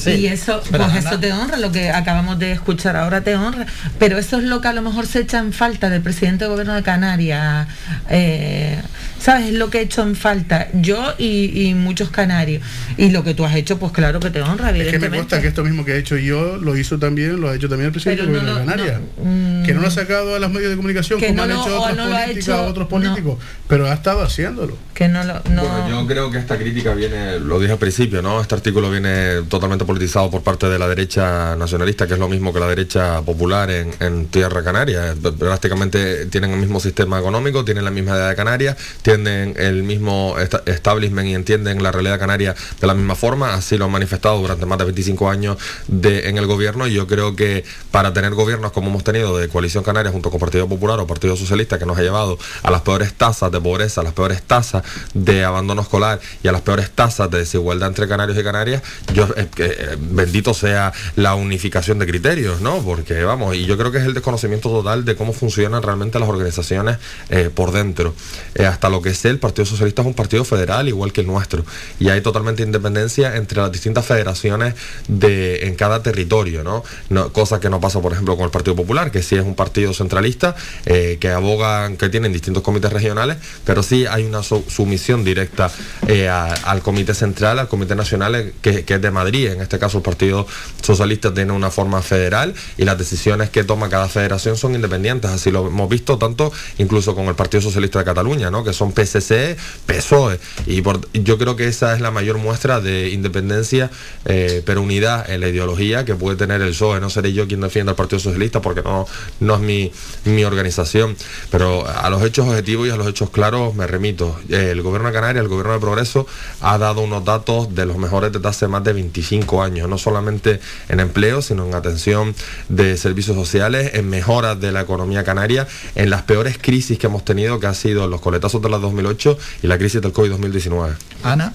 y, 0.08 0.10
y 0.12 0.28
eso, 0.28 0.62
Pero, 0.70 0.86
pues 0.86 1.06
eso 1.06 1.20
te 1.20 1.34
honra, 1.34 1.58
lo 1.58 1.72
que 1.72 1.90
acabamos 1.90 2.38
de 2.40 2.52
escuchar 2.52 2.96
ahora 2.96 3.22
te 3.22 3.36
honra, 3.36 3.66
pero 4.00 4.18
eso 4.18 4.38
es 4.38 4.44
lo 4.44 4.62
que 4.62 4.68
a 4.68 4.74
lo 4.74 4.82
mejor 4.82 5.08
se 5.08 5.20
echa 5.20 5.40
en 5.40 5.54
falta 5.54 5.90
del 5.90 6.02
presidente 6.02 6.46
del 6.46 6.52
gobierno 6.52 6.76
de 6.76 6.84
Canarias, 6.84 7.68
eh, 8.10 8.82
¿sabes? 9.20 9.48
Es 9.48 9.54
lo 9.54 9.70
que 9.70 9.80
he 9.80 9.82
hecho 9.82 10.02
en 10.04 10.16
falta 10.16 10.68
yo 10.74 11.14
y, 11.18 11.68
y 11.70 11.74
muchos 11.74 12.10
canarios, 12.10 12.64
y 12.98 13.10
lo 13.12 13.24
que 13.24 13.34
tú 13.34 13.46
has 13.46 13.56
hecho, 13.56 13.78
pues 13.78 13.92
claro 13.92 14.20
que 14.20 14.30
te 14.30 14.42
honra, 14.42 14.72
Es 14.76 14.88
que 14.92 15.00
me 15.00 15.10
consta 15.18 15.42
que 15.42 15.48
esto 15.48 15.64
mismo 15.64 15.84
que 15.86 15.94
he 15.94 15.98
hecho 15.98 16.18
yo 16.18 16.58
lo 16.58 16.76
hizo 16.78 16.98
también, 17.00 17.40
lo 17.40 17.50
ha 17.50 17.56
hecho 17.56 17.68
también 17.70 17.88
el 17.88 17.92
presidente 17.92 18.24
del 18.24 18.32
no 18.34 18.40
gobierno 18.40 18.60
de 18.60 18.66
Canarias. 18.66 19.02
Mm, 19.24 19.64
que 19.64 19.74
no 19.74 19.82
lo 19.82 19.88
ha 19.88 19.92
sacado 19.92 20.36
a 20.36 20.40
los 20.40 20.52
medios 20.52 20.70
de 20.72 20.76
comunicación 20.78 21.20
Que 21.20 21.28
como 21.28 21.38
no 21.38 21.44
han 21.44 21.50
lo- 21.50 21.62
hecho 21.64 21.78
o 21.78 21.82
otras 21.82 21.98
no 21.98 22.06
lo 22.08 22.16
ha 22.16 22.22
políticas, 22.22 22.48
hecho- 22.48 22.66
otros 22.68 22.88
políticos, 22.88 23.38
pero 23.68 23.88
ha 23.88 23.94
estado 23.94 24.22
haciéndolo. 24.22 24.78
Que 24.94 25.08
no 25.08 25.24
lo, 25.24 25.34
no, 25.52 25.62
Bueno, 25.64 25.90
yo 25.90 26.08
creo 26.08 26.32
que 26.32 26.38
esta 26.40 26.58
crítica 26.58 26.94
viene, 26.94 27.40
lo 27.40 27.60
dije 27.60 27.74
al 27.74 27.78
principio, 27.80 28.22
¿no? 28.22 28.42
Este 28.42 28.56
artículo 28.56 28.90
viene 28.90 29.44
totalmente 29.50 29.86
politizado 29.86 30.32
por 30.32 30.42
parte 30.42 30.68
de 30.68 30.80
la 30.80 30.88
derecha 30.88 31.56
nacionalista, 31.56 32.08
que 32.08 32.14
es 32.14 32.20
lo 32.20 32.28
mismo 32.30 32.52
que 32.54 32.60
la 32.60 32.68
derecha 32.68 33.22
popular 33.22 33.70
en, 33.70 33.92
en 34.00 34.26
Tierra 34.28 34.64
Canaria. 34.64 35.14
Prácticamente 35.52 36.26
tienen 36.28 36.52
el 36.52 36.60
mismo 36.60 36.80
sistema 36.80 37.20
económico, 37.20 37.64
tienen 37.64 37.86
la 37.86 37.92
misma 37.92 38.16
edad 38.16 38.30
de 38.30 38.36
Canarias, 38.36 38.76
tienen 39.02 39.17
el 39.26 39.84
mismo 39.84 40.36
esta- 40.40 40.62
establishment 40.66 41.28
y 41.30 41.34
entienden 41.34 41.82
la 41.82 41.92
realidad 41.92 42.20
canaria 42.20 42.54
de 42.80 42.88
la 42.88 42.94
misma 42.94 43.16
forma. 43.16 43.54
Así 43.54 43.78
lo 43.78 43.86
han 43.86 43.92
manifestado 43.92 44.38
durante 44.40 44.66
más 44.66 44.78
de 44.78 44.84
25 44.84 45.30
años 45.30 45.58
en 46.04 46.38
el 46.38 46.46
gobierno 46.46 46.86
y 46.88 46.94
yo 46.94 47.08
creo 47.08 47.36
que 47.36 47.64
para 47.92 48.14
tener 48.14 48.34
gobiernos 48.34 48.72
como 48.74 48.90
hemos 48.90 49.04
tenido 49.04 49.38
de 49.38 49.48
Coalición 49.48 49.84
Canaria 49.84 50.12
junto 50.12 50.30
con 50.30 50.40
Partido 50.40 50.68
Popular 50.68 51.00
o 51.00 51.08
Partido 51.08 51.36
Socialista, 51.36 51.80
que 51.80 51.86
nos 51.86 51.98
ha 51.98 52.02
llevado 52.02 52.38
a 52.64 52.70
las 52.72 52.82
peores 52.82 53.14
tasas 53.14 53.52
de 53.52 53.62
pobreza, 53.62 54.04
las 54.04 54.14
peores 54.14 54.42
tasas 54.44 54.84
de 55.14 55.44
abandono 55.46 55.82
escolar 55.82 56.20
y 56.44 56.48
a 56.48 56.52
las 56.52 56.62
peores 56.62 56.92
tasas 56.92 57.32
de 57.32 57.40
desigualdad 57.40 57.88
entre 57.90 58.08
canarios 58.08 58.38
y 58.38 58.44
canarias, 58.44 58.82
yo 59.14 59.28
eh, 59.38 59.48
eh, 59.58 59.98
bendito 60.00 60.54
sea 60.54 60.92
la 61.16 61.36
unificación 61.36 62.00
de 62.00 62.06
criterios, 62.08 62.62
¿no? 62.62 62.80
Porque 62.84 63.24
vamos, 63.24 63.56
y 63.56 63.66
yo 63.66 63.78
creo 63.78 63.92
que 63.92 64.00
es 64.00 64.06
el 64.06 64.14
desconocimiento 64.14 64.70
total 64.70 65.06
de 65.06 65.16
cómo 65.16 65.34
funcionan 65.34 65.82
realmente 65.84 66.20
las 66.20 66.28
organizaciones 66.30 66.98
eh, 67.30 67.50
por 67.54 67.72
dentro. 67.72 68.14
Eh, 68.56 68.66
hasta 68.66 68.90
lo 68.90 68.97
que 69.02 69.14
sé, 69.14 69.30
el 69.30 69.40
Partido 69.40 69.66
Socialista 69.66 70.02
es 70.02 70.08
un 70.08 70.14
partido 70.14 70.44
federal 70.46 70.88
igual 70.88 71.12
que 71.14 71.22
el 71.22 71.28
nuestro 71.28 71.64
y 72.00 72.10
hay 72.10 72.22
totalmente 72.22 72.64
independencia 72.64 73.36
entre 73.36 73.62
las 73.62 73.72
distintas 73.72 74.06
federaciones 74.06 74.76
de 75.08 75.68
en 75.68 75.76
cada 75.76 76.02
territorio, 76.04 76.64
¿no? 76.64 76.84
No- 77.10 77.32
cosa 77.34 77.60
que 77.60 77.70
no 77.70 77.80
pasa, 77.80 78.02
por 78.02 78.14
ejemplo, 78.14 78.36
con 78.36 78.46
el 78.46 78.52
Partido 78.52 78.76
Popular, 78.76 79.12
que 79.12 79.22
sí 79.24 79.36
es 79.36 79.44
un 79.46 79.56
partido 79.56 79.94
centralista, 79.94 80.56
eh, 80.86 81.18
que 81.20 81.30
abogan, 81.30 81.98
que 81.98 82.10
tienen 82.10 82.34
distintos 82.34 82.64
comités 82.64 82.92
regionales, 82.92 83.38
pero 83.66 83.84
sí 83.84 84.06
hay 84.06 84.24
una 84.26 84.44
su- 84.44 84.64
sumisión 84.68 85.24
directa 85.24 85.72
eh, 86.08 86.28
al 86.30 86.82
comité 86.82 87.14
central, 87.14 87.60
al 87.60 87.68
comité 87.68 87.96
nacional, 87.96 88.36
eh, 88.36 88.54
que, 88.62 88.84
que 88.86 88.96
es 88.96 89.02
de 89.02 89.12
Madrid. 89.12 89.48
En 89.48 89.62
este 89.62 89.80
caso, 89.80 89.98
el 89.98 90.04
Partido 90.04 90.46
Socialista 90.82 91.34
tiene 91.34 91.52
una 91.54 91.70
forma 91.72 92.02
federal 92.02 92.54
y 92.78 92.86
las 92.86 92.98
decisiones 92.98 93.50
que 93.50 93.64
toma 93.64 93.90
cada 93.90 94.08
federación 94.08 94.58
son 94.58 94.76
independientes. 94.76 95.30
Así 95.32 95.52
lo 95.52 95.68
hemos 95.68 95.90
visto 95.90 96.18
tanto 96.18 96.52
incluso 96.78 97.16
con 97.16 97.26
el 97.26 97.36
Partido 97.36 97.62
Socialista 97.62 98.00
de 98.00 98.06
Cataluña, 98.06 98.50
¿no? 98.52 98.64
que 98.64 98.74
son 98.74 98.87
PSC, 98.94 99.58
PSOE. 99.86 100.40
Y 100.66 100.82
por- 100.82 101.08
yo 101.14 101.38
creo 101.38 101.56
que 101.56 101.68
esa 101.68 101.94
es 101.94 102.02
la 102.02 102.12
mayor 102.12 102.38
muestra 102.38 102.80
de 102.82 103.10
independencia, 103.10 103.90
eh, 104.26 104.62
pero 104.66 104.82
unidad 104.82 105.30
en 105.30 105.42
la 105.42 105.48
ideología 105.50 106.06
que 106.06 106.16
puede 106.16 106.38
tener 106.38 106.62
el 106.62 106.70
PSOE. 106.70 107.00
No 107.00 107.10
seré 107.10 107.34
yo 107.34 107.48
quien 107.48 107.62
defienda 107.62 107.92
al 107.92 107.96
Partido 107.96 108.20
Socialista 108.20 108.62
porque 108.62 108.82
no, 108.84 109.06
no 109.40 109.56
es 109.56 109.62
mi, 109.62 109.92
mi 110.26 110.44
organización. 110.44 111.16
Pero 111.52 111.88
a 111.88 112.10
los 112.10 112.22
hechos 112.24 112.48
objetivos 112.48 112.88
y 112.88 112.92
a 112.92 112.96
los 112.98 113.08
hechos 113.08 113.30
claros 113.30 113.76
me 113.76 113.88
remito. 113.88 114.38
El 114.50 114.82
gobierno 114.82 115.08
de 115.10 115.14
Canarias, 115.14 115.44
el 115.44 115.50
gobierno 115.50 115.74
de 115.74 115.80
Progreso, 115.80 116.28
ha 116.62 116.78
dado 116.78 117.02
unos 117.02 117.24
datos 117.26 117.74
de 117.76 117.86
los 117.86 117.98
mejores 117.98 118.32
desde 118.32 118.48
hace 118.48 118.68
más 118.68 118.84
de 118.84 118.94
25 118.94 119.62
años, 119.64 119.88
no 119.90 119.98
solamente 119.98 120.60
en 120.90 121.00
empleo, 121.00 121.42
sino 121.42 121.66
en 121.66 121.74
atención 121.76 122.36
de 122.70 122.98
servicios 122.98 123.36
sociales, 123.36 123.92
en 123.94 124.10
mejoras 124.10 124.60
de 124.60 124.72
la 124.72 124.82
economía 124.82 125.24
canaria, 125.24 125.68
en 125.96 126.10
las 126.10 126.24
peores 126.24 126.58
crisis 126.60 126.98
que 127.00 127.08
hemos 127.08 127.24
tenido, 127.26 127.60
que 127.60 127.68
han 127.68 127.76
sido 127.76 128.08
los 128.08 128.22
coletazos 128.22 128.62
de 128.62 128.70
la 128.70 128.77
2008 128.82 129.38
y 129.64 129.68
la 129.68 129.78
crisis 129.78 130.02
del 130.02 130.14
COVID-2019. 130.14 130.96
Ana. 131.24 131.54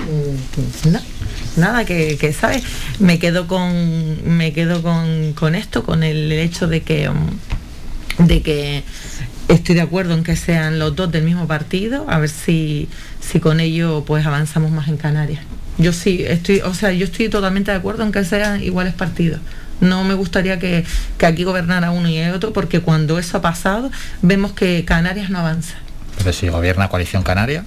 Mm, 0.00 0.92
no, 0.92 1.00
nada 1.56 1.84
que, 1.84 2.16
que, 2.16 2.32
sabes 2.32 2.62
me 2.98 3.18
quedo 3.18 3.46
con 3.46 4.36
me 4.36 4.52
quedo 4.52 4.82
con, 4.82 5.34
con 5.34 5.54
esto 5.54 5.84
con 5.84 6.02
el 6.02 6.32
hecho 6.32 6.66
de 6.68 6.82
que 6.82 7.10
mm, 7.10 8.26
de 8.26 8.42
que 8.42 8.82
estoy 9.48 9.74
de 9.74 9.80
acuerdo 9.82 10.14
en 10.14 10.24
que 10.24 10.36
sean 10.36 10.78
los 10.78 10.96
dos 10.96 11.12
del 11.12 11.24
mismo 11.24 11.46
partido 11.46 12.06
a 12.08 12.18
ver 12.18 12.30
si 12.30 12.88
si 13.20 13.40
con 13.40 13.60
ello 13.60 14.04
pues 14.06 14.24
avanzamos 14.24 14.70
más 14.70 14.88
en 14.88 14.96
Canarias 14.96 15.42
yo 15.76 15.92
sí 15.92 16.24
estoy 16.26 16.60
o 16.60 16.72
sea 16.72 16.92
yo 16.92 17.04
estoy 17.04 17.28
totalmente 17.28 17.70
de 17.70 17.76
acuerdo 17.76 18.02
en 18.02 18.12
que 18.12 18.24
sean 18.24 18.62
iguales 18.62 18.94
partidos 18.94 19.40
no 19.80 20.04
me 20.04 20.14
gustaría 20.14 20.58
que, 20.58 20.84
que 21.18 21.26
aquí 21.26 21.44
gobernara 21.44 21.90
uno 21.90 22.08
y 22.08 22.16
el 22.18 22.34
otro 22.34 22.52
porque 22.52 22.80
cuando 22.80 23.18
eso 23.18 23.38
ha 23.38 23.42
pasado 23.42 23.90
vemos 24.22 24.52
que 24.52 24.84
Canarias 24.84 25.30
no 25.30 25.38
avanza 25.38 25.76
Pero 26.22 26.32
si 26.32 26.48
gobierna 26.48 26.88
Coalición 26.88 27.22
Canaria. 27.22 27.64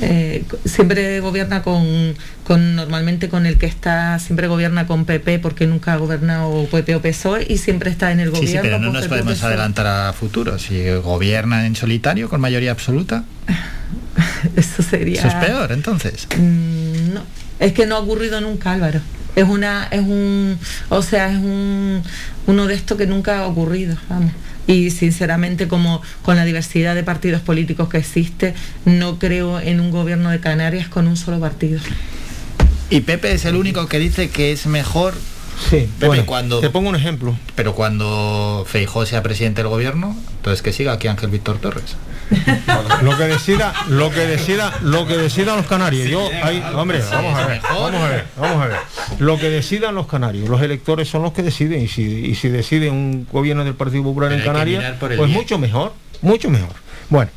eh, 0.00 0.44
siempre 0.64 1.20
gobierna 1.20 1.62
con, 1.62 2.14
con 2.44 2.74
normalmente 2.74 3.28
con 3.28 3.46
el 3.46 3.58
que 3.58 3.66
está 3.66 4.18
siempre 4.18 4.48
gobierna 4.48 4.86
con 4.88 5.04
PP 5.04 5.38
porque 5.38 5.66
nunca 5.68 5.92
ha 5.92 5.96
gobernado 5.96 6.66
PP 6.66 6.96
o 6.96 7.00
PSOE 7.00 7.46
y 7.48 7.58
siempre 7.58 7.90
está 7.90 8.10
en 8.10 8.18
el 8.20 8.30
Sí, 8.30 8.40
gobierno 8.40 8.50
sí, 8.52 8.58
pero 8.62 8.78
no 8.80 8.92
nos 8.92 9.06
podemos 9.06 9.34
PSOE. 9.34 9.48
adelantar 9.50 9.86
a 9.86 10.12
futuro. 10.12 10.58
Si 10.58 10.90
gobierna 10.96 11.64
en 11.66 11.76
solitario 11.76 12.28
con 12.28 12.40
mayoría 12.40 12.72
absoluta, 12.72 13.22
eso 14.56 14.82
sería 14.82 15.18
eso 15.20 15.28
es 15.28 15.34
peor, 15.34 15.70
entonces. 15.72 16.26
Mm, 16.36 17.14
no 17.14 17.22
es 17.60 17.72
que 17.72 17.86
no 17.86 17.94
ha 17.96 18.00
ocurrido 18.00 18.40
nunca 18.40 18.72
Álvaro 18.72 19.00
es 19.36 19.44
una 19.44 19.86
es 19.92 20.00
un 20.00 20.58
o 20.88 21.02
sea 21.02 21.30
es 21.30 21.38
un 21.38 22.02
uno 22.46 22.66
de 22.66 22.74
estos 22.74 22.98
que 22.98 23.06
nunca 23.06 23.38
ha 23.40 23.46
ocurrido 23.46 23.96
vamos 24.08 24.32
y 24.66 24.90
sinceramente 24.90 25.68
como 25.68 26.02
con 26.22 26.36
la 26.36 26.44
diversidad 26.44 26.94
de 26.94 27.02
partidos 27.02 27.42
políticos 27.42 27.88
que 27.88 27.98
existe 27.98 28.54
no 28.84 29.18
creo 29.18 29.60
en 29.60 29.80
un 29.80 29.90
gobierno 29.90 30.30
de 30.30 30.40
Canarias 30.40 30.88
con 30.88 31.06
un 31.06 31.16
solo 31.16 31.40
partido 31.40 31.80
Y 32.90 33.00
Pepe 33.00 33.32
es 33.32 33.44
el 33.44 33.56
único 33.56 33.86
que 33.86 33.98
dice 33.98 34.30
que 34.30 34.52
es 34.52 34.66
mejor. 34.66 35.14
Sí, 35.58 35.88
Pepe, 35.98 36.06
bueno, 36.06 36.26
cuando. 36.26 36.60
te 36.60 36.70
pongo 36.70 36.88
un 36.88 36.96
ejemplo. 36.96 37.36
Pero 37.54 37.74
cuando 37.74 38.64
Feijó 38.66 39.06
sea 39.06 39.22
presidente 39.22 39.62
del 39.62 39.68
gobierno, 39.68 40.16
entonces 40.36 40.62
que 40.62 40.72
siga 40.72 40.92
aquí 40.92 41.08
Ángel 41.08 41.30
Víctor 41.30 41.58
Torres. 41.58 41.96
Lo 43.02 43.16
que 43.16 43.24
decida, 43.24 43.74
lo 43.88 44.10
que 44.10 44.26
decida, 44.26 44.72
lo 44.82 45.06
que 45.06 45.16
decidan 45.16 45.56
los 45.56 45.66
canarios. 45.66 46.08
Yo, 46.08 46.28
ahí, 46.42 46.62
hombre, 46.74 47.02
vamos 47.10 47.38
a 47.38 47.46
ver, 47.46 47.60
vamos 47.62 47.94
a 47.94 48.08
ver, 48.08 48.24
vamos 48.36 48.62
a 48.62 48.66
ver. 48.66 48.78
Lo 49.18 49.38
que 49.38 49.50
decidan 49.50 49.94
los 49.94 50.06
canarios, 50.06 50.48
los 50.48 50.62
electores 50.62 51.08
son 51.08 51.22
los 51.22 51.32
que 51.32 51.42
deciden 51.42 51.82
y 51.82 51.88
si, 51.88 52.02
y 52.02 52.34
si 52.34 52.48
decide 52.48 52.90
un 52.90 53.26
gobierno 53.30 53.64
del 53.64 53.74
Partido 53.74 54.02
Popular 54.02 54.30
Pero 54.30 54.40
en 54.40 54.46
Canarias, 54.46 54.94
pues 54.98 55.16
bien. 55.18 55.30
mucho 55.30 55.58
mejor, 55.58 55.92
mucho 56.22 56.50
mejor. 56.50 56.70
Bueno, 57.10 57.30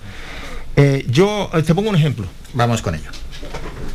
eh, 0.75 1.05
yo 1.09 1.49
eh, 1.53 1.63
te 1.63 1.75
pongo 1.75 1.89
un 1.89 1.95
ejemplo. 1.95 2.25
Vamos 2.53 2.81
con 2.81 2.95
ello. 2.95 3.09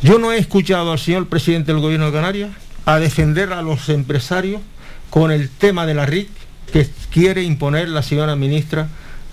Yo 0.01 0.19
no 0.19 0.31
he 0.31 0.37
escuchado 0.37 0.91
al 0.91 0.99
señor 0.99 1.27
presidente 1.27 1.71
del 1.71 1.81
gobierno 1.81 2.05
de 2.07 2.11
Canarias 2.11 2.51
a 2.85 2.99
defender 2.99 3.53
a 3.53 3.61
los 3.61 3.89
empresarios 3.89 4.61
con 5.09 5.31
el 5.31 5.49
tema 5.49 5.85
de 5.85 5.93
la 5.93 6.05
RIC 6.05 6.29
que 6.71 6.89
quiere 7.11 7.43
imponer 7.43 7.89
la 7.89 8.01
señora 8.01 8.35
ministra 8.35 8.87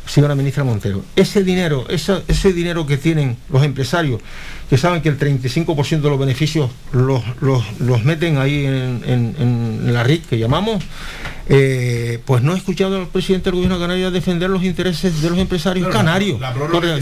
señora 0.07 0.35
ministra 0.35 0.65
Montero. 0.65 1.05
Ese 1.15 1.45
dinero, 1.45 1.87
ese, 1.89 2.23
ese 2.27 2.53
dinero 2.53 2.87
que 2.87 2.97
tienen 2.97 3.37
los 3.49 3.63
empresarios, 3.63 4.21
que 4.71 4.79
saben 4.79 5.03
que 5.03 5.09
el 5.09 5.19
35% 5.19 6.01
de 6.01 6.09
los 6.09 6.19
beneficios 6.19 6.71
los, 6.93 7.23
los- 7.41 7.65
los 7.81 8.05
meten 8.05 8.39
ahí 8.39 8.65
en, 8.67 9.03
en- 9.05 9.35
en 9.39 9.93
la 9.93 10.05
RIC 10.05 10.27
que 10.29 10.39
llamamos, 10.39 10.83
eh, 11.49 12.21
pues 12.25 12.43
no 12.43 12.55
he 12.55 12.57
escuchado 12.57 12.97
al 13.01 13.09
presidente 13.09 13.47
del 13.47 13.55
gobierno 13.57 13.77
de 13.79 13.83
Canarias 13.85 14.13
defender 14.13 14.49
los 14.49 14.63
intereses 14.63 15.21
de 15.21 15.29
los 15.31 15.39
empresarios 15.39 15.89
canarios. 15.89 16.39
la 16.39 16.53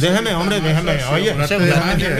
déjeme, 0.01 0.35
hombre, 0.35 0.61
déjeme, 0.63 0.93
oye, 1.13 1.31
es 1.31 1.49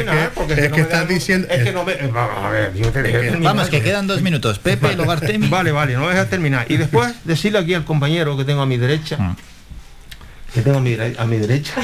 que- 0.05 0.29
porque 0.35 0.53
es 0.53 0.59
si 0.59 0.63
que 0.65 0.69
no 0.69 0.77
me 0.77 0.83
estás 0.83 1.09
diciendo- 1.09 1.49
es 1.51 1.65
que 1.65 1.73
no 1.73 1.85
me, 1.85 1.95
vamos 2.13 2.45
a 2.45 2.51
ver, 2.51 2.75
yo 2.75 2.91
te 2.91 3.03
dejé 3.03 3.19
terminar. 3.31 3.55
Vamos, 3.55 3.71
que 3.71 3.81
quedan 3.81 4.07
dos 4.07 4.21
minutos. 4.21 4.59
Pepe 4.59 4.95
Logartemi. 4.97 5.49
Vale, 5.49 5.73
vale, 5.73 5.95
no 5.95 6.03
me 6.03 6.09
dejas 6.11 6.29
terminar. 6.29 6.67
Y 6.71 6.77
después 6.77 7.15
decirle 7.25 7.59
aquí 7.61 7.73
al 7.73 7.85
compañero 7.87 8.37
que 8.37 8.45
tengo 8.45 8.61
a 8.61 8.67
mi 8.67 8.77
derecha 8.77 9.37
que 10.55 10.63
tengo 10.63 10.79
a 10.79 10.81
mi, 10.81 10.91
dere- 10.97 11.17
a 11.19 11.25
mi 11.27 11.37
derecha. 11.37 11.75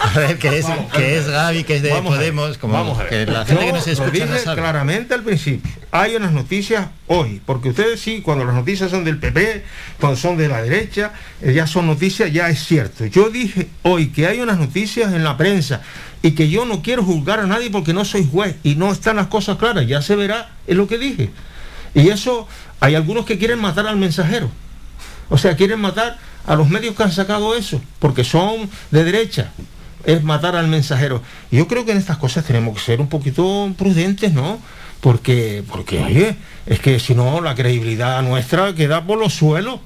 A 0.00 0.18
ver, 0.18 0.38
que 0.38 0.58
es, 0.58 0.66
que 0.92 1.16
es 1.18 1.28
Gaby, 1.28 1.62
que 1.62 1.76
es 1.76 1.82
de 1.82 1.90
Vamos 1.92 2.16
Podemos, 2.16 2.58
como 2.58 2.72
vamos 2.74 2.98
a 2.98 3.04
ver. 3.04 3.26
que 3.26 3.32
la 3.32 3.44
gente 3.46 3.60
que 3.62 3.66
Yo 3.68 3.72
nos 3.76 3.86
lo 3.86 3.92
escucha 3.92 4.26
no 4.26 4.32
dije 4.32 4.38
sabe. 4.44 4.60
claramente 4.60 5.14
al 5.14 5.22
principio. 5.22 5.70
Hay 5.92 6.16
unas 6.16 6.32
noticias 6.32 6.88
hoy, 7.06 7.40
porque 7.46 7.68
ustedes 7.70 8.00
sí, 8.00 8.20
cuando 8.20 8.44
las 8.44 8.54
noticias 8.54 8.90
son 8.90 9.04
del 9.04 9.18
PP, 9.18 9.64
cuando 10.00 10.18
son 10.18 10.36
de 10.36 10.48
la 10.48 10.60
derecha, 10.60 11.12
eh, 11.40 11.52
ya 11.54 11.68
son 11.68 11.86
noticias, 11.86 12.32
ya 12.32 12.48
es 12.48 12.64
cierto. 12.64 13.06
Yo 13.06 13.30
dije 13.30 13.68
hoy 13.82 14.08
que 14.08 14.26
hay 14.26 14.40
unas 14.40 14.58
noticias 14.58 15.12
en 15.12 15.22
la 15.22 15.36
prensa 15.36 15.82
y 16.20 16.32
que 16.32 16.50
yo 16.50 16.64
no 16.64 16.82
quiero 16.82 17.04
juzgar 17.04 17.38
a 17.38 17.46
nadie 17.46 17.70
porque 17.70 17.94
no 17.94 18.04
soy 18.04 18.28
juez 18.30 18.56
y 18.64 18.74
no 18.74 18.90
están 18.90 19.16
las 19.16 19.28
cosas 19.28 19.56
claras, 19.56 19.86
ya 19.86 20.02
se 20.02 20.16
verá, 20.16 20.50
es 20.66 20.76
lo 20.76 20.88
que 20.88 20.98
dije. 20.98 21.30
Y 21.94 22.08
eso, 22.08 22.48
hay 22.80 22.96
algunos 22.96 23.24
que 23.24 23.38
quieren 23.38 23.60
matar 23.60 23.86
al 23.86 23.96
mensajero. 23.96 24.50
O 25.28 25.38
sea, 25.38 25.54
quieren 25.56 25.80
matar 25.80 26.18
a 26.46 26.56
los 26.56 26.68
medios 26.68 26.94
que 26.94 27.02
han 27.02 27.12
sacado 27.12 27.54
eso, 27.54 27.80
porque 27.98 28.24
son 28.24 28.68
de 28.90 29.04
derecha. 29.04 29.52
Es 30.04 30.22
matar 30.22 30.56
al 30.56 30.68
mensajero. 30.68 31.22
Yo 31.50 31.68
creo 31.68 31.84
que 31.84 31.92
en 31.92 31.98
estas 31.98 32.16
cosas 32.16 32.44
tenemos 32.44 32.74
que 32.74 32.84
ser 32.84 33.00
un 33.00 33.08
poquito 33.08 33.72
prudentes, 33.76 34.32
¿no? 34.32 34.58
Porque, 35.00 35.62
porque 35.68 35.98
oye, 35.98 36.36
es 36.66 36.80
que 36.80 36.98
si 36.98 37.14
no, 37.14 37.40
la 37.40 37.54
credibilidad 37.54 38.22
nuestra 38.22 38.74
queda 38.74 39.04
por 39.04 39.18
los 39.18 39.34
suelos. 39.34 39.80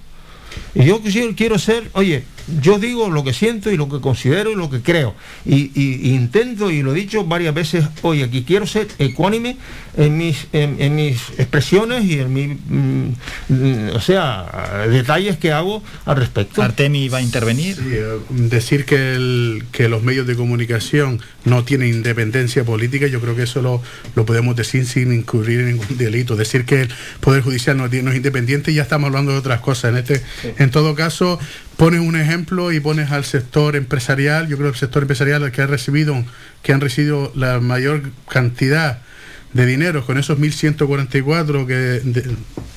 Y 0.75 0.85
yo 0.85 1.01
quiero 1.37 1.59
ser, 1.59 1.91
oye, 1.95 2.25
yo 2.61 2.79
digo 2.79 3.11
lo 3.11 3.25
que 3.25 3.33
siento 3.33 3.71
y 3.71 3.77
lo 3.77 3.89
que 3.89 4.01
considero 4.01 4.51
y 4.51 4.55
lo 4.55 4.71
que 4.71 4.81
creo. 4.81 5.15
Y, 5.45 5.71
y- 5.75 6.01
y 6.11 6.15
intento, 6.15 6.71
y 6.71 6.83
lo 6.83 6.93
he 6.93 6.95
dicho 6.95 7.25
varias 7.25 7.55
veces 7.55 7.85
hoy 8.03 8.23
aquí, 8.23 8.45
quiero 8.45 8.67
ser 8.67 8.89
ecuánime 8.99 9.57
en 9.97 10.17
mis, 10.19 10.47
en, 10.53 10.77
en 10.81 10.97
mis 10.97 11.19
expresiones 11.39 12.05
y 12.05 12.19
en 12.19 12.33
mis, 12.33 12.49
mm, 12.69 13.09
mm, 13.49 13.89
o 13.95 14.01
sea, 14.01 14.87
detalles 14.91 15.37
que 15.39 15.53
hago 15.53 15.83
al 16.05 16.17
respecto. 16.17 16.63
Artemi 16.63 17.09
va 17.09 17.19
a 17.19 17.23
intervenir. 17.23 17.77
Sí, 17.77 17.83
eh, 17.93 18.19
decir 18.31 18.85
que, 18.85 19.15
el- 19.15 19.65
que 19.73 19.89
los 19.89 20.03
medios 20.03 20.27
de 20.27 20.35
comunicación 20.35 21.21
no 21.45 21.65
tienen 21.65 21.89
independencia 21.91 22.65
política, 22.65 23.07
yo 23.07 23.21
creo 23.21 23.37
que 23.37 23.43
eso 23.45 23.63
lo, 23.63 23.83
lo 24.15 24.25
podemos 24.27 24.57
decir 24.57 24.87
sin 24.87 25.13
incurrir 25.13 25.61
en 25.61 25.67
ningún 25.77 25.97
delito. 25.99 26.37
Decir 26.37 26.65
que 26.65 26.83
el 26.83 26.89
Poder 27.21 27.43
Judicial 27.43 27.77
no 27.77 27.87
es 27.87 28.17
independiente, 28.17 28.73
ya 28.75 28.83
estamos 28.83 29.09
hablando 29.09 29.33
de 29.33 29.39
otras 29.39 29.61
cosas. 29.61 29.91
En, 29.93 29.99
este, 29.99 30.23
en 30.59 30.71
todo 30.71 30.95
caso, 30.95 31.39
pones 31.77 32.01
un 32.01 32.17
ejemplo 32.17 32.73
y 32.73 32.81
pones 32.81 33.11
al 33.11 33.25
sector 33.25 33.77
empresarial, 33.77 34.49
yo 34.49 34.57
creo 34.57 34.71
que 34.71 34.77
el 34.77 34.81
sector 34.81 35.03
empresarial 35.03 35.43
el 35.43 35.53
que 35.53 35.63
ha 35.63 35.67
recibido, 35.67 36.25
que 36.63 36.73
han 36.73 36.81
recibido 36.81 37.33
la 37.35 37.61
mayor 37.61 38.03
cantidad 38.29 39.01
de 39.53 39.67
dinero 39.67 40.05
con 40.05 40.19
esos 40.19 40.39
1.144 40.39 41.67
que, 41.67 41.75
de- 41.75 42.37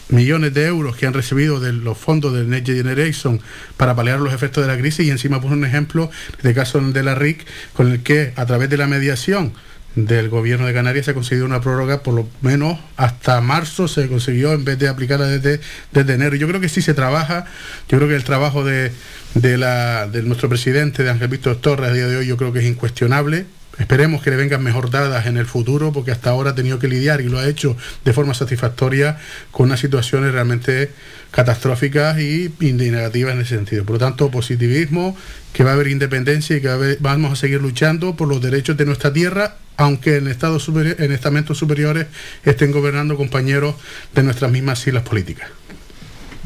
millones 0.09 0.53
de 0.53 0.65
euros 0.67 0.95
que 0.95 1.05
han 1.07 1.13
recibido 1.13 1.59
de 1.59 1.73
los 1.73 1.97
fondos 1.97 2.33
del 2.33 2.49
Next 2.49 2.67
Generation 2.67 3.41
para 3.77 3.95
paliar 3.95 4.19
los 4.19 4.33
efectos 4.33 4.63
de 4.65 4.71
la 4.73 4.79
crisis 4.79 5.05
y 5.05 5.09
encima 5.09 5.41
pone 5.41 5.55
un 5.55 5.65
ejemplo 5.65 6.09
de 6.43 6.53
caso 6.53 6.79
de 6.79 7.03
la 7.03 7.13
RIC 7.15 7.45
con 7.73 7.91
el 7.91 8.03
que 8.03 8.31
a 8.35 8.45
través 8.45 8.69
de 8.69 8.77
la 8.77 8.87
mediación 8.87 9.53
del 9.97 10.29
gobierno 10.29 10.67
de 10.67 10.73
Canarias 10.73 11.05
se 11.05 11.11
ha 11.11 11.13
conseguido 11.15 11.47
una 11.47 11.59
prórroga 11.59 12.03
por 12.03 12.13
lo 12.13 12.29
menos 12.41 12.77
hasta 12.97 13.41
marzo 13.41 13.87
se 13.87 14.07
consiguió 14.07 14.53
en 14.53 14.63
vez 14.63 14.77
de 14.77 14.87
aplicarla 14.87 15.25
desde, 15.25 15.59
desde 15.91 16.13
enero. 16.13 16.35
Yo 16.35 16.47
creo 16.47 16.61
que 16.61 16.69
sí 16.69 16.83
se 16.83 16.93
trabaja, 16.93 17.45
yo 17.89 17.97
creo 17.97 18.07
que 18.07 18.15
el 18.15 18.23
trabajo 18.23 18.63
de, 18.63 18.91
de, 19.33 19.57
la, 19.57 20.07
de 20.07 20.21
nuestro 20.21 20.49
presidente, 20.49 21.03
de 21.03 21.09
Ángel 21.09 21.29
Víctor 21.29 21.55
Torres, 21.55 21.89
a 21.89 21.93
día 21.93 22.07
de 22.07 22.17
hoy 22.17 22.27
yo 22.27 22.37
creo 22.37 22.53
que 22.53 22.59
es 22.59 22.65
incuestionable. 22.65 23.47
Esperemos 23.79 24.23
que 24.23 24.31
le 24.31 24.37
vengan 24.37 24.63
mejor 24.63 24.89
dadas 24.89 25.27
en 25.27 25.37
el 25.37 25.45
futuro, 25.45 25.91
porque 25.91 26.11
hasta 26.11 26.31
ahora 26.31 26.51
ha 26.51 26.55
tenido 26.55 26.79
que 26.79 26.87
lidiar 26.87 27.21
y 27.21 27.25
lo 27.25 27.37
ha 27.37 27.47
hecho 27.47 27.77
de 28.03 28.13
forma 28.13 28.33
satisfactoria 28.33 29.17
con 29.51 29.67
unas 29.67 29.79
situaciones 29.79 30.31
realmente 30.31 30.91
catastróficas 31.31 32.19
y, 32.19 32.51
negativas 32.59 33.33
en 33.35 33.41
ese 33.41 33.55
sentido. 33.55 33.83
Por 33.85 33.93
lo 33.93 33.99
tanto, 33.99 34.31
positivismo, 34.31 35.15
que 35.53 35.63
va 35.63 35.71
a 35.71 35.73
haber 35.73 35.87
independencia 35.87 36.57
y 36.57 36.61
que 36.61 36.97
vamos 36.99 37.33
a 37.33 37.35
seguir 37.35 37.61
luchando 37.61 38.15
por 38.15 38.27
los 38.27 38.41
derechos 38.41 38.77
de 38.77 38.85
nuestra 38.85 39.13
tierra, 39.13 39.57
aunque 39.77 40.17
en, 40.17 40.27
estados 40.27 40.67
en 40.69 41.11
estamentos 41.11 41.57
superiores 41.57 42.07
estén 42.43 42.71
gobernando 42.71 43.15
compañeros 43.15 43.75
de 44.15 44.23
nuestras 44.23 44.51
mismas 44.51 44.79
siglas 44.79 45.03
políticas. 45.03 45.49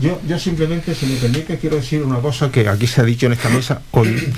Yo, 0.01 0.19
yo 0.27 0.39
simplemente, 0.39 0.95
si 0.95 1.05
me 1.05 1.15
permite, 1.15 1.57
quiero 1.57 1.75
decir 1.75 2.01
una 2.01 2.19
cosa 2.19 2.51
que 2.51 2.67
aquí 2.67 2.87
se 2.87 3.01
ha 3.01 3.03
dicho 3.03 3.27
en 3.27 3.33
esta 3.33 3.49
mesa 3.49 3.81
hoy, 3.91 4.33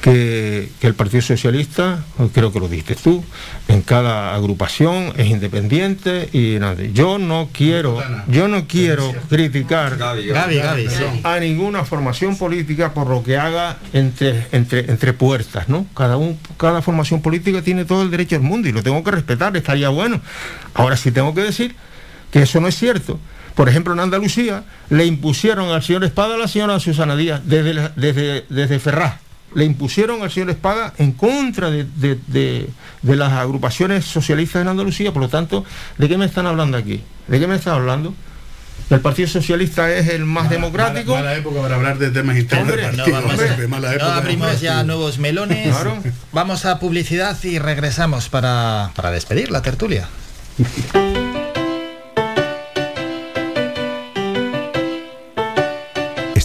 que, 0.00 0.70
que 0.80 0.86
el 0.86 0.94
Partido 0.94 1.22
Socialista, 1.22 2.04
creo 2.32 2.52
que 2.52 2.60
lo 2.60 2.68
dijiste 2.68 2.94
tú, 2.94 3.24
en 3.66 3.82
cada 3.82 4.34
agrupación 4.34 5.12
es 5.16 5.26
independiente 5.26 6.28
y 6.32 6.58
nada. 6.60 6.82
yo 6.92 7.18
no 7.18 7.48
quiero, 7.52 8.00
yo 8.28 8.46
no 8.46 8.68
quiero 8.68 9.12
criticar 9.28 9.96
Gaby, 9.96 10.28
Gaby, 10.28 10.88
sí. 10.88 11.04
a 11.24 11.40
ninguna 11.40 11.84
formación 11.84 12.36
política 12.38 12.94
por 12.94 13.08
lo 13.08 13.24
que 13.24 13.36
haga 13.36 13.78
entre, 13.92 14.46
entre, 14.52 14.90
entre 14.90 15.12
puertas, 15.14 15.68
¿no? 15.68 15.86
Cada, 15.96 16.16
un, 16.16 16.38
cada 16.56 16.80
formación 16.80 17.20
política 17.22 17.60
tiene 17.62 17.84
todo 17.84 18.02
el 18.02 18.10
derecho 18.10 18.36
del 18.36 18.44
mundo 18.44 18.68
y 18.68 18.72
lo 18.72 18.84
tengo 18.84 19.02
que 19.02 19.10
respetar, 19.10 19.56
estaría 19.56 19.88
bueno. 19.88 20.20
Ahora 20.74 20.96
sí 20.96 21.10
tengo 21.10 21.34
que 21.34 21.42
decir 21.42 21.74
que 22.30 22.42
eso 22.42 22.60
no 22.60 22.68
es 22.68 22.76
cierto. 22.76 23.18
Por 23.58 23.68
ejemplo, 23.68 23.92
en 23.92 23.98
Andalucía 23.98 24.62
le 24.88 25.04
impusieron 25.04 25.70
al 25.70 25.82
señor 25.82 26.04
Espada 26.04 26.36
a 26.36 26.38
la 26.38 26.46
señora 26.46 26.78
Susana 26.78 27.16
Díaz 27.16 27.40
desde, 27.44 27.74
la- 27.74 27.88
desde, 27.96 28.44
desde 28.48 28.78
Ferraz. 28.78 29.14
Le 29.52 29.64
impusieron 29.64 30.22
al 30.22 30.30
señor 30.30 30.50
Espada 30.50 30.92
en 30.98 31.10
contra 31.10 31.68
de, 31.68 31.82
de- 31.96 32.20
de- 32.28 32.68
de 33.02 33.16
las 33.16 33.32
agrupaciones 33.32 34.04
socialistas 34.04 34.62
en 34.62 34.68
Andalucía. 34.68 35.10
Por 35.12 35.22
lo 35.22 35.28
tanto, 35.28 35.64
¿de 35.96 36.08
qué 36.08 36.16
me 36.16 36.24
están 36.26 36.46
hablando 36.46 36.76
aquí? 36.76 37.02
¿De 37.26 37.40
qué 37.40 37.48
me 37.48 37.56
están 37.56 37.74
hablando? 37.74 38.14
¿El 38.90 39.00
Partido 39.00 39.26
Socialista 39.26 39.92
es 39.92 40.06
el 40.08 40.24
más 40.24 40.48
democrático? 40.50 41.10
Mala, 41.16 41.24
mala 41.24 41.36
época 41.38 41.60
para 41.60 41.74
hablar 41.74 41.98
de 41.98 42.10
temas 42.12 42.38
internos 42.38 42.68
Hombre, 42.68 42.86
del 42.86 42.92
No, 42.96 42.98
partido. 42.98 43.16
vamos 43.22 43.32
hombre, 43.40 43.64
a- 43.64 43.68
mala 43.68 43.88
no 43.88 43.94
época. 43.96 44.16
abrimos 44.18 44.60
ya 44.60 44.84
nuevos 44.84 45.18
melones. 45.18 45.66
Claro. 45.66 45.98
Vamos 46.32 46.64
a 46.64 46.78
publicidad 46.78 47.36
y 47.42 47.58
regresamos 47.58 48.28
para, 48.28 48.92
para 48.94 49.10
despedir 49.10 49.50
la 49.50 49.62
tertulia. 49.62 50.06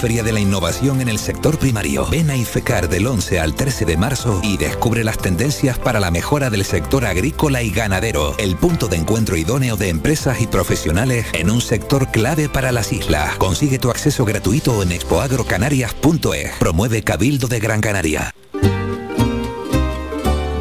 feria 0.00 0.22
de 0.22 0.32
la 0.32 0.40
innovación 0.40 1.02
en 1.02 1.10
el 1.10 1.18
sector 1.18 1.58
primario. 1.58 2.06
Ven 2.10 2.30
a 2.30 2.36
IFECAR 2.36 2.88
del 2.88 3.06
11 3.06 3.38
al 3.38 3.54
13 3.54 3.84
de 3.84 3.98
marzo 3.98 4.40
y 4.42 4.56
descubre 4.56 5.04
las 5.04 5.18
tendencias 5.18 5.78
para 5.78 6.00
la 6.00 6.10
mejora 6.10 6.48
del 6.48 6.64
sector 6.64 7.04
agrícola 7.04 7.62
y 7.62 7.70
ganadero, 7.70 8.34
el 8.38 8.56
punto 8.56 8.88
de 8.88 8.96
encuentro 8.96 9.36
idóneo 9.36 9.76
de 9.76 9.90
empresas 9.90 10.40
y 10.40 10.46
profesionales 10.46 11.26
en 11.34 11.50
un 11.50 11.60
sector 11.60 12.10
clave 12.10 12.48
para 12.48 12.72
las 12.72 12.94
islas. 12.94 13.36
Consigue 13.36 13.78
tu 13.78 13.90
acceso 13.90 14.24
gratuito 14.24 14.82
en 14.82 14.92
expoagrocanarias.es. 14.92 16.52
Promueve 16.58 17.02
Cabildo 17.02 17.46
de 17.46 17.60
Gran 17.60 17.82
Canaria. 17.82 18.34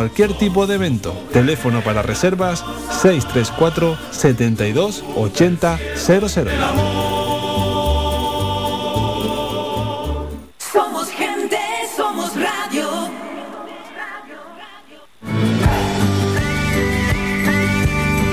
cualquier 0.00 0.32
tipo 0.32 0.66
de 0.66 0.76
evento. 0.76 1.12
Teléfono 1.30 1.82
para 1.82 2.00
reservas 2.00 2.64
634 3.02 3.98
72 4.10 5.04
80 5.14 5.78
00. 5.94 6.50
Somos 10.72 11.10
gente, 11.10 11.58
somos 11.94 12.32
radio. 12.34 12.88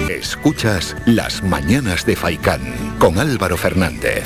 Escuchas 0.07 0.95
Las 1.05 1.43
Mañanas 1.43 2.05
de 2.05 2.15
Faicán 2.15 2.61
con 2.97 3.19
Álvaro 3.19 3.57
Fernández. 3.57 4.23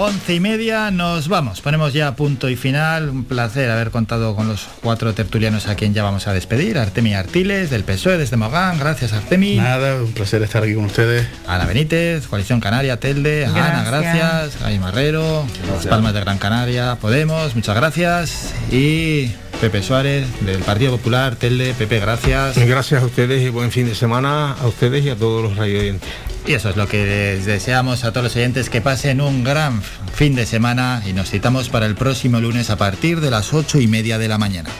Once 0.00 0.32
y 0.32 0.38
media 0.38 0.92
nos 0.92 1.26
vamos. 1.26 1.60
Ponemos 1.60 1.92
ya 1.92 2.14
punto 2.14 2.48
y 2.48 2.54
final. 2.54 3.08
Un 3.08 3.24
placer 3.24 3.68
haber 3.68 3.90
contado 3.90 4.36
con 4.36 4.46
los 4.46 4.68
cuatro 4.80 5.12
tertulianos 5.12 5.66
a 5.66 5.74
quien 5.74 5.92
ya 5.92 6.04
vamos 6.04 6.28
a 6.28 6.32
despedir. 6.32 6.78
Artemi 6.78 7.14
Artiles, 7.14 7.68
del 7.70 7.82
PSOE, 7.82 8.16
desde 8.16 8.36
Mogán. 8.36 8.78
Gracias, 8.78 9.12
Artemi. 9.12 9.56
Nada, 9.56 9.96
un 9.96 10.12
placer 10.12 10.40
estar 10.44 10.62
aquí 10.62 10.74
con 10.74 10.84
ustedes. 10.84 11.26
Ana 11.48 11.66
Benítez, 11.66 12.28
Coalición 12.28 12.60
Canaria, 12.60 13.00
Telde. 13.00 13.46
Ana, 13.46 13.82
gracias. 13.84 14.62
Ay 14.62 14.78
Marrero, 14.78 15.44
Las 15.74 15.88
Palmas 15.88 16.14
de 16.14 16.20
Gran 16.20 16.38
Canaria, 16.38 16.96
Podemos, 17.00 17.56
muchas 17.56 17.74
gracias. 17.74 18.54
Y 18.70 19.32
Pepe 19.60 19.82
Suárez, 19.82 20.28
del 20.42 20.60
Partido 20.60 20.92
Popular, 20.92 21.34
Telde. 21.34 21.74
Pepe, 21.74 21.98
gracias. 21.98 22.56
Gracias 22.56 23.02
a 23.02 23.06
ustedes 23.06 23.42
y 23.42 23.48
buen 23.48 23.72
fin 23.72 23.86
de 23.86 23.96
semana 23.96 24.52
a 24.52 24.66
ustedes 24.68 25.04
y 25.04 25.10
a 25.10 25.16
todos 25.16 25.42
los 25.42 25.56
radio 25.56 25.80
oyentes. 25.80 26.08
Y 26.48 26.54
eso 26.54 26.70
es 26.70 26.76
lo 26.76 26.88
que 26.88 27.04
les 27.04 27.44
deseamos 27.44 28.04
a 28.04 28.10
todos 28.10 28.24
los 28.24 28.36
oyentes, 28.36 28.70
que 28.70 28.80
pasen 28.80 29.20
un 29.20 29.44
gran 29.44 29.82
fin 30.14 30.34
de 30.34 30.46
semana 30.46 31.02
y 31.06 31.12
nos 31.12 31.28
citamos 31.28 31.68
para 31.68 31.84
el 31.84 31.94
próximo 31.94 32.40
lunes 32.40 32.70
a 32.70 32.76
partir 32.76 33.20
de 33.20 33.30
las 33.30 33.52
ocho 33.52 33.78
y 33.78 33.86
media 33.86 34.16
de 34.16 34.28
la 34.28 34.38
mañana. 34.38 34.70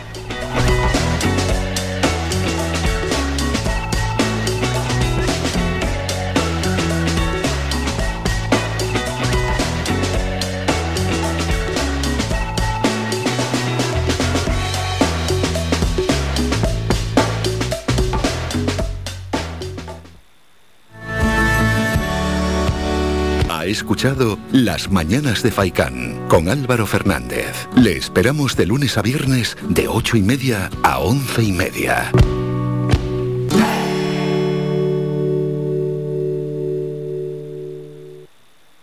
Escuchado 23.89 24.39
Las 24.53 24.91
Mañanas 24.91 25.43
de 25.43 25.51
Faicán 25.51 26.21
con 26.29 26.51
Álvaro 26.51 26.87
Fernández. 26.87 27.67
Le 27.75 27.97
esperamos 27.97 28.55
de 28.55 28.67
lunes 28.67 28.99
a 28.99 29.03
viernes 29.03 29.57
de 29.67 29.89
ocho 29.89 30.19
y 30.19 30.23
media 30.23 30.69
a 30.83 30.99
once 30.99 31.43
y 31.43 31.53
media. 31.53 32.13